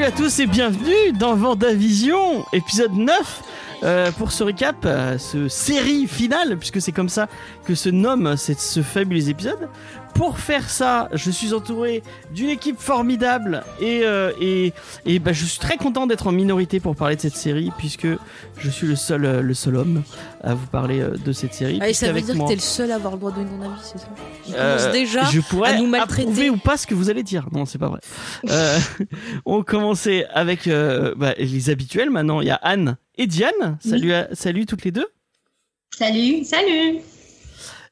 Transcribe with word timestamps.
Salut 0.00 0.12
à 0.14 0.16
tous 0.16 0.38
et 0.38 0.46
bienvenue 0.46 1.12
dans 1.12 1.34
Vendavision, 1.34 2.46
épisode 2.54 2.94
9. 2.94 3.42
Euh, 3.82 4.10
pour 4.12 4.32
ce 4.32 4.44
recap, 4.44 4.76
euh, 4.84 5.18
ce 5.18 5.48
série 5.48 6.06
finale, 6.06 6.56
puisque 6.58 6.80
c'est 6.80 6.92
comme 6.92 7.08
ça 7.08 7.28
que 7.64 7.74
se 7.74 7.88
nomme 7.88 8.36
cette- 8.36 8.60
ce 8.60 8.82
fabuleux 8.82 9.28
épisode. 9.28 9.68
Pour 10.14 10.40
faire 10.40 10.68
ça, 10.68 11.08
je 11.12 11.30
suis 11.30 11.54
entouré 11.54 12.02
d'une 12.34 12.48
équipe 12.50 12.80
formidable 12.80 13.62
et, 13.80 14.00
euh, 14.02 14.32
et, 14.40 14.72
et 15.06 15.20
bah, 15.20 15.32
je 15.32 15.44
suis 15.44 15.60
très 15.60 15.76
content 15.76 16.08
d'être 16.08 16.26
en 16.26 16.32
minorité 16.32 16.80
pour 16.80 16.96
parler 16.96 17.14
de 17.14 17.20
cette 17.20 17.36
série, 17.36 17.70
puisque 17.78 18.08
je 18.58 18.70
suis 18.70 18.88
le 18.88 18.96
seul, 18.96 19.24
euh, 19.24 19.40
le 19.40 19.54
seul 19.54 19.76
homme 19.76 20.02
à 20.42 20.54
vous 20.54 20.66
parler 20.66 21.00
euh, 21.00 21.14
de 21.24 21.32
cette 21.32 21.54
série. 21.54 21.78
Ah, 21.80 21.88
et 21.88 21.94
ça 21.94 22.10
veut 22.12 22.20
dire 22.22 22.34
moi, 22.34 22.46
que 22.46 22.50
t'es 22.50 22.56
le 22.56 22.60
seul 22.60 22.90
à 22.90 22.96
avoir 22.96 23.12
le 23.14 23.18
droit 23.20 23.30
de 23.30 23.36
donner 23.36 23.50
ton 23.50 23.62
avis, 23.70 23.80
c'est 23.82 23.98
ça? 23.98 24.08
Tu 24.44 24.52
euh, 24.56 24.76
commences 24.78 24.92
déjà 24.92 25.24
je 25.26 25.40
pourrais 25.42 25.74
à 25.74 25.78
nous 25.78 25.86
maltraiter. 25.86 26.50
ou 26.50 26.56
pas 26.56 26.76
ce 26.76 26.88
que 26.88 26.94
vous 26.94 27.08
allez 27.08 27.22
dire. 27.22 27.46
Non, 27.52 27.64
c'est 27.64 27.78
pas 27.78 27.88
vrai. 27.88 28.00
Euh, 28.50 28.78
on 29.46 29.62
commençait 29.62 30.26
avec 30.34 30.68
bah, 31.16 31.34
les 31.38 31.70
habituels. 31.70 32.10
Maintenant, 32.10 32.40
il 32.40 32.48
y 32.48 32.50
a 32.50 32.58
Anne 32.62 32.96
et 33.20 33.26
Diane. 33.26 33.78
Salut, 33.80 34.12
à- 34.12 34.28
salut 34.34 34.66
toutes 34.66 34.84
les 34.84 34.90
deux. 34.92 35.06
Salut, 35.96 36.44
salut. 36.44 36.98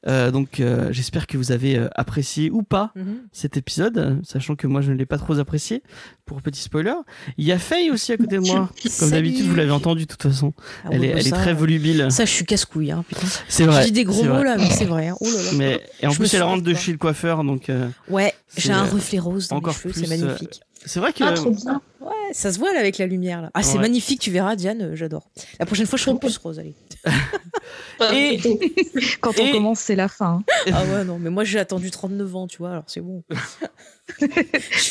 Euh, 0.07 0.31
donc, 0.31 0.61
euh, 0.61 0.93
j'espère 0.93 1.27
que 1.27 1.37
vous 1.37 1.51
avez 1.51 1.77
euh, 1.77 1.89
apprécié 1.97 2.51
ou 2.51 2.63
pas 2.63 2.93
Mhm. 2.95 3.23
cet 3.33 3.57
épisode, 3.57 4.21
sachant 4.25 4.55
que 4.55 4.69
moi 4.69 4.81
je 4.81 4.93
ne 4.93 4.97
l'ai 4.97 5.07
pas 5.07 5.19
trop 5.19 5.37
apprécié. 5.41 5.83
Pour 6.25 6.41
petit 6.41 6.61
spoiler, 6.61 6.95
il 7.37 7.45
y 7.45 7.51
a 7.51 7.59
Faye 7.59 7.91
aussi 7.91 8.13
à 8.13 8.17
côté 8.17 8.37
de 8.37 8.43
moi. 8.43 8.71
Comme 9.01 9.11
d'habitude, 9.11 9.47
vous 9.47 9.57
l'avez 9.57 9.73
entendu 9.73 10.03
de 10.05 10.09
toute 10.09 10.23
façon. 10.23 10.55
Ah 10.85 10.91
elle 10.93 11.05
est, 11.05 11.31
très 11.31 11.53
volubile. 11.53 12.07
Ça, 12.11 12.25
je 12.25 12.31
suis 12.31 12.45
casse-couille, 12.45 12.93
hein. 12.93 13.05
C'est 13.49 13.65
Je 13.65 13.69
vrai. 13.71 13.85
dis 13.87 13.93
des 13.93 14.05
gros 14.05 14.23
mots 14.23 14.35
vrai. 14.35 14.45
là, 14.45 14.57
mais 14.57 14.71
c'est 14.71 14.85
vrai. 14.85 15.09
hein. 15.09 15.17
Oh 15.21 15.25
là 15.27 15.43
là. 15.43 15.51
Mais 15.57 15.83
et 16.01 16.07
en 16.07 16.11
Je 16.11 16.21
me 16.21 16.25
plus, 16.27 16.35
elle 16.35 16.45
rentre 16.45 16.63
de 16.63 16.75
chez 16.75 16.93
le 16.93 16.99
coiffeur, 16.99 17.43
donc 17.43 17.69
euh, 17.69 17.89
Ouais, 18.09 18.33
j'ai 18.57 18.73
un 18.73 18.85
reflet 18.85 19.19
rose 19.19 19.49
dans 19.49 19.57
encore 19.57 19.75
mes 19.85 19.93
cheveux, 19.93 20.07
c'est 20.07 20.13
euh, 20.13 20.27
magnifique. 20.27 20.61
c'est 20.87 21.01
vrai 21.01 21.13
que 21.13 21.25
Ah, 21.25 21.33
trop 21.33 21.51
bien. 21.51 21.83
Ouais, 22.01 22.11
ça 22.33 22.53
se 22.53 22.59
voit 22.59 22.73
là 22.73 22.79
avec 22.81 22.99
la 22.99 23.07
lumière 23.07 23.43
là. 23.43 23.51
Ah, 23.55 23.63
c'est 23.63 23.75
Ouais. 23.75 23.81
magnifique, 23.81 24.21
tu 24.21 24.31
verras, 24.31 24.55
Diane, 24.57 24.83
euh, 24.83 24.97
j'adore. 24.97 25.29
La 25.59 25.67
prochaine 25.67 25.87
fois, 25.87 25.99
je 25.99 26.05
serai 26.05 26.19
plus 26.19 26.37
rose, 26.39 26.59
allez. 26.59 26.75
Et- 28.13 28.39
Quand 29.21 29.39
on 29.39 29.47
Et- 29.47 29.51
commence, 29.51 29.81
c'est 29.81 29.97
la 29.97 30.09
fin. 30.09 30.43
Ah 30.73 30.85
ouais, 30.85 31.05
non, 31.05 31.19
mais 31.19 31.31
moi 31.31 31.45
j'ai 31.45 31.59
attendu 31.59 31.91
39 31.91 32.37
ans, 32.37 32.47
tu 32.47 32.59
vois, 32.59 32.71
alors 32.71 32.85
c'est 32.87 33.01
bon. 33.01 33.23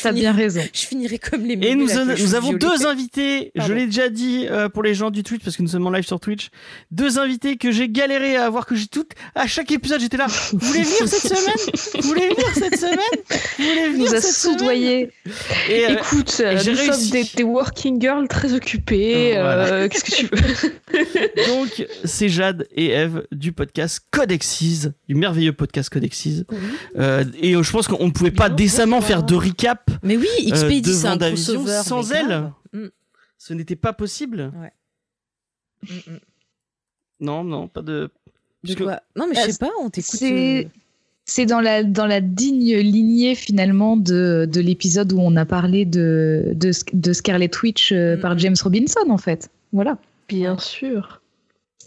T'as 0.02 0.12
bien 0.12 0.32
raison. 0.32 0.60
je 0.72 0.86
finirai 0.86 1.18
comme 1.18 1.44
les 1.44 1.54
Et 1.66 1.74
nous, 1.74 1.90
avons 2.34 2.52
deux 2.52 2.86
invités, 2.86 3.50
je 3.56 3.72
l'ai 3.72 3.86
déjà 3.86 4.08
dit 4.08 4.46
euh, 4.48 4.68
pour 4.68 4.82
les 4.84 4.94
gens 4.94 5.10
du 5.10 5.22
Twitch, 5.24 5.42
parce 5.42 5.56
que 5.56 5.62
nous 5.62 5.68
sommes 5.68 5.86
en 5.86 5.90
live 5.90 6.06
sur 6.06 6.20
Twitch, 6.20 6.50
deux 6.92 7.18
invités 7.18 7.56
que 7.56 7.72
j'ai 7.72 7.88
galéré 7.88 8.36
à 8.36 8.44
avoir, 8.46 8.64
que 8.66 8.76
j'ai 8.76 8.86
toutes, 8.86 9.12
à 9.34 9.46
chaque 9.48 9.72
épisode 9.72 10.00
j'étais 10.00 10.16
là, 10.18 10.26
vous 10.52 10.58
voulez 10.60 10.82
venir 10.82 11.08
cette 11.08 11.22
semaine? 11.34 12.00
Vous 12.02 12.08
voulez 12.08 12.28
venir 12.28 12.54
cette 12.54 12.76
semaine? 12.78 12.98
Vous 13.58 13.64
voulez 13.64 13.88
venir 13.88 13.98
nous 13.98 14.14
a 14.14 14.20
cette 14.20 14.32
semaine? 14.34 14.58
soudoyés. 14.58 15.10
Et, 15.68 15.86
euh, 15.86 15.96
Écoute, 15.98 16.36
euh, 16.40 16.58
j'ai 16.58 16.72
nous 16.72 16.78
réussi. 16.78 16.97
Des, 17.10 17.24
des 17.36 17.42
working 17.42 18.00
girls 18.00 18.28
très 18.28 18.52
occupées. 18.54 19.36
Euh, 19.36 19.42
voilà. 19.42 19.64
euh, 19.72 19.88
Qu'est-ce 19.90 20.04
que 20.04 20.14
tu 20.14 20.26
veux 20.26 21.46
donc 21.48 21.86
c'est 22.04 22.28
Jade 22.28 22.66
et 22.72 22.90
Eve 22.90 23.26
du 23.32 23.52
podcast 23.52 24.00
Codexis, 24.10 24.88
du 25.08 25.14
merveilleux 25.14 25.52
podcast 25.52 25.90
Codexis. 25.90 26.44
Oui. 26.50 26.58
Euh, 26.96 27.24
et 27.40 27.54
euh, 27.54 27.62
je 27.62 27.70
pense 27.72 27.88
qu'on 27.88 28.06
ne 28.06 28.10
pouvait 28.12 28.30
pas 28.30 28.48
décemment 28.48 29.00
faire 29.00 29.22
de 29.22 29.34
recap, 29.34 29.90
Mais 30.02 30.16
oui, 30.16 30.28
XP 30.50 30.64
Euh, 30.64 30.80
dit 30.80 30.94
c'est 30.94 31.06
un 31.06 31.16
Davision 31.16 31.64
sans 31.82 32.12
elle. 32.12 32.52
Mm, 32.72 32.86
ce 33.38 33.54
n'était 33.54 33.76
pas 33.76 33.92
possible. 33.92 34.52
mm, 35.82 35.94
mm. 35.94 36.18
Non, 37.20 37.42
non, 37.44 37.66
pas 37.68 37.82
de... 37.82 38.10
De 38.64 38.74
quoi? 38.74 39.00
Non, 39.16 39.26
mais 39.28 39.34
je 39.34 39.50
sais 39.52 39.58
pas, 39.58 39.70
on 39.80 39.90
t'écoute. 39.90 40.20
C'est- 41.28 41.46
dans 41.46 41.60
la, 41.60 41.84
dans 41.84 42.06
la 42.06 42.20
digne 42.20 42.74
lignée 42.78 43.34
finalement 43.36 43.96
de, 43.96 44.48
de 44.52 44.60
l'épisode 44.60 45.12
où 45.12 45.20
on 45.20 45.36
a 45.36 45.44
parlé 45.44 45.84
de, 45.84 46.52
de, 46.54 46.70
de 46.92 47.12
Scarlet 47.12 47.50
Witch 47.62 47.92
euh, 47.92 48.16
Mm. 48.16 48.20
par 48.20 48.38
James 48.38 48.56
Robinson 48.62 49.08
en 49.10 49.18
fait. 49.18 49.48
Voilà. 49.72 49.98
Bien 50.28 50.58
sûr. 50.58 51.20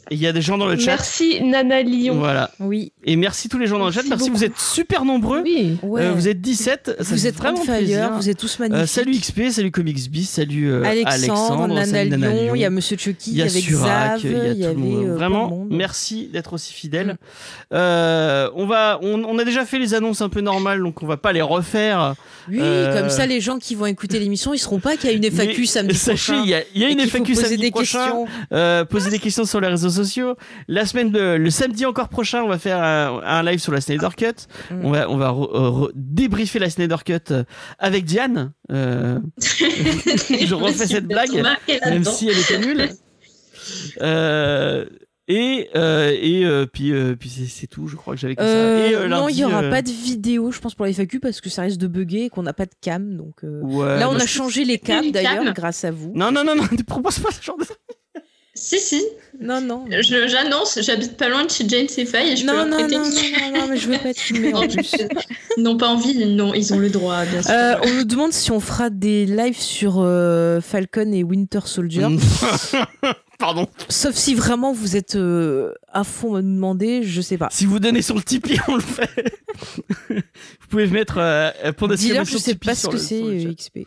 Et 0.09 0.15
il 0.15 0.21
y 0.21 0.27
a 0.27 0.33
des 0.33 0.41
gens 0.41 0.57
dans 0.57 0.65
le 0.67 0.77
chat. 0.77 0.87
Merci 0.91 1.41
Nana 1.41 1.81
Lyon. 1.83 2.15
Voilà. 2.17 2.51
Oui, 2.59 2.91
Et 3.05 3.15
merci 3.15 3.47
tous 3.47 3.57
les 3.59 3.67
gens 3.67 3.79
dans 3.79 3.85
le 3.85 3.91
chat. 3.91 4.01
Merci 4.01 4.29
Merci, 4.29 4.29
vous 4.31 4.43
êtes 4.43 4.57
super 4.59 5.05
nombreux. 5.05 5.41
Oui. 5.41 5.77
ouais. 5.83 6.01
Euh, 6.03 6.11
vous 6.13 6.27
êtes 6.27 6.41
17. 6.41 6.97
ça 6.99 7.15
vous 7.15 7.27
êtes 7.27 7.35
vraiment 7.35 7.63
plaisir. 7.63 8.11
vous 8.15 8.29
êtes 8.29 8.37
tous 8.37 8.59
Euh, 8.59 8.67
magnifiques. 8.67 8.87
salut 8.89 9.11
XP, 9.17 9.49
salut 9.51 9.71
Comics 9.71 9.99
salut 10.25 10.69
euh, 10.71 10.83
Alexandre, 10.83 11.13
Alexandre, 11.13 11.67
Nana 11.67 11.85
salut 11.85 12.09
Nana 12.09 12.29
Lyon, 12.29 12.55
il 12.55 12.61
y 12.61 12.65
a 12.65 12.69
Monsieur 12.69 12.97
Chucky, 12.97 13.31
Il 13.31 13.37
y 13.37 13.41
a 13.41 13.47
Surak, 13.49 14.23
il 14.23 14.31
y 14.31 14.35
a 14.35 14.39
tout 14.41 14.49
avait 14.49 14.73
le 14.73 14.73
monde. 14.75 15.07
Vraiment, 15.17 15.49
monde. 15.49 15.67
merci 15.71 16.27
d'être 16.27 16.53
aussi 16.53 16.73
fidèle. 16.73 17.07
Mm. 17.07 17.75
Euh, 17.75 18.49
on 18.55 18.65
va, 18.65 18.99
on, 19.01 19.23
on 19.23 19.37
a 19.39 19.43
déjà 19.45 19.65
fait 19.65 19.79
les 19.79 19.93
annonces 19.93 20.21
un 20.21 20.29
peu 20.29 20.41
normales, 20.41 20.81
donc 20.81 21.01
on 21.03 21.07
va 21.07 21.17
pas 21.17 21.31
les 21.31 21.41
refaire. 21.41 22.15
Oui, 22.49 22.57
Euh, 22.59 22.99
comme 22.99 23.09
ça, 23.09 23.25
les 23.25 23.39
gens 23.39 23.59
qui 23.59 23.75
vont 23.75 23.85
écouter 23.85 24.19
l'émission, 24.19 24.53
ils 24.53 24.57
seront 24.59 24.79
pas 24.79 24.97
qu'il 24.97 25.09
y 25.09 25.13
a 25.13 25.15
une 25.15 25.23
FAQ 25.23 25.61
Mais 25.61 25.65
samedi 25.67 25.95
Sachez, 25.95 26.33
prochain. 26.33 26.43
il 26.43 26.49
y 26.49 26.53
a, 26.55 26.61
il 26.75 26.81
y 26.81 26.85
a 26.85 26.89
une 26.89 26.99
FAQ 26.99 27.35
samedi 27.35 27.57
des 27.57 27.71
prochain. 27.71 27.99
questions. 28.49 28.85
Poser 28.89 29.09
des 29.09 29.19
questions 29.19 29.45
sur 29.45 29.61
les 29.61 29.67
réseaux 29.67 29.89
sociaux. 29.91 30.35
La 30.67 30.85
semaine, 30.85 31.11
de, 31.11 31.35
le 31.35 31.49
samedi 31.49 31.85
encore 31.85 32.09
prochain, 32.09 32.41
on 32.43 32.47
va 32.47 32.57
faire 32.57 32.81
un, 32.81 33.21
un 33.23 33.43
live 33.43 33.59
sur 33.59 33.71
la 33.71 33.81
Snyder 33.81 34.09
Cut. 34.17 34.47
Mm. 34.71 34.85
On 34.85 34.91
va, 34.91 35.09
on 35.09 35.17
va 35.17 35.29
re- 35.29 35.55
euh, 35.55 35.69
re- 35.87 35.91
débriefer 35.95 36.59
la 36.59 36.69
Snyder 36.69 36.97
Cut 37.05 37.31
euh, 37.31 37.43
avec 37.79 38.05
Diane. 38.05 38.51
Euh, 38.71 39.19
je 39.39 40.53
refais 40.55 40.87
cette 40.87 41.07
blague, 41.07 41.43
même 41.85 42.03
si 42.05 42.27
elle 42.29 42.39
était 42.39 42.59
nulle. 42.59 42.89
Euh, 44.01 44.85
et 45.27 45.69
euh, 45.75 46.13
et 46.19 46.43
euh, 46.45 46.65
puis 46.65 46.91
euh, 46.91 47.15
puis 47.15 47.29
c'est 47.29 47.67
tout. 47.67 47.87
Je 47.87 47.95
crois 47.95 48.15
que 48.15 48.19
j'avais 48.19 48.35
Euh, 48.39 48.91
ça. 48.91 49.05
Et, 49.05 49.07
non, 49.07 49.29
il 49.29 49.37
y 49.37 49.41
lundi, 49.41 49.53
aura 49.53 49.61
pas 49.69 49.81
de 49.81 49.89
vidéo, 49.89 50.51
je 50.51 50.59
pense, 50.59 50.75
pour 50.75 50.85
la 50.85 50.91
FAQ 50.91 51.19
parce 51.19 51.39
que 51.39 51.49
ça 51.49 51.61
risque 51.61 51.77
de 51.79 51.87
bugger 51.87 52.25
et 52.25 52.29
qu'on 52.29 52.43
n'a 52.43 52.53
pas 52.53 52.65
de 52.65 52.73
cam. 52.81 53.15
Donc 53.15 53.35
Ouais, 53.43 53.99
là, 53.99 54.09
on 54.09 54.15
a 54.15 54.25
changé 54.25 54.65
les 54.65 54.77
cams 54.79 55.11
d'ailleurs, 55.11 55.53
grâce 55.53 55.85
à 55.85 55.91
vous. 55.91 56.11
Non 56.15 56.31
non 56.31 56.43
non 56.43 56.55
non, 56.55 56.63
ne 56.71 56.83
propose 56.83 57.19
pas 57.19 57.31
ce 57.31 57.41
genre 57.41 57.57
de. 57.57 57.65
Si, 58.53 58.79
si. 58.79 59.01
Non, 59.39 59.61
non. 59.61 59.85
Je- 59.89 60.27
J'annonce, 60.27 60.77
j'habite 60.81 61.15
pas 61.15 61.29
loin 61.29 61.45
de 61.45 61.49
chez 61.49 61.67
Jane 61.67 61.87
Seyfay 61.87 62.33
et 62.33 62.35
je 62.35 62.41
peux 62.45 62.47
Non, 62.51 62.57
leur 62.57 62.65
non, 62.67 62.77
prêter. 62.79 62.97
non, 62.97 63.03
non, 63.05 63.09
non, 63.53 63.59
non, 63.61 63.67
mais 63.69 63.77
je 63.77 63.87
veux 63.89 63.97
pas 63.97 64.09
être 64.09 64.19
filmée 64.19 64.53
en 64.53 64.61
plus. 64.67 64.91
Ils 65.57 65.63
n'ont 65.63 65.77
pas 65.77 65.87
envie, 65.87 66.25
non, 66.25 66.53
ils 66.53 66.73
ont 66.73 66.79
le 66.79 66.89
droit, 66.89 67.23
bien 67.25 67.41
sûr. 67.41 67.51
Euh, 67.51 67.75
on 67.83 67.93
nous 67.93 68.03
demande 68.03 68.33
si 68.33 68.51
on 68.51 68.59
fera 68.59 68.89
des 68.89 69.25
lives 69.25 69.59
sur 69.59 69.95
euh, 69.99 70.59
Falcon 70.59 71.11
et 71.13 71.23
Winter 71.23 71.61
Soldier. 71.65 72.07
Mm. 72.09 72.19
Pardon. 73.39 73.67
Sauf 73.89 74.13
si 74.15 74.35
vraiment 74.35 74.71
vous 74.71 74.95
êtes 74.95 75.15
euh, 75.15 75.73
à 75.91 76.03
fond 76.03 76.35
à 76.35 76.41
nous 76.43 76.53
demander, 76.53 77.01
je 77.01 77.21
sais 77.21 77.37
pas. 77.39 77.47
Si 77.51 77.65
vous 77.65 77.79
donnez 77.79 78.03
sur 78.03 78.15
le 78.15 78.21
Tipeee, 78.21 78.59
on 78.67 78.75
le 78.75 78.81
fait. 78.81 79.33
vous 80.09 80.67
pouvez 80.69 80.85
mettre 80.87 81.15
euh, 81.17 81.49
pour 81.75 81.87
Dis-leur, 81.87 82.25
je 82.25 82.37
sais 82.37 82.53
pas 82.55 82.75
ce 82.75 82.87
que 82.87 82.97
c'est 82.97 83.47
XP. 83.57 83.79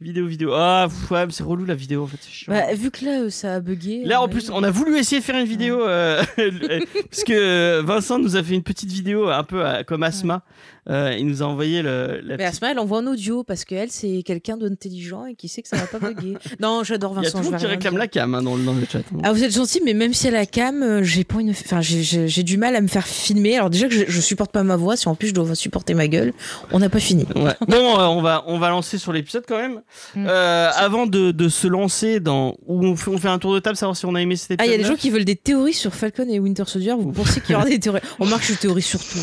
Vidéo 0.00 0.26
vidéo. 0.26 0.52
Ah 0.54 0.86
pff, 0.88 1.10
ouais, 1.10 1.26
mais 1.26 1.32
c'est 1.32 1.42
relou 1.42 1.66
la 1.66 1.74
vidéo 1.74 2.04
en 2.04 2.06
fait. 2.06 2.16
c'est 2.22 2.30
chiant. 2.30 2.52
Bah, 2.54 2.72
vu 2.72 2.90
que 2.90 3.04
là, 3.04 3.20
euh, 3.20 3.30
ça 3.30 3.56
a 3.56 3.60
bugué. 3.60 4.02
Là, 4.04 4.22
en 4.22 4.24
ouais. 4.24 4.30
plus, 4.30 4.48
on 4.50 4.62
a 4.62 4.70
voulu 4.70 4.96
essayer 4.96 5.20
de 5.20 5.24
faire 5.24 5.38
une 5.38 5.46
vidéo, 5.46 5.86
euh, 5.86 6.22
parce 7.10 7.22
que 7.22 7.80
Vincent 7.82 8.18
nous 8.18 8.34
a 8.34 8.42
fait 8.42 8.54
une 8.54 8.62
petite 8.62 8.90
vidéo 8.90 9.28
un 9.28 9.44
peu 9.44 9.62
euh, 9.62 9.82
comme 9.82 10.02
Asma. 10.02 10.42
Euh, 10.88 11.14
il 11.18 11.26
nous 11.26 11.42
a 11.42 11.46
envoyé 11.46 11.82
le, 11.82 12.20
la 12.24 12.36
Mais 12.36 12.44
petite- 12.44 12.48
Asma, 12.54 12.70
elle 12.72 12.78
envoie 12.78 12.98
en 12.98 13.06
audio 13.06 13.44
parce 13.44 13.64
qu'elle, 13.64 13.90
c'est 13.90 14.22
quelqu'un 14.24 14.56
d'intelligent 14.56 15.26
et 15.26 15.34
qui 15.34 15.46
sait 15.48 15.60
que 15.62 15.68
ça 15.68 15.76
va 15.76 15.86
pas 15.86 15.98
bugger. 15.98 16.38
non, 16.60 16.82
j'adore 16.84 17.12
Il 17.12 17.16
y 17.16 17.18
a 17.18 17.22
Vincent. 17.22 17.38
tout 17.38 17.44
le 17.44 17.50
monde 17.50 17.60
qui 17.60 17.66
réclame 17.66 17.92
dire. 17.94 18.00
la 18.00 18.08
cam 18.08 18.34
hein, 18.34 18.42
dans, 18.42 18.56
le- 18.56 18.64
dans 18.64 18.72
le 18.72 18.80
chat. 18.90 19.00
Ah, 19.22 19.32
vous 19.32 19.44
êtes 19.44 19.52
gentil, 19.54 19.80
mais 19.84 19.92
même 19.94 20.14
si 20.14 20.26
elle 20.26 20.36
a 20.36 20.40
la 20.40 20.46
cam, 20.46 20.82
euh, 20.82 21.02
j'ai 21.02 21.24
pas 21.24 21.40
une. 21.40 21.50
Enfin, 21.50 21.80
j'ai- 21.80 22.02
j'ai 22.02 22.28
j'ai 22.28 22.42
du 22.42 22.56
mal 22.56 22.74
à 22.76 22.80
me 22.80 22.88
faire 22.88 23.06
filmer. 23.06 23.56
Alors, 23.56 23.68
déjà 23.70 23.88
que 23.88 23.94
je, 23.94 24.04
je 24.08 24.20
supporte 24.20 24.52
pas 24.52 24.62
ma 24.62 24.76
voix, 24.76 24.96
si 24.96 25.08
en 25.08 25.14
plus 25.14 25.28
je 25.28 25.34
dois 25.34 25.54
supporter 25.54 25.94
ma 25.94 26.08
gueule, 26.08 26.32
on 26.72 26.78
n'a 26.78 26.88
pas 26.88 27.00
fini. 27.00 27.26
Ouais. 27.36 27.54
Bon, 27.68 27.98
euh, 28.00 28.06
on 28.06 28.22
va 28.22 28.42
on 28.46 28.58
va 28.58 28.70
lancer 28.70 28.96
sur 28.98 29.12
l'épisode 29.12 29.44
quand 29.46 29.58
même. 29.58 29.82
Mm. 30.16 30.26
Euh, 30.28 30.70
avant 30.76 31.06
de, 31.06 31.30
de 31.30 31.48
se 31.48 31.66
lancer 31.68 32.20
dans 32.20 32.56
où 32.66 32.84
on 32.84 32.96
fait, 32.96 33.10
on 33.10 33.18
fait 33.18 33.28
un 33.28 33.38
tour 33.38 33.54
de 33.54 33.58
table 33.60 33.76
savoir 33.76 33.96
si 33.96 34.06
on 34.06 34.14
a 34.14 34.20
aimé 34.22 34.36
cet 34.36 34.52
Ah, 34.52 34.54
épisode. 34.64 34.68
il 34.68 34.72
y 34.72 34.74
a 34.74 34.78
des 34.82 34.88
gens 34.88 34.96
qui 34.98 35.10
veulent 35.10 35.24
des 35.24 35.36
théories 35.36 35.74
sur 35.74 35.94
Falcon 35.94 36.26
et 36.28 36.38
Winter 36.40 36.64
Soldier. 36.66 36.94
Vous 36.98 37.12
pensez 37.12 37.40
qu'il 37.40 37.52
y 37.52 37.54
aura 37.54 37.64
des 37.68 37.78
théories? 37.78 38.00
On 38.18 38.26
marque 38.26 38.44
je 38.44 38.54
théorie 38.54 38.82
sur 38.82 38.98
tout. 39.00 39.18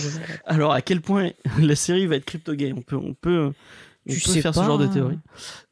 Alors 0.46 0.72
à 0.74 0.82
quel 0.82 1.02
point 1.02 1.32
la 1.60 1.76
série 1.76 2.06
va 2.08 2.16
être 2.16 2.26
crypto 2.26 2.54
gay 2.54 2.74
On 2.76 2.82
peut 2.82 2.96
on 2.96 3.14
peut 3.14 3.52
on 4.10 4.14
Tu 4.14 4.20
peut 4.22 4.32
sais 4.32 4.42
faire 4.42 4.54
pas, 4.54 4.62
ce 4.62 4.66
genre 4.66 4.78
de 4.78 4.88
théorie. 4.88 5.20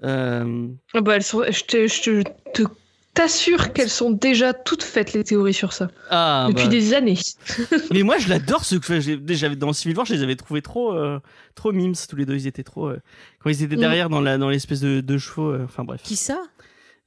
Euh, 0.04 0.68
Ah 0.94 1.02
bah, 1.02 1.16
elles 1.16 1.24
sont- 1.24 1.44
je 1.50 1.64
te, 1.64 1.88
je 1.88 2.02
te- 2.02 2.24
te- 2.54 2.70
t'assure 3.14 3.72
qu'elles 3.72 3.90
sont 3.90 4.12
déjà 4.12 4.54
toutes 4.54 4.84
faites 4.84 5.14
les 5.14 5.24
théories 5.24 5.54
sur 5.54 5.72
ça 5.72 5.88
ah, 6.10 6.48
depuis 6.50 6.66
bah. 6.66 6.70
des 6.70 6.94
années. 6.94 7.18
Mais 7.94 8.04
moi, 8.04 8.18
je 8.18 8.28
l'adore 8.28 8.66
ce 8.66 8.76
que 8.76 9.16
déjà 9.16 9.48
dans 9.56 9.72
Civil 9.72 9.96
War, 9.98 10.06
je 10.06 10.14
les 10.16 10.22
avais 10.24 10.36
trouvés 10.36 10.62
trop, 10.62 10.94
euh, 10.94 11.20
trop 11.56 11.72
mimes 11.72 11.94
tous 12.10 12.16
les 12.18 12.26
deux. 12.26 12.36
Ils 12.36 12.48
étaient 12.48 12.64
trop 12.64 12.90
euh, 12.90 13.00
quand 13.40 13.50
ils 13.50 13.64
étaient 13.64 13.78
Mm. 13.78 13.80
derrière 13.80 14.10
dans 14.10 14.20
la 14.22 14.38
dans 14.38 14.50
l'espèce 14.50 14.82
de, 14.82 15.00
de 15.00 15.18
chevaux. 15.18 15.52
euh, 15.52 15.64
enfin 15.64 15.86
bref. 15.86 16.02
Qui 16.04 16.18
ça? 16.18 16.42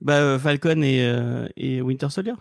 Bah, 0.01 0.15
euh, 0.15 0.39
Falcon 0.39 0.81
et, 0.81 1.03
euh, 1.05 1.47
et 1.59 1.83
Winter 1.83 2.09
Soldier. 2.09 2.35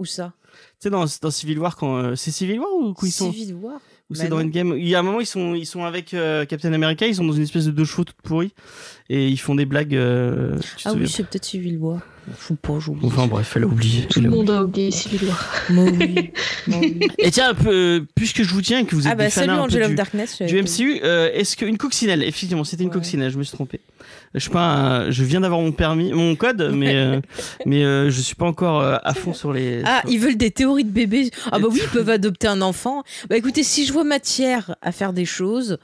Où 0.00 0.04
ça? 0.04 0.32
Tu 0.52 0.58
sais, 0.80 0.90
dans, 0.90 1.04
dans 1.20 1.30
Civil 1.30 1.58
War, 1.60 1.76
quand. 1.76 1.96
euh, 1.98 2.14
c'est 2.16 2.30
Civil 2.32 2.58
War 2.58 2.70
ou 2.74 2.92
quand 2.92 3.06
ils 3.06 3.12
sont? 3.12 3.30
Civil 3.32 3.54
War? 3.54 3.80
Ou 4.12 4.14
Bah 4.14 4.20
c'est 4.24 4.28
dans. 4.28 4.38
Endgame 4.40 4.74
Il 4.78 4.86
y 4.88 4.94
a 4.94 4.98
un 4.98 5.02
moment, 5.02 5.20
ils 5.20 5.26
sont, 5.26 5.54
ils 5.54 5.66
sont 5.66 5.84
avec 5.84 6.12
euh, 6.14 6.44
Captain 6.44 6.72
America, 6.72 7.06
ils 7.06 7.14
sont 7.14 7.24
dans 7.24 7.32
une 7.32 7.42
espèce 7.42 7.64
de 7.66 7.70
deux 7.70 7.84
chevaux 7.84 8.04
toutes 8.04 8.20
pourries. 8.22 8.52
Et 9.08 9.28
ils 9.28 9.36
font 9.38 9.54
des 9.54 9.64
blagues. 9.66 9.94
euh, 9.94 10.56
Ah 10.84 10.92
oui, 10.94 11.08
c'est 11.08 11.22
peut-être 11.26 11.44
Civil 11.44 11.76
War. 11.78 12.00
Je 12.48 12.54
pas, 12.54 12.78
j'oublie. 12.78 13.04
Enfin 13.06 13.26
bref, 13.26 13.52
elle 13.56 13.64
a 13.64 13.66
oublié. 13.66 14.06
Tout 14.06 14.20
elle 14.20 14.26
le 14.26 14.32
a 14.32 14.36
monde 14.36 14.50
a 14.50 14.62
oublié 14.62 14.90
Civil 14.92 15.26
War. 15.28 15.52
Moi, 15.70 15.84
oui. 15.98 16.30
Moi, 16.68 16.78
oui. 16.80 17.00
Et 17.18 17.30
tiens, 17.32 17.50
un 17.50 17.54
peu, 17.54 18.06
puisque 18.14 18.42
je 18.44 18.54
vous 18.54 18.62
tiens 18.62 18.78
et 18.80 18.84
que 18.84 18.94
vous 18.94 19.06
êtes 19.06 19.12
Ah 19.12 19.16
bah 19.16 19.24
des 19.24 19.30
fans 19.30 19.40
salut 19.40 19.52
un 19.52 19.66
peu 19.66 19.82
of 19.84 19.94
Darkness. 19.94 20.40
du 20.40 20.62
MCU, 20.62 21.00
euh, 21.02 21.30
est-ce 21.34 21.56
qu'une 21.56 21.78
coccinelle, 21.78 22.22
effectivement, 22.22 22.62
c'était 22.64 22.84
une 22.84 22.90
Ouais. 22.90 22.94
coccinelle, 22.94 23.32
je 23.32 23.38
me 23.38 23.42
suis 23.42 23.54
trompé. 23.54 23.80
Je 24.34 24.40
suis 24.40 24.50
pas, 24.50 24.60
un- 24.64 25.10
je 25.10 25.24
viens 25.24 25.40
d'avoir 25.40 25.60
mon 25.60 25.72
permis, 25.72 26.12
mon 26.12 26.34
code, 26.36 26.70
mais 26.74 26.94
euh, 26.96 27.20
mais 27.66 27.84
euh, 27.84 28.10
je 28.10 28.20
suis 28.20 28.34
pas 28.34 28.46
encore 28.46 28.80
euh, 28.80 28.96
à 29.02 29.12
fond 29.14 29.34
sur 29.34 29.52
les. 29.52 29.82
Ah, 29.84 30.00
sur- 30.02 30.10
ils 30.10 30.18
veulent 30.18 30.36
des 30.38 30.50
théories 30.50 30.84
de 30.84 30.90
bébés. 30.90 31.30
Ah 31.50 31.58
bah 31.58 31.68
oui, 31.70 31.80
ils 31.82 31.88
peuvent 31.92 32.08
adopter 32.08 32.46
un 32.48 32.62
enfant. 32.62 33.02
Bah 33.28 33.36
écoutez, 33.36 33.62
si 33.62 33.84
je 33.84 33.92
vois 33.92 34.04
matière 34.04 34.74
à 34.80 34.90
faire 34.92 35.12
des 35.12 35.26
choses 35.26 35.76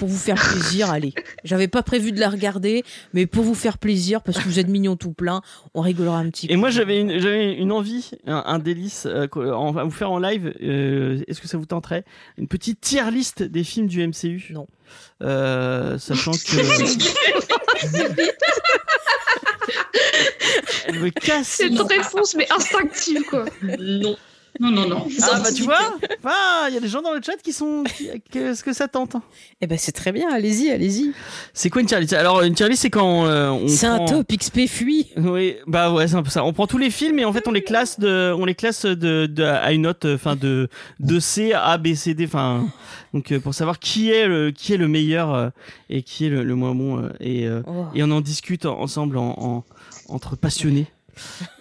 pour 0.00 0.08
vous 0.08 0.16
faire 0.18 0.34
plaisir, 0.36 0.90
allez. 0.90 1.12
J'avais 1.44 1.68
pas 1.68 1.82
prévu 1.82 2.10
de 2.10 2.18
la 2.18 2.30
regarder, 2.30 2.82
mais 3.12 3.26
pour 3.26 3.44
vous 3.44 3.54
faire 3.54 3.76
plaisir, 3.78 4.22
parce 4.22 4.38
que 4.38 4.44
vous 4.44 4.58
êtes 4.58 4.68
mignons 4.68 4.96
tout 4.96 5.12
plein, 5.12 5.42
on 5.74 5.82
rigolera 5.82 6.18
un 6.18 6.30
petit 6.30 6.46
peu. 6.48 6.54
Et 6.54 6.56
moi 6.56 6.70
j'avais 6.70 7.00
une, 7.00 7.20
j'avais 7.20 7.52
une 7.54 7.70
envie, 7.70 8.10
un, 8.26 8.42
un 8.46 8.58
délice, 8.58 9.06
euh, 9.06 9.28
qu'on- 9.28 9.52
en- 9.52 9.76
à 9.76 9.84
vous 9.84 9.90
faire 9.90 10.10
en 10.10 10.18
live. 10.18 10.52
euh, 10.62 11.20
Est-ce 11.28 11.40
que 11.40 11.48
ça 11.48 11.58
vous 11.58 11.66
tenterait 11.66 12.04
Une 12.38 12.48
petite 12.48 12.80
tier 12.80 13.08
list 13.10 13.42
des 13.42 13.62
films 13.62 13.86
du 13.88 14.02
MCU. 14.06 14.48
Non. 14.52 14.66
Euh, 15.22 15.98
sachant 15.98 16.32
que. 16.32 16.56
Elle 20.86 21.00
me 21.00 21.10
casse. 21.10 21.48
C'est 21.48 21.66
une 21.68 21.80
réponse, 21.82 22.34
mais 22.36 22.50
instinctive, 22.50 23.22
quoi. 23.28 23.44
Non. 23.78 24.16
Non, 24.58 24.70
non, 24.70 24.88
non. 24.88 25.06
Ah 25.22 25.40
bah 25.42 25.52
tu 25.52 25.62
vois, 25.62 25.78
Ah, 26.24 26.66
il 26.68 26.74
y 26.74 26.76
a 26.76 26.80
des 26.80 26.88
gens 26.88 27.00
dans 27.02 27.12
le 27.14 27.20
chat 27.22 27.36
qui 27.42 27.52
sont, 27.52 27.84
qu'est-ce 28.30 28.64
que 28.64 28.72
ça 28.72 28.88
tente 28.88 29.16
Eh 29.60 29.66
ben 29.66 29.78
c'est 29.78 29.92
très 29.92 30.12
bien, 30.12 30.28
allez-y, 30.32 30.70
allez-y. 30.70 31.12
C'est 31.54 31.70
quoi 31.70 31.80
une 31.80 31.86
tier 31.86 32.00
list? 32.00 32.12
Alors 32.12 32.42
une 32.42 32.54
tier 32.54 32.68
list 32.68 32.82
c'est 32.82 32.90
quand 32.90 33.26
euh, 33.26 33.48
on 33.50 33.68
C'est 33.68 33.86
un 33.86 33.96
prend- 33.96 34.06
top 34.06 34.26
XP 34.36 34.66
fuit. 34.66 35.10
Oui, 35.16 35.56
bah 35.66 35.92
ouais, 35.92 36.08
c'est 36.08 36.16
un 36.16 36.22
peu 36.22 36.30
ça. 36.30 36.44
On 36.44 36.52
prend 36.52 36.66
tous 36.66 36.78
les 36.78 36.90
films 36.90 37.18
et 37.20 37.24
en 37.24 37.32
fait 37.32 37.46
on 37.48 37.52
les 37.52 37.62
classe 37.62 38.00
de, 38.00 38.34
on 38.36 38.44
les 38.44 38.54
classe 38.54 38.84
de, 38.86 39.26
de- 39.26 39.42
à 39.44 39.72
une 39.72 39.82
note, 39.82 40.04
enfin 40.06 40.36
de 40.36 40.68
de 40.98 41.20
C 41.20 41.52
à 41.52 41.78
B 41.78 41.94
C 41.94 42.14
D, 42.14 42.24
enfin 42.26 42.66
donc 43.14 43.32
euh, 43.32 43.40
pour 43.40 43.54
savoir 43.54 43.78
qui 43.78 44.10
est 44.10 44.26
le 44.26 44.50
qui 44.50 44.72
est 44.74 44.76
le 44.78 44.88
meilleur 44.88 45.32
euh, 45.34 45.48
et 45.88 46.02
qui 46.02 46.26
est 46.26 46.30
le, 46.30 46.42
le 46.42 46.54
moins 46.54 46.74
bon 46.74 46.98
euh, 46.98 47.08
et 47.20 47.46
euh, 47.46 47.62
Oh. 47.66 47.84
et 47.94 48.02
on 48.02 48.10
en 48.10 48.20
discute 48.20 48.66
en- 48.66 48.80
ensemble 48.80 49.16
en, 49.18 49.34
en- 49.38 49.64
entre 50.08 50.36
passionnés. 50.36 50.86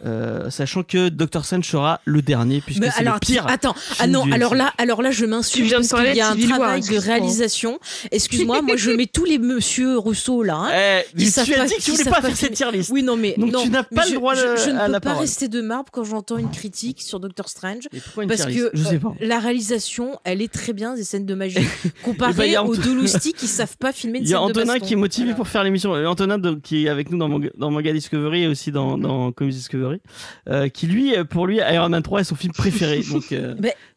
Euh, 0.05 0.49
sachant 0.49 0.83
que 0.83 1.09
Dr 1.09 1.43
Strange 1.45 1.65
sera 1.65 1.99
le 2.05 2.21
dernier 2.21 2.61
puisque 2.61 2.83
c'est 2.85 2.99
alors 3.01 3.15
le 3.15 3.19
pire. 3.19 3.45
attends, 3.47 3.75
ah 3.99 4.07
non, 4.07 4.31
alors 4.31 4.55
là, 4.55 4.73
alors 4.77 5.01
là, 5.01 5.11
je 5.11 5.25
m'insulte 5.25 5.71
parce 5.71 5.87
qu'il 5.89 6.15
y 6.15 6.21
a 6.21 6.29
un 6.29 6.33
Civil 6.33 6.49
War, 6.51 6.59
travail 6.59 6.81
de 6.81 6.97
réalisation. 6.97 7.79
Excuse-moi, 8.11 8.61
moi 8.61 8.75
je 8.77 8.91
mets 8.91 9.05
tous 9.07 9.25
les 9.25 9.37
Monsieur 9.37 9.97
Rousseau 9.97 10.43
là. 10.43 10.55
hein. 10.55 10.69
Eh, 10.79 11.01
Ils 11.17 11.31
tu 11.33 11.39
as 11.55 11.65
dit 11.65 11.73
que 11.75 11.81
tu 11.81 11.91
ils 11.91 11.97
voulais 11.97 12.09
pas 12.09 12.21
faire 12.21 12.35
cette 12.35 12.53
tier 12.53 12.71
list. 12.71 12.89
Oui, 12.91 13.03
non, 13.03 13.17
mais 13.17 13.35
Donc 13.37 13.51
non, 13.51 13.63
tu 13.63 13.69
n'as 13.69 13.83
pas 13.83 14.03
je, 14.05 14.09
le 14.11 14.15
droit 14.15 14.35
je- 14.35 14.41
de- 14.41 14.55
je 14.57 14.69
ne 14.69 14.77
à 14.77 14.85
peux 14.85 14.91
la 14.93 14.99
pas 14.99 15.09
parole. 15.09 15.21
rester 15.23 15.47
de 15.47 15.61
marbre 15.61 15.89
quand 15.91 16.03
j'entends 16.03 16.37
une 16.37 16.49
critique 16.51 17.01
sur 17.01 17.19
Doctor 17.19 17.49
Strange. 17.49 17.87
Mais 17.91 17.99
pourquoi 17.99 18.23
une 18.23 18.29
Parce 18.29 18.45
que 18.45 18.69
Je 18.73 18.83
sais 18.83 18.95
euh, 18.95 18.99
pas. 18.99 19.13
la 19.19 19.39
réalisation, 19.39 20.19
elle 20.23 20.41
est 20.41 20.51
très 20.51 20.73
bien, 20.73 20.95
des 20.95 21.03
scènes 21.03 21.25
de 21.25 21.33
magie. 21.35 21.57
Eh 21.59 21.63
ben, 21.63 21.91
il 21.95 22.01
Comparé 22.03 22.51
y 22.51 22.55
a 22.55 22.63
aux 22.63 22.75
deux 22.77 22.93
loustiques 22.95 23.35
qui 23.37 23.47
savent 23.47 23.77
pas 23.77 23.91
filmer 23.91 24.19
une 24.19 24.25
Il 24.25 24.29
y 24.29 24.33
a 24.33 24.41
Antonin 24.41 24.79
qui 24.79 24.93
est 24.93 24.97
motivé 24.97 25.33
pour 25.33 25.47
faire 25.47 25.63
l'émission. 25.63 25.93
Euh, 25.95 26.05
Antonin 26.05 26.39
qui 26.63 26.85
est 26.85 26.89
avec 26.89 27.11
nous 27.11 27.17
dans 27.17 27.27
Manga, 27.71 27.91
Discovery 27.93 28.43
et 28.43 28.47
aussi 28.47 28.71
dans 28.71 28.97
Comics 29.39 29.55
Discovery, 29.55 30.01
euh, 30.49 30.69
qui 30.69 30.85
lui, 30.87 31.15
euh, 31.15 31.23
pour 31.23 31.47
lui, 31.47 31.57
Iron 31.57 31.89
Man 31.89 32.03
3 32.03 32.21
est 32.21 32.23
son 32.25 32.35
film 32.35 32.53
préféré. 32.53 33.01
Donc, 33.11 33.31
euh, 33.31 33.55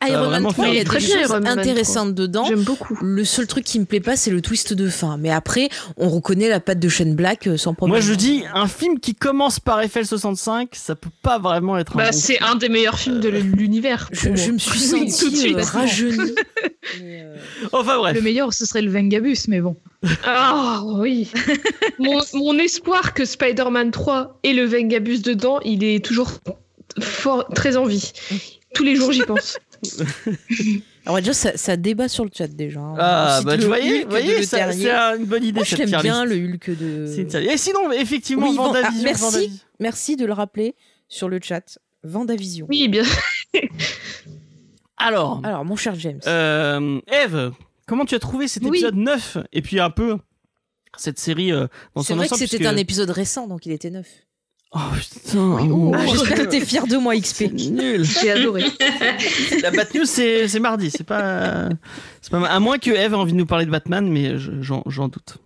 Iron 0.09 0.21
Man 0.21 0.31
vraiment 0.31 0.49
3, 0.53 0.65
faire 0.65 0.73
il 0.75 0.79
y 0.79 0.81
a 0.81 0.85
très 0.85 1.01
des 1.01 1.07
bien, 1.07 1.23
choses 1.23 1.33
intéressantes 1.33 2.15
dedans. 2.15 2.45
J'aime 2.47 2.63
beaucoup. 2.63 2.97
Le 3.03 3.25
seul 3.25 3.47
truc 3.47 3.65
qui 3.65 3.79
me 3.81 3.85
plaît 3.85 4.01
pas, 4.01 4.17
c'est 4.17 4.31
le 4.31 4.41
twist 4.41 4.73
de 4.73 4.89
fin. 4.89 5.19
Mais 5.19 5.31
après, 5.31 5.69
on 5.97 6.09
reconnaît 6.09 6.49
la 6.49 6.61
patte 6.61 6.79
de 6.79 6.89
Shane 6.89 7.15
Black 7.15 7.49
sans 7.57 7.75
problème. 7.75 7.93
moi 7.93 8.01
je 8.01 8.15
dis, 8.15 8.45
un 8.55 8.69
film 8.69 8.99
qui 9.01 9.15
commence 9.15 9.61
par 9.61 9.83
FL65, 9.83 10.69
ça 10.73 10.95
peut 10.95 11.11
pas 11.23 11.39
vraiment 11.39 11.77
être 11.77 11.95
un 11.97 11.99
Bah, 11.99 12.11
bon 12.11 12.17
c'est 12.19 12.41
un 12.41 12.55
des 12.55 12.69
meilleurs 12.69 12.99
films 12.99 13.21
de 13.21 13.29
l'univers. 13.29 14.09
Je, 14.13 14.29
me 14.31 14.37
suis 14.59 14.93
Oui, 14.95 15.11
sentie 15.11 15.25
tout 15.25 15.31
de 15.31 15.37
suite. 15.37 15.61
rajeunie. 15.61 16.33
Euh, 17.01 17.37
Enfin 17.73 17.97
bref. 17.99 18.15
Le 18.15 18.21
meilleur, 18.23 18.53
ce 18.53 18.67
serait 18.67 18.83
le 18.83 18.91
Vengabus, 18.91 19.37
mais 19.49 19.61
bon. 19.61 19.77
Ah 20.25 20.83
oui. 20.85 21.31
mon, 21.99 22.21
mon 22.35 22.59
espoir 22.59 23.15
que 23.15 23.25
Spider-Man 23.25 23.91
3 23.91 24.39
et 24.43 24.53
le 24.53 24.65
Vengabus 24.65 25.21
dedans, 25.21 25.61
il 25.61 25.85
est 25.85 26.05
toujours 26.05 26.31
fort, 27.01 27.47
très 27.55 27.77
en 27.77 27.85
vie. 27.85 28.13
Tous 28.75 28.85
les 28.85 28.97
jours, 28.97 29.13
j'y 29.13 29.23
pense. 29.23 29.59
Alors 31.07 31.19
déjà, 31.19 31.33
ça, 31.33 31.57
ça 31.57 31.77
débat 31.77 32.09
sur 32.09 32.25
le 32.25 32.31
chat 32.33 32.47
déjà. 32.47 32.81
hein. 32.81 32.95
Ah, 32.99 33.41
bah 33.45 33.59
tu 33.59 33.65
voyez, 33.65 34.05
voyez 34.05 34.45
c'est 34.45 34.61
une 34.61 35.25
bonne 35.25 35.43
idée 35.43 35.57
Moi, 35.57 35.65
je 35.65 35.71
cette 35.71 35.79
l'aime 35.81 35.89
tier 35.89 35.99
bien 36.03 36.25
le 36.25 36.37
Hulk 36.37 36.71
de. 36.71 37.39
Et 37.51 37.57
sinon, 37.57 37.91
effectivement, 37.93 38.49
Oui, 38.49 38.57
ah, 38.59 38.63
Vendavision, 38.63 39.03
merci. 39.05 39.23
Vendavision. 39.25 39.59
Merci 39.81 40.17
de 40.17 40.27
le 40.27 40.33
rappeler 40.33 40.75
sur 41.09 41.29
le 41.29 41.41
chat. 41.43 41.79
Vendavision. 42.05 42.67
Oui, 42.69 42.89
bien. 42.89 43.03
Alors, 44.97 45.41
Alors, 45.45 45.65
mon 45.65 45.77
cher 45.77 45.95
James. 45.97 46.21
euh, 46.27 47.01
Eve, 47.11 47.53
comment 47.87 48.05
tu 48.05 48.15
as 48.15 48.19
trouvé 48.19 48.49
cet 48.49 48.63
Oui. 48.63 48.71
épisode 48.71 48.97
9 48.97 49.39
et 49.53 49.63
puis 49.63 49.81
un 49.81 49.91
peu 49.91 50.17
cette 50.97 51.19
série 51.19 51.53
euh, 51.53 51.67
dans 51.95 52.03
c'est 52.03 52.13
son 52.13 52.17
vrai 52.17 52.29
que 52.29 52.35
ensemble 52.35 52.49
c'était 52.49 52.59
puisque- 52.59 52.73
un 52.73 52.77
épisode 52.77 53.11
récent, 53.11 53.47
donc 53.47 53.67
il 53.67 53.73
était 53.73 53.91
neuf. 53.91 54.07
Oh 54.75 54.79
putain, 54.97 55.59
oh, 55.71 55.93
Ah, 55.95 56.07
J'espère 56.07 56.35
que 56.47 56.51
t'es 56.51 56.61
fier 56.65 56.87
de 56.87 56.97
moi, 56.97 57.15
XP. 57.15 57.35
c'est 57.37 57.53
nul. 57.53 58.05
J'ai 58.05 58.31
adoré. 58.31 58.65
La 59.63 59.71
Bat 59.71 59.85
News, 59.95 60.07
c'est 60.07 60.49
c'est 60.49 60.61
mardi, 60.61 60.91
c'est 60.91 61.05
pas, 61.05 61.69
c'est 62.23 62.31
pas. 62.31 62.47
À 62.49 62.59
moins 62.59 62.79
que 62.79 62.91
Eve 62.91 63.13
ait 63.13 63.17
envie 63.17 63.33
de 63.33 63.37
nous 63.37 63.45
parler 63.45 63.67
de 63.67 63.71
Batman, 63.71 64.09
mais 64.11 64.39
je- 64.39 64.63
j'en 64.63 64.83
j'en 64.87 65.09
doute. 65.09 65.37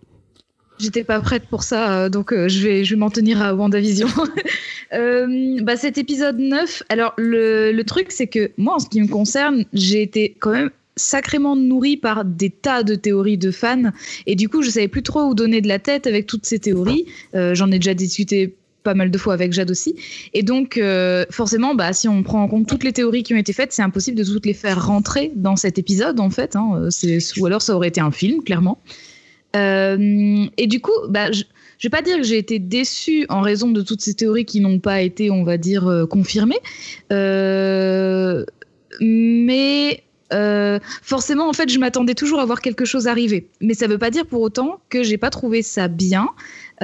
J'étais 0.79 1.03
pas 1.03 1.19
prête 1.19 1.43
pour 1.47 1.63
ça, 1.63 2.03
euh, 2.03 2.09
donc 2.09 2.31
euh, 2.31 2.47
je 2.47 2.59
vais, 2.63 2.85
je 2.85 2.93
vais 2.93 2.99
m'en 2.99 3.09
tenir 3.09 3.41
à 3.41 3.53
WandaVision. 3.53 4.07
euh, 4.93 5.57
bah, 5.61 5.75
cet 5.75 5.97
épisode 5.97 6.37
9, 6.39 6.83
alors 6.87 7.13
le, 7.17 7.71
le 7.73 7.83
truc, 7.83 8.11
c'est 8.11 8.27
que 8.27 8.51
moi, 8.57 8.75
en 8.75 8.79
ce 8.79 8.87
qui 8.87 9.01
me 9.01 9.07
concerne, 9.07 9.65
j'ai 9.73 10.01
été 10.03 10.37
quand 10.39 10.51
même 10.51 10.69
sacrément 10.97 11.55
nourrie 11.55 11.95
par 11.95 12.25
des 12.25 12.49
tas 12.49 12.83
de 12.83 12.95
théories 12.95 13.37
de 13.37 13.51
fans, 13.51 13.91
et 14.25 14.35
du 14.35 14.49
coup, 14.49 14.61
je 14.61 14.69
savais 14.69 14.89
plus 14.89 15.03
trop 15.03 15.21
où 15.21 15.33
donner 15.33 15.61
de 15.61 15.67
la 15.67 15.79
tête 15.79 16.07
avec 16.07 16.27
toutes 16.27 16.45
ces 16.45 16.59
théories. 16.59 17.05
Euh, 17.35 17.55
J'en 17.55 17.71
ai 17.71 17.79
déjà 17.79 17.93
discuté 17.93 18.55
pas 18.83 18.93
mal 18.93 19.09
de 19.11 19.17
fois 19.17 19.33
avec 19.33 19.53
Jade 19.53 19.71
aussi. 19.71 19.95
Et 20.33 20.43
donc, 20.43 20.77
euh, 20.77 21.25
forcément, 21.29 21.75
bah, 21.75 21.93
si 21.93 22.07
on 22.07 22.23
prend 22.23 22.41
en 22.43 22.47
compte 22.47 22.67
toutes 22.67 22.83
les 22.83 22.93
théories 22.93 23.23
qui 23.23 23.33
ont 23.33 23.37
été 23.37 23.53
faites, 23.53 23.73
c'est 23.73 23.81
impossible 23.81 24.17
de 24.17 24.23
toutes 24.23 24.45
les 24.45 24.53
faire 24.53 24.85
rentrer 24.85 25.31
dans 25.35 25.55
cet 25.55 25.77
épisode, 25.77 26.19
en 26.19 26.29
fait. 26.29 26.55
Hein. 26.55 26.89
Euh, 27.03 27.19
Ou 27.37 27.45
alors, 27.45 27.61
ça 27.61 27.75
aurait 27.75 27.89
été 27.89 28.01
un 28.01 28.11
film, 28.11 28.43
clairement. 28.43 28.79
Et 29.53 30.67
du 30.67 30.81
coup, 30.81 30.91
bah, 31.09 31.31
je, 31.31 31.43
je 31.79 31.87
vais 31.87 31.89
pas 31.89 32.03
dire 32.03 32.17
que 32.17 32.23
j'ai 32.23 32.37
été 32.37 32.59
déçue 32.59 33.25
en 33.29 33.41
raison 33.41 33.71
de 33.71 33.81
toutes 33.81 34.01
ces 34.01 34.13
théories 34.13 34.45
qui 34.45 34.59
n'ont 34.59 34.79
pas 34.79 35.01
été, 35.01 35.31
on 35.31 35.43
va 35.43 35.57
dire, 35.57 36.05
confirmées. 36.09 36.59
Mais 39.01 40.03
euh, 40.33 40.79
forcément, 41.01 41.47
en 41.47 41.53
fait, 41.53 41.69
je 41.69 41.79
m'attendais 41.79 42.13
toujours 42.15 42.39
à 42.39 42.45
voir 42.45 42.61
quelque 42.61 42.85
chose 42.85 43.07
arriver. 43.07 43.47
Mais 43.61 43.73
ça 43.73 43.87
veut 43.87 43.97
pas 43.97 44.09
dire 44.09 44.25
pour 44.25 44.41
autant 44.41 44.79
que 44.89 45.03
j'ai 45.03 45.17
pas 45.17 45.29
trouvé 45.29 45.61
ça 45.61 45.87
bien. 45.87 46.29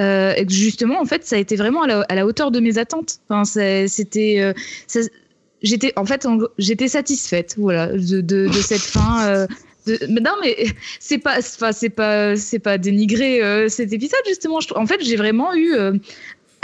Euh, 0.00 0.32
et 0.36 0.44
que 0.46 0.52
justement, 0.52 1.00
en 1.00 1.04
fait, 1.04 1.24
ça 1.24 1.36
a 1.36 1.38
été 1.38 1.56
vraiment 1.56 1.82
à 1.82 1.86
la, 1.86 2.00
à 2.08 2.14
la 2.14 2.26
hauteur 2.26 2.50
de 2.50 2.60
mes 2.60 2.78
attentes. 2.78 3.18
Enfin, 3.28 3.44
c'était, 3.86 4.40
euh, 4.40 4.52
j'étais, 5.62 5.92
en 5.96 6.04
fait, 6.04 6.26
j'étais 6.58 6.88
satisfaite, 6.88 7.54
voilà, 7.58 7.88
de, 7.88 8.20
de, 8.20 8.46
de 8.48 8.52
cette 8.62 8.80
fin. 8.80 9.46
de- 9.86 9.98
mais 10.08 10.20
non, 10.20 10.32
mais 10.42 10.66
c'est 11.00 11.18
pas, 11.18 11.40
c'est 11.42 11.90
pas, 11.90 12.36
c'est 12.36 12.58
pas 12.58 12.78
dénigrer 12.78 13.42
euh, 13.42 13.68
cet 13.68 13.92
épisode 13.92 14.20
justement. 14.26 14.60
Je 14.60 14.68
en 14.74 14.86
fait, 14.86 15.00
j'ai 15.02 15.16
vraiment 15.16 15.54
eu 15.54 15.74
euh, 15.74 15.92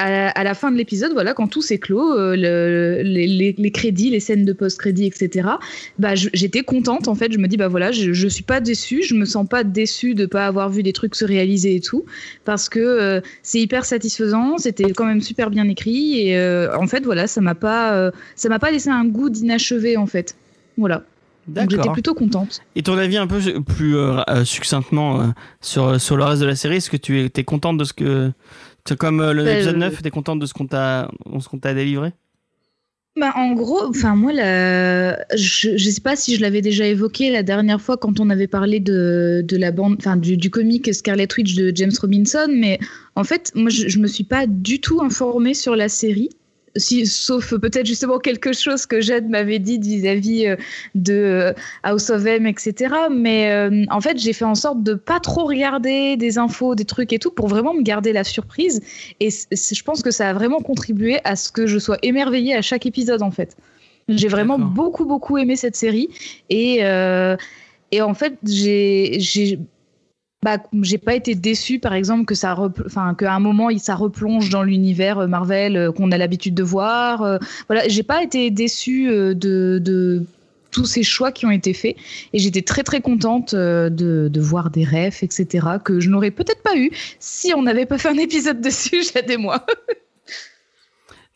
à, 0.00 0.11
la- 0.11 0.28
à 0.30 0.45
la 0.45 0.54
fin 0.54 0.71
de 0.73 0.76
l'épisode, 0.76 1.12
voilà, 1.12 1.35
quand 1.35 1.47
tout 1.49 1.62
s'est 1.62 1.78
clos, 1.78 2.12
euh, 2.19 2.35
le- 2.37 3.02
les, 3.02 3.71
crédits, 3.73 4.11
les 4.11 4.21
scènes 4.21 4.45
de 4.45 4.52
post-crédit, 4.52 5.07
etc. 5.07 5.49
Bah, 5.99 6.14
j'étais 6.14 6.62
contente 6.62 7.09
en 7.09 7.14
fait. 7.14 7.33
Je 7.33 7.38
me 7.38 7.47
dis 7.49 7.57
bah 7.57 7.69
voilà, 7.69 7.92
je, 7.92 8.12
je 8.12 8.28
suis 8.28 8.42
pas 8.42 8.61
déçue, 8.61 9.02
je 9.02 9.14
me 9.14 9.25
sens 9.25 9.47
pas 9.49 9.64
déçue 9.64 10.14
de 10.14 10.26
pas 10.26 10.47
avoir 10.47 10.71
vu 10.71 10.83
des 10.83 10.92
trucs 10.92 11.14
se 11.14 11.25
réaliser 11.25 11.76
et 11.76 11.80
tout, 11.80 12.04
parce 12.45 12.69
que 12.69 12.80
euh, 12.80 13.21
c'est 13.42 13.61
hyper 13.61 13.85
satisfaisant. 13.85 14.59
C'était 14.59 14.90
quand 14.92 15.04
même 15.07 15.21
super 15.21 15.50
bien 15.50 15.69
écrit 15.69 16.21
et 16.28 16.37
euh, 16.38 16.76
en 16.76 16.87
fait 16.87 17.04
voilà, 17.04 17.26
ça 17.26 17.40
m'a 17.40 17.54
pas, 17.54 18.11
ça 18.37 18.49
m'a 18.49 18.59
pas 18.59 18.71
laissé 18.71 18.90
un 18.90 19.04
goût 19.04 19.30
d'inachevé 19.30 19.97
en 19.97 20.07
fait. 20.07 20.35
Voilà. 20.76 21.04
Donc 21.49 21.71
j'étais 21.71 21.88
plutôt 21.90 22.14
contente. 22.14 22.61
Et 22.76 22.83
ton 22.83 22.97
avis 22.97 23.16
un 23.16 23.26
peu 23.26 23.40
plus 23.66 23.97
euh, 23.97 24.45
succinctement 24.45 25.21
euh, 25.21 25.25
sur 25.61 26.00
sur 26.00 26.16
le 26.16 26.23
reste 26.25 26.42
de 26.42 26.47
la 26.47 26.54
série, 26.54 26.76
est-ce 26.76 26.90
que 26.90 26.97
tu 26.99 27.21
es 27.21 27.28
t'es 27.28 27.45
contente 27.45 27.76
de 27.78 27.85
ce 27.85 27.92
que 27.92 28.30
c'est 28.87 28.99
comme 28.99 29.21
euh, 29.21 29.35
l'épisode 29.35 29.75
euh, 29.75 29.79
9, 29.79 30.03
t'es 30.03 30.11
contente 30.11 30.39
de 30.39 30.47
ce 30.47 30.55
qu'on 30.55 30.67
t'a 30.67 31.09
délivré? 31.75 32.13
Bah, 33.17 33.33
en 33.35 33.53
gros, 33.53 33.85
enfin 33.87 34.15
moi, 34.15 34.33
la... 34.33 35.17
je, 35.37 35.77
je 35.77 35.91
sais 35.91 36.01
pas 36.01 36.15
si 36.15 36.37
je 36.37 36.41
l'avais 36.41 36.63
déjà 36.63 36.87
évoqué 36.87 37.31
la 37.31 37.43
dernière 37.43 37.81
fois 37.81 37.97
quand 37.97 38.21
on 38.21 38.31
avait 38.31 38.47
parlé 38.47 38.79
de, 38.79 39.43
de 39.45 39.57
la 39.57 39.73
bande, 39.73 39.97
enfin 39.99 40.17
du, 40.17 40.37
du 40.37 40.49
comic 40.49 40.95
Scarlet 40.95 41.29
Witch 41.37 41.55
de 41.57 41.73
James 41.75 41.93
Robinson, 42.01 42.47
mais 42.49 42.79
en 43.17 43.25
fait, 43.25 43.51
moi, 43.55 43.69
je, 43.69 43.89
je 43.89 43.99
me 43.99 44.07
suis 44.07 44.25
pas 44.25 44.47
du 44.47 44.81
tout 44.81 45.03
informée 45.03 45.55
sur 45.55 45.75
la 45.75 45.89
série. 45.89 46.31
Si, 46.77 47.07
sauf 47.07 47.55
peut-être 47.59 47.87
justement 47.87 48.19
quelque 48.19 48.53
chose 48.53 48.87
que 48.87 49.00
Jade 49.00 49.29
m'avait 49.29 49.59
dit 49.59 49.79
vis-à-vis 49.79 50.47
euh, 50.47 50.57
de 50.95 51.12
euh, 51.12 51.53
House 51.83 52.11
of 52.11 52.25
M, 52.25 52.47
etc. 52.47 52.95
Mais 53.11 53.50
euh, 53.50 53.85
en 53.91 54.00
fait, 54.00 54.19
j'ai 54.19 54.33
fait 54.33 54.45
en 54.45 54.55
sorte 54.55 54.83
de 54.83 54.95
pas 54.95 55.19
trop 55.19 55.47
regarder 55.47 56.17
des 56.17 56.39
infos, 56.39 56.75
des 56.75 56.85
trucs 56.85 57.12
et 57.12 57.19
tout, 57.19 57.31
pour 57.33 57.49
vraiment 57.49 57.75
me 57.75 57.83
garder 57.83 58.12
la 58.12 58.25
surprise. 58.25 58.81
Et 59.19 59.31
je 59.31 59.83
pense 59.83 60.03
que 60.03 60.11
ça 60.11 60.31
a 60.31 60.33
vraiment 60.33 60.61
contribué 60.61 61.19
à 61.25 61.35
ce 61.35 61.50
que 61.50 61.67
je 61.67 61.79
sois 61.79 61.99
émerveillée 62.03 62.55
à 62.55 62.62
chaque 62.62 62.87
épisode, 62.87 63.23
en 63.23 63.31
fait. 63.31 63.57
J'ai 64.09 64.29
vraiment 64.29 64.59
beaucoup, 64.59 65.05
beaucoup 65.05 65.39
aimé 65.39 65.57
cette 65.57 65.77
série. 65.77 66.09
Et, 66.49 66.79
euh, 66.85 67.37
et 67.93 68.03
en 68.03 68.15
fait, 68.15 68.35
j'ai. 68.45 69.59
J'ai 70.42 70.56
bah, 70.56 70.62
j'ai 70.82 70.99
pas 70.99 71.14
été 71.14 71.35
déçue, 71.35 71.78
par 71.80 71.92
exemple, 71.92 72.25
que 72.25 72.35
ça, 72.35 72.56
enfin, 72.87 73.14
qu'à 73.14 73.35
un 73.35 73.40
moment, 73.40 73.68
il- 73.68 73.78
ça 73.80 73.94
replonge 73.94 74.49
dans 74.49 74.62
l'univers 74.62 75.18
euh, 75.18 75.26
Marvel 75.26 75.76
euh, 75.76 75.92
qu'on 75.92 76.11
a 76.12 76.18
l'habitude 76.18 76.54
de 76.54 76.62
voir. 76.62 77.23
euh, 77.23 77.37
voilà, 77.68 77.87
j'ai 77.88 78.02
pas 78.02 78.23
été 78.23 78.50
déçue 78.50 79.09
de, 79.09 79.78
de 79.78 80.25
tous 80.70 80.87
ces 80.87 81.02
choix 81.02 81.30
qui 81.32 81.44
ont 81.47 81.50
été 81.50 81.75
faits, 81.75 81.97
et 82.32 82.38
j'étais 82.38 82.62
très 82.62 82.82
très 82.85 83.00
contente 83.02 83.54
de, 83.54 83.90
de 84.32 84.40
voir 84.40 84.70
des 84.70 84.85
refs, 84.85 85.23
etc., 85.23 85.66
que 85.85 86.00
je 86.00 86.09
n'aurais 86.09 86.30
peut-être 86.30 86.62
pas 86.62 86.76
eu 86.76 86.90
si 87.18 87.52
on 87.54 87.62
n'avait 87.62 87.87
pas 87.87 87.99
fait 87.99 88.09
un 88.09 88.16
épisode 88.18 88.61
dessus, 88.62 89.02
Jade 89.12 89.28
et 89.30 89.37
moi. 89.37 89.66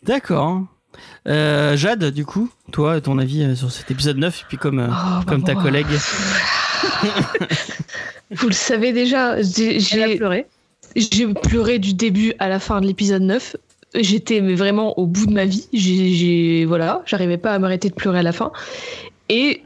D'accord. 0.02 0.62
Euh, 1.26 1.76
Jade, 1.76 2.04
du 2.10 2.24
coup, 2.24 2.48
toi, 2.72 3.00
ton 3.02 3.18
avis 3.18 3.54
sur 3.56 3.70
cet 3.72 3.90
épisode 3.90 4.16
9, 4.18 4.40
et 4.40 4.44
puis 4.48 4.56
comme, 4.56 4.78
Oh, 4.78 4.90
bah, 4.90 5.24
comme 5.26 5.42
ta 5.44 5.54
collègue. 5.54 5.86
Vous 8.30 8.48
le 8.48 8.54
savez 8.54 8.92
déjà, 8.92 9.40
j'ai 9.42 10.16
pleuré. 10.16 10.46
j'ai 10.96 11.26
pleuré 11.26 11.78
du 11.78 11.94
début 11.94 12.32
à 12.38 12.48
la 12.48 12.58
fin 12.58 12.80
de 12.80 12.86
l'épisode 12.86 13.22
9. 13.22 13.56
J'étais 13.94 14.40
vraiment 14.40 14.98
au 14.98 15.06
bout 15.06 15.26
de 15.26 15.32
ma 15.32 15.44
vie. 15.44 15.68
J'ai, 15.72 16.64
voilà, 16.64 17.02
j'arrivais 17.06 17.38
pas 17.38 17.52
à 17.52 17.58
m'arrêter 17.58 17.90
de 17.90 17.94
pleurer 17.94 18.20
à 18.20 18.22
la 18.22 18.32
fin. 18.32 18.50
Et 19.28 19.62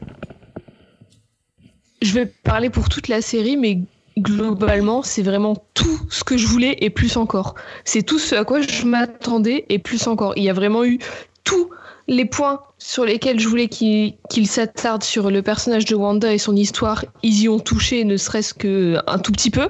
je 2.01 2.13
vais 2.13 2.25
parler 2.25 2.69
pour 2.69 2.89
toute 2.89 3.07
la 3.07 3.21
série, 3.21 3.57
mais 3.57 3.79
globalement, 4.19 5.01
c'est 5.03 5.23
vraiment 5.23 5.55
tout 5.73 5.99
ce 6.09 6.23
que 6.23 6.37
je 6.37 6.45
voulais 6.45 6.77
et 6.81 6.89
plus 6.89 7.17
encore. 7.17 7.55
C'est 7.85 8.03
tout 8.03 8.19
ce 8.19 8.35
à 8.35 8.43
quoi 8.43 8.61
je 8.61 8.85
m'attendais 8.85 9.65
et 9.69 9.79
plus 9.79 10.07
encore. 10.07 10.33
Il 10.35 10.43
y 10.43 10.49
a 10.49 10.53
vraiment 10.53 10.83
eu 10.83 10.99
tous 11.43 11.69
les 12.09 12.25
points 12.25 12.61
sur 12.79 13.05
lesquels 13.05 13.39
je 13.39 13.47
voulais 13.47 13.67
qu'il 13.67 14.15
qu'il 14.29 14.47
s'attarde 14.47 15.03
sur 15.03 15.29
le 15.29 15.41
personnage 15.41 15.85
de 15.85 15.95
Wanda 15.95 16.33
et 16.33 16.39
son 16.39 16.55
histoire. 16.55 17.05
Ils 17.23 17.43
y 17.43 17.49
ont 17.49 17.59
touché, 17.59 18.03
ne 18.03 18.17
serait-ce 18.17 18.53
que 18.53 18.97
un 19.07 19.19
tout 19.19 19.31
petit 19.31 19.51
peu. 19.51 19.69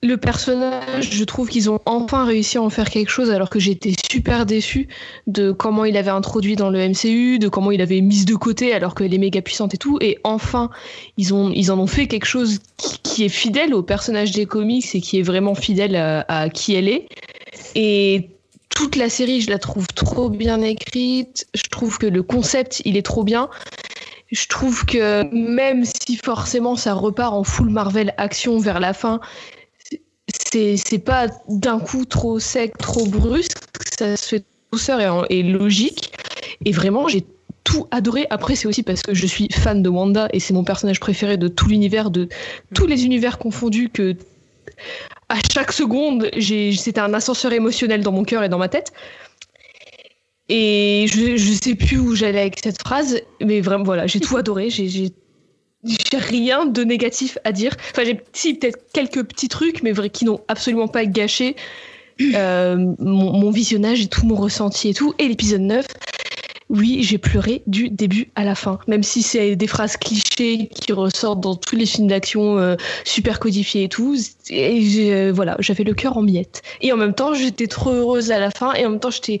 Le 0.00 0.16
personnage, 0.16 1.10
je 1.10 1.24
trouve 1.24 1.48
qu'ils 1.48 1.68
ont 1.68 1.80
enfin 1.84 2.24
réussi 2.24 2.56
à 2.56 2.62
en 2.62 2.70
faire 2.70 2.88
quelque 2.88 3.10
chose 3.10 3.32
alors 3.32 3.50
que 3.50 3.58
j'étais 3.58 3.92
super 4.08 4.46
déçue 4.46 4.86
de 5.26 5.50
comment 5.50 5.84
il 5.84 5.96
avait 5.96 6.12
introduit 6.12 6.54
dans 6.54 6.70
le 6.70 6.88
MCU, 6.88 7.40
de 7.40 7.48
comment 7.48 7.72
il 7.72 7.82
avait 7.82 8.00
mis 8.00 8.24
de 8.24 8.36
côté 8.36 8.72
alors 8.72 8.94
qu'elle 8.94 9.12
est 9.12 9.18
méga 9.18 9.42
puissante 9.42 9.74
et 9.74 9.76
tout. 9.76 9.98
Et 10.00 10.18
enfin, 10.22 10.70
ils, 11.16 11.34
en 11.34 11.78
ont 11.78 11.86
fait 11.88 12.06
quelque 12.06 12.26
chose 12.26 12.60
qui, 12.76 12.98
qui 13.02 13.24
est 13.24 13.28
fidèle 13.28 13.74
au 13.74 13.82
personnage 13.82 14.30
des 14.30 14.46
comics 14.46 14.86
et 14.94 15.00
qui 15.00 15.18
est 15.18 15.22
vraiment 15.22 15.56
fidèle 15.56 15.96
à, 15.96 16.24
à 16.28 16.48
qui 16.48 16.74
elle 16.74 16.88
est. 16.88 17.08
Et 17.74 18.37
toute 18.78 18.94
la 18.94 19.08
série, 19.08 19.40
je 19.40 19.50
la 19.50 19.58
trouve 19.58 19.88
trop 19.88 20.30
bien 20.30 20.62
écrite. 20.62 21.48
Je 21.52 21.64
trouve 21.68 21.98
que 21.98 22.06
le 22.06 22.22
concept, 22.22 22.80
il 22.84 22.96
est 22.96 23.02
trop 23.02 23.24
bien. 23.24 23.50
Je 24.30 24.46
trouve 24.46 24.86
que 24.86 25.24
même 25.34 25.84
si 25.84 26.16
forcément 26.16 26.76
ça 26.76 26.94
repart 26.94 27.34
en 27.34 27.42
full 27.42 27.70
Marvel 27.70 28.14
action 28.18 28.60
vers 28.60 28.78
la 28.78 28.92
fin, 28.92 29.18
c'est 30.52 31.04
pas 31.04 31.26
d'un 31.48 31.80
coup 31.80 32.04
trop 32.04 32.38
sec, 32.38 32.78
trop 32.78 33.04
brusque, 33.06 33.58
ça 33.98 34.16
se 34.16 34.28
fait 34.28 34.44
douceur 34.70 35.26
et, 35.28 35.38
et 35.40 35.42
logique. 35.42 36.12
Et 36.64 36.70
vraiment, 36.70 37.08
j'ai 37.08 37.24
tout 37.64 37.88
adoré. 37.90 38.28
Après, 38.30 38.54
c'est 38.54 38.68
aussi 38.68 38.84
parce 38.84 39.02
que 39.02 39.12
je 39.12 39.26
suis 39.26 39.48
fan 39.50 39.82
de 39.82 39.88
Wanda 39.88 40.28
et 40.32 40.38
c'est 40.38 40.54
mon 40.54 40.62
personnage 40.62 41.00
préféré 41.00 41.36
de 41.36 41.48
tout 41.48 41.66
l'univers, 41.66 42.12
de 42.12 42.28
tous 42.76 42.86
les 42.86 43.04
univers 43.04 43.38
confondus, 43.38 43.88
que 43.88 44.16
à 45.28 45.36
chaque 45.52 45.72
seconde, 45.72 46.30
c'était 46.40 47.00
un 47.00 47.14
ascenseur 47.14 47.52
émotionnel 47.52 48.02
dans 48.02 48.12
mon 48.12 48.24
cœur 48.24 48.42
et 48.42 48.48
dans 48.48 48.58
ma 48.58 48.68
tête. 48.68 48.92
Et 50.48 51.06
je, 51.08 51.36
je 51.36 51.52
sais 51.52 51.74
plus 51.74 51.98
où 51.98 52.14
j'allais 52.14 52.40
avec 52.40 52.60
cette 52.62 52.80
phrase, 52.80 53.20
mais 53.40 53.60
vraiment, 53.60 53.84
voilà, 53.84 54.06
j'ai 54.06 54.20
tout 54.20 54.36
adoré. 54.36 54.70
J'ai 54.70 55.12
rien 56.14 56.64
de 56.66 56.82
négatif 56.84 57.38
à 57.44 57.52
dire. 57.52 57.76
Enfin, 57.90 58.04
j'ai 58.04 58.14
peut-être 58.54 58.78
quelques 58.92 59.22
petits 59.24 59.48
trucs, 59.48 59.82
mais 59.82 59.92
qui 60.08 60.24
n'ont 60.24 60.40
absolument 60.48 60.88
pas 60.88 61.04
gâché 61.04 61.54
euh, 62.34 62.76
mon, 62.98 63.32
mon 63.32 63.50
visionnage 63.50 64.00
et 64.00 64.08
tout 64.08 64.26
mon 64.26 64.34
ressenti 64.34 64.88
et 64.88 64.94
tout. 64.94 65.14
Et 65.18 65.28
l'épisode 65.28 65.60
9, 65.60 65.86
oui, 66.70 67.02
j'ai 67.02 67.16
pleuré 67.16 67.62
du 67.66 67.88
début 67.88 68.30
à 68.34 68.44
la 68.44 68.54
fin. 68.54 68.78
Même 68.88 69.02
si 69.02 69.22
c'est 69.22 69.56
des 69.56 69.66
phrases 69.66 69.96
clichés 69.96 70.68
qui 70.68 70.92
ressortent 70.92 71.40
dans 71.40 71.56
tous 71.56 71.76
les 71.76 71.86
films 71.86 72.08
d'action 72.08 72.58
euh, 72.58 72.76
super 73.04 73.40
codifiés 73.40 73.84
et 73.84 73.88
tout. 73.88 74.16
Et 74.50 75.12
euh, 75.12 75.32
voilà, 75.34 75.56
j'avais 75.60 75.84
le 75.84 75.94
cœur 75.94 76.18
en 76.18 76.22
miettes. 76.22 76.62
Et 76.82 76.92
en 76.92 76.96
même 76.98 77.14
temps, 77.14 77.32
j'étais 77.32 77.68
trop 77.68 77.90
heureuse 77.90 78.30
à 78.30 78.38
la 78.38 78.50
fin. 78.50 78.74
Et 78.74 78.84
en 78.84 78.90
même 78.90 79.00
temps, 79.00 79.10
j'étais 79.10 79.38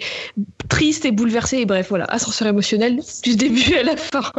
triste 0.68 1.04
et 1.04 1.12
bouleversée. 1.12 1.58
Et 1.58 1.66
bref, 1.66 1.88
voilà, 1.90 2.04
ascenseur 2.04 2.48
émotionnel 2.48 3.00
du 3.22 3.36
début 3.36 3.74
à 3.74 3.82
la 3.82 3.96
fin. 3.96 4.32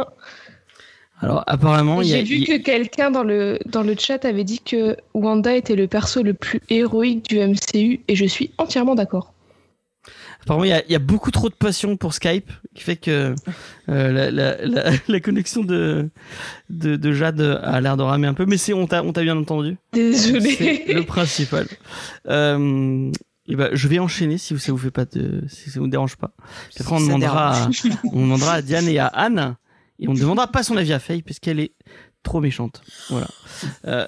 Alors, 1.22 1.44
apparemment, 1.46 2.02
il 2.02 2.08
y 2.08 2.14
a. 2.14 2.24
J'ai 2.24 2.38
vu 2.38 2.44
que 2.44 2.56
quelqu'un 2.56 3.10
dans 3.12 3.22
le, 3.22 3.58
dans 3.66 3.82
le 3.82 3.94
chat 3.96 4.24
avait 4.24 4.44
dit 4.44 4.60
que 4.60 4.96
Wanda 5.14 5.54
était 5.54 5.76
le 5.76 5.86
perso 5.86 6.22
le 6.22 6.34
plus 6.34 6.60
héroïque 6.70 7.28
du 7.28 7.38
MCU 7.38 8.00
et 8.08 8.16
je 8.16 8.24
suis 8.24 8.50
entièrement 8.58 8.96
d'accord. 8.96 9.32
Apparemment, 10.42 10.64
il 10.64 10.70
y, 10.70 10.72
a, 10.72 10.84
il 10.86 10.92
y 10.92 10.94
a 10.94 11.00
beaucoup 11.00 11.30
trop 11.30 11.48
de 11.48 11.54
passion 11.54 11.96
pour 11.96 12.14
Skype, 12.14 12.50
qui 12.74 12.82
fait 12.82 12.96
que 12.96 13.34
euh, 13.88 14.12
la, 14.12 14.30
la, 14.30 14.66
la, 14.66 14.90
la 15.08 15.20
connexion 15.20 15.62
de, 15.62 16.08
de, 16.70 16.96
de 16.96 17.12
Jade 17.12 17.40
a 17.62 17.80
l'air 17.80 17.96
de 17.96 18.02
ramer 18.02 18.26
un 18.26 18.34
peu, 18.34 18.46
mais 18.46 18.56
c'est 18.56 18.72
on 18.72 18.86
t'a 18.86 19.02
bien 19.02 19.36
entendu. 19.36 19.76
C'est 19.92 20.00
Désolée. 20.00 20.84
le 20.88 21.02
principal. 21.04 21.66
Euh, 22.28 23.10
et 23.46 23.56
ben, 23.56 23.70
je 23.72 23.88
vais 23.88 23.98
enchaîner 23.98 24.38
si 24.38 24.58
ça 24.58 24.72
vous 24.72 24.78
fait 24.78 24.90
pas 24.90 25.04
de, 25.04 25.42
si 25.48 25.70
ça 25.70 25.80
vous 25.80 25.88
dérange 25.88 26.16
pas. 26.16 26.32
Puis 26.72 26.78
après, 26.80 26.94
on 26.94 27.00
demandera, 27.00 27.64
à, 27.64 27.70
on 28.12 28.20
demandera 28.22 28.54
à 28.54 28.62
Diane 28.62 28.88
et 28.88 28.98
à 28.98 29.06
Anne, 29.06 29.56
et 29.98 30.08
on 30.08 30.14
ne 30.14 30.20
demandera 30.20 30.46
pas 30.46 30.62
son 30.62 30.76
avis 30.76 30.92
à 30.92 30.98
Faye 30.98 31.22
parce 31.22 31.38
qu'elle 31.40 31.60
est 31.60 31.72
trop 32.22 32.40
méchante. 32.40 32.82
Voilà. 33.08 33.28
Euh, 33.86 34.06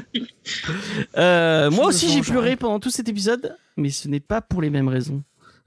euh, 1.18 1.70
moi 1.70 1.86
aussi, 1.86 2.08
j'ai 2.10 2.22
pleuré 2.22 2.56
pendant 2.56 2.80
tout 2.80 2.90
cet 2.90 3.08
épisode, 3.08 3.56
mais 3.76 3.90
ce 3.90 4.08
n'est 4.08 4.20
pas 4.20 4.40
pour 4.40 4.62
les 4.62 4.70
mêmes 4.70 4.88
raisons. 4.88 5.22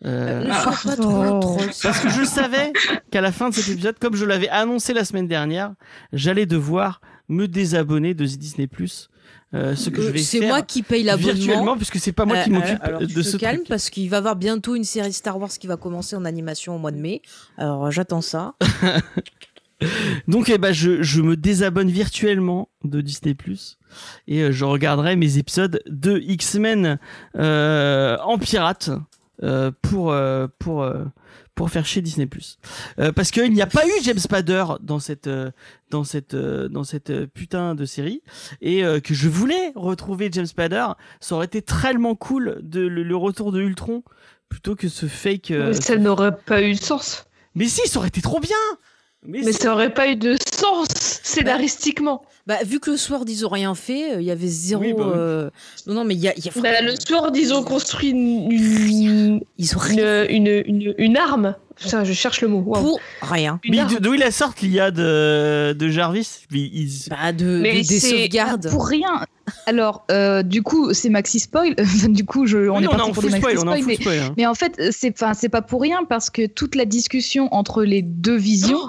Euh, 0.05 0.43
Ne 0.45 0.53
sois 0.53 0.71
pas 0.83 0.95
Oh. 0.99 1.01
trop, 1.01 1.39
trop. 1.39 1.57
parce 1.81 1.99
que 1.99 2.09
je 2.09 2.23
savais 2.23 2.71
qu'à 3.11 3.21
la 3.21 3.31
fin 3.31 3.49
de 3.49 3.55
cet 3.55 3.67
épisode, 3.69 3.97
comme 3.99 4.15
je 4.15 4.25
l'avais 4.25 4.49
annoncé 4.49 4.93
la 4.93 5.03
semaine 5.05 5.27
dernière, 5.27 5.73
j'allais 6.13 6.45
devoir 6.45 7.01
me 7.29 7.47
désabonner 7.47 8.13
de 8.13 8.25
Disney+. 8.25 8.69
Euh, 9.53 9.75
ce 9.75 9.89
que 9.89 10.01
je 10.01 10.09
Euh, 10.09 10.11
vais 10.11 10.19
C'est 10.19 10.45
moi 10.45 10.61
qui 10.61 10.83
paye 10.83 11.03
l'abonnement. 11.03 11.33
virtuellement, 11.33 11.77
puisque 11.77 11.97
c'est 11.99 12.11
pas 12.11 12.25
moi 12.25 12.37
qui 12.43 12.49
Euh, 12.49 12.53
m'occupe 12.53 12.79
tu 12.99 13.07
de 13.07 13.13
te 13.13 13.21
ce 13.21 13.37
calmes 13.37 13.57
truc. 13.57 13.69
parce 13.69 13.89
qu'il 13.89 14.09
va 14.09 14.17
y 14.17 14.19
avoir 14.19 14.35
bientôt 14.35 14.75
une 14.75 14.83
série 14.83 15.13
Star 15.13 15.39
Wars 15.39 15.49
qui 15.49 15.67
va 15.67 15.77
commencer 15.77 16.15
en 16.15 16.25
animation 16.25 16.75
au 16.75 16.79
mois 16.79 16.91
de 16.91 16.97
mai. 16.97 17.21
Alors 17.57 17.89
j'attends 17.89 18.21
ça. 18.21 18.55
Donc, 20.27 20.49
eh 20.49 20.57
ben, 20.57 20.73
je, 20.73 21.03
je 21.03 21.21
me 21.21 21.37
désabonne 21.37 21.89
virtuellement 21.89 22.67
de 22.83 22.99
Disney+. 22.99 23.35
Et 24.27 24.41
euh, 24.41 24.51
je 24.51 24.65
regarderai 24.65 25.15
mes 25.15 25.37
épisodes 25.37 25.81
de 25.87 26.17
X-Men 26.19 26.97
euh, 27.37 28.17
en 28.23 28.37
pirate 28.39 28.89
euh, 29.43 29.71
pour, 29.81 30.11
euh, 30.11 30.47
pour, 30.59 30.83
euh, 30.83 31.03
pour 31.55 31.69
faire 31.69 31.85
chez 31.85 32.01
Disney+. 32.01 32.27
Euh, 32.99 33.11
parce 33.11 33.31
qu'il 33.31 33.51
n'y 33.53 33.61
a 33.61 33.67
pas 33.67 33.85
eu 33.85 33.91
James 34.03 34.17
Spader 34.19 34.65
dans 34.81 34.99
cette, 34.99 35.27
euh, 35.27 35.51
dans 35.89 36.03
cette, 36.03 36.33
euh, 36.33 36.67
dans 36.69 36.83
cette 36.83 37.25
putain 37.27 37.75
de 37.75 37.85
série. 37.85 38.21
Et 38.61 38.83
euh, 38.83 38.99
que 38.99 39.13
je 39.13 39.27
voulais 39.29 39.71
retrouver 39.75 40.29
James 40.31 40.45
Spader. 40.45 40.87
Ça 41.19 41.35
aurait 41.35 41.45
été 41.45 41.61
tellement 41.61 42.15
cool 42.15 42.59
de, 42.61 42.81
le, 42.81 43.03
le 43.03 43.15
retour 43.15 43.51
de 43.51 43.61
Ultron 43.61 44.03
plutôt 44.49 44.75
que 44.75 44.87
ce 44.87 45.07
fake... 45.07 45.51
euh, 45.51 45.67
Mais 45.69 45.81
ça 45.81 45.97
n'aurait 45.97 46.35
pas 46.35 46.61
eu 46.61 46.73
de 46.73 46.79
sens. 46.79 47.25
Mais 47.55 47.65
si, 47.67 47.87
ça 47.87 47.99
aurait 47.99 48.07
été 48.09 48.21
trop 48.21 48.39
bien 48.39 48.55
mais, 49.23 49.41
Mais 49.43 49.51
si. 49.51 49.59
ça 49.63 49.73
aurait 49.73 49.93
pas 49.93 50.07
eu 50.09 50.15
de 50.15 50.37
sens 50.53 50.87
scénaristiquement. 50.91 52.23
Bah, 52.47 52.55
vu 52.65 52.79
que 52.79 52.91
le 52.91 52.97
soir 52.97 53.21
ils 53.27 53.45
ont 53.45 53.49
rien 53.49 53.75
fait, 53.75 54.13
euh, 54.15 54.21
il 54.21 54.25
y 54.25 54.31
avait 54.31 54.47
zéro. 54.47 54.81
Oui, 54.81 54.93
bah 54.93 55.03
oui. 55.05 55.11
euh, 55.15 55.49
Non, 55.85 55.95
non, 55.95 56.03
mais 56.05 56.13
il 56.15 56.21
y 56.21 56.29
a. 56.29 56.33
il 56.37 56.45
y 56.45 56.47
a- 56.47 56.61
Bah, 56.61 56.81
le 56.81 56.95
soir, 56.95 57.29
ils 57.35 57.53
ont 57.53 57.61
construit 57.61 58.09
une, 58.11 58.49
une, 58.51 59.41
Ils 59.57 59.75
ont 59.75 59.79
rien. 59.79 60.23
une, 60.29 60.47
une, 60.47 60.81
une- 60.81 60.95
une 60.97 61.17
arme 61.17 61.55
Putain, 61.79 62.03
je 62.03 62.13
cherche 62.13 62.41
le 62.41 62.47
mot. 62.47 62.61
Pour 62.61 62.99
rien. 63.21 63.59
Mais 63.69 63.79
d'où 63.99 64.13
il 64.13 64.19
la 64.19 64.31
sorte 64.31 64.61
l'IA 64.61 64.91
de, 64.91 65.73
de 65.73 65.89
Jarvis? 65.89 66.45
Mais 66.51 66.59
ils- 66.59 67.07
Bah, 67.09 67.31
de, 67.31 67.59
Mais 67.61 67.73
des, 67.73 67.81
des 67.83 67.99
c'est- 67.99 68.09
sauvegardes. 68.09 68.69
Pour 68.69 68.87
rien. 68.87 69.25
Alors, 69.65 70.03
euh, 70.11 70.43
du 70.43 70.61
coup, 70.61 70.93
c'est 70.93 71.09
Maxi 71.09 71.39
Spoil. 71.39 71.75
Du 72.09 72.25
coup, 72.25 72.45
je, 72.47 72.57
on 72.69 72.77
Oui, 72.79 72.83
est 72.83 72.87
parti 72.87 73.01
en 73.01 73.05
pour 73.13 73.23
full 73.23 73.31
des 73.31 73.39
Maxi 73.39 73.57
spoil, 73.57 73.57
Spoil, 73.59 73.77
full 73.79 73.87
mais, 73.87 73.95
spoil. 73.95 74.19
hein. 74.19 74.33
mais 74.37 74.45
en 74.45 74.53
fait, 74.55 74.81
c'est 74.91 75.13
enfin, 75.21 75.33
c'est 75.33 75.49
pas 75.49 75.61
pour 75.61 75.81
rien 75.81 76.03
parce 76.07 76.29
que 76.29 76.45
toute 76.47 76.75
la 76.75 76.85
discussion 76.85 77.47
entre 77.53 77.83
les 77.83 78.01
deux 78.01 78.35
visions 78.35 78.79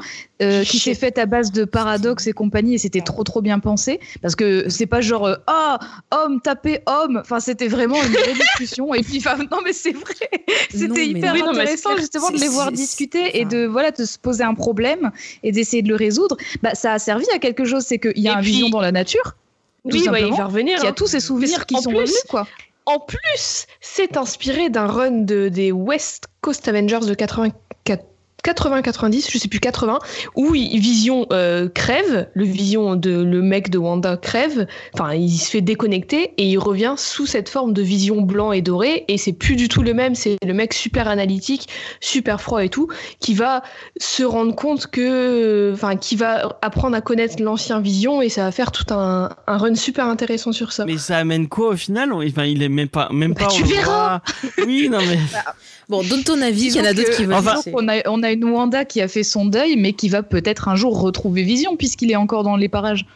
euh, 0.43 0.65
qui 0.65 0.79
s'est 0.79 0.95
faite 0.95 1.19
à 1.19 1.27
base 1.27 1.53
de 1.53 1.65
paradoxes 1.65 2.27
et 2.27 2.33
compagnie, 2.33 2.75
et 2.75 2.79
c'était 2.79 3.01
trop 3.03 3.23
trop 3.25 3.41
bien 3.41 3.59
pensé 3.61 4.01
parce 4.23 4.35
que 4.37 4.69
c'est 4.69 4.87
pas 4.87 5.01
genre 5.01 5.27
euh, 5.27 5.35
ah 5.47 5.79
homme 6.13 6.41
taper 6.41 6.81
homme. 6.87 7.19
Enfin, 7.21 7.39
c'était 7.41 7.69
vraiment 7.69 8.03
une 8.03 8.13
vraie 8.13 8.35
discussion. 8.35 8.93
Et 8.95 9.03
puis, 9.03 9.23
non, 9.51 9.59
mais 9.65 9.73
c'est 9.73 9.93
vrai. 9.93 10.15
C'était 10.71 11.07
hyper 11.07 11.35
oui, 11.35 11.43
intéressant 11.43 11.97
justement 11.97 12.31
de 12.31 12.39
les 12.39 12.49
voir 12.49 12.71
discuter 12.79 13.39
et 13.41 13.45
de 13.45 13.67
voilà 13.67 13.91
de 13.91 14.05
se 14.05 14.19
poser 14.19 14.45
un 14.45 14.55
problème 14.55 15.11
et 15.43 15.53
d'essayer 15.53 15.83
de 15.83 15.89
le 15.89 15.97
résoudre. 15.97 16.37
Bah, 16.63 16.75
ça 16.75 16.93
a 16.93 16.99
servi 16.99 17.27
à 17.35 17.39
quelque 17.39 17.65
chose, 17.65 17.85
c'est 17.85 17.99
qu'il 17.99 18.19
y 18.19 18.29
a 18.29 18.33
Et 18.33 18.35
un 18.37 18.41
puis- 18.41 18.53
vision 18.53 18.69
dans 18.71 18.81
la 18.81 18.93
nature. 18.93 19.35
Oui, 19.85 20.09
ouais, 20.09 20.23
il 20.29 20.35
va 20.35 20.47
revenir. 20.47 20.81
qui 20.81 20.87
a 20.87 20.91
hein. 20.91 20.93
tous 20.93 21.07
ses 21.07 21.21
souvenirs 21.21 21.65
qui 21.67 21.75
sont 21.77 21.91
plus, 21.91 21.99
revenus, 21.99 22.25
quoi. 22.29 22.47
En 22.85 22.99
plus, 23.01 23.67
c'est 23.81 24.17
inspiré 24.17 24.71
d'un 24.71 24.87
run 24.87 25.11
de, 25.25 25.49
des 25.49 25.73
West 25.73 26.25
Coast 26.41 26.67
Avengers 26.69 27.07
de 27.07 27.15
84 27.15 27.53
80-90, 28.45 29.31
je 29.31 29.39
sais 29.39 29.49
plus 29.49 29.61
80, 29.61 29.99
où 30.37 30.55
il- 30.55 30.79
Vision 30.79 31.27
euh, 31.33 31.69
crève, 31.69 32.29
le 32.35 32.45
Vision 32.45 32.95
de 32.95 33.11
le 33.23 33.43
mec 33.43 33.69
de 33.69 33.79
Wanda 33.79 34.17
crève, 34.17 34.67
enfin 34.95 35.13
il 35.15 35.37
se 35.37 35.51
fait 35.51 35.61
déconnecter 35.61 36.33
et 36.39 36.45
il 36.45 36.59
revient 36.59 36.95
sous 36.97 37.27
cette 37.27 37.49
forme 37.49 37.73
de 37.73 37.83
Vision 37.83 38.23
blanc 38.23 38.53
et 38.53 38.63
doré 38.63 39.05
et 39.09 39.19
c'est 39.19 39.33
plus 39.33 39.57
du 39.57 39.69
tout 39.69 39.83
le 39.83 39.93
même, 39.93 40.15
c'est 40.15 40.37
le 40.47 40.55
mec 40.55 40.73
super 40.73 41.09
analytique, 41.09 41.69
super 42.01 42.41
froid 42.41 42.65
et 42.65 42.69
tout, 42.69 42.89
qui 43.21 43.35
va 43.35 43.63
se 44.01 44.23
rendre 44.23 44.55
compte 44.55 44.87
que, 44.87 45.73
enfin 45.75 45.97
qui 45.97 46.15
va 46.17 46.57
apprendre 46.63 46.97
à 46.97 47.01
connaître 47.01 47.43
l'ancien 47.43 47.81
Vision 47.81 48.23
et 48.23 48.29
ça 48.29 48.45
va 48.45 48.53
faire 48.53 48.71
tout 48.73 48.87
un, 48.95 49.31
un 49.47 49.57
run 49.59 49.75
super 49.75 50.07
intéressant 50.07 50.53
sur 50.53 50.73
ça. 50.73 50.85
Mais 50.85 50.97
ça 50.99 51.19
amène 51.19 51.49
quoi 51.49 51.71
au 51.71 51.77
final? 51.77 52.13
Enfin, 52.13 52.45
il 52.45 52.63
est 52.63 52.69
même 52.69 52.89
pas, 52.89 53.09
même 53.13 53.35
Bah, 53.35 53.47
pas. 53.47 53.51
tu 53.53 53.65
verras. 53.65 54.21
Oui, 54.65 54.89
non 54.91 54.99
mais. 54.99 55.19
Bon, 55.89 56.03
donne 56.03 56.23
ton 56.23 56.41
avis, 56.43 56.67
il 56.67 56.77
y 56.77 56.81
en 56.81 56.85
a 56.85 56.93
d'autres 56.93 57.17
qui 57.17 57.25
veulent. 57.25 57.35
Enfin-. 57.35 57.61
On 57.73 57.89
a, 57.89 58.07
on 58.09 58.23
a 58.23 58.28
une 58.33 58.45
Wanda 58.45 58.85
qui 58.85 59.01
a 59.01 59.09
fait 59.09 59.23
son 59.23 59.47
deuil, 59.47 59.77
mais 59.77 59.93
qui 59.93 60.09
va 60.09 60.23
peut-être 60.23 60.69
un 60.69 60.77
jour 60.77 61.01
retrouver 61.01 61.43
Vision, 61.43 61.77
puisqu'il 61.77 62.11
est 62.11 62.17
encore 62.17 62.43
dans 62.43 62.57
les 62.57 62.69
parages. 62.69 63.07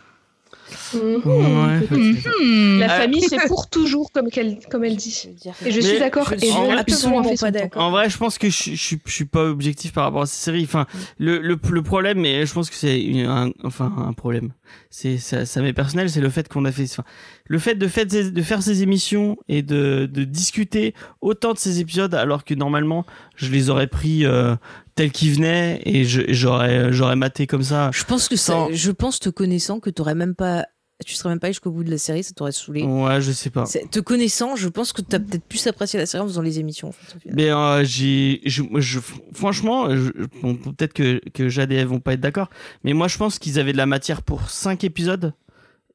Mhm. 0.94 2.78
La 2.78 2.86
Euh, 2.94 2.98
famille, 3.00 3.22
c'est 3.28 3.46
pour 3.48 3.68
toujours, 3.68 4.10
comme, 4.12 4.28
qu'elle- 4.28 4.58
comme 4.70 4.84
elle 4.84 4.96
dit. 4.96 5.28
Et 5.64 5.70
je 5.70 5.80
suis 5.80 5.98
d'accord. 5.98 6.32
Et 6.32 6.46
je 6.46 6.52
en 6.52 6.66
vrai 6.66 6.78
absolument 6.78 7.22
pas 7.36 7.50
d'accord. 7.50 7.82
En 7.82 7.90
vrai, 7.90 8.10
je 8.10 8.18
pense 8.18 8.38
que 8.38 8.48
je, 8.50 8.70
je, 8.72 8.76
suis- 8.76 9.00
je 9.04 9.12
suis 9.12 9.24
pas 9.24 9.44
objectif 9.44 9.92
par 9.92 10.04
rapport 10.04 10.22
à 10.22 10.26
cette 10.26 10.40
série. 10.42 10.64
Enfin, 10.64 10.86
le, 11.18 11.38
le, 11.38 11.58
le 11.70 11.82
problème, 11.82 12.20
mais 12.20 12.46
je 12.46 12.52
pense 12.52 12.70
que 12.70 12.76
c'est 12.76 13.24
un, 13.26 13.50
enfin 13.64 13.92
un 13.98 14.12
problème. 14.12 14.52
C'est 14.90 15.18
ça, 15.18 15.44
ça 15.44 15.60
m'est 15.60 15.72
personnel, 15.74 16.08
c'est 16.08 16.20
le 16.20 16.30
fait 16.30 16.48
qu'on 16.48 16.64
a 16.64 16.72
fait, 16.72 16.84
enfin, 16.84 17.04
le 17.46 17.58
fait 17.58 17.74
de, 17.74 17.86
fait 17.88 18.06
de 18.06 18.42
faire 18.42 18.62
ces 18.62 18.82
émissions 18.82 19.36
et 19.48 19.62
de, 19.62 20.08
de 20.10 20.24
discuter 20.24 20.94
autant 21.20 21.52
de 21.52 21.58
ces 21.58 21.80
épisodes, 21.80 22.14
alors 22.14 22.44
que 22.44 22.54
normalement, 22.54 23.04
je 23.36 23.50
les 23.50 23.68
aurais 23.68 23.86
pris 23.86 24.24
euh, 24.24 24.56
tels 24.94 25.10
qu'ils 25.12 25.34
venaient 25.34 25.82
et 25.84 26.04
je- 26.04 26.22
j'aurais 26.28 26.90
j'aurais 26.92 27.16
maté 27.16 27.46
comme 27.46 27.62
ça. 27.62 27.90
Je 27.92 28.04
pense 28.04 28.28
que 28.28 28.36
ça, 28.36 28.52
Sans- 28.54 28.68
je 28.72 28.90
pense 28.90 29.20
te 29.20 29.28
connaissant 29.28 29.78
que 29.78 29.90
t'aurais 29.90 30.14
même 30.14 30.34
pas, 30.34 30.66
tu 31.04 31.14
serais 31.14 31.28
même 31.30 31.38
pas 31.40 31.46
allé 31.48 31.52
jusqu'au 31.54 31.70
bout 31.70 31.84
de 31.84 31.90
la 31.90 31.98
série, 31.98 32.22
ça 32.22 32.32
t'aurait 32.32 32.52
saoulé. 32.52 32.82
Ouais, 32.82 33.20
je 33.20 33.32
sais 33.32 33.50
pas. 33.50 33.64
Te 33.90 34.00
connaissant, 34.00 34.56
je 34.56 34.68
pense 34.68 34.92
que 34.92 35.02
t'as 35.02 35.18
peut-être 35.18 35.44
plus 35.44 35.66
apprécié 35.66 35.98
la 35.98 36.06
série 36.06 36.22
en 36.24 36.26
faisant 36.26 36.42
les 36.42 36.58
émissions. 36.58 36.88
En 36.88 36.92
fait. 36.92 37.18
Mais 37.32 37.50
euh, 37.50 37.84
j'ai, 37.84 38.40
je, 38.46 38.62
je- 38.76 39.00
franchement, 39.32 39.88
bon, 40.42 40.54
peut-être 40.56 40.92
que 40.92 41.20
que 41.32 41.48
Jade 41.48 41.72
et 41.72 41.76
Eve 41.76 41.88
vont 41.88 42.00
pas 42.00 42.14
être 42.14 42.20
d'accord, 42.20 42.48
mais 42.84 42.92
moi 42.92 43.08
je 43.08 43.16
pense 43.18 43.38
qu'ils 43.38 43.58
avaient 43.58 43.72
de 43.72 43.76
la 43.78 43.86
matière 43.86 44.22
pour 44.22 44.48
cinq 44.50 44.84
épisodes 44.84 45.34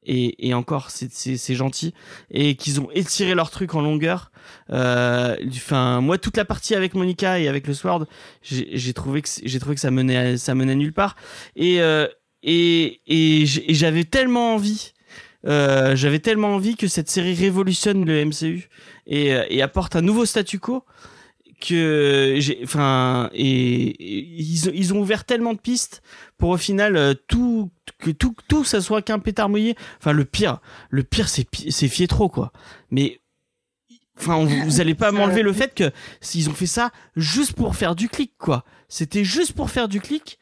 et, 0.04 0.48
et 0.48 0.54
encore 0.54 0.90
c'est 0.90 1.54
gentil 1.54 1.92
et 2.30 2.54
qu'ils 2.54 2.80
ont 2.80 2.88
étiré 2.94 3.34
leur 3.34 3.50
truc 3.50 3.74
en 3.74 3.80
longueur. 3.82 4.30
Euh, 4.70 5.36
Enfin, 5.48 6.00
moi 6.00 6.16
toute 6.18 6.36
la 6.36 6.44
partie 6.44 6.74
avec 6.74 6.94
Monica 6.94 7.38
et 7.40 7.48
avec 7.48 7.66
le 7.66 7.74
Sword, 7.74 8.06
j'ai 8.42 8.92
trouvé 8.94 9.22
que 9.22 9.28
j'ai 9.44 9.58
trouvé 9.60 9.74
que 9.74 9.80
ça 9.80 9.90
menait 9.90 10.16
à- 10.16 10.38
ça 10.38 10.54
menait 10.54 10.74
nulle 10.76 10.92
part 10.94 11.16
et 11.56 11.80
euh, 11.82 12.06
et 12.42 13.00
et 13.06 13.44
j'avais 13.46 14.04
tellement 14.04 14.54
envie. 14.54 14.92
Euh, 15.46 15.94
j'avais 15.96 16.18
tellement 16.18 16.54
envie 16.54 16.76
que 16.76 16.88
cette 16.88 17.08
série 17.08 17.34
révolutionne 17.34 18.04
le 18.04 18.24
MCU 18.24 18.68
et, 19.06 19.34
euh, 19.34 19.44
et 19.50 19.62
apporte 19.62 19.94
un 19.96 20.00
nouveau 20.02 20.24
statu 20.26 20.58
quo 20.58 20.84
que 21.60 22.36
j'ai 22.38 22.60
enfin 22.62 23.30
et, 23.34 23.44
et 23.88 24.18
ils, 24.40 24.68
ont- 24.68 24.72
ils 24.74 24.94
ont 24.94 25.00
ouvert 25.00 25.24
tellement 25.24 25.54
de 25.54 25.58
pistes 25.58 26.02
pour 26.36 26.50
au 26.50 26.56
final 26.56 26.96
euh, 26.96 27.14
tout 27.26 27.70
que 27.98 28.10
tout 28.10 28.34
tout 28.48 28.62
ça 28.64 28.80
soit 28.80 29.02
qu'un 29.02 29.18
pétard 29.18 29.48
mouillé. 29.48 29.74
Enfin 29.98 30.12
le 30.12 30.24
pire 30.24 30.60
le 30.90 31.02
pire 31.02 31.28
c'est 31.28 31.46
c'est 31.70 31.88
Fietro 31.88 32.28
quoi. 32.28 32.52
Mais 32.92 33.20
enfin 34.18 34.44
vous 34.44 34.80
allez 34.80 34.94
pas 34.94 35.10
m'enlever 35.12 35.42
le 35.42 35.52
fait 35.52 35.74
que 35.74 35.90
s'ils 36.20 36.48
ont 36.48 36.54
fait 36.54 36.66
ça 36.66 36.90
juste 37.16 37.54
pour 37.54 37.74
faire 37.76 37.96
du 37.96 38.08
clic 38.08 38.32
quoi. 38.38 38.64
C'était 38.88 39.24
juste 39.24 39.52
pour 39.52 39.70
faire 39.70 39.88
du 39.88 40.00
clic 40.00 40.38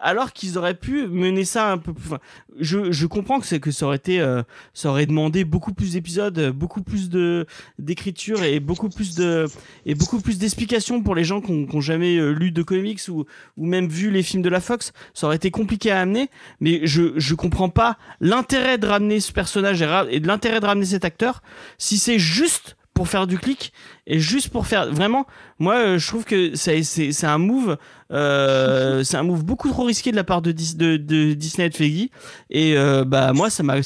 alors 0.00 0.32
qu'ils 0.32 0.58
auraient 0.58 0.74
pu 0.74 1.06
mener 1.06 1.44
ça 1.44 1.70
un 1.70 1.78
peu 1.78 1.92
plus 1.92 2.06
enfin, 2.06 2.18
je, 2.58 2.90
je 2.90 3.06
comprends 3.06 3.38
que 3.38 3.46
c'est 3.46 3.60
que 3.60 3.70
ça 3.70 3.86
aurait 3.86 3.96
été 3.96 4.20
euh, 4.20 4.42
ça 4.74 4.90
aurait 4.90 5.06
demandé 5.06 5.44
beaucoup 5.44 5.72
plus 5.72 5.92
d'épisodes 5.92 6.38
euh, 6.38 6.52
beaucoup 6.52 6.82
plus 6.82 7.08
de 7.08 7.46
d'écriture 7.78 8.42
et 8.42 8.60
beaucoup 8.60 8.88
plus 8.88 9.14
de 9.14 9.46
et 9.86 9.94
beaucoup 9.94 10.20
plus 10.20 10.38
d'explications 10.38 11.02
pour 11.02 11.14
les 11.14 11.24
gens 11.24 11.40
qui 11.40 11.52
ont, 11.52 11.66
qui 11.66 11.76
ont 11.76 11.80
jamais 11.80 12.16
euh, 12.16 12.32
lu 12.32 12.50
de 12.50 12.62
comics 12.62 13.00
ou 13.08 13.24
ou 13.56 13.66
même 13.66 13.88
vu 13.88 14.10
les 14.10 14.22
films 14.22 14.42
de 14.42 14.48
la 14.48 14.60
Fox. 14.60 14.92
Ça 15.14 15.26
aurait 15.26 15.36
été 15.36 15.50
compliqué 15.50 15.90
à 15.90 16.00
amener 16.00 16.30
mais 16.60 16.80
je 16.84 17.12
je 17.16 17.34
comprends 17.34 17.68
pas 17.70 17.98
l'intérêt 18.20 18.78
de 18.78 18.86
ramener 18.86 19.20
ce 19.20 19.32
personnage 19.32 19.82
et, 19.82 19.86
et 20.10 20.20
de 20.20 20.26
l'intérêt 20.26 20.60
de 20.60 20.66
ramener 20.66 20.86
cet 20.86 21.04
acteur 21.04 21.42
si 21.78 21.98
c'est 21.98 22.18
juste 22.18 22.76
pour 23.00 23.08
faire 23.08 23.26
du 23.26 23.38
clic 23.38 23.72
et 24.06 24.18
juste 24.20 24.50
pour 24.50 24.66
faire 24.66 24.92
vraiment 24.92 25.24
moi 25.58 25.76
euh, 25.76 25.98
je 25.98 26.06
trouve 26.06 26.24
que 26.26 26.54
c'est 26.54 26.82
c'est 26.82 27.24
un 27.26 27.38
move 27.38 27.78
euh, 28.10 29.02
c'est 29.04 29.16
un 29.16 29.22
move 29.22 29.42
beaucoup 29.42 29.70
trop 29.70 29.84
risqué 29.84 30.10
de 30.10 30.16
la 30.16 30.24
part 30.24 30.42
de, 30.42 30.52
Dis- 30.52 30.76
de, 30.76 30.98
de 30.98 31.32
Disney 31.32 31.68
et 31.68 31.70
de 31.70 31.76
Feige. 31.76 32.08
Et 32.50 32.76
euh, 32.76 33.04
bah 33.06 33.32
moi 33.32 33.48
ça 33.48 33.62
m'a 33.62 33.76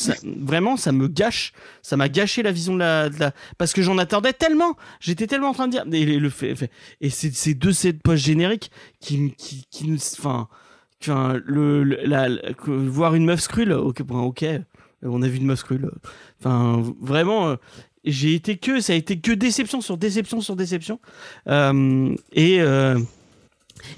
vraiment 0.40 0.77
ça 0.77 0.90
me 0.90 1.07
gâche. 1.07 1.53
Ça 1.83 1.96
m'a 1.96 2.09
gâché 2.09 2.42
la 2.42 2.50
vision 2.50 2.74
de 2.74 2.81
la, 2.81 3.09
parce 3.57 3.72
que 3.72 3.83
j'en 3.83 3.98
attendais 3.98 4.33
tellement. 4.33 4.74
J'étais 4.98 5.29
tellement 5.29 5.50
en 5.50 5.55
train 5.55 5.68
de 5.68 5.72
dire 5.72 5.85
et 5.92 6.18
le 6.18 6.31
fait, 6.31 6.70
et 7.00 7.11
c'est 7.11 7.33
ces 7.33 7.55
deux 7.55 7.72
scènes 7.72 8.00
post 8.00 8.24
génériques 8.24 8.72
qui 9.00 9.33
qui 9.38 9.64
qui 9.70 9.87
nous 9.87 9.98
enfin 10.18 10.48
le, 11.44 11.85
le- 11.85 12.00
la, 12.05 12.29
la- 12.29 12.40
voir 12.66 13.14
une 13.14 13.27
meuf 13.27 13.40
scrulle 13.42 13.72
ok 13.74 14.03
bon, 14.03 14.22
ok 14.22 14.44
on 15.03 15.22
a 15.22 15.29
vu 15.29 15.37
une 15.37 15.46
meuf 15.46 15.59
scrulle 15.61 15.90
enfin 16.40 16.83
vraiment 17.00 17.57
j'ai 18.05 18.35
été 18.35 18.57
que 18.57 18.81
ça 18.81 18.93
a 18.93 18.97
été 18.97 19.19
que 19.19 19.33
déception 19.33 19.81
sur 19.81 19.97
déception 19.97 20.40
sur 20.40 20.57
déception. 20.57 20.99
Euh, 21.49 22.14
et 22.33 22.61
euh, 22.61 22.99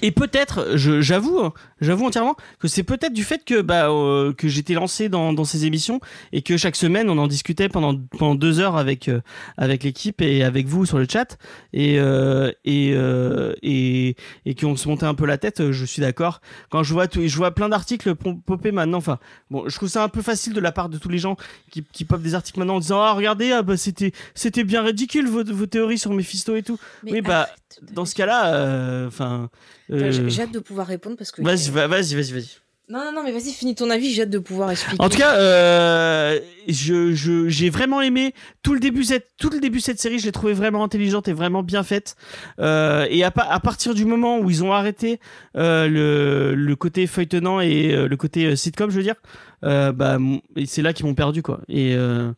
et 0.03 0.11
peut-être, 0.11 0.77
j'avoue, 0.77 1.41
hein, 1.41 1.53
j'avoue 1.81 2.07
entièrement 2.07 2.37
que 2.59 2.69
c'est 2.69 2.83
peut-être 2.83 3.13
du 3.13 3.25
fait 3.25 3.45
que 3.45 3.61
bah 3.61 3.91
euh, 3.91 4.33
que 4.33 4.49
j'étais 4.49 4.75
lancé 4.75 5.09
dans, 5.09 5.33
dans 5.33 5.45
ces 5.45 5.67
émissions 5.67 6.01
et 6.33 6.43
que 6.43 6.57
chaque 6.57 6.77
semaine 6.77 7.09
on 7.11 7.19
en 7.19 7.27
discutait 7.27 7.69
pendant 7.69 7.97
pendant 8.19 8.35
deux 8.35 8.61
heures 8.61 8.77
avec 8.77 9.09
euh, 9.09 9.21
avec 9.57 9.85
l'équipe 9.85 10.21
et 10.23 10.43
avec 10.43 10.67
vous 10.67 10.87
sur 10.87 10.99
le 10.99 11.07
chat 11.11 11.39
et 11.73 11.99
euh, 11.99 12.53
et 12.65 12.93
euh, 12.95 13.55
et 13.63 14.17
et 14.45 14.55
qu'on 14.55 14.77
se 14.77 14.89
montait 14.89 15.07
un 15.07 15.15
peu 15.15 15.27
la 15.27 15.39
tête. 15.39 15.71
Je 15.73 15.85
suis 15.85 16.01
d'accord. 16.01 16.41
Quand 16.71 16.83
je 16.83 16.93
vois 16.93 17.09
tout, 17.09 17.27
je 17.27 17.37
vois 17.37 17.53
plein 17.53 17.69
d'articles 17.69 18.15
popper 18.15 18.73
maintenant. 18.73 18.99
Enfin, 18.99 19.19
bon, 19.51 19.69
je 19.69 19.75
trouve 19.77 19.89
ça 19.89 20.03
un 20.03 20.09
peu 20.09 20.23
facile 20.23 20.53
de 20.53 20.61
la 20.61 20.73
part 20.73 20.89
de 20.89 20.99
tous 20.99 21.09
les 21.09 21.19
gens 21.19 21.37
qui 21.71 21.85
qui 21.93 22.05
popent 22.05 22.23
des 22.23 22.35
articles 22.35 22.59
maintenant 22.59 22.77
en 22.77 22.81
disant 22.81 23.01
ah 23.01 23.13
regardez 23.13 23.53
ah 23.53 23.63
bah 23.63 23.77
c'était 23.77 24.13
c'était 24.35 24.65
bien 24.65 24.83
ridicule 24.83 25.29
vos, 25.29 25.45
vos 25.45 25.67
théories 25.67 25.99
sur 25.99 26.13
Mephisto 26.13 26.57
et 26.57 26.63
tout. 26.63 26.79
Mais 27.03 27.13
oui, 27.13 27.21
bah, 27.21 27.43
arrête 27.43 27.66
Dans 27.93 28.05
ce 28.05 28.15
cas-là, 28.15 28.55
euh, 28.55 29.07
enfin. 29.09 29.51
J'ai- 29.89 29.97
euh, 29.97 30.29
J'ai 30.29 30.43
hâte 30.43 30.53
de 30.53 30.59
pouvoir 30.61 30.87
répondre 30.87 31.17
parce 31.17 31.31
que. 31.33 31.43
Vas-y, 31.43 31.71
va- 31.71 31.87
vas-y, 31.87 32.15
vas-y, 32.15 32.33
vas-y. 32.33 32.49
Non, 32.89 33.01
non, 33.05 33.13
non, 33.13 33.23
mais 33.25 33.33
vas-y, 33.33 33.51
finis 33.51 33.75
ton 33.75 33.91
avis, 33.91 34.15
j'ai 34.15 34.23
hâte 34.23 34.31
de 34.31 34.39
pouvoir 34.39 34.71
expliquer. 34.71 35.03
En 35.03 35.09
tout 35.09 35.19
cas, 35.19 35.35
euh, 35.41 36.39
je, 36.69 37.13
je, 37.15 37.49
j'ai 37.49 37.69
vraiment 37.69 38.01
aimé 38.01 38.33
tout 38.63 38.75
le 38.75 38.79
début 38.79 39.03
cette, 39.03 39.27
tout 39.39 39.51
le 39.51 39.59
début 39.59 39.79
de 39.79 39.83
cette 39.83 39.99
série. 39.99 40.21
Je 40.21 40.27
l'ai 40.27 40.31
trouvé 40.31 40.53
vraiment 40.53 40.85
intelligente 40.85 41.27
et 41.27 41.33
vraiment 41.33 41.65
bien 41.65 41.83
faite. 41.83 42.15
Euh, 42.61 43.05
et 43.11 43.25
à, 43.25 43.33
à 43.37 43.59
partir 43.59 43.93
du 43.93 44.05
moment 44.05 44.39
où 44.39 44.49
ils 44.51 44.63
ont 44.63 44.73
arrêté 44.73 45.19
euh, 45.57 45.89
le, 45.89 46.55
le 46.55 46.77
côté 46.77 47.09
feuilletonnant 47.09 47.61
et 47.61 47.93
euh, 47.93 48.07
le 48.07 48.17
côté 48.17 48.47
euh, 48.47 48.55
sitcom, 48.55 48.89
je 48.89 48.97
veux 48.99 49.03
dire, 49.03 49.17
euh, 49.65 49.91
bah, 49.91 50.19
c'est 50.67 50.83
là 50.83 50.93
qu'ils 50.93 51.07
m'ont 51.07 51.15
perdu, 51.17 51.43
quoi. 51.43 51.63
Et 51.69 51.97
euh, 51.97 52.31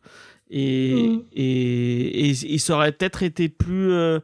et, 0.49 1.21
et, 1.31 2.29
et, 2.31 2.53
et 2.55 2.57
ça 2.57 2.73
aurait 2.75 2.91
peut-être 2.91 3.21
été 3.21 3.49
plus 3.49 3.91
euh, 3.91 4.19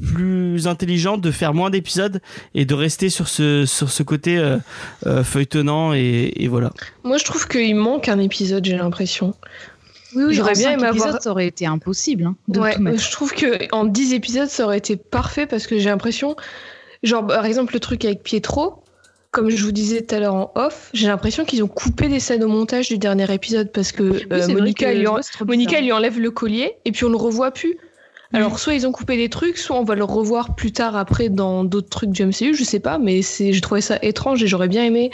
plus 0.00 0.66
intelligent 0.66 1.18
de 1.18 1.30
faire 1.30 1.54
moins 1.54 1.70
d'épisodes 1.70 2.20
et 2.54 2.64
de 2.64 2.74
rester 2.74 3.08
sur 3.10 3.28
ce 3.28 3.66
sur 3.66 3.90
ce 3.90 4.02
côté 4.02 4.38
euh, 4.38 4.56
euh, 5.06 5.22
feuilletonnant 5.24 5.92
et, 5.94 6.32
et 6.36 6.48
voilà. 6.48 6.70
Moi, 7.04 7.18
je 7.18 7.24
trouve 7.24 7.46
qu'il 7.48 7.74
manque 7.76 8.08
un 8.08 8.18
épisode, 8.18 8.64
j'ai 8.64 8.76
l'impression. 8.76 9.34
Oui, 10.16 10.24
oui, 10.28 10.34
J'aurais 10.34 10.50
en 10.50 10.58
bien 10.58 10.72
aimé 10.72 10.84
avoir- 10.86 11.06
épisodes, 11.06 11.22
ça 11.22 11.30
aurait 11.30 11.46
été 11.46 11.66
impossible 11.66 12.24
hein, 12.24 12.36
de 12.48 12.58
Ouais, 12.60 12.74
tout 12.74 12.82
mettre. 12.82 13.00
je 13.02 13.10
trouve 13.12 13.32
que 13.32 13.72
en 13.72 13.84
10 13.84 14.12
épisodes, 14.14 14.48
ça 14.48 14.64
aurait 14.64 14.78
été 14.78 14.96
parfait 14.96 15.46
parce 15.46 15.66
que 15.68 15.78
j'ai 15.78 15.88
l'impression. 15.88 16.34
Genre, 17.04 17.24
par 17.26 17.46
exemple, 17.46 17.74
le 17.74 17.80
truc 17.80 18.04
avec 18.04 18.22
Pietro, 18.24 18.82
comme 19.30 19.48
je 19.50 19.62
vous 19.64 19.70
disais 19.70 20.02
tout 20.02 20.14
à 20.16 20.18
l'heure 20.18 20.34
en 20.34 20.50
off, 20.56 20.90
j'ai 20.92 21.06
l'impression 21.06 21.44
qu'ils 21.44 21.62
ont 21.62 21.68
coupé 21.68 22.08
des 22.08 22.18
scènes 22.18 22.42
au 22.42 22.48
montage 22.48 22.88
du 22.88 22.98
dernier 22.98 23.32
épisode 23.32 23.70
parce 23.70 23.92
que 23.92 24.02
Oui, 24.02 24.26
euh, 24.32 24.48
Monica, 24.48 24.86
que 24.92 25.06
en- 25.78 25.80
lui 25.80 25.92
enlève 25.92 26.18
le 26.18 26.30
collier 26.32 26.72
et 26.84 26.90
puis 26.90 27.04
on 27.04 27.10
le 27.10 27.16
revoit 27.16 27.52
plus. 27.52 27.76
Alors, 28.32 28.58
soit 28.58 28.74
ils 28.74 28.86
ont 28.86 28.92
coupé 28.92 29.16
des 29.16 29.28
trucs, 29.28 29.58
soit 29.58 29.76
on 29.76 29.84
va 29.84 29.94
le 29.94 30.04
revoir 30.04 30.54
plus 30.54 30.72
tard 30.72 30.96
après 30.96 31.28
dans 31.28 31.64
d'autres 31.64 31.88
trucs 31.88 32.10
du 32.10 32.24
MCU, 32.24 32.54
je 32.54 32.64
sais 32.64 32.80
pas, 32.80 32.98
mais 32.98 33.22
c'est, 33.22 33.52
j'ai 33.52 33.60
trouvé 33.60 33.80
ça 33.80 33.98
étrange 34.02 34.42
et 34.42 34.46
j'aurais 34.46 34.68
bien 34.68 34.84
aimé 34.84 35.10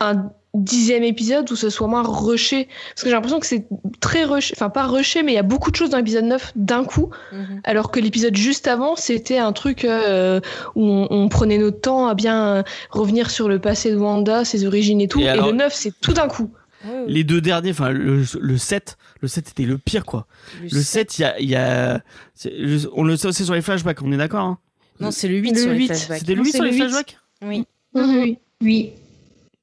un 0.00 0.30
dixième 0.52 1.04
épisode 1.04 1.48
où 1.52 1.54
ce 1.54 1.70
soit 1.70 1.86
moins 1.86 2.02
rushé. 2.02 2.66
Parce 2.94 3.02
que 3.04 3.08
j'ai 3.08 3.14
l'impression 3.14 3.38
que 3.38 3.46
c'est 3.46 3.66
très 4.00 4.24
rushé, 4.24 4.52
enfin 4.56 4.68
pas 4.68 4.86
rushé, 4.88 5.22
mais 5.22 5.30
il 5.30 5.34
y 5.36 5.38
a 5.38 5.44
beaucoup 5.44 5.70
de 5.70 5.76
choses 5.76 5.90
dans 5.90 5.98
l'épisode 5.98 6.24
9 6.24 6.52
d'un 6.56 6.82
coup, 6.84 7.10
Mhm. 7.32 7.60
alors 7.62 7.92
que 7.92 8.00
l'épisode 8.00 8.36
juste 8.36 8.66
avant, 8.66 8.96
c'était 8.96 9.38
un 9.38 9.52
truc 9.52 9.84
euh, 9.84 10.40
où 10.74 10.82
on, 10.84 11.06
on 11.10 11.28
prenait 11.28 11.58
notre 11.58 11.80
temps 11.80 12.08
à 12.08 12.14
bien 12.14 12.64
revenir 12.90 13.30
sur 13.30 13.48
le 13.48 13.60
passé 13.60 13.92
de 13.92 13.96
Wanda, 13.96 14.44
ses 14.44 14.66
origines 14.66 15.00
et 15.00 15.06
tout. 15.06 15.20
Et 15.20 15.24
Et, 15.24 15.28
alors- 15.28 15.46
le 15.46 15.52
9, 15.52 15.72
c'est 15.72 15.92
tout 16.00 16.14
d'un 16.14 16.26
coup. 16.26 16.50
Ouais. 16.84 17.04
Les 17.08 17.24
deux 17.24 17.40
derniers, 17.40 17.70
enfin 17.72 17.90
le, 17.90 18.22
le 18.40 18.58
7, 18.58 18.96
le 19.20 19.28
7 19.28 19.50
était 19.50 19.64
le 19.64 19.76
pire 19.78 20.04
quoi. 20.06 20.26
Le 20.62 20.68
7, 20.80 21.18
il 21.18 21.22
y 21.22 21.24
a, 21.24 21.40
y 21.40 21.54
a 21.54 22.02
c'est- 22.34 22.50
le- 22.56 22.90
on 22.94 23.04
le 23.04 23.16
sait 23.16 23.28
aussi 23.28 23.44
sur 23.44 23.54
les 23.54 23.60
flashbacks, 23.62 24.00
on 24.02 24.12
est 24.12 24.16
d'accord 24.16 24.44
hein 24.44 24.58
Non, 24.98 25.10
c'est 25.10 25.28
le 25.28 25.36
8 25.36 25.50
Le 25.52 25.58
sur 25.60 25.70
les 25.72 25.76
8. 25.78 25.86
flashbacks. 25.88 26.18
C'était 26.20 26.34
lui 26.34 26.46
c'est 26.46 26.56
sur 26.58 26.64
le 26.64 26.70
les 26.70 26.76
8. 26.76 26.80
flashbacks 26.80 27.18
Oui. 27.42 27.66
Oui. 27.94 28.38
Oui, 28.62 28.92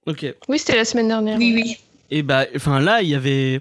Ok. 0.06 0.26
Oui, 0.48 0.60
c'était 0.60 0.76
la 0.76 0.86
semaine 0.86 1.08
dernière. 1.08 1.38
oui, 1.38 1.54
oui. 1.56 1.78
Et 2.10 2.24
bah, 2.24 2.46
enfin 2.56 2.80
là, 2.80 3.02
il 3.02 3.10
y 3.10 3.16
avait, 3.16 3.60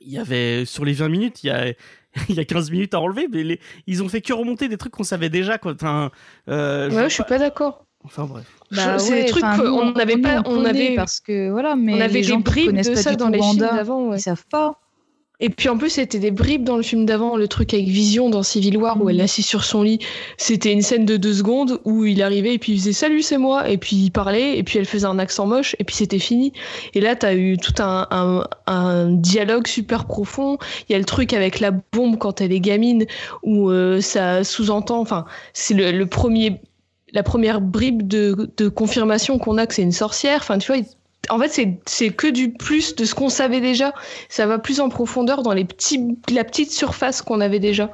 il 0.00 0.10
y 0.12 0.18
avait 0.18 0.64
sur 0.66 0.84
les 0.84 0.92
20 0.92 1.08
minutes, 1.08 1.42
il 1.44 1.46
y 1.46 1.50
a, 1.50 1.72
il 2.28 2.34
y 2.34 2.40
a 2.40 2.44
15 2.44 2.70
minutes 2.70 2.94
à 2.94 3.00
enlever, 3.00 3.28
mais 3.30 3.42
les, 3.44 3.60
ils 3.86 4.02
ont 4.02 4.08
fait 4.08 4.20
que 4.20 4.32
remonter 4.32 4.68
des 4.68 4.76
trucs 4.76 4.92
qu'on 4.92 5.04
savait 5.04 5.30
déjà 5.30 5.56
quoi. 5.58 5.72
Enfin, 5.74 6.10
euh, 6.48 6.90
Ouais, 6.90 7.08
je 7.08 7.14
suis 7.14 7.24
pas 7.24 7.38
d'accord. 7.38 7.85
Enfin 8.06 8.24
bref. 8.24 8.44
Bah 8.70 8.98
c'est 8.98 9.12
ouais, 9.12 9.24
des 9.24 9.30
trucs 9.30 9.42
qu'on 9.42 9.92
n'avait 9.92 10.16
pas, 10.16 10.42
on 10.46 10.64
avait, 10.64 10.94
parce 10.94 11.20
que 11.20 11.50
voilà, 11.50 11.76
mais 11.76 11.94
on 11.94 12.00
avait 12.00 12.06
les 12.08 12.20
des 12.20 12.22
gens 12.22 12.40
bribes 12.40 12.66
connaissent 12.66 12.88
de 12.88 12.94
pas 12.94 13.02
ça 13.02 13.10
du 13.10 13.16
dans 13.16 13.26
tout 13.26 13.32
les 13.32 13.42
films 13.42 13.58
d'avant. 13.58 14.08
ouais. 14.08 14.16
ils 14.16 14.22
savent 14.22 14.46
pas. 14.50 14.80
Et 15.38 15.50
puis 15.50 15.68
en 15.68 15.76
plus, 15.76 15.90
c'était 15.90 16.18
des 16.18 16.30
bribes 16.30 16.64
dans 16.64 16.78
le 16.78 16.82
film 16.82 17.04
d'avant, 17.04 17.36
le 17.36 17.46
truc 17.46 17.74
avec 17.74 17.86
Vision 17.88 18.30
dans 18.30 18.42
Civil 18.42 18.78
War 18.78 18.98
où 19.02 19.10
elle 19.10 19.20
est 19.20 19.24
assise 19.24 19.44
sur 19.44 19.64
son 19.64 19.82
lit. 19.82 19.98
C'était 20.38 20.72
une 20.72 20.80
scène 20.80 21.04
de 21.04 21.18
deux 21.18 21.34
secondes 21.34 21.78
où 21.84 22.06
il 22.06 22.22
arrivait 22.22 22.54
et 22.54 22.58
puis 22.58 22.72
il 22.72 22.78
faisait 22.78 22.94
salut, 22.94 23.20
c'est 23.20 23.36
moi. 23.36 23.68
Et 23.68 23.76
puis 23.76 23.96
il 23.96 24.10
parlait 24.10 24.56
et 24.56 24.62
puis 24.62 24.78
elle 24.78 24.86
faisait 24.86 25.04
un 25.06 25.18
accent 25.18 25.46
moche 25.46 25.76
et 25.78 25.84
puis 25.84 25.94
c'était 25.94 26.18
fini. 26.18 26.54
Et 26.94 27.02
là, 27.02 27.16
t'as 27.16 27.34
eu 27.34 27.58
tout 27.58 27.74
un, 27.82 28.06
un, 28.10 28.44
un 28.66 29.10
dialogue 29.10 29.66
super 29.66 30.06
profond. 30.06 30.56
Il 30.88 30.92
y 30.92 30.94
a 30.94 30.98
le 30.98 31.04
truc 31.04 31.34
avec 31.34 31.60
la 31.60 31.70
bombe 31.92 32.16
quand 32.16 32.40
elle 32.40 32.52
est 32.52 32.60
gamine 32.60 33.04
où 33.42 33.68
euh, 33.68 34.00
ça 34.00 34.42
sous-entend, 34.42 35.00
enfin, 35.00 35.26
c'est 35.52 35.74
le, 35.74 35.92
le 35.92 36.06
premier, 36.06 36.62
la 37.12 37.22
première 37.22 37.60
bribe 37.60 38.06
de, 38.06 38.50
de 38.56 38.68
confirmation 38.68 39.38
qu'on 39.38 39.58
a 39.58 39.66
que 39.66 39.74
c'est 39.74 39.82
une 39.82 39.92
sorcière. 39.92 40.40
Enfin, 40.40 40.58
tu 40.58 40.72
vois, 40.72 40.82
en 41.28 41.38
fait, 41.38 41.80
c'est 41.86 42.10
que 42.10 42.26
du 42.26 42.52
plus 42.52 42.94
de 42.94 43.04
ce 43.04 43.14
qu'on 43.14 43.28
savait 43.28 43.60
déjà 43.60 43.94
ça 44.28 44.46
va 44.46 44.58
plus 44.58 44.80
en 44.80 44.88
profondeur 44.88 45.42
dans 45.42 45.52
les 45.52 45.64
petits, 45.64 46.18
la 46.32 46.44
petite 46.44 46.70
surface 46.72 47.22
qu'on 47.22 47.40
avait 47.40 47.58
déjà. 47.58 47.90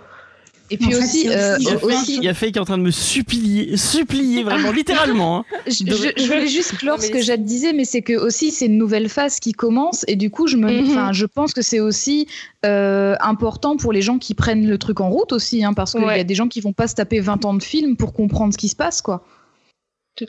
Et 0.73 0.79
puis 0.79 0.95
En 0.95 0.99
aussi, 0.99 1.25
c'est 1.25 1.37
euh, 1.37 1.57
Il 1.61 1.65
y 1.65 1.69
a 1.69 1.77
Faye- 1.77 1.81
pense- 1.81 2.09
il 2.09 2.25
y 2.25 2.29
a 2.29 2.35
Faye 2.35 2.51
qui 2.53 2.59
est 2.59 2.61
en 2.61 2.65
train 2.65 2.79
de 2.79 2.83
me 2.83 2.91
supplier, 2.91 3.77
supplier 3.77 4.43
vraiment, 4.49 4.73
littéralement. 4.73 5.39
hein. 5.39 5.45
je, 5.67 5.73
je- 5.85 6.13
je 6.17 6.27
voulais 6.27 6.49
juste 6.49 6.77
clore 6.79 7.01
ce 7.03 7.11
que 7.11 7.21
Jade 7.21 7.45
disait, 7.45 7.73
mais 7.75 7.85
c'est 7.85 8.01
que 8.03 8.15
aussi 8.15 8.51
c'est 8.51 8.67
une 8.67 8.79
nouvelle 8.79 9.09
phase 9.11 9.39
qui 9.39 9.53
commence 9.53 10.05
et 10.09 10.17
du 10.17 10.31
coup 10.31 10.47
je 10.47 10.57
me, 10.57 10.71
Mhm. 10.71 10.91
enfin 10.91 11.13
je 11.13 11.27
pense 11.27 11.53
que 11.53 11.61
c'est 11.63 11.81
aussi 11.81 12.27
euh, 12.65 13.15
important 13.21 13.77
pour 13.77 13.93
les 13.93 14.03
gens 14.03 14.19
qui 14.19 14.35
prennent 14.35 14.67
le 14.67 14.79
truc 14.79 15.01
en 15.01 15.11
route 15.11 15.33
aussi, 15.33 15.63
hein, 15.65 15.75
parce 15.75 15.93
qu'il 15.93 16.05
Ouais. 16.05 16.17
y 16.17 16.21
a 16.21 16.25
des 16.25 16.35
gens 16.35 16.49
qui 16.49 16.61
vont 16.61 16.73
pas 16.73 16.89
se 16.89 16.95
taper 16.95 17.21
20 17.21 17.45
ans 17.45 17.55
de 17.55 17.63
film 17.63 17.97
pour 17.97 18.13
comprendre 18.15 18.53
ce 18.55 18.59
qui 18.59 18.69
se 18.69 18.77
passe 18.77 19.03
quoi. 19.03 19.25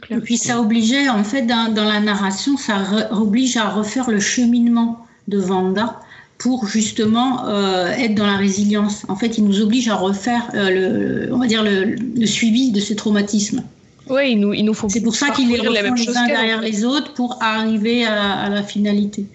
Et 0.10 0.18
puis 0.18 0.38
ça 0.38 0.60
obligeait, 0.62 1.10
en 1.10 1.24
fait, 1.26 1.42
dans, 1.44 1.74
dans 1.74 1.84
la 1.84 2.00
narration, 2.00 2.56
ça 2.58 2.78
re- 2.78 3.12
oblige 3.14 3.58
à 3.58 3.70
refaire 3.70 4.10
le 4.10 4.20
cheminement 4.22 5.06
de 5.28 5.38
Vanda 5.40 6.00
pour 6.38 6.68
justement 6.68 7.48
euh, 7.48 7.88
être 7.92 8.16
dans 8.16 8.28
la 8.28 8.38
résilience. 8.38 9.04
En 9.08 9.16
fait, 9.16 9.38
il 9.38 9.46
nous 9.46 9.62
oblige 9.62 9.88
à 9.88 9.96
refaire 9.96 10.50
euh, 10.54 11.28
le, 11.28 11.34
on 11.34 11.38
va 11.38 11.48
dire 11.48 11.64
le, 11.64 11.96
le 11.96 12.26
suivi 12.26 12.72
de 12.72 12.80
ce 12.80 12.94
traumatisme. 12.94 13.64
Ouais, 14.10 14.32
ils 14.32 14.40
nous, 14.40 14.54
ils 14.54 14.64
nous 14.64 14.74
font 14.74 14.90
C'est 14.90 15.02
pour 15.02 15.16
ça 15.16 15.30
qu'il 15.30 15.50
les 15.50 15.60
refont 15.60 15.94
les 15.94 16.18
uns 16.18 16.28
derrière 16.28 16.62
les 16.62 16.84
autres 16.84 17.14
pour 17.14 17.38
arriver 17.42 18.06
à, 18.06 18.34
à 18.34 18.50
la 18.50 18.64
finalité. 18.64 19.26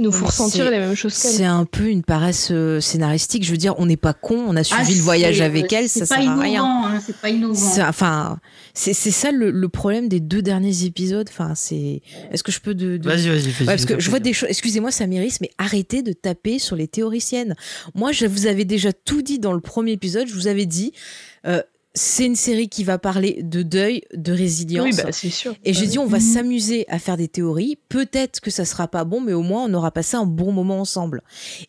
Nous 0.00 0.12
font 0.12 0.20
Mais 0.22 0.26
ressentir 0.28 0.64
c'est- 0.64 0.70
les 0.70 0.78
mêmes 0.78 0.94
choses 0.94 1.16
qu'elle. 1.20 1.30
C'est 1.32 1.44
un 1.44 1.64
peu 1.64 1.86
une 1.88 2.02
paresse 2.02 2.48
euh, 2.50 2.80
scénaristique. 2.80 3.44
Je 3.44 3.50
veux 3.50 3.56
dire, 3.56 3.74
on 3.78 3.86
n'est 3.86 3.96
pas 3.96 4.12
con, 4.14 4.42
on 4.48 4.56
a 4.56 4.64
suivi 4.64 4.82
Ah, 4.92 4.94
le 4.96 5.00
voyage 5.02 5.40
avec 5.40 5.72
elle, 5.72 5.88
ça 5.88 6.06
sert 6.06 6.16
à 6.18 6.20
rien. 6.40 6.46
innovant, 6.62 6.86
hein, 6.86 7.00
c'est 7.04 7.16
pas 7.16 7.28
innovant. 7.30 7.54
C'est- 7.54 7.82
Enfin, 7.82 8.38
c'est 8.74 8.92
c'est 8.94 9.10
ça 9.10 9.30
le, 9.30 9.50
le 9.50 9.68
problème 9.68 10.08
des 10.08 10.20
deux 10.20 10.42
derniers 10.42 10.84
épisodes. 10.84 11.28
Enfin, 11.30 11.52
c'est. 11.54 12.02
Est-ce 12.32 12.42
que 12.42 12.52
je 12.52 12.60
peux 12.60 12.74
de, 12.74 12.96
de- 12.96 13.08
Vas-y, 13.08 13.28
vas-y, 13.28 13.40
vas-y. 13.50 13.60
Ouais, 13.60 13.66
parce 13.66 13.84
que 13.84 14.00
je 14.00 14.10
vois 14.10 14.20
des 14.20 14.32
choses. 14.32 14.48
Excusez-moi, 14.48 14.90
Samiris, 14.90 15.40
mais 15.40 15.50
arrêtez 15.58 16.02
de 16.02 16.12
taper 16.12 16.58
sur 16.58 16.76
les 16.76 16.88
théoriciennes. 16.88 17.54
Moi, 17.94 18.12
je 18.12 18.26
vous 18.26 18.46
avais 18.46 18.64
déjà 18.64 18.92
tout 18.92 19.22
dit 19.22 19.38
dans 19.38 19.52
le 19.52 19.60
premier 19.60 19.92
épisode. 19.92 20.26
Je 20.28 20.34
vous 20.34 20.46
avais 20.46 20.66
dit, 20.66 20.92
euh, 21.46 21.62
c'est 21.94 22.24
une 22.26 22.36
série 22.36 22.68
qui 22.68 22.84
va 22.84 22.98
parler 22.98 23.40
de 23.42 23.62
deuil, 23.62 24.02
de 24.14 24.32
résilience. 24.32 24.84
Oui, 24.84 24.92
bah, 24.96 25.10
c'est 25.12 25.28
sûr. 25.30 25.54
Et 25.64 25.72
j'ai 25.74 25.86
dit, 25.88 25.98
on 25.98 26.06
va 26.06 26.18
Mhm. 26.18 26.22
s'amuser 26.24 26.84
à 26.88 26.98
faire 27.00 27.16
des 27.16 27.26
théories. 27.26 27.78
Peut-être 27.88 28.40
que 28.40 28.50
ça 28.50 28.64
sera 28.64 28.86
pas 28.86 29.04
bon, 29.04 29.20
mais 29.20 29.32
au 29.32 29.42
moins 29.42 29.64
on 29.68 29.74
aura 29.74 29.90
passé 29.90 30.16
un 30.16 30.24
bon 30.24 30.52
moment 30.52 30.80
ensemble. 30.80 31.22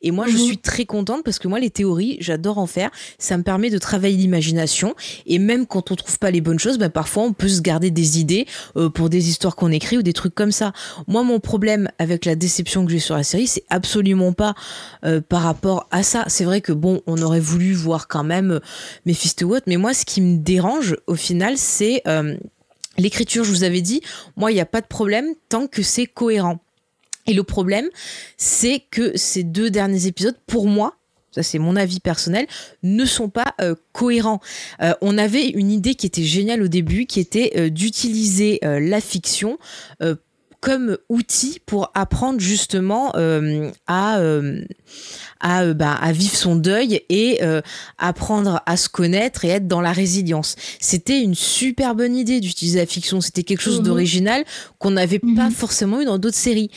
Et 0.03 0.11
moi, 0.11 0.27
je 0.27 0.33
Mhm. 0.37 0.43
suis 0.45 0.57
très 0.59 0.85
contente 0.85 1.23
parce 1.23 1.39
que 1.39 1.47
moi, 1.47 1.59
les 1.59 1.71
théories, 1.71 2.17
j'adore 2.19 2.59
en 2.59 2.67
faire. 2.67 2.91
Ça 3.17 3.35
me 3.37 3.41
permet 3.43 3.69
de 3.71 3.79
travailler 3.79 4.15
l'imagination. 4.15 4.93
Et 5.25 5.39
même 5.39 5.65
quand 5.65 5.91
on 5.91 5.95
trouve 5.95 6.19
pas 6.19 6.29
les 6.29 6.41
bonnes 6.41 6.59
choses, 6.59 6.77
ben, 6.77 6.89
parfois 6.89 7.23
on 7.23 7.33
peut 7.33 7.49
se 7.49 7.61
garder 7.61 7.89
des 7.89 8.19
idées 8.19 8.45
euh, 8.75 8.89
pour 8.89 9.09
des 9.09 9.29
histoires 9.29 9.55
qu'on 9.55 9.71
écrit 9.71 9.97
ou 9.97 10.03
des 10.03 10.13
trucs 10.13 10.35
comme 10.35 10.51
ça. 10.51 10.71
Moi, 11.07 11.23
mon 11.23 11.39
problème 11.39 11.89
avec 11.97 12.25
la 12.25 12.35
déception 12.35 12.85
que 12.85 12.91
j'ai 12.91 12.99
sur 12.99 13.15
la 13.15 13.23
série, 13.23 13.47
c'est 13.47 13.63
absolument 13.69 14.33
pas 14.33 14.53
euh, 15.03 15.19
par 15.19 15.41
rapport 15.41 15.87
à 15.89 16.03
ça. 16.03 16.25
C'est 16.27 16.43
vrai 16.45 16.61
que 16.61 16.73
bon, 16.73 17.01
on 17.07 17.21
aurait 17.23 17.39
voulu 17.39 17.73
voir 17.73 18.07
quand 18.07 18.23
même 18.23 18.51
euh, 18.51 18.59
Mephisto 19.07 19.45
ou 19.47 19.55
autre, 19.55 19.63
mais 19.67 19.77
moi, 19.77 19.93
ce 19.95 20.05
qui 20.05 20.10
me 20.19 20.37
dérange 20.37 20.97
au 21.07 21.15
final, 21.15 21.57
c'est 21.57 22.01
euh, 22.07 22.35
l'écriture. 22.97 23.43
Je 23.43 23.51
vous 23.51 23.63
avais 23.63 23.81
dit, 23.81 24.01
moi, 24.35 24.51
il 24.51 24.55
n'y 24.55 24.61
a 24.61 24.65
pas 24.65 24.81
de 24.81 24.87
problème 24.87 25.27
tant 25.47 25.67
que 25.67 25.83
c'est 25.83 26.07
cohérent. 26.07 26.59
Et 27.27 27.33
le 27.33 27.43
problème, 27.43 27.87
c'est 28.35 28.83
que 28.91 29.15
ces 29.15 29.43
deux 29.43 29.69
derniers 29.69 30.07
épisodes, 30.07 30.35
pour 30.47 30.67
moi, 30.67 30.95
ça 31.31 31.43
c'est 31.43 31.59
mon 31.59 31.77
avis 31.77 32.01
personnel, 32.01 32.47
ne 32.83 33.05
sont 33.05 33.29
pas 33.29 33.53
euh, 33.61 33.75
cohérents. 33.93 34.41
Euh, 34.81 34.93
on 35.01 35.17
avait 35.17 35.47
une 35.47 35.71
idée 35.71 35.95
qui 35.95 36.07
était 36.07 36.23
géniale 36.23 36.61
au 36.63 36.67
début, 36.67 37.05
qui 37.05 37.19
était 37.21 37.69
d'utiliser 37.69 38.59
la 38.63 38.99
fiction 38.99 39.57
comme 40.61 40.97
outil 41.09 41.59
pour 41.65 41.91
apprendre 41.95 42.39
justement 42.39 43.13
euh, 43.15 43.69
à 43.87 44.19
euh, 44.19 44.61
à, 45.39 45.63
euh, 45.63 45.73
bah, 45.73 45.93
à 45.93 46.11
vivre 46.11 46.35
son 46.35 46.55
deuil 46.55 47.01
et 47.09 47.39
euh, 47.41 47.61
apprendre 47.97 48.61
à 48.67 48.77
se 48.77 48.89
connaître 48.89 49.43
et 49.43 49.47
être 49.47 49.67
dans 49.67 49.81
la 49.81 49.91
résilience. 49.91 50.55
C'était 50.79 51.19
une 51.21 51.33
super 51.33 51.95
bonne 51.95 52.15
idée 52.15 52.39
d'utiliser 52.41 52.77
la 52.77 52.85
fiction. 52.85 53.21
C'était 53.21 53.41
quelque 53.43 53.61
chose 53.61 53.79
Mhm. 53.79 53.85
d'original 53.85 54.45
qu'on 54.77 54.91
n'avait 54.91 55.19
Mhm. 55.23 55.35
pas 55.35 55.49
forcément 55.49 55.99
eu 56.01 56.05
dans 56.05 56.19
d'autres 56.19 56.37
séries. 56.37 56.69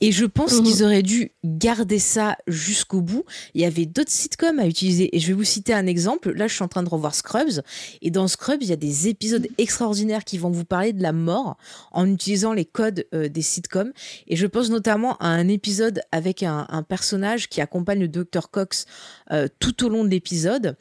Et 0.00 0.12
je 0.12 0.24
pense 0.24 0.52
Mhm. 0.60 0.62
qu'ils 0.64 0.84
auraient 0.84 1.02
dû 1.02 1.32
garder 1.44 1.98
ça 1.98 2.36
jusqu'au 2.46 3.00
bout. 3.00 3.24
Il 3.54 3.60
y 3.60 3.64
avait 3.64 3.86
d'autres 3.86 4.12
sitcoms 4.12 4.60
à 4.60 4.66
utiliser. 4.66 5.14
Et 5.16 5.18
je 5.18 5.26
vais 5.26 5.32
vous 5.32 5.42
citer 5.44 5.72
un 5.74 5.86
exemple. 5.86 6.30
Là, 6.30 6.46
je 6.46 6.54
suis 6.54 6.62
en 6.62 6.68
train 6.68 6.84
de 6.84 6.88
revoir 6.88 7.16
Scrubs. 7.16 7.62
Et 8.02 8.10
dans 8.12 8.28
Scrubs, 8.28 8.62
il 8.62 8.68
y 8.68 8.72
a 8.72 8.76
des 8.76 9.08
épisodes 9.08 9.48
extraordinaires 9.58 10.24
qui 10.24 10.38
vont 10.38 10.50
vous 10.50 10.64
parler 10.64 10.92
de 10.92 11.02
la 11.02 11.12
mort 11.12 11.56
en 11.90 12.06
utilisant 12.08 12.52
les 12.52 12.64
codes 12.66 13.04
euh, 13.14 13.28
des 13.32 13.42
sitcoms. 13.42 13.92
Et 14.28 14.36
je 14.36 14.46
pense 14.46 14.70
notamment 14.70 15.16
à 15.16 15.26
un 15.28 15.48
épisode 15.48 16.00
avec 16.12 16.42
un, 16.42 16.66
un 16.68 16.82
personnage 16.82 17.48
qui 17.48 17.60
accompagne 17.60 18.00
le 18.00 18.08
Dr. 18.08 18.50
Cox 18.50 18.86
euh, 19.32 19.48
tout 19.58 19.84
au 19.84 19.88
long 19.88 20.04
de 20.04 20.08
l'épisode. 20.10 20.76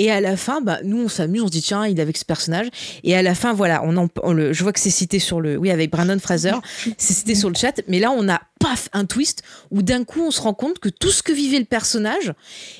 Et 0.00 0.12
à 0.12 0.20
la 0.20 0.36
fin, 0.36 0.60
bah, 0.60 0.78
nous, 0.84 1.02
on 1.02 1.08
s'amuse, 1.08 1.42
on 1.42 1.46
se 1.48 1.52
dit, 1.52 1.60
tiens, 1.62 1.84
il 1.84 1.98
est 1.98 2.02
avec 2.02 2.16
ce 2.16 2.24
personnage. 2.24 2.68
Et 3.02 3.16
à 3.16 3.22
la 3.22 3.34
fin, 3.34 3.52
voilà, 3.52 3.82
on 3.84 3.96
en, 3.96 4.06
on 4.22 4.32
le, 4.32 4.52
je 4.52 4.62
vois 4.62 4.72
que 4.72 4.78
c'est 4.78 4.90
cité 4.90 5.18
sur 5.18 5.40
le, 5.40 5.56
oui, 5.56 5.72
avec 5.72 5.90
Brandon 5.90 6.20
Fraser, 6.20 6.52
c'est 6.96 7.14
cité 7.14 7.34
sur 7.34 7.48
le 7.48 7.56
chat. 7.56 7.80
Mais 7.88 7.98
là, 7.98 8.12
on 8.12 8.28
a, 8.28 8.40
paf, 8.60 8.88
un 8.92 9.06
twist 9.06 9.42
où 9.72 9.82
d'un 9.82 10.04
coup, 10.04 10.22
on 10.22 10.30
se 10.30 10.40
rend 10.40 10.54
compte 10.54 10.78
que 10.78 10.88
tout 10.88 11.10
ce 11.10 11.24
que 11.24 11.32
vivait 11.32 11.58
le 11.58 11.64
personnage, 11.64 12.32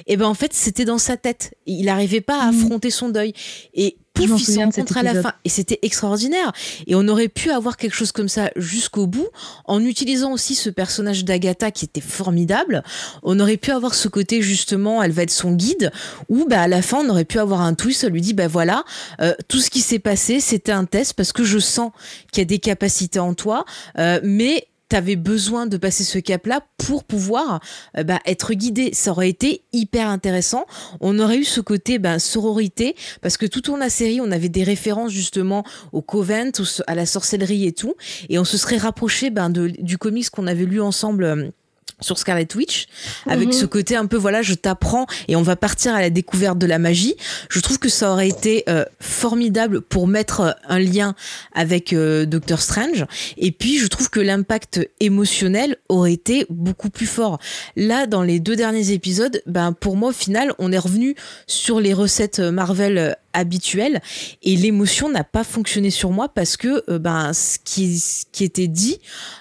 et 0.06 0.16
ben, 0.16 0.26
en 0.26 0.34
fait, 0.34 0.52
c'était 0.52 0.84
dans 0.84 0.98
sa 0.98 1.16
tête. 1.16 1.54
Il 1.66 1.86
n'arrivait 1.86 2.20
pas 2.20 2.40
à 2.40 2.52
Mhm. 2.52 2.62
affronter 2.64 2.90
son 2.90 3.08
deuil. 3.08 3.32
Et 3.74 3.96
pouf, 4.26 4.42
se 4.42 4.98
à 4.98 5.02
la 5.02 5.22
fin. 5.22 5.32
Et 5.44 5.48
c'était 5.48 5.78
extraordinaire. 5.82 6.52
Et 6.86 6.94
on 6.94 7.06
aurait 7.08 7.28
pu 7.28 7.50
avoir 7.50 7.76
quelque 7.76 7.94
chose 7.94 8.12
comme 8.12 8.28
ça 8.28 8.50
jusqu'au 8.56 9.06
bout, 9.06 9.28
en 9.64 9.84
utilisant 9.84 10.32
aussi 10.32 10.54
ce 10.54 10.70
personnage 10.70 11.24
d'Agatha 11.24 11.70
qui 11.70 11.84
était 11.84 12.00
formidable. 12.00 12.82
On 13.22 13.38
aurait 13.40 13.56
pu 13.56 13.70
avoir 13.70 13.94
ce 13.94 14.08
côté, 14.08 14.42
justement, 14.42 15.02
elle 15.02 15.12
va 15.12 15.22
être 15.22 15.30
son 15.30 15.52
guide, 15.52 15.90
où, 16.28 16.46
bah, 16.48 16.62
à 16.62 16.68
la 16.68 16.82
fin, 16.82 16.98
on 17.04 17.08
aurait 17.10 17.24
pu 17.24 17.38
avoir 17.38 17.60
un 17.60 17.74
twist, 17.74 18.04
on 18.04 18.08
lui 18.08 18.20
dit, 18.20 18.34
bah 18.34 18.48
voilà, 18.48 18.84
euh, 19.20 19.34
tout 19.48 19.60
ce 19.60 19.70
qui 19.70 19.80
s'est 19.80 19.98
passé, 19.98 20.40
c'était 20.40 20.72
un 20.72 20.84
test 20.84 21.14
parce 21.14 21.32
que 21.32 21.44
je 21.44 21.58
sens 21.58 21.92
qu'il 22.32 22.40
y 22.40 22.42
a 22.42 22.46
des 22.46 22.58
capacités 22.58 23.18
en 23.18 23.34
toi, 23.34 23.64
euh, 23.98 24.20
mais 24.22 24.66
t'avais 24.88 25.16
besoin 25.16 25.66
de 25.66 25.76
passer 25.76 26.04
ce 26.04 26.18
cap-là 26.18 26.60
pour 26.78 27.04
pouvoir 27.04 27.60
euh, 27.96 28.04
bah, 28.04 28.20
être 28.26 28.54
guidé. 28.54 28.90
Ça 28.92 29.10
aurait 29.10 29.28
été 29.28 29.62
hyper 29.72 30.08
intéressant. 30.08 30.66
On 31.00 31.18
aurait 31.18 31.38
eu 31.38 31.44
ce 31.44 31.60
côté 31.60 31.98
bah, 31.98 32.18
sororité 32.18 32.96
parce 33.20 33.36
que 33.36 33.46
tout 33.46 33.68
au 33.68 33.72
long 33.72 33.78
de 33.78 33.84
la 33.84 33.90
série, 33.90 34.20
on 34.20 34.30
avait 34.30 34.48
des 34.48 34.64
références 34.64 35.12
justement 35.12 35.64
au 35.92 36.02
Covent, 36.02 36.52
à 36.86 36.94
la 36.94 37.06
sorcellerie 37.06 37.66
et 37.66 37.72
tout, 37.72 37.94
et 38.28 38.38
on 38.38 38.44
se 38.44 38.56
serait 38.56 38.76
rapproché 38.76 39.30
de, 39.30 39.68
du 39.82 39.98
comics 39.98 40.30
qu'on 40.30 40.46
avait 40.46 40.64
lu 40.64 40.80
ensemble. 40.80 41.52
Sur 42.00 42.18
Scarlet 42.18 42.46
Witch, 42.54 42.86
avec 43.26 43.48
Mhm. 43.48 43.52
ce 43.52 43.66
côté 43.66 43.96
un 43.96 44.06
peu 44.06 44.16
voilà, 44.16 44.42
je 44.42 44.54
t'apprends 44.54 45.06
et 45.26 45.36
on 45.36 45.42
va 45.42 45.56
partir 45.56 45.94
à 45.94 46.00
la 46.00 46.10
découverte 46.10 46.58
de 46.58 46.66
la 46.66 46.78
magie. 46.78 47.16
Je 47.50 47.60
trouve 47.60 47.78
que 47.78 47.88
ça 47.88 48.12
aurait 48.12 48.28
été 48.28 48.64
euh, 48.68 48.84
formidable 49.00 49.80
pour 49.80 50.06
mettre 50.06 50.40
euh, 50.40 50.50
un 50.68 50.78
lien 50.78 51.14
avec 51.54 51.92
euh, 51.92 52.24
Doctor 52.26 52.60
Strange. 52.60 53.04
Et 53.36 53.50
puis, 53.52 53.78
je 53.78 53.86
trouve 53.86 54.10
que 54.10 54.20
l'impact 54.20 54.80
émotionnel 55.00 55.76
aurait 55.88 56.12
été 56.12 56.46
beaucoup 56.50 56.90
plus 56.90 57.06
fort. 57.06 57.38
Là, 57.76 58.06
dans 58.06 58.22
les 58.22 58.40
deux 58.40 58.56
derniers 58.56 58.90
épisodes, 58.92 59.42
ben 59.46 59.72
pour 59.72 59.96
moi, 59.96 60.10
au 60.10 60.12
final, 60.12 60.52
on 60.58 60.70
est 60.72 60.78
revenu 60.78 61.14
sur 61.46 61.80
les 61.80 61.94
recettes 61.94 62.40
Marvel 62.40 63.16
habituelles 63.32 64.00
et 64.42 64.56
l'émotion 64.56 65.08
n'a 65.08 65.24
pas 65.24 65.44
fonctionné 65.44 65.90
sur 65.90 66.10
moi 66.10 66.28
parce 66.28 66.56
que 66.56 66.84
euh, 66.88 66.98
ben 66.98 67.32
ce 67.32 67.58
qui, 67.62 67.98
ce 67.98 68.24
qui 68.32 68.44
était 68.44 68.68
dit, 68.68 69.00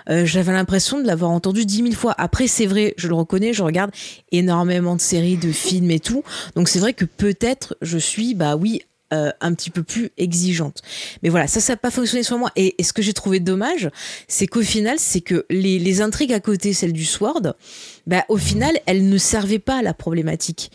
euh, 0.10 0.26
j'avais 0.26 0.52
l'impression 0.52 1.02
de 1.02 1.08
l'avoir 1.08 1.32
entendu 1.32 1.66
dix 1.66 1.82
mille 1.82 1.96
fois. 1.96 2.14
Après, 2.18 2.48
c'est 2.48 2.66
vrai, 2.66 2.94
je 2.98 3.08
le 3.08 3.16
reconnais, 3.16 3.54
je 3.54 3.64
regarde 3.64 3.92
énormément 4.32 4.96
de 4.96 5.02
séries, 5.02 5.38
de 5.38 5.52
films 5.52 5.92
et 5.92 6.00
tout, 6.00 6.24
donc 6.56 6.70
c'est 6.70 6.80
vrai 6.80 6.94
que 6.94 7.06
peut-être 7.06 7.78
je 7.82 7.98
suis, 7.98 8.36
bah 8.36 8.56
oui, 8.56 8.82
euh, 9.14 9.32
un 9.42 9.54
petit 9.54 9.70
peu 9.70 9.84
plus 9.84 10.10
exigeante. 10.18 10.82
Mais 11.24 11.30
voilà, 11.30 11.48
ça, 11.48 11.60
ça 11.60 11.74
n'a 11.74 11.78
pas 11.78 11.92
fonctionné 11.92 12.24
sur 12.24 12.38
moi. 12.38 12.52
Et, 12.56 12.76
ce 12.84 12.94
que 12.94 13.02
j'ai 13.02 13.14
trouvé 13.14 13.40
dommage, 13.40 13.90
c'est 14.28 14.48
qu'au 14.48 14.62
final, 14.62 14.98
c'est 15.00 15.22
que 15.22 15.46
les, 15.50 15.80
les 15.80 16.02
intrigues 16.02 16.34
à 16.34 16.40
côté, 16.40 16.74
celle 16.74 16.94
du 16.94 17.06
Sword, 17.06 17.54
bah, 18.06 18.26
au 18.30 18.38
final, 18.38 18.78
elles 18.86 19.08
ne 19.08 19.18
servaient 19.18 19.60
pas 19.60 19.78
à 19.78 19.82
la 19.82 19.94
problématique. 19.94 20.72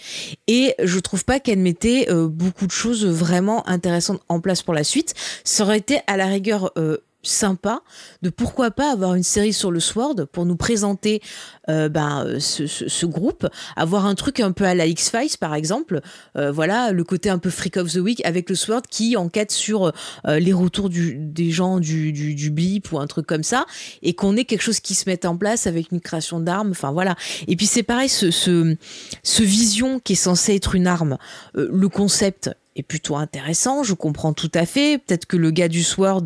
Et 0.46 0.74
je 0.82 0.98
trouve 0.98 1.24
pas 1.24 1.40
qu'elle 1.40 1.58
mettait 1.58 2.06
euh, 2.10 2.28
beaucoup 2.28 2.66
de 2.66 2.72
choses 2.72 3.06
vraiment 3.06 3.66
intéressantes 3.68 4.22
en 4.28 4.40
place 4.40 4.62
pour 4.62 4.74
la 4.74 4.84
suite. 4.84 5.14
Ça 5.44 5.64
aurait 5.64 5.78
été 5.78 6.00
à 6.06 6.16
la 6.16 6.26
rigueur 6.26 6.72
euh, 6.76 6.98
sympa 7.22 7.82
de 8.22 8.30
pourquoi 8.30 8.70
pas 8.70 8.90
avoir 8.92 9.14
une 9.14 9.22
série 9.22 9.52
sur 9.52 9.70
le 9.70 9.80
Sword 9.80 10.26
pour 10.32 10.44
nous 10.46 10.56
présenter 10.56 11.20
euh, 11.68 11.88
ben, 11.88 12.24
euh, 12.26 12.40
ce, 12.40 12.66
ce- 12.66 12.88
ce 12.88 13.06
groupe, 13.06 13.46
avoir 13.76 14.06
un 14.06 14.14
truc 14.14 14.40
un 14.40 14.52
peu 14.52 14.64
à 14.64 14.74
la 14.74 14.86
X-Files 14.86 15.38
par 15.38 15.54
exemple, 15.54 16.00
euh, 16.36 16.50
voilà 16.50 16.92
le 16.92 17.04
côté 17.04 17.30
un 17.30 17.38
peu 17.38 17.50
Freak 17.50 17.76
of 17.76 17.92
the 17.92 17.96
Week 17.96 18.24
avec 18.24 18.50
le 18.50 18.56
Sword 18.56 18.82
qui 18.90 19.16
enquête 19.16 19.50
sur 19.52 19.92
les 20.26 20.52
retours 20.52 20.88
du, 20.88 21.16
des 21.16 21.50
gens 21.50 21.78
du, 21.78 22.12
du, 22.12 22.34
du 22.34 22.50
blip 22.50 22.92
ou 22.92 22.98
un 22.98 23.06
truc 23.06 23.26
comme 23.26 23.42
ça 23.44 23.66
et 24.02 24.14
qu'on 24.14 24.36
ait 24.36 24.44
quelque 24.44 24.62
chose 24.62 24.80
qui 24.80 24.94
se 24.94 25.08
mette 25.08 25.24
en 25.24 25.36
place 25.36 25.66
avec 25.66 25.92
une 25.92 26.00
création 26.00 26.40
d'armes, 26.40 26.70
enfin 26.70 26.90
voilà. 26.92 27.16
Et 27.48 27.56
puis 27.56 27.66
c'est 27.66 27.82
pareil, 27.82 28.08
ce, 28.08 28.30
ce, 28.30 28.76
ce 29.22 29.42
vision 29.42 30.00
qui 30.00 30.14
est 30.14 30.16
censé 30.16 30.54
être 30.54 30.74
une 30.74 30.86
arme, 30.86 31.18
le 31.54 31.88
concept 31.88 32.50
est 32.76 32.82
plutôt 32.82 33.16
intéressant, 33.16 33.82
je 33.82 33.94
comprends 33.94 34.32
tout 34.32 34.50
à 34.54 34.66
fait. 34.66 34.98
Peut-être 34.98 35.26
que 35.26 35.36
le 35.36 35.50
gars 35.50 35.68
du 35.68 35.82
Sword, 35.82 36.24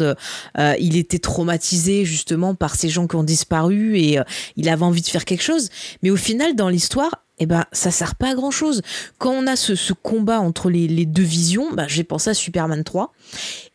euh, 0.58 0.74
il 0.78 0.96
était 0.96 1.18
traumatisé 1.18 2.04
justement 2.04 2.54
par 2.54 2.74
ces 2.76 2.88
gens 2.88 3.06
qui 3.06 3.16
ont 3.16 3.24
disparu 3.24 3.98
et 3.98 4.18
euh, 4.18 4.24
il 4.56 4.68
avait 4.68 4.84
envie 4.84 5.02
de 5.02 5.08
faire 5.08 5.24
quelque 5.24 5.42
chose. 5.42 5.68
Mais 6.02 6.10
au 6.10 6.16
final, 6.16 6.54
dans 6.54 6.68
l'histoire, 6.68 7.22
eh 7.38 7.44
ben, 7.44 7.66
ça 7.72 7.90
sert 7.90 8.14
pas 8.14 8.30
à 8.30 8.34
grand 8.34 8.50
chose. 8.50 8.80
Quand 9.18 9.30
on 9.30 9.46
a 9.46 9.56
ce, 9.56 9.74
ce 9.74 9.92
combat 9.92 10.40
entre 10.40 10.70
les, 10.70 10.88
les 10.88 11.04
deux 11.04 11.22
visions, 11.22 11.70
ben, 11.74 11.86
j'ai 11.86 12.02
pensé 12.04 12.30
à 12.30 12.34
Superman 12.34 12.82
3. 12.82 13.12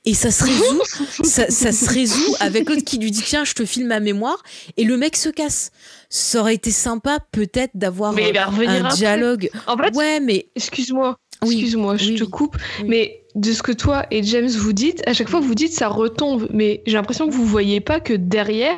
Et 0.06 0.16
ça 0.16 0.32
se 0.32 0.44
résout, 0.46 0.82
ça, 1.24 1.48
ça 1.52 1.72
se 1.72 1.88
résout 1.88 2.36
avec 2.40 2.68
l'autre 2.68 2.84
qui 2.84 2.98
lui 2.98 3.12
dit 3.12 3.22
tiens, 3.24 3.44
je 3.44 3.54
te 3.54 3.64
filme 3.66 3.88
ma 3.88 4.00
mémoire, 4.00 4.42
et 4.78 4.84
le 4.84 4.98
mec 4.98 5.16
se 5.16 5.30
casse. 5.30 5.70
Ça 6.10 6.40
aurait 6.42 6.56
été 6.56 6.72
sympa 6.72 7.20
peut-être 7.32 7.72
d'avoir 7.76 8.14
un 8.18 8.86
après. 8.86 8.96
dialogue. 8.96 9.52
En 9.68 9.78
fait, 9.78 9.96
Ouais, 9.96 10.20
mais 10.20 10.48
excuse-moi, 10.56 11.18
Oui, 11.44 11.54
excuse-moi, 11.56 11.98
je 11.98 12.10
oui, 12.12 12.16
te 12.20 12.24
coupe, 12.24 12.56
Oui. 12.82 12.88
mais 12.88 13.18
de 13.34 13.52
ce 13.52 13.64
que 13.64 13.72
toi 13.72 14.06
et 14.12 14.22
James 14.22 14.48
vous 14.50 14.74
dites, 14.74 15.02
à 15.08 15.14
chaque 15.14 15.28
fois 15.30 15.40
vous 15.40 15.56
dites 15.56 15.74
ça 15.74 15.88
retombe, 15.88 16.48
mais 16.54 16.84
j'ai 16.86 16.94
l'impression 16.94 17.28
que 17.28 17.34
vous 17.34 17.46
voyez 17.48 17.80
pas 17.80 18.00
que 18.00 18.14
derrière, 18.14 18.78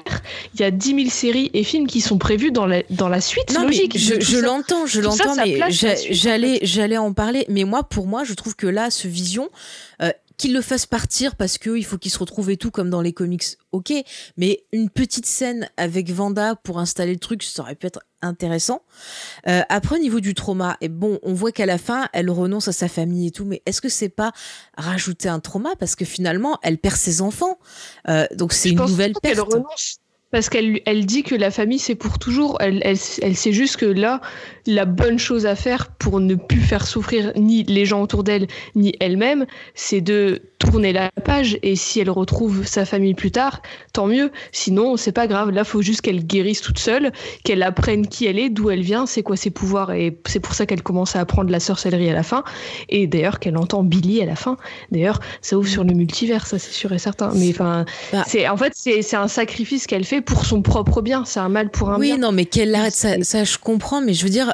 il 0.54 0.62
y 0.62 0.63
a 0.63 0.71
10 0.71 0.95
000 0.95 1.10
séries 1.10 1.52
et 1.54 1.65
films 1.65 1.88
qui 1.88 1.99
sont 1.99 2.17
prévus 2.17 2.52
dans 2.52 2.65
la, 2.65 2.84
dans 2.89 3.10
la 3.10 3.19
suite 3.19 3.54
Non, 3.54 3.63
logique. 3.63 3.97
je, 3.97 4.38
l'entends, 4.38 4.86
je 4.86 5.02
l'entends, 5.02 5.36
mais 5.36 5.62
en 5.62 5.67
j'allais, 5.69 6.60
j'allais 6.62 6.97
en 6.97 7.12
parler. 7.12 7.45
Mais 7.49 7.65
moi, 7.65 7.84
pour 7.84 8.08
moi, 8.08 8.23
je 8.23 8.34
trouve 8.34 8.56
que 8.56 8.67
là, 8.67 8.91
ce 8.91 9.10
vision, 9.10 9.49
euh, 10.02 10.12
qu'il 10.38 10.54
le 10.54 10.62
fasse 10.62 10.86
partir 10.86 11.36
parce 11.36 11.58
que 11.58 11.78
il 11.78 11.84
faut 11.86 11.98
qu'il 11.98 12.12
se 12.12 12.19
retrouve 12.19 12.50
et 12.50 12.58
tout 12.58 12.72
comme 12.72 12.89
dans 12.89 13.02
les 13.02 13.13
comics, 13.13 13.43
ok. 13.72 13.93
Mais 14.38 14.63
une 14.72 14.89
petite 14.89 15.26
scène 15.26 15.69
avec 15.78 16.10
Vanda 16.12 16.56
pour 16.56 16.80
installer 16.80 17.13
le 17.13 17.19
truc, 17.19 17.43
ça 17.43 17.62
aurait 17.62 17.76
pu 17.76 17.88
être 17.88 18.00
intéressant. 18.22 18.82
Euh, 19.48 19.62
après, 19.69 19.98
au 19.98 20.00
niveau 20.00 20.19
du 20.19 20.34
trauma, 20.34 20.78
et 20.82 20.89
bon, 20.89 21.19
on 21.24 21.34
voit 21.34 21.52
qu'à 21.52 21.65
la 21.65 21.78
fin, 21.78 22.08
elle 22.13 22.30
renonce 22.30 22.67
à 22.67 22.72
sa 22.72 22.88
famille 22.88 23.28
et 23.28 23.32
tout, 23.32 23.46
mais 23.46 23.62
est-ce 23.65 23.82
que 23.82 23.89
c'est 23.89 24.10
pas 24.10 24.32
rajouter 24.78 25.30
un 25.30 25.39
trauma 25.39 25.72
parce 25.78 25.96
que 25.96 26.06
finalement, 26.06 26.58
elle 26.63 26.78
perd 26.78 26.96
ses 26.96 27.22
enfants, 27.22 27.60
Euh, 28.10 28.26
donc 28.36 28.54
c'est 28.54 28.69
une 28.69 28.78
nouvelle 28.80 29.13
perte. 29.22 29.39
renonce. 29.39 29.98
Parce 30.32 30.50
qu'elle 30.50 30.82
elle 30.88 31.06
dit 31.06 31.22
que 31.22 31.36
la 31.36 31.52
famille 31.52 31.78
c'est 31.78 31.93
pour 31.93 32.17
toujours. 32.17 32.58
Elle, 32.60 32.82
elle, 32.84 32.98
elle 33.22 33.36
sait 33.36 33.54
juste 33.54 33.78
que 33.78 33.86
là, 33.86 34.19
la 34.65 34.86
bonne 34.86 35.19
chose 35.19 35.45
à 35.45 35.56
faire 35.56 35.88
pour 35.91 36.19
ne 36.19 36.36
plus 36.36 36.62
faire 36.62 36.88
souffrir 36.88 37.34
ni 37.36 37.63
les 37.63 37.86
gens 37.86 38.02
autour 38.02 38.23
d'elle, 38.23 38.47
ni 38.76 38.93
elle-même, 38.99 39.45
c'est 39.76 40.02
de 40.02 40.41
tourner 40.60 40.93
la 40.93 41.10
page. 41.26 41.58
Et 41.63 41.76
si 41.76 41.99
elle 41.99 42.10
retrouve 42.10 42.65
sa 42.65 42.86
famille 42.86 43.13
plus 43.13 43.32
tard, 43.32 43.62
tant 43.91 44.08
mieux. 44.08 44.32
Sinon, 44.54 44.95
c'est 44.95 45.12
pas 45.12 45.28
grave. 45.28 45.49
Là, 45.52 45.63
faut 45.65 45.82
juste 45.82 45.99
qu'elle 46.02 46.26
guérisse 46.26 46.62
toute 46.62 46.80
seule, 46.80 47.12
qu'elle 47.43 47.62
apprenne 47.63 48.08
qui 48.08 48.26
elle 48.26 48.39
est, 48.39 48.49
d'où 48.49 48.69
elle 48.69 48.82
vient, 48.82 49.06
c'est 49.06 49.23
quoi 49.23 49.36
ses 49.36 49.49
pouvoirs. 49.49 49.91
Et 49.91 50.17
c'est 50.26 50.39
pour 50.39 50.54
ça 50.54 50.65
qu'elle 50.65 50.82
commence 50.82 51.15
à 51.17 51.19
apprendre 51.19 51.49
la 51.52 51.60
sorcellerie 51.60 52.10
à 52.10 52.13
la 52.13 52.23
fin. 52.23 52.43
Et 52.88 53.08
d'ailleurs, 53.08 53.39
qu'elle 53.39 53.58
entend 53.58 53.84
Billy 53.84 54.21
à 54.21 54.26
la 54.26 54.36
fin. 54.36 54.56
D'ailleurs, 54.91 55.19
ça 55.41 55.58
ouvre 55.58 55.67
sur 55.67 55.84
le 55.84 55.93
multivers, 55.93 56.47
ça 56.47 56.58
c'est 56.60 56.71
sûr 56.71 56.93
et 56.93 56.99
certain. 56.99 57.32
Mais 57.36 57.49
enfin, 57.49 57.84
Bah. 58.13 58.23
c'est 58.28 58.47
en 58.47 58.56
fait 58.58 58.71
c'est 58.76 59.15
un 59.15 59.28
sacrifice 59.28 59.88
qu'elle 59.88 60.06
fait 60.06 60.21
pour 60.21 60.45
son 60.45 60.62
propre 60.62 61.02
bien. 61.02 61.26
C'est 61.26 61.39
un 61.41 61.49
mal 61.49 61.69
pour 61.69 61.89
un 61.89 61.99
Oui, 61.99 62.08
bien. 62.08 62.17
non, 62.17 62.32
mais 62.32 62.45
qu'elle 62.45 62.73
arrête 62.73 62.93
ça, 62.93 63.43
je 63.43 63.58
comprends, 63.58 63.99
mais 64.02 64.13
je 64.13 64.23
veux 64.23 64.30
dire, 64.30 64.53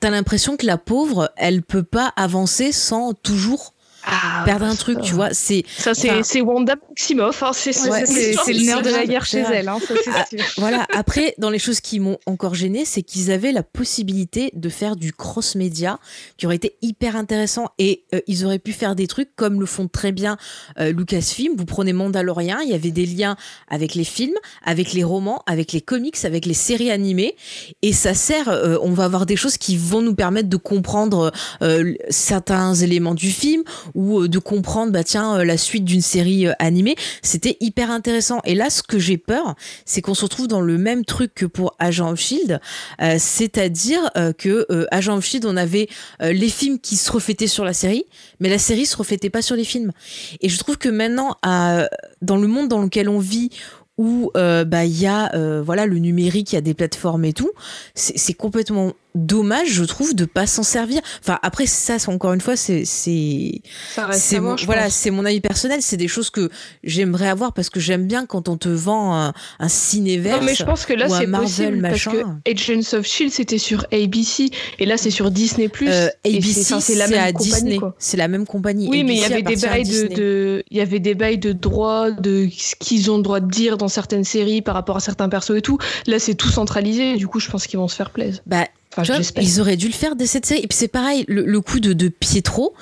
t'as 0.00 0.10
l'impression 0.10 0.56
que 0.56 0.66
la 0.66 0.78
pauvre, 0.78 1.32
elle 1.36 1.62
peut 1.62 1.82
pas 1.82 2.12
avancer 2.16 2.72
sans 2.72 3.12
toujours 3.14 3.74
Ah, 4.04 4.42
perdre 4.44 4.64
un 4.66 4.72
ça- 4.72 4.78
truc, 4.78 5.00
tu 5.02 5.14
vois. 5.14 5.34
C'est 5.34 5.64
Ça 5.76 5.94
c'est 5.94 6.40
Wanda 6.40 6.76
Maximoff. 6.98 7.42
hein, 7.42 7.52
c'est 7.52 7.88
Ouais, 7.88 8.04
le 8.06 8.64
nerf 8.64 8.82
de 8.82 8.90
la 8.90 9.06
guerre 9.06 9.24
chez 9.24 9.38
elle, 9.38 9.68
hein, 9.68 9.78
ça 9.86 9.94
Ah, 10.14 10.24
c'est 10.28 10.38
sûr. 10.38 10.46
voilà. 10.58 10.84
Après, 10.92 11.34
dans 11.38 11.50
les 11.50 11.58
choses 11.60 11.80
qui 11.80 12.00
m'ont 12.00 12.18
encore 12.26 12.54
gêné, 12.54 12.84
c'est 12.84 13.02
qu'ils 13.02 13.30
avaient 13.30 13.52
la 13.52 13.62
possibilité 13.62 14.50
de 14.54 14.68
faire 14.68 14.96
du 14.96 15.12
cross-média, 15.12 15.98
qui 16.36 16.46
aurait 16.46 16.56
été 16.56 16.74
hyper 16.82 17.14
intéressant, 17.16 17.66
et 17.78 18.04
euh, 18.14 18.20
ils 18.26 18.44
auraient 18.44 18.58
pu 18.58 18.72
faire 18.72 18.96
des 18.96 19.06
trucs 19.06 19.34
comme 19.36 19.60
le 19.60 19.66
font 19.66 19.86
très 19.86 20.10
bien 20.12 20.36
euh, 20.80 20.92
Lucasfilm. 20.92 21.54
Vous 21.56 21.64
prenez 21.66 21.92
Mandalorian, 21.92 22.58
il 22.60 22.70
y 22.70 22.74
avait 22.74 22.90
des 22.90 23.06
liens 23.06 23.36
avec 23.68 23.94
les 23.94 24.04
films, 24.04 24.34
avec 24.64 24.92
les 24.92 25.04
romans, 25.04 25.42
avec 25.46 25.72
les 25.72 25.80
comics, 25.80 26.24
avec 26.24 26.46
les 26.46 26.54
séries 26.54 26.90
animées, 26.90 27.36
et 27.82 27.92
ça 27.92 28.14
sert. 28.14 28.48
euh, 28.48 28.76
on 28.82 28.90
va 28.90 29.04
avoir 29.04 29.24
des 29.26 29.36
choses 29.36 29.56
qui 29.56 29.76
vont 29.76 30.00
nous 30.02 30.14
permettre 30.14 30.48
de 30.48 30.56
comprendre 30.56 31.32
euh, 31.62 31.94
certains 32.10 32.74
éléments 32.74 33.14
du 33.14 33.30
film 33.30 33.62
ou 33.94 34.20
euh, 34.22 34.28
de 34.28 34.38
comprendre, 34.38 34.92
bah 34.92 35.04
tiens, 35.04 35.38
euh, 35.38 35.44
la 35.44 35.56
suite 35.56 35.84
d'une 35.84 36.00
série 36.00 36.46
euh, 36.46 36.52
C'était 37.22 37.56
hyper 37.60 37.90
intéressant. 37.90 38.40
Et 38.44 38.54
là, 38.54 38.70
ce 38.70 38.82
que 38.82 38.98
j'ai 38.98 39.18
peur, 39.18 39.54
c'est 39.84 40.02
qu'on 40.02 40.14
se 40.14 40.22
retrouve 40.22 40.48
dans 40.48 40.60
le 40.60 40.78
même 40.78 41.04
truc 41.04 41.34
que 41.34 41.46
pour 41.46 41.74
Agent 41.78 42.10
of 42.10 42.20
Shield, 42.20 42.60
euh, 43.00 43.16
c'est-à-dire 43.18 44.10
euh, 44.16 44.32
que 44.32 44.66
euh, 44.70 44.86
Agent 44.90 45.16
of 45.16 45.24
Shield, 45.24 45.46
on 45.46 45.56
avait 45.56 45.88
les 46.20 46.48
films 46.48 46.78
qui 46.78 46.96
se 46.96 47.10
reflétaient 47.10 47.46
sur 47.46 47.64
la 47.64 47.72
série, 47.72 48.04
mais 48.40 48.48
la 48.48 48.58
série 48.58 48.86
se 48.86 48.96
reflétait 48.96 49.30
pas 49.30 49.42
sur 49.42 49.56
les 49.56 49.64
films. 49.64 49.92
Et 50.40 50.48
je 50.48 50.58
trouve 50.58 50.78
que 50.78 50.88
maintenant, 50.88 51.36
dans 51.42 52.36
le 52.36 52.46
monde 52.46 52.68
dans 52.68 52.82
lequel 52.82 53.08
on 53.08 53.18
vit, 53.18 53.50
où 53.96 54.30
bah 54.34 54.84
il 54.84 54.98
y 54.98 55.06
a 55.06 55.30
voilà 55.60 55.86
le 55.86 55.98
numérique, 55.98 56.52
il 56.52 56.56
y 56.56 56.58
a 56.58 56.62
des 56.62 56.74
plateformes 56.74 57.24
et 57.24 57.32
tout, 57.32 57.50
c'est 57.94 58.34
complètement 58.34 58.92
dommage, 59.14 59.68
je 59.68 59.84
trouve, 59.84 60.14
de 60.14 60.24
pas 60.24 60.46
s'en 60.46 60.62
servir. 60.62 61.00
Enfin 61.20 61.38
après 61.42 61.66
ça, 61.66 61.98
c'est- 61.98 62.08
encore 62.10 62.32
une 62.32 62.40
fois, 62.40 62.56
c'est 62.56 62.84
c'est 62.84 63.60
voilà, 64.66 64.90
c'est 64.90 65.10
mon 65.10 65.24
avis 65.24 65.40
personnel. 65.40 65.80
C'est 65.82 65.96
des 65.96 66.08
choses 66.08 66.30
que 66.30 66.50
j'aimerais 66.84 67.28
avoir 67.28 67.52
parce 67.52 67.70
que 67.70 67.80
j'aime 67.80 68.06
bien 68.06 68.26
quand 68.26 68.48
on 68.48 68.56
te 68.56 68.68
vend 68.68 69.14
un, 69.14 69.32
un 69.58 69.68
cinéverse. 69.68 70.40
Non, 70.40 70.46
mais 70.46 70.54
je 70.54 70.64
pense 70.64 70.86
que 70.86 70.92
là 70.92 71.08
c'est 71.08 71.26
Marvel, 71.26 71.48
possible 71.48 71.76
machin. 71.80 72.10
parce 72.44 72.64
que 72.66 72.72
Agents 72.72 72.98
of 72.98 73.06
Shield 73.06 73.32
c'était 73.32 73.58
sur 73.58 73.86
ABC 73.92 74.50
et 74.78 74.86
là 74.86 74.96
c'est 74.96 75.10
sur 75.10 75.30
Disney 75.30 75.70
Euh, 75.82 76.08
ABC, 76.24 76.62
c'est- 76.80 76.94
la 76.94 77.08
même 77.08 77.20
à 77.20 77.32
compagnie, 77.32 77.52
Disney. 77.52 77.76
quoi. 77.76 77.94
C'est 77.98 78.16
la 78.16 78.28
même 78.28 78.46
compagnie. 78.46 78.88
Oui, 78.88 79.04
mais 79.04 79.14
il 79.14 79.20
y 79.20 79.24
avait 79.24 79.42
des 79.42 79.56
bails 79.56 79.84
de, 79.84 80.14
de- 80.14 80.64
il 80.70 80.76
y 80.76 80.80
avait 80.80 81.00
des 81.00 81.14
bails 81.14 81.38
de 81.38 81.52
droit 81.52 82.10
de 82.10 82.48
ce 82.56 82.74
qu'ils 82.76 83.10
ont 83.10 83.16
le 83.16 83.22
droit 83.22 83.40
de 83.40 83.48
dire 83.50 83.76
dans 83.78 83.88
certaines 83.88 84.24
séries 84.24 84.62
par 84.62 84.74
rapport 84.74 84.96
à 84.96 85.00
certains 85.00 85.28
persos 85.28 85.56
et 85.56 85.62
tout. 85.62 85.78
Là, 86.06 86.18
c'est 86.18 86.34
tout 86.34 86.48
centralisé. 86.48 87.16
Du 87.16 87.26
coup, 87.28 87.40
je 87.40 87.48
pense 87.50 87.66
qu'ils 87.66 87.78
vont 87.78 87.88
se 87.88 87.96
faire 87.96 88.10
plaisir. 88.10 88.40
Bah, 88.46 88.66
Enfin, 89.02 89.20
vois, 89.20 89.42
ils 89.42 89.60
auraient 89.60 89.76
dû 89.76 89.86
le 89.86 89.92
faire 89.92 90.16
dès 90.16 90.26
cette 90.26 90.46
série. 90.46 90.60
Et 90.60 90.66
puis 90.66 90.76
c'est 90.76 90.88
pareil, 90.88 91.24
le, 91.28 91.44
le 91.44 91.60
coup 91.60 91.80
de, 91.80 91.92
de 91.92 92.08
Pietro, 92.08 92.74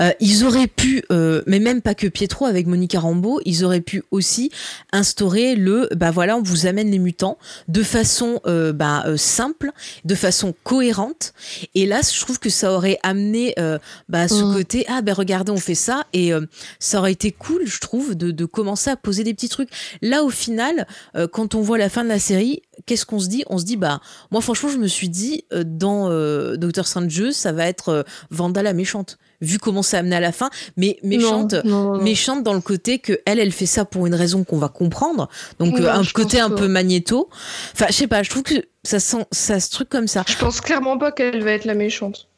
euh, 0.00 0.10
ils 0.20 0.44
auraient 0.44 0.66
pu, 0.66 1.02
euh, 1.10 1.42
mais 1.46 1.58
même 1.58 1.82
pas 1.82 1.94
que 1.94 2.06
Pietro 2.06 2.46
avec 2.46 2.66
Monica 2.66 3.00
Rambeau, 3.00 3.40
ils 3.44 3.64
auraient 3.64 3.80
pu 3.80 4.02
aussi 4.10 4.50
instaurer 4.92 5.56
le, 5.56 5.88
bah 5.96 6.10
voilà, 6.10 6.36
on 6.36 6.42
vous 6.42 6.66
amène 6.66 6.90
les 6.90 6.98
mutants 6.98 7.38
de 7.68 7.82
façon 7.82 8.40
euh, 8.46 8.72
bah, 8.72 9.04
euh, 9.06 9.16
simple, 9.16 9.70
de 10.04 10.14
façon 10.14 10.54
cohérente. 10.64 11.32
Et 11.74 11.86
là, 11.86 12.00
je 12.02 12.20
trouve 12.20 12.38
que 12.38 12.50
ça 12.50 12.72
aurait 12.72 12.98
amené 13.02 13.54
euh, 13.58 13.78
bah, 14.08 14.28
ce 14.28 14.42
Mm. 14.44 14.54
côté, 14.54 14.84
ah 14.88 15.00
ben 15.02 15.12
regardez, 15.14 15.50
on 15.52 15.56
fait 15.56 15.74
ça, 15.74 16.04
et 16.12 16.32
euh, 16.32 16.46
ça 16.78 16.98
aurait 16.98 17.12
été 17.12 17.32
cool, 17.32 17.62
je 17.66 17.80
trouve, 17.80 18.14
de, 18.14 18.30
de 18.30 18.44
commencer 18.44 18.90
à 18.90 18.96
poser 18.96 19.24
des 19.24 19.34
petits 19.34 19.48
trucs. 19.48 19.70
Là, 20.02 20.22
au 20.22 20.30
final, 20.30 20.86
euh, 21.16 21.26
quand 21.26 21.54
on 21.54 21.60
voit 21.62 21.78
la 21.78 21.88
fin 21.88 22.04
de 22.04 22.08
la 22.08 22.18
série, 22.18 22.62
qu'est-ce 22.86 23.06
qu'on 23.06 23.20
se 23.20 23.28
dit? 23.28 23.44
On 23.48 23.58
se 23.58 23.64
dit, 23.64 23.76
bah 23.76 24.00
moi, 24.30 24.40
franchement, 24.40 24.68
je 24.68 24.78
me 24.78 24.86
suis 24.86 25.08
dit, 25.08 25.44
euh, 25.52 25.64
dans 25.66 26.10
euh, 26.10 26.56
Doctor 26.56 26.86
Strange, 26.86 27.30
ça 27.30 27.52
va 27.52 27.66
être 27.66 27.88
euh, 27.88 28.02
Vanda 28.30 28.62
la 28.62 28.72
méchante. 28.72 29.18
Vu 29.40 29.58
comment 29.58 29.82
c'est 29.82 29.96
amené 29.96 30.16
à 30.16 30.20
la 30.20 30.32
fin, 30.32 30.48
mais 30.76 30.98
méchante, 31.02 31.52
Non, 31.52 31.62
non, 31.64 31.84
non, 31.84 31.96
non. 31.98 32.02
méchante 32.02 32.42
dans 32.44 32.54
le 32.54 32.60
côté 32.60 32.98
que 32.98 33.20
elle, 33.26 33.38
elle 33.38 33.52
fait 33.52 33.66
ça 33.66 33.84
pour 33.84 34.06
une 34.06 34.14
raison 34.14 34.42
qu'on 34.44 34.58
va 34.58 34.68
comprendre. 34.68 35.28
Donc 35.58 35.74
Ouais, 35.74 35.82
euh, 35.84 35.92
un 35.92 36.04
côté 36.04 36.40
un 36.40 36.50
peu 36.50 36.68
magnéto. 36.68 37.28
Enfin, 37.74 37.86
je 37.88 37.94
sais 37.94 38.06
pas, 38.06 38.22
je 38.22 38.30
trouve 38.30 38.42
que 38.44 38.54
ça 38.84 39.00
sent, 39.00 39.26
ça 39.32 39.60
se 39.60 39.70
truc 39.70 39.88
comme 39.88 40.06
ça. 40.08 40.24
Je 40.26 40.36
pense 40.36 40.60
clairement 40.60 40.96
pas 40.98 41.12
qu'elle 41.12 41.42
va 41.42 41.50
être 41.52 41.64
la 41.66 41.74
méchante. 41.74 42.28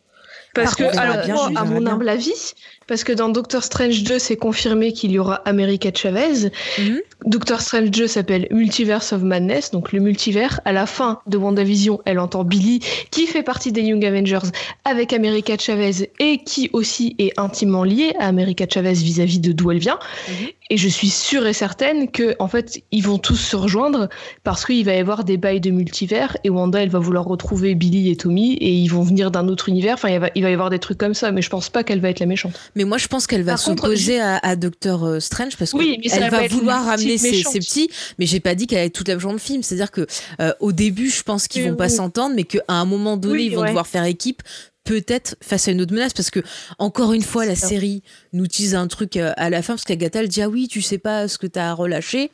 Parce 0.57 0.75
Par 0.75 0.77
que, 0.77 0.85
contre, 0.85 0.99
alors, 0.99 1.25
bien, 1.25 1.35
moi, 1.35 1.49
on 1.53 1.57
à 1.57 1.65
mon 1.65 1.87
humble 1.87 2.09
avis, 2.09 2.55
parce 2.87 3.05
que 3.05 3.13
dans 3.13 3.29
Doctor 3.29 3.63
Strange 3.63 4.03
2, 4.03 4.19
c'est 4.19 4.37
confirmé 4.37 4.93
qu'il 4.93 5.11
y 5.11 5.19
aura 5.19 5.43
America 5.45 5.91
Chavez. 5.95 6.51
Mhm. 6.79 7.01
Doctor 7.27 7.61
Strange 7.61 7.91
2 7.91 8.07
s'appelle 8.07 8.47
Multiverse 8.51 9.13
of 9.13 9.23
Madness, 9.23 9.71
donc 9.71 9.93
le 9.93 10.01
multivers. 10.01 10.61
À 10.65 10.73
la 10.73 10.87
fin 10.87 11.21
de 11.27 11.37
WandaVision, 11.37 12.01
elle 12.07 12.19
entend 12.19 12.45
Billy, 12.45 12.81
qui 13.11 13.27
fait 13.27 13.43
partie 13.43 13.71
des 13.71 13.83
Young 13.83 14.05
Avengers, 14.05 14.49
avec 14.85 15.13
America 15.13 15.57
Chavez, 15.59 16.11
et 16.21 16.39
qui 16.39 16.71
aussi 16.73 17.15
est 17.19 17.39
intimement 17.39 17.85
lié 17.85 18.15
à 18.19 18.27
America 18.27 18.65
Chavez 18.73 18.95
vis-à-vis 18.95 19.41
de 19.41 19.53
d'où 19.53 19.71
elle 19.71 19.79
vient. 19.79 19.99
Mhm. 20.29 20.47
Et 20.69 20.77
je 20.77 20.89
suis 20.89 21.11
sûre 21.11 21.47
et 21.47 21.53
certaine 21.53 22.11
que, 22.11 22.35
en 22.41 22.49
fait, 22.49 22.83
ils 22.91 23.03
vont 23.03 23.19
tous 23.19 23.37
se 23.37 23.55
rejoindre 23.55 24.09
parce 24.43 24.65
qu'il 24.65 24.85
va 24.85 24.95
y 24.95 24.99
avoir 24.99 25.23
des 25.23 25.37
bails 25.37 25.61
de 25.61 25.71
multivers 25.71 26.37
et 26.43 26.51
Wanda, 26.51 26.83
elle 26.83 26.89
va 26.89 26.99
vouloir 26.99 27.25
retrouver 27.25 27.75
Billy 27.77 28.11
et 28.11 28.17
Tommy 28.17 28.55
et 28.55 28.71
ils 28.71 28.89
vont 28.89 29.03
venir 29.03 29.31
d'un 29.31 29.47
autre 29.49 29.69
univers. 29.69 29.95
Enfin, 29.95 30.09
il 30.09 30.19
va, 30.19 30.31
il 30.35 30.43
va 30.43 30.51
y 30.51 30.53
avoir 30.53 30.71
des 30.71 30.81
trucs 30.81 30.99
comme 30.99 31.15
ça, 31.15 31.31
mais 31.31 31.41
je 31.41 31.51
pense 31.51 31.69
pas 31.69 31.85
qu'elle 31.85 32.01
va 32.01 32.11
être 32.11 32.19
la 32.21 32.27
méchante. 32.27 32.59
Mais 32.75 32.85
moi, 32.85 32.99
je 32.99 33.07
pense 33.07 33.27
qu'elle 33.27 33.45
va 33.45 33.57
s'opposer 33.57 34.21
à, 34.21 34.39
à 34.43 34.57
Doctor 34.57 35.05
euh, 35.05 35.21
Strange 35.21 35.57
parce 35.57 35.73
Oui, 35.73 36.01
qu'elle 36.03 36.31
va 36.31 36.49
vouloir 36.49 36.85
ramener 36.85 37.17
ses, 37.17 37.43
petits. 37.43 37.89
Mais 38.19 38.27
j'ai 38.27 38.41
pas 38.41 38.55
dit 38.55 38.67
qu'elle 38.67 38.79
allait 38.79 38.89
être 38.89 38.95
toute 38.95 39.09
la 39.09 39.19
journée 39.19 39.37
de 39.37 39.43
film. 39.43 39.63
C'est-à-dire 39.63 39.91
que 39.93 40.07
euh, 40.41 40.53
au 40.61 40.73
début, 40.73 41.11
je 41.11 41.23
pense 41.23 41.47
qu'ils 41.47 41.63
Oui, 41.63 41.71
vont 41.71 41.77
pas 41.77 41.89
s'entendre, 41.89 42.35
mais 42.35 42.45
qu'à 42.45 42.61
un 42.69 42.85
moment 42.85 43.17
donné, 43.17 43.35
Oui, 43.35 43.47
ils 43.47 43.55
vont 43.55 43.63
ouais. 43.63 43.69
devoir 43.69 43.87
faire 43.87 44.05
équipe. 44.05 44.43
Peut-être 44.87 45.37
face 45.43 45.69
à 45.69 45.73
une 45.73 45.83
autre 45.83 45.93
menace, 45.93 46.15
parce 46.15 46.31
que 46.31 46.41
encore 46.79 47.13
une 47.13 47.23
fois, 47.23 47.45
la 47.45 47.57
ça. 47.57 47.69
série 47.69 48.03
nous 48.33 48.47
tease 48.47 48.75
un 48.75 48.87
truc 48.87 49.17
euh, 49.17 49.33
à 49.37 49.51
la 49.51 49.61
fin, 49.61 49.75
parce 49.75 49.85
qu'Agatha 49.85 50.21
elle 50.21 50.29
dit 50.29 50.41
ah 50.41 50.49
oui, 50.49 50.69
tu 50.69 50.81
sais 50.81 50.99
pas 50.99 51.29
ce 51.29 51.37
que 51.37 51.47
t'as 51.47 51.71
à 51.71 51.73
relâcher. 51.75 52.31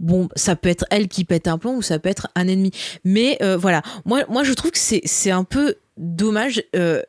Bon, 0.00 0.28
ça 0.34 0.56
peut 0.56 0.70
être 0.70 0.86
elle 0.90 1.08
qui 1.08 1.24
pète 1.24 1.46
un 1.46 1.58
plomb 1.58 1.76
ou 1.76 1.82
ça 1.82 1.98
peut 1.98 2.08
être 2.08 2.28
un 2.34 2.48
ennemi. 2.48 2.70
Mais 3.04 3.36
euh, 3.42 3.56
voilà, 3.56 3.82
moi, 4.06 4.24
moi 4.28 4.44
je 4.44 4.54
trouve 4.54 4.70
que 4.70 4.78
c'est 4.78 5.02
c'est 5.04 5.30
un 5.30 5.44
peu 5.44 5.76
dommage 5.98 6.64
euh, 6.74 7.02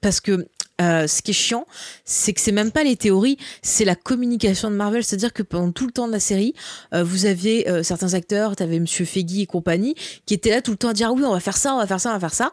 parce 0.00 0.20
que 0.20 0.48
euh, 0.80 1.06
ce 1.06 1.22
qui 1.22 1.30
est 1.30 1.34
chiant, 1.34 1.66
c'est 2.04 2.32
que 2.32 2.40
c'est 2.40 2.50
même 2.52 2.72
pas 2.72 2.82
les 2.82 2.96
théories, 2.96 3.38
c'est 3.62 3.84
la 3.84 3.94
communication 3.94 4.70
de 4.70 4.74
Marvel. 4.74 5.04
C'est-à-dire 5.04 5.32
que 5.32 5.42
pendant 5.44 5.70
tout 5.70 5.86
le 5.86 5.92
temps 5.92 6.08
de 6.08 6.12
la 6.12 6.20
série, 6.20 6.54
euh, 6.92 7.04
vous 7.04 7.26
aviez 7.26 7.68
euh, 7.68 7.82
certains 7.82 8.14
acteurs, 8.14 8.56
t'avais 8.56 8.80
Monsieur 8.80 9.04
Feggy 9.04 9.42
et 9.42 9.46
compagnie, 9.46 9.94
qui 10.26 10.34
étaient 10.34 10.50
là 10.50 10.62
tout 10.62 10.72
le 10.72 10.76
temps 10.76 10.88
à 10.88 10.92
dire 10.94 11.08
ah 11.10 11.12
oui, 11.12 11.22
on 11.24 11.32
va 11.32 11.40
faire 11.40 11.56
ça, 11.56 11.74
on 11.74 11.78
va 11.78 11.86
faire 11.86 12.00
ça, 12.00 12.10
on 12.10 12.14
va 12.14 12.20
faire 12.20 12.34
ça, 12.34 12.50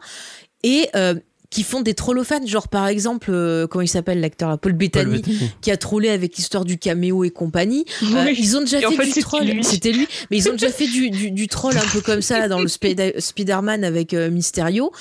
et 0.62 0.88
euh, 0.94 1.14
qui 1.50 1.62
font 1.64 1.80
des 1.80 1.94
fans. 2.24 2.46
Genre 2.46 2.68
par 2.68 2.86
exemple, 2.86 3.30
euh, 3.32 3.66
comment 3.66 3.82
il 3.82 3.88
s'appelle 3.88 4.20
l'acteur 4.20 4.58
Paul 4.58 4.72
Bettany, 4.72 5.22
qui 5.60 5.70
a 5.70 5.76
trollé 5.76 6.08
avec 6.08 6.36
l'histoire 6.36 6.64
du 6.64 6.78
caméo 6.78 7.24
et 7.24 7.30
compagnie. 7.30 7.84
Euh, 8.02 8.30
ils 8.30 8.56
ont 8.56 8.60
déjà 8.60 8.78
Et 8.78 8.82
fait, 8.82 9.04
fait, 9.04 9.12
du 9.12 9.20
troll, 9.20 9.64
c'était 9.64 9.92
lui, 9.92 10.06
mais 10.30 10.36
ils 10.38 10.48
ont 10.48 10.52
déjà 10.52 10.70
fait 10.70 10.86
du, 10.86 11.10
du, 11.10 11.30
du 11.30 11.48
troll 11.48 11.76
un 11.76 11.88
peu 11.92 12.00
comme 12.00 12.22
ça 12.22 12.38
là, 12.38 12.48
dans 12.48 12.60
le 12.60 12.68
Spider- 12.68 13.14
Spider-Man 13.18 13.84
avec 13.84 14.14
euh, 14.14 14.30
Mysterio. 14.30 14.92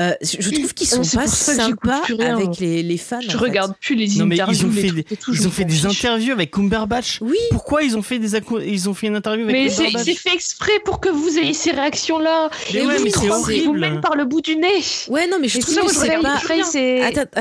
Euh, 0.00 0.12
je 0.22 0.50
trouve 0.50 0.74
qu'ils 0.74 0.86
sont 0.86 1.02
C'est 1.02 1.16
pas 1.16 1.26
sympas 1.26 2.02
rien, 2.08 2.36
avec 2.36 2.58
les, 2.60 2.82
les 2.84 2.96
fans. 2.98 3.20
Je 3.20 3.30
fait. 3.30 3.36
regarde 3.36 3.74
plus 3.80 3.96
les 3.96 4.06
Non, 4.16 4.26
mais 4.26 4.36
ils 4.36 4.40
interviews. 4.40 4.66
ont 4.66 4.70
les 4.70 4.80
fait 4.80 4.86
trucs 4.88 5.08
des, 5.08 5.14
et 5.14 5.16
tout, 5.16 5.34
je 5.34 5.40
ils 5.42 5.48
ont 5.48 5.50
fait 5.50 5.64
des 5.64 5.86
interviews 5.86 6.32
avec 6.32 6.50
Cumberbatch. 6.52 7.18
Oui, 7.20 7.36
Pourquoi 7.50 7.82
ils 7.82 7.96
ont 7.96 8.02
fait 8.02 8.18
des 8.20 8.30
ils 8.66 8.88
ont 8.88 8.94
fait 8.94 9.08
une 9.08 9.16
interview 9.16 9.44
avec 9.44 9.56
Mais 9.56 9.68
Cumberbatch 9.68 10.04
c'est 10.04 10.14
fait 10.14 10.34
exprès 10.34 10.72
pour 10.84 11.00
que 11.00 11.08
vous 11.08 11.38
ayez 11.38 11.52
ces 11.52 11.72
réactions-là. 11.72 12.48
Mais 12.72 12.80
Mais 12.80 12.86
ouais, 12.86 12.94
oui, 12.98 13.02
mais 13.04 13.10
Ils 13.10 13.28
vous 13.28 13.32
horrible. 13.34 13.78
mènent 13.80 14.00
par 14.00 14.14
le 14.14 14.24
bout 14.24 14.40
du 14.40 14.54
nez. 14.56 14.68
ouais, 15.08 15.26
non, 15.26 15.38
mais 15.40 15.48
je 15.48 15.58
Et 15.58 15.60
trouve 15.60 15.74
ça, 15.74 15.80
que 15.82 15.92
c'est 15.92 16.06
Faye, 16.06 16.22
pas. 16.22 16.38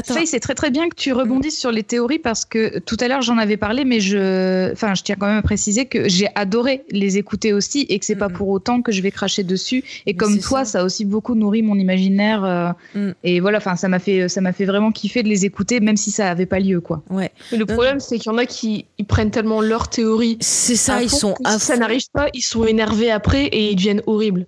Faye, 0.04 0.26
c'est 0.28 0.39
très 0.39 0.56
très 0.56 0.72
bien 0.72 0.89
que 0.89 0.96
tu 0.96 1.13
rebondisses 1.13 1.60
sur 1.60 1.72
les 1.72 1.84
théories 1.84 2.20
parce 2.20 2.43
que 2.46 2.80
tout 2.80 2.98
à 3.00 3.08
l'heure 3.08 3.22
j'en 3.22 3.38
avais 3.38 3.58
parlé, 3.58 3.86
mais 3.86 4.00
je, 4.00 4.72
enfin, 4.72 4.96
je 4.96 5.04
tiens 5.04 5.15
quand 5.20 5.28
même 5.28 5.38
à 5.38 5.41
préciser 5.43 5.86
que 5.86 6.10
j'ai 6.10 6.28
adoré 6.36 6.84
les 6.89 7.17
écouter 7.20 7.54
aussi 7.54 7.86
et 7.89 8.00
que 8.00 8.06
c'est 8.06 8.15
pas 8.15 8.30
pour 8.30 8.50
autant 8.50 8.82
que 8.82 8.91
je 8.91 9.02
vais 9.02 9.12
cracher 9.12 9.43
dessus. 9.43 9.84
Et 10.08 10.08
Mais 10.08 10.13
comme 10.15 10.39
toi, 10.39 10.65
ça. 10.65 10.82
a 10.82 10.84
aussi 10.84 11.06
beaucoup 11.06 11.36
nourri 11.36 11.62
mon 11.62 11.76
imaginaire. 11.78 12.46
Euh, 12.47 12.71
Mm. 12.95 13.12
Et 13.23 13.39
voilà, 13.39 13.57
enfin, 13.60 13.75
ça 13.75 13.88
m'a 13.88 13.99
fait, 13.99 14.27
ça 14.29 14.41
m'a 14.41 14.53
fait 14.53 14.65
vraiment 14.65 14.91
kiffer 14.91 15.21
de 15.23 15.27
les 15.27 15.45
écouter, 15.45 15.79
même 15.79 15.97
si 15.97 16.10
ça 16.12 16.29
avait 16.31 16.45
pas 16.45 16.60
lieu, 16.60 16.81
quoi. 16.81 17.03
Ouais, 17.10 17.31
Mais 17.51 17.57
le 17.57 17.65
Non, 17.65 17.73
problème, 17.73 17.99
c'est 17.99 18.17
qu'il 18.17 18.31
y 18.31 18.36
en 18.36 18.38
a 18.38 18.45
qui 18.45 18.86
ils 18.97 19.05
prennent 19.05 19.31
tellement 19.31 19.62
leur 19.62 19.89
théorie. 19.89 20.38
c'est 20.41 20.75
ça, 20.75 21.01
ils 21.03 21.10
fond 21.10 21.17
sont 21.17 21.36
si 21.45 21.60
ça 21.60 21.77
n'arrive 21.77 22.05
pas, 22.13 22.27
ils 22.33 22.41
sont 22.41 22.65
énervés 22.65 23.12
après 23.12 23.45
et 23.45 23.71
ils 23.71 23.75
deviennent 23.75 24.01
horribles. 24.07 24.47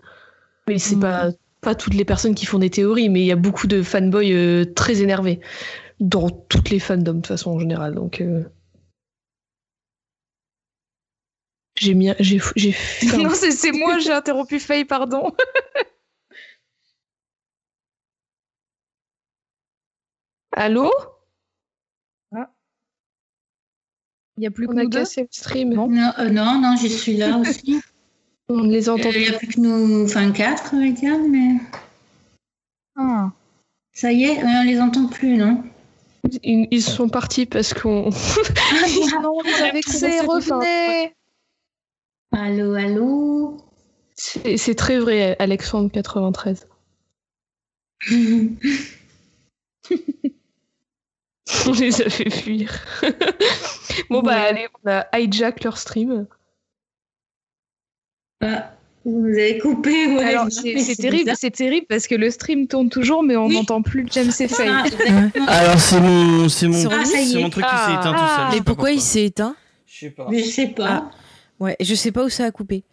Mais 0.68 0.78
c'est 0.80 0.96
Mm. 0.96 1.02
pas 1.02 1.30
pas 1.62 1.76
toutes 1.76 1.94
les 1.94 2.06
personnes 2.06 2.36
qui 2.36 2.46
font 2.46 2.58
des 2.60 2.70
théories, 2.70 3.10
mais 3.10 3.20
il 3.20 3.26
y 3.26 3.34
a 3.34 3.36
beaucoup 3.36 3.68
de 3.68 3.84
fanboys 3.84 4.32
euh, 4.32 4.64
très 4.64 5.02
énervés 5.02 5.42
dans 6.00 6.30
toutes 6.30 6.70
les 6.70 6.80
fandoms 6.80 7.16
de 7.16 7.18
toute 7.18 7.28
façon 7.28 7.52
en 7.52 7.60
général. 7.60 7.96
Donc 7.96 8.22
euh, 8.22 8.44
j'ai 11.78 11.94
mis, 11.94 12.12
j'ai 12.20 12.38
non, 13.18 13.30
c'est 13.34 13.52
c'est 13.52 13.72
moi, 13.72 14.00
j'ai 14.00 14.12
interrompu 14.12 14.60
Faye, 14.60 14.86
pardon. 14.86 15.32
Allô? 20.60 20.92
Il 24.38 24.44
y 24.44 24.48
a 24.48 24.52
plus 24.52 24.68
que 24.68 24.74
On 24.74 24.78
a 24.78 24.84
nous 24.84 24.90
deux? 24.90 25.00
cassé 25.00 25.22
le 25.24 25.28
stream. 25.32 25.74
Bon. 25.74 25.88
Non, 25.90 26.12
euh, 26.20 26.30
non, 26.30 26.60
non, 26.62 26.76
je 26.78 26.88
suis 26.88 27.16
là 27.18 27.38
aussi. 27.38 27.82
On 28.50 28.58
ne 28.64 28.72
les 28.72 28.88
Euh, 28.90 28.94
entend 28.94 29.10
Il 29.10 29.14
plus. 29.14 29.22
n'y 29.22 29.30
a 29.36 29.38
plus 29.38 29.48
que 29.48 29.60
nous, 29.60 30.06
enfin 30.06 30.32
quatre, 30.32 30.74
dire, 30.94 31.18
mais 31.30 31.56
Ah. 32.96 33.32
ça 33.94 34.12
y 34.14 34.24
est, 34.26 34.44
on 34.44 34.64
les 34.66 34.80
entend 34.82 35.08
plus, 35.08 35.36
non? 35.38 35.64
Ils, 36.44 36.68
ils 36.72 36.82
sont 36.82 37.08
partis 37.10 37.46
parce 37.46 37.74
qu'on. 37.74 38.10
Ah 39.12 39.20
non, 39.22 39.42
vous 39.42 39.64
avez 39.64 39.82
revenez. 40.22 41.14
Allô, 42.32 42.74
allô? 42.76 43.58
C'est 44.16 44.58
c'est 44.58 44.76
très 44.76 45.00
vrai, 45.00 45.36
Alexandre 45.40 45.90
93. 45.92 46.68
On 51.68 51.72
les 51.74 52.02
a 52.02 52.10
fait 52.10 52.30
fuir. 52.30 52.72
bon 54.10 54.22
bah 54.22 54.32
Ouais. 54.36 54.48
allez, 54.50 54.68
on 54.86 54.90
a 54.90 55.08
hijack 55.20 55.64
leur 55.64 55.78
stream. 55.78 56.28
Ah, 58.42 58.72
Vous 59.06 59.26
avez 59.26 59.58
coupé, 59.58 60.08
ouais. 60.08 60.24
Alors 60.24 60.48
c'est 60.52 60.96
terrible, 60.96 61.32
c'est 61.36 61.52
terrible 61.52 61.86
parce 61.90 62.08
que 62.08 62.16
le 62.16 62.30
stream 62.30 62.68
tourne 62.68 62.90
toujours, 62.90 63.24
mais 63.24 63.36
on 63.36 63.48
Oui. 63.48 63.56
n'entend 63.56 63.82
plus 63.82 64.06
James 64.12 64.32
et. 64.40 64.48
Ah. 64.60 64.84
Alors 65.48 65.80
c'est 65.80 66.00
mon 66.00 66.48
c'est 66.50 66.68
mon 66.68 66.74
C'est 66.74 66.88
Ah, 66.92 67.06
c'est 67.06 67.32
est. 67.32 67.42
mon 67.42 67.50
truc 67.50 67.64
qui 67.66 67.70
s'est 67.72 67.76
Ah. 67.88 68.00
éteint 68.00 68.14
tout 68.14 68.20
seul. 68.20 68.46
Mais 68.52 68.58
pas 68.58 68.64
pourquoi 68.64 68.92
il 68.92 69.02
s'est 69.02 69.26
éteint 69.26 69.56
Je 69.86 70.00
sais 70.00 70.10
pas. 70.12 70.28
Mais 70.30 70.40
je 70.44 70.50
sais 70.50 70.68
pas. 70.68 71.10
Ouais, 71.60 71.76
je 71.80 71.96
sais 71.96 72.12
pas 72.12 72.24
où 72.24 72.30
ça 72.30 72.46
a 72.46 72.52
coupé. 72.52 72.84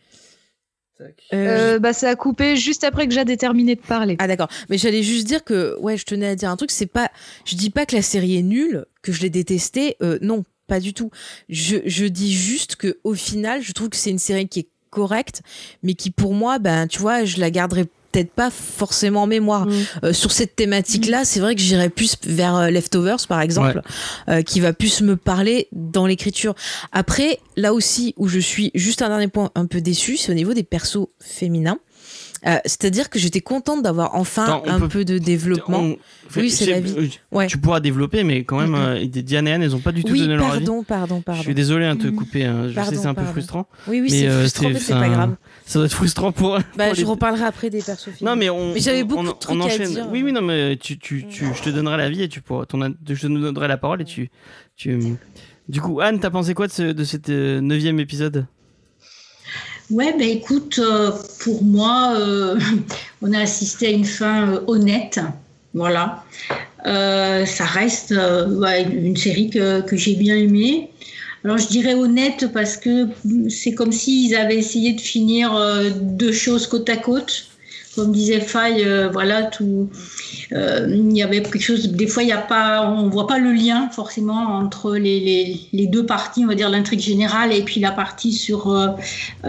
Euh, 1.00 1.10
Euh, 1.32 1.78
bah 1.78 1.92
ça 1.92 2.10
a 2.10 2.16
coupé 2.16 2.56
juste 2.56 2.84
après 2.84 3.06
que 3.06 3.14
ait 3.14 3.36
terminé 3.36 3.74
de 3.74 3.80
parler. 3.80 4.16
Ah 4.18 4.26
d'accord, 4.26 4.48
mais 4.68 4.78
j'allais 4.78 5.02
juste 5.02 5.26
dire 5.26 5.44
que 5.44 5.76
ouais, 5.80 5.96
je 5.96 6.04
tenais 6.04 6.28
à 6.28 6.36
dire 6.36 6.50
un 6.50 6.56
truc, 6.56 6.70
c'est 6.70 6.86
pas 6.86 7.10
je 7.44 7.56
dis 7.56 7.70
pas 7.70 7.86
que 7.86 7.94
la 7.94 8.02
série 8.02 8.36
est 8.36 8.42
nulle, 8.42 8.86
que 9.02 9.12
je 9.12 9.20
l'ai 9.22 9.30
détestée, 9.30 9.96
euh, 10.02 10.18
non, 10.22 10.44
pas 10.66 10.80
du 10.80 10.94
tout. 10.94 11.10
Je, 11.48 11.76
je 11.84 12.06
dis 12.06 12.32
juste 12.34 12.76
que 12.76 12.98
au 13.04 13.14
final, 13.14 13.62
je 13.62 13.72
trouve 13.72 13.88
que 13.88 13.96
c'est 13.96 14.10
une 14.10 14.18
série 14.18 14.48
qui 14.48 14.60
est 14.60 14.68
correcte, 14.90 15.42
mais 15.82 15.94
qui 15.94 16.10
pour 16.10 16.34
moi, 16.34 16.58
ben 16.58 16.86
tu 16.86 16.98
vois, 17.00 17.24
je 17.24 17.38
la 17.40 17.50
garderai 17.50 17.86
peut-être 18.16 18.32
pas 18.32 18.50
forcément 18.50 19.24
en 19.24 19.26
mémoire. 19.26 19.68
Euh, 20.02 20.12
sur 20.14 20.32
cette 20.32 20.56
thématique-là, 20.56 21.26
c'est 21.26 21.40
vrai 21.40 21.54
que 21.54 21.60
j'irais 21.60 21.90
plus 21.90 22.16
vers 22.24 22.56
euh, 22.56 22.70
Leftovers, 22.70 23.26
par 23.28 23.42
exemple, 23.42 23.82
euh, 24.28 24.40
qui 24.40 24.60
va 24.60 24.72
plus 24.72 25.02
me 25.02 25.16
parler 25.16 25.68
dans 25.72 26.06
l'écriture. 26.06 26.54
Après, 26.92 27.40
là 27.56 27.74
aussi 27.74 28.14
où 28.16 28.26
je 28.28 28.38
suis 28.38 28.70
juste 28.74 29.02
un 29.02 29.08
dernier 29.08 29.28
point 29.28 29.50
un 29.54 29.66
peu 29.66 29.82
déçu, 29.82 30.16
c'est 30.16 30.32
au 30.32 30.34
niveau 30.34 30.54
des 30.54 30.62
persos 30.62 31.08
féminins. 31.20 31.78
Euh, 32.46 32.56
C'est-à-dire 32.64 33.08
que 33.08 33.18
j'étais 33.18 33.40
contente 33.40 33.82
d'avoir 33.82 34.14
enfin 34.14 34.44
Attends, 34.44 34.62
un 34.66 34.78
peut- 34.80 34.88
peu 34.88 35.04
de 35.04 35.18
développement. 35.18 35.78
On- 35.80 35.96
Oui, 36.36 36.50
c'est 36.50 36.66
la 36.66 36.80
vie. 36.80 36.94
euh, 36.98 37.06
Ouais. 37.36 37.46
Tu 37.46 37.56
pourras 37.58 37.80
développer, 37.80 38.24
mais 38.24 38.44
quand 38.44 38.58
même, 38.58 38.70
Mhm. 38.72 38.76
euh, 38.76 39.04
Diane 39.06 39.48
et 39.48 39.52
Anne, 39.52 39.62
elles 39.62 39.74
ont 39.74 39.80
pas 39.80 39.92
du 39.92 40.04
tout 40.04 40.12
Oui, 40.12 40.20
donné 40.20 40.34
leur 40.36 40.46
avis. 40.52 40.64
pardon, 40.64 40.82
pardon, 40.82 41.18
Je 41.18 41.22
pardon. 41.24 41.42
suis 41.42 41.54
désolé 41.54 41.86
hein, 41.86 41.94
de 41.94 42.02
te 42.02 42.08
couper. 42.08 42.44
hein. 42.44 42.64
Je 42.64 42.68
sais, 42.68 42.74
Pardon, 42.74 42.90
c'est 43.00 43.06
un 43.06 43.14
peu 43.14 43.16
pardon. 43.22 43.32
frustrant. 43.32 43.66
Oui, 43.88 44.00
oui, 44.02 44.10
c'est 44.10 44.28
frustrant, 44.28 44.66
c'est- 44.68 44.72
mais 44.74 44.78
c'est 44.80 44.92
pas 44.92 45.08
grave. 45.08 45.36
Ça 45.64 45.78
doit 45.78 45.86
être 45.86 45.94
frustrant 45.94 46.32
pour. 46.32 46.58
Bah, 46.76 46.86
pour 46.86 46.94
je 46.94 47.00
les- 47.00 47.06
reparlerai 47.06 47.44
après 47.44 47.70
des 47.70 47.80
persos. 47.82 48.08
Non, 48.20 48.36
mais 48.36 48.50
on. 48.50 48.74
Mais 48.74 48.80
j'avais 48.80 49.04
beaucoup 49.04 49.20
on- 49.22 49.24
de 49.24 49.30
trucs 49.38 49.60
à 49.60 49.64
enchaîne. 49.64 49.88
dire. 49.90 50.06
Oui, 50.10 50.22
oui, 50.22 50.32
non, 50.32 50.42
mais 50.42 50.76
tu, 50.76 50.98
tu, 50.98 51.26
tu, 51.28 51.46
je 51.54 51.62
te 51.62 51.70
donnerai 51.70 51.96
l'avis 51.96 52.22
et 52.22 52.28
tu 52.28 52.40
pourras, 52.42 52.66
ton, 52.66 52.80
je 53.08 53.14
te 53.14 53.26
donnerai 53.26 53.68
la 53.68 53.76
parole 53.78 54.02
et 54.02 54.04
tu, 54.04 54.30
tu. 54.76 54.98
Du 55.68 55.80
coup, 55.80 56.00
Anne, 56.00 56.20
t'as 56.20 56.30
pensé 56.30 56.54
quoi 56.54 56.66
de, 56.68 56.72
ce, 56.72 56.82
de 56.92 57.04
cet 57.04 57.28
neuvième 57.28 57.98
épisode? 57.98 58.46
Ouais, 59.90 60.12
ben 60.18 60.28
écoute, 60.28 60.80
euh, 60.80 61.12
pour 61.40 61.62
moi, 61.62 62.14
euh, 62.18 62.58
on 63.22 63.32
a 63.32 63.40
assisté 63.40 63.86
à 63.86 63.90
une 63.90 64.04
fin 64.04 64.50
euh, 64.50 64.60
honnête. 64.66 65.20
Voilà. 65.74 66.24
Ça 66.84 67.64
reste 67.64 68.12
une 68.12 69.16
série 69.16 69.50
que, 69.50 69.80
que 69.82 69.96
j'ai 69.96 70.14
bien 70.14 70.36
aimée. 70.36 70.90
Alors 71.44 71.58
je 71.58 71.66
dirais 71.66 71.94
honnête 71.94 72.46
parce 72.52 72.76
que 72.76 73.08
c'est 73.48 73.74
comme 73.74 73.90
s'ils 73.90 74.36
avaient 74.36 74.56
essayé 74.56 74.92
de 74.92 75.00
finir 75.00 75.52
deux 76.00 76.32
choses 76.32 76.68
côte 76.68 76.88
à 76.88 76.96
côte. 76.96 77.48
Comme 77.96 78.12
disait 78.12 78.40
Faye, 78.40 78.84
euh, 78.84 79.08
voilà, 79.08 79.44
tout. 79.44 79.88
euh, 80.52 80.86
il 80.90 81.16
y 81.16 81.22
avait 81.22 81.40
quelque 81.40 81.58
chose. 81.58 81.90
Des 81.92 82.06
fois, 82.06 82.22
il 82.22 82.30
a 82.30 82.36
pas, 82.36 82.86
on 82.86 83.08
voit 83.08 83.26
pas 83.26 83.38
le 83.38 83.52
lien 83.52 83.88
forcément 83.90 84.58
entre 84.58 84.96
les, 84.96 85.58
les, 85.72 85.86
deux 85.86 86.04
parties, 86.04 86.44
on 86.44 86.48
va 86.48 86.54
dire 86.54 86.68
l'intrigue 86.68 87.00
générale 87.00 87.54
et 87.54 87.62
puis 87.62 87.80
la 87.80 87.92
partie 87.92 88.32
sur 88.32 88.70
euh, 88.70 88.88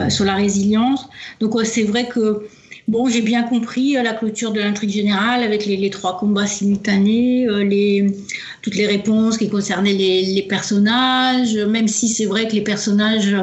sur 0.09 0.23
la 0.23 0.35
résilience. 0.35 1.09
Donc 1.41 1.59
c'est 1.65 1.83
vrai 1.83 2.07
que 2.07 2.47
bon, 2.87 3.09
j'ai 3.09 3.21
bien 3.21 3.43
compris 3.43 3.93
la 3.93 4.13
clôture 4.13 4.53
de 4.53 4.61
l'intrigue 4.61 4.91
générale 4.91 5.43
avec 5.43 5.65
les, 5.65 5.75
les 5.75 5.89
trois 5.89 6.17
combats 6.17 6.47
simultanés, 6.47 7.47
les 7.65 8.15
toutes 8.61 8.75
les 8.75 8.87
réponses 8.87 9.37
qui 9.37 9.49
concernaient 9.49 9.93
les 9.93 10.45
personnages, 10.47 11.57
même 11.57 11.89
si 11.89 12.07
c'est 12.07 12.25
vrai 12.25 12.47
que 12.47 12.53
les 12.53 12.63
personnages 12.63 13.35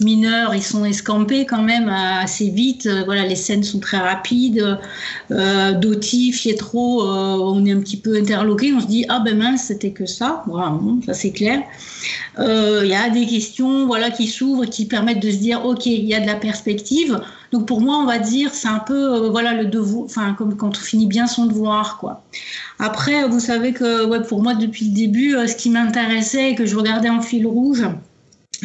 mineurs, 0.00 0.54
ils 0.54 0.62
sont 0.62 0.84
escampés 0.84 1.44
quand 1.46 1.62
même 1.62 1.88
assez 1.88 2.50
vite. 2.50 2.86
Euh, 2.86 3.02
Voilà, 3.04 3.26
les 3.26 3.36
scènes 3.36 3.64
sont 3.64 3.80
très 3.80 3.98
rapides. 3.98 4.78
Euh, 5.30 5.72
Doty, 5.72 6.32
Fietro, 6.32 7.02
euh, 7.02 7.36
on 7.40 7.64
est 7.66 7.72
un 7.72 7.80
petit 7.80 7.96
peu 7.96 8.16
interloqué. 8.16 8.72
On 8.72 8.80
se 8.80 8.86
dit 8.86 9.04
ah 9.08 9.20
ben 9.24 9.36
mince, 9.36 9.64
c'était 9.64 9.90
que 9.92 10.06
ça. 10.06 10.42
Voilà, 10.46 10.78
ça 11.06 11.14
c'est 11.14 11.32
clair. 11.32 11.62
Euh, 12.38 12.82
Il 12.84 12.90
y 12.90 12.94
a 12.94 13.10
des 13.10 13.26
questions, 13.26 13.86
voilà, 13.86 14.10
qui 14.10 14.26
s'ouvrent, 14.28 14.66
qui 14.66 14.86
permettent 14.86 15.22
de 15.22 15.30
se 15.30 15.36
dire 15.36 15.64
ok, 15.64 15.86
il 15.86 16.04
y 16.04 16.14
a 16.14 16.20
de 16.20 16.26
la 16.26 16.36
perspective. 16.36 17.20
Donc 17.52 17.66
pour 17.66 17.80
moi, 17.80 17.96
on 17.98 18.06
va 18.06 18.18
dire 18.18 18.50
c'est 18.52 18.68
un 18.68 18.80
peu 18.80 19.28
voilà 19.28 19.54
le 19.54 19.66
devoir, 19.66 20.04
enfin 20.04 20.34
comme 20.34 20.56
quand 20.56 20.76
on 20.76 20.80
finit 20.80 21.06
bien 21.06 21.26
son 21.26 21.46
devoir 21.46 21.98
quoi. 21.98 22.22
Après, 22.78 23.26
vous 23.26 23.40
savez 23.40 23.72
que 23.72 24.06
ouais, 24.06 24.22
pour 24.22 24.42
moi 24.42 24.54
depuis 24.54 24.86
le 24.86 24.94
début, 24.94 25.30
ce 25.46 25.56
qui 25.56 25.70
m'intéressait 25.70 26.50
et 26.50 26.54
que 26.54 26.66
je 26.66 26.76
regardais 26.76 27.08
en 27.08 27.22
fil 27.22 27.46
rouge, 27.46 27.84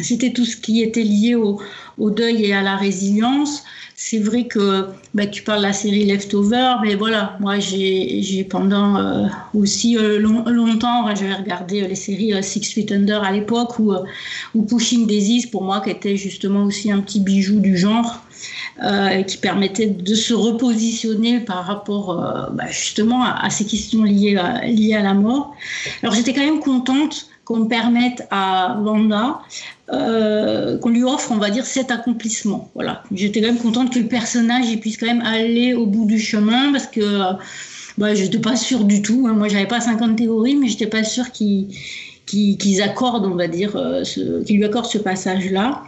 c'était 0.02 0.32
tout 0.32 0.44
ce 0.44 0.56
qui 0.56 0.82
était 0.82 1.02
lié 1.02 1.34
au, 1.36 1.60
deuil 1.98 2.44
et 2.46 2.54
à 2.54 2.62
la 2.62 2.76
résilience. 2.76 3.62
C'est 3.96 4.18
vrai 4.18 4.44
que 4.48 4.86
bah, 5.14 5.26
tu 5.26 5.44
parles 5.44 5.60
de 5.60 5.66
la 5.66 5.72
série 5.72 6.04
Leftover, 6.04 6.76
mais 6.82 6.96
voilà, 6.96 7.36
moi 7.38 7.60
j'ai 7.60 8.44
pendant 8.50 8.96
euh, 8.96 9.26
aussi 9.54 9.96
euh, 9.96 10.18
long- 10.18 10.44
longtemps, 10.46 11.06
j'avais 11.14 11.34
regardé 11.34 11.82
euh, 11.82 11.86
les 11.86 11.94
séries 11.94 12.32
Six 12.42 12.72
Feet 12.72 12.90
Under 12.90 13.22
à 13.22 13.30
l'époque 13.30 13.78
ou, 13.78 14.62
Pushing 14.62 15.06
Daisies 15.06 15.46
pour 15.46 15.62
moi 15.62 15.80
qui 15.80 15.90
était 15.90 16.16
justement 16.16 16.64
aussi 16.64 16.90
un 16.90 17.00
petit 17.00 17.20
bijou 17.20 17.60
du 17.60 17.76
genre. 17.76 18.20
qui 19.28 19.36
permettait 19.38 19.86
de 19.86 20.14
se 20.14 20.34
repositionner 20.34 21.40
par 21.40 21.64
rapport 21.64 22.16
bah, 22.52 22.66
justement 22.68 23.24
à, 23.24 23.48
ces 23.48 23.64
questions 23.64 24.02
liées 24.02 24.36
à, 24.36 24.66
liées 24.66 24.94
à 24.94 25.02
la 25.02 25.14
mort. 25.14 25.54
Alors 26.02 26.14
j'étais 26.14 26.34
quand 26.34 26.44
même 26.44 26.60
contente 26.60 27.28
qu'on 27.44 27.60
me 27.60 27.68
permette 27.68 28.26
à 28.30 28.78
Wanda, 28.80 29.40
euh, 29.92 30.78
qu'on 30.78 30.88
lui 30.88 31.04
offre, 31.04 31.30
on 31.30 31.36
va 31.36 31.50
dire, 31.50 31.66
cet 31.66 31.90
accomplissement. 31.90 32.70
Voilà. 32.74 33.02
J'étais 33.12 33.42
quand 33.42 33.48
même 33.48 33.58
contente 33.58 33.92
que 33.92 33.98
le 33.98 34.06
personnage 34.06 34.74
puisse 34.80 34.96
quand 34.96 35.06
même 35.06 35.20
aller 35.20 35.74
au 35.74 35.84
bout 35.84 36.06
du 36.06 36.18
chemin 36.18 36.72
parce 36.72 36.86
que 36.86 37.00
euh, 37.00 37.32
bah, 37.98 38.14
je 38.14 38.22
n'étais 38.22 38.38
pas 38.38 38.56
sûre 38.56 38.84
du 38.84 39.02
tout. 39.02 39.26
hein. 39.28 39.34
Moi, 39.34 39.48
j'avais 39.48 39.66
pas 39.66 39.80
50 39.80 40.16
théories, 40.16 40.56
mais 40.56 40.68
j'étais 40.68 40.86
pas 40.86 41.04
sûre 41.04 41.32
qu'ils 41.32 42.82
accordent, 42.82 43.26
on 43.26 43.34
va 43.34 43.46
dire, 43.46 43.76
euh, 43.76 44.02
qu'ils 44.46 44.56
lui 44.56 44.64
accordent 44.64 44.86
ce 44.86 44.98
passage-là. 44.98 45.82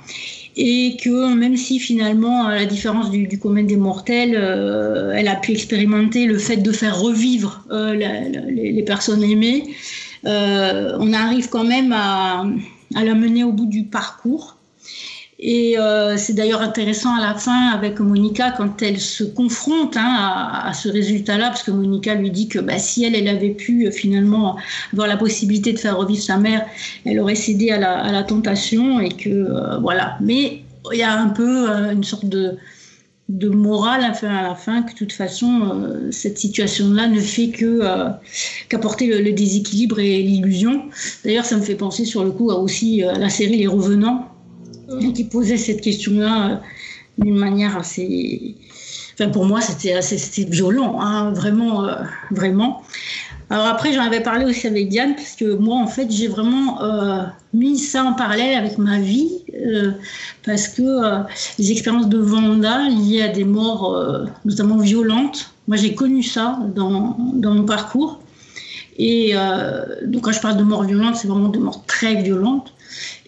Et 0.59 0.99
que 1.03 1.35
même 1.35 1.57
si 1.57 1.79
finalement, 1.79 2.47
à 2.47 2.55
la 2.55 2.65
différence 2.67 3.11
du, 3.11 3.27
du 3.27 3.39
des 3.39 3.77
mortels, 3.77 4.35
elle 4.35 5.29
a 5.29 5.37
pu 5.37 5.53
expérimenter 5.53 6.25
le 6.25 6.39
fait 6.39 6.57
de 6.57 6.73
faire 6.73 6.99
revivre 6.99 7.67
les, 7.71 8.83
personnes 8.87 9.23
aimées, 9.23 9.65
on 10.25 11.13
arrive 11.13 11.51
quand 11.51 11.65
même 11.65 11.93
à, 11.93 12.47
à 12.95 13.05
la 13.05 13.15
mener 13.15 13.45
au 13.45 13.53
bout 13.53 13.67
du 13.67 13.85
parcours. 13.85 14.57
Et 15.39 15.79
euh, 15.79 16.17
c'est 16.17 16.33
d'ailleurs 16.33 16.63
intéressant 16.63 17.15
à 17.15 17.21
la 17.21 17.35
fin 17.35 17.69
avec 17.69 18.01
Monica 18.01 18.53
quand 18.53 18.81
elle 18.81 18.99
se 18.99 19.23
confronte 19.23 19.97
hein, 19.97 20.63
à, 20.65 20.73
ce 20.73 20.89
résultat-là, 20.89 21.49
parce 21.49 21.63
que 21.63 21.71
Monica 21.71 22.15
lui 22.15 22.31
dit 22.31 22.49
que 22.49 22.59
bah, 22.59 22.79
si 22.79 23.05
elle, 23.05 23.15
elle 23.15 23.29
avait 23.29 23.51
pu 23.51 23.87
euh, 23.87 23.91
finalement 23.91 24.57
avoir 24.95 25.09
la 25.09 25.19
possibilité 25.19 25.75
de 25.75 25.79
faire 25.79 25.99
revivre 25.99 26.23
sa 26.23 26.39
mère, 26.39 26.65
elle 27.05 27.21
aurait 27.21 27.35
cédé 27.35 27.71
à 27.71 27.79
la, 27.79 27.99
à 27.99 28.13
la 28.13 28.23
tentation 28.23 28.99
et 28.99 29.11
que 29.11 29.29
euh, 29.29 29.79
voilà. 29.79 30.17
Mais 30.23 30.63
il 30.91 30.99
y 30.99 31.03
a 31.03 31.21
un 31.21 31.29
peu 31.29 31.69
une 31.93 32.05
sorte 32.05 32.27
de, 32.27 32.57
de 33.29 33.49
morale 33.49 34.05
à 34.05 34.09
la 34.09 34.15
fin, 34.15 34.29
à 34.29 34.43
la 34.43 34.55
fin 34.55 34.83
que 34.83 34.93
de 34.93 34.99
toute 34.99 35.13
façon 35.13 35.63
euh, 35.63 36.13
cette 36.13 36.39
situation-là 36.39 37.09
ne 37.09 37.21
fait 37.21 37.49
que 37.49 37.81
euh, 37.83 38.09
qu'apporter 38.69 39.07
le, 39.09 39.21
le 39.21 39.33
déséquilibre 39.33 39.99
et 39.99 40.23
l'illusion. 40.23 40.85
D'ailleurs, 41.25 41.45
ça 41.45 41.57
me 41.57 41.63
fait 41.63 41.75
penser 41.75 42.05
sur 42.05 42.23
le 42.23 42.31
coup 42.31 42.51
à 42.53 42.59
aussi 42.59 43.03
euh, 43.03 43.13
la 43.15 43.29
série 43.29 43.59
Les 43.59 43.67
Revenants 43.67 44.29
qui 45.15 45.25
posait 45.25 45.57
cette 45.57 45.81
question-là 45.81 46.51
euh, 46.51 46.57
d'une 47.19 47.37
manière 47.37 47.77
assez. 47.77 48.55
Enfin, 49.15 49.31
pour 49.31 49.45
moi, 49.45 49.61
c'était 49.61 49.95
assez 49.95 50.19
c'était 50.19 50.49
violent, 50.49 51.01
hein, 51.01 51.33
vraiment, 51.33 51.89
vraiment. 52.31 52.83
Alors 53.49 53.67
après, 53.67 53.93
j'en 53.93 54.03
avais 54.03 54.23
parlé 54.23 54.45
aussi 54.45 54.67
avec 54.67 54.89
Diane, 54.89 55.15
parce 55.15 55.37
que 55.37 55.55
moi, 55.55 55.77
en 55.77 55.87
fait, 55.87 56.11
j'ai 56.11 56.27
vraiment 56.27 56.83
euh, 56.83 57.23
mis 57.55 57.79
ça 57.79 58.03
en 58.03 58.13
parallèle 58.13 58.59
avec 58.59 58.77
ma 58.77 58.99
vie, 58.99 59.31
euh, 59.55 59.93
parce 60.45 60.67
que 60.67 60.83
euh, 60.83 61.23
les 61.59 61.71
expériences 61.71 62.09
de 62.09 62.19
Vanda 62.19 62.89
liées 62.89 63.23
à 63.23 63.29
des 63.29 63.45
morts, 63.45 63.95
euh, 63.95 64.25
notamment 64.45 64.79
violentes, 64.79 65.53
moi, 65.69 65.77
j'ai 65.77 65.95
connu 65.95 66.23
ça 66.23 66.59
dans, 66.75 67.17
dans 67.35 67.55
mon 67.55 67.65
parcours. 67.65 68.21
Et 68.99 69.33
euh, 69.35 69.85
donc, 70.07 70.23
quand 70.23 70.33
je 70.33 70.41
parle 70.41 70.57
de 70.57 70.63
morts 70.65 70.85
violentes, 70.85 71.17
c'est 71.17 71.29
vraiment 71.29 71.49
de 71.49 71.59
morts 71.59 71.85
très 71.87 72.21
violentes. 72.23 72.73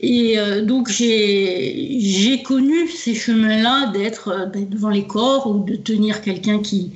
Et 0.00 0.38
euh, 0.38 0.64
donc 0.64 0.88
j'ai 0.88 2.42
connu 2.44 2.88
ces 2.88 3.14
chemins-là 3.14 3.90
d'être 3.92 4.50
devant 4.54 4.88
les 4.88 5.06
corps 5.06 5.46
ou 5.46 5.64
de 5.64 5.76
tenir 5.76 6.22
quelqu'un 6.22 6.60
qui 6.60 6.92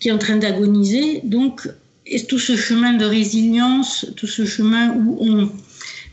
qui 0.00 0.08
est 0.08 0.12
en 0.12 0.18
train 0.18 0.36
d'agoniser. 0.36 1.20
Donc 1.24 1.68
et 2.06 2.24
tout 2.24 2.38
ce 2.38 2.56
chemin 2.56 2.94
de 2.94 3.04
résilience, 3.04 4.06
tout 4.16 4.26
ce 4.26 4.44
chemin 4.44 4.94
où 4.94 5.18
on 5.20 5.50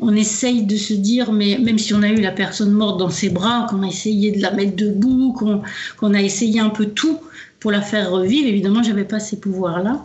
on 0.01 0.15
essaye 0.15 0.63
de 0.63 0.75
se 0.75 0.93
dire, 0.93 1.31
mais 1.31 1.59
même 1.59 1.77
si 1.77 1.93
on 1.93 2.01
a 2.01 2.09
eu 2.09 2.19
la 2.19 2.31
personne 2.31 2.71
morte 2.71 2.99
dans 2.99 3.11
ses 3.11 3.29
bras, 3.29 3.67
qu'on 3.69 3.83
a 3.83 3.87
essayé 3.87 4.31
de 4.31 4.41
la 4.41 4.51
mettre 4.51 4.75
debout, 4.75 5.33
qu'on 5.33 5.61
qu'on 5.97 6.13
a 6.13 6.21
essayé 6.21 6.59
un 6.59 6.69
peu 6.69 6.87
tout 6.87 7.19
pour 7.59 7.69
la 7.69 7.81
faire 7.81 8.09
revivre, 8.09 8.47
évidemment, 8.47 8.81
j'avais 8.81 9.03
pas 9.03 9.19
ces 9.19 9.39
pouvoirs-là. 9.39 10.03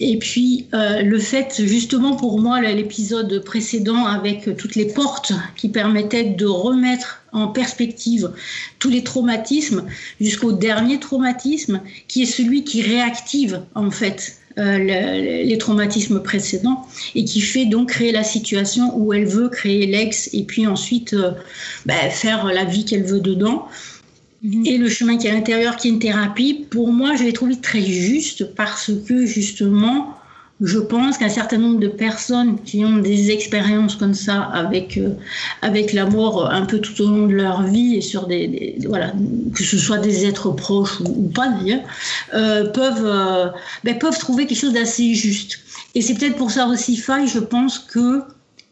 Et 0.00 0.18
puis 0.18 0.66
euh, 0.74 1.02
le 1.02 1.18
fait, 1.20 1.62
justement 1.64 2.16
pour 2.16 2.40
moi, 2.40 2.60
l'épisode 2.60 3.44
précédent 3.44 4.04
avec 4.06 4.56
toutes 4.56 4.74
les 4.74 4.86
portes 4.86 5.32
qui 5.56 5.68
permettaient 5.68 6.24
de 6.24 6.46
remettre 6.46 7.22
en 7.30 7.46
perspective 7.46 8.32
tous 8.80 8.90
les 8.90 9.04
traumatismes 9.04 9.84
jusqu'au 10.20 10.50
dernier 10.50 10.98
traumatisme, 10.98 11.80
qui 12.08 12.22
est 12.22 12.26
celui 12.26 12.64
qui 12.64 12.82
réactive 12.82 13.62
en 13.76 13.92
fait 13.92 14.38
le- 14.58 15.44
les 15.44 15.58
traumatismes 15.58 16.20
précédents 16.20 16.86
et 17.14 17.24
qui 17.24 17.40
fait 17.40 17.66
donc 17.66 17.90
créer 17.90 18.12
la 18.12 18.24
situation 18.24 18.92
où 18.96 19.12
elle 19.12 19.26
veut 19.26 19.48
créer 19.48 19.86
l'ex 19.86 20.30
et 20.32 20.42
puis 20.44 20.66
ensuite 20.66 21.14
euh, 21.14 21.30
bah, 21.86 21.94
faire 22.10 22.46
la 22.46 22.64
vie 22.64 22.84
qu'elle 22.84 23.04
veut 23.04 23.20
dedans. 23.20 23.66
Et 24.64 24.78
le 24.78 24.88
chemin 24.88 25.16
qui 25.16 25.26
est 25.26 25.30
à 25.30 25.34
l'intérieur, 25.34 25.76
qui 25.76 25.88
est 25.88 25.90
une 25.90 25.98
thérapie, 25.98 26.66
pour 26.70 26.92
moi, 26.92 27.16
je 27.16 27.24
l'ai 27.24 27.32
trouvé 27.32 27.56
très 27.56 27.82
juste 27.82 28.54
parce 28.54 28.92
que 29.06 29.26
justement, 29.26 30.14
je 30.60 30.78
pense 30.78 31.18
qu'un 31.18 31.28
certain 31.28 31.58
nombre 31.58 31.78
de 31.78 31.86
personnes 31.88 32.60
qui 32.62 32.84
ont 32.84 32.96
des 32.96 33.30
expériences 33.30 33.94
comme 33.94 34.14
ça 34.14 34.42
avec, 34.42 34.96
euh, 34.96 35.10
avec 35.62 35.92
la 35.92 36.04
mort 36.06 36.50
un 36.50 36.66
peu 36.66 36.80
tout 36.80 37.00
au 37.00 37.06
long 37.08 37.26
de 37.26 37.34
leur 37.34 37.62
vie 37.62 37.94
et 37.96 38.00
sur 38.00 38.26
des, 38.26 38.48
des- 38.48 38.78
voilà, 38.86 39.12
que 39.54 39.62
ce 39.62 39.78
soit 39.78 39.98
des 39.98 40.26
êtres 40.26 40.50
proches 40.50 40.98
ou, 41.00 41.04
ou 41.24 41.28
pas 41.28 41.48
d'ailleurs, 41.48 41.82
euh, 42.34 42.64
peuvent, 42.70 43.04
euh, 43.06 43.46
ben, 43.84 43.96
peuvent 43.98 44.18
trouver 44.18 44.46
quelque 44.46 44.58
chose 44.58 44.72
d'assez 44.72 45.14
juste. 45.14 45.60
Et 45.94 46.02
c'est 46.02 46.14
peut-être 46.14 46.36
pour 46.36 46.50
ça 46.50 46.66
aussi, 46.66 46.96
Faye, 46.96 47.28
je 47.28 47.38
pense 47.38 47.78
que 47.78 48.22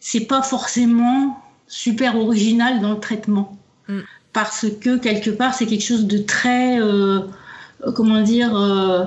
c'est 0.00 0.26
pas 0.26 0.42
forcément 0.42 1.38
super 1.68 2.16
original 2.16 2.80
dans 2.80 2.92
le 2.92 3.00
traitement. 3.00 3.56
Mm. 3.88 4.00
Parce 4.32 4.66
que 4.80 4.96
quelque 4.98 5.30
part, 5.30 5.54
c'est 5.54 5.66
quelque 5.66 5.84
chose 5.84 6.06
de 6.06 6.18
très, 6.18 6.80
euh, 6.80 6.84
euh, 6.86 7.20
comment 7.94 8.22
dire, 8.22 8.56
euh, 8.56 9.06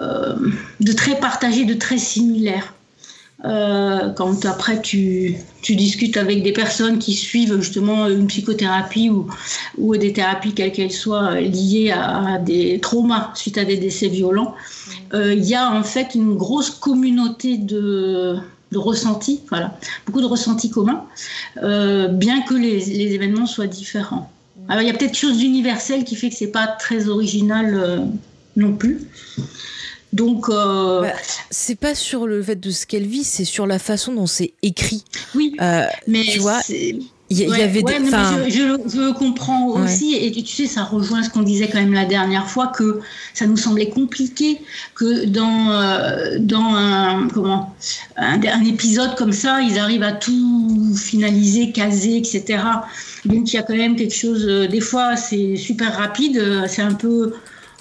euh, 0.00 0.36
de 0.80 0.92
très 0.92 1.18
partagé, 1.18 1.64
de 1.64 1.74
très 1.74 1.98
similaire. 1.98 2.74
Euh, 3.44 4.10
quand 4.10 4.44
après 4.44 4.80
tu, 4.80 5.36
tu, 5.62 5.74
discutes 5.74 6.16
avec 6.16 6.44
des 6.44 6.52
personnes 6.52 7.00
qui 7.00 7.12
suivent 7.14 7.56
justement 7.56 8.06
une 8.06 8.28
psychothérapie 8.28 9.10
ou, 9.10 9.26
ou 9.78 9.96
des 9.96 10.12
thérapies 10.12 10.54
quelles 10.54 10.70
qu'elles 10.70 10.92
soient 10.92 11.40
liées 11.40 11.90
à, 11.90 12.34
à, 12.34 12.38
des 12.38 12.78
traumas 12.78 13.32
suite 13.34 13.58
à 13.58 13.64
des 13.64 13.78
décès 13.78 14.06
violents, 14.06 14.54
euh, 15.14 15.34
il 15.34 15.44
y 15.44 15.56
a 15.56 15.72
en 15.72 15.82
fait 15.82 16.14
une 16.14 16.36
grosse 16.36 16.70
communauté 16.70 17.58
de, 17.58 18.36
de 18.70 18.78
ressentis, 18.78 19.40
voilà, 19.48 19.76
beaucoup 20.06 20.20
de 20.20 20.26
ressentis 20.26 20.70
communs, 20.70 21.04
euh, 21.62 22.08
bien 22.08 22.42
que 22.42 22.54
les, 22.54 22.78
les, 22.78 23.12
événements 23.12 23.46
soient 23.46 23.66
différents. 23.66 24.30
Alors 24.68 24.82
il 24.82 24.86
y 24.86 24.90
a 24.90 24.92
peut-être 24.92 25.12
quelque 25.12 25.16
chose 25.16 25.38
d'universel 25.38 26.04
qui 26.04 26.16
fait 26.16 26.30
que 26.30 26.36
c'est 26.36 26.52
pas 26.52 26.66
très 26.66 27.08
original 27.08 27.74
euh, 27.74 27.98
non 28.56 28.74
plus. 28.74 29.00
Donc, 30.12 30.50
euh... 30.50 31.00
bah, 31.00 31.14
c'est 31.50 31.74
pas 31.74 31.94
sur 31.94 32.26
le 32.26 32.42
fait 32.42 32.56
de 32.56 32.70
ce 32.70 32.86
qu'elle 32.86 33.06
vit, 33.06 33.24
c'est 33.24 33.46
sur 33.46 33.66
la 33.66 33.78
façon 33.78 34.12
dont 34.12 34.26
c'est 34.26 34.52
écrit. 34.62 35.04
Oui, 35.34 35.56
euh, 35.60 35.86
mais 36.06 36.22
tu 36.22 36.38
vois, 36.38 36.60
il 37.32 37.40
y, 37.40 37.48
ouais, 37.48 37.58
y, 37.58 37.62
avait 37.62 37.82
ouais, 37.82 38.00
des. 38.00 38.06
Je, 38.06 38.50
je, 38.50 38.94
je, 38.94 39.00
le 39.00 39.12
comprends 39.12 39.68
aussi, 39.68 40.14
et 40.14 40.30
tu 40.30 40.46
sais, 40.46 40.66
ça 40.66 40.84
rejoint 40.84 41.22
ce 41.22 41.30
qu'on 41.30 41.42
disait 41.42 41.68
quand 41.68 41.80
même 41.80 41.92
la 41.92 42.04
dernière 42.04 42.48
fois 42.48 42.68
que 42.68 43.00
ça 43.34 43.46
nous 43.46 43.56
semblait 43.56 43.88
compliqué 43.88 44.60
que 44.94 45.24
dans 45.24 45.70
euh, 45.70 46.38
dans 46.38 46.74
un 46.74 47.28
comment 47.28 47.74
un, 48.16 48.40
un, 48.42 48.64
épisode 48.64 49.14
comme 49.16 49.32
ça, 49.32 49.60
ils 49.62 49.78
arrivent 49.78 50.02
à 50.02 50.12
tout 50.12 50.94
finaliser, 50.96 51.72
caser, 51.72 52.18
etc. 52.18 52.62
Donc 53.24 53.52
il 53.52 53.56
y 53.56 53.58
a 53.58 53.62
quand 53.62 53.76
même 53.76 53.96
quelque 53.96 54.14
chose. 54.14 54.44
Euh, 54.46 54.66
des 54.66 54.80
fois, 54.80 55.16
c'est 55.16 55.56
super 55.56 55.96
rapide, 55.96 56.36
euh, 56.36 56.64
c'est 56.68 56.82
un 56.82 56.94
peu 56.94 57.32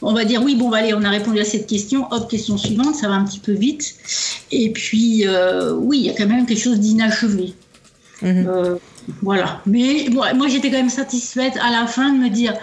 on 0.01 0.13
va 0.13 0.25
dire 0.25 0.41
oui, 0.43 0.55
bon, 0.55 0.69
bah, 0.69 0.77
allez, 0.77 0.93
on 0.93 1.03
a 1.03 1.09
répondu 1.09 1.39
à 1.39 1.45
cette 1.45 1.67
question, 1.67 2.07
hop, 2.11 2.29
question 2.29 2.57
suivante, 2.57 2.95
ça 2.95 3.07
va 3.07 3.15
un 3.15 3.25
petit 3.25 3.39
peu 3.39 3.51
vite. 3.51 3.95
Et 4.51 4.71
puis, 4.71 5.27
euh, 5.27 5.73
oui, 5.73 5.99
il 5.99 6.05
y 6.05 6.09
a 6.09 6.13
quand 6.13 6.27
même 6.27 6.45
quelque 6.45 6.61
chose 6.61 6.79
d'inachevé. 6.79 7.53
Mmh. 8.21 8.45
Euh, 8.47 8.75
voilà. 9.21 9.61
Mais 9.65 10.07
moi, 10.11 10.47
j'étais 10.47 10.69
quand 10.69 10.77
même 10.77 10.89
satisfaite 10.89 11.57
à 11.61 11.71
la 11.71 11.87
fin 11.87 12.13
de 12.13 12.17
me 12.17 12.29
dire, 12.29 12.53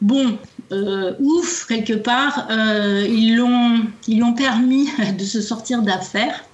bon, 0.00 0.38
euh, 0.72 1.14
ouf, 1.20 1.66
quelque 1.66 1.94
part, 1.94 2.46
euh, 2.50 3.06
ils 3.08 3.36
l'ont 3.36 3.80
ils 4.06 4.18
l'ont 4.18 4.34
permis 4.34 4.88
de 5.18 5.24
se 5.24 5.40
sortir 5.40 5.82
d'affaires 5.82 6.44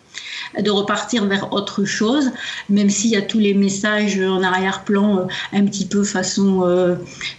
de 0.60 0.70
repartir 0.70 1.24
vers 1.24 1.52
autre 1.52 1.84
chose, 1.84 2.30
même 2.68 2.88
s'il 2.88 3.10
y 3.10 3.16
a 3.16 3.22
tous 3.22 3.40
les 3.40 3.54
messages 3.54 4.20
en 4.20 4.40
arrière-plan 4.40 5.18
euh, 5.18 5.22
un 5.52 5.64
petit 5.64 5.84
peu 5.84 6.04
façon, 6.04 6.60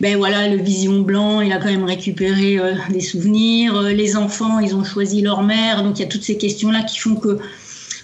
ben 0.01 0.17
voilà, 0.17 0.49
le 0.49 0.61
vision 0.61 0.99
blanc, 0.99 1.39
il 1.39 1.53
a 1.53 1.57
quand 1.57 1.69
même 1.69 1.85
récupéré 1.85 2.57
euh, 2.57 2.73
des 2.89 2.99
souvenirs, 2.99 3.81
les 3.81 4.17
enfants, 4.17 4.59
ils 4.59 4.75
ont 4.75 4.83
choisi 4.83 5.21
leur 5.21 5.43
mère, 5.43 5.83
donc 5.83 5.99
il 5.99 6.01
y 6.01 6.05
a 6.05 6.09
toutes 6.09 6.23
ces 6.23 6.37
questions-là 6.37 6.83
qui 6.83 6.99
font 6.99 7.15
que 7.15 7.39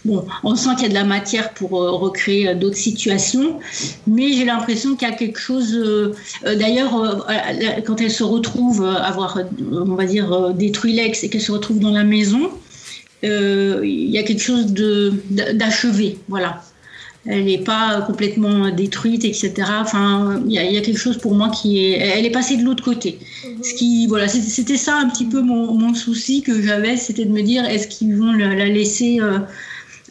Bon, 0.04 0.26
on 0.44 0.56
sent 0.56 0.70
qu'il 0.76 0.84
y 0.84 0.86
a 0.86 0.90
de 0.90 0.94
la 0.96 1.04
matière 1.04 1.54
pour 1.54 1.80
euh, 1.80 1.92
recréer 1.92 2.56
d'autres 2.56 2.78
situations, 2.78 3.60
mais 4.08 4.34
j'ai 4.34 4.46
l'impression 4.46 4.96
qu'il 4.96 5.08
y 5.08 5.12
a 5.12 5.14
quelque 5.14 5.40
chose. 5.40 5.76
Euh, 5.76 6.14
D'ailleurs, 6.44 6.96
euh, 6.96 7.82
quand 7.86 8.02
elle 8.02 8.10
se 8.10 8.24
retrouve 8.24 8.84
avoir, 8.84 9.38
on 9.72 9.96
va 9.96 10.06
dire, 10.06 10.54
détruit 10.56 10.94
l'ex 10.94 11.24
et 11.24 11.30
qu'elle 11.30 11.42
se 11.42 11.52
retrouve 11.52 11.80
dans 11.80 11.92
la 11.92 12.04
maison, 12.04 12.50
il 13.24 14.10
y 14.10 14.18
a 14.18 14.24
quelque 14.24 14.42
chose 14.42 14.74
d'achevé, 15.30 16.18
voilà. 16.28 16.64
Elle 17.28 17.46
n'est 17.46 17.60
pas 17.60 18.02
complètement 18.02 18.72
détruite, 18.72 19.26
etc. 19.26 19.54
Enfin, 19.80 20.42
il 20.48 20.54
y, 20.54 20.56
y, 20.56 20.78
a 20.78 20.82
quelque 20.82 20.98
chose 20.98 21.20
pour 21.20 21.36
moi 21.36 21.50
qui 21.50 21.86
est. 21.86 22.00
Elle 22.00 22.26
est 22.26 22.32
passée 22.32 22.58
de 22.58 22.64
l'autre 22.64 22.84
côté. 22.84 23.20
Ce 23.62 23.76
qui, 23.76 24.08
voilà, 24.08 24.28
c'était 24.28 24.76
ça 24.78 24.98
un 24.98 25.08
petit 25.08 25.26
peu 25.26 25.44
mon, 25.44 25.72
mon 25.76 25.94
souci 25.94 26.42
que 26.42 26.60
j'avais, 26.64 26.98
c'était 26.98 27.26
de 27.26 27.32
me 27.32 27.44
dire 27.44 27.64
est-ce 27.66 27.88
qu'ils 27.88 28.16
vont 28.18 28.34
la, 28.34 28.56
la 28.56 28.66
laisser 28.66 29.20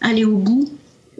aller 0.00 0.24
au 0.24 0.36
bout 0.36 0.70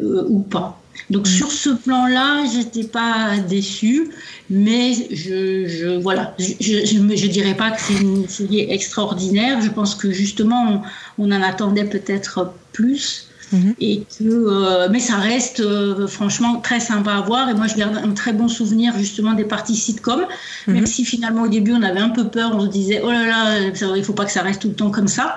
euh, 0.00 0.24
ou 0.28 0.40
pas. 0.40 0.80
Donc 1.08 1.26
mmh. 1.26 1.30
sur 1.30 1.50
ce 1.50 1.70
plan-là, 1.70 2.44
j'étais 2.52 2.84
pas 2.84 3.38
déçue, 3.48 4.10
mais 4.48 4.92
je, 5.10 5.66
je 5.66 5.98
voilà, 6.00 6.34
je, 6.38 6.54
je, 6.60 7.16
je, 7.16 7.26
dirais 7.26 7.54
pas 7.54 7.70
que 7.70 7.80
c'est 7.80 8.00
une 8.00 8.28
série 8.28 8.60
extraordinaire. 8.70 9.60
Je 9.60 9.70
pense 9.70 9.94
que 9.94 10.10
justement, 10.10 10.82
on, 11.18 11.24
on 11.26 11.32
en 11.32 11.42
attendait 11.42 11.84
peut-être 11.84 12.52
plus. 12.72 13.26
Mmh. 13.52 13.70
Et 13.80 14.04
que, 14.18 14.24
euh, 14.24 14.88
mais 14.92 15.00
ça 15.00 15.16
reste 15.16 15.58
euh, 15.58 16.06
franchement 16.06 16.60
très 16.60 16.78
sympa 16.78 17.14
à 17.14 17.20
voir. 17.20 17.48
Et 17.48 17.54
moi, 17.54 17.66
je 17.66 17.74
garde 17.74 17.96
un 17.96 18.12
très 18.12 18.32
bon 18.32 18.46
souvenir 18.46 18.96
justement 18.96 19.32
des 19.32 19.44
parties 19.44 19.74
sitcom, 19.74 20.20
mmh. 20.66 20.72
même 20.72 20.86
si 20.86 21.04
finalement 21.04 21.42
au 21.42 21.48
début 21.48 21.72
on 21.72 21.82
avait 21.82 22.00
un 22.00 22.10
peu 22.10 22.28
peur, 22.28 22.52
on 22.54 22.60
se 22.60 22.68
disait 22.68 23.00
oh 23.04 23.10
là 23.10 23.26
là, 23.26 23.96
il 23.96 24.04
faut 24.04 24.12
pas 24.12 24.24
que 24.24 24.32
ça 24.32 24.42
reste 24.42 24.62
tout 24.62 24.68
le 24.68 24.74
temps 24.74 24.90
comme 24.90 25.08
ça. 25.08 25.34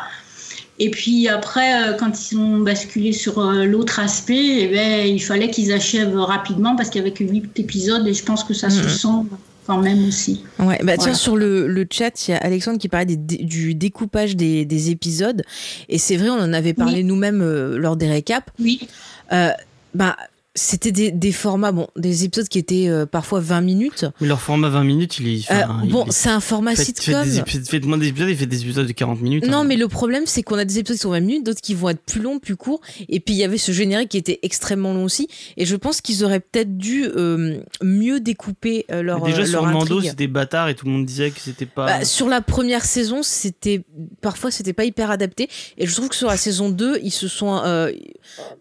Et 0.79 0.89
puis 0.89 1.27
après, 1.27 1.95
quand 1.99 2.31
ils 2.31 2.37
ont 2.37 2.59
basculé 2.59 3.13
sur 3.13 3.39
l'autre 3.41 3.99
aspect, 3.99 4.63
eh 4.63 4.67
ben, 4.67 5.07
il 5.07 5.21
fallait 5.21 5.51
qu'ils 5.51 5.71
achèvent 5.71 6.17
rapidement 6.17 6.75
parce 6.75 6.89
qu'il 6.89 7.01
n'y 7.01 7.07
avait 7.07 7.15
que 7.15 7.23
8 7.23 7.59
épisodes 7.59 8.07
et 8.07 8.13
je 8.13 8.23
pense 8.23 8.43
que 8.43 8.55
ça 8.55 8.67
mmh. 8.67 8.71
se 8.71 8.89
sent 8.89 9.27
quand 9.65 9.77
même 9.77 10.07
aussi. 10.07 10.43
Ouais, 10.59 10.79
bah 10.83 10.97
tiens, 10.97 11.13
sur 11.13 11.35
le, 11.35 11.67
le 11.67 11.85
chat, 11.89 12.27
il 12.27 12.31
y 12.31 12.33
a 12.33 12.37
Alexandre 12.37 12.79
qui 12.79 12.89
parlait 12.89 13.15
des, 13.15 13.37
du 13.43 13.75
découpage 13.75 14.35
des, 14.35 14.65
des 14.65 14.89
épisodes. 14.89 15.43
Et 15.89 15.97
c'est 15.97 16.17
vrai, 16.17 16.29
on 16.29 16.39
en 16.39 16.53
avait 16.53 16.73
parlé 16.73 16.97
oui. 16.97 17.03
nous-mêmes 17.03 17.41
euh, 17.41 17.77
lors 17.77 17.95
des 17.95 18.07
récaps. 18.07 18.47
Oui. 18.59 18.87
Euh, 19.31 19.51
bah, 19.93 20.17
c'était 20.55 20.91
des, 20.91 21.11
des, 21.11 21.31
formats, 21.31 21.71
bon, 21.71 21.87
des 21.95 22.25
épisodes 22.25 22.47
qui 22.47 22.59
étaient 22.59 22.87
euh, 22.87 23.07
parfois 23.07 23.39
20 23.39 23.61
minutes. 23.61 24.05
Mais 24.21 24.27
leur 24.27 24.39
format 24.39 24.69
20 24.69 24.83
minutes, 24.83 25.19
il 25.19 25.27
est. 25.27 25.51
Euh, 25.51 25.63
bon, 25.85 26.05
c'est 26.09 26.29
un 26.29 26.39
format 26.39 26.75
fait, 26.75 26.85
sitcom. 26.85 27.25
Faites, 27.25 27.67
fait 27.67 27.79
moins 27.85 27.97
d'épisodes, 27.97 28.29
il 28.29 28.37
fait 28.37 28.45
des 28.45 28.61
épisodes 28.61 28.85
de 28.85 28.91
40 28.91 29.21
minutes. 29.21 29.47
Non, 29.47 29.59
hein. 29.59 29.63
mais 29.63 29.77
le 29.77 29.87
problème, 29.87 30.25
c'est 30.27 30.43
qu'on 30.43 30.57
a 30.59 30.65
des 30.65 30.77
épisodes 30.77 30.97
qui 30.97 31.01
sont 31.01 31.09
20 31.09 31.19
minutes, 31.21 31.45
d'autres 31.45 31.61
qui 31.61 31.73
vont 31.73 31.89
être 31.89 32.03
plus 32.03 32.21
longs, 32.21 32.37
plus 32.37 32.55
courts. 32.55 32.81
Et 33.09 33.19
puis, 33.19 33.33
il 33.33 33.37
y 33.37 33.43
avait 33.43 33.57
ce 33.57 33.71
générique 33.71 34.09
qui 34.09 34.17
était 34.17 34.39
extrêmement 34.43 34.93
long 34.93 35.05
aussi. 35.05 35.27
Et 35.57 35.65
je 35.65 35.75
pense 35.75 36.01
qu'ils 36.01 36.23
auraient 36.23 36.39
peut-être 36.39 36.77
dû 36.77 37.05
euh, 37.05 37.57
mieux 37.81 38.19
découper 38.19 38.85
euh, 38.91 39.01
leur. 39.01 39.23
Mais 39.23 39.31
déjà, 39.31 39.39
leur 39.39 39.49
sur 39.49 39.65
intrigue. 39.65 39.89
Mando, 39.89 40.01
c'était 40.01 40.27
bâtard 40.27 40.69
et 40.69 40.75
tout 40.75 40.85
le 40.85 40.91
monde 40.91 41.05
disait 41.05 41.31
que 41.31 41.39
c'était 41.39 41.65
pas. 41.65 41.85
Bah, 41.87 42.05
sur 42.05 42.29
la 42.29 42.41
première 42.41 42.85
saison, 42.85 43.23
c'était. 43.23 43.81
Parfois, 44.21 44.51
c'était 44.51 44.73
pas 44.73 44.85
hyper 44.85 45.09
adapté. 45.09 45.49
Et 45.79 45.87
je 45.87 45.95
trouve 45.95 46.09
que 46.09 46.15
sur 46.15 46.27
la 46.27 46.37
saison 46.37 46.69
2, 46.69 46.99
ils 47.01 47.11
se 47.11 47.27
sont. 47.27 47.59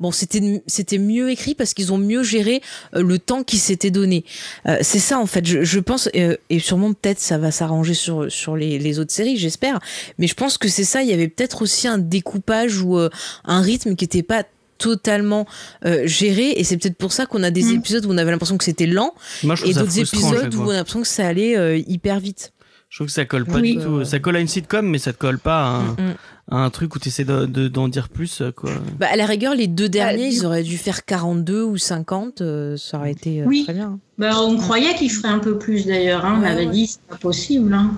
bon, 0.00 0.10
c'était 0.10 0.62
c'était 0.66 0.98
mieux 0.98 1.30
écrit 1.30 1.54
parce 1.54 1.74
qu'ils 1.74 1.81
ont 1.90 1.98
mieux 1.98 2.22
géré 2.22 2.60
euh, 2.94 3.02
le 3.02 3.18
temps 3.18 3.42
qui 3.42 3.56
s'était 3.56 3.90
donné. 3.90 4.24
Euh, 4.66 4.76
c'est 4.82 4.98
ça 4.98 5.18
en 5.18 5.26
fait, 5.26 5.46
je, 5.46 5.64
je 5.64 5.80
pense, 5.80 6.08
euh, 6.14 6.36
et 6.50 6.58
sûrement 6.58 6.92
peut-être 6.92 7.18
ça 7.18 7.38
va 7.38 7.50
s'arranger 7.50 7.94
sur, 7.94 8.30
sur 8.30 8.54
les, 8.56 8.78
les 8.78 8.98
autres 8.98 9.12
séries, 9.12 9.38
j'espère, 9.38 9.80
mais 10.18 10.26
je 10.26 10.34
pense 10.34 10.58
que 10.58 10.68
c'est 10.68 10.84
ça, 10.84 11.02
il 11.02 11.08
y 11.08 11.12
avait 11.12 11.28
peut-être 11.28 11.62
aussi 11.62 11.88
un 11.88 11.98
découpage 11.98 12.80
ou 12.80 12.98
euh, 12.98 13.08
un 13.44 13.62
rythme 13.62 13.96
qui 13.96 14.04
n'était 14.04 14.22
pas 14.22 14.44
totalement 14.78 15.46
euh, 15.86 16.02
géré 16.06 16.50
et 16.56 16.64
c'est 16.64 16.76
peut-être 16.76 16.96
pour 16.96 17.12
ça 17.12 17.26
qu'on 17.26 17.42
a 17.42 17.50
des 17.50 17.62
mmh. 17.62 17.76
épisodes 17.76 18.04
où 18.06 18.10
on 18.10 18.18
avait 18.18 18.32
l'impression 18.32 18.58
que 18.58 18.64
c'était 18.64 18.86
lent 18.86 19.14
Moi, 19.44 19.54
et 19.64 19.72
d'autres 19.72 19.98
épisodes 19.98 20.54
où 20.54 20.62
on 20.62 20.70
a 20.70 20.74
l'impression 20.74 21.02
que 21.02 21.08
ça 21.08 21.26
allait 21.26 21.56
euh, 21.56 21.78
hyper 21.86 22.18
vite. 22.18 22.52
Je 22.88 22.98
trouve 22.98 23.06
que 23.06 23.12
ça 23.12 23.24
colle 23.24 23.46
pas 23.46 23.60
oui. 23.60 23.76
du 23.76 23.82
tout. 23.82 24.04
Ça 24.04 24.18
colle 24.18 24.36
à 24.36 24.40
une 24.40 24.48
sitcom, 24.48 24.86
mais 24.86 24.98
ça 24.98 25.14
te 25.14 25.18
colle 25.18 25.38
pas 25.38 25.62
à 25.62 25.68
un, 25.68 25.92
mmh. 25.92 26.14
Un 26.50 26.70
truc 26.70 26.94
où 26.94 26.98
tu 26.98 27.08
essaies 27.08 27.24
d'en 27.24 27.42
de, 27.46 27.68
de, 27.68 27.88
dire 27.88 28.08
plus. 28.08 28.42
Quoi. 28.56 28.70
Bah, 28.98 29.06
à 29.10 29.16
la 29.16 29.26
rigueur, 29.26 29.54
les 29.54 29.68
deux 29.68 29.88
derniers, 29.88 30.28
ils 30.28 30.44
auraient 30.44 30.62
dû 30.62 30.76
faire 30.76 31.04
42 31.04 31.62
ou 31.62 31.78
50. 31.78 32.40
Euh, 32.40 32.76
ça 32.76 32.98
aurait 32.98 33.12
été 33.12 33.42
euh, 33.42 33.46
oui. 33.46 33.64
très 33.64 33.74
bien. 33.74 33.98
Bah, 34.18 34.40
on 34.40 34.56
croyait 34.56 34.94
qu'ils 34.94 35.10
feraient 35.10 35.32
un 35.32 35.38
peu 35.38 35.58
plus 35.58 35.86
d'ailleurs. 35.86 36.24
Hein. 36.24 36.40
On 36.40 36.44
avait 36.44 36.66
dit 36.66 36.86
c'est 36.86 37.02
pas 37.08 37.16
possible. 37.16 37.72
Hein. 37.72 37.92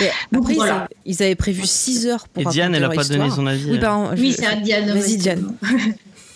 Mais 0.00 0.08
après, 0.08 0.28
Donc, 0.32 0.50
voilà. 0.52 0.88
ils, 1.06 1.22
avaient 1.22 1.34
prévu 1.34 1.62
6 1.64 2.06
heures 2.06 2.28
pour 2.28 2.42
Et 2.42 2.46
Diane, 2.46 2.74
elle 2.74 2.84
a 2.84 2.88
pas 2.88 3.02
histoire. 3.02 3.18
donné 3.20 3.30
son 3.30 3.46
avis. 3.46 3.70
Oui, 3.70 3.78
pardon, 3.78 4.10
oui 4.16 4.32
je... 4.32 4.36
c'est 4.36 4.46
à 4.46 4.56
Diane. 4.56 4.90
Vas-y, 4.90 5.16
Diane. 5.16 5.54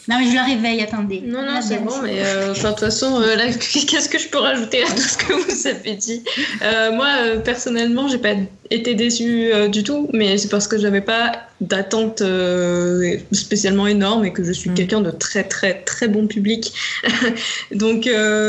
Non, 0.08 0.16
mais 0.18 0.30
je 0.30 0.34
la 0.34 0.44
réveille, 0.44 0.80
attendez. 0.80 1.20
Non, 1.20 1.42
non, 1.42 1.60
c'est 1.60 1.84
bon, 1.84 1.92
mais 2.02 2.20
euh, 2.24 2.54
de 2.54 2.58
toute 2.58 2.80
façon, 2.80 3.20
euh, 3.20 3.36
qu'est-ce 3.60 4.08
que 4.08 4.18
je 4.18 4.28
peux 4.28 4.38
rajouter 4.38 4.82
à 4.82 4.86
tout 4.86 5.02
ce 5.02 5.18
que 5.18 5.34
vous 5.34 5.66
avez 5.66 5.96
dit? 5.96 6.24
Euh, 6.62 6.92
Moi, 6.92 7.08
euh, 7.18 7.40
personnellement, 7.40 8.08
j'ai 8.08 8.16
pas 8.16 8.34
été 8.70 8.94
déçue 8.94 9.52
euh, 9.52 9.68
du 9.68 9.82
tout, 9.82 10.08
mais 10.12 10.38
c'est 10.38 10.48
parce 10.48 10.68
que 10.68 10.78
j'avais 10.78 11.00
pas 11.00 11.32
d'attente 11.60 12.22
euh, 12.22 13.16
spécialement 13.32 13.86
énorme 13.86 14.24
et 14.24 14.32
que 14.32 14.44
je 14.44 14.52
suis 14.52 14.70
mmh. 14.70 14.74
quelqu'un 14.74 15.00
de 15.00 15.10
très, 15.10 15.44
très, 15.44 15.82
très 15.82 16.06
bon 16.06 16.26
public. 16.26 16.72
donc, 17.74 18.08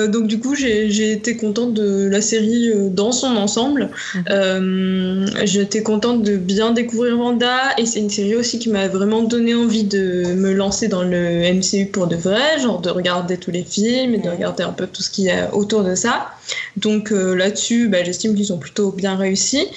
donc, 0.10 0.28
du 0.28 0.40
coup, 0.40 0.54
j'ai 0.56 1.12
été 1.12 1.36
contente 1.36 1.74
de 1.74 2.08
la 2.08 2.22
série 2.22 2.72
dans 2.92 3.12
son 3.12 3.36
ensemble. 3.36 3.90
Mmh. 4.14 5.26
J'étais 5.44 5.82
contente 5.82 6.22
de 6.22 6.38
bien 6.38 6.72
découvrir 6.72 7.18
Wanda 7.20 7.58
et 7.80 7.88
c'est 7.88 8.00
une 8.00 8.12
série 8.12 8.36
aussi 8.36 8.60
qui 8.60 8.70
m'a 8.70 8.88
vraiment 8.88 9.24
donné 9.24 9.56
envie 9.56 9.86
de 9.86 10.34
me 10.36 10.54
lancer 10.54 10.88
dans 10.88 11.04
le 11.04 11.52
MCU 11.52 11.88
pour 11.88 12.06
de 12.06 12.16
vrai, 12.16 12.60
genre 12.62 12.80
de 12.80 12.92
regarder 12.92 13.38
tous 13.38 13.52
les 13.52 13.64
films 13.64 14.14
et 14.14 14.20
de 14.20 14.30
regarder 14.30 14.64
un 14.64 14.74
peu 14.74 14.86
tout 14.86 15.02
ce 15.02 15.10
qu'il 15.10 15.26
y 15.26 15.32
a 15.32 15.54
autour 15.56 15.84
de 15.84 15.96
ça. 15.96 16.28
Donc 16.78 17.12
euh, 17.12 17.36
là-dessus, 17.36 17.88
bah, 17.88 18.04
j'estime 18.04 18.36
qu'ils 18.36 18.54
ont 18.54 18.58
plutôt 18.58 18.92
bien 18.92 19.16
réussi. 19.16 19.68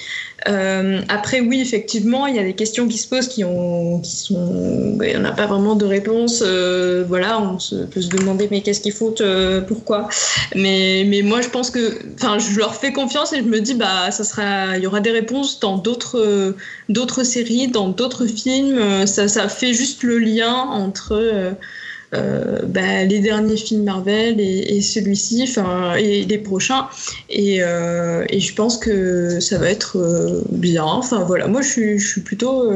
Euh, 0.47 1.01
après, 1.07 1.39
oui, 1.39 1.61
effectivement, 1.61 2.27
il 2.27 2.35
y 2.35 2.39
a 2.39 2.43
des 2.43 2.53
questions 2.53 2.87
qui 2.87 2.97
se 2.97 3.07
posent 3.07 3.27
qui, 3.27 3.43
ont, 3.43 3.99
qui 3.99 4.15
sont. 4.15 4.95
ben, 4.97 5.09
Il 5.09 5.17
n'y 5.17 5.21
en 5.21 5.25
a 5.25 5.31
pas 5.31 5.45
vraiment 5.45 5.75
de 5.75 5.85
réponse. 5.85 6.43
euh, 6.45 7.03
voilà, 7.07 7.39
on 7.39 7.57
peut 7.87 8.01
se 8.01 8.09
demander, 8.09 8.47
mais 8.51 8.61
qu'est-ce 8.61 8.81
qu'ils 8.81 8.93
foutent 8.93 9.21
euh, 9.21 9.61
Pourquoi? 9.61 10.09
Mais, 10.55 11.05
mais 11.07 11.21
moi, 11.21 11.41
je 11.41 11.49
pense 11.49 11.69
que. 11.69 11.97
Enfin, 12.15 12.39
je 12.39 12.57
leur 12.57 12.75
fais 12.75 12.91
confiance 12.91 13.33
et 13.33 13.37
je 13.37 13.43
me 13.43 13.59
dis, 13.61 13.73
bah, 13.73 14.11
ça 14.11 14.23
sera. 14.23 14.77
Il 14.77 14.83
y 14.83 14.87
aura 14.87 14.99
des 14.99 15.11
réponses 15.11 15.59
dans 15.59 15.77
d'autres 15.77 16.55
d'autres 16.89 17.23
séries, 17.23 17.67
dans 17.67 17.89
d'autres 17.89 18.25
films. 18.25 19.07
Ça, 19.07 19.27
ça 19.27 19.47
fait 19.47 19.73
juste 19.73 20.03
le 20.03 20.19
lien 20.19 20.53
entre. 20.53 21.55
Euh, 22.13 22.61
bah, 22.67 23.03
les 23.03 23.19
derniers 23.19 23.57
films 23.57 23.83
Marvel 23.83 24.39
et, 24.39 24.75
et 24.75 24.81
celui-ci, 24.81 25.45
enfin 25.47 25.95
et 25.95 26.23
les 26.25 26.37
prochains, 26.37 26.87
et, 27.29 27.57
euh, 27.61 28.25
et 28.29 28.39
je 28.39 28.53
pense 28.53 28.77
que 28.77 29.39
ça 29.39 29.57
va 29.57 29.69
être 29.69 29.97
euh, 29.97 30.41
bien. 30.51 30.83
Enfin 30.83 31.23
voilà, 31.23 31.47
moi 31.47 31.61
je 31.61 31.69
suis, 31.69 31.99
je 31.99 32.07
suis 32.07 32.21
plutôt, 32.21 32.71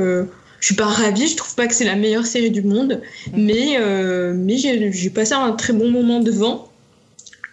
je 0.60 0.66
suis 0.66 0.76
pas 0.76 0.86
ravie. 0.86 1.28
Je 1.28 1.36
trouve 1.36 1.56
pas 1.56 1.68
que 1.68 1.76
c'est 1.76 1.86
la 1.86 1.96
meilleure 1.96 2.26
série 2.26 2.52
du 2.52 2.62
monde, 2.62 3.02
mais 3.36 3.78
euh, 3.80 4.34
mais 4.36 4.58
j'ai 4.58 4.92
j'ai 4.92 5.10
passé 5.10 5.34
un 5.34 5.52
très 5.52 5.74
bon 5.74 5.90
moment 5.90 6.20
devant. 6.20 6.70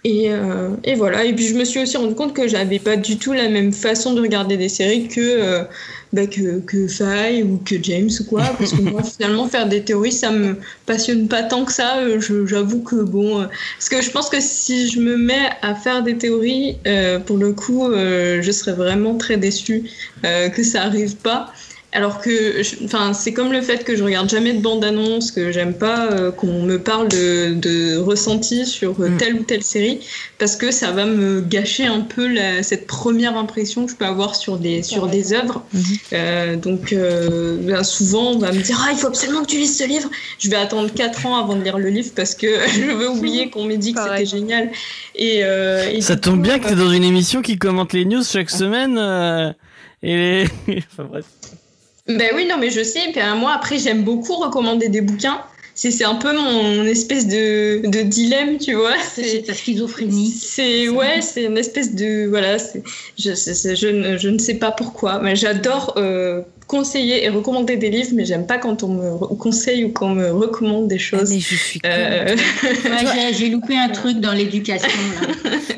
Et, 0.07 0.31
euh, 0.31 0.69
et 0.85 0.95
voilà. 0.97 1.25
Et 1.25 1.33
puis 1.33 1.47
je 1.47 1.55
me 1.55 1.65
suis 1.65 1.81
aussi 1.81 1.97
rendu 1.97 2.15
compte 2.15 2.35
que 2.35 2.47
j'avais 2.47 2.79
pas 2.79 2.97
du 2.97 3.17
tout 3.17 3.33
la 3.33 3.49
même 3.49 3.73
façon 3.73 4.13
de 4.13 4.21
regarder 4.21 4.59
des 4.59 4.69
séries 4.69 5.09
que 5.09 5.21
euh, 5.21 5.65
bah, 6.15 6.27
que, 6.27 6.61
que 6.61 6.87
Faye 6.87 7.43
ou 7.43 7.59
que 7.65 7.75
James 7.83 8.11
ou 8.21 8.25
quoi. 8.25 8.45
Parce 8.57 8.73
que 8.73 8.81
moi, 8.81 9.03
finalement, 9.17 9.49
faire 9.49 9.69
des 9.69 9.83
théories, 9.83 10.13
ça 10.13 10.31
me 10.31 10.57
passionne 10.87 11.29
pas 11.29 11.43
tant 11.43 11.65
que 11.65 11.73
ça. 11.73 11.99
Euh, 11.99 12.21
J'avoue 12.47 12.83
que 12.83 12.97
bon. 13.03 13.41
euh, 13.43 13.47
parce 13.79 13.89
que 13.89 14.01
je 14.01 14.11
pense 14.11 14.29
que 14.29 14.41
si 14.41 14.89
je 14.89 15.01
me 15.01 15.17
mets 15.17 15.51
à 15.63 15.75
faire 15.75 16.03
des 16.03 16.17
théories, 16.17 16.77
euh, 16.87 17.19
pour 17.19 17.37
le 17.37 17.53
coup, 17.53 17.87
euh, 17.89 18.41
je 18.43 18.51
serais 18.53 18.73
vraiment 18.73 19.17
très 19.17 19.37
déçue 19.37 19.85
euh, 20.25 20.49
que 20.49 20.63
ça 20.63 20.83
arrive 20.83 21.17
pas. 21.17 21.53
Alors 21.97 22.21
que, 22.21 22.61
enfin, 22.85 23.13
c'est 23.13 23.33
comme 23.33 23.53
le 23.53 23.63
fait 23.63 23.85
que 23.85 23.95
je 23.95 24.03
regarde 24.03 24.29
jamais 24.29 24.53
de 24.53 24.61
bande-annonce, 24.61 25.31
que 25.31 25.53
j'aime 25.53 25.75
pas 25.75 26.11
euh, 26.11 26.33
qu'on 26.33 26.63
me 26.65 26.79
parle 26.81 27.07
de, 27.09 27.55
de 27.55 27.97
ressenti 27.99 28.67
sur 28.67 29.01
euh, 29.01 29.11
Mm. 29.11 29.17
telle 29.17 29.35
ou 29.37 29.43
telle 29.45 29.63
série, 29.63 30.01
parce 30.39 30.57
que 30.57 30.73
ça 30.73 30.91
va 30.91 31.07
me 31.07 31.41
gâcher 31.41 31.87
un 31.87 32.01
peu 32.01 32.27
la- 32.27 32.65
cette 32.65 32.89
première 32.89 33.37
impression 33.37 33.87
que 33.87 33.93
je 33.93 33.97
peux 33.97 34.07
avoir 34.07 34.35
sur 34.35 34.57
des, 34.59 34.83
sur 34.83 35.07
des 35.07 35.33
œuvres. 35.35 35.63
Mhm. 35.73 35.83
Euh, 36.15 36.57
donc, 36.57 36.93
euh, 36.93 37.59
ben, 37.61 37.85
souvent, 37.85 38.33
on 38.33 38.39
va 38.39 38.51
me 38.51 38.61
dire 38.61 38.77
Ah, 38.85 38.91
il 38.93 38.99
faut 38.99 39.07
absolument 39.07 39.43
que 39.43 39.51
tu 39.51 39.59
lises 39.59 39.79
ce 39.79 39.85
livre. 39.87 40.11
Je 40.41 40.51
vais 40.51 40.57
attendre 40.57 40.93
4 40.93 41.27
ans 41.27 41.37
avant 41.37 41.55
de 41.55 41.63
lire 41.63 41.79
le 41.79 41.91
livre 41.91 42.11
parce 42.17 42.35
que 42.35 42.47
je 42.75 42.91
veux 42.91 43.09
oublier 43.09 43.51
qu'on 43.51 43.65
m'ait 43.67 43.79
dit 43.79 43.93
que 43.95 44.01
c'était 44.03 44.27
génial. 44.27 44.71
Et, 45.15 45.45
euh, 45.45 45.89
et 45.93 46.01
Ça 46.01 46.17
tombe 46.17 46.37
coup, 46.39 46.41
bien 46.43 46.59
que 46.59 46.67
t'es 46.67 46.73
euh, 46.73 46.77
dans 46.85 46.91
une 46.91 47.05
émission 47.05 47.41
qui 47.41 47.57
commente 47.57 47.93
les 47.93 48.05
news 48.05 48.25
chaque 48.25 48.51
semaine. 48.51 48.99
euh, 48.99 49.53
et 50.03 50.17
les... 50.67 50.83
enfin 50.93 51.05
bref. 51.09 51.25
Ben 52.07 52.33
oui, 52.35 52.47
non, 52.47 52.59
mais 52.59 52.71
je 52.71 52.83
sais. 52.83 53.11
Puis 53.13 53.21
euh, 53.21 53.35
moi, 53.35 53.53
après, 53.55 53.79
j'aime 53.79 54.05
beaucoup 54.05 54.35
recommander 54.37 54.89
des 54.89 55.01
bouquins. 55.01 55.41
C'est 55.77 55.91
c'est 55.91 56.05
un 56.05 56.15
peu 56.15 56.33
mon 56.33 56.85
espèce 56.85 57.27
de, 57.27 57.81
de 57.87 58.03
dilemme, 58.03 58.59
tu 58.59 58.75
vois. 58.75 58.97
C'est 59.03 59.43
ta 59.43 59.55
schizophrénie. 59.55 60.31
C'est 60.31 60.89
ouais, 60.89 61.21
c'est 61.21 61.45
une 61.45 61.59
espèce 61.59 61.95
de 61.95 62.27
voilà. 62.29 62.59
Je, 63.19 63.35
c'est- 63.35 63.75
je, 63.75 63.89
ne, 63.89 64.17
je 64.19 64.29
ne 64.29 64.39
sais 64.39 64.55
pas 64.55 64.71
pourquoi, 64.71 65.19
mais 65.21 65.35
j'adore 65.35 65.95
euh, 65.97 66.43
conseiller 66.67 67.25
et 67.25 67.29
recommander 67.29 67.77
des 67.77 67.91
livres, 67.91 68.11
mais 68.15 68.25
j'aime 68.25 68.47
pas 68.47 68.59
quand 68.59 68.83
on 68.83 68.89
me 68.89 69.35
conseille 69.37 69.85
ou 69.85 69.93
qu'on 69.93 70.11
me 70.11 70.31
recommande 70.31 70.89
des 70.89 70.97
Ah, 70.97 70.99
choses. 70.99 71.31
mais 71.31 71.41
je 71.41 71.55
suis. 71.55 71.81
Euh, 71.87 72.37
Ouais, 72.85 73.33
j'ai- 73.33 73.49
loupé 73.49 73.77
un 73.77 73.89
truc 73.91 74.21
dans 74.21 74.33
l'éducation. 74.33 74.89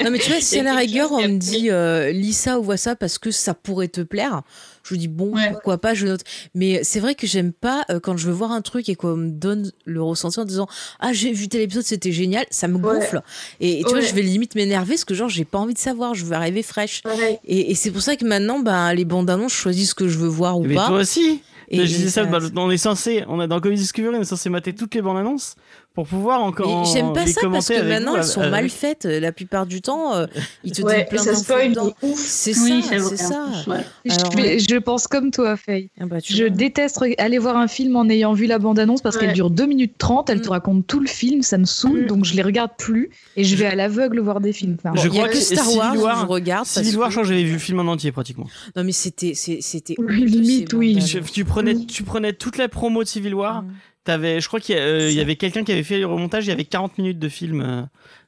Non 0.04 0.12
mais 0.12 0.18
tu 0.18 0.30
vois, 0.30 0.40
si 0.40 0.56
à 0.58 0.60
a 0.60 0.64
la 0.64 0.74
rigueur 0.76 1.10
on 1.10 1.20
me 1.22 1.36
dit 1.36 1.68
euh, 1.68 2.12
lis 2.12 2.32
ça 2.32 2.60
ou 2.60 2.62
vois 2.62 2.76
ça 2.76 2.94
parce 2.94 3.18
que 3.18 3.32
ça 3.32 3.54
pourrait 3.54 3.88
te 3.88 4.00
plaire, 4.02 4.42
je 4.84 4.94
dis 4.94 5.08
bon 5.08 5.32
Ouais. 5.34 5.50
pourquoi 5.50 5.78
pas, 5.78 5.94
je 5.94 6.06
note. 6.06 6.20
Mais 6.54 6.80
c'est 6.84 7.00
vrai 7.00 7.16
que 7.16 7.26
j'aime 7.26 7.52
pas 7.52 7.84
euh, 7.90 7.98
quand 7.98 8.16
je 8.16 8.26
veux 8.28 8.32
voir 8.32 8.52
un 8.52 8.60
truc 8.62 8.88
et 8.88 8.94
qu'on 8.94 9.16
me 9.16 9.30
donne 9.30 9.72
le 9.84 10.00
ressenti 10.00 10.38
en 10.38 10.44
disant 10.44 10.68
ah 11.00 11.12
j'ai 11.12 11.32
vu 11.32 11.48
tel 11.48 11.60
épisode 11.62 11.82
c'était 11.82 12.12
génial, 12.12 12.46
ça 12.50 12.68
me 12.68 12.76
Ouais. 12.76 12.82
gonfle. 13.00 13.20
Et, 13.58 13.80
et 13.80 13.82
tu 13.82 13.90
vois 13.90 14.00
je 14.00 14.14
vais 14.14 14.22
limite 14.22 14.54
m'énerver 14.54 14.94
parce 14.94 15.04
que 15.04 15.14
genre 15.14 15.28
j'ai 15.28 15.44
pas 15.44 15.58
envie 15.58 15.74
de 15.74 15.78
savoir, 15.78 16.14
je 16.14 16.24
veux 16.24 16.34
arriver 16.34 16.62
fraîche. 16.62 17.02
Et, 17.44 17.72
et 17.72 17.74
c'est 17.74 17.90
pour 17.90 18.02
ça 18.02 18.14
que 18.14 18.24
maintenant 18.24 18.60
ben 18.60 18.92
les 18.94 19.04
bandes 19.04 19.28
annonces 19.28 19.52
je 19.54 19.58
choisis 19.58 19.88
ce 19.90 19.94
que 19.96 20.06
je 20.06 20.18
veux 20.18 20.28
voir 20.28 20.56
ou 20.60 20.62
Mais 20.62 20.74
pas. 20.76 20.86
toi 20.88 20.98
aussi. 20.98 21.42
Et- 21.68 21.78
je 21.78 21.82
disais 21.82 22.08
ça, 22.10 22.24
ça- 22.24 22.30
bah, 22.30 22.38
on 22.56 22.70
est 22.70 22.76
censé, 22.76 23.24
on 23.26 23.40
a 23.40 23.46
dans 23.48 23.60
Comedy 23.60 23.80
Discovery, 23.82 24.14
on 24.16 24.20
est 24.20 24.24
censé 24.24 24.48
mater 24.50 24.72
toutes 24.74 24.94
les 24.94 25.02
bandes 25.02 25.18
annonces 25.18 25.56
pour 25.96 26.06
pouvoir 26.06 26.42
encore. 26.42 26.84
J'aime 26.84 27.12
pas 27.12 27.24
les 27.24 27.32
ça 27.32 27.40
parce 27.50 27.68
que 27.68 27.82
maintenant 27.88 28.12
vous, 28.12 28.16
elles 28.18 28.24
sont 28.24 28.40
avec- 28.42 28.52
mal 28.52 28.68
faites 28.70 29.06
euh, 29.06 29.18
la 29.18 29.32
plupart 29.32 29.66
du 29.66 29.80
temps. 29.82 30.14
euh, 30.14 30.26
ils 30.62 30.70
te 30.70 30.82
Ouais, 30.82 31.00
et 31.02 31.04
plein 31.06 31.22
ça 31.22 31.32
d'infos. 31.74 32.14
C'est 32.14 32.56
Oui, 32.60 32.82
ça, 32.82 32.98
c'est 33.00 33.16
ça. 33.16 33.46
ouais. 33.66 33.78
Alors, 34.08 34.30
je, 34.32 34.76
pense 34.76 35.08
comme 35.08 35.30
toi, 35.30 35.56
Faye. 35.56 35.88
ah 35.98 36.04
bah, 36.06 36.18
Je 36.22 36.44
vois. 36.44 36.50
déteste 36.50 37.02
aller 37.18 37.38
voir 37.38 37.56
un 37.56 37.66
film 37.66 37.96
en 37.96 38.08
ayant 38.08 38.34
vu 38.34 38.46
la 38.46 38.58
bande-annonce 38.58 39.00
parce 39.00 39.16
Ouais. 39.16 39.22
qu'elle 39.22 39.32
dure 39.32 39.50
2 39.50 39.66
minutes 39.66 39.94
30, 39.98 40.28
elle 40.30 40.42
te 40.42 40.48
Mm. 40.48 40.52
raconte 40.52 40.86
tout 40.86 41.00
le 41.00 41.08
film, 41.08 41.40
ça 41.42 41.56
me 41.58 41.64
saoule, 41.64 42.02
Mm. 42.02 42.06
donc 42.06 42.24
je 42.26 42.34
les 42.34 42.42
regarde 42.42 42.72
plus 42.78 43.08
et 43.36 43.42
je 43.44 43.56
vais 43.56 43.66
à 43.66 43.74
l'aveugle 43.74 44.20
voir 44.20 44.40
des 44.40 44.52
films. 44.52 44.76
Enfin, 44.78 44.94
Je 44.94 45.08
Il 45.08 45.14
y 45.14 45.18
a 45.18 45.20
crois 45.22 45.28
que 45.32 45.38
Star 45.38 45.64
Civil 45.64 45.78
Wars 45.78 45.96
où 45.96 46.00
War- 46.02 46.20
je 46.20 46.26
regarde. 46.26 46.66
Civil 46.66 46.96
War, 46.98 47.08
que- 47.08 47.14
crois 47.14 47.24
j'avais 47.24 47.42
vu 47.44 47.54
le 47.54 47.58
film 47.58 47.80
en 47.80 47.90
entier 47.90 48.12
pratiquement. 48.12 48.46
Non 48.76 48.84
mais 48.84 48.92
c'était 48.92 49.32
c'était 49.34 49.94
limite, 49.98 50.74
oui. 50.74 50.94
annonces. 51.00 51.32
tu 51.32 51.44
prenais, 51.46 51.74
tu 51.86 52.02
prenais 52.02 52.34
toute 52.34 52.58
la 52.58 52.68
promo 52.68 53.02
de 53.02 53.08
Civil 53.08 53.34
War. 53.34 53.64
T'avais, 54.06 54.40
je 54.40 54.46
crois 54.46 54.60
qu'il 54.60 54.76
y, 54.76 54.78
euh, 54.78 55.10
y 55.10 55.18
avait 55.18 55.34
quelqu'un 55.34 55.64
qui 55.64 55.72
avait 55.72 55.82
fait 55.82 55.98
le 55.98 56.06
remontage. 56.06 56.46
Il 56.46 56.50
y 56.50 56.52
avait 56.52 56.64
40 56.64 56.96
minutes 56.96 57.18
de 57.18 57.28
film 57.28 57.60
euh, 57.60 57.82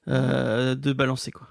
euh, 0.08 0.74
de 0.74 0.92
balancer 0.92 1.30
quoi. 1.30 1.47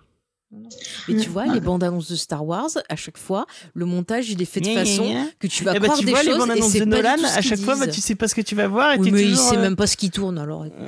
Mais 1.09 1.15
tu 1.17 1.29
vois, 1.29 1.45
les 1.45 1.59
bandes 1.59 1.83
annonces 1.83 2.09
de 2.09 2.15
Star 2.15 2.45
Wars, 2.45 2.69
à 2.87 2.95
chaque 2.95 3.17
fois, 3.17 3.45
le 3.73 3.85
montage 3.85 4.29
il 4.29 4.41
est 4.41 4.45
fait 4.45 4.61
de 4.61 4.67
façon 4.67 5.05
que 5.39 5.47
tu 5.47 5.63
vas 5.65 5.73
Eh 5.75 5.79
ben, 5.79 5.83
croire 5.87 5.99
tu 5.99 6.05
des 6.05 6.11
vois 6.11 6.23
les 6.23 6.29
choses 6.29 6.37
bandes 6.39 6.49
et 6.49 6.53
annonces 6.53 6.71
c'est 6.71 6.79
de 6.79 6.85
Nolan. 6.85 7.15
À 7.35 7.41
chaque 7.41 7.59
fois, 7.59 7.75
bah, 7.75 7.87
tu 7.87 7.99
sais 7.99 8.15
pas 8.15 8.27
ce 8.29 8.35
que 8.35 8.41
tu 8.41 8.55
vas 8.55 8.67
voir. 8.67 8.93
Et 8.93 8.97
Oui, 8.97 9.11
mais 9.11 9.23
il 9.23 9.31
toujours, 9.31 9.49
sait 9.49 9.57
euh, 9.57 9.61
même 9.61 9.75
pas 9.75 9.87
ce 9.87 9.97
qui 9.97 10.09
tourne 10.09 10.37
alors. 10.37 10.65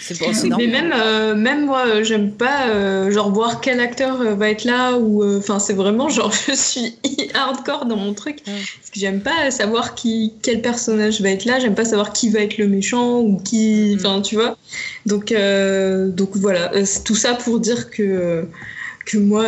c'est 0.00 0.18
pas 0.18 0.34
c'est 0.34 0.48
Mais 0.50 0.66
même, 0.66 0.92
euh, 0.94 1.34
même 1.34 1.66
moi, 1.66 1.84
euh, 1.86 2.04
j'aime 2.04 2.32
pas 2.32 2.68
euh, 2.68 3.10
genre 3.10 3.32
voir 3.32 3.60
quel 3.60 3.80
acteur 3.80 4.20
euh, 4.20 4.34
va 4.34 4.50
être 4.50 4.64
là 4.64 4.96
ou 4.98 5.22
euh, 5.22 5.38
enfin 5.38 5.58
c'est 5.58 5.72
vraiment 5.74 6.08
genre 6.10 6.32
je 6.32 6.54
suis 6.54 6.96
hardcore 7.34 7.86
dans 7.86 7.96
mon 7.96 8.14
truc 8.14 8.38
Ouais. 8.46 8.54
parce 8.54 8.90
que 8.90 8.98
j'aime 9.00 9.20
pas 9.20 9.50
savoir 9.50 9.94
qui 9.94 10.34
quel 10.42 10.62
personnage 10.62 11.20
va 11.20 11.30
être 11.30 11.44
là, 11.44 11.58
j'aime 11.60 11.74
pas 11.74 11.84
savoir 11.84 12.12
qui 12.12 12.30
va 12.30 12.40
être 12.40 12.58
le 12.58 12.68
méchant 12.68 13.20
ou 13.20 13.36
qui 13.38 13.94
enfin 13.98 14.20
tu 14.22 14.34
vois. 14.36 14.56
Donc 15.06 15.32
euh, 15.32 16.08
donc 16.08 16.36
voilà, 16.36 16.72
Euh, 16.74 16.84
c'est 16.84 17.04
tout 17.04 17.14
ça 17.14 17.34
pour 17.34 17.60
dire 17.60 17.90
que 17.90 18.02
que 19.06 19.16
moi 19.18 19.44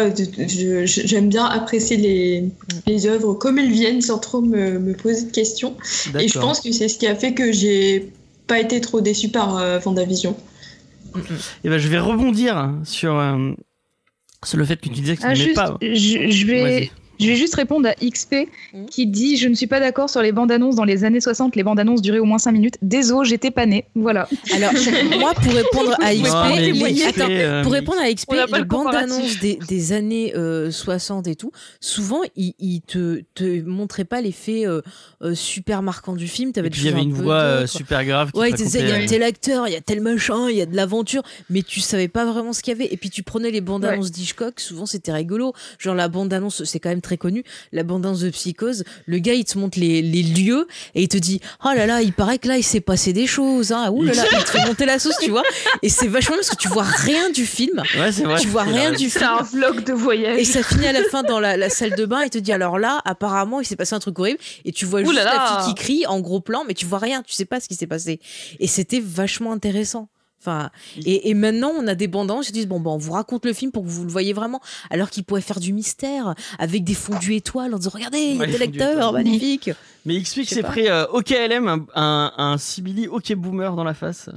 j'aime 0.86 1.28
bien 1.28 1.44
apprécier 1.44 1.96
les, 1.96 2.44
les 2.86 3.06
œuvres 3.06 3.34
comme 3.34 3.58
elles 3.58 3.70
viennent 3.70 4.00
sans 4.00 4.18
trop 4.18 4.40
me, 4.40 4.78
me 4.78 4.94
poser 4.94 5.26
de 5.26 5.30
questions 5.30 5.76
et 6.18 6.26
je 6.28 6.38
pense 6.38 6.60
que 6.60 6.72
c'est 6.72 6.88
ce 6.88 6.98
qui 6.98 7.06
a 7.06 7.14
fait 7.14 7.34
que 7.34 7.52
j'ai 7.52 8.10
pas 8.46 8.58
été 8.60 8.80
trop 8.80 9.00
déçue 9.00 9.28
par 9.28 9.56
euh, 9.58 9.78
Vendavision. 9.78 10.36
Et 11.62 11.68
ben, 11.68 11.78
je 11.78 11.88
vais 11.88 11.98
rebondir 11.98 12.72
sur 12.84 13.18
euh, 13.18 13.52
sur 14.44 14.58
le 14.58 14.64
fait 14.64 14.76
que 14.76 14.88
tu 14.88 14.90
disais 14.90 15.14
que 15.16 15.20
tu 15.20 15.26
Ah, 15.26 15.34
n'aimais 15.34 15.52
pas. 15.52 15.76
je, 15.80 16.30
je 16.30 16.46
vais. 16.46 16.90
Je 17.22 17.28
vais 17.28 17.36
juste 17.36 17.54
répondre 17.54 17.88
à 17.88 17.94
XP 17.94 18.48
Mhm. 18.74 18.86
qui 18.86 19.06
dit 19.06 19.36
Je 19.36 19.48
ne 19.48 19.54
suis 19.54 19.66
pas 19.66 19.80
d'accord 19.80 20.10
sur 20.10 20.22
les 20.22 20.32
bandes 20.32 20.50
annonces. 20.52 20.76
Dans 20.76 20.84
les 20.84 21.04
années 21.04 21.20
60, 21.20 21.56
les 21.56 21.62
bandes 21.62 21.78
annonces 21.80 22.02
duraient 22.02 22.18
au 22.18 22.24
moins 22.24 22.38
5 22.38 22.52
minutes. 22.52 22.76
Désolé, 22.82 23.28
j'étais 23.28 23.50
pas 23.50 23.66
née. 23.66 23.84
Voilà. 23.94 24.28
Alors 24.54 24.72
moi 25.18 25.32
pour 25.34 25.52
répondre 25.52 25.94
à 26.02 26.14
XP, 26.14 26.26
Non, 26.26 26.48
mais 26.48 26.70
les- 26.72 26.94
XP, 26.94 27.06
attends, 27.08 27.30
euh, 27.30 27.62
pour 27.62 27.72
répondre 27.72 27.98
à 28.00 28.12
XP, 28.12 28.32
les 28.32 28.58
le 28.58 28.64
bandes 28.64 28.94
annonces 28.94 29.38
des, 29.40 29.58
des 29.68 29.92
années 29.92 30.32
euh, 30.36 30.70
60 30.70 31.26
et 31.26 31.36
tout, 31.36 31.52
souvent 31.80 32.20
ils, 32.36 32.54
ils 32.58 32.80
te 32.82 33.22
te 33.34 33.62
montraient 33.62 34.04
pas 34.04 34.20
l'effet 34.20 34.66
euh, 34.66 34.80
euh, 35.22 35.34
super 35.34 35.82
marquant 35.82 36.14
du 36.14 36.28
film. 36.28 36.52
Et 36.56 36.62
puis 36.70 36.80
il 36.82 36.84
y 36.86 36.88
avait 36.88 36.98
un 36.98 37.02
une 37.02 37.12
voix 37.12 37.34
euh, 37.40 37.66
super 37.66 38.04
grave. 38.04 38.32
Qui 38.32 38.38
Ouais, 38.38 38.50
il 38.50 38.60
y 38.60 38.92
a 38.92 39.06
tel 39.06 39.22
acteur, 39.22 39.68
il 39.68 39.72
y 39.72 39.76
a 39.76 39.80
tel 39.80 40.00
machin, 40.00 40.48
il 40.50 40.56
y 40.56 40.60
a 40.60 40.66
de 40.66 40.76
l'aventure, 40.76 41.22
mais 41.50 41.62
tu 41.62 41.80
savais 41.80 42.08
pas 42.08 42.24
vraiment 42.24 42.52
ce 42.52 42.62
qu'il 42.62 42.72
y 42.72 42.76
avait. 42.76 42.92
Et 42.92 42.96
puis 42.96 43.10
tu 43.10 43.22
prenais 43.22 43.50
les 43.50 43.60
bandes 43.60 43.84
annonces 43.84 44.10
d'Hitchcock, 44.10 44.60
souvent 44.60 44.86
c'était 44.86 45.12
rigolo. 45.12 45.52
Genre 45.78 45.94
la 45.94 46.08
bande 46.08 46.32
annonce, 46.32 46.64
c'est 46.64 46.80
quand 46.80 46.88
même 46.90 47.00
très 47.00 47.11
connu, 47.16 47.44
la 47.72 47.82
bande 47.82 48.04
annonce 48.06 48.20
de 48.20 48.30
Psychose, 48.30 48.84
le 49.06 49.18
gars 49.18 49.34
il 49.34 49.44
te 49.44 49.58
montre 49.58 49.78
les, 49.78 50.02
les 50.02 50.22
lieux 50.22 50.66
et 50.94 51.02
il 51.02 51.08
te 51.08 51.16
dit, 51.18 51.40
oh 51.64 51.70
là 51.74 51.86
là, 51.86 52.02
il 52.02 52.12
paraît 52.12 52.38
que 52.38 52.48
là 52.48 52.56
il 52.56 52.62
s'est 52.62 52.80
passé 52.80 53.12
des 53.12 53.26
choses, 53.26 53.72
hein, 53.72 53.90
ouh 53.90 54.02
là 54.02 54.12
là, 54.14 54.24
il 54.32 54.44
te 54.44 54.50
fait 54.50 54.64
monter 54.66 54.86
la 54.86 54.98
sauce, 54.98 55.16
tu 55.20 55.30
vois. 55.30 55.42
Et 55.82 55.88
c'est 55.88 56.08
vachement 56.08 56.36
parce 56.36 56.50
que 56.50 56.56
tu 56.56 56.68
vois 56.68 56.82
rien 56.84 57.30
du 57.30 57.46
film, 57.46 57.82
Ouais, 57.98 58.12
c'est 58.12 58.24
vrai. 58.24 58.40
tu 58.40 58.48
vois 58.48 58.62
rien 58.62 58.92
du 58.92 59.08
C'est 59.10 59.18
film. 59.20 59.30
un 59.38 59.42
vlog 59.42 59.84
de 59.84 59.92
voyage. 59.92 60.38
Et 60.38 60.44
ça 60.44 60.62
finit 60.62 60.86
à 60.86 60.92
la 60.92 61.04
fin 61.04 61.22
dans 61.22 61.40
la, 61.40 61.56
la 61.56 61.70
salle 61.70 61.94
de 61.96 62.04
bain 62.06 62.20
et 62.22 62.30
te 62.30 62.38
dit 62.38 62.52
alors 62.52 62.78
là 62.78 63.00
apparemment 63.04 63.60
il 63.60 63.66
s'est 63.66 63.76
passé 63.76 63.94
un 63.94 63.98
truc 64.00 64.18
horrible 64.18 64.38
et 64.64 64.72
tu 64.72 64.84
vois 64.86 65.00
Ouh 65.00 65.04
juste 65.04 65.16
là 65.16 65.24
la 65.24 65.34
là. 65.34 65.62
fille 65.64 65.74
qui 65.74 65.80
crie 65.82 66.06
en 66.06 66.20
gros 66.20 66.40
plan 66.40 66.64
mais 66.66 66.74
tu 66.74 66.86
vois 66.86 66.98
rien 66.98 67.22
tu 67.22 67.32
sais 67.34 67.44
pas 67.44 67.60
ce 67.60 67.68
qui 67.68 67.74
s'est 67.74 67.86
passé 67.86 68.20
et 68.60 68.66
c'était 68.66 69.00
vachement 69.00 69.52
intéressant 69.52 70.08
enfin 70.44 70.70
et, 71.04 71.30
et 71.30 71.34
maintenant 71.34 71.72
on 71.78 71.86
a 71.86 71.94
des 71.94 72.08
bandes 72.08 72.30
annonces 72.30 72.46
qui 72.46 72.52
disent 72.52 72.66
bon 72.66 72.80
bah 72.80 72.90
on 72.90 72.98
vous 72.98 73.12
raconte 73.12 73.44
le 73.44 73.52
film 73.52 73.70
pour 73.70 73.84
que 73.84 73.88
vous 73.88 74.04
le 74.04 74.10
voyez 74.10 74.32
vraiment 74.32 74.60
alors 74.90 75.10
qu'ils 75.10 75.24
pourraient 75.24 75.40
faire 75.40 75.60
du 75.60 75.72
mystère 75.72 76.34
avec 76.58 76.84
des 76.84 76.94
fondus 76.94 77.34
étoiles 77.34 77.74
en 77.74 77.78
disant 77.78 77.90
regardez 77.94 78.18
il 78.18 78.36
y 78.36 78.40
a 78.42 78.62
acteur 78.62 78.92
étoiles. 78.92 79.12
magnifique 79.12 79.70
Mais 80.06 80.24
sais 80.24 80.44
s'est 80.44 80.62
pris 80.62 80.88
euh, 80.88 81.06
OKLM, 81.12 81.68
un, 81.68 81.86
un, 81.94 82.32
un 82.36 82.58
Sibili 82.58 83.08
OK 83.08 83.32
Boomer 83.34 83.74
dans 83.76 83.84
la 83.84 83.94
face. 83.94 84.28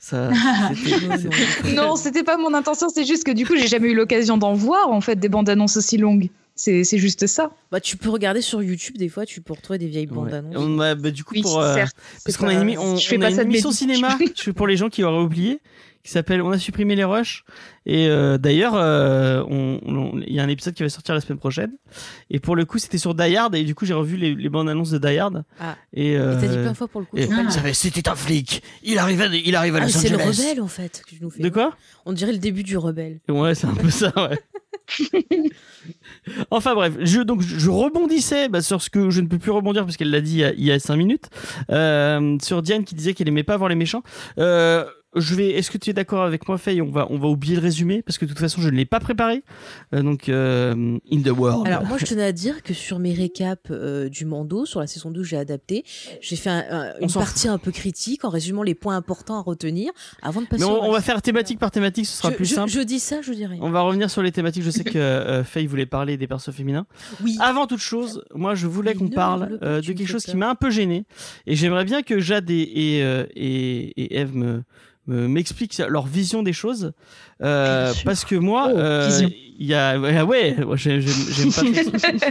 Ça, 0.00 0.30
non, 1.74 1.96
c'était 1.96 2.22
pas 2.22 2.36
mon 2.36 2.54
intention. 2.54 2.88
C'est 2.88 3.04
juste 3.04 3.24
que 3.24 3.32
du 3.32 3.46
coup, 3.46 3.56
j'ai 3.56 3.66
jamais 3.66 3.88
eu 3.88 3.94
l'occasion 3.94 4.38
d'en 4.38 4.54
voir 4.54 4.90
en 4.90 5.00
fait 5.00 5.16
des 5.16 5.28
bandes 5.28 5.48
annonces 5.48 5.76
aussi 5.76 5.98
longues. 5.98 6.30
C'est 6.60 6.82
c'est 6.82 6.98
juste 6.98 7.26
ça. 7.28 7.52
Bah, 7.70 7.78
tu 7.80 7.96
peux 7.96 8.10
regarder 8.10 8.42
sur 8.42 8.60
YouTube, 8.62 8.98
des 8.98 9.08
fois, 9.08 9.24
tu 9.24 9.40
peux 9.40 9.52
retrouver 9.52 9.78
des 9.78 9.86
vieilles 9.86 10.06
bandes 10.08 10.26
Ouais. 10.26 10.34
annonces. 10.34 10.56
On 10.58 10.80
a, 10.80 10.96
bah, 10.96 11.12
du 11.12 11.22
coup, 11.22 11.34
Oui, 11.36 11.42
pour, 11.42 11.60
euh, 11.60 11.72
certes. 11.74 11.96
parce 12.24 12.36
qu'on 12.36 12.48
a 12.48 12.52
une, 12.54 12.76
on, 12.78 12.96
je 12.96 13.06
fais 13.06 13.16
on 13.16 13.20
pas 13.20 13.26
a 13.26 13.30
une 13.30 13.36
ça 13.36 13.44
de 13.44 13.48
émission 13.48 13.70
cinéma 13.70 14.18
pour 14.56 14.66
les 14.66 14.76
gens 14.76 14.88
qui 14.88 15.04
auraient 15.04 15.22
oublié 15.22 15.60
qui 16.04 16.12
s'appelle 16.12 16.40
On 16.42 16.50
a 16.50 16.58
supprimé 16.58 16.94
les 16.96 17.04
rushs. 17.04 17.44
Et 17.84 18.06
euh, 18.08 18.38
d'ailleurs, 18.38 18.74
euh, 18.76 19.42
on- 19.48 19.78
on- 19.84 20.20
il 20.26 20.32
y 20.32 20.40
a 20.40 20.42
un 20.42 20.48
épisode 20.48 20.72
qui 20.74 20.82
va 20.82 20.88
sortir 20.88 21.14
la 21.14 21.20
semaine 21.20 21.38
prochaine. 21.38 21.72
Et 22.30 22.38
pour 22.40 22.56
le 22.56 22.64
coup, 22.64 22.78
c'était 22.78 22.98
sur 22.98 23.14
Die 23.14 23.36
Hard. 23.36 23.54
Et 23.54 23.62
du 23.64 23.74
coup, 23.74 23.84
j'ai 23.84 23.94
revu 23.94 24.16
les, 24.16 24.34
les 24.34 24.48
bandes 24.48 24.68
annonces 24.70 24.90
de 24.90 24.98
Die 24.98 25.18
Hard. 25.18 25.44
Ah. 25.60 25.76
Et, 25.92 26.12
Et 26.12 26.16
euh, 26.16 26.40
t'as 26.40 26.46
dit 26.46 26.56
plein 26.56 26.70
de 26.72 26.76
fois 26.76 26.88
pour 26.88 27.00
le 27.02 27.06
coup. 27.06 27.16
c'était 27.74 28.08
un 28.08 28.14
flic. 28.14 28.62
Il 28.84 28.98
arrive 28.98 29.20
à, 29.20 29.26
il 29.26 29.54
arrive 29.54 29.76
à 29.76 29.80
Ah, 29.82 29.88
c'est 29.88 30.08
le 30.08 30.16
rebelle 30.16 30.60
en 30.62 30.68
fait 30.68 31.02
que 31.04 31.10
tu 31.14 31.18
nous 31.22 31.30
fais. 31.30 31.42
De 31.42 31.48
quoi? 31.50 31.76
On 32.06 32.12
dirait 32.12 32.32
le 32.32 32.38
début 32.38 32.62
du 32.62 32.76
rebelle. 32.78 33.20
Ouais, 33.28 33.54
c'est 33.54 33.66
un 33.66 33.74
peu 33.74 33.90
ça, 33.90 34.12
ouais. 34.16 34.38
enfin 36.50 36.74
bref, 36.74 36.94
je, 37.00 37.20
donc 37.20 37.42
je 37.42 37.70
rebondissais 37.70 38.48
bah, 38.48 38.60
sur 38.62 38.82
ce 38.82 38.90
que 38.90 39.10
je 39.10 39.20
ne 39.20 39.26
peux 39.26 39.38
plus 39.38 39.50
rebondir 39.50 39.84
parce 39.84 39.96
qu'elle 39.96 40.10
l'a 40.10 40.20
dit 40.20 40.32
il 40.34 40.38
y 40.40 40.44
a- 40.44 40.52
il 40.54 40.64
y 40.64 40.72
a 40.72 40.78
5 40.78 40.96
minutes, 40.96 41.26
euh, 41.70 42.36
sur 42.42 42.62
Diane 42.62 42.84
qui 42.84 42.94
disait 42.94 43.14
qu'elle 43.14 43.28
aimait 43.28 43.42
pas 43.42 43.56
voir 43.56 43.68
les 43.68 43.74
méchants. 43.74 44.02
Euh, 44.38 44.84
je 45.16 45.34
vais. 45.34 45.50
Est-ce 45.50 45.70
que 45.70 45.78
tu 45.78 45.90
es 45.90 45.92
d'accord 45.92 46.22
avec 46.22 46.46
moi, 46.48 46.58
Faye? 46.58 46.82
On 46.82 46.90
va, 46.90 47.06
on 47.10 47.18
va 47.18 47.28
oublier 47.28 47.56
le 47.56 47.62
résumé 47.62 48.02
parce 48.02 48.18
que 48.18 48.24
de 48.24 48.30
toute 48.30 48.38
façon, 48.38 48.60
je 48.60 48.68
ne 48.68 48.76
l'ai 48.76 48.84
pas 48.84 49.00
préparé. 49.00 49.42
Euh, 49.94 50.02
donc, 50.02 50.28
euh, 50.28 50.98
in 51.10 51.22
the 51.22 51.28
world. 51.28 51.66
Alors 51.66 51.84
moi 51.86 51.96
je 51.98 52.04
tenais 52.04 52.24
à 52.24 52.32
dire 52.32 52.62
que 52.62 52.74
sur 52.74 52.98
mes 52.98 53.14
récaps 53.14 53.70
euh, 53.70 54.08
du 54.08 54.24
Mando, 54.24 54.66
sur 54.66 54.80
la 54.80 54.86
saison 54.86 55.10
12 55.10 55.26
j'ai 55.26 55.36
adapté, 55.36 55.84
j'ai 56.20 56.36
fait 56.36 56.50
un- 56.50 56.64
un- 56.70 56.92
une 57.00 57.10
partie 57.10 57.48
un 57.48 57.58
peu 57.58 57.70
critique 57.72 58.24
en 58.24 58.28
résumant 58.28 58.62
les 58.62 58.74
points 58.74 58.96
importants 58.96 59.38
à 59.38 59.42
retenir 59.42 59.90
avant 60.22 60.42
de 60.42 60.46
passer 60.46 60.64
Mais 60.64 60.70
on, 60.70 60.84
on 60.84 60.92
va 60.92 61.00
faire 61.00 61.22
thématique 61.22 61.58
par 61.58 61.70
thématique, 61.70 62.06
ce 62.06 62.16
sera 62.18 62.30
je, 62.30 62.36
plus 62.36 62.44
je- 62.44 62.54
simple. 62.54 62.70
je 62.70 62.80
dis 62.80 63.00
ça, 63.00 63.22
je 63.22 63.32
dis 63.32 63.46
rien. 63.46 63.58
On 63.62 63.70
va 63.70 63.80
revenir 63.80 64.10
sur 64.10 64.22
les 64.22 64.32
thématiques. 64.32 64.62
Je 64.62 64.70
sais 64.70 64.84
que 64.84 65.42
Faye 65.44 65.66
voulait 65.66 65.86
parler 65.86 66.16
des 66.16 66.26
persos 66.26 66.50
féminins. 66.52 66.86
Oui. 67.22 67.36
Avant 67.40 67.66
toute 67.66 67.80
chose, 67.80 68.22
moi 68.34 68.54
je 68.54 68.66
voulais 68.66 68.94
qu'on 68.94 69.08
parle 69.08 69.58
de 69.60 69.80
quelque 69.80 70.06
chose 70.06 70.24
qui 70.24 70.36
m'a 70.36 70.50
un 70.50 70.54
peu 70.54 70.70
gêné 70.70 71.04
et 71.46 71.54
j'aimerais 71.56 71.84
bien 71.84 72.02
que 72.02 72.20
Jade 72.20 72.50
et 72.50 72.58
et, 72.58 73.00
et, 73.34 74.02
et 74.02 74.18
Eve 74.18 74.34
me- 74.34 74.62
m'expliquent 75.08 75.78
leur 75.78 76.06
vision 76.06 76.42
des 76.42 76.52
choses 76.52 76.92
euh, 77.42 77.92
parce 78.04 78.24
que 78.24 78.34
moi 78.34 78.68
Oh, 78.72 78.76
euh, 78.78 79.20
il 79.58 79.66
y 79.66 79.74
a 79.74 79.98
ouais, 79.98 80.56
j'aime 80.76 81.02
pas. 81.52 81.62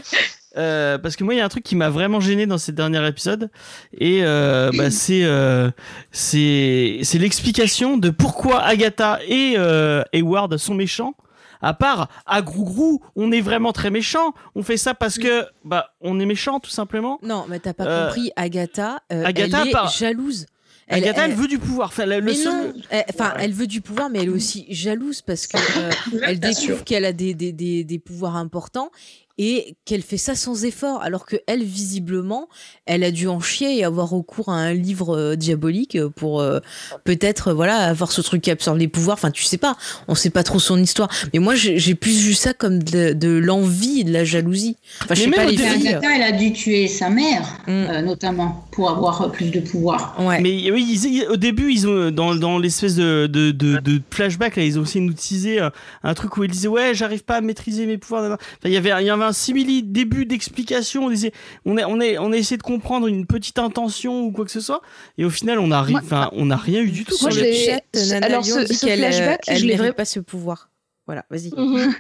Euh, 0.55 0.97
parce 0.97 1.15
que 1.15 1.23
moi 1.23 1.35
il 1.35 1.37
y 1.37 1.39
a 1.39 1.45
un 1.45 1.49
truc 1.49 1.63
qui 1.63 1.75
m'a 1.75 1.89
vraiment 1.91 2.19
gêné 2.19 2.47
dans 2.47 2.57
ces 2.57 2.71
derniers 2.71 3.05
épisodes 3.07 3.51
et 3.95 4.21
euh, 4.23 4.71
bah, 4.75 4.89
c'est 4.89 5.23
euh, 5.23 5.69
c'est 6.11 6.99
c'est 7.03 7.19
l'explication 7.19 7.97
de 7.97 8.09
pourquoi 8.09 8.61
Agatha 8.63 9.19
et 9.27 9.53
euh, 9.57 10.01
Hayward 10.13 10.57
sont 10.57 10.73
méchants 10.73 11.13
à 11.61 11.73
part 11.75 12.07
à 12.25 12.41
Grougrou, 12.41 13.01
on 13.15 13.31
est 13.31 13.41
vraiment 13.41 13.71
très 13.71 13.89
méchant. 13.91 14.33
On 14.55 14.61
fait 14.63 14.77
ça 14.77 14.93
parce 14.93 15.17
que 15.17 15.45
bah 15.65 15.91
on 16.01 16.19
est 16.19 16.25
méchant 16.25 16.59
tout 16.59 16.69
simplement. 16.69 17.19
Non, 17.23 17.45
mais 17.49 17.59
t'as 17.59 17.73
pas 17.73 17.85
Euh, 17.85 18.05
compris, 18.07 18.31
Agatha, 18.35 18.99
euh, 19.11 19.25
Agatha, 19.25 19.61
elle 19.63 19.67
est 19.69 19.71
par- 19.71 19.89
jalouse. 19.89 20.45
Agatha, 20.89 21.25
elle, 21.25 21.33
veut 21.35 21.47
du 21.47 21.59
pouvoir. 21.59 21.89
Enfin, 21.89 22.05
le 22.05 22.19
le 22.19 22.21
mais 22.27 22.33
seul- 22.33 22.53
non, 22.53 22.73
elle- 22.89 23.05
enfin, 23.13 23.33
elle 23.39 23.51
veut 23.53 23.67
du 23.67 23.81
pouvoir, 23.81 24.09
mais 24.09 24.19
elle 24.19 24.25
est 24.27 24.29
aussi 24.29 24.65
jalouse 24.69 25.21
parce 25.21 25.45
que 25.47 25.57
euh, 25.57 25.91
elle 26.25 26.39
découvre 26.39 26.83
qu'elle 26.85 27.03
a 27.05 27.11
des, 27.13 27.33
des, 27.33 27.51
des, 27.51 27.83
des 27.83 27.99
pouvoirs 27.99 28.35
importants 28.37 28.91
et 29.37 29.75
qu'elle 29.85 30.01
fait 30.01 30.17
ça 30.17 30.35
sans 30.35 30.65
effort, 30.65 31.01
alors 31.01 31.25
que 31.25 31.35
elle, 31.47 31.63
visiblement, 31.63 32.47
elle 32.85 33.03
a 33.03 33.11
dû 33.11 33.27
en 33.27 33.39
chier 33.39 33.77
et 33.77 33.83
avoir 33.83 34.09
recours 34.09 34.49
à 34.49 34.55
un 34.55 34.73
livre 34.73 35.15
euh, 35.17 35.35
diabolique 35.35 35.95
euh, 35.95 36.09
pour 36.09 36.41
euh, 36.41 36.59
peut-être, 37.03 37.53
voilà, 37.53 37.77
avoir 37.77 38.11
ce 38.11 38.21
truc 38.21 38.41
qui 38.41 38.51
absorbe 38.51 38.77
les 38.77 38.87
pouvoirs. 38.87 39.13
Enfin, 39.15 39.31
tu 39.31 39.43
sais 39.43 39.57
pas, 39.57 39.75
on 40.07 40.15
sait 40.15 40.29
pas 40.29 40.43
trop 40.43 40.59
son 40.59 40.77
histoire. 40.81 41.09
Mais 41.33 41.39
moi, 41.39 41.55
j'ai 41.55 41.95
plus 41.95 42.19
vu 42.19 42.33
ça 42.33 42.53
comme 42.53 42.81
de, 42.81 43.13
de 43.13 43.29
l'envie 43.29 44.01
et 44.01 44.03
de 44.03 44.11
la 44.11 44.23
jalousie. 44.25 44.75
Enfin, 45.03 45.15
je 45.15 45.21
sais 45.21 45.27
même 45.27 45.35
pas 45.39 45.45
les 45.45 45.57
filles. 45.57 45.97
Elle 46.03 46.23
a 46.23 46.31
dû 46.31 46.53
tuer 46.53 46.87
sa 46.87 47.09
mère, 47.09 47.43
Mm. 47.67 47.71
euh, 47.71 48.01
notamment, 48.01 48.65
pour 48.71 48.89
avoir 48.89 49.31
plus 49.31 49.51
de 49.51 49.59
pouvoir. 49.59 50.15
Ouais. 50.19 50.39
Mais 50.41 50.71
oui, 50.71 50.99
ils- 51.03 51.27
au 51.29 51.35
début, 51.35 51.71
ils 51.71 51.87
ont 51.87 52.11
dans, 52.11 52.33
dans 52.35 52.57
l'espèce 52.59 52.95
de, 52.95 53.27
de, 53.27 53.51
de, 53.51 53.77
de 53.79 54.01
flashback 54.09 54.55
là, 54.55 54.63
ils 54.63 54.79
ont 54.79 54.81
aussi 54.83 54.99
nous 55.01 55.13
teasé 55.13 55.59
euh, 55.61 55.69
un 56.03 56.13
truc 56.13 56.37
où 56.37 56.43
ils 56.43 56.51
disaient 56.51 56.67
ouais, 56.67 56.93
j'arrive 56.93 57.23
pas 57.23 57.35
à 57.37 57.41
maîtriser 57.41 57.85
mes 57.85 57.97
pouvoirs. 57.97 58.23
Enfin, 58.25 58.37
il 58.65 58.71
y 58.71 58.77
avait 58.77 58.91
il 59.01 59.05
y 59.05 59.09
avait 59.09 59.23
un 59.27 59.33
simili 59.33 59.83
début 59.83 60.25
d'explication. 60.25 61.05
On 61.05 61.09
disait 61.09 61.31
on 61.65 61.77
a 61.77 61.85
on 61.87 61.99
a 61.99 62.17
on 62.19 62.31
a 62.31 62.37
essayé 62.37 62.57
de 62.57 62.63
comprendre 62.63 63.07
une 63.07 63.25
petite 63.25 63.59
intention 63.59 64.23
ou 64.23 64.31
quoi 64.31 64.45
que 64.45 64.51
ce 64.51 64.59
soit, 64.61 64.81
et 65.17 65.25
au 65.25 65.29
final, 65.29 65.59
on 65.59 65.71
a 65.71 65.81
ri- 65.81 65.91
Moi- 65.93 66.01
enfin 66.03 66.29
on 66.33 66.49
a 66.49 66.55
rien 66.55 66.81
eu 66.81 66.89
du 66.91 67.05
tout. 67.05 67.15
Sur 67.15 67.29
le 67.29 67.35
chat, 67.53 67.81
Nana 68.09 68.25
alors, 68.25 68.43
Lyon 68.43 68.55
ce- 68.61 68.65
dit 68.65 68.73
ce 68.75 68.85
qu'elle, 68.85 69.03
euh, 69.03 69.07
flashback, 69.11 69.41
elle 69.47 69.57
je 69.57 69.65
l'ai 69.65 69.93
pas 69.93 70.05
ce 70.05 70.19
pouvoir. 70.19 70.69
Voilà, 71.05 71.23
vas-y. 71.29 71.51
Mhm. 71.55 71.93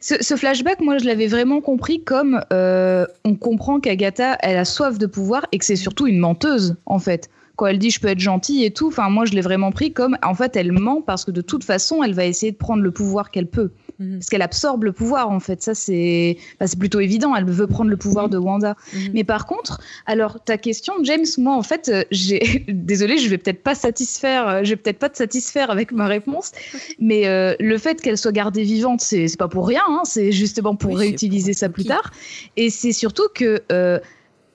Ce, 0.00 0.14
ce 0.20 0.36
flashback, 0.36 0.80
moi, 0.80 0.98
je 0.98 1.04
l'avais 1.06 1.28
vraiment 1.28 1.60
compris 1.60 2.02
comme 2.04 2.40
euh, 2.52 3.06
on 3.24 3.34
comprend 3.36 3.80
qu'Agatha, 3.80 4.36
elle 4.42 4.56
a 4.58 4.64
soif 4.64 4.98
de 4.98 5.06
pouvoir 5.06 5.46
et 5.52 5.58
que 5.58 5.64
c'est 5.64 5.76
surtout 5.76 6.06
une 6.06 6.18
menteuse, 6.18 6.76
en 6.86 6.98
fait. 6.98 7.30
Quand 7.56 7.66
elle 7.66 7.78
dit 7.78 7.90
je 7.90 8.00
peux 8.00 8.08
être 8.08 8.18
gentille 8.20 8.64
et 8.64 8.72
tout, 8.72 8.88
enfin, 8.88 9.08
moi, 9.10 9.24
je 9.24 9.32
l'ai 9.32 9.40
vraiment 9.40 9.70
pris 9.72 9.92
comme, 9.92 10.16
en 10.22 10.34
fait, 10.34 10.56
elle 10.56 10.72
ment 10.72 11.00
parce 11.02 11.24
que 11.24 11.30
de 11.30 11.40
toute 11.40 11.64
façon, 11.64 12.02
elle 12.02 12.12
va 12.12 12.26
essayer 12.26 12.52
de 12.52 12.56
prendre 12.56 12.82
le 12.82 12.90
pouvoir 12.90 13.30
qu'elle 13.30 13.46
peut. 13.48 13.70
Mhm. 13.98 14.18
Parce 14.18 14.28
qu'elle 14.28 14.42
absorbe 14.42 14.84
le 14.84 14.92
pouvoir, 14.92 15.30
en 15.30 15.40
fait. 15.40 15.62
Ça, 15.62 15.74
c'est 15.74 16.38
c'est 16.64 16.78
plutôt 16.78 17.00
évident. 17.00 17.34
Elle 17.36 17.44
veut 17.44 17.66
prendre 17.66 17.90
le 17.90 17.96
pouvoir 17.96 18.28
de 18.28 18.38
Wanda. 18.38 18.76
Mhm. 18.92 19.10
Mais 19.14 19.24
par 19.24 19.46
contre, 19.46 19.80
alors 20.06 20.42
ta 20.42 20.58
question, 20.58 20.94
James, 21.02 21.24
moi 21.38 21.54
en 21.54 21.62
fait, 21.62 21.88
euh, 21.88 22.04
j'ai, 22.10 22.64
désolé, 22.68 23.18
je 23.18 23.28
vais 23.28 23.38
peut-être 23.38 23.62
pas 23.62 23.74
satisfaire, 23.74 24.48
euh, 24.48 24.60
je 24.64 24.70
vais 24.70 24.76
peut-être 24.76 24.98
pas 24.98 25.08
te 25.08 25.18
satisfaire 25.18 25.70
avec 25.70 25.92
ma 25.92 26.06
réponse, 26.06 26.52
mais 26.98 27.26
euh, 27.26 27.54
le 27.60 27.78
fait 27.78 28.00
qu'elle 28.00 28.18
soit 28.18 28.32
gardée 28.32 28.62
vivante, 28.62 29.00
c'est, 29.00 29.36
pas 29.36 29.48
pour 29.48 29.66
rien, 29.66 29.82
hein, 29.88 30.02
c'est 30.04 30.32
justement 30.32 30.76
pour 30.76 30.92
Oui, 30.92 30.98
réutiliser 30.98 31.52
pour 31.52 31.58
ça 31.58 31.68
plus 31.68 31.84
tard. 31.84 32.12
Et 32.56 32.70
c'est 32.70 32.92
surtout 32.92 33.28
que 33.34 33.62
euh, 33.72 33.98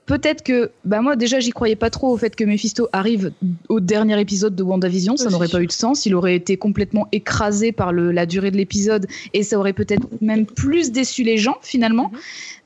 peut-être 0.10 0.42
que, 0.42 0.72
bah 0.86 1.02
moi 1.02 1.16
déjà, 1.16 1.40
j'y 1.40 1.52
croyais 1.52 1.76
pas 1.76 1.92
trop 1.92 2.12
au 2.12 2.18
fait 2.18 2.36
que 2.36 2.44
Mephisto 2.44 2.90
arrive 2.92 3.32
au 3.70 3.80
dernier 3.80 4.20
épisode 4.20 4.56
de 4.56 4.64
WandaVision, 4.64 5.16
ça 5.18 5.30
n'aurait 5.30 5.48
pas 5.48 5.62
eu 5.62 5.68
de 5.68 5.72
sens, 5.72 6.08
il 6.08 6.16
aurait 6.16 6.36
été 6.36 6.58
complètement 6.58 7.08
écrasé 7.12 7.72
par 7.72 7.94
le, 7.94 8.12
la 8.12 8.26
durée 8.26 8.50
de 8.50 8.58
l'épisode 8.58 9.06
et 9.36 9.44
ça 9.44 9.60
aurait 9.60 9.74
peut-être 9.74 10.08
même 10.20 10.48
plus 10.48 10.92
déçu 10.92 11.22
les 11.22 11.38
gens 11.38 11.58
finalement. 11.62 12.12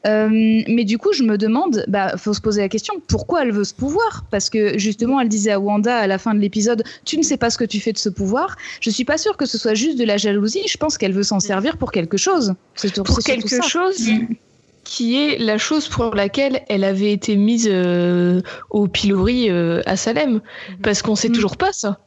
Euh, 0.06 0.30
mais 0.30 0.84
du 0.86 0.98
coup, 0.98 1.14
je 1.14 1.24
me 1.24 1.38
demande, 1.38 1.86
bah, 1.88 2.18
faut 2.18 2.34
se 2.34 2.41
poser 2.41 2.62
la 2.62 2.70
question, 2.70 2.96
pourquoi 3.08 3.44
elle 3.44 3.52
veut 3.52 3.64
ce 3.64 3.74
pouvoir? 3.74 4.26
Parce 4.32 4.50
que 4.50 4.78
justement, 4.78 5.20
elle 5.20 5.30
disait 5.30 5.52
à 5.52 5.60
Wanda 5.60 5.96
à 5.96 6.08
la 6.08 6.18
fin 6.18 6.34
de 6.34 6.39
l'épisode, 6.39 6.84
tu 7.06 7.18
ne 7.18 7.24
sais 7.24 7.38
pas 7.38 7.50
ce 7.50 7.58
que 7.58 7.66
tu 7.66 7.80
fais 7.80 7.94
de 7.94 7.98
ce 7.98 8.10
pouvoir. 8.10 8.56
Je 8.82 8.89
suis 8.89 9.06
pas 9.06 9.18
sûre 9.18 9.38
que 9.38 9.46
ce 9.46 9.58
soit 9.58 9.74
juste 9.74 9.98
de 9.98 10.04
la 10.04 10.18
jalousie. 10.18 10.64
Je 10.68 10.78
pense 10.78 10.98
qu'elle 10.98 11.14
veut 11.14 11.24
s'en 11.24 11.39
servir 11.39 11.78
pour 11.78 11.91
quelque 11.91 12.18
chose. 12.18 12.54
Pour 13.06 13.20
quelque 13.20 13.62
chose 13.64 14.10
Mm. 14.14 14.36
Qui 14.84 15.16
est 15.22 15.38
la 15.38 15.58
chose 15.58 15.88
pour 15.88 16.14
laquelle 16.16 16.64
elle 16.70 16.84
avait 16.84 17.12
été 17.12 17.36
mise 17.36 17.70
euh, 17.72 18.42
au 18.70 18.88
pilori 18.88 19.50
euh, 19.50 19.82
à 19.86 19.96
Salem. 19.96 20.42
Parce 20.82 21.02
qu'on 21.02 21.16
sait 21.16 21.30
Mm. 21.30 21.34
toujours 21.34 21.58
pas 21.58 21.72
ça. 21.74 22.00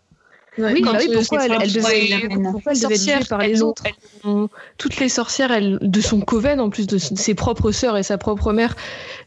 Oui, 0.58 0.80
Quand, 0.80 0.92
bah 0.92 0.98
oui, 1.00 1.10
pourquoi 1.12 1.44
elle, 1.44 1.70
devait, 1.70 2.28
pourquoi 2.50 2.72
elle 2.72 2.80
devait 2.80 2.94
être 2.94 3.18
tuée 3.18 3.28
par 3.28 3.40
les 3.40 3.60
autres 3.62 3.82
ont- 4.24 4.48
toutes 4.78 4.96
les 4.98 5.10
sorcières 5.10 5.50
elles, 5.52 5.78
de 5.82 6.00
son 6.00 6.20
coven, 6.22 6.60
en 6.60 6.70
plus 6.70 6.86
de 6.86 6.96
ses 6.96 7.34
propres 7.34 7.72
sœurs 7.72 7.98
et 7.98 8.02
sa 8.02 8.16
propre 8.16 8.54
mère, 8.54 8.74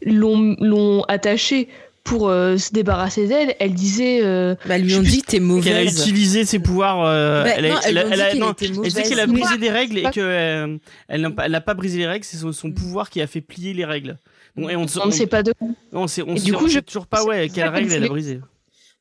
l'ont 0.03 0.55
l'ont 0.59 1.03
attachée 1.07 1.69
pour 2.09 2.29
euh, 2.29 2.57
se 2.57 2.71
débarrasser 2.71 3.27
d'elle. 3.27 3.55
Elle 3.59 3.73
disait. 3.73 4.21
euh, 4.23 4.55
Bah, 4.67 4.77
lui 4.77 4.95
ont 4.95 5.01
dit 5.01 5.21
t'es 5.21 5.37
Qu'elle 5.37 5.43
a 5.43 5.45
mauvaise. 5.45 5.99
utilisé 6.01 6.45
ses 6.45 6.59
pouvoirs. 6.59 7.01
euh, 7.05 7.43
Bah, 7.43 7.51
elle 7.55 7.65
a, 7.65 7.69
non, 7.69 7.75
elle 7.85 7.97
a- 7.97 8.01
elle 8.07 8.21
a- 8.21 8.29
qu'elle 8.31 8.39
non, 8.39 8.53
elle 8.59 8.73
mauvaise. 8.73 9.09
qu'elle 9.09 9.19
a 9.19 9.27
brisé 9.27 9.57
des 9.57 9.69
règles 9.69 9.97
et 9.99 10.03
que 10.11 10.19
euh, 10.19 10.77
elle 11.07 11.21
n'a 11.21 11.31
pas, 11.31 11.45
elle 11.45 11.63
brisé 11.75 11.99
les 11.99 12.07
règles. 12.07 12.25
C'est 12.25 12.37
son, 12.37 12.51
son 12.51 12.71
pouvoir 12.71 13.09
qui 13.09 13.21
a 13.21 13.27
fait 13.27 13.41
plier 13.41 13.73
les 13.73 13.85
règles. 13.85 14.17
Bon, 14.55 14.67
et 14.67 14.75
on, 14.75 14.85
on 15.01 15.05
ne 15.07 15.11
sait 15.11 15.27
pas 15.27 15.43
de 15.43 15.53
On 15.93 16.07
sait, 16.07 16.23
on 16.23 16.33
Et 16.35 16.39
sait- 16.39 16.45
du 16.45 16.53
coup, 16.53 16.67
sait 16.67 16.75
je- 16.75 16.79
toujours 16.79 17.07
pas 17.07 17.23
ouais, 17.23 17.47
quelle 17.49 17.69
règle 17.69 17.87
elle 17.91 18.03
a 18.03 18.07
voulait- 18.07 18.09
brisé. 18.09 18.41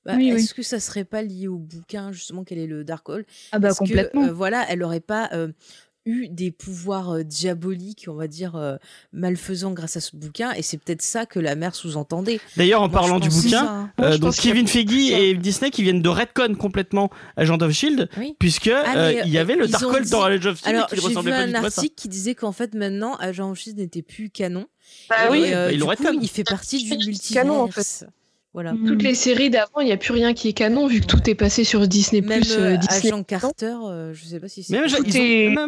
Bah, 0.04 0.12
Oui, 0.16 0.30
oui. 0.32 0.40
Est-ce 0.42 0.54
que 0.54 0.62
ça 0.62 0.78
serait 0.80 1.04
pas 1.04 1.22
lié 1.22 1.48
au 1.48 1.56
bouquin 1.58 2.12
justement 2.12 2.44
quel 2.44 2.58
est 2.58 2.66
le 2.66 2.84
Darkhold 2.84 3.26
Ah 3.52 3.58
bah 3.58 3.70
que, 3.70 3.74
complètement. 3.78 4.24
euh, 4.28 4.32
voilà, 4.32 4.64
elle 4.70 4.82
aurait 4.82 5.00
pas 5.00 5.28
euh, 5.32 5.48
eu 6.08 6.28
des 6.28 6.50
pouvoirs 6.50 7.10
euh, 7.10 7.22
diaboliques, 7.22 8.06
on 8.08 8.14
va 8.14 8.26
dire 8.26 8.56
euh, 8.56 8.76
malfaisants 9.12 9.72
grâce 9.72 9.96
à 9.96 10.00
ce 10.00 10.16
bouquin, 10.16 10.52
et 10.52 10.62
c'est 10.62 10.78
peut-être 10.78 11.02
ça 11.02 11.26
que 11.26 11.38
la 11.38 11.54
mère 11.54 11.74
sous-entendait. 11.74 12.40
D'ailleurs, 12.56 12.82
en 12.82 12.88
Moi, 12.88 12.98
parlant 13.00 13.20
du 13.20 13.28
bouquin, 13.28 13.48
ça, 13.50 13.70
hein. 13.70 13.90
Moi, 13.98 14.06
euh, 14.08 14.18
donc 14.18 14.34
Kevin 14.36 14.66
Feige 14.66 15.10
et 15.10 15.34
Disney 15.34 15.70
qui 15.70 15.82
viennent 15.82 16.02
de 16.02 16.08
retcon 16.08 16.54
complètement 16.54 17.10
Agent 17.36 17.58
of 17.60 17.72
Shield, 17.72 18.08
Oui. 18.16 18.34
puisque 18.38 18.68
Ah, 18.68 18.96
euh, 18.96 19.12
mais, 19.14 19.22
il 19.26 19.30
y 19.32 19.38
avait 19.38 19.52
euh, 19.54 19.58
le 19.58 19.64
ils 19.66 19.76
ont 19.76 19.78
Darkhold 19.78 20.04
dit- 20.04 20.10
dans 20.10 20.22
Agent 20.22 20.48
of 20.50 20.58
Shield 20.58 20.74
Alors, 20.76 20.86
qui 20.88 20.96
j'ai 20.96 21.00
vu 21.02 21.06
ressemblait 21.08 21.32
pas 21.32 21.46
du 21.46 21.54
un 21.54 21.60
tout 21.60 21.66
à 21.66 21.70
ça. 21.70 21.80
article 21.80 21.94
qui 21.96 22.08
disait 22.08 22.34
qu'en 22.34 22.52
fait 22.52 22.74
maintenant 22.74 23.14
Agent 23.16 23.50
of 23.50 23.58
Shield 23.58 23.78
n'était 23.78 24.02
plus 24.02 24.30
canon. 24.30 24.66
Bah 25.10 25.16
et, 25.26 25.30
oui, 25.30 25.42
euh, 25.52 25.68
bah, 25.70 25.76
l'ont 25.76 25.86
coup, 25.88 26.18
il 26.22 26.28
fait 26.28 26.44
partie 26.44 26.82
du 26.82 26.96
multivers. 27.06 27.42
canon, 27.42 27.60
en 27.60 27.68
fait. 27.68 28.06
Voilà. 28.54 28.72
Mm. 28.72 28.86
Toutes 28.86 29.02
les 29.02 29.14
séries 29.14 29.50
d'avant, 29.50 29.80
il 29.80 29.86
n'y 29.86 29.92
a 29.92 29.96
plus 29.98 30.12
rien 30.12 30.32
qui 30.32 30.48
est 30.48 30.52
canon 30.54 30.86
vu 30.86 31.00
que 31.00 31.06
tout 31.06 31.28
est 31.28 31.34
passé 31.34 31.64
sur 31.64 31.86
Disney+, 31.86 32.22
Même 32.22 32.42
euh, 32.50 32.74
euh, 32.74 32.76
Disney. 32.78 33.12
Agent 33.12 33.22
Carter, 33.24 33.74
euh, 33.84 34.14
je 34.14 34.24
sais 34.24 34.40
pas 34.40 34.48
si 34.48 34.62
c'est. 34.62 34.72
Même, 34.74 34.86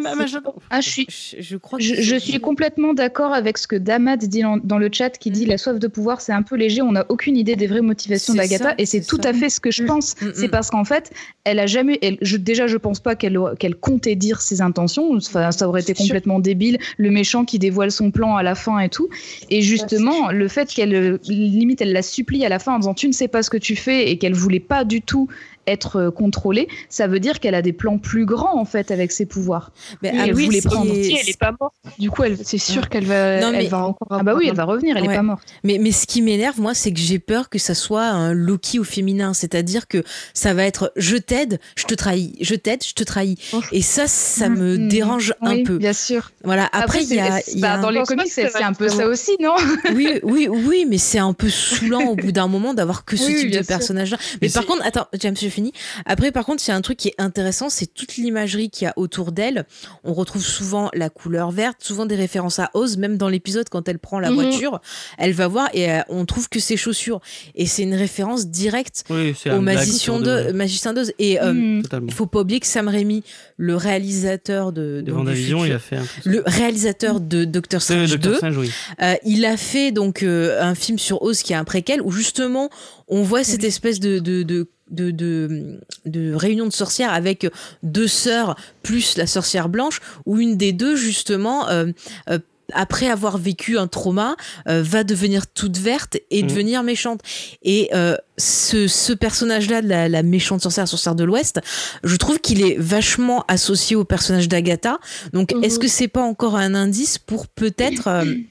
ont- 0.06 0.54
Ah, 0.70 0.80
je 0.80 0.88
suis, 0.88 1.06
Je, 1.38 1.56
crois. 1.56 1.78
Que 1.78 1.84
suis 2.18 2.40
complètement 2.40 2.94
d'accord 2.94 3.32
avec 3.34 3.58
ce 3.58 3.66
que 3.66 3.76
Damad 3.76 4.20
dit 4.24 4.40
dans, 4.42 4.56
dans 4.56 4.78
le 4.78 4.88
chat, 4.90 5.10
qui 5.10 5.30
dit 5.30 5.44
la 5.44 5.58
soif 5.58 5.78
de 5.78 5.86
pouvoir, 5.88 6.20
c'est 6.22 6.32
un 6.32 6.42
peu 6.42 6.56
léger, 6.56 6.80
on 6.80 6.92
n'a 6.92 7.04
aucune 7.10 7.36
idée 7.36 7.54
des 7.54 7.66
vraies 7.66 7.80
motivations 7.82 8.34
d'Agatha, 8.34 8.74
et 8.78 8.86
c'est 8.86 9.02
tout 9.02 9.20
ça. 9.22 9.28
à 9.28 9.32
fait 9.34 9.50
ce 9.50 9.60
que 9.60 9.70
je 9.70 9.82
Mm. 9.82 9.86
pense. 9.86 10.14
Mm, 10.20 10.26
C'est 10.34 10.48
mm. 10.48 10.50
parce 10.50 10.70
qu'en 10.70 10.84
fait, 10.84 11.10
elle 11.44 11.58
a 11.58 11.66
jamais, 11.66 11.98
elle, 12.02 12.16
je, 12.22 12.36
déjà, 12.38 12.66
je 12.66 12.76
pense 12.78 13.00
pas 13.00 13.14
qu'elle 13.14 13.38
qu'elle 13.58 13.74
comptait 13.76 14.16
dire 14.16 14.40
ses 14.40 14.62
intentions. 14.62 15.14
Enfin, 15.16 15.52
ça 15.52 15.68
aurait 15.68 15.82
été 15.82 15.94
sûr. 15.94 16.06
complètement 16.06 16.38
débile, 16.38 16.78
le 16.96 17.10
méchant 17.10 17.44
qui 17.44 17.58
dévoile 17.58 17.92
son 17.92 18.10
plan 18.10 18.36
à 18.36 18.42
la 18.42 18.54
fin 18.54 18.78
et 18.80 18.88
tout. 18.88 19.08
Et 19.50 19.60
justement, 19.62 20.30
le 20.30 20.48
fait 20.48 20.68
qu'elle, 20.72 20.94
euh, 20.94 21.18
limite, 21.28 21.80
elle 21.82 21.92
la 21.92 22.02
supplie 22.02 22.44
à 22.44 22.48
la 22.48 22.58
fin 22.58 22.69
en 22.74 22.78
disant 22.78 22.94
tu 22.94 23.08
ne 23.08 23.12
sais 23.12 23.28
pas 23.28 23.42
ce 23.42 23.50
que 23.50 23.56
tu 23.56 23.76
fais 23.76 24.10
et 24.10 24.18
qu'elle 24.18 24.34
voulait 24.34 24.60
pas 24.60 24.84
du 24.84 25.02
tout 25.02 25.28
être 25.66 25.96
euh, 25.96 26.10
contrôlée, 26.10 26.68
ça 26.88 27.06
veut 27.06 27.20
dire 27.20 27.38
qu'elle 27.40 27.54
a 27.54 27.62
des 27.62 27.72
plans 27.72 27.98
plus 27.98 28.24
grands 28.24 28.58
en 28.58 28.64
fait 28.64 28.90
avec 28.90 29.12
ses 29.12 29.26
pouvoirs. 29.26 29.72
Mais 30.02 30.10
Oui, 30.12 30.18
ah 30.20 30.24
elle 30.26 30.34
oui, 30.34 30.44
voulait 30.46 30.60
ce 30.60 30.68
qui 30.68 30.74
prendre. 30.74 30.92
est- 30.92 31.02
Si 31.04 31.16
elle 31.20 31.28
est 31.28 31.38
pas 31.38 31.54
morte, 31.60 31.74
du 31.98 32.10
coup, 32.10 32.22
elle, 32.24 32.38
c'est 32.42 32.58
sûr 32.58 32.88
qu'elle 32.88 33.04
va, 33.04 33.40
Non, 33.40 33.52
mais- 33.52 33.64
elle 33.64 33.68
va 33.70 33.84
encore. 33.86 34.08
Ah 34.10 34.22
bah 34.22 34.34
oui, 34.36 34.46
elle 34.48 34.56
va 34.56 34.64
revenir, 34.64 34.96
elle 34.96 35.06
Ouais. 35.06 35.12
est 35.14 35.16
pas 35.16 35.22
morte. 35.22 35.42
Mais, 35.64 35.78
mais 35.80 35.92
ce 35.92 36.06
qui 36.06 36.22
m'énerve, 36.22 36.60
moi, 36.60 36.74
c'est 36.74 36.92
que 36.92 36.98
j'ai 36.98 37.18
peur 37.18 37.48
que 37.48 37.58
ça 37.58 37.74
soit 37.74 38.04
un 38.04 38.32
Loki 38.32 38.78
au 38.78 38.84
féminin. 38.84 39.32
C'est-à-dire 39.34 39.86
que 39.86 40.02
ça 40.34 40.54
va 40.54 40.64
être 40.64 40.92
je 40.96 41.16
t'aide, 41.16 41.60
je 41.76 41.84
te 41.84 41.94
trahis, 41.94 42.34
je 42.40 42.54
t'aide, 42.54 42.82
je 42.84 42.92
te 42.94 43.04
trahis. 43.04 43.36
Et 43.72 43.82
ça, 43.82 44.06
ça 44.06 44.48
me 44.48 44.76
Mhm. 44.76 44.88
dérange 44.88 45.34
un 45.42 45.54
Oui, 45.56 45.62
peu. 45.64 45.78
bien 45.78 45.92
sûr. 45.92 46.30
Voilà. 46.44 46.68
Après, 46.72 47.02
il 47.04 47.14
y 47.14 47.18
a. 47.20 47.40
y 47.48 47.60
bah, 47.60 47.74
un- 47.74 47.80
dans 47.82 47.90
les 47.90 48.02
comics, 48.02 48.26
c'est 48.28 48.62
un 48.62 48.72
peu 48.72 48.88
ça 48.88 49.06
aussi, 49.06 49.32
non? 49.40 49.54
Oui, 49.94 50.20
oui, 50.22 50.48
oui, 50.48 50.86
mais 50.88 50.98
c'est 50.98 51.18
un 51.18 51.32
peu 51.32 51.48
saoulant 51.50 52.06
au 52.08 52.16
bout 52.16 52.32
d'un 52.32 52.48
moment 52.48 52.74
d'avoir 52.74 53.04
que 53.04 53.16
ce 53.16 53.26
Oui, 53.26 53.36
type 53.36 53.50
de 53.50 53.60
personnage-là. 53.64 54.16
Mais, 54.20 54.38
Mais 54.42 54.48
par 54.48 54.64
contre, 54.66 54.82
attends, 54.84 55.06
James, 55.18 55.36
je 55.40 55.48
finis. 55.50 55.72
Après, 56.06 56.32
par 56.32 56.44
contre, 56.46 56.62
il 56.66 56.70
y 56.70 56.72
a 56.72 56.76
un 56.76 56.80
truc 56.80 56.96
qui 56.98 57.08
est 57.08 57.14
intéressant, 57.18 57.68
c'est 57.70 57.86
toute 57.92 58.16
l'imagerie 58.16 58.70
qu'il 58.70 58.84
y 58.86 58.88
a 58.88 58.94
autour 58.96 59.32
d'elle. 59.32 59.66
On 60.04 60.12
retrouve 60.14 60.42
souvent 60.42 60.90
la 60.94 61.10
couleur 61.10 61.50
verte, 61.50 61.78
souvent 61.82 62.06
des 62.06 62.14
références 62.16 62.58
à 62.58 62.70
Oz, 62.74 62.96
même 62.96 63.16
dans 63.16 63.28
l'épisode 63.28 63.68
quand 63.68 63.88
elle 63.88 63.98
prend 63.98 64.18
la 64.20 64.30
Mhm. 64.30 64.34
voiture, 64.36 64.80
elle 65.18 65.32
va 65.32 65.48
voir 65.48 65.68
et 65.74 65.90
euh, 65.92 66.00
on 66.08 66.24
trouve 66.24 66.48
que 66.48 66.60
ses 66.60 66.76
chaussures. 66.76 67.20
Et 67.54 67.66
c'est 67.66 67.82
une 67.82 67.94
référence 67.94 68.46
directe 68.46 69.04
Oui, 69.10 69.34
au 69.50 69.60
magicien 69.60 70.18
de, 70.18 70.94
d'Oz. 70.94 71.12
Et 71.18 71.40
euh, 71.40 71.52
Hmm. 71.52 71.82
Totalement. 71.82 72.06
il 72.08 72.14
faut 72.14 72.26
pas 72.26 72.40
oublier 72.40 72.60
que 72.60 72.66
Sam 72.66 72.88
Raimi, 72.88 73.22
le 73.56 73.76
réalisateur 73.76 74.72
de, 74.72 75.02
De 75.04 75.12
Vendavision, 75.12 75.58
futur- 75.60 75.66
il 75.66 75.72
a 75.72 75.78
fait 75.78 75.96
un 75.96 76.00
peu 76.02 76.06
ça. 76.22 76.30
le 76.30 76.42
réalisateur 76.46 77.20
de 77.20 77.44
Doctor 77.44 77.82
Strange 77.82 78.10
2, 78.10 78.16
Doctor 78.18 78.36
Strange, 78.36 78.56
oui. 78.58 78.70
euh, 79.02 79.14
il 79.24 79.44
a 79.44 79.56
fait 79.56 79.92
donc 79.92 80.22
euh, 80.22 80.60
un 80.62 80.74
film 80.74 80.98
sur 80.98 81.22
Oz 81.22 81.42
qui 81.42 81.52
est 81.52 81.56
un 81.56 81.64
préquel 81.64 82.00
où 82.02 82.10
justement 82.10 82.70
on 83.08 83.22
voit 83.22 83.44
cette 83.44 83.64
espèce 83.64 84.00
de 84.00 84.18
de, 84.18 84.42
de 84.42 84.68
de, 84.90 85.10
de, 85.10 85.80
de 86.06 86.34
réunion 86.34 86.66
de 86.66 86.72
sorcières 86.72 87.12
avec 87.12 87.46
deux 87.82 88.08
sœurs 88.08 88.56
plus 88.82 89.16
la 89.16 89.26
sorcière 89.26 89.68
blanche 89.68 90.00
où 90.26 90.38
une 90.38 90.56
des 90.56 90.72
deux 90.72 90.96
justement 90.96 91.68
euh, 91.68 91.86
euh, 92.28 92.38
après 92.72 93.08
avoir 93.08 93.36
vécu 93.36 93.78
un 93.78 93.88
trauma, 93.88 94.36
euh, 94.68 94.80
va 94.84 95.02
devenir 95.02 95.48
toute 95.48 95.76
verte 95.76 96.18
et 96.30 96.44
Mhm. 96.44 96.48
devenir 96.50 96.82
méchante. 96.84 97.20
Et 97.64 97.90
euh, 97.94 98.14
ce, 98.38 98.86
ce 98.86 99.12
personnage-là, 99.12 99.82
de 99.82 99.88
la, 99.88 100.08
la 100.08 100.22
méchante 100.22 100.62
sorcière, 100.62 100.86
sorcière 100.86 101.16
de 101.16 101.24
l'Ouest, 101.24 101.60
je 102.04 102.14
trouve 102.14 102.38
qu'il 102.38 102.62
est 102.62 102.76
vachement 102.78 103.44
associé 103.48 103.96
au 103.96 104.04
personnage 104.04 104.48
d'Agatha. 104.48 105.00
Donc, 105.32 105.52
Mhm. 105.52 105.64
est-ce 105.64 105.80
que 105.80 105.88
c'est 105.88 106.06
pas 106.06 106.22
encore 106.22 106.54
un 106.54 106.76
indice 106.76 107.18
pour 107.18 107.48
peut-être 107.48 108.06
euh, 108.06 108.24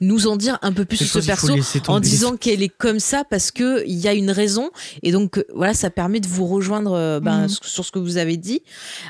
nous 0.00 0.26
en 0.26 0.36
dire 0.36 0.58
un 0.62 0.72
peu 0.72 0.84
plus 0.84 0.96
sur 0.96 1.22
ce 1.22 1.26
perso 1.26 1.54
en 1.88 2.00
disant 2.00 2.36
qu'elle 2.36 2.62
est 2.62 2.68
comme 2.68 2.98
ça 3.00 3.24
parce 3.28 3.50
que 3.50 3.84
il 3.86 3.98
y 3.98 4.08
a 4.08 4.14
une 4.14 4.30
raison 4.30 4.70
et 5.02 5.12
donc 5.12 5.38
euh, 5.38 5.44
voilà 5.54 5.74
ça 5.74 5.90
permet 5.90 6.20
de 6.20 6.26
vous 6.28 6.46
rejoindre 6.46 6.92
euh, 6.92 7.20
ben, 7.20 7.42
Mhm. 7.42 7.48
sur- 7.48 7.84
ce 7.84 7.90
que 7.92 7.98
vous 7.98 8.16
avez 8.16 8.36
dit. 8.36 8.62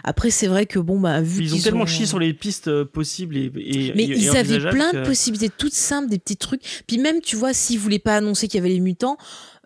Après 0.04 0.30
c'est 0.30 0.46
vrai 0.46 0.66
que 0.66 0.78
bon 0.78 0.98
bah 1.00 1.20
vu 1.20 1.42
Ils 1.44 1.52
ont 1.52 1.56
qu'ils 1.56 1.64
tellement 1.64 1.82
ont- 1.82 1.86
chié 1.86 2.06
sur 2.06 2.18
les 2.18 2.32
pistes 2.34 2.68
euh, 2.68 2.84
possibles 2.84 3.36
et, 3.36 3.52
et 3.56 3.92
mais 3.94 4.04
et- 4.04 4.18
ils 4.18 4.36
avaient 4.36 4.58
plein 4.70 4.92
de 4.92 5.04
possibilités 5.04 5.50
toutes 5.56 5.74
simples 5.74 6.08
des 6.08 6.18
petits 6.18 6.36
trucs. 6.36 6.62
Puis 6.86 6.98
même 6.98 7.20
tu 7.20 7.36
vois 7.36 7.52
s'ils 7.52 7.78
voulaient 7.78 7.98
pas 7.98 8.16
annoncer 8.16 8.48
qu'il 8.48 8.58
y 8.58 8.60
avait 8.62 8.72
les 8.72 8.80
mutants 8.80 9.16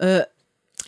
euh, 0.03 0.23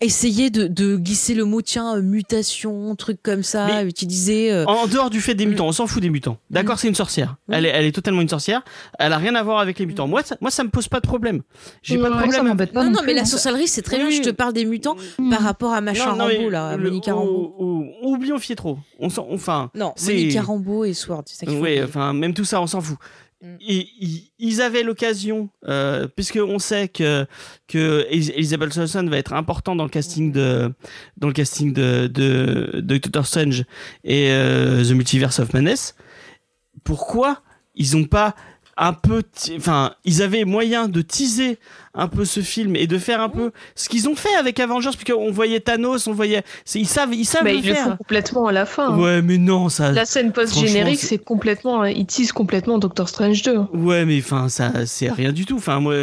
essayer 0.00 0.50
de, 0.50 0.66
de 0.66 0.96
glisser 0.96 1.34
le 1.34 1.44
mot 1.44 1.60
tiens 1.62 1.96
euh, 1.96 2.02
mutation 2.02 2.94
truc 2.96 3.18
comme 3.22 3.42
ça 3.42 3.66
Mais- 3.66 3.84
utiliser 3.86 4.52
euh, 4.52 4.64
En 4.66 4.86
dehors 4.86 5.10
du 5.10 5.20
fait 5.20 5.34
des 5.34 5.46
Mm. 5.46 5.50
mutants, 5.50 5.66
on 5.66 5.72
s'en 5.72 5.86
fout 5.86 6.00
des 6.02 6.10
mutants. 6.10 6.38
D'accord, 6.50 6.78
c'est 6.78 6.88
une 6.88 6.94
sorcière. 6.94 7.36
Elle, 7.50 7.66
est, 7.66 7.70
elle 7.70 7.84
est 7.84 7.92
totalement 7.92 8.20
une 8.20 8.28
sorcière. 8.28 8.62
Elle 8.98 9.12
a 9.12 9.18
rien 9.18 9.34
à 9.34 9.42
voir 9.42 9.58
avec 9.60 9.78
les 9.78 9.86
mutants. 9.86 10.06
Moi, 10.06 10.22
ça, 10.22 10.36
moi, 10.40 10.50
ça 10.50 10.62
me 10.64 10.68
pose 10.70 10.88
pas 10.88 11.00
de 11.00 11.06
problème. 11.06 11.42
J'ai 11.82 11.98
pas 11.98 12.08
de 12.10 12.14
ça 12.14 12.20
problème. 12.20 12.46
m'embête 12.48 12.72
pas 12.72 12.84
non 12.84 12.90
non, 12.90 12.96
non 13.00 13.02
mais 13.06 13.14
la 13.14 13.24
sorcellerie 13.24 13.68
c'est 13.68 13.82
très 13.82 13.96
bien 13.96 14.06
Oui. 14.06 14.16
je 14.16 14.22
te 14.22 14.30
parle 14.30 14.52
des 14.52 14.64
mutants 14.64 14.96
Hmm. 15.18 15.30
par 15.30 15.40
rapport 15.42 15.72
à 15.72 15.80
machin 15.80 16.14
Non, 16.16 16.24
Rambo 16.26 16.50
là 16.50 16.76
le- 16.76 16.82
Monica 16.84 17.12
Rambeau 17.14 17.54
ou- 17.58 17.64
ou- 17.64 18.14
Oublions 18.14 18.38
Fietro. 18.38 18.78
On 18.98 19.10
s'en, 19.10 19.26
enfin, 19.30 19.70
non 19.74 19.92
c'est- 19.96 20.12
Monica 20.14 20.42
Rambeau 20.42 20.84
et 20.84 20.94
Sword 20.94 21.22
c'est 21.26 21.36
ça 21.40 21.46
qu'il 21.46 21.56
faut 21.56 21.62
ouais, 21.62 21.70
oublier. 21.72 21.84
enfin, 21.84 22.12
même 22.12 22.34
tout 22.34 22.44
ça, 22.44 22.60
on 22.60 22.66
s'en 22.66 22.80
fout. 22.80 22.96
Mm. 23.40 23.56
Ils, 24.38 24.60
avaient 24.62 24.82
l'occasion, 24.82 25.48
euh, 25.68 26.08
puisque 26.08 26.40
on 26.42 26.58
sait 26.58 26.88
que 26.88 27.24
que 27.68 28.04
Elizabeth 28.10 28.76
Olsen 28.76 29.08
va 29.08 29.16
être 29.16 29.32
important 29.32 29.76
dans 29.76 29.84
le 29.84 29.90
casting 29.90 30.32
de 30.32 30.72
dans 31.16 31.28
le 31.28 31.32
casting 31.32 31.72
de 31.72 32.80
Doctor 32.80 33.26
Strange 33.26 33.64
et 34.02 34.32
euh, 34.32 34.82
The 34.82 34.90
Multiverse 34.90 35.38
of 35.38 35.52
Madness. 35.52 35.94
Pourquoi 36.82 37.42
ils 37.76 37.96
ont 37.96 38.04
pas 38.04 38.34
un 38.78 38.92
peu, 38.92 39.22
enfin, 39.56 39.94
ils 40.04 40.22
avaient 40.22 40.44
moyen 40.44 40.88
de 40.88 41.02
teaser 41.02 41.58
un 41.98 42.08
peu 42.08 42.24
ce 42.24 42.40
film 42.40 42.74
et 42.76 42.86
de 42.86 42.96
faire 42.96 43.20
un 43.20 43.28
peu 43.28 43.50
ce 43.74 43.88
qu'ils 43.90 44.08
ont 44.08 44.14
fait 44.14 44.34
avec 44.38 44.58
Avengers, 44.60 44.90
puisqu'on 44.96 45.30
voyait 45.30 45.60
Thanos, 45.60 46.06
on 46.06 46.12
voyait, 46.12 46.42
ils 46.74 46.86
savent, 46.86 47.12
ils 47.12 47.24
savent 47.26 47.44
Bah, 47.44 47.50
le 47.52 47.58
ils 47.58 47.66
le 47.68 47.74
font 47.74 47.84
faire. 47.84 47.98
complètement 47.98 48.46
à 48.46 48.52
la 48.52 48.64
fin. 48.64 48.92
hein. 48.92 48.98
Ouais, 48.98 49.20
mais 49.20 49.36
non, 49.36 49.68
ça. 49.68 49.92
La 49.92 50.04
scène 50.06 50.32
post-générique, 50.32 51.00
c'est 51.00 51.18
complètement. 51.18 51.84
Ils 51.84 52.06
teasent 52.06 52.32
complètement 52.32 52.78
Doctor 52.78 53.08
Strange 53.08 53.42
2. 53.42 53.58
Ouais, 53.74 54.04
mais 54.04 54.18
enfin, 54.18 54.48
ça, 54.48 54.72
c'est 54.86 55.10
rien 55.10 55.32
du 55.32 55.44
tout. 55.44 55.56
Enfin, 55.56 55.80
moi, 55.80 55.94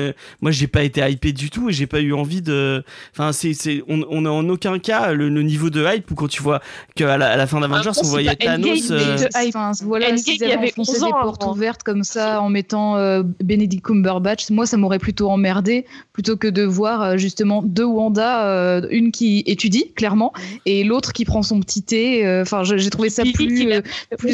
moi, 0.42 0.52
j'ai 0.52 0.68
pas 0.68 0.84
été 0.84 1.02
hypé 1.10 1.32
du 1.32 1.50
tout 1.50 1.70
et 1.70 1.74
j'ai 1.74 1.88
pas 1.88 2.02
eu 2.02 2.14
envie 2.14 2.42
de. 2.42 2.84
Enfin, 3.14 3.32
c'est, 3.32 3.54
c'est, 3.54 3.82
on, 3.88 4.02
on 4.10 4.26
a 4.26 4.30
en 4.30 4.48
aucun 4.50 4.78
cas 4.80 5.14
le, 5.14 5.30
le 5.30 5.42
niveau 5.44 5.70
de 5.70 5.86
hype 5.86 6.12
où 6.12 6.16
quand 6.16 6.28
tu 6.28 6.44
vois 6.44 6.62
qu'à 6.96 7.18
la, 7.18 7.30
à 7.32 7.36
la 7.38 7.48
fin 7.48 7.60
d'Avengers, 7.62 7.92
on 8.04 8.08
voyait 8.08 8.36
Thanos. 8.36 8.92
euh, 8.92 9.16
de 9.18 9.24
hype. 9.36 9.56
Enfin, 9.56 9.72
voilà, 9.84 10.10
il 10.10 10.18
y 10.38 10.44
avaient 10.44 10.54
avait 10.54 10.72
enfoncé 10.74 10.98
11 10.98 11.04
ans 11.04 11.06
des 11.08 11.12
portes 11.14 11.46
ouvertes 11.46 11.84
comme 11.84 12.04
ça 12.04 12.42
en 12.42 12.50
mettant 12.50 12.98
euh, 12.98 13.24
Benedict 13.44 13.86
Cumberbatch, 13.86 14.50
moi 14.50 14.66
ça 14.66 14.78
m'aurait 14.78 15.00
plutôt 15.00 15.30
emmerdé 15.30 15.85
plutôt 16.14 16.38
que 16.38 16.48
de 16.48 16.64
voir 16.64 17.02
euh, 17.02 17.18
justement 17.18 17.62
deux 17.62 17.84
Wanda, 17.84 18.48
euh, 18.48 18.88
une 18.90 19.12
qui 19.12 19.44
étudie 19.46 19.92
clairement 19.94 20.34
et 20.66 20.84
l'autre 20.84 21.14
qui 21.14 21.26
prend 21.26 21.44
son 21.44 21.60
petit 21.60 21.84
thé. 21.84 22.26
euh, 22.26 22.42
Enfin, 22.42 22.64
j'ai 22.64 22.90
trouvé 22.90 23.10
ça 23.10 23.24
plus, 23.34 23.68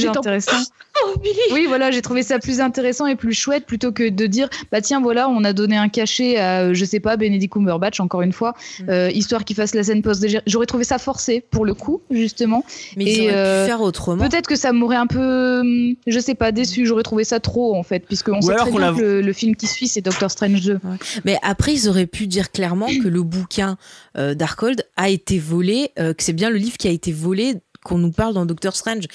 intéressant. 0.08 0.58
Oh, 1.06 1.18
Billy 1.20 1.36
Oui, 1.54 1.66
voilà, 1.68 1.90
j'ai 1.90 2.02
trouvé 2.02 2.22
ça 2.22 2.38
plus 2.40 2.60
intéressant 2.60 3.06
et 3.08 3.16
plus 3.16 3.34
chouette 3.34 3.66
plutôt 3.66 3.92
que 3.92 4.10
de 4.10 4.26
dire 4.28 4.50
bah 4.72 4.82
tiens 4.82 5.00
voilà, 5.02 5.30
on 5.30 5.44
a 5.46 5.54
donné 5.54 5.78
un 5.78 5.88
cachet 5.90 6.38
à 6.38 6.62
euh, 6.64 6.74
je 6.74 6.84
sais 6.86 7.00
pas 7.00 7.16
Benedict 7.18 7.54
Cumberbatch 7.54 8.00
encore 8.02 8.22
une 8.22 8.34
fois, 8.34 8.54
Mm. 8.80 8.90
euh, 8.90 9.10
histoire 9.12 9.46
qu'il 9.46 9.56
fasse 9.56 9.74
la 9.74 9.84
scène 9.84 10.02
post. 10.02 10.26
J'aurais 10.48 10.66
trouvé 10.66 10.84
ça 10.84 10.98
forcé 10.98 11.44
pour 11.50 11.66
le 11.66 11.74
coup 11.74 12.02
justement. 12.12 12.64
mais 12.98 13.06
ils 13.06 13.22
auraient 13.22 13.34
euh, 13.34 13.64
pu 13.64 13.70
faire 13.70 13.82
autrement 13.82 14.28
Peut-être 14.28 14.48
que 14.48 14.56
ça 14.56 14.74
m'aurait 14.74 14.98
un 14.98 15.08
peu, 15.08 15.64
je 16.08 16.20
sais 16.20 16.36
pas, 16.36 16.52
déçu. 16.52 16.86
J'aurais 16.86 17.04
trouvé 17.04 17.24
ça 17.24 17.40
trop 17.40 17.76
en 17.76 17.84
fait, 17.84 18.06
puisque 18.06 18.30
on 18.30 18.40
Ou 18.40 18.42
sait 18.42 18.56
très 18.56 18.72
bien 18.72 18.94
que 18.94 19.02
le, 19.02 19.22
le 19.22 19.34
film 19.34 19.56
qui 19.56 19.68
suit 19.68 19.88
c'est 19.88 20.02
Doctor 20.02 20.30
Strange 20.30 20.62
2. 20.62 20.80
Mais 21.26 21.38
après, 21.42 21.74
ils 21.74 21.88
auraient 21.90 22.06
pu 22.06 22.28
dire 22.28 22.52
clairement 22.52 22.88
que 22.88 23.08
le 23.08 23.24
bouquin 23.24 23.78
euh, 24.18 24.34
Darkhold 24.36 24.84
a 24.98 25.10
été 25.10 25.40
volé, 25.40 25.92
euh, 26.00 26.14
que 26.14 26.24
c'est 26.24 26.34
bien 26.34 26.50
le 26.50 26.58
livre 26.58 26.78
qui 26.78 26.88
a 26.88 26.92
été 26.92 27.12
volé 27.12 27.56
qu'on 27.84 27.98
nous 27.98 28.12
parle 28.12 28.34
dans 28.34 28.46
Doctor 28.46 28.76
Strange. 28.76 29.06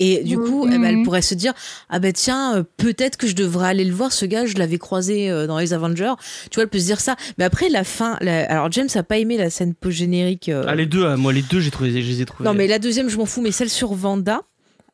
Et 0.00 0.24
du 0.24 0.38
coup, 0.38 0.66
eh 0.66 0.70
ben, 0.70 0.84
elle 0.84 0.96
Mhm. 0.98 1.04
pourrait 1.04 1.22
se 1.22 1.34
dire 1.34 1.52
ah 1.88 1.98
ben 1.98 2.12
tiens, 2.12 2.56
euh, 2.56 2.62
peut-être 2.76 3.16
que 3.16 3.26
je 3.26 3.34
devrais 3.34 3.68
aller 3.68 3.84
le 3.84 3.94
voir. 3.94 4.12
Ce 4.12 4.24
gars, 4.26 4.46
je 4.46 4.56
l'avais 4.56 4.78
croisé 4.78 5.30
euh, 5.30 5.46
dans 5.46 5.58
les 5.58 5.72
Avengers. 5.72 6.14
Tu 6.50 6.54
vois, 6.56 6.64
elle 6.64 6.68
peut 6.70 6.78
se 6.80 6.86
dire 6.86 7.00
ça. 7.00 7.16
Mais 7.38 7.44
après, 7.44 7.68
la 7.68 7.84
fin. 7.84 8.16
la- 8.20 8.50
Alors 8.50 8.70
James 8.72 8.88
a 8.94 9.02
pas 9.02 9.18
aimé 9.18 9.36
la 9.36 9.50
scène 9.50 9.74
post 9.74 9.96
générique. 9.98 10.50
Ah, 10.66 10.74
les 10.74 10.86
deux, 10.86 11.04
euh, 11.04 11.16
moi, 11.16 11.32
les 11.32 11.42
deux, 11.42 11.60
j'ai 11.60 11.70
trouvé, 11.70 11.90
je 11.90 11.96
les 11.98 12.20
ai 12.20 12.24
trouvés. 12.24 12.44
Non, 12.48 12.54
mais 12.54 12.66
la 12.66 12.78
deuxième, 12.78 13.08
je 13.08 13.16
m'en 13.16 13.26
fous, 13.26 13.40
mais 13.42 13.52
celle 13.52 13.70
sur 13.70 13.94
Vanda. 13.94 14.42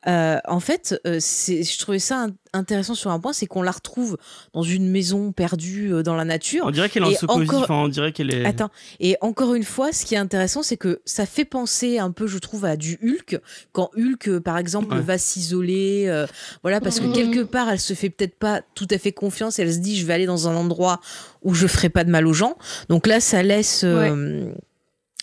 Euh, 0.07 0.37
en 0.47 0.59
fait, 0.59 0.99
euh, 1.05 1.17
c'est, 1.19 1.63
je 1.63 1.77
trouvais 1.77 1.99
ça 1.99 2.23
in- 2.23 2.33
intéressant 2.53 2.95
sur 2.95 3.11
un 3.11 3.19
point, 3.19 3.33
c'est 3.33 3.45
qu'on 3.45 3.61
la 3.61 3.71
retrouve 3.71 4.17
dans 4.53 4.63
une 4.63 4.89
maison 4.89 5.31
perdue 5.31 5.93
euh, 5.93 6.03
dans 6.03 6.15
la 6.15 6.25
nature. 6.25 6.63
On 6.65 6.71
dirait 6.71 6.89
qu'elle 6.89 7.03
est 7.03 7.23
en 7.29 7.39
encore- 7.41 7.61
enfin, 7.63 7.75
on 7.75 7.87
dirait 7.87 8.11
qu'elle 8.11 8.33
est. 8.33 8.45
Attends, 8.45 8.69
et 8.99 9.15
encore 9.21 9.53
une 9.53 9.63
fois, 9.63 9.91
ce 9.93 10.05
qui 10.05 10.15
est 10.15 10.17
intéressant, 10.17 10.63
c'est 10.63 10.77
que 10.77 11.01
ça 11.05 11.25
fait 11.25 11.45
penser 11.45 11.99
un 11.99 12.11
peu, 12.11 12.25
je 12.27 12.39
trouve, 12.39 12.65
à 12.65 12.75
du 12.77 12.97
Hulk, 13.03 13.39
quand 13.73 13.89
Hulk, 13.95 14.27
euh, 14.27 14.39
par 14.39 14.57
exemple, 14.57 14.95
Ouais. 14.95 15.01
va 15.01 15.17
s'isoler, 15.17 16.05
euh, 16.07 16.25
voilà, 16.63 16.81
parce 16.81 16.99
que 16.99 17.05
Mhm. 17.05 17.13
quelque 17.13 17.43
part, 17.43 17.69
elle 17.69 17.79
se 17.79 17.93
fait 17.93 18.09
peut-être 18.09 18.35
pas 18.39 18.61
tout 18.75 18.87
à 18.91 18.97
fait 18.97 19.11
confiance, 19.11 19.59
elle 19.59 19.71
se 19.71 19.79
dit, 19.79 19.97
je 19.97 20.05
vais 20.05 20.13
aller 20.13 20.25
dans 20.25 20.47
un 20.47 20.55
endroit 20.55 20.99
où 21.43 21.53
je 21.53 21.67
ferai 21.67 21.89
pas 21.89 22.03
de 22.03 22.09
mal 22.09 22.25
aux 22.27 22.33
gens. 22.33 22.57
Donc 22.89 23.07
là, 23.07 23.19
ça 23.19 23.43
laisse. 23.43 23.83
euh, 23.83 24.51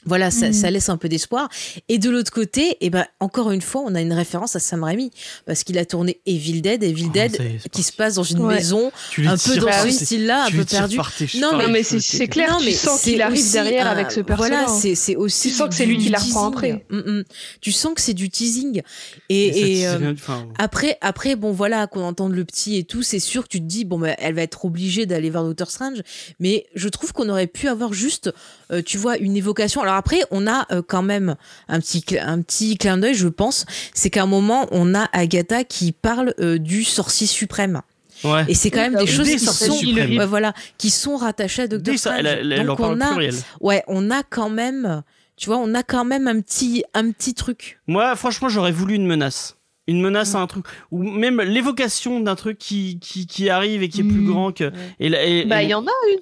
Voilà, 0.04 0.30
ça, 0.30 0.46
Mhm. 0.46 0.52
ça 0.52 0.70
laisse 0.70 0.88
un 0.88 0.96
peu 0.96 1.08
d'espoir. 1.08 1.48
Et 1.88 1.98
de 1.98 2.08
l'autre 2.08 2.30
côté, 2.30 2.76
eh 2.80 2.88
ben, 2.88 3.04
encore 3.20 3.50
une 3.50 3.60
fois, 3.60 3.82
on 3.84 3.94
a 3.94 4.00
une 4.00 4.12
référence 4.12 4.54
à 4.56 4.60
Sam 4.60 4.84
Raimi. 4.84 5.10
Parce 5.44 5.64
qu'il 5.64 5.76
a 5.76 5.84
tourné 5.84 6.20
Evil 6.24 6.62
Dead, 6.62 6.82
Evil 6.84 7.06
Oh, 7.08 7.12
Dead, 7.12 7.34
est, 7.40 7.68
qui 7.68 7.82
se 7.82 7.92
passe 7.92 8.14
dans 8.14 8.22
une 8.22 8.38
Ouais. 8.40 8.54
maison, 8.54 8.92
un 9.18 9.36
peu 9.36 9.56
dans 9.56 9.72
ce 9.82 9.90
style-là, 9.90 10.44
un 10.46 10.50
peu 10.50 10.64
perdu. 10.64 10.96
Non, 10.96 11.56
mais 11.56 11.66
Non, 11.66 11.70
mais 11.72 11.82
c'est 11.82 12.28
clair, 12.28 12.52
Non, 12.52 12.58
tu 12.58 12.66
mais 12.66 12.72
sens 12.72 13.00
c'est 13.00 13.10
qu'il 13.12 13.22
arrive 13.22 13.52
derrière 13.52 13.86
un- 13.88 13.90
avec 13.90 14.10
ce 14.12 14.20
personnage. 14.20 14.66
Voilà, 14.66 14.80
c'est 14.80 14.94
c'est 14.94 15.16
aussi. 15.16 15.48
Tu 15.50 15.54
sens 15.54 15.68
que 15.68 15.74
c'est 15.74 15.84
lui 15.86 15.98
qui 15.98 16.08
la 16.10 16.18
reprend 16.18 16.50
teasing. 16.52 16.74
après. 16.76 16.86
Mm, 16.90 17.18
mm. 17.18 17.24
Tu 17.60 17.72
sens 17.72 17.92
que 17.94 18.00
c'est 18.00 18.14
du 18.14 18.30
teasing. 18.30 18.82
Mais 19.28 19.46
Et, 19.48 19.86
euh, 19.88 20.14
après, 20.58 20.96
après, 21.00 21.34
bon, 21.36 21.52
voilà, 21.52 21.86
qu'on 21.86 22.02
entende 22.02 22.32
le 22.32 22.44
petit 22.44 22.76
et 22.76 22.84
tout, 22.84 23.02
c'est 23.02 23.18
sûr 23.18 23.42
que 23.42 23.48
tu 23.48 23.60
te 23.60 23.66
dis, 23.66 23.84
bon, 23.84 23.98
bah, 23.98 24.14
elle 24.18 24.34
va 24.34 24.42
être 24.42 24.64
obligée 24.64 25.06
d'aller 25.06 25.28
voir 25.30 25.44
Doctor 25.44 25.70
Strange. 25.70 25.98
Mais 26.40 26.66
je 26.74 26.88
trouve 26.88 27.12
qu'on 27.12 27.28
aurait 27.28 27.46
pu 27.48 27.68
avoir 27.68 27.92
juste, 27.92 28.30
euh, 28.72 28.80
tu 28.80 28.96
vois, 28.96 29.18
une 29.18 29.36
évocation. 29.36 29.82
Alors 29.88 29.96
après, 29.98 30.20
on 30.30 30.46
a 30.46 30.66
euh, 30.70 30.82
quand 30.86 31.02
même 31.02 31.34
un 31.68 31.80
petit, 31.80 32.04
un 32.20 32.42
petit 32.42 32.76
clin 32.76 32.98
d'œil, 32.98 33.14
je 33.14 33.28
pense. 33.28 33.64
C'est 33.94 34.10
qu'à 34.10 34.22
un 34.24 34.26
moment, 34.26 34.66
on 34.70 34.94
a 34.94 35.08
Agatha 35.14 35.64
qui 35.64 35.92
parle 35.92 36.34
euh, 36.40 36.58
du 36.58 36.84
sorcier 36.84 37.26
suprême. 37.26 37.80
Ouais. 38.22 38.44
Et 38.48 38.54
c'est 38.54 38.70
quand 38.70 38.80
même 38.80 38.96
des 38.96 39.06
Des 39.06 39.10
choses 39.10 39.30
qui 39.30 39.38
sont, 39.38 39.72
ouais, 39.72 40.26
voilà, 40.26 40.52
qui 40.76 40.90
sont 40.90 41.16
rattachées 41.16 41.62
à 41.62 41.68
Doctor 41.68 41.96
Strange. 41.96 42.16
elle, 42.18 42.26
elle, 42.26 42.52
elle 42.52 42.60
en 42.62 42.64
Donc 42.66 42.78
parle 42.78 42.96
on 42.96 43.00
a, 43.00 43.08
pluriel. 43.12 43.34
ouais, 43.60 43.82
on 43.86 44.10
a 44.10 44.22
quand 44.24 44.50
même, 44.50 45.02
tu 45.36 45.46
vois, 45.46 45.56
on 45.56 45.72
a 45.74 45.82
quand 45.82 46.04
même 46.04 46.28
un 46.28 46.40
petit, 46.42 46.84
un 46.94 47.10
petit 47.12 47.32
truc. 47.32 47.80
Moi, 47.86 48.14
franchement, 48.16 48.48
j'aurais 48.50 48.72
voulu 48.72 48.94
une 48.94 49.06
menace. 49.06 49.56
Une 49.86 50.02
menace 50.02 50.34
à 50.34 50.40
un 50.40 50.46
truc. 50.46 50.66
Ou 50.90 51.02
même 51.02 51.40
l'évocation 51.40 52.20
d'un 52.20 52.34
truc 52.34 52.58
qui, 52.58 52.98
qui, 53.00 53.26
qui 53.26 53.48
arrive 53.48 53.82
et 53.82 53.88
qui 53.88 54.00
est 54.00 54.04
plus 54.04 54.20
Mm. 54.20 54.26
grand 54.30 54.52
que. 54.52 54.70
Et, 55.00 55.08
la- 55.08 55.24
et- 55.24 55.46
Bah, 55.46 55.62
et- 55.62 55.66
il 55.66 55.70
y 55.70 55.74
en 55.74 55.86
a 55.86 55.92
une. 56.12 56.20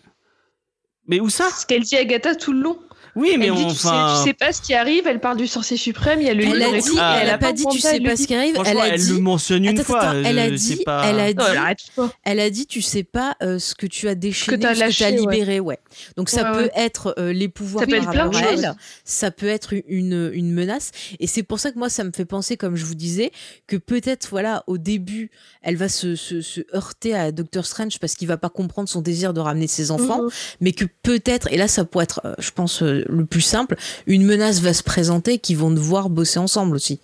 Mais 1.08 1.18
où 1.18 1.28
ça? 1.30 1.48
Ce 1.50 1.66
qu'elle 1.66 1.82
dit 1.82 1.96
à 1.96 2.00
Agatha 2.00 2.34
tout 2.36 2.52
le 2.52 2.60
long. 2.60 2.78
Oui, 3.14 3.36
mais 3.38 3.46
elle 3.46 3.54
dit, 3.54 3.64
on- 3.64 3.70
tu, 3.70 3.76
sais, 3.76 3.86
enfin. 3.88 4.20
tu 4.22 4.28
sais 4.28 4.34
pas 4.34 4.52
ce 4.52 4.60
qui 4.60 4.74
arrive, 4.74 5.06
elle 5.06 5.20
parle 5.20 5.38
du 5.38 5.46
sorcier 5.46 5.78
suprême, 5.78 6.20
il 6.20 6.26
y 6.26 6.30
a 6.30 6.34
le 6.34 6.44
Elle 6.44 6.62
a 6.62 6.78
dit, 6.80 6.88
Ah, 6.98 7.18
elle 7.22 7.30
a 7.30 7.38
pas 7.38 7.46
pas 7.46 7.52
dit, 7.54 7.64
tu 7.72 7.78
sais 7.80 7.98
pas 8.00 8.14
ce 8.16 8.26
qui 8.26 8.34
arrive. 8.34 8.56
Elle 8.66 8.78
a 8.78 8.88
elle 8.88 9.00
dit, 9.00 9.12
le 9.12 9.20
mentionne 9.20 9.64
une 9.64 9.70
Attends, 9.78 9.84
fois. 9.84 10.00
attends, 10.02 10.22
elle 10.24 10.38
a 10.38 10.46
euh, 10.46 10.50
dit- 10.50 10.76
pas... 10.84 11.06
elle 11.06 11.20
a 11.20 11.32
dit-. 11.32 11.76
Elle 12.24 12.40
a 12.40 12.50
dit, 12.50 12.66
tu 12.66 12.82
sais 12.82 13.04
pas 13.04 13.34
euh, 13.42 13.58
ce 13.58 13.74
que 13.74 13.86
tu 13.86 14.08
as 14.08 14.14
déchaîné, 14.14 14.56
ce 14.62 14.68
que 14.68 14.74
tu 14.74 14.78
lâché, 14.80 15.04
as 15.06 15.10
ouais. 15.12 15.16
libéré, 15.16 15.60
ouais. 15.60 15.78
Donc 16.18 16.28
ça 16.28 16.52
Ouais, 16.52 16.58
peut 16.58 16.64
ouais. 16.64 16.70
être 16.84 17.14
euh, 17.18 17.32
les 17.32 17.48
pouvoirs 17.48 17.84
Ça 17.84 17.86
peut 17.86 17.96
par 18.04 18.14
rapport 18.14 18.36
à 18.36 18.52
elle, 18.52 18.74
ça 19.04 19.30
peut 19.30 19.48
être 19.48 19.72
une, 19.88 20.30
une 20.34 20.52
menace. 20.52 20.90
Et 21.18 21.26
c'est 21.26 21.42
pour 21.42 21.58
ça 21.58 21.70
que 21.72 21.78
moi, 21.78 21.88
ça 21.88 22.04
me 22.04 22.12
fait 22.14 22.26
penser, 22.26 22.56
comme 22.58 22.76
je 22.76 22.84
vous 22.84 22.94
disais, 22.94 23.30
que 23.66 23.76
peut-être, 23.76 24.28
voilà, 24.30 24.62
au 24.66 24.76
début, 24.76 25.30
elle 25.62 25.76
va 25.76 25.88
se, 25.88 26.16
se, 26.16 26.42
se 26.42 26.60
heurter 26.74 27.14
à 27.14 27.32
Doctor 27.32 27.64
Strange 27.64 27.98
parce 27.98 28.14
qu'il 28.14 28.28
va 28.28 28.36
pas 28.36 28.50
comprendre 28.50 28.88
son 28.90 29.00
désir 29.00 29.32
de 29.32 29.40
ramener 29.40 29.66
ses 29.68 29.90
enfants, 29.90 30.22
Mhm. 30.24 30.30
mais 30.60 30.72
que 30.72 30.84
peut-être, 31.02 31.50
et 31.50 31.56
là, 31.56 31.66
ça 31.66 31.84
pourrait 31.86 32.04
être, 32.04 32.20
je 32.38 32.50
pense, 32.50 32.82
le 33.08 33.24
plus 33.26 33.40
simple, 33.40 33.76
une 34.06 34.24
menace 34.24 34.60
va 34.60 34.72
se 34.74 34.82
présenter 34.82 35.38
qui 35.38 35.54
vont 35.54 35.70
devoir 35.70 36.08
bosser 36.10 36.38
ensemble 36.38 36.76
aussi. 36.76 37.00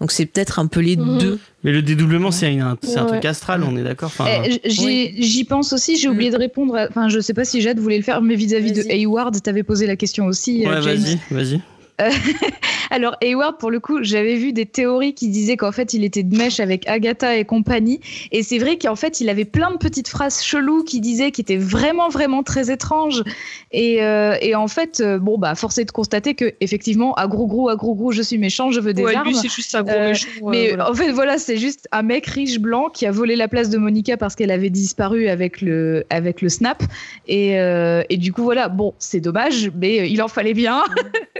Donc 0.00 0.12
c'est 0.12 0.26
peut-être 0.26 0.58
un 0.58 0.66
peu 0.66 0.80
les 0.80 0.96
Mhm. 0.96 1.18
deux. 1.18 1.38
Mais 1.62 1.72
le 1.72 1.80
dédoublement, 1.82 2.30
c'est 2.30 2.58
un, 2.58 2.76
truc 2.76 3.24
astral, 3.24 3.62
on 3.62 3.76
est 3.76 3.82
d'accord 3.82 4.08
enfin, 4.18 4.26
Eh, 4.44 4.60
J'y 4.68 5.44
pense 5.44 5.72
aussi, 5.72 5.96
j'ai 5.96 6.08
oublié 6.08 6.30
de 6.30 6.36
répondre. 6.36 6.76
Enfin, 6.90 7.08
je 7.08 7.20
sais 7.20 7.32
pas 7.34 7.44
si 7.44 7.60
Jade 7.62 7.78
voulait 7.78 7.96
le 7.96 8.02
faire, 8.02 8.20
mais 8.20 8.34
vis-à-vis 8.34 8.72
de 8.72 8.82
Vas-y. 8.82 8.92
Hayward, 9.02 9.40
t'avais 9.42 9.62
posé 9.62 9.86
la 9.86 9.96
question 9.96 10.26
aussi, 10.26 10.66
euh, 10.66 10.70
Ouais, 10.74 10.82
James. 10.82 10.98
vas-y, 10.98 11.18
vas-y. 11.30 11.60
Alors, 12.90 13.16
Hayward, 13.22 13.58
pour 13.58 13.70
le 13.70 13.80
coup, 13.80 14.02
j'avais 14.02 14.36
vu 14.36 14.52
des 14.52 14.66
théories 14.66 15.14
qui 15.14 15.28
disaient 15.28 15.56
qu'en 15.56 15.72
fait, 15.72 15.94
il 15.94 16.04
était 16.04 16.22
de 16.22 16.36
mèche 16.36 16.60
avec 16.60 16.86
Agatha 16.88 17.36
et 17.36 17.44
compagnie. 17.44 18.00
Et 18.30 18.42
c'est 18.42 18.58
vrai 18.58 18.78
qu'en 18.78 18.96
fait, 18.96 19.20
il 19.20 19.28
avait 19.28 19.44
plein 19.44 19.70
de 19.72 19.78
petites 19.78 20.08
phrases 20.08 20.42
cheloues 20.42 20.84
qui 20.84 21.00
disaient 21.00 21.30
qui 21.30 21.40
étaient 21.40 21.56
vraiment, 21.56 22.08
vraiment 22.08 22.42
très 22.42 22.70
étranges. 22.70 23.22
Et, 23.72 24.02
euh, 24.02 24.36
et 24.40 24.54
en 24.54 24.68
fait, 24.68 25.00
euh, 25.00 25.18
bon, 25.18 25.38
bah, 25.38 25.54
force 25.54 25.78
est 25.78 25.84
de 25.84 25.90
constater 25.92 26.34
que, 26.34 26.52
effectivement, 26.60 27.14
à 27.14 27.26
gros 27.26 27.46
gros, 27.46 27.68
à 27.68 27.76
gros 27.76 27.94
gros, 27.94 28.12
je 28.12 28.22
suis 28.22 28.38
méchant, 28.38 28.70
je 28.70 28.80
veux 28.80 28.92
des 28.92 29.02
Ouais, 29.04 29.14
armes. 29.14 29.28
lui, 29.28 29.34
c'est 29.34 29.50
juste 29.50 29.74
un 29.74 29.82
gros 29.82 29.92
Euh, 29.94 30.08
méchant. 30.10 30.28
ouais, 30.42 30.50
Mais 30.56 30.68
voilà. 30.68 30.90
en 30.90 30.94
fait, 30.94 31.10
voilà, 31.12 31.38
c'est 31.38 31.56
juste 31.56 31.88
un 31.92 32.02
mec 32.02 32.26
riche 32.26 32.58
blanc 32.58 32.88
qui 32.92 33.06
a 33.06 33.10
volé 33.10 33.34
la 33.36 33.48
place 33.48 33.70
de 33.70 33.78
Monica 33.78 34.16
parce 34.16 34.34
qu'elle 34.34 34.50
avait 34.50 34.70
disparu 34.70 35.28
avec 35.28 35.60
le, 35.60 36.04
avec 36.10 36.42
le 36.42 36.48
snap. 36.48 36.82
Et, 37.28 37.58
euh, 37.58 38.02
et 38.10 38.16
du 38.16 38.32
coup, 38.32 38.42
voilà, 38.42 38.68
bon, 38.68 38.94
c'est 38.98 39.20
dommage, 39.20 39.70
mais 39.80 40.00
euh, 40.00 40.06
il 40.06 40.22
en 40.22 40.28
fallait 40.28 40.54
bien. 40.54 40.82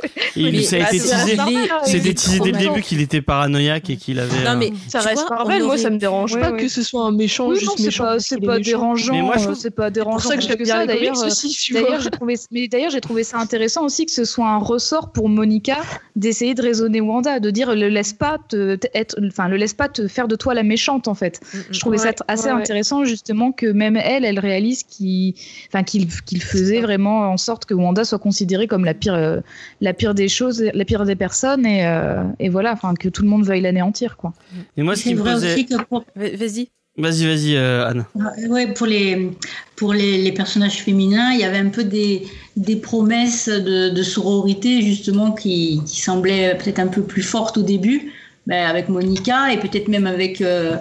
Il- 0.53 0.65
ça 0.65 0.77
a 0.77 0.79
bah, 0.81 0.87
été 0.89 0.99
c'est 0.99 1.09
teasé. 1.37 1.37
C'était 1.85 2.15
teasé 2.15 2.41
dès 2.41 2.53
le 2.53 2.59
début 2.59 2.83
qu'il 2.83 3.01
était 3.01 3.23
paranoïaque 3.23 3.91
et 3.91 3.97
qu'il 3.97 4.19
avait. 4.19 4.45
Non, 4.45 4.53
euh, 4.53 4.57
mais 4.57 4.73
Ça 4.89 5.01
reste 5.01 5.27
vois, 5.27 5.37
Marvel, 5.37 5.63
on 5.63 5.67
moi 5.67 5.79
ça 5.79 5.91
me 5.91 5.99
dérange 5.99 6.35
Ouais, 6.35 6.41
pas 6.41 6.51
ouais. 6.53 6.59
que 6.59 6.69
ce 6.69 6.83
soit 6.83 7.05
un 7.05 7.13
méchant, 7.13 7.49
Oui, 7.49 7.57
juste 7.57 7.67
non, 7.69 7.75
c'est 7.77 7.85
méchant. 7.87 8.05
c'est 8.19 8.41
pas 8.45 8.59
dérangeant. 8.59 9.13
Mais 9.15 9.23
moi, 9.23 9.35
je 9.37 9.43
euh, 9.43 9.45
trouve- 9.47 9.57
c'est 9.59 9.71
pas 9.71 9.87
C'est 9.87 9.93
dérangeant. 9.93 10.17
pour 10.19 10.23
ça 10.31 10.37
que 10.37 10.43
j'aime 10.43 10.57
bien 10.63 10.87
D'ailleurs, 10.87 11.17
euh, 11.23 11.29
D'ailleurs, 11.73 12.01
j'ai 12.01 12.11
trouvé, 12.11 12.35
mais 12.51 12.69
d'ailleurs, 12.69 12.91
j'ai 12.91 13.01
trouvé 13.01 13.25
ça 13.25 13.39
intéressant 13.39 13.85
aussi 13.85 14.07
que 14.07 14.13
ce 14.13 14.25
soit 14.25 14.49
un 14.49 14.59
ressort 14.59 15.13
pour 15.13 15.29
Monica 15.29 15.77
d'essayer 16.17 16.55
de 16.55 16.63
raisonner 16.63 17.01
Wanda, 17.01 17.41
de 17.41 17.51
dire 17.51 17.75
le 17.75 17.89
laisse 17.89 18.13
pas 18.13 18.39
te, 18.49 18.79
être, 18.95 19.17
enfin 19.27 19.49
le 19.49 19.57
laisse 19.57 19.75
pas 19.75 19.89
te 19.89 20.09
faire 20.09 20.29
de 20.29 20.37
toi 20.37 20.55
la 20.55 20.63
méchante 20.63 21.09
en 21.09 21.15
fait. 21.15 21.41
Je 21.71 21.81
trouvais 21.81 21.99
ça 21.99 22.09
Ouais, 22.09 22.15
assez 22.29 22.47
ouais, 22.47 22.53
ouais. 22.53 22.61
intéressant 22.61 23.05
justement 23.05 23.53
que 23.53 23.67
même 23.67 23.97
elle, 23.97 24.25
elle 24.25 24.39
réalise 24.39 24.83
qu'il, 24.85 25.35
enfin 25.69 25.83
qu'il 25.83 26.07
qu'il 26.25 26.43
faisait 26.43 26.81
vraiment 26.81 27.31
en 27.31 27.37
sorte 27.37 27.65
que 27.65 27.75
Wanda 27.75 28.05
soit 28.05 28.19
considérée 28.19 28.67
comme 28.67 28.85
la 28.85 28.95
pire, 28.95 29.15
euh, 29.15 29.41
la 29.81 29.93
pire 29.95 30.15
des 30.15 30.29
choses, 30.35 30.63
la 30.75 30.85
pire 30.85 31.05
des 31.05 31.17
personnes 31.17 31.65
et, 31.67 31.87
euh, 31.87 32.23
et 32.39 32.49
voilà, 32.49 32.73
enfin 32.73 32.95
que 32.95 33.09
tout 33.09 33.23
le 33.23 33.29
monde 33.29 33.45
veuille 33.47 33.61
l'anéantir 33.63 34.17
quoi. 34.17 34.33
Et 34.77 34.83
moi, 34.83 34.95
ce 34.97 35.03
qui 35.03 35.09
C'est 35.11 35.15
me 35.15 35.21
vrai 35.21 35.35
posait. 35.35 35.53
aussi 35.55 35.67
que 35.67 35.83
pour, 35.85 36.05
Va- 36.17 36.37
Vas-y. 36.37 36.69
Vas-y, 36.97 37.27
vas-y, 37.27 37.57
euh, 37.57 37.89
Anne. 37.89 38.05
ouais, 38.49 38.73
pour, 38.73 38.87
les, 38.87 39.33
pour 39.75 39.93
les, 39.93 40.23
les 40.23 40.31
personnages 40.31 40.79
féminins, 40.87 41.33
il 41.33 41.41
y 41.41 41.45
avait 41.45 41.59
un 41.59 41.71
peu 41.71 41.83
des, 41.83 42.23
des 42.57 42.77
promesses 42.77 43.49
de, 43.49 43.89
de 43.89 44.03
sororité 44.05 44.81
justement 44.81 45.33
qui, 45.33 45.81
qui 45.87 46.01
semblaient 46.01 46.57
peut-être 46.57 46.79
un 46.79 46.87
peu 46.87 47.03
plus 47.03 47.23
fortes 47.25 47.57
au 47.59 47.63
début, 47.63 48.13
ben, 48.47 48.65
avec 48.67 48.89
Monica 48.89 49.53
et 49.53 49.59
peut-être 49.59 49.89
même 49.89 50.07
avec 50.07 50.41
euh, 50.41 50.77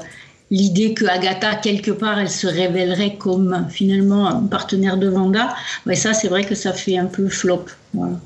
l'idée 0.51 0.93
que 0.93 1.06
Agatha, 1.06 1.56
quelque 1.56 1.89
part, 1.89 2.20
elle 2.20 2.30
se 2.30 2.45
révélerait 2.45 3.16
comme 3.16 3.66
finalement 3.72 4.28
un 4.28 4.45
partenaire 4.45 4.97
de 4.97 5.08
Vanda. 5.10 5.56
Mais 5.88 5.95
ça, 5.95 6.14
c'est 6.14 6.28
vrai 6.28 6.43
que 6.43 6.54
ça 6.54 6.74
fait 6.74 6.95
un 6.97 7.08
peu 7.08 7.28
flop. 7.28 7.66
Voilà. 7.95 8.20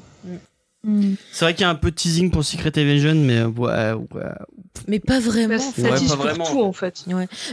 C'est 1.32 1.46
vrai 1.46 1.54
qu'il 1.54 1.62
y 1.62 1.66
a 1.66 1.70
un 1.70 1.76
peu 1.76 1.92
de 1.92 1.96
teasing 1.96 2.32
pour 2.32 2.44
Secret 2.44 2.72
Invasion, 2.78 3.16
mais 3.16 3.38
euh, 3.38 3.48
ouais, 3.48 3.94
ouais. 4.16 4.24
Mais 4.88 5.00
pas 5.00 5.20
vraiment. 5.20 5.58
Bah, 5.58 5.64
en 5.68 5.72
fait. 5.72 5.82
ça 5.82 5.90
Ouais, 5.92 5.98
tease 5.98 6.10
pas 6.10 6.16
vraiment. 6.16 6.46
tout 6.46 6.62
en 6.62 6.72
fait. 6.74 7.04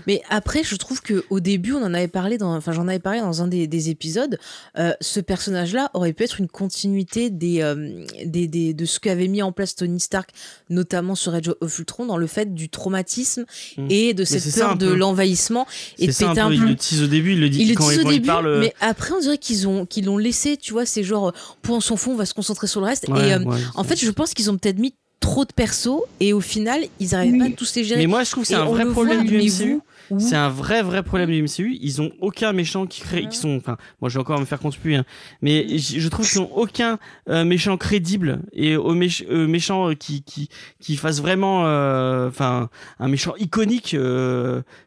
Mais 0.06 0.22
après, 0.30 0.62
je 0.62 0.76
trouve 0.76 1.00
que 1.00 1.24
au 1.30 1.40
début, 1.40 1.72
on 1.72 1.82
en 1.82 1.94
avait 1.94 2.06
parlé 2.08 2.38
dans, 2.38 2.54
enfin, 2.54 2.72
j'en 2.72 2.86
avais 2.86 2.98
parlé 2.98 3.20
dans 3.20 3.42
un 3.42 3.48
des, 3.48 3.66
des 3.66 3.90
épisodes. 3.90 4.38
euh, 4.78 4.92
ce 5.00 5.20
personnage-là 5.20 5.90
aurait 5.94 6.12
pu 6.12 6.22
être 6.24 6.38
une 6.40 6.48
continuité 6.48 7.30
des, 7.30 7.62
euh, 7.62 8.04
des, 8.24 8.46
des- 8.46 8.74
de 8.74 8.84
ce 8.84 9.00
qu'avait 9.00 9.28
mis 9.28 9.42
en 9.42 9.52
place 9.52 9.74
Tony 9.74 10.00
Stark, 10.00 10.30
notamment 10.70 11.14
sur 11.14 11.34
Age 11.34 11.50
of 11.60 11.78
Ultron, 11.78 12.06
dans 12.06 12.16
le 12.18 12.26
fait 12.26 12.54
du 12.54 12.68
traumatisme 12.68 13.44
Mm. 13.76 13.86
et 13.90 14.14
de 14.14 14.24
cette 14.24 14.54
peur 14.54 14.76
de 14.76 14.86
l'envahissement 14.92 15.66
et 15.98 16.12
ça 16.12 16.30
un 16.30 16.34
péter 16.34 16.46
peu. 16.48 16.54
Il 16.54 16.60
le 16.68 16.76
tease 16.76 17.02
au 17.02 17.06
début, 17.06 17.32
il 17.32 17.40
le 17.40 17.48
dit 17.48 17.62
Il 17.62 17.68
le 17.70 17.74
quand, 17.74 17.90
il, 17.90 18.00
au 18.00 18.02
quand 18.04 18.10
il 18.10 18.14
début, 18.14 18.26
parle. 18.26 18.58
mais 18.60 18.74
après 18.80 19.12
on 19.14 19.20
dirait 19.20 19.38
qu'ils 19.38 19.66
ont 19.66 19.86
qu'ils 19.86 20.04
l'ont 20.04 20.18
laissé, 20.18 20.56
tu 20.56 20.72
vois, 20.72 20.84
c'est 20.86 21.02
genre 21.02 21.32
pour 21.62 21.76
on 21.76 21.80
s'en 21.80 21.96
fout, 21.96 22.12
on 22.12 22.16
va 22.16 22.26
se 22.26 22.34
concentrer 22.34 22.66
sur 22.66 22.80
le 22.80 22.86
reste. 22.86 23.08
ouais, 23.08 23.23
et 23.28 23.32
euh, 23.34 23.38
ouais, 23.40 23.60
en 23.74 23.84
fait, 23.84 23.96
je 24.02 24.10
pense 24.10 24.34
qu'ils 24.34 24.50
ont 24.50 24.56
peut-être 24.56 24.78
mis 24.78 24.94
trop 25.20 25.44
de 25.46 25.52
persos 25.52 26.02
et 26.20 26.32
au 26.34 26.40
final, 26.40 26.82
ils 27.00 27.10
n'arrivent 27.10 27.32
Oui. 27.32 27.38
pas 27.38 27.44
à 27.46 27.50
tous 27.50 27.74
les 27.76 27.84
gérer. 27.84 28.00
Mais 28.00 28.06
moi, 28.06 28.24
je 28.24 28.30
trouve 28.30 28.42
que 28.44 28.48
c'est 28.48 28.54
un 28.54 28.64
vrai 28.66 28.84
problème 28.86 29.20
voit, 29.26 29.26
du 29.26 29.38
MCU. 29.38 29.80
C'est 30.18 30.36
un 30.36 30.50
vrai 30.50 30.82
vrai 30.82 31.02
problème 31.02 31.30
du 31.30 31.42
MCU. 31.42 31.78
Ils 31.80 32.02
ont 32.02 32.10
aucun 32.20 32.52
méchant 32.52 32.84
qui 32.86 33.00
crée, 33.00 33.26
qui 33.26 33.38
sont. 33.38 33.56
Enfin, 33.56 33.78
moi, 34.02 34.10
je 34.10 34.14
vais 34.18 34.20
encore 34.20 34.38
me 34.38 34.44
faire 34.44 34.58
conspuer, 34.58 34.96
hein, 34.96 35.04
mais 35.40 35.78
je 35.78 36.06
trouve 36.10 36.28
qu'ils 36.28 36.40
ont 36.42 36.50
aucun 36.54 36.98
euh, 37.30 37.42
méchant 37.44 37.78
crédible 37.78 38.42
et 38.52 38.76
au 38.76 38.94
méch- 38.94 39.24
euh, 39.30 39.46
méchant 39.46 39.94
qui 39.98 40.22
qui 40.22 40.50
qui 40.78 40.96
fasse 40.96 41.22
vraiment, 41.22 41.64
euh, 41.66 42.28
enfin, 42.28 42.68
un 42.98 43.08
méchant 43.08 43.32
iconique. 43.38 43.96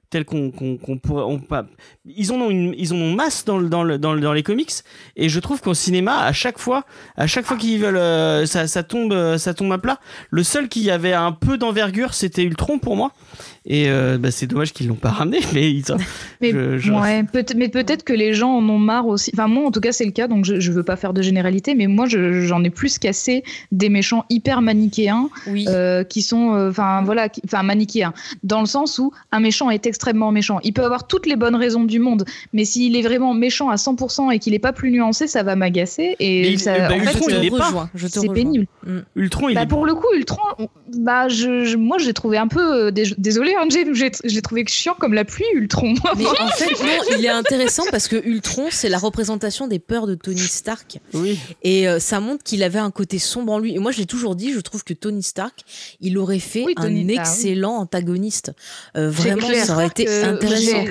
Euh, 0.07 0.09
tel 0.09 0.25
qu'on 0.25 0.51
pourrait 0.97 1.23
on 1.23 1.39
pas 1.39 1.65
ils 2.05 2.31
en 2.31 2.35
ont 2.35 2.49
une 2.49 2.73
ils 2.77 2.93
en 2.93 2.97
ont 2.97 3.13
masse 3.13 3.43
dans 3.45 3.57
le 3.57 3.69
dans 3.69 3.83
le 3.83 3.97
dans, 3.97 4.13
le- 4.13 4.21
dans 4.21 4.33
les 4.33 4.43
comics 4.43 4.71
et 5.15 5.29
je 5.29 5.39
trouve 5.39 5.61
qu'au 5.61 5.73
cinéma 5.73 6.19
à 6.19 6.31
chaque 6.33 6.59
fois 6.59 6.85
à 7.17 7.27
chaque 7.27 7.45
fois 7.45 7.57
qu'ils 7.57 7.79
veulent 7.79 7.97
euh, 7.97 8.45
ça 8.45 8.67
ça 8.67 8.83
tombe 8.83 9.11
euh, 9.13 9.37
ça 9.37 9.53
tombe 9.53 9.71
à 9.73 9.77
plat 9.77 9.99
le 10.29 10.43
seul 10.43 10.69
qui 10.69 10.89
avait 10.89 11.13
un 11.13 11.31
peu 11.31 11.57
d'envergure 11.57 12.13
c'était 12.13 12.43
Ultron 12.43 12.79
pour 12.79 12.95
moi 12.95 13.11
et 13.65 13.89
euh, 13.89 14.17
bah, 14.17 14.31
c'est 14.31 14.47
dommage 14.47 14.71
qu'ils 14.73 14.87
l'ont 14.87 14.95
pas 14.95 15.09
ramené 15.09 15.39
mais 15.53 15.71
ils 15.71 15.91
ont- 15.91 15.97
Mais, 16.41 16.51
Je- 16.51 16.77
je- 16.77 16.93
ouais, 16.93 17.23
peut 17.23 17.43
mais 17.55 17.67
peut-être 17.67 18.03
que 18.03 18.13
les 18.13 18.33
gens 18.33 18.51
en 18.51 18.69
ont 18.69 18.77
marre 18.77 19.07
aussi. 19.07 19.31
Enfin, 19.33 19.47
moi, 19.47 19.65
en 19.65 19.71
tout 19.71 19.79
cas, 19.79 19.91
c'est 19.91 20.05
le 20.05 20.11
cas, 20.11 20.27
donc 20.27 20.45
je, 20.45 20.59
je 20.59 20.71
veux 20.71 20.83
pas 20.83 20.95
faire 20.95 21.11
de 21.13 21.23
généralité, 21.23 21.73
mais 21.73 21.87
moi, 21.87 22.05
je- 22.05 22.41
j'en 22.45 22.63
ai 22.63 22.69
plus 22.69 22.99
cassé 22.99 23.43
des 23.71 23.89
méchants 23.89 24.23
hyper 24.29 24.61
manichéens 24.61 25.29
oui. 25.47 25.65
euh, 25.67 26.03
qui 26.03 26.21
sont, 26.21 26.53
euh, 26.53 26.69
enfin, 26.69 27.01
voilà, 27.03 27.27
enfin, 27.45 27.63
manichéens, 27.63 28.13
dans 28.43 28.59
le 28.59 28.67
sens 28.67 28.99
où 28.99 29.11
un 29.31 29.39
méchant 29.39 29.71
est 29.71 29.87
extrêmement 29.97 30.31
méchant. 30.31 30.59
Il 30.63 30.73
peut 30.73 30.83
avoir 30.83 31.07
toutes 31.07 31.25
les 31.25 31.35
bonnes 31.35 31.55
raisons 31.55 31.83
du 31.83 31.97
monde, 31.99 32.23
mais 32.53 32.65
s'il 32.65 32.95
est 32.95 33.01
vraiment 33.01 33.33
méchant 33.33 33.69
à 33.69 33.75
100% 33.77 34.31
et 34.31 34.37
qu'il 34.37 34.53
est 34.53 34.59
pas 34.59 34.71
plus 34.73 34.91
nuancé, 34.91 35.25
ça 35.25 35.41
va 35.41 35.55
m'agacer. 35.55 36.15
Et 36.19 36.51
il- 36.51 36.59
ça, 36.59 36.77
bah, 36.77 36.85
en 36.95 36.99
fait, 36.99 37.05
Ultron, 37.13 37.25
je 37.29 37.35
il 37.35 37.39
te 37.41 37.45
est 37.45 37.57
pas. 37.57 37.65
rejoins, 37.65 37.89
je 37.95 38.07
te 38.07 38.19
c'est 38.19 38.29
pénible. 38.29 38.67
Mm. 38.85 38.97
Ultron 39.15 39.49
il 39.49 39.55
Bah, 39.55 39.63
est 39.63 39.67
pour 39.67 39.85
le 39.87 39.95
coup, 39.95 40.05
Ultron, 40.15 40.41
bah, 40.99 41.27
je, 41.29 41.65
je- 41.65 41.77
moi, 41.77 41.97
j'ai 41.97 42.13
trouvé 42.13 42.37
un 42.37 42.47
peu, 42.47 42.87
euh, 42.87 42.91
dés- 42.91 43.15
désolé, 43.17 43.55
hein, 43.59 43.65
j'ai 43.69 43.85
j'ai 44.23 44.41
trouvé 44.43 44.63
que 44.65 44.71
chiant, 44.71 44.95
comme 44.99 45.13
la 45.15 45.25
pluie, 45.25 45.45
Ultron. 45.55 45.95
Mais 46.17 46.25
en 46.27 46.47
fait, 46.49 46.69
non, 46.83 47.17
il 47.17 47.25
est 47.25 47.29
intéressant 47.29 47.83
parce 47.89 48.07
que 48.07 48.15
Ultron, 48.23 48.67
c'est 48.69 48.89
la 48.89 48.99
représentation 48.99 49.67
des 49.67 49.79
peurs 49.79 50.05
de 50.05 50.13
Tony 50.15 50.37
Stark. 50.39 50.99
Oui. 51.15 51.39
Et 51.63 51.87
euh, 51.87 51.99
ça 51.99 52.19
montre 52.19 52.43
qu'il 52.43 52.61
avait 52.63 52.77
un 52.79 52.91
côté 52.91 53.17
sombre 53.17 53.53
en 53.53 53.59
lui. 53.59 53.73
Et 53.75 53.79
moi, 53.79 53.91
je 53.91 53.97
l'ai 53.97 54.05
toujours 54.05 54.35
dit, 54.35 54.53
je 54.53 54.59
trouve 54.59 54.83
que 54.83 54.93
Tony 54.93 55.23
Stark, 55.23 55.61
il 56.01 56.17
aurait 56.17 56.39
fait 56.39 56.63
Oui, 56.65 56.75
Tony 56.75 57.01
un 57.01 57.13
Stark, 57.13 57.27
excellent 57.27 57.75
antagoniste. 57.77 58.51
Euh, 58.95 59.09
vraiment, 59.09 59.47
ça 59.53 59.73
aurait 59.73 59.86
été 59.87 60.23
intéressant. 60.23 60.85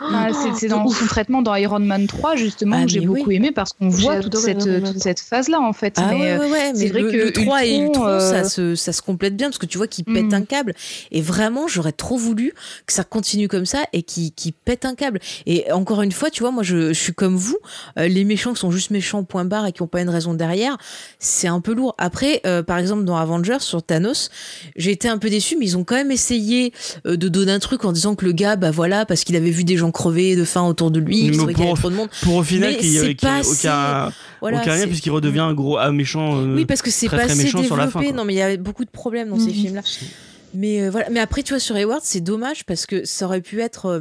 J'ai- 0.00 0.06
Ah, 0.14 0.28
c'est- 0.58 0.68
dans 0.68 0.88
son 0.88 1.06
traitement 1.06 1.42
dans 1.42 1.54
Iron 1.54 1.78
Man 1.78 2.06
3 2.06 2.34
justement 2.36 2.76
Ah, 2.80 2.84
que 2.84 2.90
j'ai 2.90 3.00
oui. 3.00 3.06
beaucoup 3.06 3.30
aimé 3.30 3.52
parce 3.52 3.72
qu'on 3.72 3.88
voit 3.88 4.18
toute 4.20 4.36
cette, 4.36 4.64
Iron 4.64 4.72
Man 4.72 4.80
toute 4.82 4.90
3. 4.94 5.02
cette 5.02 5.20
phase 5.20 5.48
là 5.48 5.60
en 5.60 5.72
fait. 5.72 5.94
Ah 5.98 6.08
mais, 6.10 6.20
ouais, 6.20 6.30
euh, 6.32 6.50
ouais, 6.50 6.72
mais 6.74 6.86
vrai 6.88 7.02
le, 7.02 7.10
que 7.12 7.16
le 7.16 7.32
3 7.32 7.64
et 7.64 7.76
Ultron, 7.76 7.86
Ultron, 8.08 8.20
ça, 8.20 8.34
euh, 8.40 8.44
se, 8.44 8.74
ça 8.74 8.92
se 8.92 9.00
complète 9.02 9.36
bien 9.36 9.48
parce 9.48 9.58
que 9.58 9.66
tu 9.66 9.78
vois 9.78 9.86
qu'il 9.86 10.04
pète 10.04 10.24
Mm. 10.26 10.34
un 10.34 10.42
câble. 10.42 10.74
Et 11.12 11.20
vraiment, 11.20 11.68
j'aurais 11.68 11.92
trop 11.92 12.16
voulu 12.16 12.52
que 12.86 12.92
ça 12.92 13.04
continue 13.04 13.48
comme 13.48 13.66
ça 13.66 13.82
et 13.92 14.02
qu'il 14.02 14.32
qu'il 14.32 14.52
pète 14.52 14.84
un 14.84 14.94
câble. 14.94 15.20
Et 15.46 15.70
encore 15.72 16.02
une 16.02 16.12
fois, 16.12 16.30
tu 16.30 16.42
vois, 16.42 16.50
moi, 16.50 16.62
je, 16.62 16.88
je 16.88 17.00
suis 17.00 17.12
comme 17.14 17.36
vous. 17.36 17.58
euh, 17.98 18.08
les 18.08 18.24
méchants 18.24 18.52
qui 18.54 18.60
sont 18.60 18.70
juste 18.70 18.90
méchants, 18.90 19.22
point 19.24 19.44
barre, 19.44 19.66
et 19.66 19.72
qui 19.72 19.82
n'ont 19.82 19.88
pas 19.88 20.00
une 20.00 20.08
raison 20.10 20.34
derrière, 20.34 20.76
c'est 21.18 21.48
un 21.48 21.60
peu 21.60 21.74
lourd. 21.74 21.94
Après, 21.98 22.40
euh, 22.46 22.62
par 22.62 22.78
exemple, 22.78 23.04
dans 23.04 23.16
Avengers, 23.16 23.58
sur 23.60 23.82
Thanos, 23.82 24.30
j'ai 24.76 24.90
été 24.92 25.08
un 25.08 25.18
peu 25.18 25.28
déçu, 25.30 25.56
mais 25.58 25.66
ils 25.66 25.76
ont 25.76 25.84
quand 25.84 25.94
même 25.96 26.10
essayé 26.10 26.72
euh, 27.06 27.16
de 27.16 27.28
donner 27.28 27.52
un 27.52 27.58
truc 27.58 27.84
en 27.84 27.92
disant 27.92 28.14
que 28.14 28.24
le 28.24 28.32
gars, 28.32 28.56
bah 28.56 28.70
voilà, 28.70 29.04
parce 29.06 29.24
qu'il 29.24 29.36
avait 29.36 29.50
vu 29.50 29.64
des 29.64 29.76
gens 29.76 29.81
crever 29.90 30.36
de 30.36 30.44
faim 30.44 30.62
autour 30.62 30.90
de 30.90 31.00
lui, 31.00 31.30
trouvait 31.32 31.52
qu'il 31.54 31.62
y 31.62 31.66
pour- 31.66 31.72
avait 31.72 31.80
trop 31.80 31.90
de 31.90 31.96
monde. 31.96 32.08
Pour 32.22 32.36
au 32.36 32.42
final 32.44 32.76
qu'il 32.76 32.88
y 32.88 32.98
c'est 32.98 33.10
ait 33.10 33.14
qu'il 33.14 33.28
y 33.28 33.32
ait 33.32 33.34
pas 33.34 33.38
assez- 33.40 33.66
aucun, 33.68 34.12
Voilà, 34.40 34.60
aucun 34.60 34.70
lien 34.74 34.78
c'est- 34.82 34.86
puisqu'il 34.86 35.10
redevient 35.10 35.40
un 35.40 35.54
gros 35.54 35.78
un 35.78 35.92
méchant. 35.92 36.36
euh, 36.40 36.54
Oui, 36.54 36.66
parce 36.66 36.82
que 36.82 36.90
c'est 36.90 37.08
pas 37.08 37.22
assez 37.22 37.42
méchant 37.42 37.62
sur 37.64 37.76
la 37.76 37.86
développé. 37.86 38.08
fin, 38.08 38.12
non, 38.14 38.24
mais 38.24 38.34
il 38.34 38.38
y 38.38 38.42
a 38.42 38.56
beaucoup 38.56 38.84
de 38.84 38.90
problèmes 38.90 39.30
dans 39.30 39.38
ces 39.38 39.46
Mhm. 39.46 39.52
films-là. 39.54 39.82
Mais 40.54 40.82
euh, 40.82 40.90
voilà. 40.90 41.08
Mais 41.10 41.20
après, 41.20 41.42
tu 41.42 41.54
vois, 41.54 41.60
sur 41.60 41.74
Hayward, 41.76 42.00
c'est 42.04 42.20
dommage 42.20 42.64
parce 42.66 42.84
que 42.84 43.06
ça 43.06 43.24
aurait 43.24 43.40
pu 43.40 43.62
être, 43.62 43.86
euh, 43.86 44.00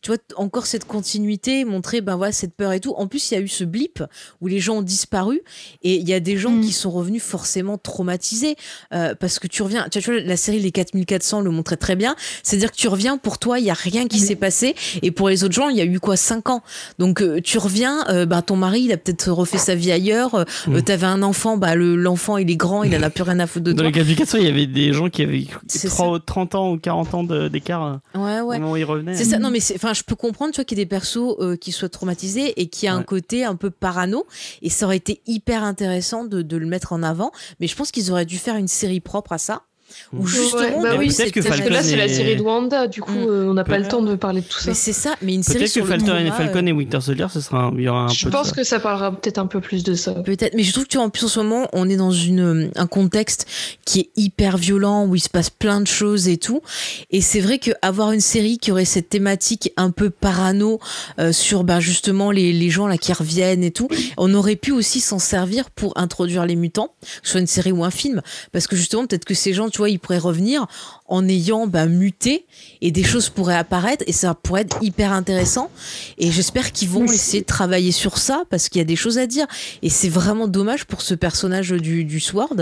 tu 0.00 0.10
vois, 0.10 0.18
encore 0.36 0.66
cette 0.66 0.84
continuité, 0.84 1.64
montrer, 1.64 2.00
ben 2.00 2.16
voilà, 2.16 2.32
cette 2.32 2.54
peur 2.54 2.72
et 2.72 2.80
tout. 2.80 2.94
En 2.96 3.06
plus, 3.08 3.30
il 3.30 3.34
y 3.34 3.36
a 3.36 3.40
eu 3.40 3.48
ce 3.48 3.64
blip 3.64 4.02
où 4.40 4.46
les 4.46 4.60
gens 4.60 4.76
ont 4.76 4.82
disparu 4.82 5.40
et 5.82 5.96
il 5.96 6.08
y 6.08 6.14
a 6.14 6.20
des 6.20 6.36
gens 6.36 6.50
Mhm. 6.52 6.60
qui 6.64 6.72
sont 6.72 6.90
revenus 6.90 7.22
forcément 7.22 7.78
traumatisés 7.78 8.56
euh, 8.92 9.14
parce 9.18 9.38
que 9.38 9.46
tu 9.48 9.62
reviens. 9.62 9.88
Tu 9.90 9.98
vois, 10.00 10.20
la 10.20 10.36
série 10.36 10.60
Les 10.60 10.70
4400 10.72 11.40
le 11.40 11.50
montrait 11.50 11.76
très 11.76 11.96
bien. 11.96 12.14
C'est-à-dire 12.42 12.70
que 12.70 12.76
tu 12.76 12.88
reviens, 12.88 13.18
pour 13.18 13.38
toi, 13.38 13.58
il 13.58 13.64
y 13.64 13.70
a 13.70 13.74
rien 13.74 14.06
qui 14.06 14.18
s'est 14.18 14.36
passé 14.36 14.74
et 15.02 15.10
pour 15.10 15.28
les 15.28 15.44
autres 15.44 15.54
gens, 15.54 15.68
il 15.68 15.76
y 15.76 15.80
a 15.80 15.84
eu 15.84 15.98
quoi, 16.00 16.16
5 16.16 16.48
ans. 16.50 16.62
Donc 16.98 17.20
euh, 17.22 17.40
tu 17.40 17.58
reviens, 17.58 18.04
euh, 18.08 18.24
ben 18.26 18.42
ton 18.42 18.56
mari, 18.56 18.82
il 18.82 18.92
a 18.92 18.96
peut-être 18.96 19.30
refait 19.32 19.58
sa 19.58 19.74
vie 19.74 19.90
ailleurs. 19.92 20.34
Euh, 20.34 20.44
Mhm. 20.68 20.82
T'avais 20.82 21.06
un 21.06 21.22
enfant, 21.22 21.56
bah 21.56 21.74
le 21.74 21.96
l'enfant, 21.96 22.36
il 22.38 22.50
est 22.50 22.56
grand, 22.56 22.82
il 22.84 22.94
en 22.96 23.02
a 23.02 23.10
plus 23.10 23.22
rien 23.24 23.38
à 23.40 23.46
foutre 23.46 23.64
de 23.64 23.72
Dans 23.72 23.78
toi. 23.78 23.86
les 23.86 23.92
qualifications, 23.92 24.38
il 24.38 24.44
y 24.44 24.48
avait 24.48 24.66
des 24.66 24.92
gens 24.92 25.08
qui 25.10 25.22
avaient 25.22 25.46
C'est 25.66 25.88
30, 25.88 26.24
30 26.24 26.54
ans 26.54 26.72
ou 26.72 26.78
40 26.78 27.14
ans 27.14 27.24
d'écart 27.24 28.00
euh, 28.14 28.18
Ouais, 28.18 28.40
ouais. 28.40 28.56
au 28.56 28.60
moment 28.60 28.72
où 28.72 28.76
ils 28.76 28.84
revenaient. 28.84 29.14
C'est 29.16 29.24
ça, 29.24 29.38
non 29.38 29.50
mais 29.50 29.60
c'est- 29.60 29.74
enfin 29.74 29.92
je 29.98 30.04
peux 30.04 30.14
comprendre 30.14 30.52
tu 30.52 30.56
vois 30.56 30.64
qu'il 30.64 30.78
y 30.78 30.80
ait 30.80 30.84
des 30.84 30.88
persos 30.88 31.36
euh, 31.40 31.56
qui 31.56 31.72
soient 31.72 31.88
traumatisés 31.88 32.60
et 32.60 32.68
qui 32.68 32.86
a 32.86 32.94
un 32.94 33.02
côté 33.02 33.44
un 33.44 33.56
peu 33.56 33.70
parano. 33.70 34.26
Et 34.62 34.70
ça 34.70 34.86
aurait 34.86 34.96
été 34.96 35.20
hyper 35.26 35.62
intéressant 35.62 36.24
de, 36.24 36.42
de 36.42 36.56
le 36.56 36.66
mettre 36.66 36.92
en 36.92 37.02
avant. 37.02 37.32
Mais 37.60 37.66
je 37.66 37.76
pense 37.76 37.90
qu'ils 37.90 38.10
auraient 38.10 38.24
dû 38.24 38.38
faire 38.38 38.56
une 38.56 38.68
série 38.68 39.00
propre 39.00 39.32
à 39.32 39.38
ça 39.38 39.62
Ouais, 40.12 40.20
justement 40.26 40.82
bah 40.82 40.90
oui, 40.98 41.06
eu 41.06 41.14
peut-être 41.14 41.32
que 41.32 41.40
Parce 41.40 41.56
que 41.56 41.62
Falcon 41.62 41.74
là, 41.74 41.82
c'est 41.82 41.96
la 41.96 42.08
série 42.08 42.36
de 42.36 42.42
Wanda, 42.42 42.86
du 42.86 43.00
coup, 43.00 43.12
Mm. 43.12 43.28
euh, 43.28 43.50
on 43.50 43.54
n'a 43.54 43.64
pas 43.64 43.78
le 43.78 43.86
temps 43.88 44.00
de 44.02 44.14
parler 44.16 44.40
de 44.40 44.46
tout 44.46 44.58
ça. 44.58 44.68
mais 44.70 44.74
c'est 44.74 44.92
ça 44.92 45.14
mais 45.22 45.34
une 45.34 45.42
série 45.42 45.58
Peut-être 45.58 45.68
que 45.68 45.72
sur 45.72 45.84
le 45.84 45.90
Falcon, 45.90 46.06
trauma, 46.06 46.32
Falcon 46.32 46.64
euh, 46.66 46.68
et 46.68 46.72
Winter 46.72 47.00
Soldier, 47.00 47.26
ce 47.32 47.40
sera 47.40 47.64
un- 47.64 47.74
il 47.76 47.82
y 47.82 47.88
aura 47.88 48.04
un 48.04 48.08
Je 48.08 48.24
peu 48.24 48.30
de 48.30 48.36
pense 48.36 48.48
ça. 48.48 48.54
que 48.54 48.64
ça 48.64 48.80
parlera 48.80 49.12
peut-être 49.12 49.38
un 49.38 49.46
peu 49.46 49.60
plus 49.60 49.84
de 49.84 49.94
ça. 49.94 50.12
Peut-être, 50.12 50.54
mais 50.54 50.62
je 50.62 50.72
trouve 50.72 50.84
que 50.84 50.88
tu 50.90 50.96
vois, 50.96 51.06
en 51.06 51.10
plus 51.10 51.24
en 51.24 51.28
ce 51.28 51.40
moment, 51.40 51.68
on 51.72 51.88
est 51.88 51.96
dans 51.96 52.10
une 52.10 52.70
un 52.76 52.86
contexte 52.86 53.46
qui 53.84 54.00
est 54.00 54.10
hyper 54.16 54.56
violent 54.56 55.06
où 55.06 55.14
il 55.14 55.20
se 55.20 55.28
passe 55.28 55.50
plein 55.50 55.80
de 55.80 55.86
choses 55.86 56.28
et 56.28 56.36
tout. 56.38 56.62
Et 57.10 57.20
c'est 57.20 57.40
vrai 57.40 57.58
que 57.58 57.70
avoir 57.82 58.12
une 58.12 58.20
série 58.20 58.58
qui 58.58 58.72
aurait 58.72 58.84
cette 58.84 59.08
thématique 59.10 59.72
un 59.76 59.90
peu 59.90 60.10
parano 60.10 60.78
euh, 61.18 61.32
sur 61.32 61.64
bah 61.64 61.80
justement 61.80 62.30
les, 62.30 62.52
les 62.52 62.70
gens 62.70 62.86
là 62.86 62.96
qui 62.98 63.12
reviennent 63.12 63.62
et 63.64 63.70
tout, 63.70 63.88
on 64.16 64.32
aurait 64.34 64.56
pu 64.56 64.72
aussi 64.72 65.00
s'en 65.00 65.18
servir 65.18 65.70
pour 65.70 65.92
introduire 65.98 66.46
les 66.46 66.56
mutants, 66.56 66.94
que 67.02 67.06
ce 67.22 67.30
soit 67.32 67.40
une 67.40 67.46
série 67.46 67.72
ou 67.72 67.84
un 67.84 67.90
film, 67.90 68.22
parce 68.52 68.66
que 68.66 68.76
justement 68.76 69.06
peut-être 69.06 69.24
que 69.24 69.34
ces 69.34 69.52
gens, 69.54 69.68
tu 69.78 69.82
vois, 69.82 69.90
ils 69.90 70.00
pourraient 70.00 70.18
revenir 70.18 70.66
en 71.06 71.26
ayant 71.28 71.68
bah, 71.68 71.86
muté 71.86 72.46
et 72.80 72.90
des 72.90 73.04
choses 73.04 73.28
pourraient 73.28 73.54
apparaître 73.54 74.02
et 74.08 74.12
ça 74.12 74.34
pourrait 74.34 74.62
être 74.62 74.78
hyper 74.82 75.12
intéressant. 75.12 75.70
Et 76.18 76.32
j'espère 76.32 76.72
qu'ils 76.72 76.88
vont 76.88 77.04
essayer 77.04 77.42
de 77.42 77.46
travailler 77.46 77.92
sur 77.92 78.18
ça 78.18 78.42
parce 78.50 78.68
qu'il 78.68 78.80
y 78.80 78.82
a 78.82 78.84
des 78.84 78.96
choses 78.96 79.18
à 79.18 79.28
dire. 79.28 79.46
Et 79.82 79.88
c'est 79.88 80.08
vraiment 80.08 80.48
dommage 80.48 80.84
pour 80.84 81.00
ce 81.00 81.14
personnage 81.14 81.70
du, 81.70 82.04
du 82.04 82.18
Sword 82.18 82.56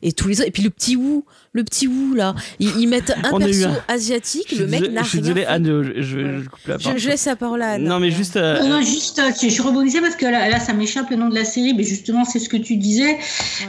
et 0.00 0.12
tous 0.12 0.28
les 0.28 0.38
autres. 0.40 0.48
Et 0.48 0.50
puis 0.50 0.62
le 0.62 0.70
petit 0.70 0.96
Wu, 0.96 1.20
le 1.52 1.62
petit 1.62 1.86
Wu 1.88 2.16
là, 2.16 2.34
ils, 2.58 2.72
ils 2.78 2.86
mettent 2.88 3.10
un 3.22 3.32
On 3.34 3.38
perso 3.38 3.66
un- 3.66 3.76
asiatique, 3.94 4.46
Je 4.50 4.62
le 4.62 4.66
mec 4.68 4.90
n'a 4.90 5.02
Je 5.02 5.08
suis 5.10 5.18
rien 5.18 5.22
désolé, 5.34 5.42
fait. 5.42 5.46
Anne, 5.48 5.82
je, 5.84 6.00
je, 6.02 6.42
je 6.42 6.48
coupe 6.48 6.66
la 6.68 6.78
Je, 6.78 6.84
parole. 6.84 6.98
je 6.98 7.08
laisse 7.10 7.26
la 7.26 7.36
parole 7.36 7.60
à 7.62 7.72
Anne. 7.72 7.84
Non, 7.84 8.00
mais 8.00 8.10
juste. 8.10 8.36
euh, 8.36 8.62
Non, 8.62 8.68
non, 8.78 8.80
juste, 8.82 9.18
euh, 9.18 9.30
je, 9.42 9.48
je 9.50 9.60
rebondissais 9.62 10.00
parce 10.00 10.16
que 10.16 10.24
là, 10.24 10.48
là, 10.48 10.58
ça 10.58 10.72
m'échappe 10.72 11.10
le 11.10 11.16
nom 11.16 11.28
de 11.28 11.34
la 11.34 11.44
série, 11.44 11.74
mais 11.74 11.84
justement, 11.84 12.24
c'est 12.24 12.38
ce 12.38 12.48
que 12.48 12.56
tu 12.56 12.78
disais. 12.78 13.18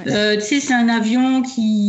Euh, 0.07 0.35
tu 0.37 0.41
sais, 0.41 0.59
c'est 0.61 0.73
un 0.73 0.87
avion 0.87 1.41
qui, 1.41 1.87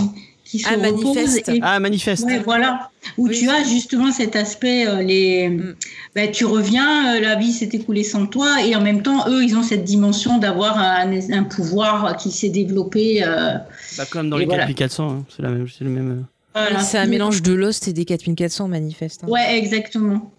qui 0.55 0.61
se 0.61 0.68
Ah, 0.72 0.76
manifeste. 0.76 1.48
Et, 1.48 1.59
Ah, 1.62 1.80
manifeste. 1.80 2.24
ouais, 2.26 2.38
voilà. 2.38 2.90
Où 3.18 3.26
Oui. 3.26 3.36
tu 3.36 3.48
as 3.50 3.64
justement 3.64 4.12
cet 4.12 4.36
aspect, 4.36 4.86
euh, 4.86 5.02
les, 5.02 5.48
Mm. 5.48 5.74
ben, 6.14 6.30
tu 6.30 6.44
reviens, 6.44 7.16
euh, 7.16 7.20
la 7.20 7.34
vie 7.34 7.52
s'est 7.52 7.70
écoulée 7.72 8.05
sans 8.05 8.26
toi, 8.26 8.62
et 8.64 8.76
en 8.76 8.80
même 8.80 9.02
temps, 9.02 9.28
eux, 9.28 9.42
ils 9.42 9.57
ont 9.57 9.64
cette 9.64 9.82
dimension 9.82 10.38
d'avoir 10.38 10.78
un, 10.78 11.11
un 11.32 11.42
pouvoir 11.42 12.16
qui 12.16 12.30
s'est 12.30 12.50
développé. 12.50 13.24
euh, 13.24 13.55
Bah, 13.98 14.05
comme 14.09 14.30
dans 14.30 14.36
les 14.38 14.44
voilà. 14.46 14.62
4400, 14.66 15.11
hein, 15.11 15.24
c'est 15.34 15.42
la 15.42 15.48
même, 15.50 15.66
c'est 15.66 15.82
le 15.82 15.90
même. 15.90 16.11
euh. 16.11 16.22
voilà. 16.55 16.78
C'est 16.80 16.98
un 16.98 17.07
mélange 17.07 17.42
de 17.42 17.52
Lost 17.52 17.88
et 17.88 17.92
des 17.92 18.05
4400 18.05 18.68
manifeste. 18.68 19.24
hein. 19.24 19.28
Ouais, 19.28 19.59
exactement. 19.59 20.30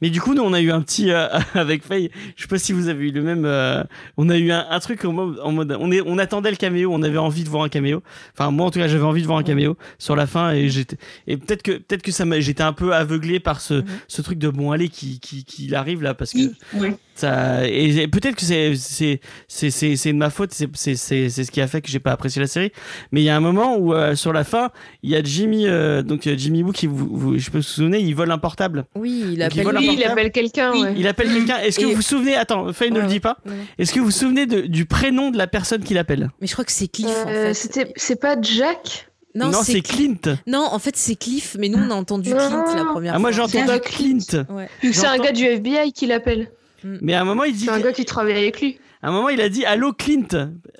Mais 0.00 0.10
du 0.10 0.20
coup, 0.20 0.34
nous, 0.34 0.42
on 0.42 0.52
a 0.52 0.60
eu 0.60 0.70
un 0.70 0.80
petit 0.80 1.10
euh, 1.10 1.26
avec 1.54 1.82
Faye. 1.84 2.10
Je 2.36 2.42
sais 2.42 2.48
pas 2.48 2.58
si 2.58 2.72
vous 2.72 2.88
avez 2.88 3.08
eu 3.08 3.12
le 3.12 3.22
même. 3.22 3.44
euh, 3.44 3.82
on 4.16 4.28
a 4.28 4.36
eu 4.38 4.52
un, 4.52 4.64
un 4.70 4.78
truc 4.80 5.04
en 5.04 5.12
mode, 5.12 5.40
en 5.42 5.50
mode, 5.52 5.76
on 5.80 5.90
est, 5.90 6.00
on 6.06 6.18
attendait 6.18 6.50
le 6.50 6.56
caméo. 6.56 6.90
On 6.92 7.02
avait 7.02 7.18
envie 7.18 7.42
de 7.44 7.48
voir 7.48 7.64
un 7.64 7.68
caméo. 7.68 8.02
Enfin, 8.32 8.50
moi, 8.50 8.66
en 8.66 8.70
tout 8.70 8.78
cas, 8.78 8.86
j'avais 8.88 9.02
envie 9.04 9.22
de 9.22 9.26
voir 9.26 9.38
un 9.38 9.42
caméo 9.42 9.76
sur 9.98 10.14
la 10.14 10.26
fin 10.26 10.52
et 10.52 10.68
j'étais. 10.68 10.96
Et 11.26 11.36
peut-être 11.36 11.62
que, 11.62 11.72
peut-être 11.72 12.02
que 12.02 12.12
ça 12.12 12.24
m'a, 12.24 12.38
j'étais 12.40 12.62
un 12.62 12.72
peu 12.72 12.94
aveuglé 12.94 13.40
par 13.40 13.60
ce, 13.60 13.74
Mhm. 13.74 13.84
ce 14.08 14.22
truc 14.22 14.38
de 14.38 14.48
bon 14.48 14.70
allez 14.72 14.88
qui, 14.88 15.18
qui, 15.20 15.44
qui 15.44 15.74
arrive 15.74 16.02
là 16.02 16.14
parce 16.14 16.32
que 16.32 16.38
Oui. 16.74 16.90
Ça 17.18 17.66
et 17.66 18.06
peut-être 18.08 18.36
que 18.36 18.42
c'est 18.42 18.74
c'est 18.76 19.20
c'est 19.48 19.70
c'est 19.70 19.96
c'est 19.96 20.12
de 20.12 20.18
ma 20.18 20.30
faute 20.30 20.52
c'est 20.52 20.68
c'est 20.74 20.94
c'est 20.96 21.28
c'est 21.28 21.44
ce 21.44 21.50
qui 21.50 21.60
a 21.60 21.66
fait 21.66 21.80
que 21.80 21.88
j'ai 21.88 21.98
pas 21.98 22.12
apprécié 22.12 22.40
la 22.40 22.46
série 22.48 22.72
mais 23.12 23.20
il 23.20 23.24
y 23.24 23.28
a 23.30 23.36
un 23.36 23.40
moment 23.40 23.76
où 23.76 23.92
euh, 23.94 24.14
sur 24.14 24.32
la 24.32 24.44
fin 24.44 24.70
il 25.02 25.10
y 25.10 25.16
a 25.16 25.22
Jimmy 25.22 25.66
euh, 25.66 26.02
donc 26.02 26.28
Jimmy 26.36 26.62
Woo 26.62 26.72
qui 26.72 26.86
vous, 26.86 27.08
vous 27.10 27.38
je 27.38 27.44
si 27.44 27.50
vous 27.50 27.62
souvenez 27.62 27.98
il 28.00 28.14
vole 28.14 28.30
un 28.30 28.38
portable 28.38 28.84
Oui, 28.94 29.24
il 29.32 29.38
Donc, 29.38 29.54
il 29.54 29.60
appelle. 29.60 29.76
Oui, 29.78 29.94
il 29.98 30.04
appelle 30.04 30.30
quelqu'un, 30.32 30.72
Oui. 30.72 30.82
ouais. 30.82 30.94
il 30.96 31.06
appelle 31.08 31.32
quelqu'un 31.32 31.58
est-ce 31.58 31.78
que 31.78 31.84
Et- 31.84 31.86
vous 31.86 31.96
vous 31.96 32.02
souvenez 32.02 32.34
attends 32.36 32.72
Faye 32.72 32.90
ne 32.90 33.00
le 33.00 33.06
dit 33.06 33.20
pas 33.20 33.38
Ouais. 33.46 33.52
est-ce 33.78 33.92
que 33.92 33.98
vous 34.00 34.06
vous 34.06 34.10
souvenez 34.10 34.46
de, 34.46 34.62
du 34.62 34.84
prénom 34.86 35.30
de 35.30 35.38
la 35.38 35.46
personne 35.46 35.82
qui 35.82 35.94
l'appelle? 35.94 36.30
Mais 36.40 36.46
je 36.46 36.52
crois 36.52 36.64
que 36.64 36.72
c'est 36.72 36.88
Cliff 36.88 37.08
en 37.08 37.28
Euh, 37.28 37.46
fait. 37.48 37.54
c'était- 37.54 37.92
C'est 37.96 38.20
pas 38.20 38.36
Jack? 38.40 39.06
Non, 39.34 39.52
c'est 39.62 39.78
Cl- 39.78 39.82
Clint 39.82 40.36
Non, 40.46 40.66
en 40.72 40.78
fait 40.78 40.96
c'est 40.96 41.14
Cliff, 41.14 41.56
mais 41.58 41.68
nous 41.68 41.78
on 41.78 41.90
a 41.90 41.94
entendu 41.94 42.30
Clint 42.30 42.74
la 42.74 42.84
première 42.86 43.14
ah 43.14 43.18
moi 43.18 43.30
j'ai 43.30 43.36
fois. 43.36 43.44
entendu 43.44 43.66
pas 43.66 43.78
Clint 43.78 44.18
Ouais. 44.50 44.68
C'est 44.80 44.88
un 45.06 45.12
J'entends. 45.12 45.24
gars 45.24 45.32
du 45.32 45.44
FBI 45.44 45.92
qui 45.92 46.06
l'appelle. 46.06 46.50
Mais 46.84 47.14
à 47.14 47.20
un 47.22 47.24
moment 47.24 47.44
il 47.44 47.54
dit 47.54 47.64
C'est 47.64 47.70
un 47.70 47.80
gars 47.80 47.92
qui 47.92 48.04
travaille 48.04 48.36
avec 48.36 48.60
lui. 48.60 48.78
à 49.02 49.08
un 49.08 49.12
moment 49.12 49.28
il 49.28 49.40
a 49.40 49.48
dit 49.48 49.64
allô 49.64 49.92
Clint 49.92 50.26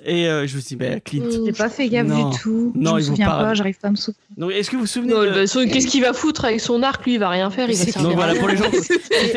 et 0.05 0.27
euh, 0.27 0.47
je 0.47 0.55
me 0.55 0.61
suis 0.61 0.75
dit 0.75 0.75
bah 0.77 0.99
Clint 0.99 1.23
Mm. 1.25 1.45
J'ai 1.45 1.51
pas 1.53 1.69
fait 1.69 1.87
gaffe 1.89 2.07
Non. 2.07 2.29
du 2.29 2.37
tout. 2.39 2.71
Non, 2.75 2.91
je 2.91 2.95
me 2.95 2.99
ils 2.99 3.03
vont 3.03 3.11
souviens 3.15 3.27
pas- 3.27 3.37
pas, 3.43 3.53
j'arrive 3.53 3.77
pas 3.79 3.87
à 3.89 3.91
me 3.91 3.95
souvenir. 3.95 4.19
donc 4.37 4.51
est-ce 4.51 4.69
que 4.69 4.75
vous 4.75 4.81
vous 4.83 4.87
souvenez 4.87 5.13
de... 5.13 5.29
bah, 5.45 5.65
Qu'est-ce 5.71 5.87
qu'il 5.87 6.01
va 6.01 6.13
foutre 6.13 6.45
avec 6.45 6.59
son 6.59 6.81
arc? 6.83 7.05
Lui, 7.05 7.13
il 7.13 7.19
va 7.19 7.29
rien 7.29 7.49
faire. 7.49 7.69
Il 7.69 7.75
va 7.77 8.01
donc 8.01 8.15
voilà 8.15 8.35
pour 8.35 8.47
les 8.47 8.57
gens 8.57 8.63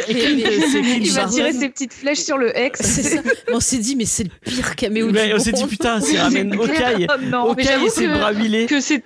Et- 0.09 0.11
et- 0.11 0.15
Clint, 0.15 0.99
Il 1.03 1.13
va 1.13 1.25
tirer 1.27 1.53
ses 1.53 1.69
petites 1.69 1.93
flèches 1.93 2.21
sur 2.21 2.39
le 2.39 2.57
ex. 2.57 2.81
Ça. 2.81 3.19
On 3.53 3.61
s'est 3.61 3.79
dit, 3.79 3.97
mais 3.97 4.05
c'est 4.05 4.25
le 4.25 4.31
pire 4.45 4.77
caméo 4.77 5.11
Ouais, 5.11 5.29
du 5.29 5.35
on 5.35 5.39
s'est 5.39 5.53
dit 5.53 5.65
putain, 5.67 6.01
c'est 6.01 6.19
ramène 6.19 6.53
Hawkeye. 6.61 7.07
Non, 7.31 7.55
mais 7.57 7.69
Hawkeye 7.69 7.87
et 7.87 7.91
ses 7.91 8.05
que- 8.07 8.15
bras 8.19 8.33
huilés. 8.33 8.67
que 8.67 8.81
c'est 8.81 9.03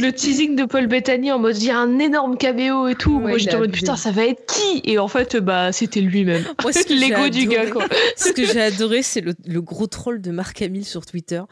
le 0.00 0.10
teasing 0.12 0.56
de 0.56 0.64
Paul 0.64 0.86
Bettany 0.86 1.32
en 1.32 1.38
mode 1.38 1.56
il 1.58 1.64
y 1.64 1.70
a 1.70 1.78
un 1.78 1.98
énorme 1.98 2.36
caméo 2.36 2.88
et 2.88 2.94
tout. 2.94 3.16
Ouais, 3.16 3.30
Moi 3.30 3.38
j'étais 3.38 3.54
en 3.56 3.60
mode 3.60 3.72
putain 3.72 3.96
ça 3.96 4.10
va 4.10 4.26
être 4.26 4.44
qui? 4.46 4.80
Et 4.84 4.98
en 4.98 5.08
fait 5.08 5.36
bah 5.36 5.72
c'était 5.72 6.00
lui-même. 6.00 6.44
L'ego 6.90 7.28
du 7.28 7.46
gars 7.46 7.70
quoi. 7.70 7.86
Ce 8.16 8.30
que 8.32 8.44
j'ai 8.44 8.60
adoré, 8.60 9.02
c'est 9.02 9.20
le, 9.20 9.34
le 9.46 9.62
gros 9.62 9.86
troll 9.86 10.20
de 10.20 10.30
Marc 10.30 10.60
Hamill 10.62 10.84
sur 10.84 11.06
Twitter. 11.06 11.42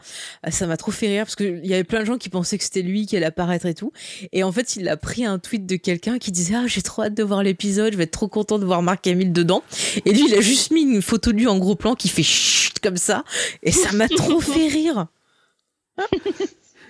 Ah, 0.43 0.51
Ça 0.51 0.67
m'a 0.67 0.77
trop 0.77 0.91
fait 0.91 1.07
rire 1.07 1.25
parce 1.25 1.35
qu'il 1.35 1.65
y 1.65 1.73
avait 1.73 1.83
plein 1.83 2.01
de 2.01 2.05
gens 2.05 2.17
qui 2.17 2.29
pensaient 2.29 2.57
que 2.57 2.63
c'était 2.63 2.81
lui 2.81 3.05
qui 3.05 3.17
allait 3.17 3.25
apparaître 3.25 3.65
et 3.65 3.73
tout. 3.73 3.91
Et 4.31 4.43
en 4.43 4.51
fait, 4.51 4.75
il 4.75 4.87
a 4.89 4.97
pris 4.97 5.25
un 5.25 5.39
tweet 5.39 5.65
de 5.65 5.75
quelqu'un 5.75 6.17
qui 6.19 6.31
disait 6.31 6.55
Ah, 6.55 6.67
j'ai 6.67 6.81
trop 6.81 7.03
hâte 7.03 7.13
de 7.13 7.23
voir 7.23 7.43
l'épisode, 7.43 7.93
je 7.93 7.97
vais 7.97 8.03
être 8.03 8.11
trop 8.11 8.27
content 8.27 8.59
de 8.59 8.65
voir 8.65 8.81
Marc 8.81 9.07
Hamill 9.07 9.31
dedans. 9.31 9.63
Et 10.05 10.11
lui, 10.11 10.25
il 10.27 10.35
a 10.35 10.41
juste 10.41 10.71
mis 10.71 10.81
une 10.81 11.01
photo 11.01 11.31
de 11.31 11.37
lui 11.37 11.47
en 11.47 11.57
gros 11.57 11.75
plan 11.75 11.95
qui 11.95 12.09
fait 12.09 12.23
chut 12.23 12.79
comme 12.79 12.97
ça. 12.97 13.23
Et 13.63 13.71
ça 13.71 13.91
m'a 13.93 14.07
trop 14.07 14.39
fait 14.39 14.67
rire. 14.67 15.07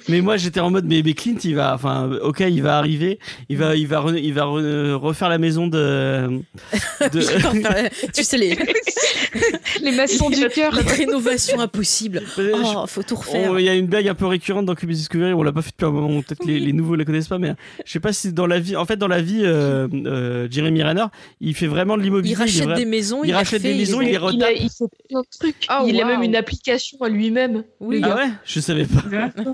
Mais 0.10 0.22
moi, 0.22 0.38
j'étais 0.38 0.60
en 0.60 0.70
mode, 0.72 0.86
mais, 0.86 1.01
mais 1.03 1.14
Clint, 1.14 1.38
il 1.43 1.55
va, 1.55 1.74
enfin, 1.76 2.10
ok, 2.22 2.39
il 2.41 2.62
va 2.62 2.78
arriver, 2.78 3.20
il 3.49 3.57
va, 3.57 3.76
il 3.76 3.88
va, 3.88 4.01
re- 4.01 4.20
il 4.22 4.34
va 4.34 4.43
re- 4.43 4.93
refaire 4.93 5.30
la 5.30 5.38
maison 5.38 5.68
de. 5.68 6.30
de- 7.14 8.12
tu 8.14 8.24
sais, 8.24 8.38
les, 8.38 8.57
Les 9.82 9.91
maçons 9.91 10.30
du 10.30 10.47
cœur. 10.49 10.74
la 10.74 10.82
rénovation 10.82 11.60
impossible. 11.60 12.22
Oh, 12.62 12.86
faut 12.88 13.03
tout 13.03 13.16
refaire. 13.16 13.60
Il 13.60 13.66
y 13.66 13.70
a 13.70 13.76
une 13.76 13.86
blague 13.88 14.07
un 14.07 14.16
peu 14.16 14.26
récurrente 14.26 14.66
dans 14.66 14.76
Club 14.76 14.91
Discovery, 14.91 15.34
on 15.34 15.43
l'a 15.43 15.51
pas 15.51 15.62
fait 15.62 15.72
depuis 15.72 15.86
un 15.86 15.91
moment, 15.91 16.22
peut-être 16.22 16.39
que 16.39 16.47
les, 16.47 16.60
les 16.60 16.74
nouveaux 16.74 16.95
la 16.95 17.05
connaissent 17.05 17.28
pas, 17.28 17.38
mais 17.38 17.53
je 17.86 17.91
sais 17.91 17.99
pas 17.99 18.12
si 18.14 18.34
dans 18.34 18.47
la 18.47 18.60
vie, 18.60 18.76
en 18.76 18.86
fait, 18.86 18.95
dans 18.97 19.07
la 19.07 19.22
vie, 19.22 19.41
euh, 19.43 19.88
euh, 20.05 20.47
Jeremy 20.49 20.84
Renner, 20.84 21.05
il 21.41 21.53
fait 21.55 21.68
vraiment 21.68 21.95
de 21.97 22.01
l'immobilier. 22.01 22.34
il 22.34 22.38
rachète 22.38 22.68
vra- 22.68 22.76
des 22.76 22.86
maisons, 22.86 23.24
il 23.24 23.30
il, 23.30 23.34
rachète 23.34 23.62
des 23.62 23.74
maisons, 23.76 24.01
il 24.01 24.10
est- 24.10 24.12
les 24.20 24.34
il, 24.34 24.43
a, 24.43 24.51
il 24.51 24.70
fait 24.70 24.86
plein 25.10 25.22
de 25.22 25.28
trucs. 25.39 25.68
Oh, 25.70 25.86
il 25.88 25.99
a 26.01 26.03
wow. 26.05 26.10
même 26.12 26.24
une 26.24 26.36
application 26.36 26.97
à 27.01 27.10
lui-même. 27.10 27.64
Oui, 27.80 28.01
Ah 28.03 28.16
ouais, 28.16 28.30
je 28.45 28.60
savais 28.60 28.86
pas. 28.86 29.03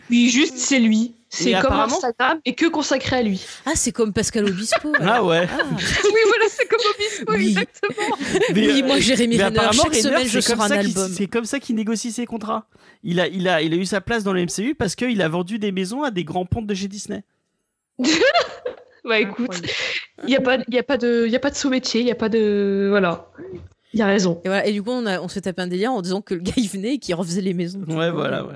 Oui, 0.09 0.29
juste 0.29 0.44
c'est 0.55 0.79
lui. 0.79 1.13
C'est 1.29 1.51
comme 1.51 1.59
apparemment- 1.65 1.95
Instagram 1.95 2.39
et 2.45 2.53
que 2.55 2.65
consacré 2.67 3.17
à 3.17 3.21
lui. 3.21 3.45
Ah, 3.65 3.71
c'est 3.75 3.91
comme 3.91 4.13
Pascal 4.13 4.45
Obispo. 4.45 4.93
Ah 5.01 5.23
ouais. 5.23 5.47
Ah. 5.51 5.63
Oui, 6.05 6.19
voilà, 6.27 6.45
c'est 6.49 6.65
comme 6.67 6.79
Obispo, 6.93 7.33
Oui. 7.33 7.47
exactement. 7.49 8.17
Mais, 8.53 8.67
Oui, 8.71 8.81
euh, 8.81 8.85
moi, 8.87 8.99
Jérémy 8.99 9.41
Renner, 9.41 9.59
chaque 9.73 9.83
Renner, 9.83 10.01
semaine, 10.01 10.27
je 10.27 10.39
c'est 10.39 10.51
comme 10.51 10.57
sors 10.59 10.65
un 10.65 10.69
ça 10.69 10.77
qu'il- 10.77 10.87
album. 10.87 11.11
C'est 11.13 11.27
comme 11.27 11.45
ça 11.45 11.59
qu'il 11.59 11.75
négocie 11.75 12.11
ses 12.11 12.25
contrats. 12.25 12.67
Il 13.03 13.19
a, 13.19 13.27
il 13.27 13.47
a, 13.47 13.61
il 13.61 13.73
a 13.73 13.77
eu 13.77 13.85
sa 13.85 14.01
place 14.01 14.23
dans 14.23 14.33
le 14.33 14.41
MCU 14.45 14.75
parce 14.75 14.95
qu'il 14.95 15.21
a 15.21 15.27
vendu 15.27 15.59
des 15.59 15.71
maisons 15.71 16.03
à 16.03 16.11
des 16.11 16.23
grands 16.23 16.45
pontes 16.45 16.67
de 16.67 16.73
chez 16.73 16.87
Disney. 16.87 17.23
Bah 19.03 19.19
écoute, 19.19 19.61
il 20.23 20.31
y 20.31 20.35
a 20.35 20.41
pas, 20.41 20.57
il 20.67 20.73
y 20.73 20.79
a 20.79 20.83
pas 20.83 20.97
de, 20.97 21.25
il 21.27 21.31
y 21.31 21.35
a 21.35 21.39
pas 21.39 21.51
de 21.51 21.55
sous-métier, 21.55 22.01
il 22.01 22.07
y 22.07 22.11
a 22.11 22.15
pas 22.15 22.27
de, 22.27 22.87
voilà. 22.89 23.29
Il 23.95 24.01
a 24.01 24.05
raison. 24.07 24.41
Et, 24.43 24.49
voilà, 24.49 24.67
et 24.67 24.73
du 24.73 24.83
coup, 24.83 24.91
on, 24.91 25.05
a, 25.05 25.19
on 25.21 25.27
se 25.29 25.35
fait 25.35 25.41
taper 25.41 25.61
un 25.63 25.67
délire 25.67 25.91
en 25.91 26.01
disant 26.01 26.21
que 26.21 26.33
le 26.35 26.41
gars 26.41 26.51
il 26.57 26.67
venait 26.69 26.95
et 26.95 26.97
qu'il 26.99 27.15
refaisait 27.15 27.41
les 27.41 27.53
maisons. 27.53 27.79
Ouais, 27.87 28.11
voilà, 28.11 28.45
ouais. 28.45 28.55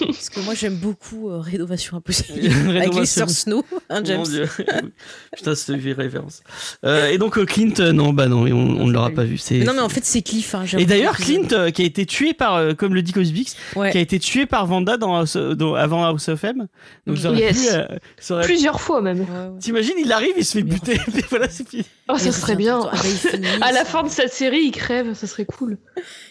Parce 0.00 0.30
que 0.30 0.40
moi 0.40 0.54
j'aime 0.54 0.76
beaucoup 0.76 1.28
euh, 1.30 1.38
Rénovation 1.40 1.96
Impossible. 1.96 2.40
Avec 2.76 2.94
les 2.94 3.06
sœurs 3.06 3.28
Snow, 3.28 3.64
hein, 3.90 4.00
James. 4.04 4.18
Mon 4.18 4.22
Dieu. 4.24 4.48
Putain, 5.36 5.54
c'est 5.54 5.72
une 5.72 5.92
référence. 5.92 6.42
Euh, 6.84 7.08
et 7.10 7.18
donc, 7.18 7.38
euh, 7.38 7.44
Clint, 7.44 7.72
euh, 7.80 7.92
non, 7.92 8.12
bah 8.12 8.28
non, 8.28 8.42
on, 8.42 8.80
on 8.80 8.86
ne 8.86 8.92
l'aura 8.92 9.10
pas 9.10 9.24
vu. 9.24 9.36
c'est- 9.38 9.64
non, 9.64 9.72
mais 9.74 9.80
en 9.80 9.88
fait, 9.88 10.04
c'est 10.04 10.22
Cliff. 10.22 10.54
Hein, 10.54 10.64
Et 10.78 10.86
d'ailleurs, 10.86 11.16
Clint, 11.16 11.48
euh, 11.52 11.70
qui 11.70 11.82
a 11.82 11.84
été 11.84 12.06
tué 12.06 12.32
par, 12.32 12.54
euh, 12.56 12.74
comme 12.74 12.94
le 12.94 13.02
dit 13.02 13.12
Cosbix, 13.12 13.56
Ouais. 13.74 13.90
qui 13.90 13.98
a 13.98 14.00
été 14.00 14.18
tué 14.20 14.46
par 14.46 14.66
Vanda 14.66 14.96
dans, 14.96 15.16
House- 15.16 15.36
dans- 15.36 15.74
avant 15.74 16.04
House 16.04 16.28
of 16.28 16.42
M. 16.44 16.68
Donc, 17.06 17.18
Yes. 17.36 17.68
pu, 17.68 18.32
euh, 18.32 18.42
Plusieurs 18.44 18.80
fois 18.80 19.00
même. 19.00 19.20
Ouais, 19.20 19.26
ouais. 19.26 19.58
T'imagines, 19.60 19.94
il 19.98 20.12
arrive, 20.12 20.34
il 20.36 20.44
se 20.44 20.58
fait 20.58 20.62
buter, 20.64 20.94
et 20.94 21.20
voilà, 21.30 21.48
c'est 21.48 21.68
fini. 21.68 21.84
Oh, 22.08 22.18
ça 22.18 22.30
serait 22.32 22.54
bien. 22.56 22.80
Ah 22.92 22.96
finit, 23.02 23.46
À 23.62 23.72
la 23.72 23.84
fin 23.84 24.02
de 24.04 24.08
cette 24.08 24.32
série, 24.32 24.60
il 24.66 24.70
crève, 24.70 25.14
ça 25.14 25.26
serait 25.26 25.44
cool. 25.44 25.78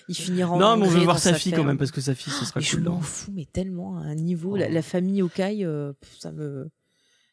il 0.07 0.15
finira 0.15 0.55
Non, 0.57 0.77
mais 0.77 0.85
on 0.85 0.89
veut 0.89 1.01
voir 1.03 1.15
dans 1.17 1.21
sa 1.21 1.33
fille 1.33 1.51
quand 1.51 1.63
même, 1.65 1.77
parce 1.77 1.91
que 1.91 1.99
sa 2.01 2.15
fille, 2.15 2.31
ce 2.31 2.45
sera 2.45 2.59
Mais 2.59 2.65
je 2.65 2.75
cool. 2.75 2.83
m'en 2.85 2.91
non 2.95 3.01
fous, 3.01 3.31
mais 3.33 3.45
tellement 3.51 3.97
à 3.97 4.01
un 4.03 4.15
niveau. 4.15 4.55
La, 4.55 4.67
Oh. 4.67 4.71
la 4.73 4.81
famille 4.81 5.21
Okai, 5.21 5.59
euh, 5.65 5.91
ça 6.19 6.31
me. 6.31 6.69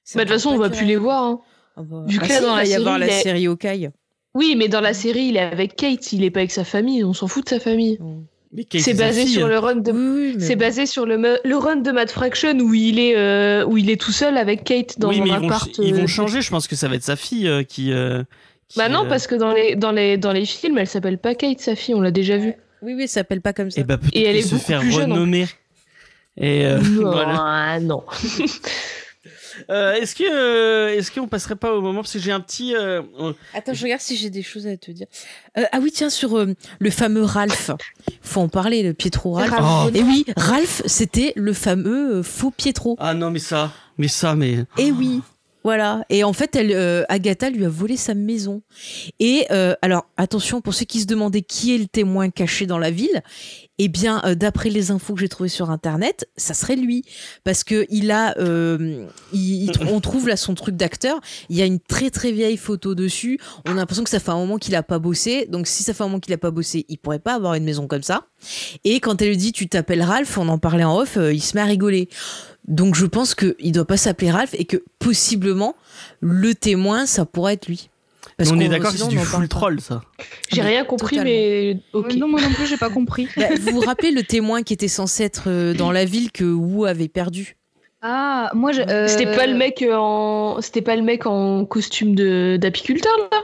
ça 0.04 0.18
Bah, 0.18 0.24
me 0.24 0.24
de 0.24 0.32
toute 0.34 0.40
façon, 0.42 0.50
on 0.54 0.58
va 0.58 0.70
plus 0.70 0.86
les 0.86 0.96
voir. 0.96 1.22
hein. 1.22 1.40
Ah 1.76 1.82
bah, 1.82 2.04
bah 2.06 2.12
là, 2.28 2.28
si, 2.28 2.40
dans 2.40 2.40
il 2.40 2.42
la 2.42 2.54
va 2.56 2.64
y 2.66 2.74
avoir 2.74 2.98
série, 2.98 3.06
la 3.10 3.18
est- 3.18 3.22
série 3.22 3.48
Okai. 3.48 3.90
Oui, 4.34 4.54
mais 4.56 4.68
dans 4.68 4.80
la 4.80 4.94
série, 4.94 5.26
il 5.26 5.36
est 5.36 5.40
avec 5.40 5.76
Kate, 5.76 6.12
il 6.12 6.24
est 6.24 6.30
pas 6.30 6.40
avec 6.40 6.50
sa 6.52 6.64
famille, 6.64 7.04
on 7.04 7.12
s'en 7.12 7.28
fout 7.28 7.44
de 7.44 7.48
sa 7.50 7.60
famille. 7.60 7.98
Kate, 7.98 8.06
C'est 8.78 8.94
basé 8.94 9.26
sur 9.26 9.48
le 9.48 9.58
run 9.58 9.76
de. 9.76 9.92
Oui, 9.92 10.36
C'est 10.38 10.56
bon. 10.56 10.66
basé 10.66 10.84
sur 10.86 11.06
le, 11.06 11.16
run 11.56 11.76
de 11.76 11.90
Mad 11.90 12.10
Fraction 12.10 12.58
où 12.58 12.74
il 12.74 12.98
est 12.98 13.16
euh, 13.16 13.64
où 13.64 13.78
il 13.78 13.88
est 13.88 14.00
tout 14.00 14.12
seul 14.12 14.36
avec 14.36 14.64
Kate 14.64 14.98
dans 14.98 15.08
oui, 15.08 15.20
mais 15.22 15.30
un 15.30 15.36
ils 15.36 15.40
vont, 15.40 15.46
appart. 15.46 15.70
ils 15.78 15.94
vont 15.94 16.02
euh, 16.02 16.06
changer. 16.06 16.42
Je 16.42 16.50
pense 16.50 16.68
que 16.68 16.76
ça 16.76 16.88
va 16.88 16.96
être 16.96 17.02
sa 17.02 17.16
fille 17.16 17.48
euh, 17.48 17.62
qui. 17.62 17.92
euh, 17.92 18.22
qui, 18.68 18.78
Bah 18.78 18.88
non, 18.90 19.04
euh, 19.06 19.08
parce 19.08 19.26
que 19.26 19.34
dans 19.34 19.52
les 19.52 19.74
dans 19.74 19.90
les 19.92 20.18
dans 20.18 20.32
les 20.32 20.44
films, 20.44 20.76
elle 20.78 20.86
s'appelle 20.86 21.16
pas 21.18 21.34
Kate, 21.34 21.60
sa 21.60 21.74
fille, 21.76 21.94
on 21.94 22.00
l'a 22.02 22.10
déjà 22.10 22.36
vu. 22.36 22.52
Oui, 22.82 22.94
oui, 22.94 23.08
ça 23.08 23.14
s'appelle 23.20 23.40
pas 23.40 23.52
comme 23.54 23.70
ça. 23.70 23.80
Et 23.80 23.84
bah 23.84 23.96
peut-être 23.96 24.14
Et 24.16 24.24
elle 24.24 24.36
est 24.36 24.42
se 24.42 24.54
beaucoup 24.54 24.64
faire 24.66 24.80
plus 24.80 24.90
jeune, 24.92 25.12
en 25.12 25.14
renommer. 25.14 25.46
Et 26.36 26.66
euh, 26.66 26.78
non, 26.78 27.10
voilà. 27.12 27.34
ah, 27.38 27.80
non. 27.80 28.02
Euh, 29.70 29.94
est-ce 29.94 30.14
que 30.14 30.24
euh, 30.24 30.96
est-ce 30.96 31.10
qu'on 31.10 31.28
passerait 31.28 31.56
pas 31.56 31.72
au 31.74 31.80
moment 31.80 32.00
parce 32.00 32.12
que 32.12 32.18
j'ai 32.18 32.32
un 32.32 32.40
petit. 32.40 32.74
euh, 32.76 33.02
on- 33.18 33.34
Attends, 33.54 33.74
je 33.74 33.82
regarde 33.82 34.00
si 34.00 34.16
j'ai 34.16 34.30
des 34.30 34.42
choses 34.42 34.66
à 34.66 34.76
te 34.76 34.90
dire. 34.90 35.06
Euh, 35.58 35.64
ah 35.72 35.78
oui, 35.80 35.90
tiens, 35.92 36.10
sur 36.10 36.38
euh, 36.38 36.54
le 36.78 36.90
fameux 36.90 37.22
Ralph. 37.24 37.70
Faut 38.22 38.40
en 38.40 38.48
parler, 38.48 38.82
le 38.82 38.94
Pietro 38.94 39.32
Ralph. 39.32 39.54
Oh. 39.60 39.90
Et 39.94 40.02
oui, 40.02 40.24
Ralph, 40.36 40.82
c'était 40.86 41.32
le 41.36 41.52
fameux 41.52 42.16
euh, 42.16 42.22
faux 42.22 42.50
Pietro. 42.50 42.96
Ah 42.98 43.14
non 43.14 43.30
mais 43.30 43.38
ça, 43.38 43.72
mais 43.98 44.08
ça 44.08 44.34
mais. 44.34 44.58
Et 44.78 44.90
oui. 44.92 45.20
Voilà. 45.64 46.04
Et 46.10 46.24
en 46.24 46.32
fait, 46.32 46.56
elle, 46.56 46.72
euh, 46.72 47.04
Agatha 47.08 47.50
lui 47.50 47.64
a 47.64 47.68
volé 47.68 47.96
sa 47.96 48.14
maison. 48.14 48.62
Et 49.20 49.46
euh, 49.50 49.74
alors, 49.82 50.06
attention, 50.16 50.60
pour 50.60 50.74
ceux 50.74 50.84
qui 50.84 51.00
se 51.00 51.06
demandaient 51.06 51.42
qui 51.42 51.74
est 51.74 51.78
le 51.78 51.86
témoin 51.86 52.30
caché 52.30 52.66
dans 52.66 52.78
la 52.78 52.90
ville, 52.90 53.22
eh 53.78 53.88
bien, 53.88 54.22
euh, 54.24 54.34
d'après 54.34 54.68
les 54.68 54.90
infos 54.90 55.14
que 55.14 55.20
j'ai 55.20 55.28
trouvées 55.28 55.48
sur 55.48 55.70
Internet, 55.70 56.28
ça 56.36 56.54
serait 56.54 56.76
lui. 56.76 57.04
Parce 57.42 57.64
que 57.64 57.86
il 57.90 58.10
a, 58.10 58.38
euh, 58.38 59.06
on 59.90 60.00
trouve 60.00 60.28
là 60.28 60.36
son 60.36 60.54
truc 60.54 60.76
d'acteur. 60.76 61.20
Il 61.48 61.56
y 61.56 61.62
a 61.62 61.66
une 61.66 61.80
très 61.80 62.10
très 62.10 62.32
vieille 62.32 62.56
photo 62.56 62.94
dessus. 62.94 63.40
On 63.66 63.72
a 63.72 63.74
l'impression 63.74 64.04
que 64.04 64.10
ça 64.10 64.20
fait 64.20 64.30
un 64.30 64.36
moment 64.36 64.58
qu'il 64.58 64.74
a 64.76 64.82
pas 64.82 64.98
bossé. 64.98 65.46
Donc, 65.48 65.66
si 65.66 65.82
ça 65.82 65.94
fait 65.94 66.02
un 66.02 66.06
moment 66.06 66.20
qu'il 66.20 66.32
a 66.32 66.38
pas 66.38 66.50
bossé, 66.50 66.84
il 66.88 66.98
pourrait 66.98 67.18
pas 67.18 67.34
avoir 67.34 67.54
une 67.54 67.64
maison 67.64 67.86
comme 67.86 68.02
ça. 68.02 68.26
Et 68.84 69.00
quand 69.00 69.20
elle 69.22 69.30
lui 69.30 69.36
dit, 69.36 69.52
tu 69.52 69.68
t'appelles 69.68 70.02
Ralph, 70.02 70.38
on 70.38 70.48
en 70.48 70.58
parlait 70.58 70.84
en 70.84 70.98
off, 70.98 71.16
euh, 71.16 71.32
il 71.32 71.42
se 71.42 71.56
met 71.56 71.62
à 71.62 71.66
rigoler. 71.66 72.08
Donc 72.68 72.94
je 72.94 73.06
pense 73.06 73.34
qu'il 73.34 73.72
doit 73.72 73.84
pas 73.86 73.96
s'appeler 73.96 74.30
Ralph 74.30 74.54
et 74.54 74.64
que 74.64 74.76
possiblement 74.98 75.74
le 76.20 76.54
témoin 76.54 77.06
ça 77.06 77.24
pourrait 77.24 77.54
être 77.54 77.66
lui. 77.68 77.88
Mais 78.38 78.48
on 78.50 78.58
est 78.60 78.64
qu'on- 78.66 78.70
d'accord 78.70 78.90
que 78.92 78.96
sinon, 78.96 79.10
c'est 79.10 79.16
du 79.16 79.22
on 79.22 79.24
full 79.24 79.48
troll 79.48 79.80
ça. 79.80 80.00
J'ai 80.52 80.62
rien 80.62 80.84
compris, 80.84 81.16
totalement. 81.16 81.24
mais. 81.30 81.76
Euh, 81.94 82.02
Non, 82.16 82.28
moi 82.28 82.40
non 82.40 82.50
plus, 82.54 82.66
j'ai 82.66 82.76
pas 82.76 82.88
compris. 82.88 83.28
Bah, 83.36 83.46
vous 83.60 83.72
vous 83.72 83.80
rappelez 83.80 84.10
le 84.10 84.22
témoin 84.22 84.62
qui 84.62 84.72
était 84.72 84.88
censé 84.88 85.24
être 85.24 85.44
euh, 85.48 85.74
dans 85.74 85.90
la 85.92 86.04
ville 86.04 86.30
que 86.32 86.44
Wu 86.44 86.86
avait 86.88 87.08
perdu? 87.08 87.56
Ah, 88.00 88.50
moi, 88.54 88.72
je. 88.72 88.80
euh, 88.80 89.06
C'était 89.08 89.26
pas 89.36 89.46
le 89.46 89.54
mec 89.54 89.84
en 89.92 90.60
c'était 90.60 90.82
pas 90.82 90.96
le 90.96 91.02
mec 91.02 91.26
en 91.26 91.64
costume 91.66 92.14
de 92.14 92.56
d'apiculteur 92.60 93.12
là? 93.30 93.38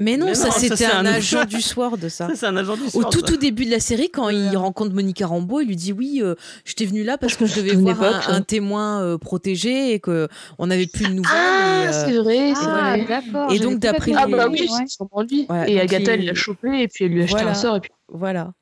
Mais 0.00 0.16
non, 0.16 0.26
Mais 0.26 0.34
ça 0.34 0.46
non, 0.46 0.50
ça, 0.52 0.58
c'était 0.60 0.76
c'est 0.76 0.86
un 0.86 1.00
un 1.00 1.06
agent 1.06 1.44
du 1.44 1.60
Sword 1.60 1.98
ça. 2.08 2.28
Ça 2.28 2.34
c'est 2.34 2.46
un 2.46 2.56
agent 2.56 2.74
du 2.76 2.84
Au 2.84 2.88
soir, 2.90 3.10
tout 3.10 3.20
ça. 3.20 3.26
tout 3.26 3.36
début 3.36 3.66
de 3.66 3.70
la 3.70 3.80
série, 3.80 4.08
quand 4.10 4.30
il 4.30 4.56
rencontre 4.56 4.94
Monica 4.94 5.26
Rambeau, 5.26 5.60
il 5.60 5.68
lui 5.68 5.76
dit 5.76 5.92
oui, 5.92 6.20
euh, 6.22 6.34
je 6.64 6.72
t'ai 6.74 6.86
venu 6.86 7.04
là 7.04 7.18
parce 7.18 7.36
que 7.36 7.44
je 7.46 7.54
devais 7.60 7.74
voir 7.74 8.30
un, 8.30 8.40
témoin 8.40 9.02
euh, 9.02 9.18
protégé 9.18 9.92
et 9.92 10.00
que 10.00 10.26
on 10.58 10.68
n'avait 10.68 10.86
plus 10.86 11.04
de 11.04 11.12
nouvelles. 11.12 11.30
Ah, 11.34 11.82
et, 11.84 11.88
euh, 11.88 11.92
c'est 12.06 12.16
vrai, 12.18 12.52
c'est 12.54 12.66
Ah, 12.66 12.96
vrai. 12.96 13.04
d'accord. 13.06 13.52
Et 13.52 13.58
donc, 13.58 13.78
d'après 13.78 14.12
Ah 14.16 14.26
bah 14.26 14.48
oui, 14.50 14.60
ouais. 14.62 14.66
c'est 14.78 14.88
sûrement 14.88 15.22
lui. 15.22 15.44
Voilà, 15.48 15.68
et 15.68 15.78
Agatha, 15.78 16.14
il- 16.14 16.20
elle 16.20 16.24
l'a 16.26 16.34
chopé 16.34 16.80
et 16.82 16.88
puis 16.88 17.04
elle 17.04 17.12
lui 17.12 17.20
a 17.20 17.24
acheté 17.24 17.36
Voilà. 17.36 17.50
un 17.50 17.54
sort 17.54 17.76
et 17.76 17.80
puis. 17.80 17.90
voilà. 18.08 18.52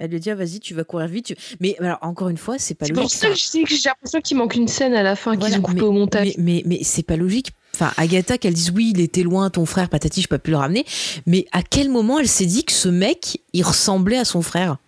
Elle 0.00 0.12
lui 0.12 0.20
dit 0.20 0.30
ah, 0.30 0.36
vas-y, 0.36 0.60
tu 0.60 0.74
vas 0.74 0.84
courir 0.84 1.08
vite. 1.08 1.26
tu- 1.26 1.36
Mais 1.60 1.76
alors 1.80 1.98
encore 2.02 2.28
une 2.28 2.36
fois, 2.36 2.54
c'est 2.58 2.74
pas 2.74 2.86
C'est 2.86 2.92
logique. 2.92 3.10
pour 3.10 3.10
ça 3.10 3.28
que 3.28 3.34
j'ai 3.74 3.88
l'impression 3.88 4.20
qu'il 4.20 4.36
manque 4.36 4.54
une 4.54 4.68
scène 4.68 4.94
à 4.94 5.02
la 5.02 5.16
fin 5.16 5.34
Voilà, 5.34 5.50
qu'ils 5.50 5.58
ont 5.58 5.62
coupé 5.62 5.80
mais- 5.80 5.86
au 5.86 5.92
montage. 5.92 6.28
Mais, 6.38 6.44
mais, 6.44 6.62
mais 6.64 6.78
c'est 6.82 7.02
pas 7.02 7.16
logique. 7.16 7.50
Enfin, 7.80 7.92
Agatha, 7.96 8.38
qu'elle 8.38 8.54
dise 8.54 8.72
oui, 8.74 8.92
il 8.92 9.00
était 9.00 9.22
loin, 9.22 9.50
ton 9.50 9.64
frère, 9.64 9.88
patati, 9.88 10.20
je 10.20 10.26
peux 10.26 10.38
plus 10.38 10.50
le 10.50 10.56
ramener. 10.56 10.84
Mais 11.26 11.46
à 11.52 11.62
quel 11.62 11.88
moment 11.90 12.18
elle 12.18 12.26
s'est 12.26 12.44
dit 12.46 12.64
que 12.64 12.72
ce 12.72 12.88
mec, 12.88 13.40
il 13.52 13.62
ressemblait 13.62 14.18
à 14.18 14.24
son 14.24 14.42
frère? 14.42 14.78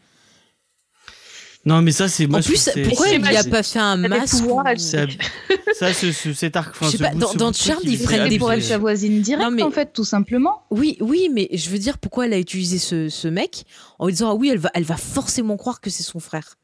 Non 1.67 1.83
mais 1.83 1.93
ça 1.93 2.09
c'est 2.09 2.27
moi 2.27 2.39
En 2.39 2.43
plus, 2.43 2.71
pourquoi 2.85 3.07
c'est- 3.09 3.17
elle 3.17 3.21
lui 3.23 3.37
a 3.37 3.43
c'est- 3.43 3.51
pas 3.51 3.63
fait 3.63 3.79
un 3.79 3.97
masque 3.99 4.39
pouvoirs, 4.39 4.65
ou- 4.75 4.79
ça 5.79 5.93
ce, 5.93 6.11
ce- 6.11 6.33
cet 6.33 6.57
arc 6.57 6.71
enfin 6.75 6.87
Je 6.87 6.93
sais 6.93 6.97
ce 6.97 7.03
pas, 7.03 7.11
bout- 7.11 7.19
dans- 7.19 7.33
ce 7.33 7.37
dans 7.37 7.53
Charmed, 7.53 7.83
il 7.85 7.93
ils 7.93 8.03
prennent 8.03 8.29
des 8.31 8.39
pour 8.39 8.51
elle, 8.51 8.65
sa 8.65 8.79
voisine 8.79 9.21
directe, 9.21 9.51
mais- 9.53 9.63
en 9.63 9.71
fait, 9.71 9.93
tout 9.93 10.07
simplement. 10.07 10.63
Oui, 10.71 10.97
oui, 11.01 11.29
mais 11.31 11.51
je 11.53 11.69
veux 11.69 11.77
dire, 11.79 11.99
pourquoi 11.99 12.25
elle 12.25 12.33
a 12.33 12.39
utilisé 12.39 12.79
ce, 12.79 13.11
ce 13.11 13.29
mec 13.29 13.65
en 13.99 14.07
lui 14.07 14.15
disant 14.15 14.31
ah 14.31 14.35
oui, 14.35 14.49
elle 14.49 14.57
va, 14.59 14.71
elle 14.73 14.85
va 14.85 14.97
forcément 14.97 15.59
croire 15.59 15.83
que 15.83 15.91
c'est 15.91 16.03
son 16.03 16.19
frère? 16.19 16.57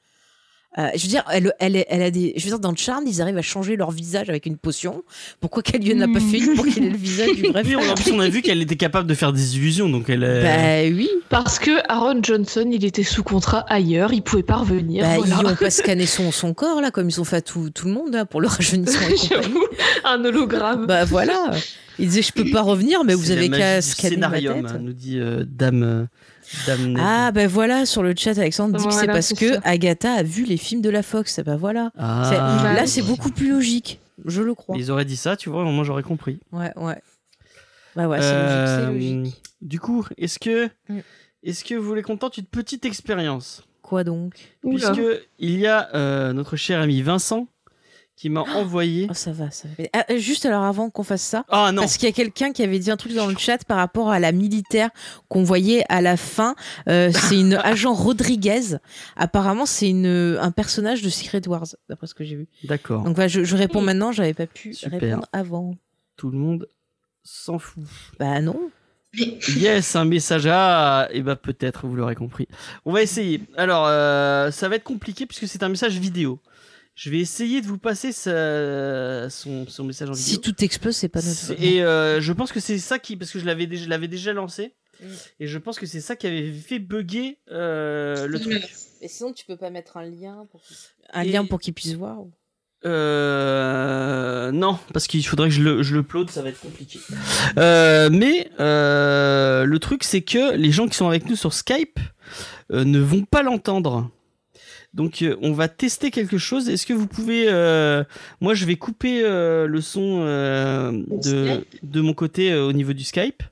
Euh, 0.79 0.89
je 0.95 1.03
veux 1.03 1.09
dire, 1.09 1.25
elle, 1.33 1.55
elle, 1.59 1.85
elle 1.89 2.03
a 2.03 2.11
des. 2.11 2.35
Je 2.37 2.43
veux 2.45 2.51
dire, 2.51 2.59
dans 2.59 2.71
le 2.71 2.77
Charmed, 2.77 3.09
ils 3.09 3.23
arrivent 3.23 3.39
à 3.39 3.43
changer 3.43 3.77
leur 3.77 3.91
visage 3.91 4.29
avec 4.29 4.45
une 4.47 4.59
potion. 4.59 5.03
Pourquoi 5.41 5.63
qu'elle 5.63 5.81
lui 5.83 5.95
en 5.95 6.01
a 6.03 6.07
pas 6.07 6.21
Hmm. 6.21 6.31
fait 6.31 6.39
une 6.39 6.55
pour 6.55 6.67
qu'il 6.67 6.85
ait 6.85 6.91
le 6.91 6.97
visage 6.97 7.33
du 7.35 7.43
vrai 7.45 7.63
Oui, 7.65 7.77
en 7.77 7.95
plus 7.95 8.13
on 8.13 8.21
a 8.21 8.29
vu 8.29 8.43
qu'elle 8.43 8.61
était 8.61 8.77
capable 8.77 9.09
de 9.09 9.15
faire 9.15 9.33
des 9.33 9.57
illusions 9.57 9.89
donc 9.89 10.11
elle 10.11 10.23
est- 10.23 10.43
Bah 10.91 10.95
oui. 10.97 11.09
Parce 11.31 11.59
que 11.59 11.71
Aaron 11.91 12.21
Johnson, 12.23 12.69
il 12.71 12.85
était 12.85 13.03
sous 13.03 13.23
contrat 13.23 13.65
ailleurs, 13.69 14.13
il 14.13 14.23
pouvait 14.23 14.43
pas 14.43 14.57
revenir. 14.57 15.05
Bah, 15.05 15.17
voilà. 15.17 15.37
Ils 15.43 15.47
ont 15.53 15.55
pas 15.57 15.71
scanné 15.71 16.05
son, 16.07 16.31
son 16.31 16.53
corps 16.55 16.81
là, 16.83 16.91
comme 16.91 17.09
ils 17.09 17.21
ont 17.21 17.25
fait 17.25 17.37
à 17.37 17.41
tout, 17.41 17.71
tout 17.71 17.87
le 17.87 17.95
monde 17.95 18.13
là, 18.13 18.25
pour 18.27 18.41
le 18.41 18.49
rajeunissement 18.49 19.07
un 20.05 20.25
hologramme. 20.25 20.87
Bah 20.87 21.05
voilà. 21.05 21.53
Il 21.99 22.09
disait 22.09 22.23
je 22.23 22.33
peux 22.33 22.51
pas 22.51 22.61
revenir, 22.63 23.03
mais 23.05 23.15
vous 23.15 23.31
avez 23.31 23.49
qu'à 23.49 23.81
scanner 23.81 24.17
ma 24.19 24.31
tête. 24.33 24.47
hein, 24.51 24.79
nous 24.81 24.93
dit 24.93 25.19
euh, 25.19 25.45
Dame 25.49 25.83
euh. 25.83 26.05
Ah 26.99 27.33
ben 27.33 27.47
voilà, 27.49 27.87
sur 27.87 28.03
le 28.03 28.15
chat 28.17 28.39
Alexandre 28.39 28.77
dit 28.79 28.87
que 28.87 28.93
c'est 28.93 29.07
parce 29.07 29.33
que 29.33 29.55
ça. 29.55 29.61
Agatha 29.65 30.13
a 30.13 30.23
vu 30.23 30.45
les 30.45 30.57
films 30.57 30.81
de 30.81 30.91
la 30.91 31.03
Fox. 31.03 31.41
Ben 31.45 31.57
voilà. 31.57 31.91
Ah. 31.99 32.29
C'est- 32.31 32.37
Bah 32.39 32.73
Là 32.75 32.87
c'est 32.87 33.03
beaucoup 33.03 33.31
plus 33.31 33.51
logique, 33.51 34.01
je 34.25 34.43
le 34.43 34.55
crois. 34.55 34.77
Ils 34.77 34.91
auraient 34.91 35.05
dit 35.05 35.17
ça, 35.17 35.37
tu 35.37 35.49
vois, 35.51 35.65
moi 35.65 35.85
j'aurais 35.85 36.03
compris. 36.03 36.39
Ouais 36.53 36.73
ouais. 36.77 37.01
Bah 37.95 38.09
ouais, 38.09 38.19
c'est 38.21 38.27
Euh, 38.33 38.87
logique, 38.91 39.09
c'est 39.09 39.17
logique. 39.23 39.43
Du 39.63 39.81
coup, 39.81 40.05
est-ce 40.19 40.39
que 40.39 40.67
Mm. 40.89 40.99
est-ce 41.43 41.65
que 41.65 41.75
vous 41.75 41.85
voulez 41.87 42.03
qu'on 42.03 42.17
tente 42.19 42.37
une 42.39 42.45
petite 42.45 42.85
expérience? 42.85 43.63
Quoi 43.83 44.05
donc? 44.05 44.35
Oula. 44.65 44.91
Puisque 44.93 45.23
il 45.39 45.59
y 45.59 45.67
a 45.67 45.89
euh, 45.95 46.33
notre 46.33 46.57
cher 46.57 46.81
ami 46.81 47.03
Vincent 47.03 47.47
qui 48.17 48.31
m'a 48.31 48.41
envoyé. 48.41 49.07
Oh, 49.11 49.15
ça 49.15 49.31
va, 49.33 49.51
ça 49.51 49.69
va. 49.79 49.85
Ah, 49.93 50.17
juste 50.17 50.47
alors 50.47 50.63
avant 50.65 50.89
qu'on 50.89 51.03
fasse 51.03 51.21
ça, 51.23 51.45
Ah 51.51 51.71
non, 51.71 51.83
parce 51.83 51.99
qu'il 51.99 52.09
y 52.09 52.11
a 52.11 52.15
quelqu'un 52.15 52.53
qui 52.53 52.63
avait 52.63 52.79
dit 52.79 52.91
un 52.91 52.97
truc 52.97 53.13
dans 53.13 53.27
le 53.27 53.37
chat 53.37 53.63
par 53.65 53.77
rapport 53.77 54.11
à 54.11 54.19
la 54.19 54.33
militaire 54.33 54.89
qu'on 55.29 55.43
voyait 55.43 55.85
à 55.91 56.01
la 56.01 56.17
fin. 56.17 56.55
Euh, 56.89 57.11
c'est 57.13 57.39
une 57.39 57.55
agent 57.63 57.93
Rodriguez. 57.93 58.79
Apparemment, 59.17 59.67
c'est 59.67 59.91
une 59.91 60.39
un 60.41 60.51
personnage 60.51 61.03
de 61.03 61.11
Secret 61.11 61.47
Wars, 61.47 61.67
d'après 61.91 62.07
ce 62.07 62.15
que 62.15 62.25
j'ai 62.25 62.37
vu. 62.37 62.49
d'accord. 62.65 63.03
Donc 63.05 63.15
voilà, 63.17 63.29
je, 63.29 63.45
je 63.45 63.57
réponds 63.57 63.83
maintenant. 63.83 64.13
J'avais 64.13 64.35
pas 64.35 64.47
pu 64.47 64.73
Super. 64.73 64.99
répondre 64.99 65.27
avant. 65.33 65.75
Tout 66.17 66.31
le 66.31 66.39
monde 66.39 66.69
s'en 67.23 67.59
fout. 67.59 67.85
Bah 68.19 68.41
non. 68.41 68.59
Yes, 69.57 69.97
un 69.97 70.05
message. 70.05 70.47
Ah, 70.47 71.09
et 71.11 71.23
bah 71.23 71.37
peut-être, 71.37 71.87
vous 71.87 71.97
l'aurez 71.97 72.15
compris. 72.15 72.49
On 72.85 72.93
va 72.93 73.03
essayer. 73.03 73.41
Alors, 73.57 73.87
euh, 73.87 74.51
ça 74.51 74.69
va 74.69 74.77
être 74.77 74.85
compliqué 74.85 75.25
puisque 75.27 75.49
c'est 75.49 75.63
un 75.63 75.69
message 75.71 75.99
vidéo. 75.99 76.39
Je 76.97 77.11
vais 77.11 77.19
essayer 77.21 77.61
de 77.61 77.67
vous 77.67 77.77
passer 77.79 78.11
sa- 78.11 79.29
son, 79.31 79.67
son 79.69 79.85
message 79.85 80.09
en 80.09 80.13
vidéo. 80.15 80.33
Si 80.33 80.41
tout 80.41 80.65
explose, 80.65 80.97
c'est 80.97 81.09
pas 81.11 81.21
notre. 81.21 81.63
Et 81.63 81.83
euh, 81.85 82.21
je 82.23 82.33
pense 82.33 82.51
que 82.53 82.59
c'est 82.61 82.79
ça 82.79 82.99
qui, 82.99 83.17
parce 83.17 83.31
que 83.31 83.39
je 83.39 83.45
l'avais 83.45 83.67
déjà, 83.67 83.85
je 83.85 83.89
l'avais 83.91 84.09
déjà 84.09 84.33
lancé, 84.33 84.75
Mm. 84.99 85.07
et 85.41 85.47
je 85.47 85.59
pense 85.59 85.79
que 85.79 85.85
c'est 85.85 86.01
ça 86.01 86.17
qui 86.17 86.27
avait 86.27 86.51
fait 86.53 86.79
bugger 86.79 87.37
euh, 87.53 88.27
le 88.27 88.41
truc. 88.41 88.65
Et 89.03 89.09
sinon, 89.09 89.35
tu 89.35 89.45
peux 89.45 89.59
pas 89.59 89.69
mettre 89.69 89.99
un 89.99 90.05
lien 90.07 90.47
pour 90.51 90.63
un 91.13 91.21
Et- 91.21 91.29
lien 91.33 91.45
pour 91.45 91.61
qu'ils 91.61 91.75
puissent 91.75 91.93
voir. 91.97 92.19
ou- 92.21 92.33
Euh, 92.87 94.53
non, 94.53 94.79
parce 94.95 95.07
qu'il 95.07 95.27
faudrait 95.27 95.49
que 95.49 95.55
je 95.55 95.63
le, 95.63 95.83
je 95.83 95.95
le 95.95 96.01
upload, 96.01 96.31
ça 96.31 96.41
va 96.43 96.49
être 96.49 96.61
compliqué. 96.61 96.99
Euh, 97.59 98.09
mais 98.11 98.51
euh, 98.61 99.65
le 99.65 99.79
truc, 99.79 100.03
c'est 100.05 100.23
que 100.23 100.55
les 100.57 100.71
gens 100.73 100.89
qui 100.89 100.97
sont 100.97 101.09
avec 101.09 101.27
nous 101.29 101.37
sur 101.37 101.53
Skype 101.53 101.99
euh, 102.73 102.85
ne 102.85 102.99
vont 102.99 103.25
pas 103.25 103.43
l'entendre. 103.43 104.11
Donc, 104.97 105.21
euh, 105.21 105.37
on 105.43 105.53
va 105.53 105.69
tester 105.69 106.11
quelque 106.11 106.39
chose. 106.39 106.69
Est-ce 106.71 106.87
que 106.87 106.95
vous 106.95 107.07
pouvez, 107.07 107.45
euh, 107.49 108.03
moi, 108.41 108.55
je 108.55 108.65
vais 108.65 108.77
couper 108.77 109.21
euh, 109.23 109.67
le 109.67 109.81
son 109.83 110.21
euh, 110.23 110.91
de, 111.23 111.65
de 111.83 112.01
mon 112.01 112.15
côté 112.15 112.51
euh, 112.51 112.67
au 112.67 112.73
niveau 112.73 112.95
du 112.95 113.05
Skype. 113.05 113.43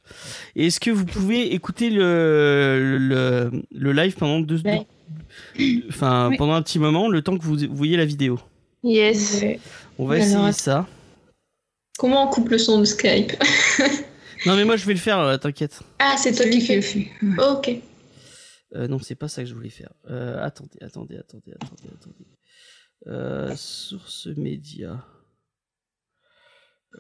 Et 0.57 0.67
est-ce 0.69 0.81
que 0.81 0.91
vous 0.91 1.05
pouvez 1.05 1.53
écouter 1.55 1.91
le, 1.91 2.97
le, 2.99 3.51
le 3.73 3.93
live 3.93 4.15
pendant 4.17 4.41
deux, 4.41 4.61
Ouais. 4.65 4.87
enfin, 5.91 6.29
Oui. 6.31 6.37
pendant 6.39 6.55
un 6.55 6.63
petit 6.63 6.79
moment, 6.79 7.09
le 7.09 7.21
temps 7.21 7.37
que 7.37 7.45
vous, 7.45 7.59
voyez 7.71 7.99
la 7.99 8.07
vidéo? 8.07 8.41
Yes. 8.83 9.45
On 9.99 10.07
va 10.07 10.19
essayer 10.19 10.53
ça. 10.53 10.87
Comment 11.99 12.27
on 12.27 12.29
coupe 12.33 12.49
le 12.49 12.59
son 12.59 12.81
de 12.81 12.85
Skype? 12.87 13.33
Non, 14.47 14.57
mais 14.57 14.65
moi 14.65 14.77
je 14.77 14.85
vais 14.85 14.95
le 14.95 14.99
faire, 14.99 15.39
t'inquiète. 15.41 15.81
Ah, 15.99 16.17
c'est 16.19 16.33
toi 16.35 16.47
qui 16.47 16.59
le 16.59 16.65
fais. 16.65 16.81
fait. 16.83 17.09
Ok. 17.39 17.71
Euh, 18.75 18.89
non, 18.89 18.99
c'est 18.99 19.15
pas 19.15 19.29
ça 19.29 19.43
que 19.43 19.49
je 19.49 19.55
voulais 19.55 19.71
faire. 19.71 19.93
Euh, 20.07 20.43
attendez, 20.43 20.79
attendez, 20.81 21.17
attendez, 21.17 21.53
attendez, 21.53 21.89
attendez. 21.95 22.27
Euh, 23.07 23.55
source 23.55 24.27
média. 24.27 25.07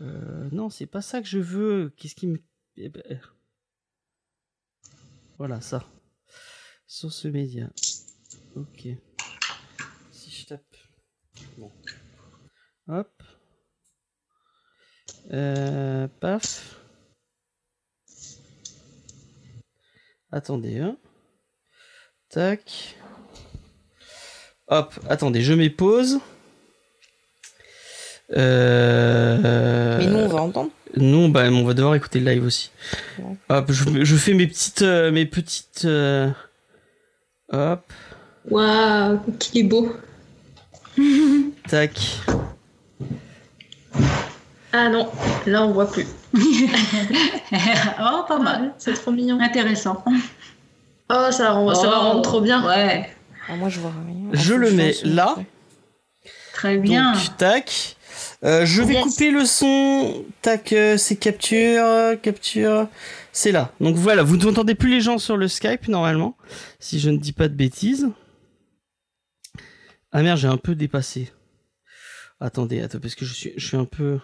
Euh, 0.01 0.48
non, 0.52 0.70
c'est 0.70 0.86
pas 0.86 1.02
ça 1.02 1.20
que 1.20 1.28
je 1.28 1.38
veux. 1.38 1.90
Qu'est-ce 1.96 2.14
qui 2.14 2.26
me. 2.26 2.38
eh 2.76 2.88
ben, 2.88 3.02
euh. 3.10 3.16
Voilà, 5.38 5.60
ça. 5.60 5.84
Source 6.86 7.24
média. 7.24 7.70
Ok. 8.55 8.88
Si 10.12 10.30
je 10.30 10.46
tape. 10.46 10.76
Bon. 11.59 11.72
Hop. 12.86 13.22
Euh, 15.32 16.06
paf. 16.20 16.80
Attendez, 20.30 20.78
hein. 20.78 20.98
Tac. 22.35 22.97
Hop, 24.66 24.93
attendez, 25.09 25.40
je 25.43 25.52
mets 25.52 25.70
pause. 25.70 26.19
Euh... 28.36 29.98
Mais 29.98 30.06
nous, 30.06 30.19
on 30.19 30.27
va 30.28 30.43
entendre. 30.43 30.70
Non, 30.97 31.28
bah, 31.28 31.44
on 31.48 31.62
va 31.65 31.74
devoir 31.74 31.94
écouter 31.94 32.19
le 32.19 32.32
live 32.32 32.44
aussi. 32.44 32.73
Ouais. 33.20 33.36
Hop, 33.51 33.70
je, 33.70 34.05
je 34.05 34.16
fais 34.16 34.35
mes 34.35 34.48
petites, 34.48 34.82
euh, 34.82 35.12
mes 35.12 35.27
petites. 35.27 35.85
euh, 35.85 36.28
Hop, 37.52 37.85
Waouh, 38.51 39.20
qu'il 39.39 39.61
est 39.61 39.69
beau. 39.69 39.94
tac. 41.69 42.19
Ah 44.73 44.89
non, 44.89 45.09
là 45.47 45.65
on 45.65 45.73
voit 45.73 45.89
plus. 45.89 46.06
oh, 46.35 48.24
pas 48.27 48.39
mal. 48.40 48.74
C'est 48.78 48.94
trop 48.94 49.12
mignon. 49.12 49.39
Intéressant. 49.40 50.02
Oh, 51.10 51.28
ça, 51.31 51.52
rend- 51.52 51.74
ça 51.74 51.89
va 51.89 51.98
Oh, 51.98 52.02
rendre 52.02 52.22
trop 52.22 52.40
bien. 52.40 52.66
Ouais, 52.66 53.10
Ah, 53.48 53.56
moi, 53.56 53.68
je 53.68 53.78
vois 53.81 53.90
rien. 54.06 54.31
Je 54.32 54.55
le 54.55 54.70
mets 54.70 54.94
là. 55.05 55.36
très 56.55 56.78
bien. 56.78 57.12
Donc, 57.12 57.36
tac. 57.36 57.97
Euh, 58.44 58.64
je 58.64 58.82
vais 58.82 58.94
Yes. 58.94 59.02
couper 59.05 59.31
le 59.31 59.44
son. 59.44 60.24
Tac, 60.43 60.72
euh, 60.72 60.97
c'est 60.97 61.16
capture, 61.16 61.85
capture. 62.22 62.89
C'est 63.32 63.52
là. 63.52 63.72
Donc 63.81 63.97
voilà, 63.97 64.22
vous 64.22 64.36
n'entendez 64.36 64.74
plus 64.74 64.89
les 64.90 65.01
gens 65.01 65.18
sur 65.18 65.36
le 65.36 65.48
Skype 65.48 65.89
normalement, 65.89 66.36
si 66.78 67.01
je 67.01 67.10
ne 67.10 67.16
dis 67.18 67.32
pas 67.32 67.48
de 67.48 67.55
bêtises. 67.55 68.09
Ah 70.12 70.22
merde, 70.22 70.39
j'ai 70.39 70.47
un 70.48 70.56
peu 70.56 70.74
dépassé. 70.74 71.32
Attendez, 72.40 72.81
attends, 72.82 73.01
parce 73.01 73.14
que 73.14 73.24
je 73.24 73.32
suis, 73.35 73.52
je 73.56 73.66
suis 73.66 73.76
un 73.76 73.85
peu, 73.86 74.20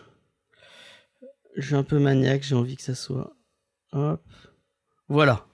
je 1.57 1.67
suis 1.67 1.75
un 1.75 1.83
peu 1.83 1.99
maniaque. 1.99 2.43
J'ai 2.43 2.55
envie 2.55 2.77
que 2.77 2.83
ça 2.83 2.95
soit. 2.95 3.33
Hop. 3.93 4.23
Voilà. 5.09 5.47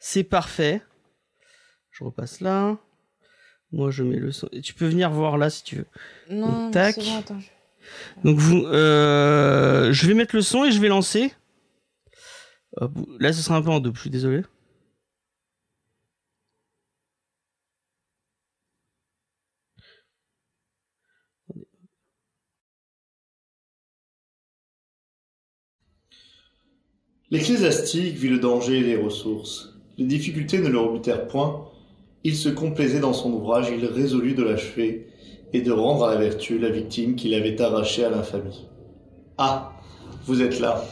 C'est 0.00 0.24
parfait. 0.24 0.82
Je 1.90 2.02
repasse 2.04 2.40
là. 2.40 2.78
Moi, 3.72 3.90
je 3.90 4.02
mets 4.02 4.16
le 4.16 4.32
son. 4.32 4.48
Et 4.52 4.62
Tu 4.62 4.74
peux 4.74 4.86
venir 4.88 5.10
voir 5.10 5.38
là 5.38 5.48
si 5.50 5.62
tu 5.62 5.76
veux. 5.76 5.86
Non, 6.28 6.70
Tac. 6.70 6.94
c'est 6.96 7.02
bon, 7.04 7.18
attends. 7.18 7.38
je- 7.40 7.48
Donc 8.24 8.38
vous, 8.38 8.64
euh, 8.66 9.92
je 9.92 10.06
vais 10.08 10.14
mettre 10.14 10.34
le 10.34 10.42
son 10.42 10.64
et 10.64 10.72
je 10.72 10.80
vais 10.80 10.88
lancer. 10.88 11.32
Hop, 12.76 12.92
là, 13.18 13.32
ce 13.32 13.42
sera 13.42 13.56
un 13.56 13.62
peu 13.62 13.70
en 13.70 13.80
double. 13.80 13.96
Je 13.96 14.00
suis 14.02 14.10
désolé. 14.10 14.42
L'ecclésiastique 27.30 28.16
vit 28.16 28.28
le 28.28 28.38
danger 28.38 28.78
et 28.78 28.82
les 28.82 28.96
ressources. 28.96 29.69
Les 30.00 30.06
difficultés 30.06 30.60
ne 30.60 30.68
le 30.68 30.78
rebutèrent 30.78 31.26
point. 31.26 31.66
Il 32.24 32.34
se 32.34 32.48
complaisait 32.48 33.00
dans 33.00 33.12
son 33.12 33.34
ouvrage, 33.34 33.66
il 33.70 33.84
résolut 33.84 34.32
de 34.32 34.42
l'achever 34.42 35.08
et 35.52 35.60
de 35.60 35.70
rendre 35.72 36.04
à 36.06 36.14
la 36.14 36.18
vertu 36.18 36.58
la 36.58 36.70
victime 36.70 37.16
qu'il 37.16 37.34
avait 37.34 37.60
arrachée 37.60 38.06
à 38.06 38.08
l'infamie. 38.08 38.66
Ah, 39.36 39.72
vous 40.24 40.40
êtes 40.40 40.58
là. 40.58 40.86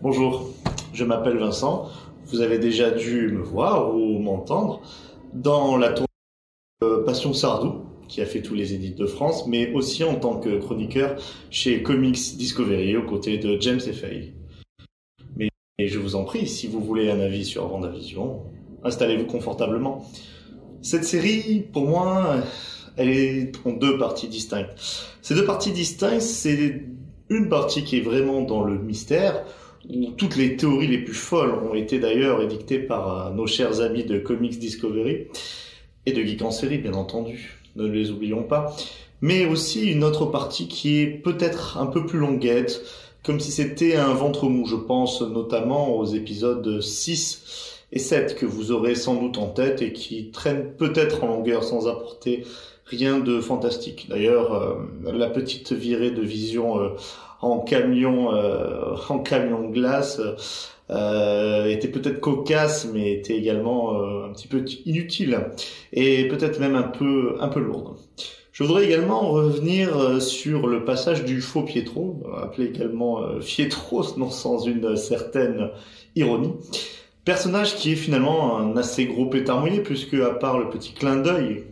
Bonjour, 0.00 0.48
je 0.94 1.04
m'appelle 1.04 1.36
Vincent. 1.36 1.90
Vous 2.28 2.40
avez 2.40 2.58
déjà 2.58 2.90
dû 2.90 3.28
me 3.28 3.42
voir 3.42 3.94
ou 3.94 4.18
m'entendre 4.18 4.80
dans 5.34 5.76
la 5.76 5.92
tour 5.92 6.06
euh, 6.82 7.04
Passion 7.04 7.34
Sardou, 7.34 7.82
qui 8.08 8.22
a 8.22 8.24
fait 8.24 8.40
tous 8.40 8.54
les 8.54 8.72
édits 8.72 8.94
de 8.94 9.04
France, 9.04 9.46
mais 9.46 9.74
aussi 9.74 10.04
en 10.04 10.14
tant 10.14 10.36
que 10.36 10.56
chroniqueur 10.56 11.16
chez 11.50 11.82
Comics 11.82 12.38
Discovery 12.38 12.96
aux 12.96 13.04
côtés 13.04 13.36
de 13.36 13.60
James 13.60 13.78
Fay. 13.78 14.32
Et 15.78 15.88
je 15.88 15.98
vous 15.98 16.16
en 16.16 16.24
prie, 16.24 16.46
si 16.46 16.66
vous 16.66 16.80
voulez 16.80 17.10
un 17.10 17.18
avis 17.18 17.46
sur 17.46 17.66
Vendavision, 17.66 18.42
installez-vous 18.84 19.24
confortablement. 19.24 20.06
Cette 20.82 21.04
série, 21.04 21.64
pour 21.72 21.86
moi, 21.86 22.36
elle 22.98 23.08
est 23.08 23.52
en 23.64 23.72
deux 23.72 23.96
parties 23.96 24.28
distinctes. 24.28 24.70
Ces 25.22 25.34
deux 25.34 25.46
parties 25.46 25.72
distinctes, 25.72 26.20
c'est 26.20 26.84
une 27.30 27.48
partie 27.48 27.84
qui 27.84 27.96
est 27.96 28.02
vraiment 28.02 28.42
dans 28.42 28.62
le 28.62 28.78
mystère, 28.78 29.44
où 29.88 30.10
toutes 30.12 30.36
les 30.36 30.56
théories 30.56 30.88
les 30.88 30.98
plus 30.98 31.14
folles 31.14 31.54
ont 31.54 31.74
été 31.74 31.98
d'ailleurs 31.98 32.42
édictées 32.42 32.78
par 32.78 33.28
euh, 33.28 33.30
nos 33.32 33.46
chers 33.46 33.80
amis 33.80 34.04
de 34.04 34.18
Comics 34.18 34.58
Discovery 34.58 35.28
et 36.04 36.12
de 36.12 36.22
Geek 36.22 36.42
en 36.42 36.50
série, 36.50 36.78
bien 36.78 36.92
entendu. 36.92 37.58
Ne 37.76 37.86
les 37.86 38.10
oublions 38.10 38.42
pas. 38.42 38.76
Mais 39.22 39.46
aussi 39.46 39.90
une 39.90 40.04
autre 40.04 40.26
partie 40.26 40.68
qui 40.68 41.00
est 41.00 41.06
peut-être 41.06 41.78
un 41.78 41.86
peu 41.86 42.04
plus 42.04 42.18
longuette, 42.18 42.82
comme 43.22 43.40
si 43.40 43.52
c'était 43.52 43.96
un 43.96 44.14
ventre 44.14 44.48
mou. 44.48 44.66
Je 44.66 44.76
pense 44.76 45.22
notamment 45.22 45.96
aux 45.96 46.04
épisodes 46.04 46.80
6 46.80 47.80
et 47.92 47.98
7 47.98 48.36
que 48.36 48.46
vous 48.46 48.72
aurez 48.72 48.94
sans 48.94 49.14
doute 49.14 49.38
en 49.38 49.46
tête 49.46 49.82
et 49.82 49.92
qui 49.92 50.30
traînent 50.30 50.72
peut-être 50.76 51.24
en 51.24 51.28
longueur 51.28 51.64
sans 51.64 51.88
apporter 51.88 52.44
rien 52.86 53.18
de 53.20 53.40
fantastique. 53.40 54.06
D'ailleurs, 54.08 54.52
euh, 54.54 54.74
la 55.12 55.28
petite 55.28 55.72
virée 55.72 56.10
de 56.10 56.22
vision 56.22 56.78
euh, 56.78 56.88
en 57.40 57.58
camion, 57.60 58.34
euh, 58.34 58.94
en 59.08 59.18
camion 59.18 59.68
glace 59.68 60.20
était 60.90 61.88
peut-être 61.88 62.20
cocasse, 62.20 62.86
mais 62.92 63.12
était 63.12 63.34
également 63.34 63.98
un 64.26 64.30
petit 64.34 64.46
peu 64.46 64.62
inutile 64.84 65.40
et 65.94 66.28
peut-être 66.28 66.60
même 66.60 66.74
un 66.74 66.82
peu, 66.82 67.36
un 67.40 67.48
peu 67.48 67.60
lourde. 67.60 67.96
Je 68.52 68.64
voudrais 68.64 68.84
également 68.84 69.30
revenir 69.30 69.96
euh, 69.96 70.20
sur 70.20 70.66
le 70.66 70.84
passage 70.84 71.24
du 71.24 71.40
faux 71.40 71.62
Pietro, 71.62 72.22
appelé 72.42 72.68
également 72.68 73.22
euh, 73.22 73.40
Fietro, 73.40 74.04
non 74.18 74.30
sans 74.30 74.66
une 74.66 74.94
certaine 74.96 75.70
ironie. 76.16 76.52
Personnage 77.24 77.76
qui 77.76 77.92
est 77.92 77.96
finalement 77.96 78.58
un 78.58 78.76
assez 78.76 79.06
gros 79.06 79.26
pétard 79.26 79.60
mouillé, 79.60 79.80
puisque 79.80 80.14
à 80.14 80.30
part 80.30 80.58
le 80.58 80.68
petit 80.68 80.92
clin 80.92 81.16
d'œil 81.16 81.64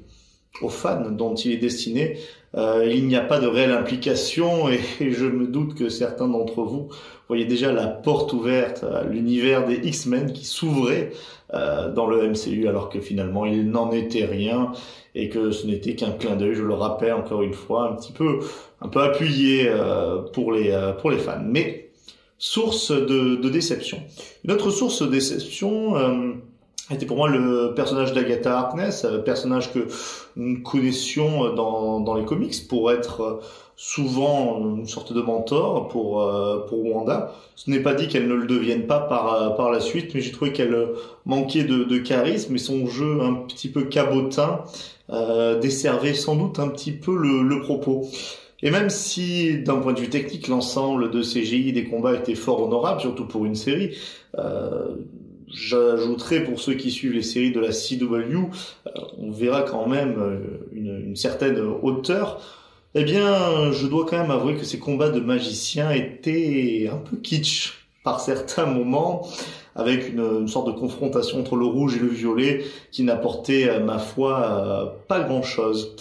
aux 0.62 0.69
fans 0.69 1.11
dont 1.11 1.35
il 1.35 1.52
est 1.52 1.59
destiné, 1.59 2.19
Euh, 2.57 2.90
il 2.93 3.07
n'y 3.07 3.15
a 3.15 3.20
pas 3.20 3.39
de 3.39 3.47
réelle 3.47 3.70
implication 3.70 4.69
et, 4.69 4.81
et 5.01 5.12
je 5.12 5.24
me 5.24 5.47
doute 5.47 5.74
que 5.74 5.89
certains 5.89 6.27
d'entre 6.27 6.62
vous 6.62 6.89
voyaient 7.28 7.44
déjà 7.44 7.73
la 7.73 7.86
porte 7.86 8.32
ouverte 8.32 8.82
à 8.82 9.05
l'univers 9.05 9.66
des 9.66 9.77
X-Men 9.77 10.32
qui 10.32 10.44
s'ouvrait 10.44 11.12
euh, 11.55 11.93
dans 11.93 12.06
le 12.06 12.28
MCU 12.28 12.68
alors 12.68 12.89
que 12.89 13.01
finalement 13.01 13.44
il 13.44 13.70
n'en 13.70 13.90
était 13.93 14.24
rien 14.24 14.72
et 15.14 15.28
que 15.28 15.51
ce 15.51 15.66
n'était 15.66 15.94
qu'un 15.94 16.12
clin 16.12 16.36
d'œil, 16.36 16.55
je 16.55 16.62
le 16.62 16.74
rappelle 16.74 17.12
encore 17.14 17.43
une 17.43 17.55
fois, 17.55 17.90
un 17.90 17.97
petit 17.97 18.12
peu, 18.12 18.39
un 18.81 18.89
peu 18.89 19.02
appuyé 19.02 19.68
euh, 19.68 20.18
pour 20.32 20.52
les 20.52 20.70
euh, 20.70 20.93
pour 20.93 21.10
les 21.10 21.18
fans. 21.18 21.43
Mais 21.44 21.90
source 22.39 22.90
de, 22.90 23.36
de 23.36 23.48
déception. 23.48 23.98
Une 24.44 24.52
autre 24.52 24.70
source 24.70 25.02
de 25.02 25.09
déception 25.09 25.97
euh, 25.97 26.32
était 26.90 27.06
pour 27.06 27.16
moi 27.16 27.28
le 27.28 27.74
personnage 27.74 28.12
d'Agatha 28.12 28.59
Harkness, 28.59 29.05
euh, 29.05 29.18
personnage 29.18 29.72
que 29.72 29.86
nous 30.36 30.62
connaissions 30.62 31.52
dans, 31.55 32.01
dans 32.01 32.14
les 32.14 32.24
comics 32.24 32.55
pour 32.68 32.90
être 32.93 33.40
souvent 33.82 34.61
une 34.77 34.86
sorte 34.86 35.15
de 35.15 35.23
mentor 35.23 35.89
pour 35.89 36.20
euh, 36.20 36.66
pour 36.69 36.85
Wanda. 36.85 37.32
Ce 37.57 37.70
n'est 37.70 37.81
pas 37.81 37.94
dit 37.94 38.09
qu'elle 38.09 38.28
ne 38.28 38.35
le 38.35 38.47
devienne 38.47 38.86
pas 38.86 39.01
par 39.01 39.32
euh, 39.32 39.48
par 39.57 39.70
la 39.70 39.81
suite, 39.81 40.15
mais 40.15 40.20
j'ai 40.20 40.32
trouvé 40.32 40.52
qu'elle 40.52 40.77
manquait 41.24 41.65
de, 41.65 41.85
de 41.85 41.98
charisme 41.98 42.55
et 42.55 42.59
son 42.59 42.86
jeu 42.86 43.23
un 43.23 43.32
petit 43.32 43.70
peu 43.70 43.85
cabotin 43.85 44.61
euh, 45.09 45.59
desservait 45.59 46.12
sans 46.12 46.36
doute 46.36 46.59
un 46.59 46.69
petit 46.69 46.93
peu 46.93 47.16
le, 47.16 47.43
le 47.43 47.61
propos. 47.61 48.07
Et 48.62 48.70
même 48.70 48.90
si, 48.90 49.59
d'un 49.61 49.77
point 49.77 49.94
de 49.94 50.01
vue 50.01 50.11
technique, 50.11 50.48
l'ensemble 50.48 51.11
de 51.11 51.23
CGI 51.23 51.73
des 51.73 51.85
combats 51.85 52.15
était 52.15 52.35
fort 52.35 52.61
honorable, 52.62 53.01
surtout 53.01 53.24
pour 53.24 53.47
une 53.47 53.55
série, 53.55 53.97
euh, 54.36 54.94
j'ajouterai 55.51 56.44
pour 56.44 56.61
ceux 56.61 56.74
qui 56.74 56.90
suivent 56.90 57.15
les 57.15 57.23
séries 57.23 57.52
de 57.52 57.61
la 57.61 57.70
CW, 57.73 58.12
euh, 58.15 58.90
on 59.16 59.31
verra 59.31 59.62
quand 59.62 59.89
même 59.89 60.16
euh, 60.19 60.69
une, 60.73 61.02
une 61.07 61.16
certaine 61.16 61.59
hauteur. 61.82 62.43
Eh 62.95 63.05
bien, 63.05 63.71
je 63.71 63.87
dois 63.87 64.05
quand 64.05 64.19
même 64.19 64.33
avouer 64.33 64.57
que 64.57 64.65
ces 64.65 64.81
combats 64.81 65.11
de 65.11 65.21
magiciens 65.21 65.91
étaient 65.93 66.91
un 66.93 66.97
peu 66.97 67.17
kitsch 67.17 67.87
par 68.03 68.21
certains 68.21 68.67
moments, 68.67 69.29
avec 69.77 70.09
une, 70.09 70.49
sorte 70.49 70.67
de 70.67 70.73
confrontation 70.73 71.41
entre 71.41 71.55
le 71.55 71.67
rouge 71.67 71.97
et 71.97 72.01
le 72.01 72.09
violet 72.09 72.65
qui 72.91 73.05
n'apportait, 73.05 73.79
ma 73.81 73.99
foi, 73.99 74.43
euh, 74.43 74.87
pas 75.07 75.21
grand-chose. 75.21 75.95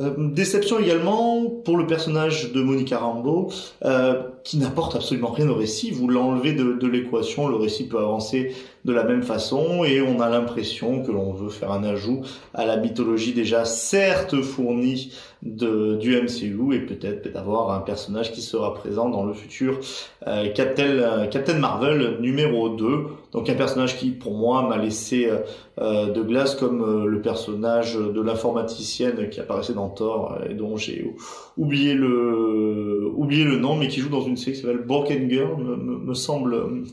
Euh, 0.00 0.14
déception 0.16 0.78
également 0.78 1.46
pour 1.64 1.76
le 1.76 1.86
personnage 1.86 2.52
de 2.52 2.62
Monica 2.62 2.98
Rambeau, 2.98 3.50
euh, 3.84 4.22
qui 4.44 4.58
n'apporte 4.58 4.96
absolument 4.96 5.30
rien 5.30 5.48
au 5.48 5.54
récit. 5.54 5.90
Vous 5.90 6.08
l'enlevez 6.08 6.52
de, 6.52 6.86
l'équation, 6.86 7.48
le 7.48 7.56
récit 7.56 7.88
peut 7.88 7.98
avancer 7.98 8.54
de 8.84 8.92
la 8.92 9.04
même 9.04 9.22
façon 9.22 9.84
et 9.84 10.00
on 10.00 10.20
a 10.20 10.28
l'impression 10.30 11.02
que 11.02 11.12
l'on 11.12 11.32
veut 11.32 11.50
faire 11.50 11.70
un 11.70 11.84
ajout 11.84 12.22
à 12.54 12.64
la 12.64 12.78
mythologie 12.78 13.34
déjà 13.34 13.64
certes 13.66 14.40
fournie 14.40 15.12
du 15.42 16.20
MCU 16.20 16.74
et 16.74 16.80
peut-être 16.80 17.32
d'avoir 17.32 17.72
un 17.72 17.80
personnage 17.80 18.32
qui 18.32 18.42
sera 18.42 18.74
présent 18.74 19.08
dans 19.08 19.24
le 19.24 19.32
futur 19.32 19.80
euh, 20.26 20.48
Captain, 20.52 20.84
euh, 20.84 21.26
Captain 21.26 21.58
Marvel 21.58 22.18
numéro 22.20 22.68
2. 22.70 23.06
Donc 23.32 23.48
un 23.48 23.54
personnage 23.54 23.96
qui 23.96 24.10
pour 24.10 24.34
moi 24.34 24.68
m'a 24.68 24.76
laissé 24.76 25.30
euh, 25.78 26.12
de 26.12 26.22
glace 26.22 26.54
comme 26.54 27.06
le 27.06 27.22
personnage 27.22 27.96
de 27.96 28.20
l'informaticienne 28.20 29.30
qui 29.30 29.40
apparaissait 29.40 29.72
dans 29.72 29.88
Thor 29.88 30.38
et 30.48 30.54
dont 30.54 30.76
j'ai 30.76 31.10
oublié 31.56 31.94
le 31.94 33.10
oublié 33.14 33.44
le 33.44 33.56
nom 33.56 33.76
mais 33.76 33.88
qui 33.88 34.00
joue 34.00 34.10
dans 34.10 34.22
une 34.22 34.29
série 34.36 34.56
qui 34.56 34.62
s'appelle 34.62 34.78
Broken 34.78 35.30
Girl 35.30 35.62
me, 35.62 35.76
me, 35.76 36.14
semble 36.14 36.84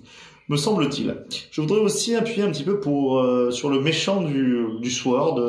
me 0.49 0.57
semble-t-il. 0.57 1.15
Je 1.51 1.61
voudrais 1.61 1.79
aussi 1.79 2.15
appuyer 2.15 2.43
un 2.43 2.51
petit 2.51 2.63
peu 2.63 2.79
pour 2.79 3.19
euh, 3.19 3.51
sur 3.51 3.69
le 3.69 3.79
méchant 3.79 4.21
du, 4.21 4.65
du 4.81 4.91
Sword. 4.91 5.39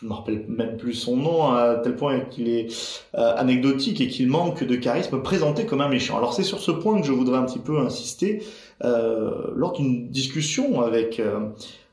Je 0.00 0.06
ne 0.06 0.10
me 0.10 0.14
rappelle 0.14 0.46
même 0.48 0.78
plus 0.78 0.94
son 0.94 1.16
nom 1.16 1.50
à 1.50 1.76
tel 1.76 1.94
point 1.94 2.20
qu'il 2.20 2.48
est 2.48 2.68
euh, 3.14 3.34
anecdotique 3.36 4.00
et 4.00 4.08
qu'il 4.08 4.28
manque 4.28 4.64
de 4.64 4.76
charisme 4.76 5.20
présenté 5.22 5.66
comme 5.66 5.82
un 5.82 5.88
méchant. 5.88 6.16
Alors 6.16 6.32
c'est 6.32 6.42
sur 6.42 6.60
ce 6.60 6.70
point 6.70 7.00
que 7.00 7.06
je 7.06 7.12
voudrais 7.12 7.38
un 7.38 7.44
petit 7.44 7.58
peu 7.58 7.78
insister 7.78 8.42
euh, 8.82 9.30
lors 9.54 9.72
d'une 9.72 10.08
discussion 10.08 10.80
avec 10.80 11.20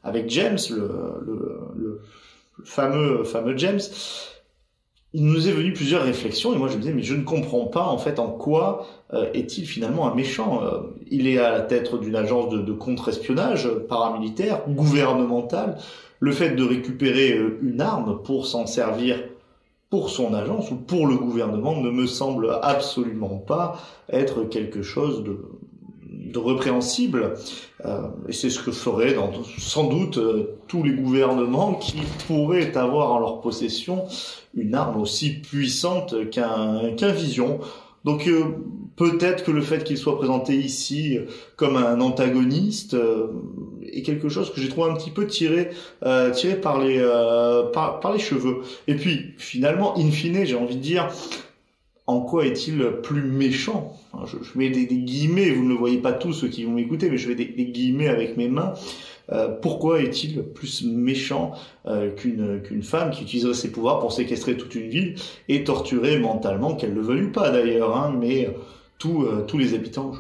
avec 0.04 0.30
James, 0.30 0.60
le, 0.70 0.90
le, 1.26 1.60
le 1.76 2.02
fameux 2.64 3.24
fameux 3.26 3.58
James 3.58 3.82
il 5.18 5.26
nous 5.26 5.50
est 5.50 5.52
venu 5.52 5.74
plusieurs 5.74 6.04
réflexions 6.04 6.54
et 6.54 6.60
moi 6.60 6.68
je 6.68 6.76
me 6.76 6.82
disais 6.82 6.94
mais 6.94 7.02
je 7.02 7.16
ne 7.16 7.24
comprends 7.24 7.66
pas 7.66 7.86
en 7.88 7.98
fait 7.98 8.20
en 8.20 8.28
quoi 8.28 8.86
euh, 9.16 9.32
est-il 9.34 9.66
finalement 9.66 10.08
un 10.08 10.14
méchant 10.14 10.64
euh, 10.64 10.82
Il 11.10 11.26
est 11.26 11.40
à 11.40 11.50
la 11.50 11.62
tête 11.62 11.92
d'une 12.00 12.16
agence 12.16 12.50
de, 12.54 12.72
contre-espionnage 12.72 13.68
paramilitaire, 13.90 14.62
gouvernementale. 14.70 15.80
Le 16.20 16.32
fait 16.32 16.52
de 16.52 16.64
récupérer 16.64 17.36
euh, 17.36 17.58
une 17.64 17.82
arme 17.82 18.22
pour 18.22 18.46
s'en 18.46 18.68
servir 18.68 19.18
pour 19.90 20.12
son 20.12 20.36
agence 20.36 20.70
ou 20.70 20.76
pour 20.76 21.08
le 21.08 21.18
gouvernement 21.18 21.82
ne 21.82 21.90
me 21.90 22.06
semble 22.06 22.56
absolument 22.62 23.38
pas 23.40 23.82
être 24.12 24.44
quelque 24.44 24.84
chose 24.84 25.24
de, 25.24 25.40
de 26.32 26.40
répréhensible. 26.40 27.36
Euh, 27.86 28.08
et 28.28 28.34
c'est 28.34 28.50
ce 28.50 28.60
que 28.60 28.72
feraient 28.72 29.16
sans 29.58 29.86
doute 29.86 30.18
euh, 30.18 30.58
tous 30.68 30.84
les 30.84 30.94
gouvernements 30.94 31.76
qui 31.76 31.98
pourraient 32.28 32.76
avoir 32.76 33.12
en 33.12 33.20
leur 33.20 33.42
possession 33.42 34.06
une 34.56 34.74
arme 34.74 35.00
aussi 35.00 35.42
puissante 35.42 36.30
qu'un 36.30 36.94
qu'un 36.96 37.12
Vision. 37.12 37.60
Donc 38.04 38.28
euh, 38.28 38.46
peut-être 38.96 39.44
que 39.44 39.52
le 39.52 39.62
fait 39.62 39.84
qu'il 39.84 39.98
soit 39.98 40.18
présenté 40.18 40.56
ici 40.56 41.20
comme 41.56 41.76
un 41.76 42.02
antagoniste 42.02 42.96
euh, 42.96 43.28
est 43.92 44.02
quelque 44.02 44.30
chose 44.30 44.52
que 44.52 44.60
j'ai 44.60 44.70
trouvé 44.70 44.90
un 44.90 44.96
petit 44.96 45.12
peu 45.12 45.28
tiré 45.28 45.70
tiré 46.34 46.56
par 46.56 46.80
les 46.80 47.00
par, 47.74 48.00
par 48.00 48.14
les 48.14 48.20
cheveux. 48.20 48.58
Et 48.88 48.96
puis 48.96 49.34
finalement, 49.38 49.98
in 49.98 50.10
fine, 50.12 50.46
j'ai 50.46 50.56
envie 50.56 50.76
de 50.76 50.82
dire 50.82 51.10
en 52.08 52.22
quoi 52.22 52.46
est-il 52.46 52.84
plus 53.04 53.22
méchant 53.22 53.97
je, 54.26 54.38
je, 54.42 54.58
mets 54.58 54.70
des, 54.70 54.86
des, 54.86 54.98
guillemets, 54.98 55.52
vous 55.52 55.64
ne 55.64 55.70
le 55.70 55.76
voyez 55.76 55.98
pas 55.98 56.14
tous 56.14 56.34
ceux 56.34 56.48
qui 56.48 56.64
vont 56.64 56.74
m'écouter, 56.74 57.10
mais 57.10 57.18
je 57.18 57.28
fais 57.28 57.36
des, 57.36 57.46
des, 57.46 57.66
guillemets 57.66 58.08
avec 58.08 58.38
mes 58.38 58.48
mains. 58.48 58.74
Euh, 59.32 59.50
pourquoi 59.50 60.02
est-il 60.02 60.42
plus 60.42 60.86
méchant 60.86 61.52
euh, 61.86 62.12
qu'une 62.12 62.62
qu'une 62.62 62.84
femme 62.84 63.12
qui 63.12 63.24
utiliserait 63.24 63.54
ses 63.54 63.72
pouvoirs 63.72 64.00
pour 64.00 64.14
séquestrer 64.14 64.56
toute 64.56 64.74
une 64.76 64.90
ville 64.90 65.16
et 65.50 65.64
torturer 65.64 66.18
mentalement, 66.18 66.76
qu'elle 66.76 66.92
ne 66.92 66.96
le 66.96 67.02
veuille 67.02 67.32
pas 67.32 67.50
d'ailleurs, 67.50 67.96
hein, 67.98 68.16
mais 68.18 68.50
tous 69.00 69.24
euh, 69.24 69.44
tous 69.46 69.58
les 69.58 69.74
habitants 69.74 70.14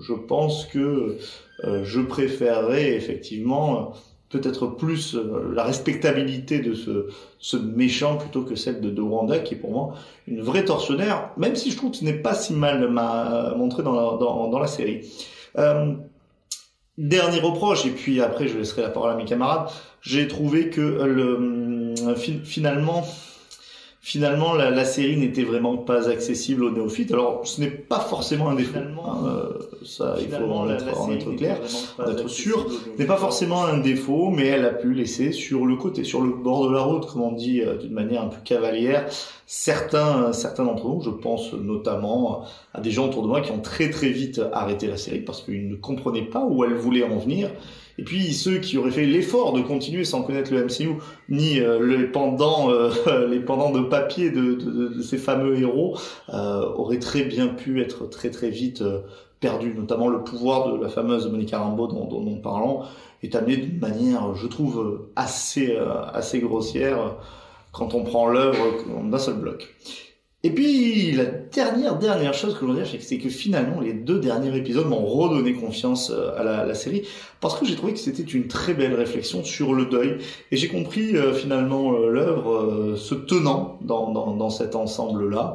je, 0.00 0.14
pense 0.14 0.66
que 0.66 1.18
je 1.62 2.00
préférerais 2.00 2.94
effectivement 2.94 3.92
peut-être 4.32 4.66
plus 4.66 5.14
euh, 5.14 5.52
la 5.54 5.62
respectabilité 5.62 6.60
de 6.60 6.74
ce, 6.74 7.56
méchant 7.56 8.16
plutôt 8.16 8.42
que 8.42 8.56
celle 8.56 8.80
de, 8.80 8.90
de, 8.90 9.02
Wanda, 9.02 9.38
qui 9.38 9.54
est 9.54 9.58
pour 9.58 9.70
moi 9.70 9.94
une 10.26 10.40
vraie 10.40 10.64
tortionnaire, 10.64 11.30
même 11.36 11.54
si 11.54 11.70
je 11.70 11.76
trouve 11.76 11.90
que 11.90 11.98
ce 11.98 12.04
n'est 12.04 12.14
pas 12.14 12.34
si 12.34 12.54
mal 12.54 12.90
montré 13.56 13.82
dans 13.82 13.92
la, 13.92 14.18
dans, 14.18 14.58
la 14.58 14.66
série. 14.66 15.06
Euh, 15.58 15.92
dernier 16.98 17.40
reproche, 17.40 17.86
et 17.86 17.90
puis 17.90 18.20
après 18.20 18.48
je 18.48 18.56
laisserai 18.56 18.82
la 18.82 18.90
parole 18.90 19.10
à 19.10 19.16
mes 19.16 19.24
camarades, 19.24 19.68
j'ai 20.00 20.26
trouvé 20.28 20.70
que 20.70 20.80
le, 20.80 21.94
finalement 22.44 23.04
finalement 24.04 24.54
la, 24.54 24.70
la 24.70 24.84
série 24.84 25.16
n'était 25.16 25.44
vraiment 25.44 25.76
pas 25.76 26.08
accessible 26.08 26.64
aux 26.64 26.70
néophytes. 26.70 27.12
Alors 27.12 27.42
ce 27.44 27.60
n'est 27.60 27.70
pas 27.70 28.00
forcément 28.00 28.48
un 28.48 28.56
défaut, 28.56 28.78
hein, 28.78 29.18
euh, 29.26 29.84
ça 29.84 30.16
il 30.20 30.28
faut 30.28 30.50
en 30.50 30.68
être, 30.68 31.00
en 31.00 31.12
être 31.12 31.30
clair, 31.36 31.60
d'être 32.04 32.28
sûr, 32.28 32.66
n'est 32.98 33.06
pas 33.06 33.16
forcément 33.16 33.64
un 33.64 33.78
défaut, 33.78 34.28
mais 34.30 34.46
elle 34.48 34.66
a 34.66 34.70
pu 34.70 34.92
laisser 34.92 35.30
sur 35.30 35.66
le 35.66 35.76
côté, 35.76 36.02
sur 36.02 36.20
le 36.20 36.32
bord 36.32 36.68
de 36.68 36.74
la 36.74 36.80
route, 36.80 37.06
comme 37.06 37.22
on 37.22 37.30
dit 37.30 37.60
euh, 37.60 37.76
d'une 37.76 37.92
manière 37.92 38.22
un 38.22 38.26
peu 38.26 38.40
cavalière, 38.44 39.06
certains 39.46 40.32
certains 40.32 40.64
d'entre 40.64 40.88
nous, 40.88 41.00
je 41.00 41.10
pense 41.10 41.52
notamment 41.52 42.44
à 42.74 42.80
des 42.80 42.90
gens 42.90 43.06
autour 43.06 43.22
de 43.22 43.28
moi 43.28 43.40
qui 43.40 43.52
ont 43.52 43.60
très 43.60 43.88
très 43.88 44.08
vite 44.08 44.40
arrêté 44.52 44.88
la 44.88 44.96
série 44.96 45.20
parce 45.20 45.42
qu'ils 45.42 45.68
ne 45.68 45.76
comprenaient 45.76 46.22
pas 46.28 46.44
où 46.44 46.64
elle 46.64 46.74
voulait 46.74 47.04
en 47.04 47.18
venir 47.18 47.50
et 47.98 48.04
puis 48.04 48.32
ceux 48.32 48.58
qui 48.58 48.78
auraient 48.78 48.90
fait 48.90 49.06
l'effort 49.06 49.52
de 49.52 49.60
continuer 49.60 50.04
sans 50.04 50.22
connaître 50.22 50.52
le 50.52 50.64
MCU, 50.64 50.96
ni 51.28 51.60
euh, 51.60 51.84
les 51.84 52.04
pendants, 52.04 52.70
euh, 52.70 52.90
les 53.28 53.40
pendants 53.40 53.70
de 53.70 53.80
papier 53.80 54.30
de, 54.30 54.54
de, 54.54 54.88
de 54.88 55.02
ces 55.02 55.18
fameux 55.18 55.58
héros, 55.58 55.96
euh, 56.30 56.66
auraient 56.74 56.98
très 56.98 57.22
bien 57.22 57.48
pu 57.48 57.80
être 57.80 58.08
très 58.08 58.30
très 58.30 58.50
vite 58.50 58.82
euh, 58.82 59.00
perdus. 59.40 59.74
Notamment 59.74 60.08
le 60.08 60.24
pouvoir 60.24 60.72
de 60.72 60.82
la 60.82 60.88
fameuse 60.88 61.30
Monica 61.30 61.58
Rambeau 61.58 61.86
dont, 61.86 62.06
dont 62.06 62.22
nous 62.22 62.36
parlons 62.36 62.82
est 63.22 63.34
amené 63.34 63.56
d'une 63.56 63.78
manière, 63.78 64.34
je 64.34 64.46
trouve, 64.46 65.08
assez 65.16 65.76
euh, 65.76 66.02
assez 66.12 66.40
grossière 66.40 67.16
quand 67.72 67.94
on 67.94 68.04
prend 68.04 68.26
l'œuvre 68.26 68.84
d'un 69.04 69.18
seul 69.18 69.34
bloc. 69.34 69.74
Et 70.44 70.50
puis 70.50 71.12
la 71.12 71.26
dernière 71.26 71.96
dernière 71.98 72.34
chose 72.34 72.54
que 72.54 72.66
je 72.66 72.72
veux 72.72 72.82
dire, 72.82 73.00
c'est 73.00 73.18
que 73.18 73.28
finalement 73.28 73.80
les 73.80 73.92
deux 73.92 74.18
derniers 74.18 74.56
épisodes 74.56 74.88
m'ont 74.88 75.06
redonné 75.06 75.52
confiance 75.54 76.10
euh, 76.10 76.36
à 76.36 76.42
la, 76.64 76.74
série 76.74 77.06
parce 77.40 77.58
que 77.58 77.64
j'ai 77.64 77.76
trouvé 77.76 77.92
que 77.92 78.00
c'était 78.00 78.24
une 78.24 78.48
très 78.48 78.74
belle 78.74 78.94
réflexion 78.94 79.44
sur 79.44 79.72
le 79.72 79.86
deuil. 79.86 80.18
Et 80.50 80.56
j'ai 80.56 80.66
compris 80.66 81.16
euh, 81.16 81.32
finalement 81.32 81.92
euh, 81.92 82.08
l'œuvre 82.08 82.96
se 82.96 83.14
tenant 83.14 83.78
dans, 83.82 84.10
dans, 84.10 84.50
cet 84.50 84.74
ensemble 84.74 85.30
là 85.30 85.54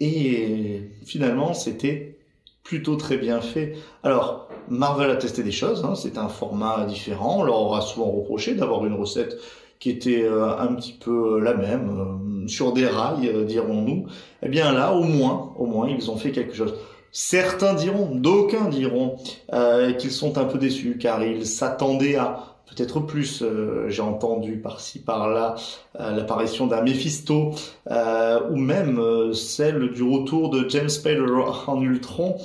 et 0.00 0.80
finalement 1.04 1.52
c'était 1.52 2.18
plutôt 2.62 2.96
très 2.96 3.18
bien 3.18 3.42
fait. 3.42 3.76
Alors 4.02 4.48
Marvel 4.68 5.10
a 5.10 5.16
testé 5.16 5.42
des 5.42 5.52
choses, 5.52 5.84
hein, 5.84 5.94
c'est 5.94 6.16
un 6.16 6.28
format 6.28 6.86
différent, 6.86 7.40
on 7.40 7.42
leur 7.42 7.60
aura 7.60 7.82
souvent 7.82 8.10
reproché 8.10 8.54
d'avoir 8.54 8.86
une 8.86 8.94
recette 8.94 9.36
qui 9.82 9.90
était 9.90 10.22
euh, 10.22 10.56
un 10.56 10.74
petit 10.76 10.92
peu 10.92 11.40
la 11.40 11.54
même, 11.54 11.90
euh, 11.90 12.46
sur 12.46 12.72
des 12.72 12.86
rails, 12.86 13.28
euh, 13.28 13.42
dirons-nous. 13.42 14.06
Eh 14.44 14.48
bien 14.48 14.70
là, 14.70 14.94
au 14.94 15.02
moins, 15.02 15.52
au 15.58 15.66
moins, 15.66 15.88
ils 15.88 16.08
ont 16.08 16.16
fait 16.16 16.30
quelque 16.30 16.54
chose. 16.54 16.72
Certains 17.10 17.74
diront, 17.74 18.14
d'aucuns 18.14 18.68
diront, 18.68 19.16
euh, 19.52 19.92
qu'ils 19.94 20.12
sont 20.12 20.38
un 20.38 20.44
peu 20.44 20.58
déçus 20.58 20.98
car 20.98 21.24
ils 21.24 21.46
s'attendaient 21.46 22.14
à 22.14 22.38
peut-être 22.70 23.00
plus. 23.00 23.42
Euh, 23.42 23.88
J'ai 23.88 24.02
entendu 24.02 24.58
par-ci 24.58 25.00
par-là 25.00 25.56
euh, 25.98 26.14
l'apparition 26.14 26.68
d'un 26.68 26.82
Mephisto 26.82 27.50
euh, 27.90 28.38
ou 28.50 28.56
même 28.58 29.00
euh, 29.00 29.32
celle 29.32 29.90
du 29.90 30.04
retour 30.04 30.50
de 30.50 30.68
James 30.68 30.88
Spader 30.88 31.26
en 31.66 31.82
Ultron. 31.82 32.36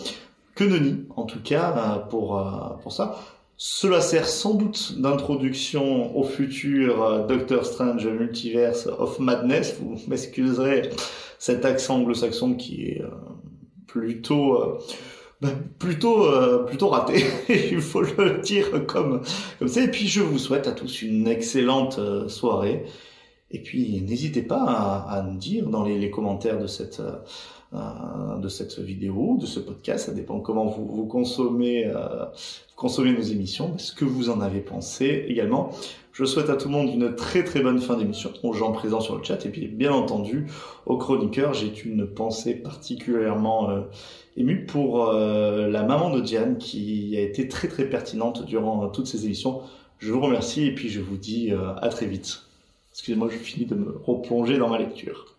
Que 0.56 0.64
nenni, 0.64 1.06
en 1.16 1.26
tout 1.26 1.44
cas, 1.44 1.72
euh, 1.78 2.00
pour, 2.10 2.40
euh, 2.40 2.44
pour 2.82 2.92
ça. 2.92 3.16
Cela 3.60 4.02
sert 4.02 4.28
sans 4.28 4.54
doute 4.54 5.02
d'introduction 5.02 6.16
au 6.16 6.24
futur 6.24 7.04
euh, 7.04 7.26
Doctor 7.26 7.66
Strange 7.66 8.06
Multiverse 8.06 8.86
of 8.86 9.18
Madness. 9.18 9.78
Vous 9.82 10.00
m'excuserez 10.08 10.92
cet 11.40 11.66
accent 11.66 11.96
anglo-saxon 11.96 12.54
qui 12.54 12.84
est 12.86 13.02
euh, 13.02 13.10
plutôt 13.88 14.62
euh, 14.62 14.78
ben, 15.42 15.56
plutôt 15.80 16.28
plutôt 16.68 16.90
raté. 16.90 17.26
Il 17.50 17.82
faut 17.82 18.02
le 18.02 18.42
dire 18.42 18.86
comme 18.86 19.22
ça. 19.66 19.82
Et 19.82 19.90
puis 19.90 20.08
je 20.08 20.22
vous 20.22 20.38
souhaite 20.38 20.68
à 20.68 20.72
tous 20.72 21.02
une 21.02 21.28
excellente 21.28 22.00
soirée. 22.30 22.86
Et 23.50 23.64
puis 23.64 24.02
n'hésitez 24.02 24.44
pas 24.44 25.06
à, 25.10 25.24
nous 25.24 25.38
dire 25.38 25.68
dans 25.68 25.84
les, 25.84 26.12
commentaires 26.12 26.60
de 26.60 26.68
cette 26.68 27.02
euh, 27.74 28.38
de 28.38 28.48
cette 28.48 28.80
vidéo, 28.80 29.38
de 29.40 29.46
ce 29.46 29.60
podcast, 29.60 30.06
ça 30.08 30.12
dépend 30.14 30.40
comment 30.40 30.66
vous, 30.66 30.86
vous 30.86 31.06
consommez 31.06 31.86
euh, 31.86 32.26
consommez 32.78 33.12
nos 33.12 33.22
émissions, 33.22 33.78
ce 33.78 33.92
que 33.92 34.06
vous 34.06 34.30
en 34.30 34.40
avez 34.40 34.62
pensé 34.62 35.26
également. 35.28 35.72
Je 36.14 36.26
souhaite 36.26 36.50
à 36.50 36.56
tout 36.56 36.68
le 36.68 36.74
monde 36.74 36.90
une 36.94 37.16
très 37.16 37.44
très 37.44 37.62
bonne 37.62 37.80
fin 37.80 37.98
d'émission, 37.98 38.32
aux 38.44 38.54
gens 38.54 38.72
présents 38.72 39.02
sur 39.02 39.18
le 39.18 39.24
chat, 39.24 39.46
et 39.46 39.50
puis 39.50 39.68
bien 39.68 39.92
entendu 39.92 40.48
aux 40.86 40.98
chroniqueurs, 40.98 41.54
j'ai 41.54 41.74
une 41.86 42.08
pensée 42.08 42.54
particulièrement 42.54 43.70
euh, 43.70 43.82
émue 44.36 44.66
pour 44.66 45.10
euh, 45.10 45.68
la 45.68 45.84
maman 45.84 46.12
de 46.12 46.22
Diane 46.22 46.58
qui 46.58 47.16
a 47.18 47.22
été 47.22 47.48
très 47.48 47.68
très 47.68 47.90
pertinente 47.90 48.46
durant 48.46 48.86
euh, 48.86 48.88
toutes 48.88 49.08
ces 49.08 49.26
émissions. 49.26 49.62
Je 50.00 50.12
vous 50.12 50.22
remercie 50.22 50.66
et 50.66 50.74
puis 50.74 50.90
je 50.90 51.02
vous 51.02 51.18
dis 51.18 51.52
à 51.52 51.90
très 51.90 52.06
vite. 52.06 52.44
Excusez-moi, 52.92 53.30
je 53.32 53.38
finis 53.38 53.66
de 53.66 53.74
me 53.74 53.98
replonger 54.04 54.60
dans 54.60 54.70
ma 54.70 54.78
lecture. 54.78 55.37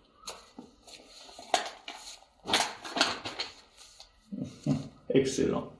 Excellent. 5.14 5.72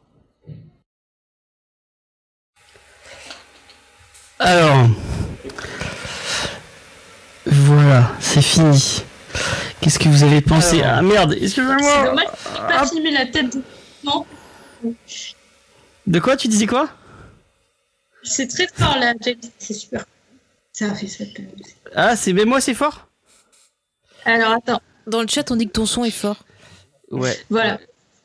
Alors, 4.39 4.87
voilà, 7.47 8.13
c'est 8.21 8.43
fini. 8.43 9.03
Qu'est-ce 9.81 9.99
que 9.99 10.09
vous 10.09 10.23
avez 10.23 10.41
pensé? 10.41 10.81
Alors. 10.83 10.99
Ah 10.99 11.03
merde, 11.03 11.33
C'est 11.39 11.45
excusez-moi. 11.45 12.05
dommage 12.05 12.27
que 12.27 12.31
tu 12.57 12.67
pas 12.67 12.87
filmé 12.87 13.11
la 13.11 13.27
tête 13.27 13.53
de. 13.57 13.63
Non, 14.05 14.25
De 16.07 16.21
quoi 16.21 16.37
tu 16.37 16.47
disais 16.49 16.67
quoi? 16.67 16.89
C'est 18.23 18.47
très 18.49 18.69
fort 18.69 18.97
là. 18.99 19.13
C'est 19.59 19.75
super. 19.75 20.05
Ça 20.73 20.91
a 20.91 20.95
fait 20.95 21.07
cette. 21.09 21.41
Ah, 21.95 22.15
c'est 22.17 22.33
mais 22.33 22.45
moi 22.45 22.61
c'est 22.61 22.75
fort? 22.75 23.09
Alors 24.25 24.53
attends, 24.53 24.81
Dans 25.07 25.23
le 25.23 25.29
chat, 25.29 25.51
on 25.51 25.57
dit 25.57 25.67
que 25.67 25.73
ton 25.73 25.87
son 25.87 26.05
est 26.05 26.11
fort. 26.11 26.45
Ouais. 27.11 27.37
Voilà. 27.51 27.79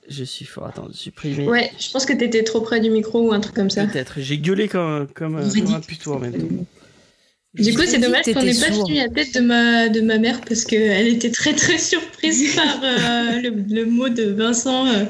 Je 0.10 0.24
suis 0.24 0.46
fort. 0.46 0.68
Attends, 0.68 0.88
supprimer. 0.94 1.48
ouais, 1.48 1.72
je 1.80 1.92
pense 1.92 2.06
que 2.06 2.14
t'étais 2.14 2.44
trop 2.44 2.62
près 2.62 2.80
du 2.80 2.90
micro 2.90 3.30
ou 3.30 3.34
un 3.34 3.40
truc 3.40 3.56
comme 3.56 3.70
ça. 3.70 3.86
Peut-être. 3.86 4.16
J'ai 4.18 4.38
gueulé 4.38 4.68
comme 4.68 5.08
comme, 5.14 5.38
un 5.38 5.80
putois 5.80 6.18
en 6.18 6.20
même 6.20 6.34
temps. 6.34 6.66
Du 7.56 7.72
coup, 7.76 7.84
c'est 7.86 8.00
dommage 8.00 8.26
qu'on 8.26 8.42
n'ait 8.42 8.56
pas 8.60 8.72
filmé 8.72 8.96
la 8.96 9.10
tête 9.10 9.36
de 9.36 9.40
ma, 9.40 9.88
de 9.88 10.02
ma 10.02 10.18
mère 10.18 10.42
parce 10.42 10.66
qu'elle 10.66 11.08
était 11.08 11.30
très 11.30 11.54
très 11.54 11.78
surprise 11.78 12.56
par 12.56 12.80
euh, 12.84 13.42
le, 13.42 13.50
le 13.70 13.86
mot 13.86 14.10
de 14.10 14.24
Vincent 14.24 14.88
euh, 14.88 15.06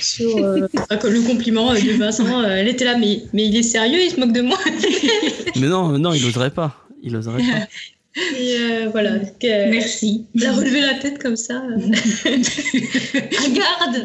sur 0.00 0.36
euh, 0.36 0.68
le 0.70 1.26
compliment 1.26 1.74
de 1.74 1.98
Vincent. 1.98 2.40
euh, 2.40 2.54
elle 2.54 2.68
était 2.68 2.84
là, 2.84 2.96
mais, 2.96 3.22
mais 3.32 3.46
il 3.46 3.56
est 3.56 3.64
sérieux, 3.64 3.98
il 4.00 4.10
se 4.12 4.20
moque 4.20 4.32
de 4.32 4.42
moi. 4.42 4.58
Mais 5.56 5.66
non, 5.66 5.98
non, 5.98 6.12
il 6.12 6.24
oserait 6.24 6.52
pas. 6.52 6.86
Il 7.02 7.16
oserait 7.16 7.42
pas. 7.42 7.66
Et 8.16 8.56
euh, 8.58 8.88
voilà, 8.90 9.18
que- 9.18 9.70
Merci. 9.70 10.26
elle 10.34 10.46
a 10.46 10.52
relevé 10.52 10.80
la 10.80 10.94
tête 10.94 11.22
comme 11.22 11.36
ça. 11.36 11.54
euh. 11.54 11.76
Regarde 12.26 14.04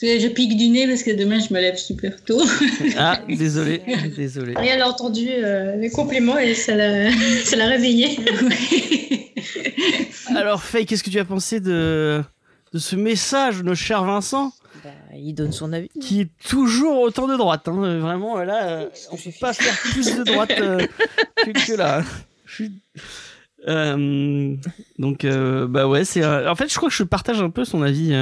que 0.00 0.18
Je 0.20 0.28
pique 0.28 0.56
du 0.56 0.68
nez 0.68 0.86
parce 0.86 1.02
que 1.02 1.10
demain 1.10 1.40
je 1.40 1.52
me 1.52 1.60
lève 1.60 1.76
super 1.76 2.22
tôt. 2.24 2.42
Ah, 2.96 3.20
désolé, 3.28 3.82
désolé. 4.16 4.54
Et 4.62 4.66
elle 4.68 4.82
a 4.82 4.88
entendu 4.88 5.26
euh, 5.30 5.76
les 5.76 5.90
compliments 5.90 6.38
et 6.38 6.54
ça 6.54 6.74
l'a 6.76 7.10
ça 7.44 7.56
l'a 7.56 7.66
réveillée. 7.66 8.18
Alors, 10.36 10.62
Faye, 10.62 10.86
qu'est-ce 10.86 11.02
que 11.02 11.10
tu 11.10 11.18
as 11.18 11.24
pensé 11.24 11.60
de 11.60 12.22
de 12.72 12.78
ce 12.78 12.94
message 12.94 13.58
de 13.58 13.62
notre 13.64 13.80
cher 13.80 14.04
Vincent, 14.04 14.52
Bah, 14.84 14.90
il 15.16 15.34
donne 15.34 15.50
son 15.50 15.72
avis. 15.72 15.88
qui 16.00 16.20
est 16.20 16.28
toujours 16.48 17.00
autant 17.00 17.26
de 17.26 17.36
droite. 17.36 17.66
hein. 17.66 17.82
Euh, 17.82 17.98
Vraiment, 17.98 18.38
euh, 18.38 18.44
là, 18.44 18.68
euh, 18.68 18.88
on 19.10 19.16
peut 19.16 19.30
pas 19.40 19.52
faire 19.52 19.76
plus 19.90 20.14
de 20.14 20.22
droite 20.22 20.52
euh, 20.60 20.78
que, 21.44 21.50
que 21.50 21.72
là. 21.76 22.04
Suis- 22.64 22.82
Euh, 23.68 24.56
donc, 24.98 25.24
euh, 25.26 25.66
bah 25.66 25.86
ouais, 25.86 26.04
c'est. 26.04 26.22
euh, 26.24 26.50
en 26.50 26.54
fait, 26.54 26.68
je 26.72 26.76
crois 26.76 26.88
que 26.88 26.94
je 26.94 27.02
partage 27.02 27.42
un 27.42 27.50
peu 27.50 27.64
son 27.66 27.82
avis. 27.82 28.12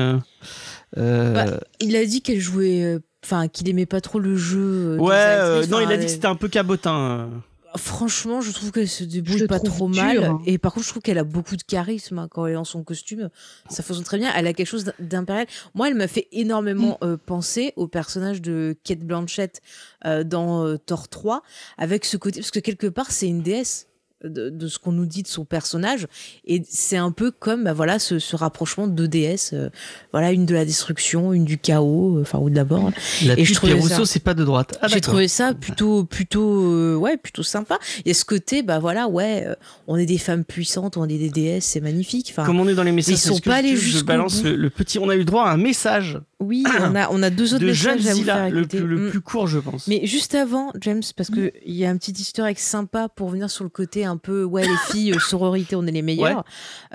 Bah, 0.96 1.44
Il 1.80 1.96
a 1.96 2.04
dit 2.04 2.22
qu'elle 2.22 2.40
jouait. 2.40 2.82
euh, 2.82 2.98
Enfin, 3.24 3.48
qu'il 3.48 3.68
aimait 3.68 3.84
pas 3.84 4.00
trop 4.00 4.20
le 4.20 4.36
jeu. 4.36 4.94
euh, 4.94 4.96
ouais, 4.98 5.12
euh, 5.14 5.56
actrices. 5.56 5.70
non, 5.72 5.80
il 5.80 5.92
a 5.92 5.96
dit 5.96 6.06
que 6.06 6.10
c'était 6.12 6.26
un 6.28 6.36
peu 6.36 6.48
cabotin. 6.48 7.28
Franchement, 7.76 8.40
je 8.40 8.52
trouve 8.52 8.70
qu'elle 8.70 8.88
se 8.88 9.02
débrouille 9.04 9.40
le 9.40 9.46
pas 9.48 9.58
trop 9.58 9.90
dur, 9.90 10.02
mal. 10.02 10.24
hein. 10.24 10.38
Et 10.46 10.56
par 10.56 10.72
contre, 10.72 10.86
je 10.86 10.90
trouve 10.90 11.02
qu'elle 11.02 11.18
a 11.18 11.24
beaucoup 11.24 11.56
de 11.56 11.62
charisme 11.64 12.18
hein, 12.20 12.28
quand 12.30 12.46
elle 12.46 12.54
est 12.54 12.56
en 12.56 12.64
son 12.64 12.84
costume. 12.84 13.28
Ça 13.68 13.82
fonctionne 13.82 14.04
très 14.06 14.18
bien. 14.18 14.30
Elle 14.36 14.46
a 14.46 14.52
quelque 14.54 14.68
chose 14.68 14.84
d'im- 14.84 14.92
d'impérial. 15.00 15.46
Moi, 15.74 15.88
elle 15.88 15.96
m'a 15.96 16.06
fait 16.08 16.28
énormément 16.32 16.96
euh, 17.02 17.16
penser 17.16 17.72
au 17.76 17.88
personnage 17.88 18.40
de 18.40 18.74
Kate 18.84 19.00
Blanchett 19.00 19.60
euh, 20.06 20.22
dans 20.24 20.64
euh, 20.64 20.76
Thor 20.78 21.08
3, 21.08 21.42
avec 21.76 22.04
ce 22.04 22.16
côté. 22.16 22.38
Parce 22.40 22.52
que 22.52 22.60
quelque 22.60 22.86
part, 22.86 23.10
c'est 23.10 23.26
une 23.28 23.42
déesse. 23.42 23.87
De, 24.24 24.50
de 24.50 24.66
ce 24.66 24.80
qu'on 24.80 24.90
nous 24.90 25.06
dit 25.06 25.22
de 25.22 25.28
son 25.28 25.44
personnage 25.44 26.08
et 26.44 26.60
c'est 26.68 26.96
un 26.96 27.12
peu 27.12 27.30
comme 27.30 27.62
bah 27.62 27.72
voilà 27.72 28.00
ce, 28.00 28.18
ce 28.18 28.34
rapprochement 28.34 28.88
de 28.88 29.06
déesses 29.06 29.52
euh, 29.54 29.70
voilà 30.10 30.32
une 30.32 30.44
de 30.44 30.54
la 30.54 30.64
destruction 30.64 31.32
une 31.32 31.44
du 31.44 31.56
chaos 31.56 32.16
euh, 32.18 32.22
enfin 32.22 32.40
ou 32.40 32.50
de 32.50 32.56
la 32.56 32.64
mort 32.64 32.90
La 33.24 33.38
Et 33.38 33.44
je 33.44 33.54
trouvais 33.54 33.74
Pierre 33.74 33.84
ça- 33.86 33.94
Rousseau, 33.94 34.04
c'est 34.06 34.18
pas 34.18 34.34
de 34.34 34.42
droite. 34.42 34.76
Ah, 34.82 34.88
j'ai 34.88 35.00
trouvé 35.00 35.28
ça 35.28 35.54
plutôt 35.54 36.02
plutôt 36.02 36.64
euh, 36.64 36.96
ouais 36.96 37.16
plutôt 37.16 37.44
sympa 37.44 37.78
il 38.04 38.08
y 38.08 38.10
a 38.10 38.14
ce 38.14 38.24
côté 38.24 38.64
bah 38.64 38.80
voilà 38.80 39.06
ouais 39.06 39.44
euh, 39.46 39.54
on 39.86 39.94
est 39.96 40.06
des 40.06 40.18
femmes 40.18 40.42
puissantes 40.42 40.96
on 40.96 41.04
est 41.04 41.16
des 41.18 41.30
déesses 41.30 41.66
c'est 41.66 41.80
magnifique 41.80 42.26
enfin 42.32 42.44
Comme 42.44 42.58
on 42.58 42.66
est 42.66 42.74
dans 42.74 42.82
les 42.82 42.90
messages, 42.90 43.14
Ils 43.14 43.18
sont 43.18 43.38
pas 43.38 43.54
allés 43.54 43.76
jusqu'au 43.76 44.04
balance 44.06 44.42
le, 44.42 44.56
le 44.56 44.68
petit. 44.68 44.98
On 44.98 45.08
a 45.10 45.14
eu 45.14 45.18
le 45.18 45.24
droit 45.26 45.44
à 45.44 45.52
un 45.52 45.58
message 45.58 46.18
oui 46.40 46.64
on 46.80 46.94
a 46.96 47.08
on 47.12 47.22
a 47.22 47.30
deux 47.30 47.54
autres 47.54 47.64
de 47.64 47.72
Jeanne 47.72 47.96
messages 47.98 48.10
à 48.10 48.14
vous 48.14 48.24
faire 48.24 48.50
le, 48.50 48.58
écouter 48.62 48.78
plus, 48.78 48.86
le 48.88 48.96
Mm. 49.06 49.10
plus 49.10 49.20
court, 49.20 49.46
je 49.46 49.58
pense. 49.60 49.86
mais 49.86 50.04
juste 50.06 50.34
avant 50.34 50.72
James 50.80 51.02
parce 51.16 51.30
que 51.30 51.52
il 51.64 51.74
y 51.76 51.84
a 51.84 51.90
un 51.90 51.96
petit 51.96 52.14
egg 52.42 52.58
sympa 52.58 53.08
pour 53.08 53.28
venir 53.28 53.48
sur 53.48 53.62
le 53.62 53.70
côté 53.70 54.04
un 54.08 54.16
peu 54.16 54.42
ouais 54.44 54.66
les 54.66 54.76
filles 54.90 55.12
euh, 55.12 55.18
sororité 55.18 55.76
on 55.76 55.86
est 55.86 55.92
les 55.92 56.02
meilleures 56.02 56.44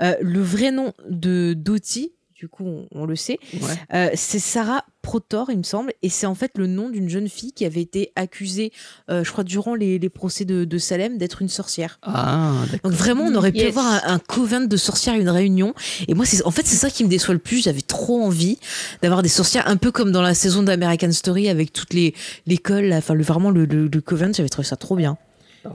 Euh, 0.00 0.14
le 0.20 0.40
vrai 0.42 0.70
nom 0.70 0.92
de 1.08 1.54
Dottie 1.56 2.12
du 2.34 2.48
coup 2.48 2.64
on, 2.66 2.86
on 2.92 3.06
le 3.06 3.16
sait 3.16 3.38
Ouais. 3.54 3.60
Euh, 3.94 4.10
c'est 4.14 4.40
Sarah 4.40 4.84
Protor, 5.02 5.50
il 5.50 5.58
me 5.58 5.62
semble, 5.62 5.92
et 6.02 6.08
c'est 6.08 6.24
en 6.26 6.34
fait 6.34 6.52
le 6.56 6.66
nom 6.66 6.88
d'une 6.88 7.10
jeune 7.10 7.28
fille 7.28 7.52
qui 7.52 7.66
avait 7.66 7.82
été 7.82 8.10
accusée, 8.16 8.72
euh, 9.10 9.22
je 9.22 9.30
crois, 9.30 9.44
durant 9.44 9.74
les, 9.74 9.98
les 9.98 10.08
procès 10.08 10.46
de, 10.46 10.64
de 10.64 10.78
Salem, 10.78 11.18
d'être 11.18 11.42
une 11.42 11.50
sorcière. 11.50 11.98
Ah, 12.02 12.52
d'accord. 12.72 12.90
Donc 12.90 12.98
vraiment, 12.98 13.24
on 13.24 13.34
aurait 13.34 13.52
pu 13.52 13.58
Yes. 13.58 13.68
avoir 13.68 13.84
un, 13.86 14.14
un 14.14 14.18
coven 14.18 14.66
de 14.66 14.76
sorcières, 14.78 15.14
une 15.14 15.28
réunion. 15.28 15.74
Et 16.08 16.14
moi, 16.14 16.24
c'est 16.24 16.42
en 16.46 16.50
fait 16.50 16.66
c'est 16.66 16.76
ça 16.76 16.88
qui 16.88 17.04
me 17.04 17.10
déçoit 17.10 17.34
le 17.34 17.40
plus. 17.40 17.62
J'avais 17.62 17.82
trop 17.82 18.22
envie 18.22 18.58
d'avoir 19.02 19.22
des 19.22 19.28
sorcières, 19.28 19.68
un 19.68 19.76
peu 19.76 19.90
comme 19.92 20.10
dans 20.10 20.22
la 20.22 20.32
saison 20.34 20.62
d'American 20.62 21.12
Story 21.12 21.50
avec 21.50 21.72
toutes 21.74 21.92
les 21.92 22.14
l'école, 22.46 22.90
enfin 22.94 23.12
le, 23.12 23.22
vraiment 23.24 23.50
le, 23.50 23.66
le, 23.66 23.88
le 23.88 24.00
coven. 24.00 24.34
J'avais 24.34 24.48
trouvé 24.48 24.66
ça 24.66 24.76
trop 24.76 24.96
bien. 24.96 25.18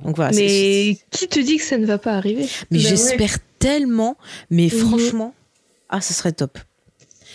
Donc 0.03 0.15
voilà. 0.15 0.33
c'est- 0.33 0.41
Mais 0.41 0.97
qui 1.11 1.27
te 1.27 1.39
dit 1.39 1.57
que 1.57 1.63
ça 1.63 1.77
ne 1.77 1.85
va 1.85 1.97
pas 1.97 2.13
arriver 2.13 2.45
mais 2.71 2.77
ouais. 2.77 2.83
j'espère 2.83 3.37
tellement. 3.59 4.17
Mais 4.49 4.65
Mhm. 4.65 4.69
franchement, 4.69 5.33
ah, 5.89 6.01
ce 6.01 6.13
serait 6.13 6.31
top. 6.31 6.57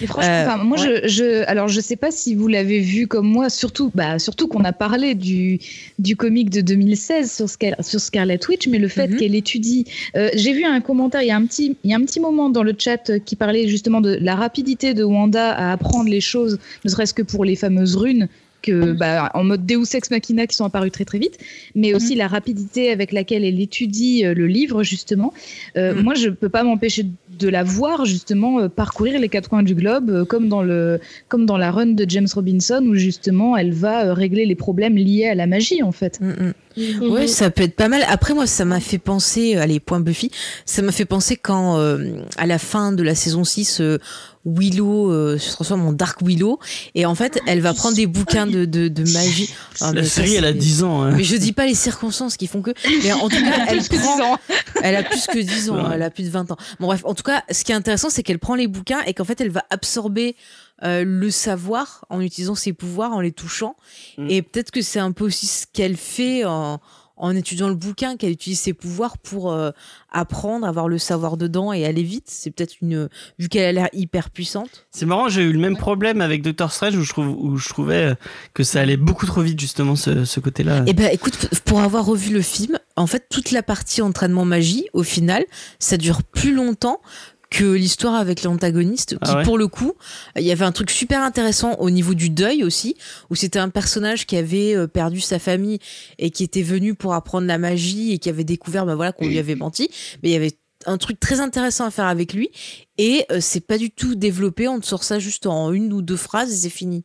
Et 0.01 0.09
franchement, 0.09 0.29
Euh, 0.33 0.47
enfin, 0.49 0.65
moi, 0.65 0.77
je, 0.77 1.07
je, 1.07 1.45
alors 1.47 1.69
je 1.69 1.81
sais 1.81 1.95
pas 1.95 2.11
si 2.11 2.35
vous 2.35 2.49
l'avez 2.49 2.81
vu 2.81 3.07
comme 3.07 3.29
moi, 3.29 3.49
surtout, 3.49 3.93
bah, 3.95 4.19
surtout 4.19 4.49
qu'on 4.49 4.65
a 4.65 4.73
parlé 4.73 5.15
du, 5.15 5.61
du 6.01 6.17
comic 6.17 6.51
de 6.51 6.63
2016 6.63 7.31
sur, 7.31 7.47
Scar- 7.49 7.81
sur 7.85 8.01
Scarlet 8.01 8.41
Witch, 8.49 8.67
mais 8.67 8.79
le 8.79 8.89
fait 8.89 9.07
Mhm. 9.07 9.17
qu'elle 9.19 9.35
étudie. 9.37 9.85
euh, 10.17 10.31
J'ai 10.35 10.53
vu 10.53 10.65
un 10.65 10.81
commentaire, 10.81 11.23
il 11.23 11.29
y, 11.29 11.31
a 11.31 11.37
un 11.37 11.47
petit, 11.47 11.77
il 11.85 11.91
y 11.91 11.95
a 11.95 11.97
un 11.97 12.05
petit 12.05 12.19
moment 12.19 12.51
dans 12.51 12.65
le 12.65 12.75
chat 12.77 13.21
qui 13.25 13.37
parlait 13.37 13.69
justement 13.69 14.01
de 14.01 14.19
la 14.21 14.35
rapidité 14.35 14.95
de 14.95 15.05
Wanda 15.05 15.53
à 15.53 15.71
apprendre 15.73 16.09
les 16.11 16.21
choses, 16.21 16.59
ne 16.85 16.91
serait-ce 16.91 17.15
que 17.15 17.23
pour 17.23 17.45
les 17.45 17.55
fameuses 17.55 17.95
runes. 17.95 18.29
Que, 18.65 18.93
bah, 18.93 19.31
en 19.35 19.45
mode 19.45 19.67
Deus 19.67 19.95
Ex 19.95 20.11
Machina 20.11 20.47
qui 20.47 20.57
sont 20.57 20.65
apparus 20.65 20.91
très 20.91 21.05
très 21.05 21.19
vite, 21.19 21.39
mais 21.75 21.95
aussi 21.95 22.15
la 22.15 22.29
rapidité 22.29 22.91
avec 22.91 23.13
laquelle 23.13 23.45
elle 23.45 23.61
étudie 23.61 24.25
euh, 24.25 24.35
le 24.35 24.47
livre 24.47 24.83
justement. 24.83 25.33
Euh, 25.77 25.95
Mhm. 25.95 26.03
Moi, 26.03 26.15
je 26.15 26.31
peux 26.31 26.49
pas 26.49 26.63
m'empêcher 26.65 27.07
de 27.39 27.49
la 27.49 27.63
voir 27.63 28.05
justement 28.05 28.61
euh, 28.61 28.69
parcourir 28.69 29.21
les 29.21 29.29
quatre 29.29 29.49
coins 29.49 29.63
du 29.63 29.75
globe, 29.75 30.25
comme 30.25 30.49
dans 30.49 30.63
le, 30.63 31.01
comme 31.29 31.47
dans 31.47 31.59
la 31.59 31.71
run 31.71 31.87
de 31.87 32.05
James 32.09 32.29
Robinson 32.35 32.83
où 32.87 32.95
justement 32.95 33.57
elle 33.57 33.73
va 33.73 34.15
régler 34.15 34.47
les 34.47 34.55
problèmes 34.55 34.97
liés 34.97 35.27
à 35.27 35.35
la 35.35 35.47
magie 35.47 35.83
en 35.83 35.93
fait. 35.93 36.21
Mm, 36.21 36.53
mm. 36.77 37.03
Ouais, 37.11 37.27
ça 37.27 37.51
peut 37.51 37.63
être 37.63 37.77
pas 37.77 37.89
mal. 37.89 38.05
Après, 38.09 38.35
moi, 38.35 38.47
ça 38.47 38.65
m'a 38.65 38.81
fait 38.81 38.99
penser, 38.99 39.57
euh, 39.57 39.63
allez, 39.63 39.81
point 39.81 40.01
Buffy, 40.01 40.31
ça 40.67 40.83
m'a 40.83 40.93
fait 40.93 41.05
penser 41.05 41.37
quand, 41.37 41.79
euh, 41.79 42.17
à 42.37 42.47
la 42.47 42.59
fin 42.59 42.93
de 42.93 43.03
la 43.03 43.15
saison 43.15 43.45
6, 43.45 43.81
euh, 43.81 43.99
Willow 44.47 45.11
euh, 45.11 45.39
se 45.39 45.53
transforme 45.53 45.87
en 45.87 45.93
Dark 45.93 46.21
Willow. 46.23 46.59
Et 46.95 47.07
en 47.07 47.15
fait, 47.15 47.41
elle 47.47 47.61
va 47.61 47.73
prendre 47.73 47.97
des 47.97 48.07
bouquins 48.07 48.47
de, 48.47 48.67
de, 48.67 48.89
de 48.89 49.11
magie. 49.13 49.49
Ah, 49.81 49.93
La 49.95 50.03
ça, 50.05 50.09
série, 50.23 50.35
elle 50.35 50.45
a 50.45 50.49
c'est- 50.53 50.59
10 50.59 50.83
ans. 50.83 51.03
hein. 51.03 51.13
Mais 51.17 51.25
je 51.25 51.37
dis 51.37 51.53
pas 51.53 51.65
les 51.67 51.75
circonstances 51.75 52.37
qui 52.37 52.47
font 52.47 52.61
que. 52.61 52.73
Mais 53.03 53.13
en 53.13 53.29
tout 53.31 53.37
cas, 53.43 53.65
elle 53.69 53.79
Plus 53.79 53.89
que 53.89 53.97
prend. 53.97 54.17
10 54.17 54.23
ans. 54.23 54.39
Elle 54.83 54.97
a 54.97 55.03
plus 55.03 55.27
que 55.27 55.39
10 55.39 55.71
ans, 55.71 55.77
Ouais. 55.77 55.93
elle 55.95 56.03
a 56.03 56.11
plus 56.11 56.25
de 56.25 56.29
20 56.31 56.51
ans. 56.51 56.57
Bon 56.79 56.89
bref, 56.89 57.01
en 57.05 57.15
tout 57.15 57.23
cas, 57.23 57.43
ce 57.51 57.65
qui 57.65 57.73
est 57.73 57.75
intéressant, 57.75 58.11
c'est 58.11 58.23
qu'elle 58.23 58.39
prend 58.39 58.55
les 58.55 58.67
bouquins 58.67 59.01
et 59.07 59.15
qu'en 59.15 59.25
fait, 59.25 59.41
elle 59.41 59.49
va 59.51 59.65
absorber 59.71 60.37
euh, 60.83 61.05
le 61.05 61.31
savoir 61.31 62.05
en 62.11 62.21
utilisant 62.21 62.55
ses 62.55 62.73
pouvoirs, 62.73 63.13
en 63.13 63.21
les 63.21 63.33
touchant. 63.33 63.77
Mm. 64.19 64.31
Et 64.31 64.43
peut-être 64.43 64.71
que 64.71 64.83
c'est 64.83 64.99
un 64.99 65.13
peu 65.13 65.25
aussi 65.25 65.47
ce 65.47 65.67
qu'elle 65.73 65.97
fait 65.97 66.45
en, 66.45 66.81
en 67.17 67.37
étudiant 67.37 67.69
le 67.69 67.77
bouquin, 67.77 68.17
qu'elle 68.17 68.33
utilise 68.33 68.59
ses 68.59 68.73
pouvoirs 68.73 69.19
pour 69.19 69.53
euh, 69.53 69.71
apprendre, 70.11 70.67
avoir 70.67 70.89
le 70.89 70.99
savoir 70.99 71.37
dedans 71.37 71.73
et 71.73 71.85
aller 71.85 72.03
vite. 72.03 72.25
C'est 72.27 72.51
peut-être 72.51 72.75
une... 72.83 73.09
Vu 73.39 73.49
qu'elle 73.49 73.65
a 73.65 73.73
l'air 73.73 73.89
hyper 73.93 74.31
puissante. 74.31 74.87
C'est 74.91 75.07
marrant, 75.07 75.29
j'ai 75.29 75.43
eu 75.43 75.53
le 75.53 75.61
même 75.61 75.77
problème 75.77 76.21
avec 76.21 76.43
Doctor 76.43 76.73
Strange 76.73 76.97
où 76.97 77.03
je, 77.03 77.11
trouve, 77.11 77.29
où 77.29 77.57
je 77.57 77.69
trouvais 77.69 78.03
euh, 78.03 78.15
que 78.53 78.65
ça 78.65 78.81
allait 78.81 78.97
beaucoup 78.97 79.27
trop 79.27 79.43
vite, 79.43 79.61
justement, 79.61 79.95
ce, 79.95 80.25
ce 80.25 80.41
côté-là. 80.41 80.83
Eh 80.89 80.93
ben, 80.93 81.09
écoute, 81.13 81.49
pour 81.65 81.81
avoir 81.81 82.05
revu 82.05 82.33
le 82.33 82.43
film, 82.43 82.79
en 82.97 83.07
fait, 83.07 83.27
toute 83.31 83.53
la 83.53 83.63
partie 83.63 84.03
entraînement 84.03 84.45
magie, 84.45 84.87
au 84.93 85.05
final, 85.05 85.45
ça 85.79 85.97
dure 85.97 86.25
plus 86.25 86.53
longtemps 86.55 87.01
que 87.55 87.65
l'histoire 87.65 88.15
avec 88.15 88.43
l'antagoniste, 88.43 89.11
qui 89.11 89.19
Ah 89.23 89.37
ouais. 89.37 89.45
pour 89.45 89.59
le 89.59 89.69
coup, 89.69 89.93
il 90.37 90.43
y 90.43 90.51
avait 90.51 90.65
un 90.65 90.73
truc 90.73 90.91
super 90.91 91.23
intéressant 91.23 91.75
au 91.79 91.89
niveau 91.89 92.15
du 92.15 92.29
deuil 92.29 92.65
aussi, 92.65 92.97
où 93.31 93.37
c'était 93.37 93.61
un 93.61 93.69
personnage 93.69 94.27
qui 94.27 94.37
avait 94.37 94.75
euh, 94.75 94.89
perdu 94.89 95.21
sa 95.21 95.39
famille 95.39 95.79
et 96.19 96.31
qui 96.31 96.43
était 96.43 96.63
venu 96.63 96.95
pour 96.95 97.15
apprendre 97.15 97.47
la 97.47 97.59
magie 97.59 98.13
et 98.13 98.19
qui 98.19 98.29
avait 98.29 98.43
découvert, 98.43 98.87
bah 98.87 98.97
voilà, 98.97 99.13
qu'on 99.13 99.29
lui 99.29 99.39
avait 99.39 99.55
menti, 99.55 99.89
mais 100.23 100.31
il 100.31 100.33
y 100.33 100.37
avait 100.37 100.59
un 100.87 100.99
truc 100.99 101.19
très 101.21 101.41
intéressant 101.41 101.87
à 101.87 101.91
faire 101.91 102.07
avec 102.07 102.35
lui 102.35 102.51
et 102.99 103.25
euh, 103.31 103.39
c'est 103.41 103.61
pas 103.61 103.79
du 103.79 103.91
tout 103.91 104.15
développé 104.15 104.69
on 104.69 104.81
te 104.81 104.87
sort 104.87 105.03
ça 105.03 105.19
juste 105.19 105.47
en 105.47 105.73
une 105.73 105.93
ou 105.93 106.03
deux 106.03 106.17
phrases 106.17 106.53
et 106.53 106.57
c'est 106.57 106.69
fini. 106.69 107.05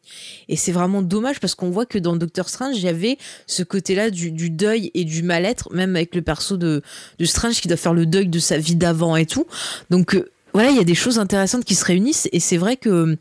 Et 0.50 0.56
c'est 0.56 0.72
vraiment 0.72 1.02
dommage 1.02 1.40
parce 1.40 1.56
qu'on 1.56 1.70
voit 1.70 1.86
que 1.86 1.98
dans 1.98 2.16
Doctor 2.16 2.50
Strange 2.50 2.76
il 2.78 2.84
y 2.84 2.90
avait 2.90 3.18
ce 3.48 3.64
côté-là 3.64 4.10
du, 4.10 4.32
du 4.32 4.50
deuil 4.50 4.92
et 4.96 5.06
du 5.06 5.24
mal-être, 5.24 5.74
même 5.74 5.96
avec 5.96 6.14
le 6.16 6.22
perso 6.22 6.58
de, 6.58 6.82
de 7.20 7.26
Strange 7.26 7.62
qui 7.62 7.68
doit 7.68 7.78
faire 7.78 7.94
le 7.94 8.06
deuil 8.06 8.28
de 8.28 8.40
sa 8.40 8.58
vie 8.58 8.76
d'avant 8.76 9.16
et 9.16 9.26
tout. 9.26 9.46
Donc 9.90 10.16
euh, 10.16 10.30
voilà, 10.54 10.70
il 10.72 10.78
y 10.78 10.82
a 10.82 10.84
des 10.84 10.96
choses 10.96 11.20
intéressantes 11.20 11.66
qui 11.66 11.76
se 11.76 11.86
réunissent 11.86 12.28
et 12.32 12.40
c'est 12.40 12.58
vrai 12.58 12.78
que 12.78 12.90
euh, 12.90 13.16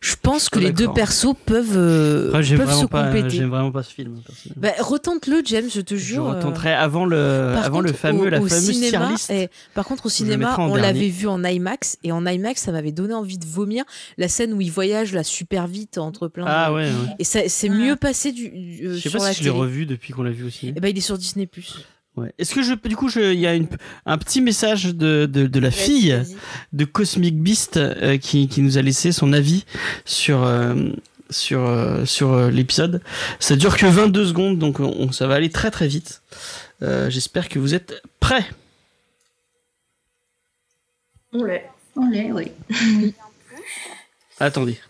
je 0.00 0.14
pense 0.22 0.50
que 0.50 0.58
suis 0.58 0.66
les 0.68 0.72
deux 0.74 0.92
persos 0.92 1.34
peuvent, 1.46 1.72
euh, 1.76 2.28
Après, 2.28 2.56
peuvent 2.56 2.80
se 2.80 2.84
pas, 2.84 3.04
compléter. 3.04 3.30
j'aime 3.30 3.48
vraiment 3.48 3.72
pas 3.72 3.82
ce 3.82 3.92
film. 3.92 4.20
Bah, 4.56 4.72
retente-le, 4.78 5.40
James, 5.46 5.68
je 5.74 5.80
te 5.80 5.94
je 5.96 6.00
jure. 6.04 6.26
euh, 6.28 6.34
retenterai 6.34 6.72
avant 6.74 7.06
le, 7.06 7.52
par 7.54 7.64
avant 7.64 7.80
le 7.80 7.92
fameux, 7.94 8.26
au- 8.26 8.28
la 8.28 8.40
au 8.40 8.46
fameuse 8.46 8.64
tier 8.64 8.74
cinéma, 8.90 9.10
list. 9.12 9.30
eh, 9.30 9.48
par 9.74 9.86
contre, 9.86 10.06
au 10.06 10.08
cinéma, 10.10 10.54
on 10.58 10.74
l'avait 10.76 11.08
vu 11.08 11.26
en 11.26 11.42
IMAX 11.42 11.96
et 12.04 12.12
en 12.12 12.24
IMAX, 12.26 12.60
ça 12.62 12.72
m'avait 12.72 12.92
donné 12.92 13.14
envie 13.14 13.38
de 13.38 13.46
vomir. 13.46 13.84
La 14.18 14.28
scène 14.28 14.52
où 14.52 14.60
il 14.60 14.70
voyage 14.70 15.12
là 15.14 15.24
super 15.24 15.66
vite 15.66 15.96
entre 15.98 16.28
plein. 16.28 16.44
Ah 16.46 16.68
de- 16.68 16.74
ouais, 16.74 16.84
ouais. 16.84 16.90
Et 17.18 17.24
ça, 17.24 17.40
c'est 17.48 17.70
mieux 17.70 17.96
passé 17.96 18.32
du, 18.32 18.50
du- 18.50 18.86
euh, 18.86 18.94
Je 18.96 19.00
sais 19.00 19.08
sur 19.08 19.18
pas 19.20 19.28
la 19.28 19.32
si 19.32 19.40
je 19.40 19.44
l'ai 19.44 19.50
revu 19.50 19.86
depuis 19.86 20.12
qu'on 20.12 20.22
l'a 20.22 20.30
vu 20.30 20.44
aussi. 20.44 20.74
Eh 20.76 20.80
ben, 20.80 20.88
il 20.88 20.98
est 20.98 21.00
sur 21.00 21.16
Disney+. 21.16 21.48
Ouais. 22.16 22.32
Est-ce 22.38 22.54
que 22.54 22.62
je, 22.62 22.72
du 22.74 22.96
coup, 22.96 23.08
je- 23.10 23.32
il 23.34 23.38
y 23.40 23.46
a 23.46 23.54
une, 23.54 23.68
un 24.06 24.16
petit 24.16 24.40
message 24.40 24.86
de, 24.94 25.26
de, 25.26 25.46
de 25.46 25.60
la 25.60 25.70
fille 25.70 26.22
de 26.72 26.84
Cosmic 26.86 27.38
Beast 27.38 27.76
euh, 27.76 28.16
qui, 28.16 28.48
qui 28.48 28.62
nous 28.62 28.78
a 28.78 28.82
laissé 28.82 29.12
son 29.12 29.34
avis 29.34 29.66
sur, 30.06 30.42
euh, 30.42 30.74
sur, 31.28 31.66
euh, 31.66 32.06
sur 32.06 32.32
euh, 32.32 32.50
l'épisode. 32.50 33.02
Ça 33.38 33.54
dure 33.56 33.76
que 33.76 33.84
22 33.84 34.26
secondes, 34.28 34.58
donc 34.58 34.80
on, 34.80 35.12
ça 35.12 35.26
va 35.26 35.34
aller 35.34 35.50
très 35.50 35.70
très 35.70 35.88
vite. 35.88 36.22
Euh, 36.82 37.10
J'espère 37.10 37.50
que 37.50 37.58
vous 37.58 37.74
êtes 37.74 38.00
prêts. 38.18 38.46
On 41.32 41.44
l'est. 41.44 41.68
On 41.96 42.08
l'est, 42.08 42.32
oui. 42.32 42.50
Attendez, 44.40 44.80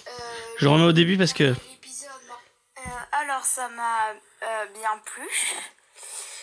je 0.58 0.68
remets 0.68 0.84
au 0.84 0.92
début 0.92 1.16
parce 1.16 1.32
que 1.32 1.44
Euh, 1.44 3.18
alors, 3.22 3.42
ça 3.44 3.68
m'a 3.76 4.10
euh, 4.42 4.66
bien 4.74 4.90
plu. 5.04 5.24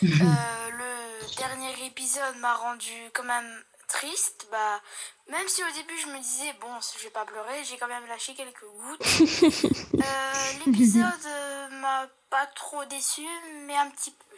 Euh, 0.04 0.70
le 0.78 1.36
dernier 1.36 1.86
épisode 1.86 2.36
m'a 2.40 2.54
rendu 2.54 2.92
quand 3.12 3.24
même 3.24 3.62
triste. 3.88 4.46
Bah, 4.50 4.80
même 5.30 5.46
si 5.48 5.62
au 5.62 5.66
début 5.74 5.94
je 6.02 6.06
me 6.08 6.18
disais, 6.18 6.52
bon, 6.60 6.68
je 6.98 7.04
vais 7.04 7.10
pas 7.10 7.24
pleurer, 7.24 7.62
j'ai 7.68 7.76
quand 7.76 7.88
même 7.88 8.06
lâché 8.08 8.34
quelques 8.34 8.64
gouttes. 8.64 9.06
Euh, 9.94 10.66
L'épisode 10.66 11.04
euh, 11.26 11.68
m'a 11.80 12.06
pas 12.28 12.46
trop 12.54 12.84
déçu, 12.86 13.22
mais 13.66 13.74
un 13.76 13.88
petit 13.90 14.10
peu. 14.10 14.36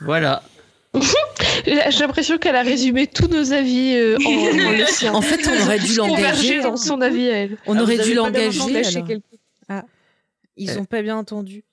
voilà. 0.00 0.42
J'ai 1.64 1.74
l'impression 2.00 2.38
qu'elle 2.38 2.56
a 2.56 2.62
résumé 2.62 3.06
tous 3.06 3.28
nos 3.28 3.52
avis 3.52 3.94
euh, 3.94 4.16
en, 4.24 5.12
en. 5.12 5.14
En 5.18 5.22
fait, 5.22 5.46
on 5.46 5.62
aurait 5.62 5.78
dû 5.78 5.94
l'engager. 5.94 6.16
Converger 6.16 6.60
dans 6.62 6.76
son 6.76 7.00
avis 7.00 7.28
à 7.28 7.36
elle. 7.44 7.58
On 7.66 7.78
Ah, 7.78 7.82
aurait 7.82 7.98
dû 7.98 8.14
l'engager. 8.14 9.02
quelques- 9.04 9.24
Ils 10.56 10.70
Eh. 10.70 10.76
ont 10.78 10.84
pas 10.84 11.02
bien 11.02 11.16
entendu. 11.16 11.64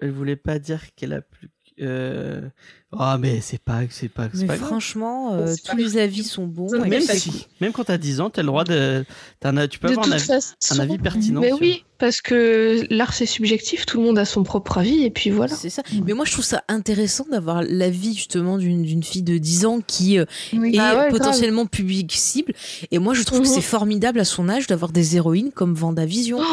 Elle 0.00 0.10
voulait 0.12 0.36
pas 0.36 0.58
dire 0.58 0.94
qu'elle 0.94 1.12
a 1.12 1.20
plus. 1.20 1.50
Euh... 1.80 2.48
Ah 2.92 3.16
mais 3.18 3.40
c'est 3.40 3.62
pas, 3.62 3.80
c'est 3.88 4.08
pas, 4.10 4.28
c'est 4.32 4.42
Mais 4.42 4.46
pas 4.48 4.56
grave. 4.56 4.68
franchement, 4.68 5.32
euh, 5.34 5.54
tous 5.54 5.70
pas 5.70 5.74
les 5.74 5.96
avis 5.96 6.24
sont 6.24 6.46
bons. 6.46 6.70
Même 6.78 7.06
pas 7.06 7.14
si, 7.14 7.46
même 7.60 7.72
quand 7.72 7.84
t'as 7.84 7.96
10 7.96 8.20
ans, 8.20 8.28
t'as 8.28 8.42
le 8.42 8.46
droit 8.48 8.64
de, 8.64 9.04
t'as 9.38 9.50
un- 9.50 9.66
tu 9.68 9.78
peux 9.78 9.88
De 9.88 9.92
avoir 9.92 10.06
un 10.06 10.10
toute 10.10 10.14
avis, 10.20 10.26
façon, 10.26 10.54
un 10.72 10.78
avis 10.80 10.98
pertinent. 10.98 11.40
mais 11.40 11.48
sur- 11.48 11.60
oui, 11.60 11.84
parce 12.00 12.20
que 12.20 12.84
l'art 12.90 13.12
c'est 13.12 13.26
subjectif, 13.26 13.86
tout 13.86 13.98
le 13.98 14.04
monde 14.04 14.18
a 14.18 14.24
son 14.24 14.42
propre 14.42 14.78
avis 14.78 15.04
et 15.04 15.10
puis 15.10 15.30
voilà. 15.30 15.54
C'est 15.54 15.70
ça. 15.70 15.82
Mais 16.06 16.14
moi, 16.14 16.24
je 16.24 16.32
trouve 16.32 16.44
ça 16.44 16.64
intéressant 16.68 17.26
d'avoir 17.30 17.62
l'avis 17.62 18.14
justement 18.14 18.58
d'une 18.58 18.82
d'une 18.82 19.02
fille 19.02 19.22
de 19.22 19.38
10 19.38 19.66
ans 19.66 19.78
qui 19.86 20.18
euh, 20.18 20.24
Oui. 20.54 20.74
est 20.74 20.78
Ah 20.80 20.90
ouais, 20.90 20.94
grave. 20.96 21.10
potentiellement 21.10 21.66
public 21.66 22.12
cible. 22.12 22.54
Et 22.90 22.98
moi, 22.98 23.14
je 23.14 23.22
trouve 23.22 23.40
que 23.42 23.46
Mhm. 23.46 23.54
c'est 23.54 23.60
formidable 23.60 24.18
à 24.20 24.24
son 24.24 24.48
âge 24.48 24.66
d'avoir 24.66 24.90
des 24.90 25.16
héroïnes 25.16 25.50
comme 25.52 25.74
Vendavision. 25.74 26.38
Oh, 26.40 26.44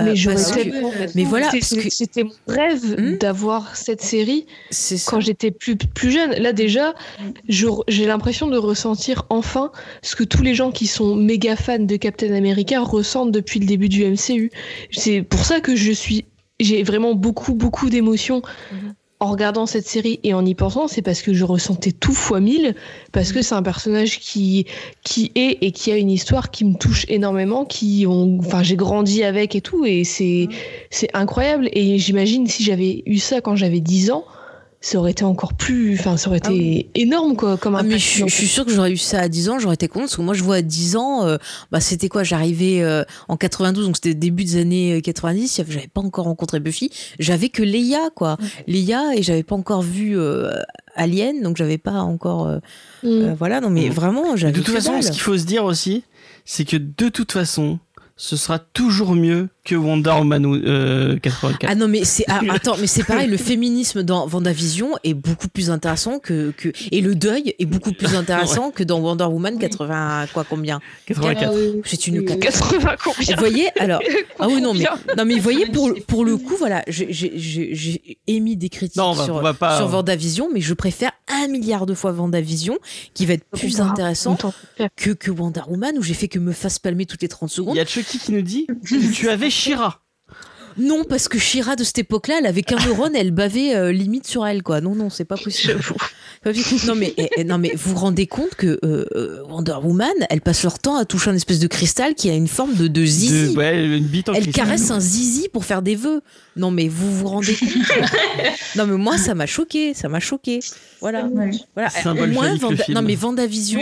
Euh, 0.00 0.04
mais 0.04 0.14
que- 0.14 0.22
voilà, 0.24 0.38
C'était- 0.38 0.70
que- 0.70 0.80
mon 0.80 2.32
rêve 2.48 2.96
Hmm 2.98 3.18
d'avoir 3.18 3.76
cette 3.76 4.00
série 4.00 4.46
quand 5.06 5.20
j'étais 5.20 5.50
plus, 5.50 5.76
plus 5.76 6.10
jeune. 6.10 6.32
Là 6.32 6.52
déjà, 6.52 6.94
je- 7.48 7.66
j'ai 7.88 8.06
l'impression 8.06 8.46
de 8.48 8.56
ressentir 8.56 9.24
enfin 9.28 9.70
ce 10.02 10.16
que 10.16 10.24
tous 10.24 10.42
les 10.42 10.54
gens 10.54 10.70
qui 10.72 10.86
sont 10.86 11.14
méga 11.14 11.56
fans 11.56 11.78
de 11.78 11.96
Captain 11.96 12.32
America 12.34 12.80
ressentent 12.80 13.32
depuis 13.32 13.60
le 13.60 13.66
début 13.66 13.88
du 13.88 14.02
MCU. 14.04 14.50
C'est 14.90 15.22
pour 15.22 15.44
ça 15.44 15.60
que 15.60 15.76
je 15.76 15.92
suis, 15.92 16.24
j'ai 16.60 16.82
vraiment 16.82 17.14
beaucoup 17.14 17.54
beaucoup 17.54 17.90
d'émotions 17.90 18.42
Mhm. 18.72 18.94
en 19.20 19.30
regardant 19.30 19.66
cette 19.66 19.86
série 19.86 20.18
et 20.24 20.34
en 20.34 20.44
y 20.44 20.54
pensant. 20.56 20.88
C'est 20.88 21.00
parce 21.02 21.22
que 21.22 21.32
je 21.32 21.44
ressentais 21.44 21.92
tout 21.92 22.12
fois 22.12 22.40
mille 22.40 22.74
parce 23.12 23.32
que 23.32 23.40
c'est 23.40 23.54
un 23.54 23.62
personnage 23.62 24.18
qui 24.18 24.66
qui 25.04 25.30
est 25.36 25.58
et 25.64 25.70
qui 25.70 25.92
a 25.92 25.96
une 25.96 26.10
histoire 26.10 26.50
qui 26.50 26.64
me 26.64 26.74
touche 26.74 27.04
énormément, 27.08 27.64
qui 27.64 28.04
ont, 28.08 28.38
enfin 28.40 28.62
j'ai 28.64 28.76
grandi 28.76 29.22
avec 29.22 29.54
et 29.54 29.60
tout 29.60 29.84
et 29.84 30.02
c'est 30.04 30.48
c'est 30.90 31.08
incroyable 31.14 31.68
et 31.72 31.98
j'imagine 31.98 32.46
si 32.48 32.64
j'avais 32.64 33.02
eu 33.06 33.18
ça 33.18 33.40
quand 33.40 33.54
j'avais 33.56 33.80
10 33.80 34.10
ans 34.10 34.24
ça 34.84 34.98
aurait 34.98 35.12
été 35.12 35.24
encore 35.24 35.54
plus 35.54 35.94
enfin 35.98 36.16
ça 36.16 36.28
aurait 36.28 36.40
Ah 36.44 36.50
été 36.52 36.90
énorme 36.96 37.36
quoi 37.36 37.56
comme 37.56 37.76
Ah, 37.76 37.82
mais 37.82 37.98
je, 37.98 38.04
suis- 38.04 38.24
je 38.28 38.34
suis 38.34 38.46
sûre 38.48 38.66
que 38.66 38.72
j'aurais 38.72 38.92
eu 38.92 38.96
ça 38.98 39.20
à 39.20 39.28
10 39.28 39.48
ans, 39.48 39.58
j'aurais 39.58 39.74
été 39.76 39.86
contente 39.88 40.08
parce 40.08 40.16
que 40.16 40.22
moi 40.22 40.34
je 40.34 40.42
vois 40.42 40.56
à 40.56 40.62
10 40.62 40.96
ans, 40.96 41.24
euh, 41.24 41.38
bah 41.70 41.80
c'était 41.80 42.08
quoi 42.08 42.24
J'arrivais 42.24 42.82
euh, 42.82 43.04
en 43.28 43.36
92, 43.36 43.86
donc 43.86 43.96
c'était 43.96 44.14
début 44.14 44.44
des 44.44 44.56
années 44.56 44.94
euh, 44.96 45.00
90, 45.00 45.56
j'avais 45.56 45.72
j'avais 45.72 45.86
pas 45.88 46.00
encore 46.00 46.24
rencontré 46.24 46.58
Buffy, 46.60 46.90
j'avais 47.18 47.48
que 47.48 47.62
Leia 47.62 48.10
quoi, 48.14 48.36
Leia 48.66 49.14
et 49.16 49.22
j'avais 49.22 49.44
pas 49.44 49.54
encore 49.54 49.82
vu 49.82 50.18
euh, 50.18 50.50
Alien, 50.96 51.42
donc 51.42 51.56
j'avais 51.56 51.78
pas 51.78 51.92
encore 52.02 52.48
euh, 52.48 52.58
Mm. 53.04 53.08
euh, 53.08 53.34
voilà, 53.38 53.60
non 53.60 53.70
mais 53.70 53.88
Mm. 53.88 53.92
vraiment 53.92 54.36
j'avais 54.36 54.52
De 54.52 54.60
toute 54.60 54.74
façon, 54.74 54.92
dalle. 54.92 55.02
ce 55.04 55.10
qu'il 55.12 55.20
faut 55.22 55.38
se 55.38 55.44
dire 55.44 55.64
aussi, 55.64 56.02
c'est 56.44 56.64
que 56.64 56.76
de 56.76 57.08
toute 57.08 57.32
façon, 57.32 57.78
ce 58.16 58.36
sera 58.36 58.58
toujours 58.58 59.14
mieux 59.14 59.48
que 59.64 59.76
Wonder 59.76 60.10
Woman 60.10 60.44
euh, 60.64 61.18
84. 61.20 61.70
Ah 61.70 61.74
non 61.76 61.86
mais 61.86 62.04
c'est 62.04 62.24
ah, 62.28 62.40
attends 62.50 62.76
mais 62.80 62.88
c'est 62.88 63.04
pareil 63.04 63.28
le 63.28 63.36
féminisme 63.36 64.02
dans 64.02 64.26
Vendavision 64.26 64.90
est 65.04 65.14
beaucoup 65.14 65.46
plus 65.48 65.70
intéressant 65.70 66.18
que 66.18 66.52
que 66.56 66.72
et 66.90 67.00
le 67.00 67.14
deuil 67.14 67.54
est 67.60 67.64
beaucoup 67.66 67.92
plus 67.92 68.16
intéressant 68.16 68.72
que 68.72 68.82
dans 68.82 68.98
Wonder 68.98 69.24
Woman 69.24 69.58
80 69.58 70.26
quoi 70.32 70.44
combien 70.48 70.80
84. 71.06 71.52
c'est 71.84 72.06
une 72.08 72.18
Oui, 72.20 72.26
oui. 72.28 72.38
80 72.40 72.96
combien 73.04 73.34
Vous 73.34 73.38
voyez 73.38 73.68
alors 73.78 74.00
ah 74.40 74.48
oui 74.48 74.60
non 74.60 74.74
mais 74.74 74.84
non 75.16 75.24
mais 75.24 75.36
vous 75.36 75.42
voyez 75.42 75.66
pour 75.66 75.94
pour 76.08 76.24
le 76.24 76.36
coup 76.38 76.56
voilà 76.58 76.82
j'ai 76.88 77.12
j'ai- 77.12 77.32
j'ai 77.36 77.74
j'ai 77.74 78.18
émis 78.26 78.56
des 78.56 78.68
critiques 78.68 78.96
Non, 78.96 79.14
sur 79.14 79.36
on 79.36 79.40
va 79.42 79.54
pas- 79.54 79.76
sur 79.76 79.86
Vendavision 79.86 80.48
mais 80.52 80.60
je 80.60 80.74
préfère 80.74 81.12
un 81.28 81.46
milliard 81.46 81.86
de 81.86 81.94
fois 81.94 82.10
Vendavision 82.10 82.78
qui 83.14 83.26
va 83.26 83.34
être 83.34 83.44
plus 83.52 83.80
intéressant 83.80 84.36
que 84.96 85.10
que 85.12 85.30
Wonder 85.30 85.62
Woman 85.68 85.96
où 85.98 86.02
j'ai 86.02 86.14
fait 86.14 86.26
que 86.28 86.40
me 86.40 86.50
fasse 86.52 86.80
palmer 86.80 87.06
toutes 87.06 87.22
les 87.22 87.28
30 87.28 87.48
Il 87.50 87.54
secondes 87.54 87.76
y 87.76 87.80
a 87.80 87.86
Chucky 87.86 88.18
qui 88.18 88.32
nous 88.32 88.42
dit 88.42 88.66
tu 89.14 89.28
avais 89.28 89.50
Shira. 89.52 89.98
Non, 90.78 91.04
parce 91.04 91.28
que 91.28 91.38
Shira 91.38 91.76
de 91.76 91.84
cette 91.84 91.98
époque-là, 91.98 92.36
elle 92.38 92.46
avait 92.46 92.62
qu'un 92.62 92.76
neurone, 92.86 93.14
elle 93.14 93.30
bavait 93.30 93.74
euh, 93.76 93.92
limite 93.92 94.26
sur 94.26 94.46
elle, 94.46 94.62
quoi. 94.62 94.80
Non, 94.80 94.94
non, 94.94 95.10
c'est 95.10 95.26
pas 95.26 95.36
possible. 95.36 95.78
Non 96.88 96.94
mais, 96.96 97.14
eh, 97.18 97.28
eh, 97.36 97.44
non 97.44 97.56
mais 97.58 97.72
vous 97.76 97.92
vous 97.92 97.98
rendez 98.00 98.26
compte 98.26 98.56
que 98.56 98.80
euh, 98.82 99.04
euh, 99.14 99.42
Wonder 99.48 99.76
Woman, 99.80 100.10
elle 100.28 100.40
passe 100.40 100.64
leur 100.64 100.78
temps 100.80 100.96
à 100.96 101.04
toucher 101.04 101.30
un 101.30 101.34
espèce 101.36 101.60
de 101.60 101.68
cristal 101.68 102.14
qui 102.16 102.30
a 102.30 102.34
une 102.34 102.48
forme 102.48 102.74
de, 102.74 102.88
de 102.88 103.04
zizi. 103.04 103.52
De- 103.52 103.56
ouais, 103.58 103.84
une 103.86 104.02
bite 104.06 104.28
en 104.28 104.32
Elle 104.32 104.42
cristal. 104.44 104.64
caresse 104.64 104.90
un 104.90 104.98
zizi 104.98 105.48
pour 105.52 105.64
faire 105.64 105.82
des 105.82 105.94
vœux. 105.94 106.20
Non 106.56 106.70
mais 106.70 106.88
vous 106.88 107.10
vous 107.10 107.28
rendez 107.28 107.54
compte 107.54 107.68
Non 108.76 108.86
mais 108.86 108.96
moi 108.96 109.16
ça 109.18 109.34
m'a 109.34 109.46
choqué, 109.46 109.94
ça 109.94 110.08
m'a 110.08 110.20
choqué. 110.20 110.60
Voilà. 111.00 111.28
voilà. 111.74 111.90
Symbole 111.90 112.30
Au 112.30 112.32
moins, 112.32 112.54
Vanda- 112.56 112.84
non 112.90 113.02
mais 113.02 113.14
Vendavision, 113.14 113.80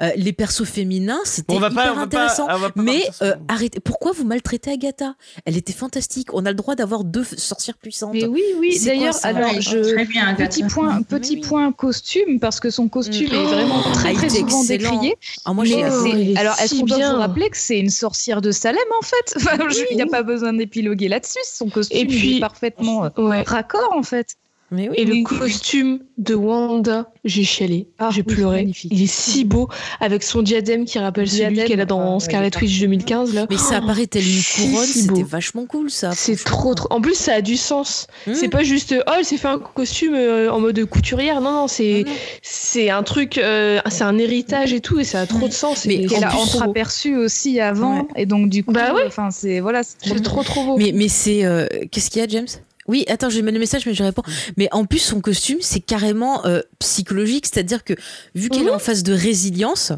euh, 0.00 0.10
les 0.16 0.32
persos 0.32 0.64
féminins, 0.68 1.20
c'était 1.24 1.54
hyper 1.54 1.72
pas- 1.72 1.92
on 1.92 1.94
va 1.94 1.94
pas- 1.94 2.02
intéressant. 2.02 2.46
on 2.50 2.58
va 2.58 2.70
pas 2.70 2.82
mais 2.82 3.02
euh, 3.22 3.34
arrêtez. 3.48 3.80
Pourquoi 3.80 4.12
vous 4.12 4.24
maltraitez 4.24 4.72
Agatha? 4.72 5.14
Elle 5.44 5.56
était 5.56 5.72
fantastique. 5.72 6.34
On 6.34 6.44
a 6.44 6.50
le 6.50 6.56
droit 6.56 6.74
d'avoir 6.74 7.04
deux 7.04 7.24
sorcières 7.24 7.76
puissantes. 7.78 8.12
Mais 8.14 8.26
oui, 8.26 8.42
oui. 8.58 8.78
D'ailleurs, 8.84 9.14
alors 9.22 9.60
je 9.60 9.78
très 9.94 10.04
bien, 10.04 10.26
Agatha. 10.28 10.48
petit 10.48 10.64
point, 10.64 11.02
petit 11.02 11.36
point 11.38 11.72
costume 11.72 12.38
parce 12.40 12.60
que 12.60 12.70
son 12.70 12.88
costume 12.88 13.32
est 13.32 13.44
vraiment 13.44 13.80
très 13.92 14.12
très 14.12 14.28
souvent 14.28 14.62
excellent. 14.62 14.90
décrié. 14.92 15.16
Ah, 15.44 15.52
moi 15.54 15.64
Mais 15.64 15.74
Oh, 15.90 16.06
est 16.06 16.36
alors, 16.36 16.54
est-ce 16.60 16.74
si 16.74 16.80
qu'on 16.80 16.86
doit 16.86 16.96
bien. 16.98 17.12
vous 17.14 17.18
rappeler 17.20 17.48
que 17.50 17.56
c'est 17.56 17.78
une 17.78 17.90
sorcière 17.90 18.40
de 18.40 18.50
Salem 18.50 18.80
en 19.00 19.04
fait? 19.04 19.34
Il 19.90 19.96
n'y 19.96 20.02
a 20.02 20.06
pas 20.06 20.22
besoin 20.22 20.52
d'épiloguer 20.52 21.08
là-dessus. 21.08 21.38
Son 21.44 21.68
costume 21.68 21.98
Et 21.98 22.04
puis- 22.08 22.40
parfaitement 22.40 23.04
euh, 23.04 23.08
Ouais. 23.18 23.42
raccord 23.42 23.92
en 23.94 24.02
fait. 24.02 24.36
Mais 24.70 24.88
oui. 24.90 24.94
Et 24.98 25.06
Oui. 25.06 25.24
le 25.24 25.38
costume 25.38 26.00
de 26.18 26.34
Wanda, 26.34 27.10
j'ai 27.24 27.44
chialé, 27.44 27.88
Ah, 27.98 28.10
j'ai 28.12 28.22
oui, 28.26 28.34
pleuré. 28.34 28.56
magnifique. 28.58 28.90
Il 28.94 29.02
est 29.02 29.06
si 29.10 29.44
beau, 29.44 29.68
avec 30.00 30.22
son 30.22 30.42
diadème 30.42 30.84
qui 30.84 30.98
rappelle 30.98 31.28
celui 31.28 31.64
qu'elle 31.64 31.80
a 31.80 31.84
ah, 31.84 31.86
dans 31.86 32.14
ouais, 32.14 32.20
Scarlet 32.20 32.50
Witch 32.60 32.78
2015. 32.80 33.34
Là. 33.34 33.46
Mais 33.48 33.56
ça 33.56 33.76
apparaît 33.78 34.06
tel 34.06 34.22
une 34.22 34.28
Si, 34.28 34.70
couronne, 34.70 34.84
si 34.86 35.02
c'était 35.02 35.22
vachement 35.22 35.64
cool 35.66 35.90
ça. 35.90 36.10
C'est 36.12 36.36
trop, 36.36 36.74
trop. 36.74 36.88
En 36.90 37.00
plus, 37.00 37.14
ça 37.14 37.34
a 37.34 37.40
du 37.40 37.56
sens. 37.56 38.08
Mmh. 38.26 38.34
C'est 38.34 38.48
pas 38.48 38.62
juste, 38.62 38.94
oh, 39.06 39.10
elle 39.18 39.24
s'est 39.24 39.36
fait 39.38 39.48
un 39.48 39.58
costume 39.58 40.14
euh, 40.14 40.50
en 40.52 40.60
mode 40.60 40.84
couturière. 40.84 41.40
Non, 41.40 41.52
non, 41.52 41.66
c'est, 41.68 42.04
c'est 42.42 42.90
un 42.90 43.02
truc, 43.02 43.38
euh, 43.38 43.80
c'est 43.88 44.04
un 44.04 44.18
héritage 44.18 44.72
et 44.72 44.80
tout, 44.80 44.98
et 45.00 45.04
ça 45.04 45.20
a 45.20 45.26
trop 45.26 45.48
de 45.48 45.52
sens. 45.52 45.86
Mais 45.86 46.04
Qu'elle 46.06 46.24
a 46.24 46.34
entreaperçu 46.36 47.16
aussi 47.16 47.58
avant 47.60 48.00
Ouais. 48.00 48.06
et 48.16 48.26
donc 48.26 48.48
du 48.50 48.64
coup, 48.64 48.72
Bah 48.72 48.92
ouais. 48.94 49.04
enfin 49.06 49.30
c'est 49.30 49.60
voilà. 49.60 49.82
c'est 49.82 50.22
trop, 50.22 50.42
trop 50.42 50.64
beau. 50.64 50.76
Mais, 50.76 50.92
mais 50.94 51.08
c'est. 51.08 51.44
euh, 51.44 51.66
Qu'est-ce 51.90 52.10
qu'il 52.10 52.20
y 52.20 52.24
a, 52.24 52.28
James? 52.28 52.46
Oui, 52.88 53.04
attends, 53.08 53.28
j'ai 53.30 53.42
mis 53.42 53.52
le 53.52 53.58
message, 53.58 53.84
mais 53.86 53.94
je 53.94 54.02
réponds. 54.02 54.22
Mais 54.56 54.68
en 54.72 54.84
plus, 54.84 54.98
son 54.98 55.20
costume, 55.20 55.58
c'est 55.60 55.80
carrément 55.80 56.44
euh, 56.46 56.62
psychologique. 56.78 57.46
C'est-à-dire 57.46 57.84
que, 57.84 57.92
vu 58.34 58.48
qu'elle 58.48 58.66
est 58.66 58.70
en 58.70 58.78
phase 58.78 59.02
de 59.02 59.12
résilience, 59.12 59.92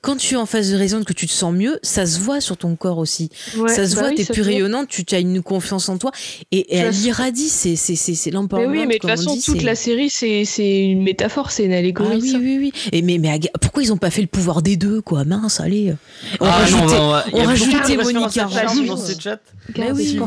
quand 0.00 0.16
tu 0.16 0.34
es 0.34 0.36
en 0.38 0.46
phase 0.46 0.70
de 0.70 0.76
résilience, 0.76 1.04
que 1.04 1.12
tu 1.12 1.26
te 1.26 1.32
sens 1.32 1.54
mieux, 1.54 1.78
ça 1.82 2.06
se 2.06 2.18
voit 2.18 2.40
sur 2.40 2.56
ton 2.56 2.74
corps 2.76 2.98
aussi. 2.98 3.30
Ouais, 3.56 3.68
ça 3.68 3.86
se 3.86 3.94
bah 3.94 4.00
voit, 4.02 4.10
oui, 4.10 4.16
t'es 4.16 4.24
plus 4.24 4.42
rayonnante, 4.42 4.88
tu 4.88 5.04
as 5.14 5.18
une 5.18 5.42
confiance 5.42 5.88
en 5.88 5.98
toi. 5.98 6.10
Et, 6.50 6.74
elle 6.74 6.94
irradie, 6.96 7.48
c'est 7.48 7.76
c'est- 7.76 7.94
Mais 8.32 8.66
oui, 8.66 8.86
mais 8.86 8.94
de 8.94 9.00
toute 9.00 9.10
façon, 9.10 9.34
dit, 9.34 9.42
toute 9.42 9.62
la 9.62 9.74
série, 9.74 10.08
c'est, 10.10 10.44
c'est 10.44 10.78
une 10.86 11.02
métaphore, 11.02 11.50
c'est 11.50 11.64
une 11.64 11.72
Ah 11.72 11.78
allégorie. 11.78 12.20
oui, 12.22 12.30
ça. 12.30 12.38
oui, 12.38 12.56
oui. 12.58 12.72
Et 12.92 13.02
mais, 13.02 13.18
mais 13.18 13.38
pourquoi 13.60 13.82
ils 13.82 13.92
ont 13.92 13.96
pas 13.98 14.10
fait 14.10 14.22
le 14.22 14.26
pouvoir 14.28 14.62
des 14.62 14.76
deux, 14.76 15.00
quoi? 15.02 15.24
Mince, 15.24 15.60
allez. 15.60 15.94
On 16.40 16.46
Ah, 16.46 16.50
rajoutait- 16.58 16.96
non, 16.96 17.20
on 17.34 17.44
rajoutait 17.44 17.96
Monica 17.98 18.44
dans 18.86 18.96
ce 18.96 19.20
chat. 19.20 19.40
Mais 19.78 19.92
oui. 19.92 20.18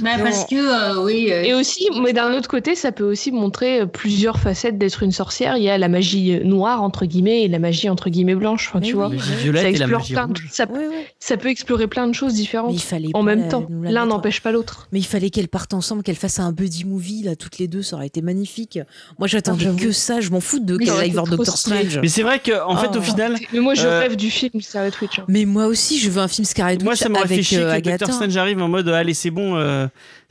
Bah, 0.00 0.10
parce 0.22 0.44
que, 0.44 0.54
euh, 0.54 1.02
oui. 1.02 1.32
Aussi, 1.54 1.88
mais 2.02 2.12
d'un 2.12 2.32
autre 2.34 2.48
côté, 2.48 2.74
ça 2.74 2.92
peut 2.92 3.04
aussi 3.04 3.32
montrer 3.32 3.80
euh, 3.80 3.86
plusieurs 3.86 4.38
facettes 4.38 4.78
d'être 4.78 5.02
une 5.02 5.12
sorcière. 5.12 5.56
Il 5.56 5.62
y 5.62 5.70
a 5.70 5.78
la 5.78 5.88
magie 5.88 6.34
euh, 6.34 6.44
noire, 6.44 6.82
entre 6.82 7.06
guillemets, 7.06 7.42
et 7.44 7.48
la 7.48 7.58
magie, 7.58 7.88
entre 7.88 8.10
guillemets, 8.10 8.34
blanche. 8.34 8.68
Enfin, 8.68 8.80
Mais 8.80 8.86
tu 8.86 8.92
oui, 8.92 8.96
vois. 8.98 9.08
oui. 9.08 9.18
Ça 9.20 9.34
violette 9.36 9.62
et 9.62 9.64
la 9.64 9.70
explore 9.70 10.00
magie 10.00 10.12
plein 10.12 10.28
de- 10.28 10.38
ça, 10.50 10.66
Oui, 10.70 10.84
oui. 10.90 10.96
ça 11.18 11.36
peut 11.36 11.48
explorer 11.48 11.86
plein 11.86 12.06
de 12.08 12.12
choses 12.14 12.32
Mais 12.34 12.38
différentes 12.40 12.72
il 12.74 12.80
fallait 12.80 13.08
en 13.14 13.22
même 13.22 13.40
la- 13.42 13.48
temps. 13.48 13.66
L'un 13.82 14.06
n'empêche 14.06 14.40
pas 14.40 14.52
l'autre. 14.52 14.88
Mais 14.92 14.98
il 15.00 15.06
fallait 15.06 15.30
qu'elles 15.30 15.48
partent 15.48 15.74
ensemble, 15.74 16.02
qu'elles 16.02 16.14
fassent 16.16 16.40
un 16.40 16.52
buddy 16.52 16.84
movie, 16.84 17.22
là, 17.22 17.36
toutes 17.36 17.58
les 17.58 17.68
deux, 17.68 17.82
ça 17.82 17.96
aurait 17.96 18.06
été 18.06 18.20
magnifique. 18.22 18.78
Moi, 19.18 19.28
j'attendais 19.28 19.66
que 19.76 19.92
ça, 19.92 20.20
je 20.20 20.30
m'en 20.30 20.40
fous 20.40 20.58
de 20.60 20.76
Mais 20.76 20.84
qu'elle 20.84 20.94
ça 20.94 21.00
aille 21.00 21.08
aurait 21.08 21.10
voir 21.12 21.24
été 21.26 21.30
trop 21.36 21.44
Doctor. 21.44 21.56
Strange. 21.58 21.98
Mais 22.02 22.08
c'est 22.08 22.22
vrai 22.22 22.38
qu'en 22.40 22.76
fait, 22.76 22.88
Oh. 22.94 22.98
au 22.98 23.02
final, 23.02 23.36
Mais 23.52 23.60
moi, 23.60 23.74
je 23.74 23.86
Euh, 23.86 24.00
rêve 24.00 24.16
du 24.16 24.30
film 24.30 24.60
Scarlet 24.60 24.90
Witch. 25.00 25.18
hein. 25.18 25.24
Mais 25.28 25.44
moi 25.44 25.66
aussi, 25.66 25.98
je 25.98 26.10
veux 26.10 26.20
un 26.20 26.28
film 26.28 26.44
Scarlet 26.44 26.78
moi 26.82 26.92
Witch 26.92 27.02
ça 27.02 27.08
m'aurait 27.08 27.28
fait 27.28 27.42
chier 27.42 27.58
que. 27.58 27.80
Doctor 27.80 28.12
Strange 28.12 28.36
arrive 28.36 28.60
en 28.62 28.68
mode 28.68 28.88
allez 28.88 29.14
c'est 29.14 29.30
bon, 29.30 29.56
euh, 29.56 29.86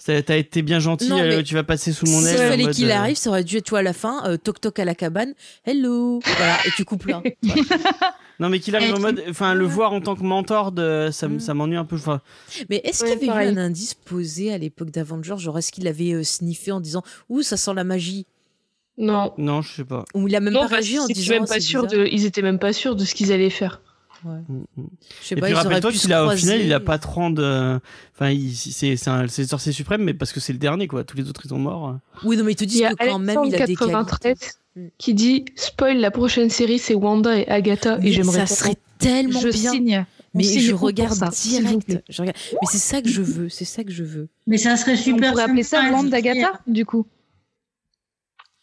t'as 0.06 0.38
été 0.38 0.62
bien 0.62 0.80
gentil, 0.80 1.10
Non, 1.10 1.20
euh, 1.20 1.42
tu 1.44 1.54
vas 1.54 1.64
passer 1.64 1.92
sous 1.94 2.06
mon 2.08 2.26
aile. 2.26 2.36
en 2.36 2.50
fallait 2.50 2.64
mode, 2.66 2.74
qu'il 2.74 2.90
euh, 2.92 2.96
arrive, 2.96 3.16
ça 3.16 3.30
aurait 3.30 3.44
dû 3.44 3.58
être, 3.58 3.64
tu 3.66 3.70
vois, 3.72 3.80
à 3.80 3.84
la 3.84 3.94
fin, 3.94 4.24
euh, 4.26 4.38
toc 4.38 4.60
toc 4.62 4.78
à 4.80 4.86
la 4.86 4.96
cabane, 4.96 5.34
hello, 5.66 6.20
voilà, 6.26 6.58
et 6.66 6.72
tu 6.76 6.86
coupes 6.86 7.06
là. 7.08 7.22
Non 8.40 8.50
mais 8.50 8.60
qu'il 8.60 8.76
arrive 8.76 8.96
en 8.96 9.00
mode, 9.00 9.24
enfin 9.30 9.54
le 9.54 9.66
voir 9.66 9.94
en 9.94 10.02
tant 10.02 10.16
que 10.16 10.24
mentor, 10.24 10.72
de, 10.72 11.10
ça, 11.12 11.28
Mm. 11.28 11.40
ça 11.40 11.54
m'ennuie 11.54 11.78
un 11.78 11.86
peu. 11.86 11.98
Mais 12.70 12.82
est-ce 12.84 13.04
Ouais, 13.04 13.12
qu'il 13.12 13.28
y 13.28 13.30
avait 13.30 13.40
pareil. 13.40 13.50
eu 13.50 13.52
un 13.54 13.58
indice 13.58 13.94
posé 13.94 14.52
à 14.52 14.58
l'époque 14.58 14.90
d'Avengers 14.90 15.38
Genre, 15.38 15.58
est-ce 15.60 15.72
qu'il 15.72 15.88
avait 15.88 16.14
euh, 16.14 16.24
sniffé 16.24 16.72
en 16.72 16.80
disant, 16.80 17.04
ouh, 17.30 17.44
ça 17.44 17.58
sent 17.58 17.74
la 17.76 17.84
magie? 17.84 18.26
Non. 18.98 19.34
non, 19.38 19.62
je 19.62 19.74
sais 19.76 19.84
pas. 19.86 20.04
Ou 20.16 20.28
il 20.28 20.36
a 20.36 20.40
même 20.40 20.54
Non, 20.54 20.62
pas 20.62 20.68
réagi 20.68 20.98
en 21.00 21.06
disant, 21.06 21.34
même 21.36 21.46
pas 21.46 21.58
de, 21.60 22.08
ils 22.12 22.26
étaient 22.26 22.42
même 22.42 22.60
pas 22.60 22.74
sûrs 22.74 22.96
de 22.96 23.06
ce 23.06 23.14
qu'ils 23.16 23.32
allaient 23.32 23.50
faire. 23.52 23.82
Mm, 24.26 24.64
mm. 24.78 24.84
Je 25.22 25.28
sais 25.28 25.36
Et 25.36 25.40
pas, 25.40 25.46
puis 25.48 25.56
rappelle-toi 25.56 25.92
qu'il 25.92 26.14
a 26.14 26.22
au 26.24 26.26
croiser. 26.28 26.42
final, 26.42 26.62
il 26.62 26.74
a 26.74 26.80
pas 26.80 26.98
30 26.98 27.36
de... 27.36 27.80
Enfin, 28.16 28.30
il- 28.30 28.56
c'est 28.56 28.96
c'est 28.96 29.10
un- 29.10 29.28
c'est 29.28 29.44
le 29.44 29.48
sorcier 29.48 29.72
suprême, 29.72 30.04
mais 30.04 30.14
parce 30.14 30.32
que 30.32 30.40
c'est 30.40 30.54
le 30.54 30.60
dernier 30.60 30.88
quoi. 30.88 31.04
Tous 31.04 31.18
les 31.18 31.28
autres 31.30 31.42
ils 31.46 31.50
sont 31.50 31.60
morts. 31.60 31.98
Oui, 32.24 32.38
non, 32.38 32.44
mais 32.44 32.54
ils 32.54 32.56
te 32.56 32.64
Il 32.64 32.68
disent 32.68 32.80
y 32.82 32.86
a 32.86 32.94
que 32.94 33.06
quand 33.08 33.20
même, 33.20 33.40
il 33.46 33.56
a 33.56 33.58
des 33.58 33.76
qualités. 33.76 33.86
93 33.86 34.38
Mm. 34.76 34.82
qui 34.98 35.14
dit 35.14 35.46
spoil 35.56 35.98
la 36.00 36.10
prochaine 36.10 36.50
série 36.50 36.80
c'est 36.80 36.96
Wanda 36.96 37.38
et 37.38 37.48
Agatha 37.48 38.00
Mais 38.00 38.10
et 38.10 38.12
j'aimerais 38.12 38.48
ça 38.48 38.56
serait 38.56 38.76
tellement 38.98 39.40
Je 39.40 39.50
bien. 39.50 39.72
signe. 39.72 40.06
On 40.34 40.38
Mais 40.40 40.44
signe 40.46 40.62
je 40.62 40.72
ça, 40.72 40.78
regarde 40.78 41.14
vous 41.14 41.30
direct. 41.30 42.04
Je 42.10 42.22
regarde. 42.24 42.38
Mais 42.54 42.68
c'est 42.72 42.80
ça 42.80 43.00
que 43.04 43.08
je 43.08 43.22
veux. 43.22 43.50
C'est 43.50 43.66
ça 43.66 43.84
que 43.84 43.92
je 43.92 44.04
veux. 44.04 44.30
Mais 44.48 44.58
ça 44.58 44.76
serait 44.76 44.94
On 44.94 44.98
super. 44.98 45.30
pourrait 45.32 45.44
appeler 45.44 45.62
ça 45.62 45.82
Wanda 45.92 46.06
je 46.18 46.24
d'Agatha 46.24 46.60
du 46.66 46.86
coup. 46.88 47.06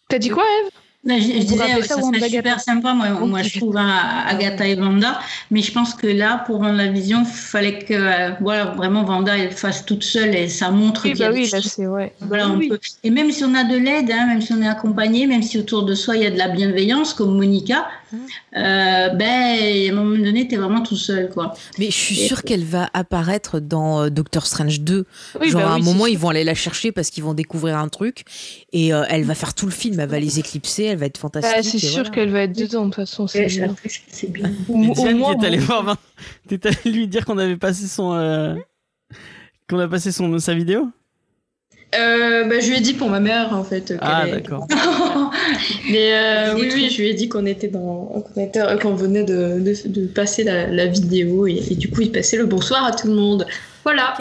T'as 0.09 0.19
dit 0.19 0.31
quoi 0.31 0.43
Eve? 0.65 0.71
Non, 1.03 1.17
je, 1.19 1.23
je 1.23 1.47
disais, 1.47 1.57
ça 1.83 1.95
ça 1.97 2.03
serait 2.03 2.21
super 2.29 2.61
sympa, 2.61 2.93
moi, 2.93 3.09
moi 3.25 3.43
je 3.43 3.59
trouve, 3.59 3.75
hein, 3.79 3.89
Agatha 4.27 4.67
et 4.67 4.75
Vanda. 4.75 5.19
Mais 5.51 5.63
je 5.63 5.73
pense 5.73 5.95
que 5.95 6.07
là, 6.07 6.43
pour 6.47 6.61
vendre 6.61 6.77
la 6.77 6.89
vision, 6.89 7.21
il 7.23 7.27
fallait 7.27 7.79
que 7.79 7.95
euh, 7.95 8.33
voilà, 8.43 8.67
vraiment 8.67 9.03
Vanda 9.05 9.39
elle 9.39 9.51
fasse 9.53 9.87
toute 9.87 10.03
seule 10.05 10.35
et 10.35 10.49
ça 10.49 10.71
montre 10.71 11.03
Oui 11.07 11.13
qu'il 11.13 11.21
y 11.21 11.25
a 11.25 11.29
bah 11.31 11.35
oui 11.35 11.49
là 11.51 11.61
c'est 11.63 11.87
ouais. 11.87 12.13
Voilà, 12.21 12.51
on 12.51 12.59
peut- 12.69 12.79
Et 13.03 13.11
même 13.11 13.33
si 13.33 13.43
on 13.45 13.55
a 13.55 13.65
de 13.65 13.77
l'aide, 13.79 14.11
hein, 14.13 14.27
même 14.27 14.43
si 14.43 14.53
on 14.53 14.61
est 14.61 14.69
accompagné, 14.69 15.27
même 15.27 15.43
si 15.43 15.59
autour 15.59 15.85
de 15.85 15.95
soi 15.95 16.17
il 16.17 16.23
y 16.23 16.27
a 16.27 16.31
de 16.31 16.37
la 16.39 16.49
bienveillance, 16.49 17.15
comme 17.15 17.35
Monica, 17.35 17.89
euh, 18.13 19.09
ben, 19.11 19.27
à 19.29 19.91
un 19.91 19.93
moment 19.95 20.17
donné, 20.17 20.49
tu 20.49 20.55
es 20.55 20.59
vraiment 20.59 20.83
tout 20.83 20.97
seul. 20.97 21.31
Quoi. 21.31 21.55
Mais 21.79 21.87
je 21.87 21.97
suis 21.97 22.21
Et- 22.21 22.27
sûre 22.27 22.43
qu'elle 22.43 22.65
va 22.65 22.89
apparaître 22.95 23.61
dans 23.61 24.03
euh, 24.05 24.09
Doctor 24.11 24.47
Strange 24.47 24.81
2. 24.81 25.07
Oui, 25.41 25.51
Genre 25.51 25.63
bah 25.63 25.71
à 25.71 25.73
un 25.75 25.79
moment, 25.79 26.05
c'est 26.05 26.13
ils 26.13 26.19
vont 26.19 26.29
aller 26.31 26.45
la 26.45 26.55
chercher 26.55 26.93
parce 26.93 27.11
qu'ils 27.11 27.25
vont 27.25 27.35
découvrir 27.35 27.77
un 27.79 27.89
truc. 27.89 28.25
Et 28.73 28.93
euh, 28.93 29.05
elle 29.09 29.25
va 29.25 29.35
faire 29.35 29.55
tout 29.55 29.67
le 29.67 29.73
film. 29.73 29.99
Elle 30.01 30.09
va 30.09 30.19
les 30.19 30.39
éclipser. 30.39 30.85
Elle 30.85 30.99
va 30.99 31.07
être 31.07 31.19
fantastique. 31.19 31.55
Bah, 31.57 31.63
c'est 31.63 31.77
et 31.77 31.81
sûr 31.81 31.91
voilà. 31.99 32.11
qu'elle 32.11 32.31
va 32.31 32.41
être 32.43 32.57
dedans 32.57 32.81
de 32.83 32.87
toute 32.87 32.97
façon. 32.97 33.27
c'est 33.27 33.47
bien. 33.47 33.75
c'est 34.09 34.31
bien. 34.33 34.51
Ou- 34.69 34.95
Diane 34.95 35.17
moins, 35.19 35.37
qui 35.39 35.47
est 35.47 35.57
voir, 35.59 35.85
Vin- 35.85 35.97
t'es 36.49 36.67
allé 36.67 36.77
lui 36.93 37.09
dire 37.09 37.25
qu'on 37.25 37.39
avait 37.39 37.57
passé 37.57 37.87
son, 37.87 38.13
euh, 38.15 38.55
qu'on 39.69 39.79
a 39.79 39.89
passé 39.89 40.13
son 40.13 40.39
sa 40.39 40.55
vidéo. 40.55 40.89
Euh, 41.95 42.45
bah, 42.45 42.61
je 42.61 42.69
lui 42.71 42.77
ai 42.77 42.81
dit 42.81 42.95
pour 42.95 43.09
ma 43.09 43.21
mère, 43.21 43.53
en 43.53 43.65
fait. 43.65 43.93
Ah 44.01 44.27
est- 44.27 44.31
d'accord. 44.31 44.67
Mais 45.91 46.15
euh, 46.15 46.55
oui, 46.55 46.71
oui, 46.75 46.91
je 46.91 47.01
lui 47.03 47.09
ai 47.09 47.15
dit 47.15 47.29
qu'on 47.29 47.47
était 47.47 47.69
dans, 47.69 48.07
qu'on 48.35 48.45
était- 48.45 48.61
euh, 48.61 48.77
venait 48.95 49.25
de, 49.25 49.59
de, 49.61 49.89
de 49.89 50.07
passer 50.07 50.45
la, 50.45 50.67
la 50.69 50.87
vidéo 50.87 51.47
et, 51.47 51.61
et 51.71 51.75
du 51.75 51.91
coup, 51.91 52.03
il 52.03 52.13
passait 52.13 52.37
le 52.37 52.47
bonsoir 52.47 52.85
à 52.85 52.93
tout 52.93 53.09
le 53.09 53.15
monde. 53.15 53.47
Voilà. 53.85 54.15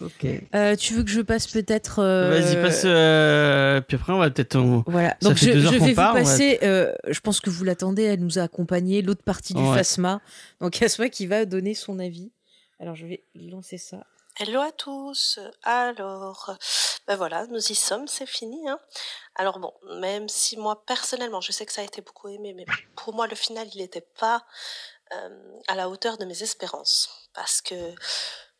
Ok. 0.00 0.26
Euh, 0.54 0.76
tu 0.76 0.94
veux 0.94 1.02
que 1.02 1.10
je 1.10 1.20
passe 1.22 1.46
peut-être. 1.48 1.98
euh, 2.00 2.30
Vas-y 2.30 2.62
passe. 2.62 2.82
euh, 2.84 3.80
Puis 3.80 3.96
après 3.96 4.12
on 4.12 4.18
va 4.18 4.30
peut-être. 4.30 4.56
on- 4.56 4.84
Voilà. 4.86 5.16
Ça 5.20 5.28
Donc 5.30 5.38
fait 5.38 5.46
je, 5.46 5.52
deux 5.52 5.66
heures 5.66 5.72
je 5.72 5.78
qu'on 5.78 5.84
vais 5.86 5.90
vous 5.92 5.96
va- 5.96 6.12
passer. 6.12 6.58
euh, 6.62 6.92
je 7.08 7.18
pense 7.20 7.40
que 7.40 7.50
vous 7.50 7.64
l'attendez. 7.64 8.04
Elle 8.04 8.20
nous 8.20 8.38
a 8.38 8.42
accompagné 8.42 9.02
l'autre 9.02 9.24
partie 9.24 9.54
du 9.54 9.62
Ouais. 9.62 9.76
Phasma. 9.78 10.20
Donc 10.60 10.80
Asma 10.82 11.08
qui 11.08 11.26
va 11.26 11.44
donner 11.46 11.74
son 11.74 11.98
avis. 11.98 12.30
Alors 12.80 12.94
je 12.94 13.06
vais 13.06 13.22
lancer 13.50 13.76
ça. 13.78 13.96
Hello 14.38 14.60
à 14.60 14.70
tous. 14.70 15.40
Alors, 15.64 16.56
ben 17.08 17.16
voilà, 17.16 17.46
nous 17.46 17.72
y 17.72 17.74
sommes, 17.74 18.06
c'est 18.06 18.26
fini. 18.26 18.68
Hein. 18.68 18.78
Alors 19.34 19.58
bon, 19.58 19.72
même 20.00 20.28
si 20.28 20.58
moi 20.58 20.84
personnellement, 20.84 21.40
je 21.40 21.52
sais 21.52 21.64
que 21.64 21.72
ça 21.72 21.80
a 21.80 21.84
été 21.84 22.02
beaucoup 22.02 22.28
aimé, 22.28 22.52
mais 22.54 22.66
pour 22.96 23.14
moi 23.14 23.26
le 23.26 23.34
final, 23.34 23.66
il 23.74 23.80
n'était 23.80 24.06
pas 24.20 24.44
euh, 25.14 25.28
à 25.68 25.74
la 25.74 25.88
hauteur 25.88 26.18
de 26.18 26.26
mes 26.26 26.42
espérances, 26.42 27.30
parce 27.32 27.62
que 27.62 27.74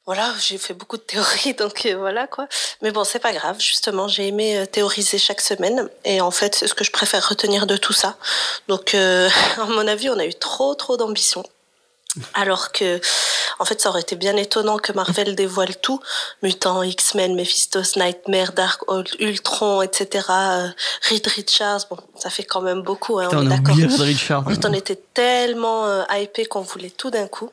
voilà, 0.07 0.33
j'ai 0.41 0.57
fait 0.57 0.73
beaucoup 0.73 0.97
de 0.97 1.03
théories, 1.03 1.53
donc 1.59 1.85
euh, 1.85 1.99
voilà 1.99 2.27
quoi. 2.27 2.49
Mais 2.81 2.91
bon, 2.91 3.05
c'est 3.05 3.19
pas 3.19 3.35
grave. 3.35 3.61
Justement, 3.61 4.09
j'ai 4.09 4.29
aimé 4.29 4.57
euh, 4.57 4.65
théoriser 4.65 5.19
chaque 5.19 5.43
semaine, 5.43 5.91
et 6.05 6.23
en 6.23 6.31
fait, 6.31 6.55
c'est 6.55 6.69
ce 6.69 6.75
que 6.75 6.85
je 6.85 6.91
préfère 6.91 7.29
retenir 7.29 7.67
de 7.67 7.77
tout 7.77 7.93
ça. 7.93 8.17
Donc, 8.67 8.95
à 8.95 9.65
mon 9.67 9.87
avis, 9.87 10.09
on 10.09 10.19
a 10.19 10.25
eu 10.25 10.35
trop, 10.35 10.75
trop 10.75 10.97
d'ambition. 10.97 11.45
Alors 12.35 12.73
que, 12.73 13.01
en 13.59 13.65
fait, 13.65 13.81
ça 13.81 13.89
aurait 13.89 14.01
été 14.03 14.17
bien 14.17 14.37
étonnant 14.37 14.79
que 14.79 14.93
Marvel 14.93 15.35
dévoile 15.35 15.77
tout. 15.77 16.01
Mutants, 16.43 16.83
X-Men, 16.83 17.35
Mephistos, 17.35 17.97
Nightmare, 17.97 18.53
Dark 18.53 18.83
Ult- 18.89 19.17
Ultron, 19.21 19.83
etc. 19.83 20.27
euh, 20.31 20.69
Reed 21.09 21.27
Richards, 21.27 21.87
bon, 21.91 21.97
ça 22.17 22.31
fait 22.31 22.45
quand 22.45 22.61
même 22.61 22.83
beaucoup, 22.83 23.19
hein, 23.19 23.25
Putain, 23.25 23.39
on 23.39 23.41
on 23.43 23.47
est 23.47 23.49
d'accord. 23.57 23.75
oublié 23.75 23.87
Red 23.89 24.01
Richard. 24.01 24.47
En 24.47 24.51
fait, 24.51 24.65
on 24.67 24.73
était 24.73 25.01
tellement 25.15 25.87
euh, 25.87 26.03
hypé 26.13 26.47
qu'on 26.47 26.61
voulait 26.63 26.91
tout 26.91 27.11
d'un 27.11 27.27
coup. 27.29 27.51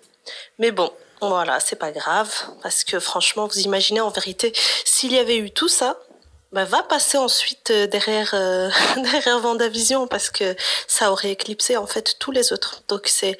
Mais 0.59 0.71
bon, 0.71 0.91
Voilà, 1.21 1.59
c'est 1.59 1.77
pas 1.77 1.91
grave, 1.91 2.29
parce 2.61 2.83
que 2.83 2.99
franchement, 2.99 3.47
vous 3.47 3.59
imaginez 3.59 4.01
en 4.01 4.09
vérité, 4.09 4.53
s'il 4.83 5.13
y 5.13 5.17
avait 5.17 5.37
eu 5.37 5.49
tout 5.49 5.69
ça, 5.69 5.97
bah, 6.55 6.63
va 6.63 6.83
passer 6.83 7.17
ensuite 7.17 7.69
euh, 7.71 7.85
derrière 7.85 8.31
euh, 8.33 8.69
derrière 8.95 9.39
Vendavision 9.39 10.07
parce 10.07 10.29
que 10.29 10.55
ça 10.87 11.11
aurait 11.11 11.31
éclipsé 11.31 11.75
en 11.75 11.85
fait 11.85 12.15
tous 12.17 12.31
les 12.31 12.53
autres. 12.53 12.81
Donc 12.87 13.07
c'est 13.07 13.37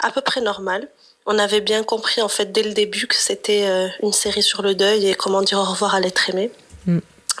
à 0.00 0.10
peu 0.10 0.22
près 0.22 0.40
normal. 0.40 0.88
On 1.26 1.38
avait 1.38 1.60
bien 1.60 1.82
compris 1.82 2.22
en 2.22 2.28
fait 2.28 2.52
dès 2.52 2.62
le 2.62 2.72
début 2.72 3.06
que 3.06 3.16
c'était 3.16 3.66
euh, 3.66 3.88
une 4.02 4.14
série 4.14 4.42
sur 4.42 4.62
le 4.62 4.74
deuil 4.74 5.08
et 5.08 5.14
comment 5.14 5.42
dire 5.42 5.58
au 5.58 5.64
revoir 5.64 5.94
à 5.94 6.00
l'être 6.00 6.30
aimé. 6.30 6.50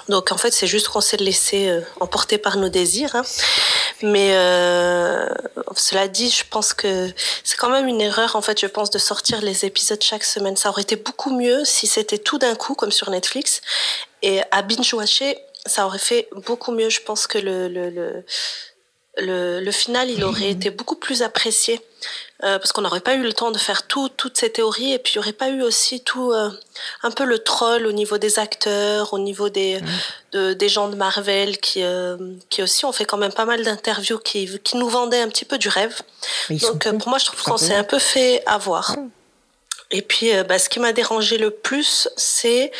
Donc 0.08 0.32
en 0.32 0.36
fait 0.36 0.52
c'est 0.52 0.66
juste 0.66 0.88
qu'on 0.88 1.00
s'est 1.00 1.16
laissé 1.16 1.68
euh, 1.68 1.80
emporter 2.00 2.38
par 2.38 2.56
nos 2.56 2.68
désirs. 2.68 3.14
hein. 3.16 3.22
Mais 4.02 4.30
euh, 4.34 5.26
cela 5.76 6.08
dit, 6.08 6.30
je 6.30 6.44
pense 6.50 6.74
que 6.74 7.10
c'est 7.42 7.56
quand 7.56 7.70
même 7.70 7.88
une 7.88 8.00
erreur 8.00 8.36
en 8.36 8.42
fait. 8.42 8.60
Je 8.60 8.66
pense 8.66 8.90
de 8.90 8.98
sortir 8.98 9.40
les 9.40 9.64
épisodes 9.64 10.02
chaque 10.02 10.24
semaine. 10.24 10.56
Ça 10.56 10.68
aurait 10.68 10.82
été 10.82 10.96
beaucoup 10.96 11.34
mieux 11.34 11.64
si 11.64 11.86
c'était 11.86 12.18
tout 12.18 12.38
d'un 12.38 12.54
coup 12.54 12.74
comme 12.74 12.92
sur 12.92 13.08
Netflix. 13.10 13.62
Et 14.22 14.40
à 14.50 14.62
binge 14.62 14.92
watcher, 14.92 15.38
ça 15.64 15.86
aurait 15.86 15.98
fait 15.98 16.28
beaucoup 16.46 16.72
mieux. 16.72 16.90
Je 16.90 17.00
pense 17.00 17.26
que 17.26 17.38
le 17.38 17.68
le 17.68 17.88
le 17.90 18.24
le, 19.16 19.60
le 19.60 19.70
final, 19.70 20.10
il 20.10 20.24
aurait 20.24 20.50
été 20.56 20.70
beaucoup 20.70 20.96
plus 20.96 21.22
apprécié 21.22 21.80
euh, 22.44 22.58
parce 22.58 22.72
qu'on 22.72 22.82
n'aurait 22.82 23.00
pas 23.00 23.14
eu 23.14 23.22
le 23.22 23.32
temps 23.32 23.50
de 23.50 23.58
faire 23.58 23.86
tout, 23.86 24.08
toutes 24.08 24.36
ces 24.36 24.50
théories 24.50 24.92
et 24.92 24.98
puis 24.98 25.14
il 25.14 25.18
n'y 25.18 25.24
aurait 25.24 25.32
pas 25.32 25.48
eu 25.48 25.62
aussi 25.62 26.02
tout 26.02 26.32
euh, 26.32 26.50
un 27.02 27.10
peu 27.10 27.24
le 27.24 27.38
troll 27.38 27.86
au 27.86 27.92
niveau 27.92 28.18
des 28.18 28.38
acteurs, 28.38 29.12
au 29.12 29.18
niveau 29.18 29.48
des 29.48 29.80
de, 30.32 30.52
des 30.52 30.68
gens 30.68 30.88
de 30.88 30.96
Marvel 30.96 31.58
qui 31.58 31.82
euh, 31.82 32.16
qui 32.50 32.62
aussi 32.62 32.84
ont 32.84 32.92
fait 32.92 33.04
quand 33.04 33.16
même 33.16 33.32
pas 33.32 33.44
mal 33.44 33.62
d'interviews 33.62 34.18
qui 34.18 34.58
qui 34.60 34.76
nous 34.76 34.88
vendaient 34.88 35.20
un 35.20 35.28
petit 35.28 35.44
peu 35.44 35.58
du 35.58 35.68
rêve. 35.68 36.02
Donc 36.50 36.86
euh, 36.86 36.92
pour 36.98 37.08
moi, 37.08 37.18
je 37.18 37.26
trouve 37.26 37.42
qu'on 37.42 37.56
s'est 37.56 37.74
un 37.74 37.84
peu 37.84 37.98
fait 37.98 38.42
avoir. 38.46 38.96
Et 39.94 40.02
puis, 40.02 40.34
euh, 40.34 40.42
bah, 40.42 40.58
ce 40.58 40.68
qui 40.68 40.80
m'a 40.80 40.92
dérangé 40.92 41.38
le 41.38 41.50
plus, 41.50 42.08
c'est 42.16 42.72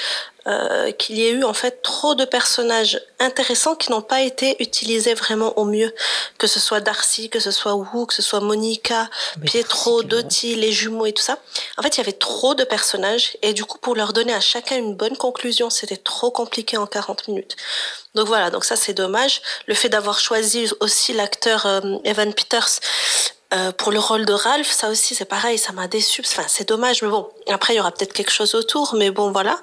euh, 0.49 0.91
qu'il 0.91 1.16
y 1.16 1.24
ait 1.24 1.31
eu 1.31 1.45
en 1.45 1.55
fait 1.55 1.81
trop 1.81 2.16
de 2.16 2.24
personnages 2.24 3.01
intéressants 3.20 3.77
qui 3.77 3.93
n'ont 3.93 4.03
pas 4.03 4.23
été 4.23 4.57
utilisés 4.61 5.15
vraiment 5.15 5.57
au 5.57 5.65
mieux. 5.65 5.95
Que 6.39 6.49
ce 6.49 6.59
soit 6.59 6.81
Darcy, 6.81 7.31
que 7.31 7.39
ce 7.39 7.53
soit 7.53 7.77
Wu, 7.77 8.07
que 8.09 8.15
ce 8.15 8.20
soit 8.20 8.41
Monica, 8.41 9.09
Mais 9.39 9.45
Pietro, 9.45 10.03
Doty, 10.03 10.57
les 10.57 10.73
jumeaux 10.73 11.07
et 11.07 11.12
tout 11.12 11.23
ça. 11.23 11.39
En 11.78 11.82
fait, 11.82 11.97
il 11.97 11.99
y 11.99 12.01
avait 12.01 12.11
trop 12.11 12.57
de 12.57 12.65
personnages 12.65 13.36
et 13.43 13.55
du 13.55 13.65
coup, 13.65 13.78
pour 13.78 13.95
leur 13.95 14.12
donner 14.12 14.35
à 14.35 14.41
chacun 14.41 14.77
une 14.77 14.97
bonne 14.97 15.16
conclusion, 15.16 15.70
c'était 15.70 15.97
trop 15.97 16.32
compliqué 16.32 16.77
en 16.78 16.86
40 16.89 17.28
minutes. 17.28 17.55
Donc 18.16 18.27
voilà, 18.27 18.51
donc 18.51 18.65
ça 18.65 18.74
c'est 18.74 18.93
dommage. 18.93 19.41
Le 19.66 19.74
fait 19.74 19.89
d'avoir 19.89 20.19
choisi 20.19 20.69
aussi 20.81 21.12
l'acteur 21.12 21.65
euh, 21.66 21.81
Evan 22.03 22.35
Peters 22.35 22.81
euh, 23.55 23.72
pour 23.72 23.93
le 23.93 23.98
rôle 23.98 24.24
de 24.26 24.32
Ralph, 24.32 24.70
ça 24.70 24.89
aussi 24.89 25.14
c'est 25.14 25.24
pareil, 25.24 25.59
ça 25.59 25.72
m'a 25.72 25.86
déçu. 25.89 26.22
Enfin, 26.24 26.44
c'est 26.48 26.68
dommage, 26.68 27.02
mais 27.02 27.09
bon. 27.09 27.28
Après, 27.48 27.74
il 27.74 27.76
y 27.76 27.81
aura 27.81 27.93
peut-être 27.93 28.12
quelque 28.12 28.32
chose 28.32 28.55
autour, 28.55 28.94
mais 28.94 29.10
bon, 29.10 29.31
voilà. 29.32 29.59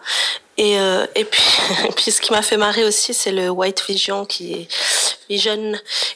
Et 0.58 0.80
euh, 0.80 1.06
et 1.16 1.26
puis 1.26 1.42
et 1.88 1.92
puis 1.92 2.12
ce 2.12 2.22
qui 2.22 2.32
m'a 2.32 2.42
fait 2.42 2.58
marrer 2.58 2.84
aussi, 2.86 3.14
c'est 3.14 3.32
le 3.32 3.50
White 3.50 3.84
Vision 3.88 4.26
qui 4.26 4.54
est 4.54 4.68
Vision 5.30 5.74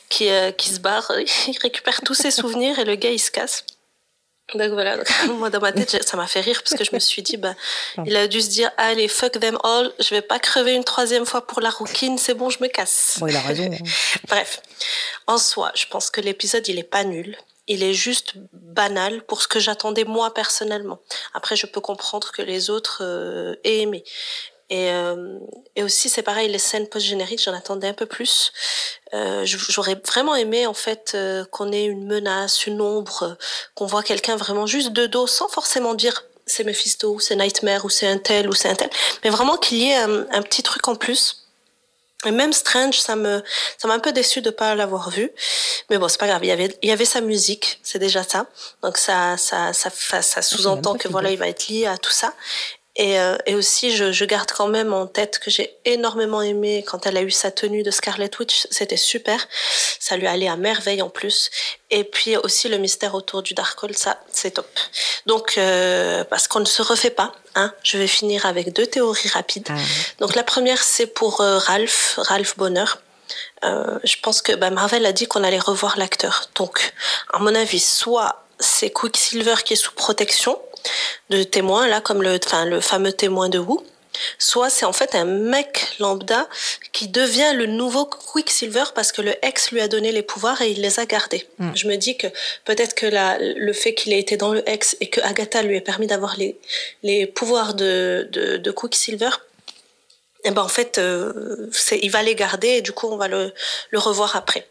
qui 0.10 0.30
euh, 0.30 0.52
qui 0.52 0.70
se 0.70 0.80
barre, 0.80 1.12
il 1.48 1.58
récupère 1.62 2.02
tous 2.02 2.14
ses 2.14 2.32
souvenirs 2.32 2.78
et 2.80 2.86
le 2.86 2.96
gars 2.96 3.12
il 3.12 3.20
se 3.20 3.32
casse. 3.32 3.66
Donc 4.54 4.72
voilà, 4.74 4.96
Donc, 4.98 5.08
moi 5.40 5.50
dans 5.50 5.60
ma 5.60 5.72
tête 5.72 6.08
ça 6.08 6.18
m'a 6.18 6.28
fait 6.28 6.42
rire 6.42 6.62
parce 6.64 6.78
que 6.78 6.84
je 6.84 6.94
me 6.94 7.00
suis 7.00 7.24
dit 7.24 7.36
bah 7.38 7.56
il 8.06 8.16
a 8.16 8.28
dû 8.28 8.42
se 8.42 8.50
dire 8.50 8.70
allez 8.78 9.08
fuck 9.08 9.40
them 9.40 9.58
all, 9.64 9.92
je 10.00 10.10
vais 10.12 10.22
pas 10.22 10.38
crever 10.38 10.74
une 10.74 10.84
troisième 10.84 11.26
fois 11.26 11.48
pour 11.48 11.62
la 11.62 11.72
rouquine, 11.72 12.20
c'est 12.20 12.36
bon 12.36 12.52
je 12.52 12.60
me 12.62 12.68
casse. 12.68 13.16
Bon, 13.20 13.26
il 13.26 13.36
a 13.36 13.42
raison. 13.42 13.64
hein. 13.72 13.84
Bref, 14.28 14.62
en 15.26 15.40
soi, 15.40 15.72
je 15.76 15.86
pense 15.88 16.12
que 16.12 16.22
l'épisode, 16.22 16.68
il 16.68 16.78
est 16.78 16.84
pas 16.84 17.04
nul. 17.04 17.36
Il 17.68 17.84
est 17.84 17.94
juste 17.94 18.34
banal 18.54 19.24
pour 19.24 19.42
ce 19.42 19.48
que 19.48 19.60
j'attendais 19.60 20.04
moi 20.04 20.34
personnellement. 20.34 21.00
Après, 21.34 21.56
je 21.56 21.66
peux 21.66 21.82
comprendre 21.82 22.32
que 22.32 22.42
les 22.42 22.70
autres 22.70 23.00
euh, 23.02 23.56
aient 23.64 23.80
aimé. 23.80 24.04
Et, 24.70 24.90
euh, 24.90 25.38
et 25.76 25.84
aussi, 25.84 26.10
c'est 26.10 26.24
pareil, 26.24 26.50
les 26.50 26.58
scènes 26.58 26.88
post-génériques, 26.88 27.42
j'en 27.44 27.54
attendais 27.54 27.88
un 27.88 27.94
peu 27.94 28.08
plus. 28.08 28.52
Euh, 29.14 29.46
J'aurais 29.46 30.02
vraiment 30.08 30.36
aimé, 30.36 30.66
en 30.66 30.74
fait, 30.74 31.12
euh, 31.14 31.46
qu'on 31.46 31.72
ait 31.72 31.86
une 31.86 32.06
menace, 32.08 32.66
une 32.66 32.82
ombre, 32.82 33.38
qu'on 33.76 33.86
voit 33.86 34.02
quelqu'un 34.02 34.36
vraiment 34.36 34.66
juste 34.66 34.92
de 34.92 35.06
dos, 35.06 35.28
sans 35.28 35.48
forcément 35.48 35.94
dire 35.94 36.24
c'est 36.48 36.64
Mephisto, 36.64 37.14
ou 37.14 37.20
c'est 37.20 37.36
Nightmare, 37.36 37.86
ou 37.86 37.90
c'est 37.90 38.08
un 38.08 38.18
tel, 38.18 38.48
ou 38.50 38.54
c'est 38.54 38.70
un 38.70 38.76
tel, 38.76 38.90
mais 39.24 39.30
vraiment 39.30 39.58
qu'il 39.58 39.80
y 39.80 39.90
ait 39.90 39.96
un 39.96 40.42
petit 40.44 40.62
truc 40.62 40.88
en 40.88 40.96
plus. 40.96 41.45
Et 42.26 42.32
même 42.32 42.54
Strange, 42.54 43.00
ça 43.00 43.16
me, 43.16 43.44
ça 43.78 43.88
m'a 43.88 43.94
un 43.94 44.00
peu 44.00 44.12
déçu 44.12 44.42
de 44.42 44.50
pas 44.50 44.76
l'avoir 44.76 45.10
vu. 45.10 45.32
Mais 45.90 45.98
bon, 45.98 46.08
c'est 46.08 46.20
pas 46.20 46.28
grave. 46.28 46.44
Il 46.44 46.48
y 46.48 46.52
avait, 46.52 46.78
il 46.82 46.90
y 46.90 46.92
avait 46.92 47.06
sa 47.06 47.22
musique. 47.22 47.80
C'est 47.84 48.00
déjà 48.00 48.24
ça. 48.24 48.48
Donc 48.82 48.98
ça, 48.98 49.38
ça, 49.38 49.74
ça, 49.74 49.90
ça, 49.90 50.22
ça 50.22 50.42
sous-entend 50.42 50.96
que 50.96 51.08
voilà, 51.08 51.32
il 51.32 51.38
va 51.38 51.48
être 51.48 51.68
lié 51.68 51.86
à 51.86 51.98
tout 51.98 52.12
ça. 52.12 52.34
Et, 52.98 53.20
euh, 53.20 53.36
et 53.46 53.56
aussi, 53.56 53.96
je, 53.96 54.14
je 54.14 54.24
garde 54.24 54.50
quand 54.52 54.68
même 54.68 54.94
en 54.94 55.06
tête 55.06 55.40
que 55.40 55.52
j'ai 55.52 55.78
énormément 55.84 56.42
aimé 56.42 56.84
quand 56.88 57.06
elle 57.06 57.18
a 57.18 57.24
eu 57.24 57.32
sa 57.32 57.52
tenue 57.52 57.84
de 57.84 57.92
Scarlet 57.92 58.32
Witch. 58.40 58.68
C'était 58.72 58.98
super. 58.98 59.48
Ça 60.00 60.16
lui 60.16 60.28
allait 60.28 60.48
à 60.48 60.56
merveille 60.56 61.02
en 61.02 61.10
plus. 61.10 61.50
Et 61.92 62.06
puis 62.06 62.38
aussi 62.38 62.70
le 62.70 62.78
mystère 62.78 63.14
autour 63.14 63.42
du 63.42 63.54
Darkhold, 63.54 63.98
ça, 63.98 64.20
c'est 64.32 64.52
top. 64.52 64.68
Donc, 65.26 65.58
euh, 65.58 66.24
parce 66.24 66.48
qu'on 66.48 66.62
ne 66.62 66.66
se 66.66 66.82
refait 66.82 67.10
pas. 67.10 67.34
Hein, 67.56 67.74
je 67.84 67.98
vais 67.98 68.08
finir 68.08 68.46
avec 68.46 68.72
deux 68.72 68.88
théories 68.88 69.30
rapides. 69.30 69.68
Ah, 69.70 69.76
Donc 70.20 70.36
la 70.36 70.44
première, 70.44 70.82
c'est 70.82 71.08
pour 71.08 71.42
euh, 71.42 71.58
Ralph, 71.58 72.16
Ralph 72.18 72.58
Bonner. 72.58 72.86
Euh, 73.64 74.00
je 74.04 74.16
pense 74.22 74.42
que 74.42 74.54
bah, 74.54 74.70
Marvel 74.70 75.06
a 75.06 75.12
dit 75.12 75.28
qu'on 75.28 75.44
allait 75.44 75.60
revoir 75.60 75.98
l'acteur. 75.98 76.50
Donc, 76.56 76.94
à 77.34 77.40
mon 77.40 77.54
avis, 77.56 77.80
soit 77.80 78.46
c'est 78.60 78.90
Quicksilver 78.90 79.56
qui 79.66 79.74
est 79.74 79.78
sous 79.78 79.92
protection 79.92 80.60
de 81.30 81.44
témoins, 81.44 81.88
là, 81.88 82.02
comme 82.02 82.22
le, 82.22 82.40
enfin, 82.44 82.66
le 82.66 82.82
fameux 82.82 83.14
témoin 83.14 83.50
de 83.50 83.60
Wu, 83.60 83.78
soit 84.38 84.70
c'est 84.70 84.86
en 84.86 84.94
fait 84.94 85.16
un 85.16 85.26
mec 85.26 85.96
lambda 86.00 86.48
qui 86.94 87.08
devient 87.08 87.52
le 87.54 87.66
nouveau 87.66 88.06
Quicksilver 88.06 88.86
parce 88.94 89.12
que 89.12 89.22
le 89.22 89.34
ex 89.46 89.72
lui 89.72 89.82
a 89.82 89.88
donné 89.88 90.12
les 90.12 90.24
pouvoirs 90.24 90.62
et 90.62 90.72
il 90.72 90.82
les 90.82 91.00
a 91.00 91.06
gardés. 91.06 91.48
Mm. 91.60 91.72
Je 91.76 91.88
me 91.88 91.96
dis 91.96 92.18
que 92.18 92.28
peut-être 92.64 92.96
que 92.96 93.06
la, 93.06 93.38
le 93.40 93.74
fait 93.74 93.94
qu'il 93.94 94.14
ait 94.14 94.20
été 94.20 94.38
dans 94.38 94.54
le 94.54 94.68
ex 94.70 94.96
et 95.02 95.10
que 95.10 95.22
Agatha 95.22 95.62
lui 95.64 95.76
ait 95.76 95.82
permis 95.82 96.08
d'avoir 96.08 96.38
les, 96.38 96.58
les 97.04 97.26
pouvoirs 97.26 97.74
de, 97.74 98.28
de, 98.32 98.58
de 98.58 98.72
Quicksilver, 98.72 99.32
eh 100.46 100.52
ben 100.52 100.62
en 100.62 100.68
fait, 100.70 101.00
euh, 101.00 101.70
c'est, 101.72 102.00
il 102.04 102.12
va 102.12 102.22
les 102.22 102.36
garder 102.36 102.68
et 102.68 102.82
du 102.82 102.92
coup 102.92 103.08
on 103.08 103.18
va 103.18 103.28
le, 103.28 103.54
le 103.90 104.00
revoir 104.00 104.36
après. 104.36 104.68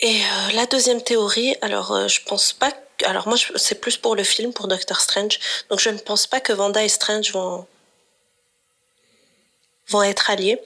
Et 0.00 0.16
euh, 0.16 0.52
la 0.54 0.66
deuxième 0.66 1.02
théorie, 1.02 1.56
alors 1.60 1.92
euh, 1.92 2.08
je 2.08 2.20
pense 2.24 2.52
pas. 2.52 2.72
Alors 3.04 3.28
moi 3.28 3.36
c'est 3.56 3.80
plus 3.80 3.96
pour 3.96 4.16
le 4.16 4.24
film, 4.24 4.52
pour 4.52 4.68
Doctor 4.68 5.00
Strange. 5.00 5.38
Donc 5.70 5.80
je 5.80 5.90
ne 5.90 5.98
pense 5.98 6.26
pas 6.26 6.40
que 6.40 6.52
Wanda 6.52 6.82
et 6.84 6.88
Strange 6.88 7.32
vont 7.32 7.66
vont 9.88 10.02
être 10.02 10.30
alliés. 10.30 10.60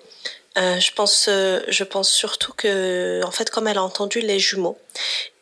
Euh, 0.58 0.78
je 0.78 0.92
pense, 0.92 1.26
euh, 1.28 1.60
je 1.68 1.84
pense 1.84 2.10
surtout 2.10 2.52
que, 2.52 3.22
en 3.24 3.30
fait, 3.30 3.48
comme 3.50 3.66
elle 3.68 3.78
a 3.78 3.82
entendu 3.82 4.20
les 4.20 4.38
jumeaux, 4.38 4.78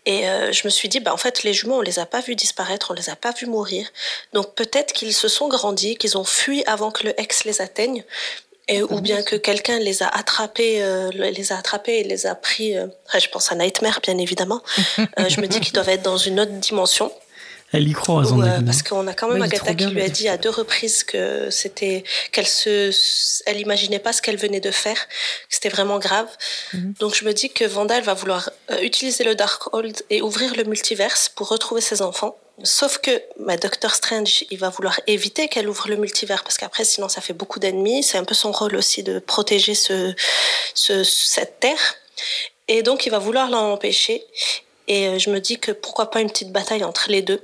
et 0.07 0.29
euh, 0.29 0.53
je 0.53 0.63
me 0.65 0.71
suis 0.71 0.89
dit, 0.89 1.01
bah 1.01 1.13
en 1.13 1.17
fait, 1.17 1.43
les 1.43 1.53
jumeaux, 1.53 1.79
on 1.79 1.81
les 1.83 1.99
a 1.99 2.07
pas 2.07 2.21
vus 2.21 2.37
disparaître, 2.37 2.93
on 2.93 2.95
les 2.95 3.11
a 3.11 3.17
pas 3.17 3.33
vus 3.33 3.47
mourir. 3.47 3.89
Donc 4.33 4.55
peut-être 4.55 4.93
qu'ils 4.93 5.15
se 5.15 5.29
sont 5.29 5.49
grandis, 5.49 5.97
qu'ils 5.97 6.17
ont 6.17 6.25
fui 6.25 6.65
avant 6.67 6.91
que 6.91 7.05
le 7.05 7.21
ex 7.21 7.45
les 7.45 7.61
atteigne, 7.61 8.05
et, 8.69 8.83
ou 8.83 9.01
bien 9.01 9.23
que 9.23 9.37
quelqu'un 9.37 9.79
les 9.79 10.03
a 10.03 10.09
attrapés, 10.09 10.83
euh, 10.83 11.11
les 11.11 11.53
a 11.53 11.59
attrapés 11.59 11.99
et 12.01 12.05
les 12.05 12.27
a 12.27 12.35
pris. 12.35 12.77
euh, 12.77 12.87
je 13.19 13.29
pense 13.29 13.51
à 13.51 13.55
Nightmare, 13.55 14.01
bien 14.03 14.19
évidemment. 14.19 14.63
Euh, 15.19 15.29
je 15.29 15.41
me 15.41 15.47
dis 15.47 15.61
qu'ils 15.61 15.73
doivent 15.73 15.89
être 15.89 16.03
dans 16.03 16.17
une 16.19 16.39
autre 16.41 16.53
dimension. 16.53 17.11
Elle 17.73 17.89
y 17.89 17.93
croit 17.93 18.23
avis. 18.23 18.65
parce 18.65 18.83
qu'on 18.83 19.07
a 19.07 19.15
quand 19.15 19.29
même 19.29 19.41
Ouais, 19.41 19.47
Agatha 19.47 19.75
qui 19.75 19.87
lui 19.87 20.03
a 20.03 20.09
dit 20.09 20.29
à 20.29 20.37
deux 20.37 20.51
reprises 20.51 21.05
que 21.05 21.51
c'était 21.51 22.03
qu'elle 22.33 22.47
se 22.49 22.91
elle 23.47 23.61
imaginait 23.61 24.01
pas 24.01 24.13
ce 24.13 24.21
qu'elle 24.23 24.37
venait 24.37 24.59
de 24.61 24.73
faire 24.73 25.07
que 25.07 25.15
c'était 25.55 25.69
vraiment 25.69 26.01
grave 26.01 26.27
Mhm. 26.73 26.95
donc 26.99 27.15
je 27.15 27.25
me 27.25 27.33
dis 27.33 27.49
que 27.51 27.65
Vanda 27.65 27.97
elle 27.97 28.03
va 28.03 28.15
vouloir 28.15 28.51
utiliser 28.83 29.23
le 29.23 29.37
Darkhold 29.37 30.03
et 30.11 30.21
ouvrir 30.21 30.57
le 30.57 30.65
multiverse 30.65 31.29
pour 31.29 31.47
retrouver 31.49 31.81
ses 31.81 32.03
enfants 32.03 32.37
sauf 32.63 32.99
que 32.99 33.11
bah, 33.39 33.57
Doctor 33.57 33.95
Strange 33.95 34.45
il 34.51 34.59
va 34.59 34.69
vouloir 34.69 35.01
éviter 35.07 35.49
qu'elle 35.49 35.69
ouvre 35.69 35.89
le 35.89 35.97
multivers 35.97 36.43
parce 36.43 36.59
qu'après 36.59 36.85
sinon 36.85 37.09
ça 37.09 37.21
fait 37.21 37.33
beaucoup 37.33 37.59
d'ennemis 37.59 38.03
c'est 38.03 38.19
un 38.19 38.25
peu 38.25 38.35
son 38.35 38.53
rôle 38.53 38.77
aussi 38.77 39.03
de 39.03 39.19
protéger 39.19 39.75
ce, 39.75 40.15
ce 40.75 41.05
cette 41.05 41.61
terre 41.61 41.95
et 42.69 42.83
donc 42.83 43.07
il 43.07 43.11
va 43.11 43.19
vouloir 43.19 43.51
l'en 43.51 43.73
empêcher 43.73 44.25
et 44.89 45.09
euh, 45.09 45.19
je 45.19 45.31
me 45.31 45.41
dis 45.41 45.59
que 45.59 45.73
pourquoi 45.73 46.11
pas 46.11 46.21
une 46.21 46.31
petite 46.31 46.53
bataille 46.53 46.85
entre 46.85 47.11
les 47.11 47.23
deux 47.23 47.43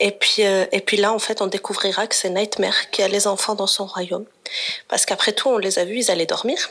et 0.00 0.10
puis, 0.10 0.44
euh, 0.44 0.66
et 0.72 0.80
puis 0.80 0.96
là, 0.96 1.12
en 1.12 1.18
fait, 1.18 1.40
on 1.40 1.46
découvrira 1.46 2.06
que 2.06 2.14
c'est 2.14 2.30
Nightmare 2.30 2.90
qui 2.90 3.02
a 3.02 3.08
les 3.08 3.26
enfants 3.26 3.54
dans 3.54 3.66
son 3.66 3.86
royaume. 3.86 4.24
Parce 4.88 5.06
qu'après 5.06 5.32
tout, 5.32 5.48
on 5.48 5.58
les 5.58 5.78
a 5.78 5.84
vus, 5.84 5.98
ils 5.98 6.10
allaient 6.10 6.26
dormir. 6.26 6.70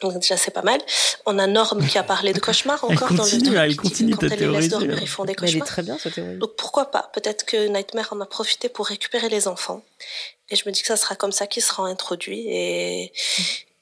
Donc 0.00 0.14
déjà, 0.14 0.36
c'est 0.36 0.52
pas 0.52 0.62
mal. 0.62 0.80
On 1.26 1.38
a 1.38 1.46
Norm 1.46 1.84
qui 1.86 1.98
a 1.98 2.02
parlé 2.04 2.32
de 2.32 2.38
cauchemars 2.38 2.84
Elle 2.88 2.94
encore 2.96 3.12
dans 3.12 3.24
le 3.24 3.56
elle 3.56 3.76
continue 3.76 4.14
que 4.16 4.26
ta 4.26 4.28
quand 4.28 4.34
elle 4.34 4.40
les 4.40 4.46
laisse 4.60 4.68
théorie, 4.68 4.68
dormir, 4.68 4.96
c'est- 4.98 5.02
ils 5.02 5.08
font 5.08 5.24
des 5.24 5.32
mais 5.32 5.36
elle 5.42 5.44
est 5.48 5.52
cauchemars. 5.52 5.66
très 5.68 5.82
bien 5.82 5.98
cette 5.98 6.14
théorie. 6.14 6.36
Donc 6.36 6.54
pourquoi 6.56 6.90
pas? 6.90 7.10
Peut-être 7.14 7.44
que 7.44 7.66
Nightmare 7.66 8.12
en 8.12 8.20
a 8.20 8.26
profité 8.26 8.68
pour 8.68 8.86
récupérer 8.86 9.28
les 9.28 9.48
enfants. 9.48 9.82
Et 10.50 10.56
je 10.56 10.62
me 10.66 10.72
dis 10.72 10.80
que 10.82 10.86
ça 10.88 10.96
sera 10.96 11.16
comme 11.16 11.32
ça 11.32 11.46
qu'il 11.46 11.62
sera 11.62 11.84
introduit. 11.86 12.46
Et, 12.48 13.12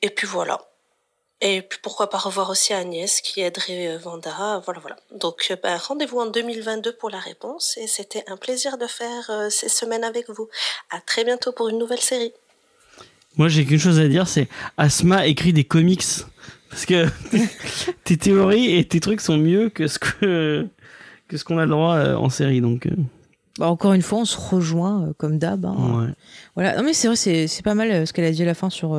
et 0.03 0.11
puis 0.11 0.27
voilà. 0.27 0.67
Et 1.43 1.61
puis 1.61 1.79
pourquoi 1.83 2.09
pas 2.09 2.17
revoir 2.17 2.49
aussi 2.49 2.73
Agnès 2.73 3.21
qui 3.21 3.43
aiderait 3.43 3.89
euh, 3.89 3.99
Vanda. 3.99 4.63
Voilà, 4.65 4.81
voilà. 4.81 4.97
Donc 5.11 5.49
euh, 5.51 5.57
bah, 5.63 5.77
rendez-vous 5.77 6.19
en 6.19 6.27
2022 6.27 6.93
pour 6.97 7.11
la 7.11 7.19
réponse. 7.21 7.77
Et 7.77 7.87
c'était 7.87 8.25
un 8.27 8.39
plaisir 8.39 8.79
de 8.79 8.87
faire 8.87 9.29
euh, 9.29 9.51
ces 9.51 9.69
semaines 9.69 10.03
avec 10.03 10.31
vous. 10.31 10.49
À 10.89 11.01
très 11.03 11.25
bientôt 11.25 11.53
pour 11.53 11.69
une 11.69 11.77
nouvelle 11.77 12.01
série. 12.01 12.33
Moi, 13.37 13.49
j'ai 13.49 13.65
qu'une 13.65 13.79
chose 13.79 13.99
à 14.01 14.09
dire, 14.09 14.29
c'est 14.29 14.49
Asma 14.79 15.27
écrit 15.27 15.53
des 15.53 15.65
comics. 15.65 16.03
Parce 16.71 16.87
que 16.87 17.07
tes 18.05 18.17
théories 18.17 18.77
et 18.77 18.85
tes 18.85 19.01
trucs 19.01 19.21
sont 19.21 19.37
mieux 19.39 19.69
que 19.71 19.87
ce 19.89 19.99
que, 19.99 20.67
que 21.29 21.37
ce 21.37 21.45
qu'on 21.45 21.59
a 21.59 21.65
le 21.65 21.71
droit 21.71 21.95
euh, 21.97 22.17
en 22.17 22.29
série. 22.31 22.61
Donc, 22.61 22.87
euh, 22.87 22.91
Bah, 23.59 23.69
encore 23.69 23.93
une 23.93 24.03
fois, 24.03 24.21
on 24.21 24.25
se 24.25 24.39
rejoint 24.39 25.05
euh, 25.05 25.13
comme 25.17 25.39
d'hab. 25.39 25.65
hein. 25.67 25.77
ouais. 26.07 26.13
Voilà. 26.55 26.77
Non, 26.77 26.83
mais 26.85 26.93
c'est 26.93 27.09
vrai, 27.09 27.17
c'est 27.17 27.63
pas 27.63 27.75
mal 27.75 28.07
ce 28.07 28.13
qu'elle 28.13 28.25
a 28.25 28.31
dit 28.31 28.43
à 28.43 28.47
la 28.47 28.55
fin 28.55 28.69
sur, 28.71 28.95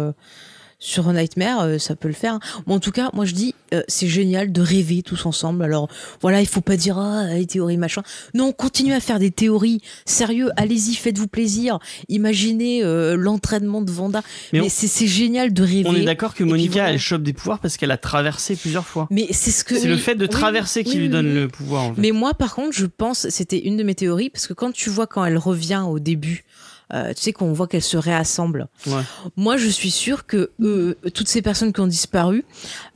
sur 0.79 1.11
Nightmare. 1.11 1.61
euh, 1.61 1.77
ça 1.77 1.95
peut 1.95 2.07
le 2.07 2.13
faire. 2.13 2.39
Bon, 2.65 2.75
en 2.75 2.79
tout 2.79 2.91
cas, 2.91 3.09
moi 3.13 3.25
je 3.25 3.33
dis, 3.33 3.55
euh, 3.73 3.81
c'est 3.87 4.07
génial 4.07 4.51
de 4.51 4.61
rêver 4.61 5.01
tous 5.01 5.25
ensemble. 5.25 5.63
Alors 5.63 5.87
voilà, 6.21 6.39
il 6.41 6.47
faut 6.47 6.61
pas 6.61 6.77
dire, 6.77 6.97
ah, 6.97 7.25
les 7.33 7.45
théories, 7.45 7.77
machin. 7.77 8.03
Non, 8.33 8.51
continuez 8.51 8.93
à 8.93 8.99
faire 8.99 9.19
des 9.19 9.31
théories. 9.31 9.81
Sérieux, 10.05 10.49
allez-y, 10.55 10.93
faites-vous 10.95 11.27
plaisir. 11.27 11.79
Imaginez 12.09 12.83
euh, 12.83 13.15
l'entraînement 13.15 13.81
de 13.81 13.91
Vanda. 13.91 14.21
Mais 14.53 14.59
Mais, 14.59 14.65
on- 14.65 14.69
c'est 14.69 15.07
génial 15.07 15.53
de 15.53 15.61
rêver. 15.63 15.83
On 15.87 15.95
est 15.95 16.03
d'accord 16.05 16.33
que 16.33 16.43
Monica, 16.43 16.73
voilà. 16.73 16.91
elle 16.93 16.99
chope 16.99 17.23
des 17.23 17.33
pouvoirs 17.33 17.59
parce 17.59 17.77
qu'elle 17.77 17.91
a 17.91 17.97
traversé 17.97 18.55
plusieurs 18.55 18.85
fois. 18.85 19.07
Mais 19.11 19.27
c'est 19.31 19.51
ce 19.51 19.63
que. 19.63 19.77
C'est 19.77 19.87
le 19.87 19.97
fait 19.97 20.15
de 20.15 20.23
oui, 20.25 20.29
traverser 20.29 20.83
qui 20.83 20.93
oui, 20.93 20.99
lui 21.03 21.09
donne 21.09 21.33
le 21.33 21.47
pouvoir. 21.47 21.83
En 21.85 21.93
fait. 21.95 22.01
Mais 22.01 22.11
moi, 22.11 22.33
par 22.33 22.55
contre, 22.55 22.75
je 22.77 22.85
pense, 22.85 23.27
c'était 23.29 23.59
une 23.59 23.77
de 23.77 23.83
mes 23.83 23.95
théories, 23.95 24.29
parce 24.29 24.47
que 24.47 24.53
quand 24.53 24.71
tu 24.71 24.89
vois 24.89 25.07
quand 25.07 25.23
elle 25.25 25.37
revient 25.37 25.83
au 25.87 25.99
début, 25.99 26.45
euh, 26.93 27.14
tu 27.14 27.22
sais 27.22 27.34
qu'on 27.34 27.51
voit 27.53 27.68
qu'elle 27.68 27.81
se 27.84 27.97
réassemble. 27.97 28.68
Ouais. 28.85 29.01
Moi, 29.35 29.57
je 29.57 29.68
suis 29.68 29.91
sûre 29.91 30.26
que 30.26 30.51
euh, 30.61 30.95
toutes 31.14 31.27
ces 31.27 31.41
personnes 31.41 31.73
qui 31.73 31.81
ont 31.81 31.88
disparu, 31.88 32.45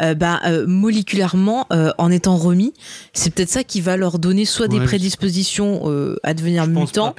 euh, 0.02 0.14
bah, 0.14 0.40
euh, 0.46 0.66
moléculairement, 0.68 1.68
euh, 1.74 1.92
en 1.98 2.10
étant 2.12 2.38
remis, 2.38 2.74
c'est 3.14 3.34
peut-être 3.34 3.50
ça 3.50 3.64
qui 3.64 3.82
va 3.82 3.98
leur 3.98 4.18
donner 4.20 4.46
soit 4.46 4.68
des 4.70 4.80
Ouais, 4.80 4.86
prédispositions 4.86 5.82
euh, 5.90 6.16
à 6.24 6.34
devenir 6.34 6.68
mutants, 6.68 7.16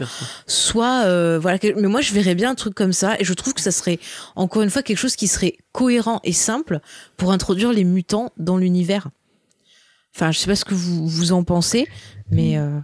soit 0.47 1.03
euh, 1.05 1.39
voilà. 1.41 1.59
que- 1.59 1.79
Mais 1.81 1.89
moi, 1.89 2.01
je 2.01 2.13
verrais 2.15 2.35
bien 2.35 2.51
un 2.51 2.55
truc 2.55 2.75
comme 2.75 2.93
ça, 2.93 3.17
et 3.19 3.25
je 3.25 3.35
trouve 3.35 3.53
que 3.55 3.61
ça 3.61 3.71
serait 3.73 3.99
encore 4.37 4.63
une 4.63 4.71
fois 4.71 4.83
quelque 4.83 4.97
chose 4.99 5.17
qui 5.17 5.29
serait 5.29 5.57
cohérent 5.73 6.21
et 6.25 6.33
simple 6.33 6.81
pour 7.17 7.33
introduire 7.33 7.73
les 7.73 7.85
mutants 7.85 8.31
dans 8.39 8.57
l'univers. 8.57 9.09
Enfin, 10.15 10.31
je 10.31 10.39
sais 10.39 10.47
pas 10.47 10.57
ce 10.57 10.65
que 10.65 10.75
vous, 10.75 11.07
vous 11.09 11.33
en 11.33 11.43
pensez, 11.43 11.87
mais 12.31 12.59
euh, 12.59 12.79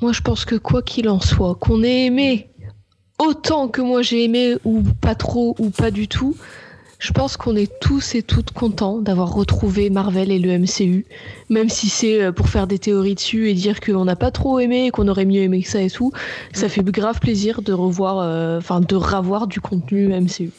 Moi, 0.00 0.12
je 0.12 0.22
pense 0.22 0.44
que 0.44 0.54
quoi 0.56 0.82
qu'il 0.82 1.08
en 1.08 1.20
soit, 1.20 1.54
qu'on 1.56 1.82
ait 1.82 2.06
aimé 2.06 2.50
autant 3.18 3.68
que 3.68 3.80
moi 3.80 4.02
j'ai 4.02 4.24
aimé, 4.24 4.56
ou 4.64 4.82
pas 5.00 5.14
trop, 5.14 5.54
ou 5.58 5.70
pas 5.70 5.90
du 5.90 6.08
tout, 6.08 6.36
je 6.98 7.12
pense 7.12 7.36
qu'on 7.36 7.54
est 7.54 7.70
tous 7.80 8.14
et 8.14 8.22
toutes 8.22 8.52
contents 8.52 8.98
d'avoir 8.98 9.32
retrouvé 9.34 9.90
Marvel 9.90 10.30
et 10.30 10.38
le 10.38 10.58
MCU, 10.58 11.04
même 11.50 11.68
si 11.68 11.88
c'est 11.88 12.22
euh, 12.22 12.32
pour 12.32 12.48
faire 12.48 12.66
des 12.66 12.78
théories 12.78 13.14
dessus 13.14 13.50
et 13.50 13.54
dire 13.54 13.80
qu'on 13.80 14.04
n'a 14.06 14.16
pas 14.16 14.30
trop 14.30 14.58
aimé 14.58 14.86
et 14.86 14.90
qu'on 14.90 15.08
aurait 15.08 15.26
mieux 15.26 15.42
aimé 15.42 15.62
que 15.62 15.68
ça 15.68 15.82
et 15.82 15.90
tout. 15.90 16.12
Ça 16.52 16.68
fait 16.68 16.82
grave 16.82 17.20
plaisir 17.20 17.60
de 17.60 17.72
revoir, 17.72 18.20
euh, 18.20 18.58
enfin, 18.58 18.80
de 18.80 18.96
ravoir 18.96 19.46
du 19.46 19.60
contenu 19.60 20.08
MCU. 20.08 20.50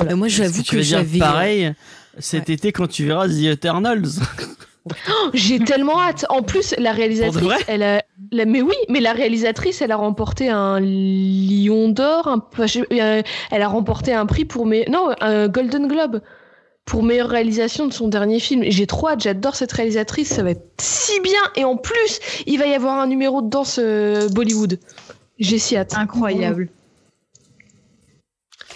euh, 0.00 0.16
moi, 0.16 0.28
j'avoue 0.28 0.62
que, 0.62 0.76
dire 0.76 0.82
j'avais. 0.82 1.18
pareil 1.18 1.72
cet 2.18 2.50
été 2.50 2.72
quand 2.72 2.88
tu 2.88 3.06
verras 3.06 3.28
The 3.28 3.44
Eternals. 3.44 4.20
J'ai 5.34 5.58
tellement 5.60 6.00
hâte. 6.00 6.26
En 6.28 6.42
plus, 6.42 6.74
la 6.78 6.92
réalisatrice, 6.92 7.64
elle 7.68 7.82
a, 7.82 8.02
la- 8.30 8.44
mais 8.44 8.62
oui, 8.62 8.74
mais 8.88 9.00
la 9.00 9.12
réalisatrice, 9.12 9.80
elle 9.82 9.92
a 9.92 9.96
remporté 9.96 10.48
un 10.48 10.80
Lion 10.80 11.88
d'or, 11.88 12.28
euh, 12.58 13.22
elle 13.50 13.62
a 13.62 13.68
remporté 13.68 14.12
un 14.12 14.26
prix 14.26 14.44
pour 14.44 14.66
mes, 14.66 14.84
non, 14.90 15.10
un 15.20 15.48
Golden 15.48 15.86
Globe 15.88 16.20
pour 16.84 17.04
meilleure 17.04 17.28
réalisation 17.28 17.86
de 17.86 17.92
son 17.92 18.08
dernier 18.08 18.40
film. 18.40 18.64
J'ai 18.66 18.86
trop 18.88 19.08
hâte. 19.08 19.22
J'adore 19.22 19.54
cette 19.54 19.70
réalisatrice. 19.72 20.28
Ça 20.28 20.42
va 20.42 20.50
être 20.50 20.66
si 20.80 21.20
bien. 21.20 21.40
Et 21.54 21.64
en 21.64 21.76
plus, 21.76 22.18
il 22.46 22.58
va 22.58 22.66
y 22.66 22.74
avoir 22.74 22.98
un 22.98 23.06
numéro 23.06 23.40
de 23.40 23.48
danse 23.48 23.78
euh, 23.80 24.28
Bollywood. 24.30 24.80
J'ai 25.38 25.58
si 25.58 25.76
hâte. 25.76 25.94
Incroyable. 25.96 26.68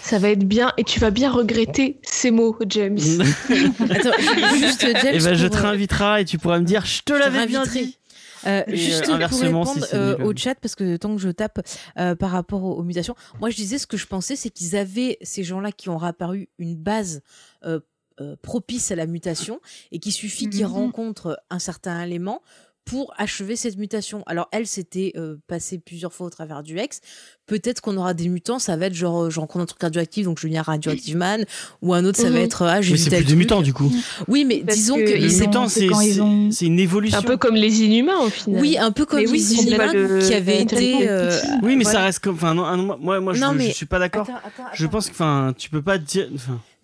Ça 0.07 0.19
va 0.19 0.29
être 0.29 0.45
bien 0.47 0.71
et 0.77 0.83
tu 0.83 0.99
vas 0.99 1.11
bien 1.11 1.29
regretter 1.31 1.99
ces 2.03 2.31
mots, 2.31 2.57
James. 2.69 2.97
Attends, 3.89 4.11
juste 4.57 4.81
James. 4.81 5.15
Et 5.15 5.19
ben, 5.19 5.33
je 5.35 5.47
te 5.47 5.57
euh, 5.57 5.61
réinviterai 5.61 6.21
et 6.21 6.25
tu 6.25 6.37
pourras 6.37 6.59
me 6.59 6.65
dire, 6.65 6.85
je 6.85 7.01
te 7.03 7.13
l'avais 7.13 7.45
bien 7.45 7.63
dit. 7.65 7.97
Euh, 8.45 8.63
Et, 8.67 8.77
juste 8.77 9.09
euh, 9.09 9.17
pour 9.27 9.37
si 9.37 9.45
répondre 9.45 9.85
euh, 9.93 10.15
nul. 10.17 10.25
au 10.27 10.33
chat, 10.35 10.55
parce 10.55 10.75
que 10.75 10.95
tant 10.95 11.15
que 11.15 11.21
je 11.21 11.29
tape 11.29 11.59
euh, 11.97 12.15
par 12.15 12.29
rapport 12.31 12.63
aux, 12.63 12.75
aux 12.75 12.83
mutations, 12.83 13.15
moi 13.41 13.49
je 13.49 13.55
disais 13.55 13.77
ce 13.79 13.87
que 13.87 13.97
je 13.97 14.05
pensais, 14.05 14.35
c'est 14.35 14.49
qu'ils 14.51 14.75
avaient 14.77 15.17
ces 15.23 15.43
gens-là 15.43 15.71
qui 15.71 15.89
ont 15.89 15.97
réapparu 15.97 16.47
une 16.59 16.75
base 16.75 17.21
euh, 17.65 17.79
euh, 18.21 18.35
propice 18.41 18.91
à 18.91 18.95
la 18.95 19.07
mutation 19.07 19.59
et 19.91 19.99
qu'il 19.99 20.13
suffit 20.13 20.49
qu'ils 20.49 20.65
Mhm. 20.65 20.71
rencontrent 20.71 21.39
un 21.49 21.59
certain 21.59 22.01
élément 22.03 22.41
pour 22.87 23.13
achever 23.17 23.55
cette 23.55 23.77
mutation. 23.77 24.23
Alors 24.27 24.47
elle, 24.51 24.65
c'était 24.65 25.11
euh, 25.17 25.35
passé 25.47 25.77
plusieurs 25.77 26.13
fois 26.13 26.27
au 26.27 26.29
travers 26.29 26.63
du 26.63 26.79
X. 26.79 27.01
Peut-être 27.45 27.79
qu'on 27.81 27.95
aura 27.97 28.13
des 28.13 28.27
mutants, 28.29 28.59
ça 28.59 28.75
va 28.77 28.87
être 28.87 28.93
genre, 28.93 29.23
euh, 29.25 29.29
je 29.29 29.39
rencontre 29.39 29.63
un 29.63 29.65
truc 29.65 29.81
radioactif, 29.81 30.25
donc 30.25 30.37
je 30.39 30.47
deviens 30.47 30.61
Radioactive 30.63 31.15
Man, 31.15 31.45
ou 31.81 31.93
un 31.93 32.03
autre, 32.03 32.17
ça 32.17 32.29
va 32.29 32.39
Mhm. 32.39 32.45
être, 32.45 32.63
ah, 32.63 32.81
j'ai 32.81 32.91
Mais 32.91 32.97
vu 32.97 33.03
c'est 33.03 33.15
plus 33.15 33.25
des 33.25 33.35
mutants 33.35 33.61
du 33.61 33.73
coup. 33.73 33.91
Oui, 34.27 34.43
mais 34.45 34.63
Parce 34.65 34.77
disons 34.77 34.95
que 34.95 35.01
Les 35.01 35.33
mutants, 35.39 35.69
c'est 35.69 35.81
c'est 35.81 35.87
quand 35.87 36.01
ils 36.01 36.13
c'est- 36.15 36.21
ont- 36.21 36.51
c'est 36.51 36.65
une 36.65 36.79
évolution. 36.79 37.17
Un 37.19 37.21
peu 37.21 37.37
comme 37.37 37.55
les 37.55 37.83
Inhumains 37.83 38.19
au 38.19 38.29
final. 38.29 38.61
Oui, 38.61 38.77
un 38.77 38.91
peu 38.91 39.05
comme 39.05 39.19
Mais 39.19 39.25
les 39.27 39.53
Inhumains 39.53 40.19
qui 40.21 40.33
avaient 40.33 40.61
été. 40.61 41.07
euh, 41.09 41.39
Oui, 41.63 41.75
mais 41.75 41.83
ça 41.85 42.01
reste 42.01 42.19
comme. 42.19 42.35
Enfin, 42.35 42.53
non, 42.53 42.97
moi, 42.99 43.19
moi, 43.21 43.33
je, 43.33 43.39
Non, 43.41 43.51
je 43.53 43.57
mais- 43.57 43.71
suis 43.71 43.85
pas 43.85 43.99
d'accord. 43.99 44.23
Attends, 44.29 44.39
attends, 44.63 44.69
Je 44.73 44.85
pense 44.87 45.07
que, 45.07 45.11
enfin, 45.11 45.53
tu 45.57 45.69
peux 45.69 45.81
pas 45.81 45.97
dire. 45.97 46.27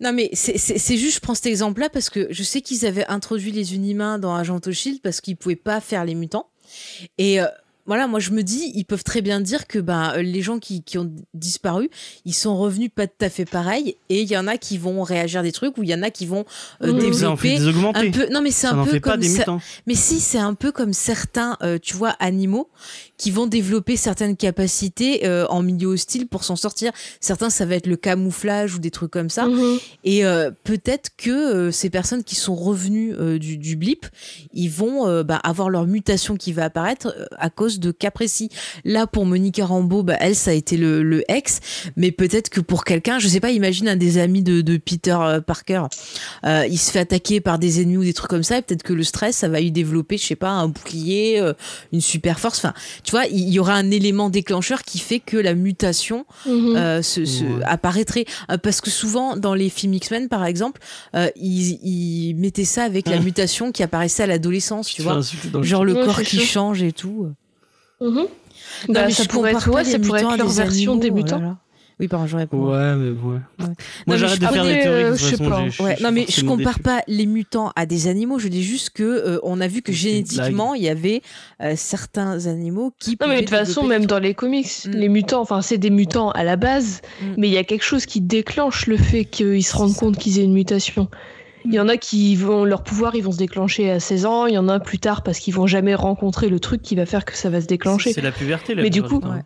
Non, 0.04 0.12
mais 0.12 0.28
c'est- 0.34 0.96
juste, 0.96 1.16
je 1.16 1.20
prends 1.20 1.34
cet 1.34 1.46
exemple-là 1.46 1.88
parce 1.88 2.10
que 2.10 2.26
je 2.30 2.42
sais 2.42 2.60
qu'ils 2.60 2.84
avaient 2.84 3.06
introduit 3.06 3.50
les 3.52 3.74
Unhumains 3.74 4.18
dans 4.18 4.34
Agent 4.34 4.60
Shield 4.70 5.00
parce 5.02 5.20
qu'ils 5.20 5.36
pouvaient 5.36 5.56
pas 5.56 5.80
faire 5.80 6.04
les 6.04 6.14
mutants. 6.14 6.48
Et 7.18 7.40
euh, 7.40 7.46
voilà, 7.86 8.06
moi 8.06 8.18
je 8.20 8.30
me 8.30 8.42
dis, 8.42 8.72
ils 8.74 8.84
peuvent 8.84 9.04
très 9.04 9.20
bien 9.20 9.40
dire 9.40 9.66
que 9.66 9.78
ben, 9.78 10.12
euh, 10.16 10.22
les 10.22 10.40
gens 10.42 10.58
qui, 10.58 10.82
qui 10.82 10.96
ont 10.98 11.10
disparu, 11.34 11.90
ils 12.24 12.32
sont 12.34 12.56
revenus 12.56 12.90
pas 12.94 13.06
tout 13.06 13.22
à 13.22 13.28
fait 13.28 13.44
pareil. 13.44 13.96
Et 14.08 14.22
il 14.22 14.28
y 14.30 14.36
en 14.38 14.46
a 14.46 14.56
qui 14.56 14.78
vont 14.78 15.02
réagir 15.02 15.42
des 15.42 15.52
trucs 15.52 15.76
ou 15.78 15.82
il 15.82 15.90
y 15.90 15.94
en 15.94 16.02
a 16.02 16.10
qui 16.10 16.24
vont 16.26 16.44
euh, 16.82 16.92
développer 16.98 17.58
des 17.58 17.62
un 17.98 18.10
peu. 18.10 18.28
Non, 18.30 18.40
mais 18.40 18.50
c'est 18.50 18.66
un 18.68 18.84
peu 18.84 19.00
pas 19.00 19.12
comme 19.12 19.20
des 19.20 19.28
ça- 19.28 19.38
mutants. 19.40 19.60
mais 19.86 19.94
si, 19.94 20.20
c'est 20.20 20.38
un 20.38 20.54
peu 20.54 20.72
comme 20.72 20.92
certains, 20.94 21.56
euh, 21.62 21.78
tu 21.80 21.94
vois, 21.94 22.10
animaux 22.20 22.68
qui 23.24 23.30
vont 23.30 23.46
développer 23.46 23.96
certaines 23.96 24.36
capacités 24.36 25.24
euh, 25.24 25.46
en 25.48 25.62
milieu 25.62 25.86
hostile 25.86 26.28
pour 26.28 26.44
s'en 26.44 26.56
sortir. 26.56 26.92
Certains, 27.20 27.48
ça 27.48 27.64
va 27.64 27.74
être 27.76 27.86
le 27.86 27.96
camouflage 27.96 28.74
ou 28.74 28.78
des 28.78 28.90
trucs 28.90 29.10
comme 29.10 29.30
ça. 29.30 29.46
Mhm. 29.46 29.78
Et 30.04 30.26
euh, 30.26 30.50
peut-être 30.62 31.08
que 31.16 31.30
euh, 31.30 31.70
ces 31.70 31.88
personnes 31.88 32.22
qui 32.22 32.34
sont 32.34 32.54
revenues 32.54 33.14
du, 33.38 33.56
du 33.56 33.76
blip, 33.76 34.04
ils 34.52 34.68
vont 34.68 35.22
bah, 35.22 35.40
avoir 35.42 35.70
leur 35.70 35.86
mutation 35.86 36.36
qui 36.36 36.52
va 36.52 36.64
apparaître 36.64 37.16
à 37.38 37.48
cause 37.48 37.80
de 37.80 37.92
cas 37.92 38.10
précis. 38.10 38.50
Là, 38.84 39.06
pour 39.06 39.24
Monica 39.24 39.64
Rambeau, 39.64 40.02
bah, 40.02 40.16
elle, 40.20 40.36
ça 40.36 40.50
a 40.50 40.54
été 40.54 40.76
le, 40.76 41.02
le 41.02 41.24
ex. 41.32 41.60
Mais 41.96 42.12
peut-être 42.12 42.50
que 42.50 42.60
pour 42.60 42.84
quelqu'un, 42.84 43.18
je 43.18 43.28
sais 43.28 43.40
pas, 43.40 43.52
imagine 43.52 43.88
un 43.88 43.96
des 43.96 44.18
amis 44.18 44.42
de, 44.42 44.60
de 44.60 44.76
Peter 44.76 45.16
Parker, 45.46 45.84
il 46.44 46.78
se 46.78 46.90
fait 46.90 46.98
attaquer 46.98 47.40
par 47.40 47.58
des 47.58 47.80
ennemis 47.80 47.96
ou 47.96 48.04
des 48.04 48.12
trucs 48.12 48.28
comme 48.28 48.42
ça. 48.42 48.58
Et 48.58 48.62
peut-être 48.62 48.82
que 48.82 48.92
le 48.92 49.02
stress, 49.02 49.36
ça 49.36 49.48
va 49.48 49.60
lui 49.62 49.72
développer, 49.72 50.18
je 50.18 50.26
sais 50.26 50.36
pas, 50.36 50.50
un 50.50 50.68
bouclier, 50.68 51.42
une 51.90 52.02
super 52.02 52.38
force. 52.38 52.58
Enfin, 52.58 52.74
tu 53.02 53.13
vois, 53.16 53.26
il 53.26 53.48
y 53.48 53.58
aura 53.58 53.74
un 53.74 53.90
élément 53.90 54.30
déclencheur 54.30 54.82
qui 54.82 54.98
fait 54.98 55.20
que 55.20 55.36
la 55.36 55.54
mutation 55.54 56.26
Mhm. 56.46 56.76
euh, 56.76 57.02
se, 57.02 57.24
se- 57.24 57.44
Ouais. 57.44 57.64
apparaîtrait 57.64 58.24
Euh, 58.50 58.58
parce 58.58 58.80
que 58.80 58.90
souvent 58.90 59.36
dans 59.36 59.54
les 59.54 59.68
films 59.70 59.94
X-Men 59.94 60.28
par 60.28 60.44
exemple 60.44 60.80
euh, 61.16 61.28
ils, 61.36 61.78
ils 61.82 62.34
mettaient 62.34 62.64
ça 62.64 62.84
avec 62.84 63.08
la 63.08 63.16
Hum. 63.18 63.24
mutation 63.24 63.72
qui 63.72 63.82
apparaissait 63.82 64.22
à 64.24 64.26
l'adolescence 64.26 64.88
tu 64.88 65.02
vois 65.02 65.20
genre 65.62 65.84
le 65.84 65.94
Ouais, 65.94 66.04
corps 66.04 66.22
qui 66.22 66.38
change 66.40 66.82
et 66.82 66.92
tout 66.92 67.28
Mhm. 68.00 68.26
Bah, 68.88 69.04
mais 69.06 69.12
ça 69.12 69.24
pourrait 69.24 69.52
être, 69.52 69.70
ouais, 69.70 69.84
les 69.84 69.90
ça 69.92 69.98
pourrait 69.98 70.20
mutants 70.20 70.30
être 70.32 70.34
à 70.34 70.36
leur 70.36 70.48
des 70.48 70.54
version 70.54 70.92
animaux, 70.92 71.00
oui 72.00 72.08
pardon 72.08 72.26
je 72.26 72.36
réponds 72.36 72.70
Ouais, 72.70 72.94
mais 72.96 73.10
ouais. 73.10 73.38
mais 73.60 73.66
Moi, 74.06 74.16
j'arrête 74.16 74.40
de 74.40 74.46
je- 74.46 74.52
faire 74.52 74.64
des 74.64 74.80
théories. 74.80 75.02
de 75.02 75.08
euh, 75.08 75.16
je 75.16 75.24
sais 75.36 75.36
pas. 75.36 75.62
Ouais, 75.84 75.96
non 76.02 76.10
mais 76.12 76.26
je 76.28 76.40
compare 76.44 76.74
déçu. 76.74 76.82
pas 76.82 77.02
les 77.06 77.26
mutants 77.26 77.72
à 77.76 77.86
des 77.86 78.08
animaux, 78.08 78.38
je 78.38 78.48
dis 78.48 78.62
juste 78.62 78.90
que 78.90 79.02
euh, 79.02 79.38
on 79.42 79.60
a 79.60 79.68
vu 79.68 79.80
que 79.82 79.92
génétiquement 79.92 80.74
il 80.74 80.82
y 80.82 80.88
avait 80.88 81.22
euh, 81.62 81.74
certains 81.76 82.46
animaux 82.46 82.92
qui 82.98 83.16
Non, 83.20 83.28
mais 83.28 83.36
de 83.36 83.40
toute 83.40 83.50
façon, 83.50 83.84
même 83.84 84.06
dans 84.06 84.18
les 84.18 84.34
comics, 84.34 84.66
Mm. 84.86 84.90
les 84.90 85.08
mutants, 85.08 85.40
enfin, 85.40 85.62
c'est 85.62 85.78
des 85.78 85.90
mutants 85.90 86.30
à 86.30 86.42
la 86.44 86.56
base, 86.56 87.00
Mm. 87.22 87.24
mais 87.38 87.48
il 87.48 87.52
y 87.54 87.58
a 87.58 87.64
quelque 87.64 87.84
chose 87.84 88.06
qui 88.06 88.20
déclenche 88.20 88.86
le 88.86 88.96
fait 88.96 89.24
qu'ils 89.24 89.64
se 89.64 89.76
rendent 89.76 89.94
compte 89.96 90.18
qu'ils 90.18 90.38
aient 90.38 90.44
une 90.44 90.52
mutation. 90.54 91.08
Il 91.66 91.72
y 91.72 91.80
en 91.80 91.88
a 91.88 91.96
qui 91.96 92.36
vont, 92.36 92.64
leur 92.66 92.82
pouvoir, 92.82 93.14
ils 93.14 93.22
vont 93.22 93.32
se 93.32 93.38
déclencher 93.38 93.90
à 93.90 93.98
16 93.98 94.26
ans, 94.26 94.44
il 94.46 94.52
y 94.54 94.58
en 94.58 94.68
a 94.68 94.80
plus 94.80 94.98
tard 94.98 95.22
parce 95.22 95.38
qu'ils 95.38 95.54
vont 95.54 95.66
jamais 95.66 95.94
rencontrer 95.94 96.48
le 96.50 96.60
truc 96.60 96.82
qui 96.82 96.94
va 96.94 97.06
faire 97.06 97.24
que 97.24 97.34
ça 97.36 97.48
va 97.48 97.60
se 97.62 97.66
déclencher. 97.66 98.12
C'est 98.12 98.20
la 98.20 98.32
puberté, 98.32 98.74
la 98.74 98.82
Mais 98.82 98.90
du 98.90 99.02
coup-. 99.02 99.20
Ouais. 99.20 99.40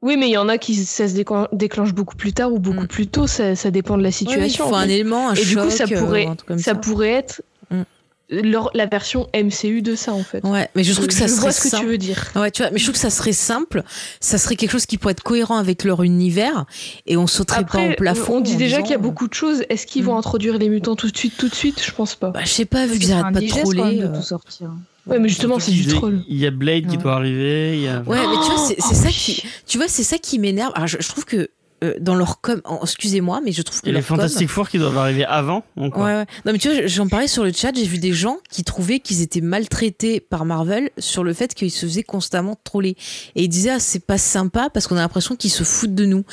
Oui, 0.00 0.16
mais 0.16 0.28
il 0.28 0.32
y 0.32 0.36
en 0.38 0.48
a 0.48 0.58
qui, 0.58 0.74
ça 0.76 1.08
se 1.08 1.14
déclen- 1.14 1.48
déclenche 1.52 1.92
beaucoup 1.92 2.14
plus 2.16 2.32
tard 2.32 2.52
ou 2.52 2.58
beaucoup 2.60 2.84
Mm. 2.84 2.88
plus 2.88 3.06
tôt, 3.08 3.26
ça, 3.26 3.56
ça 3.56 3.70
dépend 3.72 3.96
de 3.98 4.02
la 4.04 4.12
situation. 4.12 4.44
il 4.66 4.68
faut 4.70 4.74
un 4.76 4.84
fait. 4.86 4.90
élément, 4.92 5.28
un 5.30 5.34
Et 5.34 5.44
du 5.44 5.56
coup, 5.56 5.70
ça 5.70 5.84
euh, 5.90 5.98
pourrait, 5.98 6.28
comme 6.46 6.58
ça 6.58 6.64
ça. 6.72 6.74
pourrait 6.76 7.10
être. 7.10 7.42
Mm. 7.70 7.82
leur- 8.30 8.70
la 8.74 8.84
version 8.86 9.26
MCU 9.34 9.80
de 9.82 9.94
ça 9.96 10.12
en 10.12 10.22
fait. 10.22 10.44
Ouais, 10.44 10.68
mais 10.76 10.84
je 10.84 10.92
trouve 10.92 11.06
que 11.06 11.14
ça 11.14 11.26
je 11.26 11.32
serait 11.32 11.40
vois 11.40 11.52
ce 11.52 11.62
que 11.62 11.68
simple. 11.70 11.82
tu 11.84 11.88
veux 11.90 11.96
dire. 11.98 12.30
Ouais, 12.36 12.50
tu 12.50 12.62
vois, 12.62 12.70
mais 12.70 12.78
je 12.78 12.84
trouve 12.84 12.92
que 12.94 13.00
ça 13.00 13.08
serait 13.10 13.32
simple. 13.32 13.82
Ça 14.20 14.36
serait 14.38 14.54
quelque 14.54 14.70
chose 14.70 14.84
qui 14.86 14.98
pourrait 14.98 15.12
être 15.12 15.22
cohérent 15.22 15.56
avec 15.56 15.82
leur 15.82 16.02
univers 16.02 16.66
et 17.06 17.16
on 17.16 17.26
sauterait 17.26 17.60
pas 17.64 17.78
Après, 17.78 17.92
au 17.92 17.96
plafond. 17.96 18.36
on 18.36 18.40
dit 18.40 18.56
déjà 18.56 18.76
disant, 18.76 18.82
qu'il 18.86 18.92
y 18.92 18.94
a 18.96 18.98
beaucoup 18.98 19.28
de 19.28 19.34
choses. 19.34 19.62
Est-ce 19.70 19.86
qu'ils 19.86 20.04
vont 20.04 20.14
Mm. 20.14 20.18
introduire 20.18 20.58
les 20.58 20.68
mutants 20.68 20.94
tout 20.94 21.10
de 21.10 21.16
suite, 21.16 21.38
tout 21.38 21.48
de 21.48 21.54
suite? 21.54 21.82
Je 21.82 21.90
pense 21.90 22.14
pas. 22.16 22.28
Bah, 22.30 22.40
je 22.44 22.50
sais 22.50 22.66
pas, 22.66 22.86
vu 22.86 22.98
qu'ils 22.98 23.12
arrêtent 23.12 23.32
pas 23.34 23.40
de 23.40 23.48
troller. 23.48 23.82
même, 23.82 23.98
de 23.98 24.04
euh. 24.04 24.16
tout 24.16 24.22
sortir. 24.22 24.70
Ouais, 25.08 25.18
mais 25.18 25.28
justement, 25.28 25.58
c'est 25.58 25.70
du 25.72 25.86
troll. 25.86 26.22
Il 26.28 26.36
y 26.38 26.46
a 26.46 26.50
Blade 26.50 26.86
qui 26.86 26.96
doit 26.98 27.14
arriver. 27.14 27.74
Il 27.76 27.82
y 27.82 27.88
a... 27.88 28.00
Ouais, 28.02 28.18
mais 28.18 28.34
tu 28.44 28.50
vois, 28.52 28.58
c'est 28.66 28.76
Oh, 28.78 28.94
ça 28.94 29.08
qui, 29.10 29.42
tu 29.66 29.78
vois, 29.78 29.88
c'est 29.88 30.02
ça 30.02 30.18
qui 30.18 30.38
m'énerve. 30.38 30.72
Alors, 30.74 30.86
je, 30.86 30.98
je 31.00 31.08
trouve 31.08 31.24
que 31.24 31.48
euh, 31.84 31.94
dans 32.00 32.16
leur 32.16 32.40
com, 32.40 32.60
excusez-moi, 32.82 33.40
mais 33.44 33.52
je 33.52 33.62
trouve 33.62 33.80
que 33.80 33.86
Et 33.86 33.92
les 33.92 33.98
leur 34.00 34.06
com- 34.06 34.16
Fantastic 34.16 34.48
Four 34.48 34.68
qui 34.68 34.78
doivent 34.78 34.98
arriver 34.98 35.24
avant. 35.24 35.62
encore. 35.76 36.02
Ouais, 36.04 36.12
ouais. 36.14 36.26
Non, 36.44 36.52
mais 36.52 36.58
tu 36.58 36.68
vois, 36.68 36.86
j'en 36.88 37.06
parlais 37.06 37.28
sur 37.28 37.44
le 37.44 37.52
chat, 37.52 37.70
j'ai 37.74 37.84
vu 37.84 37.98
des 37.98 38.12
gens 38.12 38.38
qui 38.50 38.64
trouvaient 38.64 38.98
qu'ils 38.98 39.22
étaient 39.22 39.40
maltraités 39.40 40.18
par 40.18 40.44
Marvel 40.44 40.90
sur 40.98 41.22
le 41.22 41.32
fait 41.32 41.54
qu'ils 41.54 41.70
se 41.70 41.86
faisaient 41.86 42.02
constamment 42.02 42.58
troller. 42.64 42.96
Et 43.36 43.44
ils 43.44 43.48
disaient, 43.48 43.70
ah, 43.70 43.78
c'est 43.80 44.04
pas 44.04 44.18
sympa 44.18 44.70
parce 44.74 44.88
qu'on 44.88 44.96
a 44.96 45.00
l'impression 45.00 45.36
qu'ils 45.36 45.52
se 45.52 45.62
foutent 45.62 45.94
de 45.94 46.04
nous. 46.04 46.24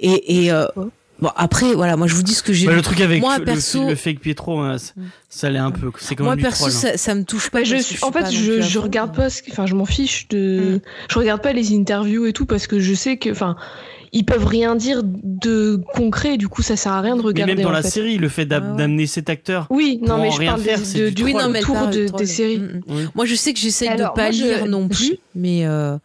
Et, 0.00 0.44
et 0.46 0.50
euh, 0.52 0.64
bon, 1.24 1.30
après, 1.36 1.74
voilà, 1.74 1.96
moi 1.96 2.06
je 2.06 2.14
vous 2.14 2.22
dis 2.22 2.34
ce 2.34 2.42
que 2.42 2.52
j'ai 2.52 2.66
Bah, 2.66 2.72
vu. 2.72 2.76
le 2.76 2.82
truc 2.82 3.00
avec 3.00 3.20
Moi, 3.20 3.38
le, 3.38 3.44
perso- 3.44 3.88
le 3.88 3.94
fake 3.94 4.20
Pietro, 4.20 4.60
hein, 4.60 4.78
ça, 4.78 4.92
ça 5.28 5.50
l'est 5.50 5.58
un 5.58 5.70
peu. 5.70 5.90
C'est 5.98 6.18
Moi, 6.20 6.36
du 6.36 6.42
perso, 6.42 6.68
troll. 6.68 6.70
hein. 6.70 6.92
ça, 6.92 6.96
ça 6.96 7.14
me 7.14 7.24
touche 7.24 7.50
pas. 7.50 7.58
Bah, 7.60 7.64
je 7.64 7.76
suis, 7.76 7.98
en 8.02 8.12
fait, 8.12 8.30
je, 8.30 8.60
je 8.60 8.78
regarde 8.78 9.14
pas, 9.14 9.28
enfin, 9.50 9.66
je 9.66 9.74
m'en 9.74 9.84
fiche 9.86 10.28
de, 10.28 10.80
je 11.10 11.18
regarde 11.18 11.42
pas 11.42 11.52
les 11.52 11.74
interviews 11.74 12.26
et 12.26 12.32
tout 12.32 12.46
parce 12.46 12.66
que 12.66 12.78
je 12.80 12.94
sais 12.94 13.16
que, 13.16 13.30
enfin, 13.30 13.56
ils 14.12 14.24
peuvent 14.24 14.46
rien 14.46 14.76
dire 14.76 15.00
de 15.04 15.80
concret. 15.94 16.36
Du 16.36 16.46
coup, 16.48 16.62
ça 16.62 16.76
sert 16.76 16.92
à 16.92 17.00
rien 17.00 17.16
de 17.16 17.20
Mais 17.22 17.26
regarder. 17.26 17.54
même 17.56 17.64
dans 17.64 17.70
la 17.72 17.82
fait. 17.82 17.90
série, 17.90 18.16
le 18.18 18.28
fait 18.28 18.46
d'am- 18.46 18.62
Ah 18.64 18.70
ouais. 18.72 18.78
d'amener 18.78 19.06
cet 19.08 19.28
acteur. 19.28 19.66
Oui, 19.70 19.98
non, 20.02 20.18
mais 20.18 20.30
je 20.30 20.38
rien 20.38 20.50
parle 20.52 20.62
faire, 20.62 20.78
de- 20.78 21.10
du. 21.10 21.24
Oui, 21.24 21.34
non, 21.34 21.48
mais 21.48 21.60
tour 21.60 21.88
de- 21.88 22.06
des 22.16 22.26
séries. 22.26 22.58
Mm, 22.60 22.80
mm. 22.86 23.08
Moi, 23.14 23.24
je 23.24 23.34
sais 23.34 23.52
que 23.52 23.58
j'essaye 23.58 23.96
de 23.96 24.04
pas 24.14 24.30
lire 24.30 24.66
non 24.66 24.86
plus, 24.88 25.16
mais 25.34 25.66
euh, 25.66 25.96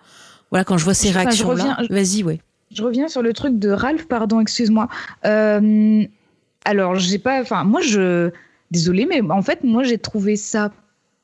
voilà, 0.50 0.64
quand 0.64 0.78
je 0.80 0.84
vois 0.86 0.96
ces 0.96 1.12
réactions-là, 1.12 1.76
reviens- 1.78 1.88
vas-y, 1.96 2.24
ouais. 2.24 2.40
Je 2.74 2.84
reviens 2.84 3.08
sur 3.08 3.22
le 3.22 3.34
truc 3.34 3.58
de 3.58 3.70
Ralph, 3.70 4.08
pardon, 4.08 4.40
excuse-moi. 4.40 4.88
Euh, 5.26 6.04
alors, 6.66 6.96
j'ai 6.96 7.20
pas. 7.20 7.42
Enfin, 7.42 7.64
moi, 7.64 7.82
je. 7.82 8.32
Désolée, 8.72 9.08
mais 9.08 9.22
en 9.32 9.42
fait, 9.42 9.64
moi, 9.64 9.82
j'ai 9.82 9.98
trouvé 9.98 10.36
ça 10.36 10.72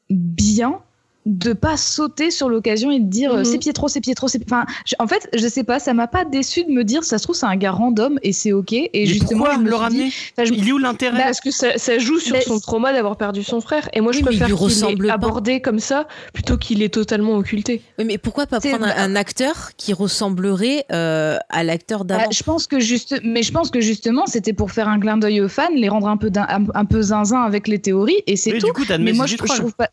bien 0.10 0.82
de 1.26 1.54
pas 1.54 1.76
sauter 1.76 2.30
sur 2.30 2.50
l'occasion 2.50 2.92
et 2.92 3.00
de 3.00 3.10
dire 3.10 3.34
euh, 3.34 3.40
Mhm. 3.40 3.46
c'est 3.46 3.58
Pietro, 3.58 3.88
c'est 3.88 4.00
Pietro, 4.02 4.28
c'est. 4.28 4.44
Enfin, 4.46 4.66
je- 4.86 4.94
en 5.00 5.08
fait, 5.08 5.28
je 5.36 5.48
sais 5.48 5.64
pas, 5.64 5.80
ça 5.80 5.94
m'a 5.96 6.06
pas 6.08 6.24
déçu 6.24 6.64
de 6.66 6.72
me 6.72 6.84
dire 6.84 7.04
ça 7.04 7.18
se 7.18 7.24
trouve 7.24 7.36
c'est 7.36 7.48
un 7.48 7.56
gars 7.56 7.72
random 7.72 8.20
et 8.22 8.32
c'est 8.32 8.52
ok. 8.54 8.74
Et 8.74 8.90
Mais 8.94 9.06
justement, 9.08 9.46
pourquoi 9.46 9.56
je 9.56 9.60
me 9.62 9.70
le 9.70 9.76
ramener 9.76 10.04
dit, 10.06 10.14
je- 10.38 10.54
Il 10.54 10.70
est 10.70 10.72
où 10.72 10.78
l'intérêt 10.78 11.18
Bah, 11.18 11.24
Parce 11.26 11.42
que 11.42 11.50
ça, 11.52 11.78
ça 11.78 11.98
joue 11.98 12.20
sur 12.20 12.36
Mais- 12.36 12.42
son 12.42 12.60
trauma 12.60 12.94
d'avoir 12.94 13.18
perdu 13.18 13.44
son 13.44 13.60
frère. 13.60 13.90
Et 13.94 14.02
moi, 14.02 14.12
je 14.12 14.18
Oui, 14.18 14.24
il 14.24 14.26
préfère 14.28 14.46
qu'il 14.48 14.56
ressemble 14.56 15.08
est 15.08 15.12
abordé 15.12 15.62
comme 15.62 15.80
ça 15.80 16.08
plutôt 16.34 16.58
qu'il 16.58 16.84
est 16.84 16.94
totalement 16.94 17.36
occulté. 17.38 17.82
Oui, 17.98 18.06
mais 18.06 18.18
pourquoi 18.20 18.46
pas 18.46 18.60
prendre 18.60 18.86
un, 18.86 18.88
bah- 18.90 18.94
un 18.98 19.16
acteur 19.16 19.72
qui 19.78 19.94
ressemblerait 19.94 20.86
euh, 20.92 21.38
à 21.50 21.64
l'acteur 21.64 22.06
Bah, 22.06 22.18
d'avant 22.18 22.32
je 22.32 22.44
pense 22.44 22.68
que 22.68 22.80
juste, 22.80 23.20
mais 23.24 23.42
je 23.44 23.52
pense 23.52 23.72
que 23.72 23.82
justement, 23.82 24.26
c'était 24.28 24.54
pour 24.54 24.72
faire 24.72 24.88
un 24.88 25.00
clin 25.00 25.18
d'œil 25.18 25.42
aux 25.42 25.50
fans, 25.50 25.70
les 25.74 25.90
rendre 25.90 26.08
un 26.08 26.18
peu, 26.18 26.30
un, 26.36 26.66
un 26.74 26.86
peu 26.86 27.02
zinzin 27.02 27.42
avec 27.42 27.68
les 27.68 27.80
théories, 27.80 28.22
et 28.28 28.36
c'est 28.36 28.52
tout. 28.60 28.68
du 28.68 28.74
coup, 28.74 28.84
mais 29.00 29.14
moi, 29.14 29.26
c'est 29.28 29.38
je, 29.38 29.44
je 29.54 29.58
trouve 29.60 29.74
pas. 29.74 29.90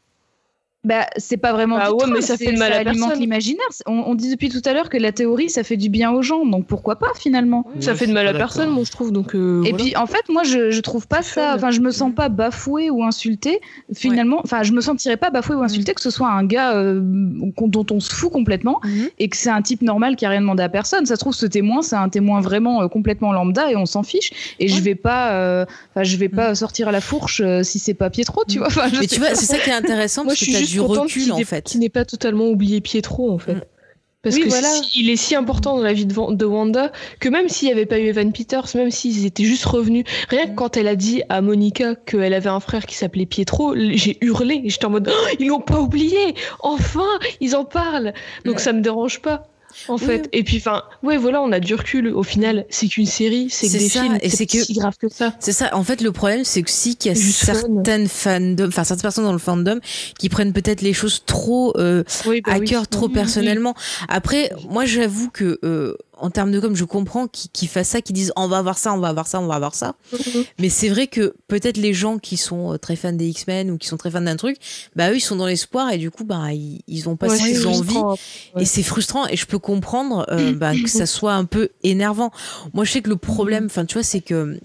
Bah, 0.85 1.07
c'est 1.17 1.37
pas 1.37 1.53
vraiment 1.53 1.77
Bah 1.79 1.89
du 1.91 1.95
ouais, 1.95 2.11
mais 2.13 2.21
ça 2.23 2.37
fait 2.37 2.51
de 2.53 2.59
mal 2.59 2.73
à 2.73 2.79
alimente 2.79 3.03
personne. 3.11 3.21
l'imaginaire. 3.21 3.65
On, 3.87 3.93
on 4.07 4.15
dit 4.17 4.31
depuis 4.31 4.49
tout 4.49 4.61
à 4.65 4.73
l'heure 4.73 4.89
que 4.89 4.97
la 4.97 5.13
théorie, 5.13 5.49
ça 5.49 5.63
fait 5.63 5.77
du 5.77 5.89
bien 5.89 6.11
aux 6.11 6.23
gens, 6.23 6.45
donc 6.45 6.67
pourquoi 6.67 6.97
pas 6.97 7.13
finalement? 7.17 7.65
Ça 7.79 7.93
Ouais, 7.93 7.97
fait 7.99 8.07
de 8.09 8.13
mal 8.13 8.27
à 8.27 8.35
personne, 8.35 8.71
moi, 8.71 8.83
je 8.85 8.91
trouve. 8.91 9.13
Donc, 9.13 9.37
euh, 9.37 9.63
Et 9.63 9.71
voilà. 9.71 9.85
puis, 9.85 9.97
en 9.97 10.07
fait, 10.07 10.29
moi, 10.29 10.43
je, 10.43 10.73
je 10.73 10.81
trouve 10.81 11.07
pas 11.07 11.23
ça. 11.23 11.53
Enfin, 11.55 11.71
je 11.71 11.81
me 11.81 11.93
sens 11.93 12.13
pas 12.13 12.29
bafouée 12.29 12.91
ou 12.91 13.05
insultée. 13.05 13.61
Finalement, 13.95 14.41
enfin, 14.43 14.65
je 14.65 14.73
me 14.73 14.81
sentirais 14.81 15.17
pas 15.17 15.31
bafouée 15.31 15.55
ou 15.55 15.63
insultée 15.63 15.95
que 15.95 16.01
ce 16.01 16.11
soit 16.11 16.29
un 16.29 16.45
gars 16.45 16.75
euh, 16.75 16.99
dont 17.01 17.87
on 17.91 18.01
se 18.01 18.13
fout 18.13 18.33
complètement 18.33 18.81
Mhm. 18.85 19.09
et 19.21 19.29
que 19.29 19.37
c'est 19.37 19.51
un 19.51 19.63
type 19.63 19.83
normal 19.83 20.17
qui 20.17 20.27
a 20.27 20.31
rien 20.31 20.41
demandé 20.41 20.63
à 20.65 20.69
personne. 20.69 21.07
Ça 21.07 21.15
se 21.15 21.21
trouve, 21.21 21.35
ce 21.35 21.47
témoin, 21.47 21.83
c'est 21.83 21.95
un 21.97 22.09
témoin 22.09 22.41
vraiment 22.41 22.83
euh, 22.83 22.89
complètement 22.89 23.33
lambda 23.33 23.71
et 23.71 23.77
on 23.77 23.87
s'en 23.87 24.03
fiche. 24.03 24.57
Et 24.59 24.67
je 24.69 24.81
vais 24.81 24.95
pas, 24.97 25.33
euh, 25.35 25.65
enfin, 25.95 26.03
je 26.03 26.17
vais 26.17 26.29
pas 26.29 26.55
sortir 26.57 26.89
à 26.89 26.93
la 26.93 27.01
fourche 27.01 27.41
euh, 27.45 27.63
si 27.63 27.79
c'est 27.79 27.95
pas 27.95 28.11
Pietro, 28.11 28.43
tu 28.49 28.59
vois. 28.59 28.67
Enfin, 28.67 28.89
je 28.93 28.99
Mais 29.01 29.07
tu 29.07 29.21
vois, 29.21 29.35
c'est 29.35 29.47
ça 29.47 29.59
qui 29.59 29.71
est 29.71 29.75
intéressant 29.75 30.25
Moi, 30.25 30.33
parce 30.33 30.41
je 30.45 30.47
que 30.47 30.72
du 30.73 30.81
recul 30.81 31.33
en 31.33 31.39
ait- 31.39 31.45
fait. 31.45 31.65
qu'il 31.65 31.81
n'ait 31.81 31.89
pas 31.89 32.05
totalement 32.05 32.47
oublié 32.49 32.81
Pietro, 32.81 33.31
en 33.31 33.39
fait. 33.39 33.55
Mm. 33.55 33.63
Parce 34.23 34.37
Oui, 34.37 34.43
que 34.43 34.49
voilà. 34.51 34.69
si- 34.69 35.01
il 35.01 35.11
est 35.11 35.17
si 35.17 35.35
important 35.35 35.77
dans 35.77 35.83
la 35.83 35.93
vie 35.93 36.07
de, 36.07 36.45
Wanda 36.47 36.93
que 37.19 37.29
même 37.29 37.49
s'il 37.49 37.67
n'y 37.67 37.73
avait 37.73 37.87
pas 37.87 37.99
eu 37.99 38.05
Evan 38.07 38.31
Peters, 38.33 38.67
même 38.77 38.93
s'ils 38.93 39.27
étaient 39.27 39.43
juste 39.43 39.65
revenus, 39.65 40.05
rien 40.29 40.47
que 40.47 40.55
quand 40.55 40.77
elle 40.77 40.87
a 40.87 40.95
dit 40.95 41.23
à 41.29 41.41
Monica 41.41 41.97
qu'elle 41.97 42.33
avait 42.33 42.49
un 42.49 42.61
frère 42.61 42.87
qui 42.87 42.95
s'appelait 42.95 43.27
Pietro, 43.27 43.75
j'ai 43.77 44.19
hurlé. 44.25 44.63
J'étais 44.67 44.85
en 44.85 44.91
mode 44.91 45.11
Oh, 45.13 45.27
ils 45.41 45.49
l'ont 45.49 45.59
pas 45.61 45.81
oublié, 45.81 46.37
enfin 46.61 47.09
ils 47.41 47.57
en 47.57 47.65
parlent. 47.65 48.13
Donc 48.45 48.57
Ouais. 48.59 48.63
ça 48.63 48.73
me 48.73 48.81
dérange 48.81 49.21
pas. 49.23 49.49
En 49.89 49.99
fait, 49.99 50.29
et 50.33 50.43
puis 50.45 50.59
enfin, 50.59 50.83
ouais, 51.03 51.17
voilà, 51.17 51.43
on 51.43 51.53
a 51.53 51.61
du 51.61 51.75
recul. 51.75 52.09
Au 52.09 52.23
final, 52.23 52.67
c'est 52.71 52.89
qu'une 52.89 53.07
série, 53.07 53.49
c'est 53.51 53.67
que 53.67 53.73
des 53.73 53.89
ça, 53.89 54.03
films, 54.03 54.19
c'est 54.29 54.47
que- 54.47 54.63
si 54.65 54.73
grave 54.75 54.97
que 54.99 55.09
ça. 55.09 55.35
C'est 55.41 55.53
ça. 55.53 55.75
En 55.77 55.85
fait, 55.85 56.01
le 56.01 56.13
problème, 56.13 56.45
c'est 56.45 56.63
que 56.63 56.71
si 56.71 56.97
qu'il 56.97 57.11
y 57.13 57.15
a 57.17 57.19
juste 57.19 57.45
certaines 57.45 58.09
fandom, 58.09 58.69
enfin 58.69 58.85
certaines 58.85 59.03
personnes 59.03 59.25
dans 59.25 59.33
le 59.33 59.39
fandom 59.39 59.79
qui 60.19 60.29
prennent 60.29 60.53
peut-être 60.53 60.83
les 60.83 60.93
choses 60.93 61.23
trop 61.27 61.73
euh, 61.79 62.05
Oui, 62.27 62.41
bah 62.45 62.53
à 62.55 62.59
oui. 62.59 62.67
cœur, 62.67 62.87
trop 62.89 63.03
Oui, 63.07 63.09
oui. 63.09 63.15
personnellement. 63.15 63.75
Après, 64.09 64.53
moi, 64.71 64.85
j'avoue 64.85 65.31
que 65.31 65.59
euh, 65.65 65.97
en 66.23 66.31
termes 66.31 66.51
de 66.53 66.61
com, 66.61 66.75
je 66.75 66.85
comprends 66.85 67.27
qu'ils 67.29 67.69
fassent 67.69 67.89
ça, 67.91 68.01
qu'ils 68.01 68.15
disent 68.15 68.33
on 68.37 68.49
va 68.49 68.59
avoir 68.59 68.79
ça, 68.79 68.95
on 68.95 68.99
va 68.99 69.09
avoir 69.09 69.27
ça, 69.27 69.41
on 69.41 69.47
va 69.47 69.55
avoir 69.57 69.75
ça. 69.75 69.95
Mhm. 70.13 70.45
Mais 70.59 70.69
c'est 70.71 70.89
vrai 70.89 71.07
que 71.09 71.35
peut-être 71.49 71.77
les 71.77 71.93
gens 71.93 72.19
qui 72.19 72.37
sont 72.37 72.73
euh, 72.73 72.79
très 72.79 72.97
fans 72.97 73.13
des 73.13 73.27
X-Men 73.29 73.71
ou 73.71 73.77
qui 73.79 73.89
sont 73.89 73.97
très 73.97 74.11
fans 74.11 74.21
d'un 74.23 74.37
truc, 74.37 74.57
bah 74.97 75.11
eux, 75.11 75.17
ils 75.17 75.21
sont 75.21 75.37
dans 75.37 75.47
l'espoir 75.47 75.91
et 75.93 75.99
du 75.99 76.11
coup, 76.11 76.25
bah 76.25 76.53
ils, 76.53 76.81
ils 76.89 77.09
ont 77.09 77.17
pas 77.17 77.29
Ouais, 77.29 77.37
ce 77.37 77.43
c'est 77.45 77.49
qu'ils 77.53 77.67
ont 77.69 77.73
envie. 77.75 77.89
frustrant. 77.93 78.17
Ouais. 78.55 78.63
Et 78.63 78.65
c'est 78.65 78.83
frustrant 78.83 79.27
et 79.27 79.37
je 79.37 79.47
peux 79.47 79.59
comprendre 79.59 80.25
euh, 80.31 80.53
bah, 80.55 80.73
que 80.73 80.89
ça 80.89 81.07
soit 81.07 81.35
un 81.35 81.45
peu 81.45 81.69
énervant. 81.83 82.31
Moi, 82.73 82.85
je 82.85 82.93
sais 82.93 83.03
que 83.03 83.09
le 83.11 83.17
problème, 83.17 83.67
enfin, 83.67 83.85
tu 83.85 83.95
vois, 83.95 84.03
c'est 84.03 84.21
que 84.21 84.59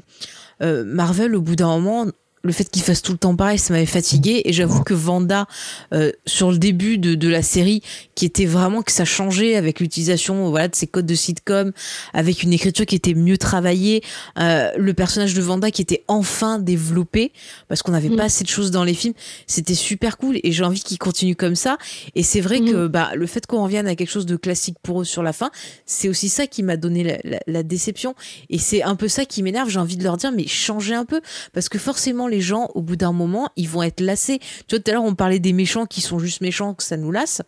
euh, 0.61 0.83
Marvel, 0.85 1.35
au 1.35 1.41
bout 1.41 1.55
d'un 1.55 1.67
moment, 1.79 2.05
le 2.43 2.51
fait 2.53 2.69
qu'il 2.69 2.81
fasse 2.83 3.01
tout 3.01 3.11
le 3.11 3.17
temps 3.17 3.35
pareil, 3.35 3.59
ça 3.59 3.73
m'avait 3.73 3.85
fatigué. 3.85 4.41
Et 4.45 4.53
j'avoue 4.53 4.83
que 4.83 4.93
Vanda, 4.93 5.47
euh, 5.93 6.11
sur 6.25 6.51
le 6.51 6.57
début 6.57 6.97
de, 6.97 7.15
de 7.15 7.27
la 7.27 7.41
série, 7.41 7.81
qui 8.15 8.25
était 8.25 8.45
vraiment 8.45 8.81
que 8.83 8.91
ça 8.91 9.05
changeait 9.05 9.55
avec 9.55 9.79
l'utilisation 9.79 10.49
voilà, 10.49 10.67
de 10.67 10.75
ses 10.75 10.87
codes 10.87 11.05
de 11.05 11.15
sitcom, 11.15 11.71
avec 12.13 12.43
une 12.43 12.53
écriture 12.53 12.85
qui 12.85 12.95
était 12.95 13.13
mieux 13.15 13.37
travaillée, 13.37 14.01
euh, 14.39 14.71
le 14.77 14.93
personnage 14.93 15.33
de 15.33 15.41
Vanda 15.41 15.71
qui 15.71 15.81
était 15.81 16.03
enfin 16.07 16.59
développé, 16.59 17.31
parce 17.67 17.81
qu'on 17.81 17.91
n'avait 17.91 18.09
Mm. 18.09 18.15
pas 18.15 18.23
assez 18.25 18.43
de 18.43 18.49
choses 18.49 18.71
dans 18.71 18.83
les 18.83 18.93
films, 18.93 19.13
c'était 19.47 19.73
super 19.75 20.17
cool. 20.17 20.39
Et 20.43 20.51
j'ai 20.51 20.63
envie 20.63 20.79
qu'il 20.81 20.97
continue 20.99 21.35
comme 21.35 21.55
ça. 21.55 21.77
Et 22.15 22.23
c'est 22.23 22.41
vrai 22.41 22.61
que 22.61 22.87
bah, 22.87 23.11
le 23.15 23.27
fait 23.27 23.45
qu'on 23.45 23.63
revienne 23.63 23.87
à 23.87 23.95
quelque 23.95 24.09
chose 24.11 24.25
de 24.25 24.35
classique 24.37 24.77
pour 24.83 25.01
eux 25.01 25.05
sur 25.05 25.23
la 25.23 25.33
fin, 25.33 25.51
c'est 25.85 26.07
aussi 26.07 26.29
ça 26.29 26.47
qui 26.47 26.63
m'a 26.63 26.77
donné 26.77 27.03
la, 27.03 27.17
la- 27.23 27.39
la 27.47 27.63
déception. 27.63 28.15
Et 28.49 28.57
c'est 28.59 28.83
un 28.83 28.95
peu 28.95 29.07
ça 29.07 29.25
qui 29.25 29.43
m'énerve. 29.43 29.69
J'ai 29.69 29.79
envie 29.79 29.97
de 29.97 30.03
leur 30.03 30.17
dire, 30.17 30.31
mais 30.31 30.47
changez 30.47 30.95
un 30.95 31.05
peu. 31.05 31.19
Parce 31.53 31.67
que 31.69 31.77
forcément, 31.79 32.26
les 32.27 32.41
gens, 32.41 32.69
au 32.75 32.81
bout 32.81 32.95
d'un 32.95 33.11
moment, 33.11 33.49
ils 33.55 33.67
vont 33.69 33.83
être 33.83 34.01
lassés. 34.01 34.39
Tu 34.67 34.75
vois, 34.75 34.79
tout 34.79 34.91
à 34.91 34.93
l'heure, 34.93 35.03
on 35.03 35.15
parlait 35.15 35.39
des 35.39 35.53
méchants 35.53 35.85
qui 35.85 36.01
sont 36.01 36.19
juste 36.19 36.41
méchants, 36.41 36.73
que 36.73 36.83
ça 36.83 36.97
nous 36.97 37.11
lasse. 37.11 37.41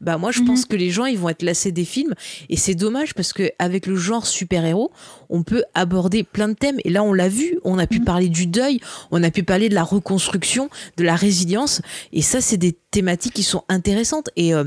Bah, 0.00 0.18
moi, 0.18 0.30
je 0.32 0.40
Mhm. 0.40 0.46
pense 0.46 0.64
que 0.64 0.76
les 0.76 0.90
gens, 0.90 1.04
ils 1.06 1.18
vont 1.18 1.28
être 1.28 1.42
lassés 1.42 1.72
des 1.72 1.84
films. 1.84 2.14
Et 2.48 2.56
c'est 2.56 2.74
dommage 2.74 3.14
parce 3.14 3.32
que 3.32 3.50
avec 3.58 3.86
le 3.86 3.96
genre 3.96 4.26
super-héros, 4.26 4.90
on 5.28 5.42
peut 5.42 5.64
aborder 5.74 6.22
plein 6.24 6.48
de 6.48 6.54
thèmes. 6.54 6.78
Et 6.84 6.90
là, 6.90 7.02
on 7.02 7.12
l'a 7.12 7.28
vu. 7.28 7.58
On 7.64 7.78
a 7.78 7.86
pu 7.86 8.00
parler 8.00 8.28
du 8.28 8.46
deuil. 8.46 8.80
On 9.10 9.22
a 9.22 9.30
pu 9.30 9.42
parler 9.42 9.68
de 9.68 9.74
la 9.74 9.82
reconstruction, 9.84 10.70
de 10.96 11.04
la 11.04 11.14
résilience. 11.16 11.82
Et 12.12 12.22
ça, 12.22 12.40
c'est 12.40 12.56
des 12.56 12.76
thématiques 12.90 13.34
qui 13.34 13.42
sont 13.42 13.62
intéressantes. 13.68 14.30
Et 14.36 14.54
euh, 14.54 14.64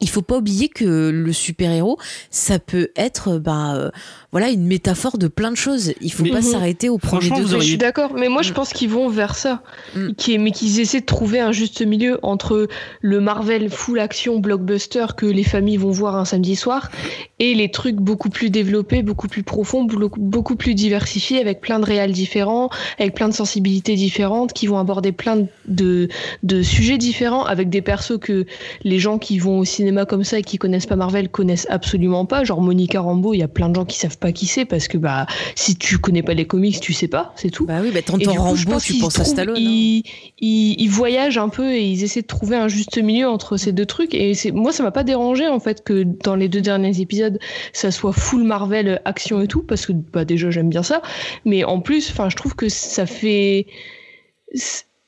il 0.00 0.08
faut 0.08 0.22
pas 0.22 0.38
oublier 0.38 0.68
que 0.68 1.10
le 1.10 1.32
super-héros, 1.32 1.98
ça 2.30 2.58
peut 2.58 2.90
être 2.96 3.38
bah, 3.38 3.74
euh, 3.76 3.90
voilà, 4.34 4.50
une 4.50 4.66
métaphore 4.66 5.16
de 5.16 5.28
plein 5.28 5.52
de 5.52 5.56
choses. 5.56 5.94
Il 6.00 6.12
faut 6.12 6.24
Mais- 6.24 6.30
pas 6.30 6.42
s'arrêter 6.42 6.88
au 6.88 6.98
premier 6.98 7.30
degré. 7.30 7.60
Je 7.60 7.64
suis 7.64 7.76
d'accord, 7.78 8.14
mais 8.14 8.28
moi 8.28 8.42
je 8.42 8.50
Mm. 8.50 8.54
pense 8.54 8.72
qu'ils 8.72 8.88
vont 8.90 9.08
vers 9.08 9.36
ça, 9.36 9.62
Mm. 9.94 10.14
qui 10.16 10.34
est, 10.34 10.38
mais 10.38 10.50
qu'ils 10.50 10.80
essaient 10.80 10.98
de 11.02 11.06
trouver 11.06 11.38
un 11.38 11.52
juste 11.52 11.80
milieu 11.86 12.18
entre 12.24 12.66
le 13.00 13.20
Marvel 13.20 13.70
full 13.70 14.00
action 14.00 14.40
blockbuster 14.40 15.06
que 15.16 15.24
les 15.26 15.44
familles 15.44 15.76
vont 15.76 15.92
voir 15.92 16.16
un 16.16 16.24
samedi 16.24 16.56
soir 16.56 16.90
et 17.38 17.54
les 17.54 17.70
trucs 17.70 17.94
beaucoup 17.94 18.28
plus 18.28 18.50
développés, 18.50 19.02
beaucoup 19.04 19.28
plus 19.28 19.44
profonds, 19.44 19.84
beaucoup 19.84 20.18
beaucoup 20.20 20.56
plus 20.56 20.74
diversifiés 20.74 21.38
avec 21.40 21.60
plein 21.60 21.78
de 21.78 21.84
réals 21.84 22.10
différents, 22.10 22.70
avec 22.98 23.14
plein 23.14 23.28
de 23.28 23.34
sensibilités 23.34 23.94
différentes, 23.94 24.52
qui 24.52 24.66
vont 24.66 24.78
aborder 24.78 25.12
plein 25.12 25.46
de, 25.68 26.08
de 26.42 26.62
sujets 26.62 26.98
différents 26.98 27.44
avec 27.44 27.68
des 27.70 27.82
persos 27.82 28.18
que 28.20 28.46
les 28.82 28.98
gens 28.98 29.18
qui 29.18 29.38
vont 29.38 29.60
au 29.60 29.64
cinéma 29.64 30.06
comme 30.06 30.24
ça 30.24 30.40
et 30.40 30.42
qui 30.42 30.58
connaissent 30.58 30.86
pas 30.86 30.96
Marvel 30.96 31.28
connaissent 31.28 31.68
absolument 31.70 32.26
pas. 32.26 32.42
Genre 32.42 32.60
Monica 32.60 33.00
Rambeau, 33.00 33.32
il 33.32 33.38
y 33.38 33.42
a 33.44 33.48
plein 33.48 33.68
de 33.68 33.76
gens 33.76 33.84
qui 33.84 33.96
savent 33.96 34.18
pas 34.18 34.23
qui 34.32 34.46
c'est 34.46 34.64
parce 34.64 34.88
que 34.88 34.98
bah 34.98 35.26
si 35.54 35.76
tu 35.76 35.98
connais 35.98 36.22
pas 36.22 36.34
les 36.34 36.46
comics, 36.46 36.80
tu 36.80 36.92
sais 36.92 37.08
pas, 37.08 37.32
c'est 37.36 37.50
tout. 37.50 37.66
Bah 37.66 37.78
oui, 37.82 37.90
bah 37.92 38.02
t'entends 38.02 38.32
Rambo, 38.34 38.80
tu 38.80 38.94
penses 38.94 39.18
à 39.18 39.24
Stallone. 39.24 39.56
hein. 39.56 39.60
Ils, 39.60 40.02
ils, 40.40 40.80
ils 40.80 40.88
voyagent 40.88 41.38
un 41.38 41.48
peu 41.48 41.72
et 41.72 41.84
ils 41.84 42.04
essaient 42.04 42.22
de 42.22 42.26
trouver 42.26 42.56
un 42.56 42.68
juste 42.68 42.98
milieu 42.98 43.28
entre 43.28 43.56
ces 43.56 43.72
deux 43.72 43.86
trucs. 43.86 44.14
Et 44.14 44.34
c'est, 44.34 44.50
moi, 44.50 44.72
ça 44.72 44.82
m'a 44.82 44.90
pas 44.92 45.04
dérangé 45.04 45.48
en 45.48 45.60
fait 45.60 45.84
que 45.84 46.02
dans 46.02 46.36
les 46.36 46.48
deux 46.48 46.60
derniers 46.60 47.00
épisodes, 47.00 47.38
ça 47.72 47.90
soit 47.90 48.12
full 48.12 48.44
Marvel 48.44 48.88
euh, 48.88 48.96
action 49.04 49.40
et 49.40 49.48
tout, 49.48 49.62
parce 49.62 49.86
que 49.86 49.92
bah 49.92 50.24
déjà 50.24 50.50
j'aime 50.50 50.68
bien 50.68 50.82
ça. 50.82 51.02
Mais 51.44 51.64
en 51.64 51.80
plus, 51.80 52.10
enfin, 52.10 52.28
je 52.30 52.36
trouve 52.36 52.54
que 52.54 52.68
ça 52.68 53.06
fait 53.06 53.66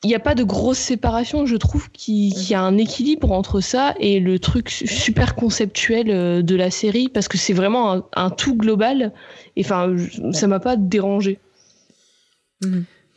il 0.07 0.11
n'y 0.11 0.15
a 0.15 0.21
pas 0.21 0.37
de 0.37 0.45
grosse 0.45 0.79
séparation, 0.79 1.47
je 1.47 1.57
trouve 1.57 1.91
qu'il 1.91 2.33
y 2.49 2.55
a 2.55 2.61
un 2.63 2.79
équilibre 2.79 3.33
entre 3.33 3.61
ça 3.61 3.95
et 3.99 4.21
le 4.21 4.39
truc 4.39 4.71
su- 4.71 4.87
super 4.87 5.35
conceptuel 5.35 6.11
euh, 6.11 6.43
de 6.43 6.55
la 6.55 6.71
série, 6.71 7.09
parce 7.09 7.27
que 7.27 7.37
c'est 7.37 7.53
vraiment 7.53 7.93
un, 7.93 8.05
un 8.15 8.31
tout 8.31 8.55
global. 8.55 9.13
Et 9.57 9.65
enfin, 9.65 9.97
ça 10.33 10.47
m'a 10.47 10.61
pas 10.61 10.77
dérangé. 10.77 11.41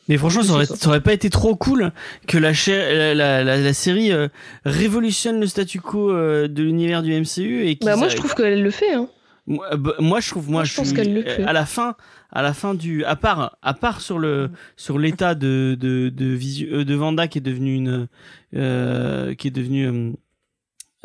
Mais 0.07 0.17
franchement, 0.17 0.41
ça 0.41 0.53
aurait, 0.53 0.65
ça. 0.65 0.99
pas 0.99 1.13
été 1.13 1.29
trop 1.29 1.55
cool 1.55 1.91
que 2.27 2.37
la, 2.39 2.51
cha- 2.53 2.91
la, 2.93 3.13
la, 3.13 3.43
la- 3.43 3.57
la 3.57 3.73
série 3.73 4.11
euh, 4.11 4.27
révolutionne 4.65 5.39
le 5.39 5.45
statu 5.45 5.79
quo 5.79 6.09
euh, 6.11 6.47
de 6.47 6.63
l'univers 6.63 7.03
du 7.03 7.13
MCU 7.13 7.67
et 7.67 7.77
Bah, 7.81 7.95
moi, 7.95 8.07
a- 8.07 8.09
je 8.09 8.15
trouve 8.15 8.33
qu'elle 8.33 8.63
le 8.63 8.71
fait. 8.71 8.93
Hein. 8.93 9.07
Moi, 9.49 9.67
euh, 9.73 9.77
bah, 9.77 9.93
moi, 9.99 10.19
je 10.21 10.29
trouve, 10.29 10.49
moi, 10.49 10.63
je 10.63 10.75
pense 10.75 10.87
suis- 10.89 11.03
le 11.03 11.23
fait. 11.23 11.43
à 11.43 11.51
la 11.53 11.65
fin, 11.65 11.95
à 12.31 12.41
la 12.41 12.53
fin 12.53 12.73
du, 12.75 13.03
à 13.03 13.15
part, 13.17 13.57
à 13.61 13.73
part 13.73 13.99
sur 13.99 14.17
le, 14.19 14.51
sur 14.77 14.97
l'état 14.99 15.35
de 15.35 15.75
de 15.77 16.09
de, 16.09 16.25
visu- 16.27 16.69
euh, 16.71 16.85
de 16.85 16.95
Vanda 16.95 17.27
qui 17.27 17.39
est 17.39 17.41
devenu 17.41 17.73
une, 17.75 18.07
euh, 18.55 19.33
qui 19.35 19.47
est 19.47 19.51
devenu, 19.51 19.87
euh, 19.87 20.11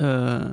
euh, 0.01 0.45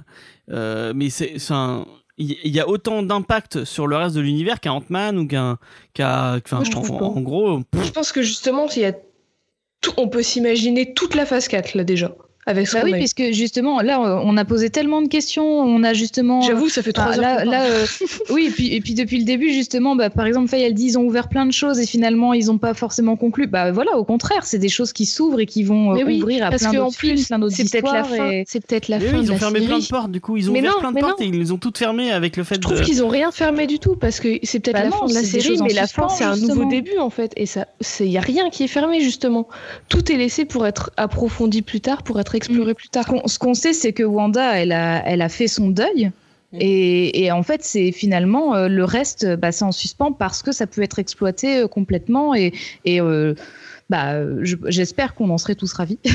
euh, 0.52 0.94
mais 0.96 1.10
c'est, 1.10 1.38
un, 1.54 1.86
il 2.18 2.38
y 2.56 2.60
a 2.60 2.68
autant 2.70 3.04
d'impact 3.04 3.64
sur 3.66 3.88
le 3.88 3.96
reste 3.98 4.16
de 4.16 4.22
l'univers 4.22 4.60
qu'un 4.60 4.74
Ant-Man 4.74 5.18
ou 5.18 5.28
qu'un, 5.28 5.58
qu'un, 5.94 6.38
enfin, 6.38 6.64
je 6.64 6.72
en, 7.18 7.22
gros, 7.22 7.60
pff, 7.62 7.84
Je 7.86 7.92
pense 7.92 8.12
que 8.12 8.22
justement, 8.22 8.68
il 8.76 8.82
y 8.84 8.86
a 8.86 8.94
tout- 9.82 9.94
on 9.98 10.08
peut 10.08 10.22
s'imaginer 10.24 10.94
toute 10.94 11.16
la 11.16 11.26
phase 11.26 11.48
4 11.48 11.74
là 11.76 11.84
déjà. 11.84 12.16
Avec 12.48 12.72
Bah 12.74 12.82
oui, 12.84 12.94
puisque 12.94 13.32
justement, 13.32 13.82
là, 13.82 14.00
on 14.02 14.36
a 14.36 14.46
posé 14.46 14.70
tellement 14.72 15.02
de 15.02 15.08
questions, 15.08 15.46
on 15.46 15.84
a 15.84 15.94
justement. 15.94 16.42
J'avoue, 16.42 16.70
ça 16.70 16.82
fait 16.82 16.92
trois 16.92 17.14
heures. 17.14 17.22
là, 17.22 17.44
qu'on 17.44 17.52
là, 17.52 17.64
euh, 17.66 17.86
oui, 18.32 18.46
et 18.48 18.50
puis, 18.50 18.74
et 18.74 18.82
puis 18.82 18.94
depuis 18.96 19.20
le 19.20 19.26
début, 19.26 19.52
justement, 19.52 19.96
bah, 19.96 20.10
par 20.10 20.26
exemple, 20.26 20.48
Faye, 20.50 20.64
elle 20.64 20.74
dit 20.74 20.86
ils 20.88 20.98
ont 20.98 21.04
ouvert 21.04 21.30
plein 21.30 21.46
de 21.46 21.52
choses 21.52 21.80
et 21.80 21.86
finalement, 21.86 22.34
ils 22.34 22.48
n'ont 22.48 22.58
pas 22.58 22.74
forcément 22.74 23.16
conclu. 23.16 23.46
Bah 23.48 23.72
voilà, 23.72 23.98
au 23.98 24.04
contraire, 24.04 24.44
c'est 24.46 24.58
des 24.58 24.70
choses 24.70 24.92
qui 24.92 25.06
s'ouvrent 25.06 25.40
et 25.40 25.46
qui 25.46 25.64
vont 25.64 25.96
euh, 25.96 26.04
oui, 26.04 26.18
ouvrir 26.18 26.46
à 26.48 26.50
parce 26.50 26.64
plein 26.64 26.74
d'autres 26.74 26.98
films, 26.98 27.16
plus, 27.16 27.28
plein 27.28 27.38
d'autres 27.40 27.56
c'est 27.56 27.70
peut-être 27.70 27.94
la 27.94 28.04
fin. 28.04 28.18
peut-être 28.18 28.88
la 28.88 29.00
fin 29.00 29.06
oui, 29.06 29.12
de 29.20 29.24
ils 29.24 29.30
ont 29.30 29.34
la 29.34 29.40
fermé 29.40 29.62
plein 29.62 29.80
de 29.80 29.86
portes. 29.88 30.12
Du 30.12 30.22
coup, 30.22 30.38
ils 30.38 30.50
ont 30.50 30.54
Mais 30.54 30.60
ouvert 30.62 30.74
non, 30.74 30.80
plein 30.80 30.92
de 30.94 31.00
portes 31.00 31.20
non. 31.20 31.26
et 31.26 31.30
ils 31.30 31.38
les 31.40 31.52
ont 31.52 31.58
toutes 31.58 31.78
fermées 31.78 32.12
avec 32.12 32.38
le 32.38 32.44
fait 32.44 32.56
Je 32.56 32.62
trouve 32.62 32.80
de. 32.80 32.84
qu'ils 32.84 33.04
ont 33.04 33.08
rien 33.08 33.32
fermé 33.32 33.68
du 33.68 33.78
tout 33.78 33.96
parce 33.96 34.20
que 34.20 34.40
c'est 34.44 34.60
peut-être 34.60 34.76
Bah 34.78 34.84
la 34.84 34.90
non, 34.90 34.98
fin 34.98 35.06
de 35.06 35.14
la 35.14 35.24
série, 35.24 35.60
mais 35.62 35.74
la 35.74 35.86
fin 35.88 36.10
c'est 36.10 36.24
un 36.24 36.36
nouveau 36.38 36.66
début 36.66 36.98
en 36.98 37.10
fait 37.12 37.34
et 37.38 37.46
ça, 37.46 37.68
c'est 37.82 38.08
y 38.08 38.18
a 38.18 38.22
rien 38.22 38.50
qui 38.50 38.64
est 38.64 38.68
fermé 38.68 39.02
justement. 39.02 39.48
Tout 39.90 40.12
est 40.12 40.18
laissé 40.18 40.46
pour 40.46 40.66
être 40.66 40.92
approfondi 40.98 41.62
plus 41.62 41.82
tard, 41.82 42.02
pour 42.04 42.20
être 42.20 42.31
exploré 42.36 42.74
plus 42.74 42.90
tard. 42.90 43.06
Ce 43.26 43.38
qu'on- 43.40 43.54
sait, 43.54 43.74
c'est 43.74 43.94
que 43.94 44.04
Wanda, 44.04 44.58
elle 44.58 44.72
a, 44.72 45.04
elle 45.08 45.22
a 45.22 45.30
fait 45.30 45.48
son 45.48 45.70
deuil. 45.70 46.12
Et, 46.60 47.24
et 47.24 47.32
en 47.32 47.44
fait, 47.44 47.64
c'est 47.64 47.94
finalement 47.94 48.56
euh, 48.56 48.68
le 48.68 48.84
reste, 48.84 49.26
bah, 49.38 49.54
c'est 49.54 49.64
en 49.64 49.72
suspens 49.72 50.12
parce 50.12 50.44
que 50.44 50.52
ça 50.52 50.68
peut 50.68 50.82
être 50.82 51.00
exploité 51.00 51.60
euh, 51.60 51.68
complètement. 51.68 52.36
Et, 52.36 52.52
et 52.84 53.00
euh, 53.00 53.36
bah, 53.90 54.16
je- 54.44 54.58
j'espère 54.68 55.16
qu'on 55.16 55.30
en 55.30 55.38
serait 55.38 55.56
tous 55.56 55.72
ravis. 55.72 55.98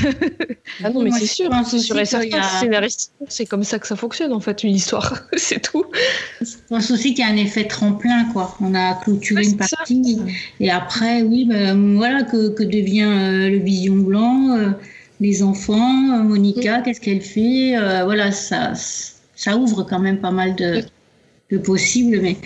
Ah 0.83 0.89
non 0.91 1.01
mais 1.01 1.11
c'est 1.11 1.25
sûr, 1.25 1.49
c'est 1.65 1.79
sûr 1.79 1.97
et 1.97 2.01
a- 2.01 2.87
c'est 3.29 3.45
comme 3.45 3.63
ça 3.63 3.79
que 3.79 3.87
ça 3.87 3.95
fonctionne 3.95 4.31
en 4.33 4.39
fait 4.41 4.63
une 4.63 4.75
histoire, 4.75 5.23
c'est 5.37 5.61
tout. 5.61 5.85
Je 6.41 6.51
pense 6.69 6.91
aussi 6.91 7.13
qu'il 7.15 7.25
y 7.25 7.27
a 7.27 7.31
un 7.31 7.37
effet 7.37 7.63
tremplin, 7.65 8.25
quoi. 8.33 8.55
On 8.61 8.75
a 8.75 8.93
clôturé 8.95 9.41
Ouais, 9.41 9.47
une 9.49 9.57
ça. 9.57 9.65
partie. 9.77 10.19
Et 10.59 10.69
après, 10.69 11.21
oui, 11.23 11.45
ben, 11.45 11.95
voilà, 11.95 12.23
que, 12.23 12.49
que 12.49 12.63
devient 12.63 13.03
euh, 13.09 13.49
le 13.49 13.57
Vision 13.57 13.95
Blanc, 13.95 14.55
euh, 14.57 14.69
les 15.19 15.43
enfants, 15.43 16.13
euh, 16.13 16.23
Mm. 16.23 16.27
Monica, 16.27 16.81
qu'est-ce 16.81 17.01
qu'elle 17.01 17.21
fait 17.21 17.75
euh, 17.77 18.03
Voilà, 18.05 18.31
ça, 18.31 18.73
ça 19.35 19.57
ouvre 19.57 19.83
quand 19.83 19.99
même 19.99 20.17
pas 20.19 20.31
mal 20.31 20.55
de, 20.55 20.83
de 21.51 21.57
possibles. 21.57 22.19
Mais, 22.21 22.37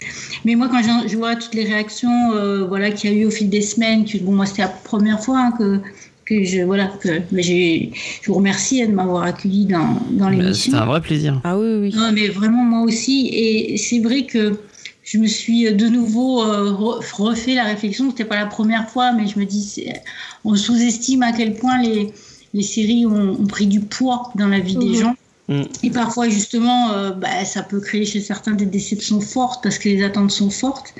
mais 0.45 0.55
moi, 0.55 0.69
quand 0.69 0.81
je 1.07 1.17
vois 1.17 1.35
toutes 1.35 1.53
les 1.55 1.65
réactions 1.65 2.31
euh, 2.33 2.65
voilà, 2.65 2.91
qu'il 2.91 3.11
y 3.11 3.13
a 3.13 3.17
eu 3.17 3.25
au 3.25 3.31
fil 3.31 3.49
des 3.49 3.61
semaines, 3.61 4.05
que, 4.05 4.17
bon, 4.19 4.31
moi, 4.33 4.45
c'était 4.45 4.61
la 4.63 4.67
première 4.69 5.19
fois 5.21 5.39
hein, 5.39 5.53
que, 5.57 5.79
que 6.25 6.43
je. 6.43 6.61
Voilà, 6.61 6.87
que, 7.01 7.21
mais 7.31 7.43
j'ai- 7.43 7.91
je 8.21 8.27
vous 8.27 8.35
remercie 8.37 8.81
hein, 8.81 8.87
de 8.87 8.93
m'avoir 8.93 9.23
accueilli 9.23 9.65
dans, 9.65 9.97
dans 10.11 10.25
Bah, 10.25 10.31
l'émission. 10.31 10.71
C'était 10.71 10.77
un 10.77 10.85
vrai 10.85 11.01
plaisir. 11.01 11.41
Ah 11.43 11.57
oui, 11.57 11.75
oui. 11.81 11.93
Non, 11.95 12.11
mais 12.13 12.27
vraiment, 12.27 12.63
moi 12.63 12.81
aussi. 12.81 13.29
Et 13.33 13.75
c'est 13.77 13.99
vrai 13.99 14.25
que 14.25 14.57
je 15.03 15.17
me 15.17 15.27
suis 15.27 15.73
de 15.73 15.87
nouveau 15.87 16.41
euh, 16.43 16.71
re- 16.71 17.03
refait 17.15 17.55
la 17.55 17.65
réflexion. 17.65 18.09
C'était 18.11 18.23
pas 18.23 18.37
la 18.37 18.45
première 18.45 18.89
fois, 18.89 19.11
mais 19.11 19.27
je 19.27 19.37
me 19.39 19.45
dis, 19.45 19.63
c'est- 19.63 20.01
on 20.45 20.55
sous-estime 20.55 21.23
à 21.23 21.33
quel 21.33 21.55
point 21.55 21.81
les, 21.81 22.13
les 22.53 22.63
séries 22.63 23.05
ont, 23.05 23.31
ont 23.41 23.45
pris 23.47 23.67
du 23.67 23.79
poids 23.81 24.31
dans 24.35 24.47
la 24.47 24.59
vie 24.59 24.75
des 24.75 24.87
Mhm. 24.87 24.95
gens. 24.95 25.15
Mhm. 25.49 25.65
Et 25.83 25.89
parfois, 25.89 26.29
justement, 26.29 26.91
euh, 26.91 27.11
bah, 27.11 27.43
ça 27.45 27.61
peut 27.63 27.79
créer 27.79 28.05
chez 28.05 28.21
certains 28.21 28.53
des 28.53 28.65
déceptions 28.65 29.19
fortes 29.21 29.61
parce 29.63 29.77
que 29.79 29.89
les 29.89 30.03
attentes 30.03 30.31
sont 30.31 30.49
fortes. 30.49 30.93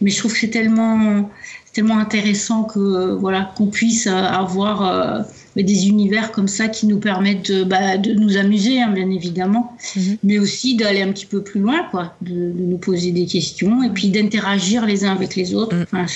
Mais 0.00 0.10
je 0.10 0.18
trouve 0.18 0.32
que 0.32 0.38
c'est 0.38 0.48
tellement, 0.50 1.28
c'est 1.66 1.72
tellement 1.74 1.98
intéressant 1.98 2.64
que 2.64 2.78
euh, 2.78 3.16
voilà 3.16 3.52
qu'on 3.56 3.66
puisse 3.66 4.06
euh, 4.06 4.12
avoir 4.12 4.82
euh, 4.82 5.22
des 5.56 5.88
univers 5.88 6.30
comme 6.32 6.48
ça 6.48 6.68
qui 6.68 6.86
nous 6.86 6.98
permettent 6.98 7.50
de, 7.50 7.64
bah, 7.64 7.98
de 7.98 8.12
nous 8.14 8.36
amuser, 8.36 8.80
hein, 8.80 8.92
bien 8.92 9.10
évidemment, 9.10 9.76
Mhm. 9.96 10.16
mais 10.22 10.38
aussi 10.38 10.76
d'aller 10.76 11.02
un 11.02 11.12
petit 11.12 11.26
peu 11.26 11.42
plus 11.42 11.60
loin, 11.60 11.82
quoi, 11.90 12.14
de, 12.22 12.30
de 12.32 12.64
nous 12.64 12.78
poser 12.78 13.10
des 13.10 13.26
questions 13.26 13.82
et 13.82 13.90
puis 13.90 14.08
d'interagir 14.10 14.86
les 14.86 15.04
uns 15.04 15.12
avec 15.12 15.34
les 15.36 15.54
autres. 15.54 15.76
Enfin, 15.82 16.06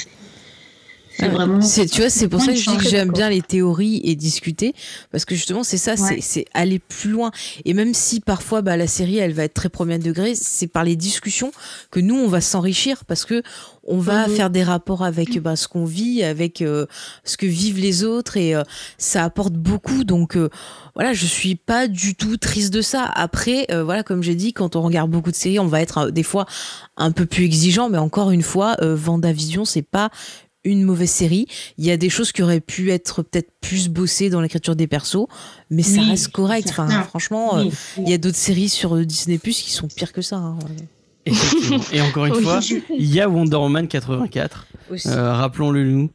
c'est- 1.16 1.24
Ah, 1.27 1.28
vraiment. 1.28 1.61
C'est, 1.61 1.86
tu 1.86 2.01
vois, 2.01 2.11
c'est 2.11 2.28
pour 2.28 2.41
ça 2.41 2.53
que 2.53 2.59
je 2.59 2.70
dis 2.70 2.77
que 2.77 2.89
j'aime 2.89 3.11
bien 3.12 3.31
les 3.31 3.43
théories 3.43 4.01
et 4.05 4.15
discuter, 4.16 4.74
parce 5.12 5.24
que 5.24 5.35
justement, 5.35 5.62
c'est 5.62 5.77
ça, 5.78 5.97
c'est, 5.97 6.03
Ouais. 6.15 6.19
c'est 6.20 6.45
aller 6.55 6.78
plus 6.78 7.11
loin. 7.11 7.31
Et 7.65 7.74
même 7.74 7.95
si 7.95 8.20
parfois, 8.20 8.62
bah, 8.62 8.77
la 8.77 8.86
série, 8.86 9.19
elle 9.19 9.32
va 9.32 9.45
être 9.45 9.55
très 9.55 9.69
premier 9.69 9.99
degré, 9.99 10.35
c'est 10.35 10.66
par 10.66 10.85
les 10.85 10.97
discussions 10.97 11.53
que 11.91 12.01
nous, 12.01 12.16
on 12.16 12.28
va 12.28 12.41
s'enrichir, 12.41 13.05
parce 13.05 13.24
que 13.24 13.43
on 13.86 13.99
va 13.99 14.27
Mhm. 14.28 14.35
faire 14.35 14.49
des 14.51 14.62
rapports 14.62 15.05
avec 15.05 15.39
bah, 15.43 15.57
ce 15.57 15.69
qu'on 15.69 15.85
vit, 15.85 16.23
avec 16.23 16.62
euh, 16.62 16.86
ce 17.24 17.36
que 17.36 17.45
vivent 17.47 17.78
les 17.78 18.03
autres, 18.03 18.39
et 18.39 18.55
euh, 18.55 18.62
ça 18.97 19.24
apporte 19.24 19.53
beaucoup. 19.53 20.05
Donc, 20.05 20.36
euh, 20.36 20.49
voilà, 20.95 21.12
je 21.12 21.27
suis 21.27 21.55
pas 21.55 21.86
du 21.86 22.15
tout 22.15 22.36
triste 22.39 22.73
de 22.73 22.81
ça. 22.81 23.05
Après, 23.15 23.66
euh, 23.70 23.85
voilà, 23.85 24.03
comme 24.03 24.23
j'ai 24.23 24.35
dit, 24.35 24.53
quand 24.55 24.74
on 24.74 24.81
regarde 24.82 25.11
beaucoup 25.11 25.31
de 25.31 25.36
séries, 25.36 25.59
on 25.59 25.66
va 25.66 25.82
être 25.82 25.99
euh, 25.99 26.11
des 26.11 26.23
fois 26.23 26.47
un 26.97 27.12
peu 27.12 27.27
plus 27.27 27.45
exigeant, 27.45 27.91
mais 27.91 27.99
encore 27.99 28.31
une 28.31 28.43
fois, 28.43 28.77
euh, 28.81 28.95
Vendavision, 28.97 29.65
c'est 29.66 29.82
pas 29.82 30.11
une 30.65 30.82
mauvaise 30.82 31.11
série. 31.11 31.47
Il 31.78 31.85
y 31.85 31.91
a 31.91 31.97
des 31.97 32.09
choses 32.11 32.32
qui 32.32 32.43
auraient 32.43 32.61
pu 32.61 32.91
être 32.91 33.23
peut-être 33.23 33.51
plus 33.61 33.89
bossées 33.89 34.31
dans 34.31 34.41
l'écriture 34.41 34.77
des 34.77 34.86
persos, 34.86 35.27
mais 35.70 35.82
ça 35.82 36.01
Oui, 36.01 36.11
reste 36.11 36.28
correct. 36.28 36.69
Enfin, 36.70 36.89
franchement, 37.05 37.57
euh, 37.59 37.65
Oui. 37.65 37.70
il 37.99 38.09
y 38.09 38.15
a 38.15 38.19
d'autres 38.19 38.36
séries 38.36 38.69
sur 38.69 38.97
euh, 38.97 39.05
Disney 39.05 39.39
Plus 39.39 39.61
qui 39.62 39.70
sont 39.70 39.89
pires 39.89 40.12
que 40.12 40.23
ça. 40.23 40.36
hein. 40.36 40.59
Et 41.92 42.01
encore 42.02 42.26
une 42.26 42.34
fois, 42.34 42.60
il 42.96 43.14
y 43.14 43.20
a 43.20 43.28
Wonder 43.28 43.56
Woman 43.56 43.88
84. 43.88 44.66
Aussi. 44.90 45.09
Euh, 45.09 45.32
Rappelons-le 45.32 45.82
nous 45.84 46.10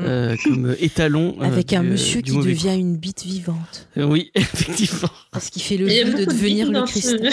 euh, 0.00 0.34
comme 0.42 0.74
étalon. 0.80 1.36
euh, 1.40 1.44
Avec 1.44 1.74
un 1.74 1.82
du- 1.82 1.90
monsieur 1.90 2.22
du 2.22 2.32
qui 2.32 2.38
devient 2.38 2.74
une 2.74 2.96
bite 2.96 3.22
vivante. 3.24 3.86
Euh, 3.98 4.04
Oui, 4.06 4.30
effectivement. 4.34 5.10
Parce 5.30 5.50
qu'il 5.50 5.60
fait 5.60 5.76
le 5.76 5.86
jeu 5.88 6.04
de 6.14 6.24
devenir 6.24 6.70
le 6.72 6.80
ce- 6.86 6.90
cristal. 7.16 7.30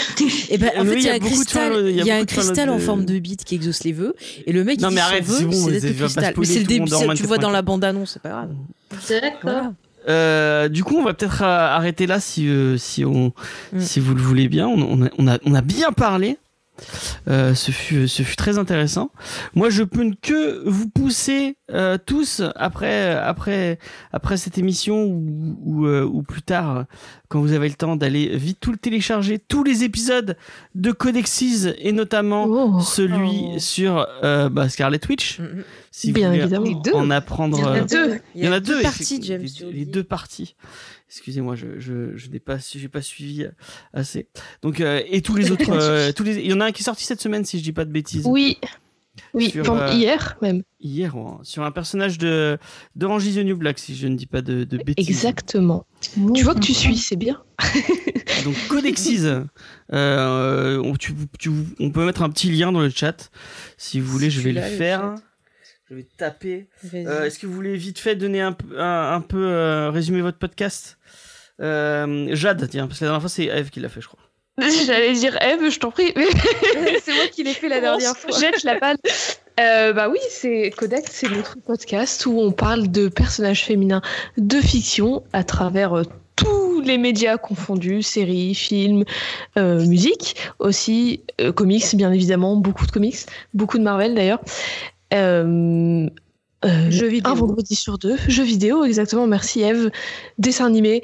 Et 0.50 0.58
ben, 0.58 0.70
en 0.76 0.82
Oui, 0.82 0.88
fait, 0.88 0.98
il 0.98 1.04
y 1.04 1.08
a 1.08 1.14
un 1.14 1.18
cristal, 1.18 1.72
il 1.88 1.96
y 2.04 2.10
a 2.10 2.16
un 2.16 2.24
cristal 2.26 2.68
en 2.68 2.78
forme 2.78 3.06
de 3.06 3.18
bite 3.18 3.44
qui 3.44 3.54
exauce 3.54 3.84
les 3.84 3.92
vœux. 3.92 4.14
Et 4.46 4.52
le 4.52 4.64
mec, 4.64 4.80
Non, 4.80 4.88
il 4.90 4.94
mais 4.96 5.00
dit 5.00 5.06
arrête, 5.06 5.24
son 5.26 5.32
vœu, 5.32 5.38
c'est 5.38 5.44
bon, 5.46 5.52
c'est 5.52 5.58
vas-y, 5.70 5.80
d'être 5.80 5.82
le 5.90 5.94
cristal. 6.04 6.34
C'est 6.44 6.58
le 6.60 6.66
début, 6.66 6.84
tu 6.84 6.90
le 7.22 7.28
vois 7.28 7.38
dans 7.38 7.48
84. 7.48 7.52
la 7.52 7.62
bande-annonce, 7.62 8.10
c'est 8.12 8.22
pas 8.22 8.28
grave. 8.28 8.50
D'accord. 9.08 9.72
Euh, 10.08 10.68
du 10.68 10.82
coup, 10.84 10.96
on 10.98 11.04
va 11.04 11.14
peut-être 11.14 11.42
arrêter 11.42 12.06
là 12.06 12.20
si, 12.20 12.48
euh, 12.48 12.76
si, 12.76 13.04
on, 13.04 13.32
Mm. 13.72 13.80
si 13.80 14.00
vous 14.00 14.14
le 14.14 14.20
voulez 14.20 14.48
bien. 14.48 14.66
On, 14.68 14.80
on 14.82 15.04
a, 15.06 15.08
on, 15.18 15.26
a, 15.28 15.38
on 15.44 15.54
a 15.54 15.60
bien 15.62 15.92
parlé. 15.92 16.36
Euh, 17.28 17.54
ce, 17.54 17.70
fut, 17.70 18.08
ce 18.08 18.22
fut 18.22 18.36
très 18.36 18.58
intéressant. 18.58 19.10
Moi, 19.54 19.70
je 19.70 19.82
peux 19.82 20.02
ne 20.02 20.14
que 20.14 20.66
vous 20.68 20.88
pousser 20.88 21.56
euh, 21.70 21.96
tous 22.04 22.42
après, 22.56 23.10
après, 23.14 23.78
après 24.12 24.36
cette 24.36 24.58
émission 24.58 25.04
ou, 25.04 25.56
ou, 25.64 25.86
euh, 25.86 26.02
ou 26.04 26.22
plus 26.22 26.42
tard, 26.42 26.86
quand 27.28 27.40
vous 27.40 27.52
avez 27.52 27.68
le 27.68 27.74
temps 27.74 27.96
d'aller 27.96 28.36
vite 28.36 28.58
tout 28.60 28.72
le 28.72 28.78
télécharger, 28.78 29.38
tous 29.38 29.64
les 29.64 29.84
épisodes 29.84 30.36
de 30.74 30.90
Codexis 30.92 31.68
et 31.78 31.92
notamment 31.92 32.46
Oh. 32.48 32.80
celui 32.80 33.52
Oh. 33.54 33.58
sur 33.58 34.06
euh, 34.24 34.48
bah, 34.48 34.68
Scarlet 34.68 35.00
Witch. 35.08 35.38
Mhm. 35.38 35.64
Si 35.90 36.12
Bien 36.12 36.30
vous 36.32 36.48
voulez 36.64 36.92
en 36.94 37.10
apprendre. 37.10 37.58
Il 37.58 37.62
y 37.62 37.66
en 37.66 37.72
a 37.72 37.78
euh, 37.80 37.84
deux. 37.84 38.18
il 38.34 38.44
y 38.44 38.48
en 38.48 38.52
a 38.52 38.60
deux, 38.60 38.80
parties, 38.80 39.20
James. 39.22 39.46
les, 39.70 39.84
deux 39.84 40.02
parties. 40.04 40.56
Excusez-moi, 41.14 41.56
je, 41.56 41.78
je, 41.78 42.16
je 42.16 42.28
n'ai 42.30 42.40
pas, 42.40 42.56
j'ai 42.58 42.88
pas 42.88 43.02
suivi 43.02 43.46
assez. 43.92 44.28
Donc, 44.62 44.80
euh, 44.80 45.02
et 45.10 45.20
tous 45.20 45.36
les 45.36 45.50
autres, 45.50 45.70
euh, 45.70 46.10
tous 46.16 46.22
les, 46.24 46.36
il 46.38 46.46
y 46.50 46.54
en 46.54 46.60
a 46.60 46.64
un 46.64 46.72
qui 46.72 46.80
est 46.80 46.84
sorti 46.84 47.04
cette 47.04 47.20
semaine, 47.20 47.44
si 47.44 47.58
je 47.58 47.62
dis 47.62 47.72
pas 47.72 47.84
de 47.84 47.90
bêtises. 47.90 48.24
Oui, 48.26 48.56
oui, 49.34 49.50
Sur, 49.50 49.68
enfin, 49.70 49.88
euh, 49.88 49.92
hier 49.92 50.38
même. 50.40 50.62
Hier, 50.80 51.14
ouais, 51.14 51.32
sur 51.42 51.64
un 51.64 51.70
personnage 51.70 52.16
de 52.16 52.56
d'Orange 52.96 53.26
is 53.26 53.34
the 53.34 53.44
New 53.44 53.58
Black, 53.58 53.78
si 53.78 53.94
je 53.94 54.06
ne 54.08 54.16
dis 54.16 54.24
pas 54.26 54.40
de, 54.40 54.64
de 54.64 54.78
bêtises. 54.78 55.06
Exactement. 55.06 55.86
Tu 56.34 56.42
vois 56.44 56.54
que 56.54 56.60
tu 56.60 56.72
suis, 56.72 56.96
c'est 56.96 57.16
bien. 57.16 57.42
Donc, 58.44 58.54
Codexis, 58.68 59.26
euh, 59.92 60.80
on, 60.82 60.96
tu- 60.96 61.14
tu- 61.38 61.50
on 61.78 61.90
peut 61.90 62.06
mettre 62.06 62.22
un 62.22 62.30
petit 62.30 62.50
lien 62.50 62.72
dans 62.72 62.80
le 62.80 62.88
chat, 62.90 63.30
si 63.76 64.00
vous 64.00 64.10
voulez, 64.10 64.30
je 64.30 64.40
vais 64.40 64.52
le 64.52 64.62
faire. 64.62 65.14
Je 65.90 65.96
vais 65.96 66.06
taper. 66.16 66.68
Euh, 66.94 67.24
Est-ce 67.26 67.38
que 67.38 67.46
vous 67.46 67.52
voulez 67.52 67.76
vite 67.76 67.98
fait 67.98 68.16
donner 68.16 68.40
un, 68.40 68.52
peu- 68.52 68.80
un, 68.80 69.12
un 69.12 69.20
peu 69.20 69.44
euh, 69.46 69.90
résumer 69.90 70.22
votre 70.22 70.38
podcast? 70.38 70.96
Euh, 71.62 72.28
Jade, 72.34 72.68
tiens, 72.68 72.86
parce 72.86 72.98
que 72.98 73.04
la 73.04 73.10
dernière 73.10 73.22
fois 73.22 73.30
c'est 73.30 73.44
Eve 73.44 73.70
qui 73.70 73.80
l'a 73.80 73.88
fait, 73.88 74.00
je 74.00 74.08
crois. 74.08 74.20
J'allais 74.86 75.14
dire 75.14 75.40
Eve, 75.40 75.70
je 75.70 75.78
t'en 75.78 75.90
prie. 75.90 76.12
mais 76.16 76.26
c'est 77.02 77.14
moi 77.14 77.26
qui 77.30 77.42
l'ai 77.42 77.54
fait 77.54 77.68
la 77.68 77.80
dernière 77.80 78.16
fois. 78.16 78.38
Jette 78.38 78.62
la 78.64 78.78
balle. 78.78 78.98
Euh, 79.60 79.92
bah 79.92 80.08
oui, 80.10 80.18
c'est 80.30 80.72
Codex, 80.76 81.10
c'est 81.10 81.28
notre 81.28 81.58
podcast 81.58 82.24
où 82.26 82.38
on 82.38 82.52
parle 82.52 82.90
de 82.90 83.08
personnages 83.08 83.64
féminins 83.64 84.02
de 84.38 84.56
fiction 84.60 85.22
à 85.32 85.44
travers 85.44 85.92
euh, 85.94 86.02
tous 86.36 86.80
les 86.80 86.98
médias 86.98 87.36
confondus, 87.36 88.02
séries, 88.02 88.54
films, 88.54 89.04
euh, 89.58 89.84
musique, 89.86 90.36
aussi 90.58 91.22
euh, 91.40 91.52
comics, 91.52 91.94
bien 91.94 92.12
évidemment, 92.12 92.56
beaucoup 92.56 92.86
de 92.86 92.90
comics, 92.90 93.18
beaucoup 93.54 93.78
de 93.78 93.84
Marvel 93.84 94.14
d'ailleurs. 94.14 94.40
Euh, 95.12 96.08
euh, 96.64 96.90
Jeux 96.90 97.08
vidéo. 97.08 97.32
Un 97.32 97.34
vendredi 97.34 97.74
sur 97.74 97.98
deux, 97.98 98.16
jeux 98.28 98.44
vidéo, 98.44 98.84
exactement, 98.84 99.26
merci 99.26 99.62
Eve, 99.62 99.90
dessin 100.38 100.66
animé, 100.66 101.02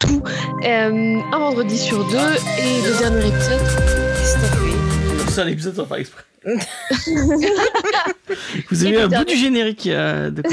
tout. 0.00 0.22
Euh, 0.64 1.20
un 1.32 1.38
vendredi 1.38 1.78
sur 1.78 2.04
deux, 2.08 2.16
et 2.58 2.82
le 2.82 2.98
dernier 2.98 3.28
épisode, 3.28 3.60
C'est 5.28 5.40
un 5.40 5.46
épisode 5.46 5.76
sans 5.76 5.86
faire 5.86 5.98
exprès. 5.98 6.24
Vous 8.70 8.84
avez 8.84 8.94
eu 8.94 8.98
un 8.98 9.08
bout 9.08 9.24
du 9.24 9.36
générique. 9.36 9.86
euh, 9.86 10.30
de... 10.30 10.42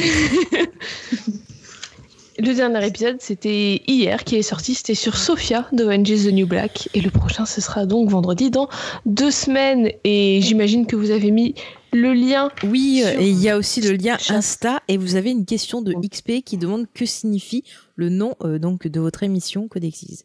Le 2.40 2.54
dernier 2.54 2.86
épisode, 2.86 3.18
c'était 3.20 3.82
hier 3.88 4.24
qui 4.24 4.36
est 4.36 4.44
sorti, 4.44 4.76
c'était 4.76 4.94
sur 4.94 5.18
Sophia 5.18 5.68
de 5.72 5.92
is 5.92 6.30
the 6.30 6.34
New 6.34 6.46
Black. 6.46 6.88
Et 6.94 7.02
le 7.02 7.10
prochain, 7.10 7.48
ce 7.48 7.62
sera 7.62 7.88
donc 7.88 8.12
vendredi 8.12 8.52
dans 8.52 8.70
deux 9.08 9.32
semaines. 9.32 9.90
Et 10.04 10.40
j'imagine 10.44 10.86
que 10.86 10.96
vous 10.96 11.10
avez 11.10 11.32
mis 11.32 11.56
le 11.94 12.14
lien. 12.14 12.50
Oui, 12.64 13.02
sur 13.04 13.20
et 13.22 13.30
il 13.30 13.40
y 13.42 13.50
a 13.50 13.58
aussi 13.58 13.82
le 13.82 13.92
lien. 13.94 14.18
Insta 14.30 14.82
et 14.88 14.98
vous 14.98 15.16
avez 15.16 15.32
une 15.32 15.46
question 15.46 15.82
de 15.82 15.94
XP 15.94 16.44
qui 16.44 16.58
demande 16.58 16.86
que 16.94 17.06
signifie 17.06 17.64
le 17.96 18.10
nom 18.10 18.36
euh, 18.44 18.60
donc 18.60 18.88
de 18.88 19.00
votre 19.00 19.24
émission 19.24 19.68
Codexis. 19.68 20.24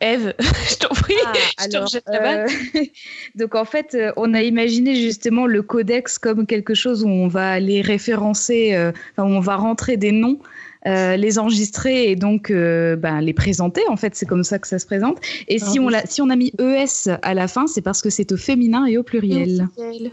Eve, 0.00 0.34
je 0.38 0.76
t'en 0.76 0.94
prie, 0.94 1.14
je 1.58 1.68
te 1.68 1.76
Alors, 1.76 1.88
la 2.06 2.20
balle. 2.20 2.48
euh, 2.74 2.80
donc 3.34 3.54
en 3.54 3.64
fait, 3.64 3.94
euh, 3.94 4.12
on 4.16 4.34
a 4.34 4.42
imaginé 4.42 4.94
justement 4.94 5.46
le 5.46 5.62
codex 5.62 6.18
comme 6.18 6.46
quelque 6.46 6.74
chose 6.74 7.02
où 7.02 7.08
on 7.08 7.28
va 7.28 7.50
aller 7.50 7.80
référencer, 7.80 8.74
euh, 8.74 8.92
enfin, 9.12 9.26
où 9.26 9.32
on 9.34 9.40
va 9.40 9.56
rentrer 9.56 9.96
des 9.96 10.12
noms, 10.12 10.38
euh, 10.86 11.16
les 11.16 11.38
enregistrer 11.38 12.10
et 12.10 12.16
donc 12.16 12.50
euh, 12.50 12.96
ben, 12.96 13.20
les 13.20 13.34
présenter. 13.34 13.82
En 13.88 13.96
fait, 13.96 14.14
c'est 14.14 14.26
comme 14.26 14.44
ça 14.44 14.58
que 14.58 14.68
ça 14.68 14.78
se 14.78 14.86
présente. 14.86 15.18
Et 15.48 15.58
si 15.58 15.80
on, 15.80 15.88
si 16.04 16.22
on 16.22 16.30
a 16.30 16.36
mis 16.36 16.52
ES 16.58 17.10
à 17.22 17.34
la 17.34 17.48
fin, 17.48 17.66
c'est 17.66 17.82
parce 17.82 18.02
que 18.02 18.10
c'est 18.10 18.30
au 18.32 18.36
féminin 18.36 18.86
et 18.86 18.96
au 18.96 19.02
pluriel. 19.02 19.68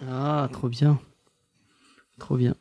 Ah, 0.10 0.50
trop 0.52 0.70
bien. 0.70 1.00
Trop 2.20 2.38
bien. 2.38 2.56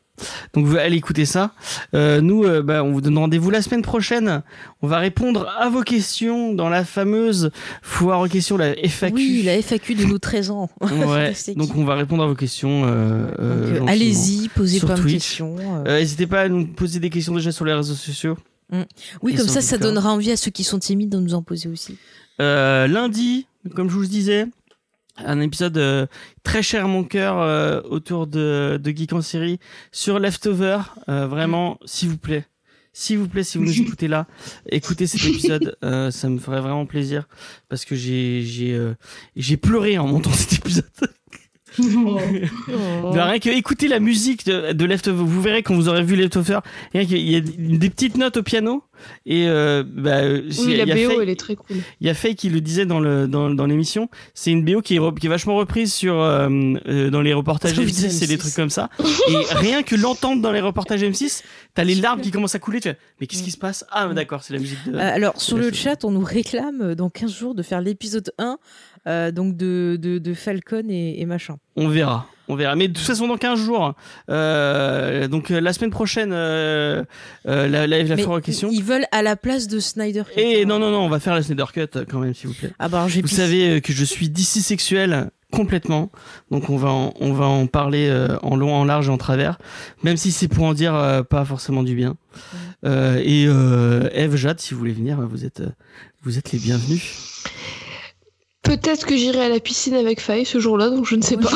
Donc 0.53 0.65
vous 0.65 0.77
allez 0.77 0.97
écouter 0.97 1.25
ça. 1.25 1.51
Euh, 1.95 2.21
nous, 2.21 2.43
euh, 2.43 2.61
bah, 2.61 2.83
on 2.83 2.91
vous 2.91 3.01
donne 3.01 3.17
rendez-vous 3.17 3.49
la 3.49 3.61
semaine 3.63 3.81
prochaine. 3.81 4.43
On 4.83 4.87
va 4.87 4.99
répondre 4.99 5.49
à 5.59 5.67
vos 5.69 5.81
questions 5.81 6.53
dans 6.53 6.69
la 6.69 6.85
fameuse 6.85 7.49
foire 7.81 8.19
aux 8.21 8.27
questions, 8.27 8.55
la 8.55 8.75
FAQ. 8.87 9.15
Oui, 9.15 9.41
la 9.43 9.59
FAQ 9.61 9.95
de 9.95 10.05
nos 10.05 10.19
13 10.19 10.51
ans. 10.51 10.69
Ouais. 10.81 11.33
Donc 11.55 11.75
on 11.75 11.83
va 11.83 11.95
répondre 11.95 12.23
à 12.23 12.27
vos 12.27 12.35
questions. 12.35 12.85
euh, 12.85 13.27
euh, 13.39 13.79
euh. 13.81 13.85
Allez-y, 13.87 14.47
posez 14.49 14.79
plein 14.79 14.95
de 14.95 15.01
Twitch. 15.01 15.13
questions. 15.15 15.55
N'hésitez 15.85 16.27
pas 16.27 16.41
à 16.41 16.49
nous 16.49 16.65
poser 16.67 16.99
des 16.99 17.09
questions 17.09 17.33
déjà 17.33 17.51
sur 17.51 17.65
les 17.65 17.73
réseaux 17.73 17.95
sociaux. 17.95 18.37
oui, 19.21 19.33
et 19.33 19.35
comme 19.35 19.47
ça, 19.47 19.61
ça 19.61 19.77
donnera 19.77 20.11
envie 20.13 20.31
à 20.31 20.37
ceux 20.37 20.51
qui 20.51 20.63
sont 20.63 20.79
timides 20.79 21.09
de 21.09 21.17
nous 21.17 21.33
en 21.33 21.41
poser 21.41 21.67
aussi. 21.69 21.97
Euh, 22.41 22.87
lundi, 22.87 23.47
comme 23.75 23.89
je 23.89 23.93
vous 23.95 24.01
le 24.01 24.07
disais, 24.07 24.45
un 25.17 25.39
épisode 25.41 25.77
euh, 25.77 26.07
très 26.43 26.63
cher 26.63 26.85
à 26.85 26.87
mon 26.87 27.03
cœur 27.03 27.39
euh, 27.39 27.81
autour 27.85 28.27
de, 28.27 28.79
de 28.81 28.91
Geek 28.91 29.13
en 29.13 29.21
série 29.21 29.59
sur 29.91 30.19
Leftover. 30.19 30.79
Euh, 31.09 31.27
vraiment, 31.27 31.79
s'il 31.85 32.09
vous 32.09 32.17
plaît. 32.17 32.45
S'il 32.95 33.17
vous 33.17 33.27
plaît, 33.27 33.43
si 33.43 33.57
vous 33.57 33.65
nous 33.65 33.81
écoutez 33.81 34.07
là, 34.07 34.27
écoutez 34.69 35.07
cet 35.07 35.25
épisode, 35.25 35.75
euh, 35.83 36.11
ça 36.11 36.29
me 36.29 36.37
ferait 36.37 36.61
vraiment 36.61 36.85
plaisir 36.85 37.27
parce 37.67 37.85
que 37.85 37.95
j'ai 37.95 38.43
j'ai 38.43 38.73
euh, 38.73 38.93
j'ai 39.35 39.57
pleuré 39.57 39.97
en 39.97 40.07
montant 40.07 40.31
cet 40.33 40.53
épisode. 40.53 40.85
Bah, 41.79 43.25
rien 43.25 43.39
que 43.39 43.49
écouter 43.49 43.87
la 43.87 43.99
musique 43.99 44.45
de, 44.45 44.73
de 44.73 44.85
Leftover, 44.85 45.23
vous 45.23 45.41
verrez 45.41 45.63
quand 45.63 45.75
vous 45.75 45.89
aurez 45.89 46.03
vu 46.03 46.15
Leftover, 46.15 46.59
rien 46.93 47.05
qu'il 47.05 47.17
y 47.29 47.35
a 47.35 47.41
des 47.41 47.89
petites 47.89 48.17
notes 48.17 48.37
au 48.37 48.43
piano 48.43 48.83
et 49.25 49.47
euh, 49.47 49.83
bah, 49.85 50.17
euh, 50.21 50.41
Oui, 50.59 50.65
il 50.67 50.71
y 50.73 50.77
la 50.77 50.83
a 50.83 50.95
BO, 50.95 51.11
Faye- 51.11 51.19
elle 51.23 51.29
est 51.29 51.39
très 51.39 51.55
cool. 51.55 51.77
il 51.99 52.07
y 52.07 52.09
a 52.09 52.13
Faye 52.13 52.35
qui 52.35 52.49
le 52.49 52.61
disait 52.61 52.85
dans 52.85 52.99
le 52.99 53.27
dans, 53.27 53.49
dans 53.49 53.65
l'émission. 53.65 54.09
C'est 54.33 54.51
une 54.51 54.63
BO 54.63 54.81
qui 54.81 54.95
est, 54.95 54.99
re- 54.99 55.17
qui 55.17 55.25
est 55.25 55.29
vachement 55.29 55.55
reprise 55.55 55.93
sur 55.93 56.19
euh, 56.21 56.47
euh, 56.87 57.09
dans 57.09 57.21
les 57.21 57.33
reportages 57.33 57.73
Sur 57.73 57.83
M6 57.83 58.23
et 58.23 58.27
des 58.27 58.35
M6. 58.35 58.39
trucs 58.39 58.53
comme 58.55 58.69
ça. 58.69 58.89
et 59.29 59.35
rien 59.55 59.83
que 59.83 59.95
l'entendre 59.95 60.41
dans 60.41 60.51
les 60.51 60.61
reportages 60.61 61.01
M6, 61.03 61.41
t'as 61.73 61.83
les 61.83 61.95
larmes 61.95 62.21
qui 62.21 62.31
commencent 62.31 62.55
à 62.55 62.59
couler. 62.59 62.79
Tu 62.79 62.89
fais, 62.89 62.97
mais 63.19 63.27
qu'est-ce 63.27 63.43
qui 63.43 63.51
se 63.51 63.57
passe? 63.57 63.83
Ah, 63.91 64.07
mais 64.07 64.13
d'accord, 64.15 64.41
c'est 64.43 64.53
la 64.53 64.59
musique 64.59 64.77
de. 64.89 64.95
Alors, 64.97 65.39
sur 65.41 65.57
le 65.57 65.71
chat, 65.73 66.05
on 66.05 66.11
nous 66.11 66.23
réclame 66.23 66.95
dans 66.95 67.09
15 67.09 67.33
jours 67.35 67.55
de 67.55 67.63
faire 67.63 67.81
l'épisode 67.81 68.31
1 68.37 68.57
euh, 69.07 69.31
donc 69.31 69.55
de, 69.57 69.97
de, 70.01 70.17
de 70.17 70.33
Falcon 70.33 70.83
et, 70.89 71.21
et 71.21 71.25
machin. 71.25 71.57
On 71.75 71.87
verra. 71.87 72.27
On 72.49 72.55
verra. 72.55 72.75
Mais 72.75 72.87
de 72.89 72.93
toute 72.93 73.05
façon, 73.05 73.27
dans 73.27 73.37
15 73.37 73.59
jours, 73.59 73.93
euh, 74.29 75.27
donc 75.27 75.49
euh, 75.49 75.61
la 75.61 75.71
semaine 75.71 75.91
prochaine, 75.91 76.31
euh, 76.33 77.03
la 77.45 77.87
live, 77.87 78.09
la 78.09 78.17
foire 78.17 78.37
aux 78.37 78.41
questions. 78.41 78.69
Ils 78.71 78.83
veulent 78.83 79.05
à 79.11 79.21
la 79.21 79.35
place 79.35 79.67
de 79.67 79.79
Snyder. 79.79 80.23
Cut, 80.23 80.39
Et 80.39 80.61
hein. 80.61 80.65
non, 80.65 80.79
non, 80.79 80.91
non, 80.91 80.99
on 80.99 81.09
va 81.09 81.19
faire 81.19 81.35
la 81.35 81.41
Snyder 81.41 81.65
Cut 81.73 82.05
quand 82.09 82.19
même, 82.19 82.33
s'il 82.33 82.49
vous 82.49 82.55
plaît. 82.55 82.71
Ah 82.79 82.89
bah 82.89 83.07
Vous 83.07 83.27
savez 83.27 83.79
que 83.81 83.93
je 83.93 84.03
suis 84.03 84.29
d'ici 84.29 84.61
sexuel 84.61 85.29
complètement, 85.53 86.11
donc 86.51 86.69
on 86.69 86.77
va 86.77 86.89
en, 86.89 87.13
on 87.19 87.31
va 87.31 87.45
en 87.45 87.67
parler 87.67 88.07
euh, 88.09 88.37
en 88.41 88.55
long, 88.55 88.73
en 88.73 88.85
large 88.85 89.07
et 89.07 89.11
en 89.11 89.17
travers, 89.17 89.59
même 90.01 90.17
si 90.17 90.31
c'est 90.31 90.47
pour 90.47 90.65
en 90.65 90.73
dire 90.73 90.95
euh, 90.95 91.21
pas 91.21 91.45
forcément 91.45 91.83
du 91.83 91.95
bien. 91.95 92.17
Euh, 92.85 93.21
et 93.23 93.43
Eve, 93.43 94.35
Jade, 94.35 94.59
si 94.59 94.73
vous 94.73 94.79
voulez 94.79 94.93
venir, 94.93 95.21
vous 95.21 95.45
êtes, 95.45 95.61
vous 96.23 96.37
êtes 96.37 96.51
les 96.51 96.59
bienvenus. 96.59 97.43
Peut-être 98.63 99.05
que 99.05 99.15
j'irai 99.17 99.41
à 99.41 99.49
la 99.49 99.59
piscine 99.59 99.93
avec 99.93 100.21
Faye 100.21 100.45
ce 100.45 100.57
jour-là, 100.57 100.89
donc 100.89 101.05
je 101.05 101.15
ne 101.15 101.21
sais 101.21 101.35
pas. 101.35 101.49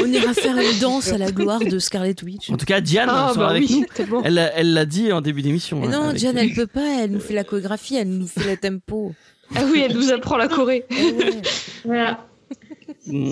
On 0.00 0.06
ira 0.06 0.32
faire 0.34 0.56
une 0.56 0.78
danse 0.80 1.08
à 1.08 1.18
la 1.18 1.32
gloire 1.32 1.58
de 1.58 1.78
Scarlet 1.80 2.14
Witch. 2.22 2.48
En 2.50 2.56
tout 2.56 2.64
cas, 2.64 2.80
Diane 2.80 3.08
Ah, 3.10 3.30
sera 3.34 3.46
bah 3.46 3.50
avec 3.50 3.68
oui, 3.68 3.84
nous. 4.08 4.22
Elle 4.24 4.34
l'a- 4.34 4.52
elle 4.54 4.72
l'a 4.72 4.84
dit 4.84 5.12
en 5.12 5.20
début 5.20 5.42
d'émission. 5.42 5.82
Hein, 5.84 5.88
non, 5.90 6.12
Diane, 6.12 6.38
elle 6.38 6.52
peut 6.54 6.68
pas, 6.68 7.00
elle 7.02 7.10
nous 7.10 7.20
fait 7.20 7.34
la 7.34 7.42
chorégraphie, 7.44 7.96
elle 7.96 8.08
nous 8.10 8.28
fait 8.28 8.48
le 8.48 8.56
tempo. 8.56 9.12
Ah 9.56 9.62
oui, 9.70 9.82
elle 9.84 9.94
nous 9.96 10.12
apprend 10.12 10.36
la 10.36 10.46
Corée. 10.46 10.84
Eh 10.90 11.10
ouais. 11.12 11.42
Voilà. 11.84 12.24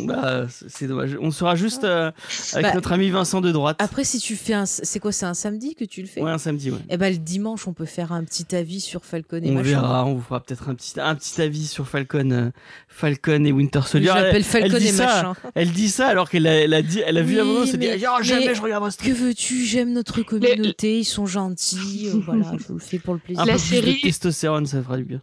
Bah, 0.06 0.46
c'est 0.68 0.86
dommage. 0.86 1.16
On 1.20 1.30
sera 1.30 1.54
juste 1.56 1.84
euh, 1.84 2.10
avec 2.52 2.66
Bah, 2.66 2.74
notre 2.74 2.92
ami 2.92 3.10
Vincent 3.10 3.40
de 3.40 3.52
droite. 3.52 3.76
Après, 3.80 4.04
si 4.04 4.18
tu 4.18 4.36
fais 4.36 4.54
un. 4.54 4.66
C'est 4.66 4.98
quoi, 5.00 5.12
c'est 5.12 5.26
un 5.26 5.34
samedi 5.34 5.74
que 5.74 5.84
tu 5.84 6.00
le 6.02 6.06
fais? 6.08 6.20
Ouais, 6.22 6.30
un 6.30 6.38
samedi, 6.38 6.70
ouais. 6.70 6.78
Eh 6.88 6.96
ben, 6.96 7.12
le 7.12 7.18
dimanche, 7.18 7.66
on 7.68 7.72
peut 7.72 7.84
faire 7.86 8.12
un 8.12 8.24
petit 8.24 8.54
avis 8.54 8.80
sur 8.80 9.04
Falcon 9.04 9.40
et 9.42 9.50
On 9.50 9.54
machin. 9.54 9.62
verra, 9.68 10.04
on 10.06 10.14
vous 10.14 10.22
fera 10.22 10.40
peut-être 10.40 10.68
un 10.68 10.74
petit, 10.74 10.98
un 11.00 11.14
petit 11.14 11.40
avis 11.42 11.66
sur 11.66 11.86
Falcon, 11.88 12.30
euh, 12.30 12.50
Falcon 12.88 13.44
et 13.44 13.52
Winter 13.52 13.80
Soldier. 13.86 14.10
Je 14.10 14.14
l'appelle 14.14 14.36
Elle- 14.36 14.44
Falcon 14.44 14.70
elle 14.76 14.80
dit 14.82 14.88
et 14.88 14.92
ça, 14.92 15.06
machin. 15.06 15.34
Elle 15.54 15.70
dit 15.72 15.88
ça 15.88 16.06
alors 16.08 16.28
qu'elle 16.30 16.46
a, 16.46 16.54
elle 16.54 16.74
a 16.74 16.82
dit, 16.82 17.00
elle 17.04 17.18
a 17.18 17.22
vu 17.22 17.40
Oui, 17.40 17.46
bande, 17.46 17.62
elle 17.62 17.68
s'est 17.68 17.76
dit, 17.78 17.88
oh, 18.08 18.22
jamais 18.22 18.46
mais 18.46 18.54
je 18.54 18.62
regarderai 18.62 18.90
ce 18.90 18.98
Que 18.98 19.10
veux-tu? 19.12 19.64
J'aime 19.64 19.92
notre 19.92 20.22
communauté, 20.22 20.98
ils 21.00 21.04
sont 21.04 21.26
gentils. 21.26 22.08
euh, 22.14 22.20
voilà, 22.24 22.44
je 22.66 22.72
le 22.72 22.78
fais 22.78 22.98
pour 22.98 23.14
le 23.14 23.20
plaisir. 23.20 23.42
Un 23.42 23.46
La 23.46 23.54
peu 23.54 23.58
plus 23.58 23.68
série- 23.68 23.94
de 23.96 24.00
testostérone, 24.00 24.66
ça 24.66 24.82
fera 24.82 24.96
du 24.96 25.04
bien. 25.04 25.22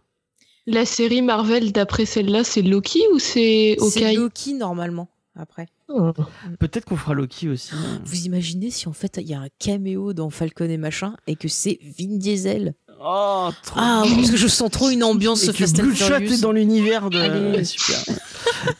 La 0.66 0.84
série 0.86 1.20
Marvel 1.22 1.72
d'après 1.72 2.06
celle-là, 2.06 2.42
c'est 2.44 2.62
Loki 2.62 3.00
ou 3.12 3.18
c'est 3.18 3.76
C'est 3.90 4.04
Hawkeye? 4.04 4.16
Loki 4.16 4.54
normalement. 4.54 5.08
Après, 5.36 5.66
Oh. 5.88 6.12
Peut-être 6.60 6.86
qu'on 6.86 6.96
fera 6.96 7.12
Loki 7.12 7.48
aussi. 7.50 7.72
vous 8.06 8.24
imaginez 8.24 8.70
si 8.70 8.88
en 8.88 8.94
fait 8.94 9.18
il 9.20 9.28
y 9.28 9.34
a 9.34 9.40
un 9.40 9.48
caméo 9.58 10.14
dans 10.14 10.30
Falcon 10.30 10.64
et 10.70 10.78
machin 10.78 11.14
et 11.26 11.36
que 11.36 11.46
c'est 11.48 11.78
Vin 11.98 12.16
Diesel? 12.16 12.72
Oh, 13.04 13.50
trop 13.64 13.76
Ah, 13.78 14.04
parce 14.16 14.30
que 14.30 14.36
je 14.38 14.46
sens 14.48 14.70
trop 14.70 14.88
une 14.88 15.04
ambiance 15.04 15.42
Et 15.44 15.48
que 15.48 15.52
Fast 15.58 15.78
and 15.80 15.90
Furious. 15.90 16.32
est 16.32 16.40
dans 16.40 16.52
l'univers 16.52 17.10
de. 17.10 17.18
Allez. 17.18 17.64
Super. 17.64 17.98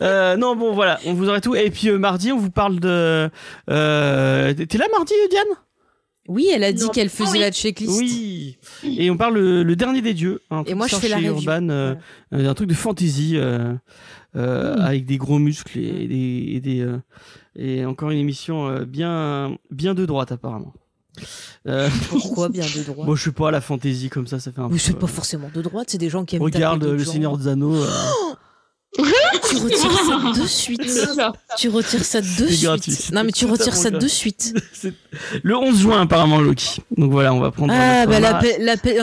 Euh, 0.01 0.37
non, 0.37 0.57
bon, 0.57 0.73
voilà, 0.73 0.99
on 1.05 1.13
vous 1.13 1.29
aura 1.29 1.43
tout. 1.43 1.55
Et 1.55 1.71
puis 1.71 1.89
euh, 1.91 1.99
mardi, 1.99 2.33
on 2.33 2.39
vous 2.39 2.51
parle 2.51 2.81
de. 2.81 3.29
Euh... 3.71 4.55
T'es 4.55 4.79
là 4.79 4.87
mardi, 4.93 5.13
Diane? 5.29 5.45
Oui, 6.29 6.49
elle 6.53 6.65
a 6.65 6.73
dit 6.73 6.89
qu'elle 6.91 7.11
faisait 7.11 7.29
Ah 7.29 7.33
oui. 7.33 7.39
la 7.41 7.51
checklist. 7.53 7.99
Oui. 7.99 8.57
Et 8.85 9.11
on 9.11 9.17
parle 9.17 9.35
le, 9.35 9.63
le 9.63 9.77
dernier 9.77 10.01
des 10.01 10.15
dieux. 10.15 10.41
Un 10.51 10.63
Et 10.65 10.75
moi, 10.75 10.87
je 10.87 10.97
fais 10.97 11.09
la. 11.09 11.21
Urban, 11.21 11.69
euh, 11.69 11.95
euh, 12.33 12.49
un 12.49 12.55
truc 12.55 12.69
de 12.69 12.75
fantasy 12.75 13.33
euh, 13.37 13.75
euh, 14.37 14.77
avec 14.79 15.05
des 15.07 15.19
gros 15.19 15.39
muscles 15.39 15.79
et 15.79 16.07
des 16.09 16.53
et, 16.55 16.61
des, 16.61 16.81
euh, 16.81 16.99
et 17.57 17.85
encore 17.85 18.11
une 18.11 18.19
émission 18.19 18.67
euh, 18.69 18.85
bien 18.85 19.57
bien 19.71 19.95
de 19.95 20.07
droite 20.07 20.33
apparemment. 20.33 20.73
Euh, 21.69 21.89
Pourquoi 22.09 22.49
bien 22.51 22.65
de 22.65 22.83
droite 22.83 23.07
bon, 23.07 23.15
je 23.15 23.23
sais 23.25 23.33
pas 23.33 23.51
la 23.51 23.61
fantasy 23.61 24.09
comme 24.09 24.27
ça, 24.27 24.41
ça 24.41 24.51
fait 24.51 24.61
un 24.61 24.65
Mais 24.69 24.71
peu. 24.73 24.79
c'est 24.79 24.99
pas 24.99 25.05
euh, 25.05 25.09
forcément 25.09 25.51
de 25.55 25.63
droite, 25.63 25.89
c'est 25.91 25.99
des 25.99 26.09
gens 26.11 26.25
qui 26.25 26.37
aiment 26.37 26.43
Regarde 26.43 26.81
taper 26.81 26.93
le 26.93 27.05
Seigneur 27.05 27.33
gens. 27.33 27.37
des 27.39 27.49
Anneaux. 27.49 27.75
euh, 27.77 27.87
Tu 28.97 29.57
retires 29.57 29.91
ça 29.91 30.41
de 30.41 30.47
suite. 30.47 30.83
Tu 31.59 31.69
retires 31.69 32.05
ça 32.05 32.21
de 32.21 32.27
suite. 32.47 32.63
gratuit, 32.63 32.97
Non, 33.13 33.25
mais 33.25 33.33
tu 33.33 33.47
retires 33.47 33.75
ça 33.75 33.91
de 33.91 34.09
suite. 34.09 34.55
le 35.43 35.57
11 35.57 35.81
juin 35.81 36.03
apparemment 36.03 36.41
Loki. 36.41 36.81
Donc 36.97 37.11
voilà, 37.11 37.35
on 37.35 37.41
va 37.41 37.51
prendre. 37.51 37.73
Ah, 37.77 38.07
bah 38.07 38.41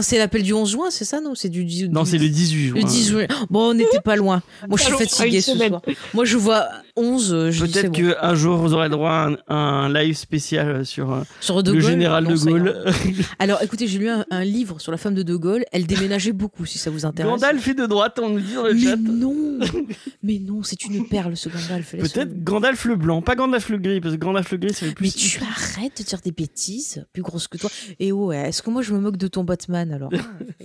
c'est 0.01 0.17
l'appel 0.17 0.43
du 0.43 0.53
11 0.53 0.69
juin, 0.69 0.87
c'est 0.89 1.05
ça, 1.05 1.19
non? 1.19 1.35
C'est 1.35 1.49
du 1.49 1.65
10 1.65 1.89
Non, 1.89 2.05
c'est 2.05 2.17
le 2.17 2.29
18 2.29 2.67
juin. 2.67 2.75
Le 2.75 2.83
10 2.83 3.09
juin. 3.09 3.27
Bon, 3.49 3.71
on 3.71 3.73
n'était 3.73 3.99
pas 3.99 4.15
loin. 4.15 4.41
Moi, 4.67 4.77
je 4.77 4.83
suis 4.85 4.93
fatiguée 4.93 5.41
ce 5.41 5.57
soir. 5.57 5.81
Moi, 6.13 6.25
je 6.25 6.37
vois 6.37 6.67
11, 6.95 7.33
euh, 7.33 7.51
c'est 7.51 7.59
Peut-être 7.61 7.91
bon. 7.91 8.11
qu'un 8.13 8.35
jour 8.35 8.57
vous 8.57 8.73
aurez 8.73 8.85
le 8.85 8.91
droit 8.91 9.11
à 9.11 9.27
un, 9.27 9.37
un 9.47 9.93
live 9.93 10.15
spécial 10.15 10.85
sur 10.85 11.11
euh, 11.13 11.21
Sur 11.39 11.63
De 11.63 11.71
le 11.71 11.79
Gaulle, 11.81 11.89
général 11.91 12.23
non, 12.25 12.31
de. 12.31 12.35
Gaulle. 12.49 12.85
Alors 13.39 13.61
écoutez, 13.61 13.87
j'ai 13.87 13.99
lu 13.99 14.09
un, 14.09 14.25
un 14.29 14.43
livre 14.43 14.79
sur 14.79 14.91
la 14.91 14.97
femme 14.97 15.15
de 15.15 15.23
De 15.23 15.35
Gaulle. 15.35 15.63
Elle 15.71 15.85
déménageait 15.87 16.31
beaucoup, 16.33 16.65
si 16.65 16.77
ça 16.77 16.89
vous 16.89 17.05
intéresse. 17.05 17.31
Gandalf 17.31 17.67
est 17.67 17.73
de 17.73 17.85
droite, 17.85 18.19
on 18.21 18.29
nous 18.29 18.39
dit 18.39 18.53
dans 18.53 18.63
le 18.63 18.73
Mais 18.73 18.81
chat. 18.81 18.95
non, 18.97 19.59
mais 20.23 20.39
non, 20.39 20.63
c'est 20.63 20.83
une 20.85 21.07
perle 21.07 21.35
ce 21.37 21.49
Gandalf. 21.49 21.91
Peut-être 21.95 22.43
Gandalf 22.43 22.85
le 22.85 22.95
blanc, 22.95 23.21
pas 23.21 23.35
Gandalf 23.35 23.69
le 23.69 23.77
gris, 23.77 24.01
parce 24.01 24.15
que 24.15 24.19
Gandalf 24.19 24.51
le 24.51 24.57
gris, 24.57 24.73
ça 24.73 24.85
fait 24.85 24.93
plus. 24.93 25.05
Mais 25.05 25.11
tu 25.11 25.39
arrêtes 25.43 25.99
de 25.99 26.03
dire 26.03 26.19
des 26.23 26.31
bêtises, 26.31 27.05
plus 27.13 27.21
grosse 27.21 27.47
que 27.47 27.57
toi. 27.57 27.69
Et 27.99 28.11
oh, 28.11 28.27
ouais, 28.27 28.49
est-ce 28.49 28.61
que 28.61 28.69
moi 28.69 28.81
je 28.81 28.93
me 28.93 28.99
moque 28.99 29.17
de 29.17 29.27
ton 29.27 29.43
Batman 29.43 29.91
alors 29.91 30.09
Ah, 30.13 30.17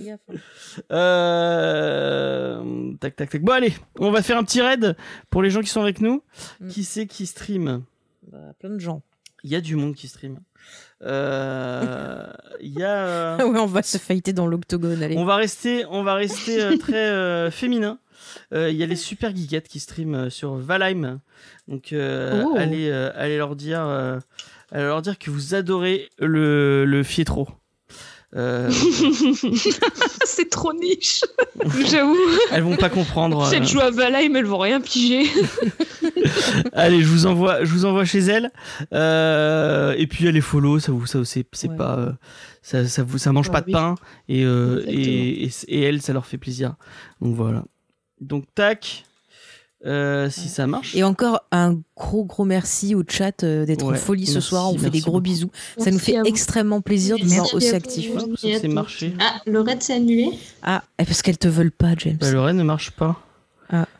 hein. 0.09 0.17
Euh... 0.91 2.91
Tac, 2.99 3.15
tac, 3.15 3.29
tac. 3.29 3.41
Bon, 3.41 3.53
allez, 3.53 3.73
on 3.99 4.11
va 4.11 4.21
faire 4.21 4.37
un 4.37 4.43
petit 4.43 4.61
raid 4.61 4.95
pour 5.29 5.41
les 5.41 5.49
gens 5.49 5.61
qui 5.61 5.69
sont 5.69 5.81
avec 5.81 6.01
nous. 6.01 6.16
Mm. 6.59 6.67
Qui 6.69 6.83
c'est 6.83 7.05
qui 7.07 7.25
stream? 7.25 7.83
Bah, 8.31 8.37
plein 8.59 8.69
de 8.69 8.79
gens. 8.79 9.01
Il 9.43 9.51
y 9.51 9.55
a 9.55 9.61
du 9.61 9.75
monde 9.75 9.93
qui 9.95 10.07
stream. 10.07 10.39
Euh, 11.03 12.25
y 12.59 12.83
a. 12.83 13.37
ouais, 13.45 13.59
on 13.59 13.65
va 13.67 13.83
se 13.83 13.97
fighter 13.97 14.33
dans 14.33 14.47
l'octogone. 14.47 14.99
On 15.15 15.25
va 15.25 15.35
rester, 15.35 15.85
on 15.85 16.03
va 16.03 16.15
rester 16.15 16.61
euh, 16.61 16.77
très 16.77 17.09
euh, 17.09 17.51
féminin. 17.51 17.99
Euh, 18.53 18.69
Il 18.71 18.75
y 18.77 18.83
a 18.83 18.85
les 18.87 18.95
super 18.95 19.33
geekettes 19.35 19.67
qui 19.67 19.79
streament 19.79 20.29
sur 20.29 20.55
Valheim. 20.55 21.19
Donc 21.67 21.93
euh, 21.93 22.43
Oh. 22.45 22.55
allez, 22.57 22.89
euh, 22.89 23.11
allez 23.15 23.37
leur 23.37 23.55
dire, 23.55 23.81
allez 23.81 24.83
leur 24.83 25.01
dire 25.01 25.17
que 25.19 25.29
vous 25.29 25.53
adorez 25.53 26.09
le, 26.17 26.85
le 26.85 27.03
fiétro. 27.03 27.47
Euh, 28.35 28.69
c'est 30.25 30.49
trop 30.49 30.73
niche. 30.73 31.23
J'avoue. 31.89 32.17
elles 32.51 32.63
vont 32.63 32.75
pas 32.75 32.89
comprendre. 32.89 33.47
Si 33.47 33.55
euh. 33.55 33.57
elles 33.57 33.67
jouent 33.67 33.79
à 33.79 33.89
Valheim, 33.89 34.35
elles 34.35 34.45
vont 34.45 34.57
rien 34.57 34.81
piger. 34.81 35.23
Allez, 36.73 37.01
je 37.01 37.07
vous 37.07 37.25
envoie, 37.25 37.63
je 37.63 37.71
vous 37.71 37.85
envoie 37.85 38.03
chez 38.03 38.19
elle. 38.19 38.51
Euh, 38.93 39.93
et 39.97 40.07
puis 40.07 40.25
elle 40.27 40.35
est 40.35 40.41
follow, 40.41 40.79
ça 40.79 40.91
vous, 40.91 41.05
ça 41.05 41.23
c'est, 41.23 41.45
Ouais. 41.63 41.75
pas, 41.77 41.97
euh, 41.97 42.11
ça, 42.61 42.85
ça 42.85 43.03
vous, 43.03 43.17
ça 43.17 43.31
mange 43.31 43.49
pas 43.49 43.61
de 43.61 43.71
pain 43.71 43.95
et, 44.27 44.43
euh, 44.43 44.83
et, 44.87 45.45
et, 45.45 45.51
et 45.69 45.81
elle, 45.83 46.01
ça 46.01 46.11
leur 46.11 46.25
fait 46.25 46.37
plaisir. 46.37 46.75
Donc 47.21 47.33
voilà. 47.35 47.63
Donc 48.19 48.43
tac, 48.55 49.05
euh, 49.85 50.29
si 50.29 50.49
ça 50.49 50.65
marche. 50.67 50.95
Et 50.95 51.03
encore 51.03 51.41
un 51.51 51.79
gros 51.95 52.23
gros 52.25 52.45
merci 52.45 52.95
au 52.95 53.03
chat 53.07 53.43
euh, 53.43 53.65
d'être 53.65 53.85
en 53.85 53.93
folie 53.93 54.25
ce 54.25 54.39
soir. 54.39 54.73
On 54.73 54.77
fait 54.77 54.89
des 54.89 54.99
gros 55.01 55.11
beaucoup. 55.13 55.21
bisous. 55.21 55.51
ça 55.77 55.91
nous 55.91 55.99
fait 55.99 56.15
extrêmement 56.25 56.81
plaisir 56.81 57.17
de 57.17 57.23
vous 57.23 57.35
voir 57.35 57.53
aussi 57.53 57.69
actifs. 57.69 58.09
À 58.15 58.19
c'est 58.59 58.67
marché. 58.67 59.13
Ah, 59.19 59.41
le 59.45 59.61
raid 59.61 59.81
s'est 59.83 59.93
annulé. 59.93 60.29
Ah, 60.63 60.83
eh, 60.99 61.05
parce 61.05 61.21
qu'elles 61.21 61.37
te 61.37 61.47
veulent 61.47 61.71
pas, 61.71 61.93
James. 61.97 62.17
Bah, 62.19 62.31
le 62.31 62.39
raid 62.39 62.55
ne 62.55 62.63
marche 62.63 62.91
pas. 62.91 63.21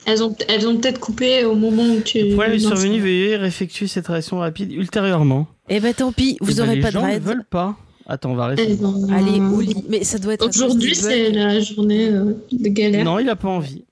Elles 0.06 0.24
ont, 0.24 0.34
elles 0.48 0.66
ont 0.68 0.78
peut-être 0.78 1.00
coupé 1.00 1.44
au 1.44 1.54
moment 1.54 1.84
où 1.84 2.00
tu. 2.00 2.20
Le 2.22 2.34
problème 2.36 2.54
est 2.54 2.60
survenu, 2.60 3.02
veuillez 3.02 3.36
réeffectuer 3.36 3.88
cette 3.88 4.08
réaction 4.08 4.40
rapide 4.40 4.72
ultérieurement. 4.72 5.46
Eh 5.68 5.82
ben 5.82 5.94
tant 5.94 6.14
pis, 6.14 6.38
vous 6.40 6.52
Eh 6.52 6.56
ben, 6.56 6.64
aurez 6.64 6.76
les 6.78 6.82
pas 6.82 6.88
de 6.88 6.94
gens 6.94 7.02
ne 7.02 7.12
raid. 7.12 7.22
veulent 7.22 7.44
pas. 7.44 7.76
Attends, 8.06 8.32
on 8.32 8.36
va 8.36 8.48
rester. 8.48 8.64
Elles 8.72 8.86
ont- 8.86 9.12
Allez, 9.12 9.42
au 9.42 9.60
lit. 9.60 9.84
Mais 9.90 10.06
ça 10.06 10.18
doit 10.20 10.36
être. 10.36 10.48
Aujourd'hui, 10.48 10.96
c'est 10.96 11.32
la 11.32 11.60
journée 11.60 12.08
euh, 12.08 12.34
de 12.54 12.70
galère. 12.70 13.04
Non, 13.04 13.20
il 13.20 13.28
a 13.28 13.36
pas 13.36 13.50
envie. 13.50 13.84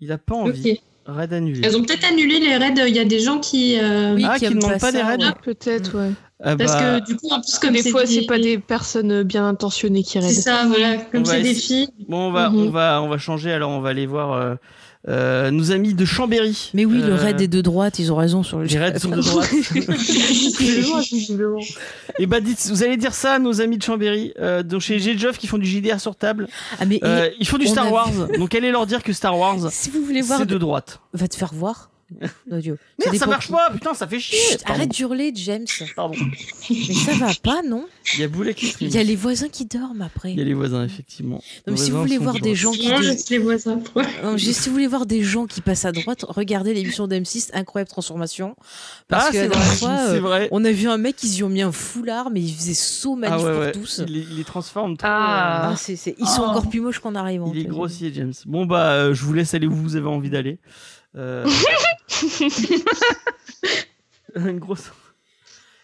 Il 0.00 0.10
a 0.10 0.18
pas 0.18 0.34
envie. 0.34 0.72
Ok. 0.72 0.80
Raid 1.12 1.32
annulé. 1.32 1.60
Elles 1.64 1.76
ont 1.76 1.82
peut-être 1.82 2.04
annulé 2.10 2.38
les 2.40 2.56
raids. 2.56 2.74
Il 2.88 2.94
y 2.94 2.98
a 2.98 3.04
des 3.04 3.20
gens 3.20 3.38
qui. 3.38 3.78
euh, 3.80 4.14
Oui, 4.14 4.24
Ah, 4.26 4.34
qui 4.34 4.40
qui 4.40 4.44
aiment 4.46 4.54
demandent 4.54 4.72
pas 4.72 4.78
pas 4.78 4.92
des 4.92 5.02
raids. 5.02 5.18
Peut-être, 5.42 5.96
ouais. 5.98 6.10
Ah 6.42 6.56
Parce 6.56 6.72
bah, 6.72 7.00
que 7.00 7.06
du 7.06 7.16
coup, 7.16 7.28
en 7.30 7.40
plus, 7.40 7.58
comme 7.58 7.74
des 7.74 7.90
fois, 7.90 8.06
c'est 8.06 8.22
pas 8.26 8.38
des 8.38 8.58
personnes 8.58 9.22
bien 9.24 9.46
intentionnées 9.46 10.02
qui 10.02 10.12
C'est 10.12 10.20
raident. 10.20 10.32
ça, 10.40 10.64
voilà. 10.66 10.96
Comme 11.12 11.24
c'est 11.26 11.42
des 11.42 11.54
filles. 11.54 11.88
Bon, 12.08 12.28
on 12.28 12.32
va, 12.32 12.48
Mhm. 12.48 12.58
on 12.58 12.70
va, 12.70 13.02
on 13.02 13.08
va 13.08 13.18
changer. 13.18 13.52
Alors, 13.52 13.70
on 13.70 13.80
va 13.80 13.90
aller 13.90 14.06
voir 14.06 14.32
euh, 14.32 14.54
euh, 15.08 15.50
nos 15.50 15.72
amis 15.72 15.94
de 15.94 16.04
Chambéry. 16.04 16.70
Mais 16.74 16.84
oui, 16.84 16.98
le 16.98 17.12
Euh, 17.12 17.16
raid 17.16 17.40
est 17.40 17.48
de 17.48 17.60
droite, 17.60 17.98
ils 17.98 18.12
ont 18.12 18.16
raison 18.16 18.42
sur 18.42 18.58
le 18.58 18.66
Les 18.66 18.78
raids 18.78 18.98
sont 18.98 19.10
de 19.10 19.20
droite. 19.20 19.50
Et 22.18 22.26
bah, 22.26 22.40
dites, 22.40 22.66
vous 22.68 22.82
allez 22.82 22.96
dire 22.96 23.14
ça 23.14 23.34
à 23.34 23.38
nos 23.38 23.60
amis 23.60 23.78
de 23.78 23.82
Chambéry, 23.82 24.32
euh, 24.38 24.62
donc 24.62 24.80
chez 24.82 24.98
G-Joff 24.98 25.38
qui 25.38 25.46
font 25.46 25.58
du 25.58 25.66
JDR 25.66 26.00
sur 26.00 26.16
table. 26.16 26.48
Ah, 26.78 26.84
mais 26.86 27.00
Euh, 27.02 27.30
ils 27.38 27.46
font 27.46 27.58
du 27.58 27.66
Star 27.66 27.90
Wars. 27.90 28.10
Donc, 28.38 28.54
allez 28.54 28.70
leur 28.70 28.86
dire 28.86 29.02
que 29.02 29.12
Star 29.12 29.38
Wars, 29.38 29.70
si 29.70 29.90
vous 29.90 30.04
voulez 30.04 30.22
voir, 30.22 30.40
c'est 30.40 30.46
de 30.46 30.58
droite. 30.58 31.00
va 31.14 31.28
te 31.28 31.36
faire 31.36 31.52
voir. 31.54 31.89
Audio. 32.50 32.76
Merde, 32.98 33.16
ça 33.16 33.26
marche 33.26 33.50
pas. 33.50 33.70
Putain, 33.72 33.94
ça 33.94 34.06
fait 34.06 34.18
chier. 34.20 34.38
Chut, 34.38 34.62
arrête 34.66 34.90
d'hurler, 34.90 35.32
James. 35.36 35.66
Pardon. 35.94 36.16
Mais 36.70 36.76
ça 36.94 37.12
va 37.14 37.30
pas, 37.42 37.62
non 37.62 37.86
Il 38.14 38.20
y 38.20 38.24
a 38.24 38.28
Boulet 38.28 38.54
qui. 38.54 38.74
Il 38.80 38.88
y 38.94 38.98
a 38.98 39.02
les 39.02 39.16
voisins 39.16 39.48
qui 39.48 39.64
dorment 39.66 40.02
après. 40.02 40.32
Il 40.32 40.38
y 40.38 40.42
a 40.42 40.44
les 40.44 40.54
voisins, 40.54 40.84
effectivement. 40.84 41.36
Non, 41.36 41.42
mais 41.68 41.72
Les 41.72 41.78
si 41.78 41.90
vous 41.90 41.96
voisins 41.98 42.06
voulez 42.06 42.18
voir 42.18 42.34
de 42.34 42.40
des 42.40 42.54
gens 42.54 42.72
qui. 42.72 42.88
De- 42.88 42.94
je 43.02 43.30
les 43.30 43.38
vois 43.38 43.58
ça. 43.58 43.76
pour- 43.76 44.02
Non, 44.24 44.36
je- 44.36 44.50
si 44.50 44.68
vous 44.68 44.74
voulez 44.74 44.86
voir 44.86 45.06
des 45.06 45.22
gens 45.22 45.46
qui 45.46 45.60
passent 45.60 45.84
à 45.84 45.92
droite, 45.92 46.24
regardez 46.28 46.74
l'émission 46.74 47.06
d'M6 47.06 47.50
Incroyable 47.54 47.90
Transformation. 47.90 48.56
Parce 49.08 49.26
Ah, 49.26 49.30
que 49.30 49.34
c'est 49.36 49.42
la 49.42 49.48
dernière 49.48 49.66
vrai. 49.68 49.76
fois, 49.76 49.98
euh, 50.14 50.20
vrai. 50.20 50.48
on 50.50 50.64
a 50.64 50.72
vu 50.72 50.88
un 50.88 50.98
mec, 50.98 51.16
ils 51.22 51.36
y 51.36 51.42
ont 51.44 51.48
mis 51.48 51.62
un 51.62 51.72
foulard, 51.72 52.30
mais 52.30 52.40
il 52.40 52.52
faisait 52.54 52.74
saut 52.74 53.14
manif 53.16 53.36
Ah 53.40 53.44
ouais, 53.44 53.52
pour 53.52 53.60
ouais. 53.60 53.72
tous. 53.72 54.02
Il, 54.06 54.12
les- 54.14 54.26
il 54.30 54.36
les 54.36 54.44
transforme 54.44 54.96
trop. 54.96 55.06
Ah. 55.08 55.72
Ah, 55.72 55.76
Ils 55.88 55.96
sont 56.26 56.42
Oh. 56.42 56.50
encore 56.50 56.68
plus 56.68 56.80
moches 56.80 56.98
qu'en 56.98 57.14
arrivant. 57.14 57.50
Il 57.54 57.60
est 57.60 57.64
grossier, 57.64 58.12
James. 58.14 58.32
Bon, 58.46 58.66
bah, 58.66 58.90
euh, 58.92 59.14
je 59.14 59.24
vous 59.24 59.32
laisse 59.32 59.54
aller 59.54 59.66
où 59.66 59.74
vous 59.74 59.96
avez 59.96 60.08
envie 60.08 60.30
d'aller. 60.30 60.58
Euh... 61.16 61.46
Une 64.36 64.58
grosse. 64.58 64.90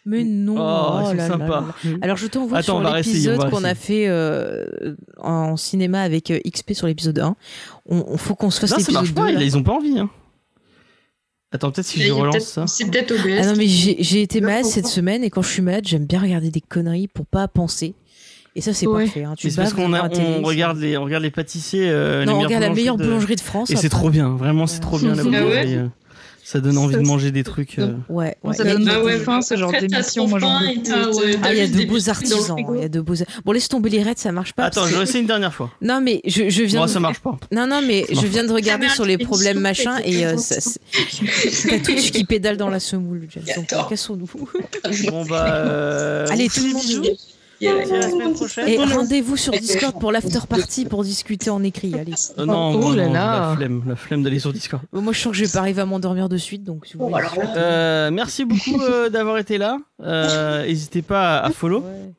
Mais 0.05 0.23
non. 0.23 0.55
Oh, 0.55 1.07
sont 1.07 1.15
là 1.15 1.29
là. 1.29 1.65
Alors 2.01 2.17
je 2.17 2.29
t'envoie 2.29 2.63
sur 2.63 2.81
l'épisode 2.81 3.51
qu'on 3.51 3.65
a 3.65 3.75
fait 3.75 4.07
euh, 4.07 4.95
en 5.19 5.57
cinéma 5.57 6.03
avec 6.03 6.31
euh, 6.31 6.39
XP 6.49 6.75
sur 6.75 6.87
l'épisode 6.87 7.19
1. 7.19 7.35
On, 7.87 8.05
on 8.07 8.17
faut 8.17 8.37
qu'on 8.37 8.51
se 8.51 8.61
fasse 8.61 8.71
Non, 8.71 8.77
ça 8.79 8.93
l'épisode 8.93 9.03
marche 9.03 9.15
2. 9.15 9.15
pas. 9.15 9.33
là. 9.33 9.43
Ils 9.43 9.57
ont 9.57 9.65
pas 9.65 9.73
envie. 9.73 9.99
Hein. 9.99 10.09
Attends, 11.51 11.73
peut-être 11.73 11.87
si 11.87 12.01
je 12.03 12.13
relance 12.13 12.45
ça. 12.45 12.67
C'est 12.69 12.89
peut-être 12.89 13.11
OBS. 13.13 13.39
Ah 13.41 13.47
non 13.47 13.55
mais 13.57 13.67
j'ai 13.67 14.23
été 14.23 14.41
malade 14.41 14.65
cette 14.65 14.87
semaine 14.87 15.25
et 15.25 15.31
quand 15.31 15.43
je 15.43 15.49
suis 15.51 15.63
malade 15.63 15.87
j'aime 15.87 16.07
bien 16.07 16.21
regarder 16.21 16.51
des 16.53 16.61
conneries 16.61 17.09
pour 17.09 17.27
pas 17.27 17.49
penser. 17.49 17.95
Et 18.57 18.63
ça 18.63 18.73
c'est 18.73 18.87
Ouais. 18.87 19.05
parfait. 19.05 19.25
Hein. 19.25 19.35
Tu 19.37 19.51
parce 19.53 19.73
qu'on 19.75 19.93
on 19.93 20.43
regarde 20.43 20.79
les, 20.79 20.97
on 20.97 21.05
regarde 21.05 21.23
les 21.23 21.31
pâtissiers. 21.31 21.89
euh, 21.91 22.21
les 22.21 22.27
Non, 22.27 22.37
on 22.39 22.41
regarde 22.41 22.63
la 22.65 22.71
meilleure 22.71 22.97
de- 22.97 23.05
boulangerie 23.05 23.37
de 23.37 23.41
France. 23.43 23.71
Et 23.71 23.77
c'est 23.77 23.91
trop 23.91 24.09
bien. 24.11 24.31
Vraiment, 24.31 24.67
c'est 24.67 24.81
trop 24.81 24.99
bien 24.99 25.15
la 25.15 25.21
Ah 25.21 25.25
boulangerie. 25.25 25.47
ouais 25.51 25.77
euh, 25.77 25.87
Ça 26.43 26.61
donne 26.61 26.79
envie 26.79 26.95
de 26.97 27.01
manger 27.03 27.33
des 27.33 27.43
trucs. 27.45 27.79
euh. 27.79 27.93
Ouais. 28.09 28.37
ouais. 28.45 28.55
Ça 28.57 28.63
donne 28.65 28.83
il 28.83 28.87
y 28.87 28.91
a 28.91 28.95
beaucoup 28.95 29.09
des- 29.09 29.15
de 29.15 29.19
faim, 29.19 29.43
ce 29.43 29.57
genre 29.57 29.73
d'émission. 29.73 30.27
Moi, 30.29 30.39
j'en 30.39 30.61
veux 30.61 30.67
ouais, 30.69 31.39
Ah, 31.43 31.53
il 31.53 31.59
y 31.59 31.61
a 31.61 31.67
de 31.67 31.85
beaux 31.89 32.09
artisans. 32.09 32.57
Il 32.75 32.81
y 32.81 32.85
a 32.85 32.89
de 32.89 33.01
beaux. 33.01 33.15
Bon, 33.45 33.53
laisse 33.53 33.69
tomber 33.69 33.91
les 33.91 34.03
raids, 34.03 34.15
ça 34.17 34.33
marche 34.33 34.53
pas. 34.55 34.65
Attends, 34.65 34.87
je 34.87 34.95
vais 34.97 35.03
essayer 35.03 35.21
une 35.21 35.27
dernière 35.27 35.53
fois. 35.53 35.71
Non, 35.83 36.01
mais 36.01 36.23
je, 36.25 36.49
je 36.49 36.63
viens. 36.63 36.79
Moi, 36.79 36.87
de- 36.87 36.93
ça 36.93 37.01
marche 37.01 37.19
pas. 37.21 37.37
Non, 37.53 37.67
non, 37.67 37.83
mais 37.87 38.07
je 38.11 38.27
viens 38.27 38.45
de 38.45 38.53
regarder 38.53 38.89
sur 38.89 39.05
les 39.05 39.19
problèmes 39.19 39.59
machin 39.59 39.97
et 40.05 40.25
euh, 40.25 40.37
qui 40.37 40.43
ça- 40.43 40.79
t'as 41.69 41.79
Twitch 41.81 42.11
qui 42.13 42.25
pédale 42.25 42.57
dans 42.57 42.71
la 42.71 42.81
semoule, 42.81 43.27
James. 43.29 43.45
Donc, 43.57 43.73
Attends. 43.73 43.89
cassons-nous. 43.89 44.31
Bon, 45.11 45.25
bah. 45.27 46.25
Allez, 46.31 46.49
tout 46.49 46.61
le 46.65 46.73
monde 46.73 46.83
bisous. 46.83 47.05
joue. 47.05 47.11
Et 47.61 48.77
rendez-vous 48.85 49.37
sur 49.37 49.53
Discord 49.53 49.99
pour 49.99 50.13
l'after 50.13 50.41
party 50.49 50.85
pour 50.85 51.03
discuter 51.05 51.51
en 51.51 51.63
écrit. 51.63 51.95
Allez. 51.95 52.13
Euh, 52.39 52.45
non, 52.45 52.73
Oh 52.75 52.79
moi, 52.79 52.97
là 52.97 53.07
non, 53.07 53.13
là. 53.13 53.49
la 53.51 53.57
flemme, 53.57 53.83
la 53.87 53.97
flemme 53.97 54.23
d'aller 54.23 54.39
sur 54.39 54.53
Discord. 54.53 54.83
Moi, 54.93 55.13
je 55.13 55.21
sens 55.21 55.33
que 55.33 55.39
je 55.39 55.45
vais 55.45 55.51
pas 55.53 55.61
arriver 55.61 55.81
à 55.81 55.87
m'endormir 55.87 56.29
de 56.29 56.37
suite, 56.37 56.65
donc. 56.65 56.87
si 56.87 56.97
vous 56.97 57.09
voulez- 57.09 57.25
Euh, 57.57 58.11
merci 58.11 58.45
beaucoup 58.45 58.81
euh, 58.81 59.09
d'avoir 59.09 59.39
été 59.39 59.59
là. 59.59 59.79
Euh, 60.03 60.65
N'hésitez 60.67 61.03
pas 61.03 61.39
à 61.41 61.51
follow 61.51 61.81
Ouais. 61.81 62.13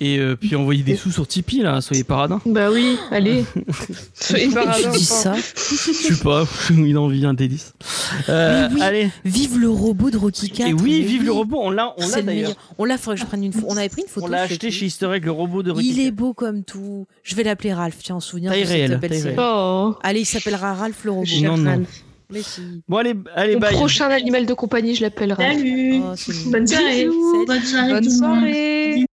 Et 0.00 0.18
euh, 0.18 0.36
puis 0.36 0.54
envoyez 0.54 0.82
des 0.82 0.94
sous 0.96 1.10
sur 1.10 1.26
Tipeee 1.26 1.62
là, 1.62 1.80
soyez 1.80 2.04
paradins. 2.04 2.40
Bah 2.46 2.70
oui, 2.70 2.96
allez. 3.10 3.44
Soyez 4.14 4.48
Tu 4.48 4.54
paradins. 4.54 4.90
dis 4.90 5.04
ça. 5.04 5.34
Je 5.56 6.14
sais 6.14 6.22
pas, 6.22 6.44
il 6.70 6.96
a 6.96 7.00
envie 7.00 7.26
un 7.26 7.34
délice. 7.34 7.72
Euh, 8.28 8.68
oui. 8.72 8.80
Allez. 8.80 9.10
Vive 9.24 9.58
le 9.58 9.68
robot 9.68 10.10
de 10.10 10.16
Rocky 10.16 10.50
4. 10.50 10.68
Et 10.68 10.72
oui, 10.72 11.02
vive 11.02 11.24
le 11.24 11.32
robot, 11.32 11.58
on 11.60 11.70
l'a, 11.70 11.94
on 11.98 12.08
l'a 12.08 12.18
le 12.18 12.22
d'ailleurs. 12.22 12.54
On 12.78 12.84
l'a, 12.84 12.96
faudrait 12.96 13.16
que 13.16 13.22
je 13.22 13.26
prenne 13.26 13.42
une 13.42 13.52
photo. 13.52 13.66
On 13.68 13.76
avait 13.76 13.88
pris 13.88 14.02
une 14.02 14.08
photo. 14.08 14.26
On 14.26 14.30
l'a 14.30 14.42
acheté 14.42 14.70
chez 14.70 14.86
Easter 14.86 15.10
Egg, 15.12 15.24
le 15.24 15.32
robot 15.32 15.62
de 15.62 15.72
Rocky. 15.72 15.88
Il 15.90 16.00
est 16.00 16.10
beau 16.12 16.32
comme 16.32 16.62
tout. 16.64 17.06
Je 17.24 17.34
vais 17.34 17.42
l'appeler 17.42 17.72
Ralph, 17.72 17.98
tiens, 18.02 18.16
en 18.16 18.20
souvenir 18.20 18.52
Taille 18.52 18.64
réelle. 18.64 19.00
Oh. 19.38 19.94
Allez, 20.02 20.20
il 20.20 20.26
s'appellera 20.26 20.74
Ralph 20.74 21.04
le 21.04 21.10
robot. 21.10 21.26
Non, 21.42 21.56
non. 21.56 21.82
Mais 22.30 22.42
si. 22.42 22.60
Bon, 22.86 22.98
allez, 22.98 23.14
allez, 23.34 23.54
Mon 23.54 23.60
bye. 23.60 23.72
prochain 23.72 24.10
animal 24.10 24.44
de 24.44 24.52
compagnie, 24.52 24.94
je 24.94 25.00
l'appellerai. 25.00 25.54
Salut 25.56 26.00
Oh. 26.02 26.50
Bonne 26.50 26.66
soirée. 26.66 27.08
Bonne 27.88 28.10
soirée. 28.10 29.06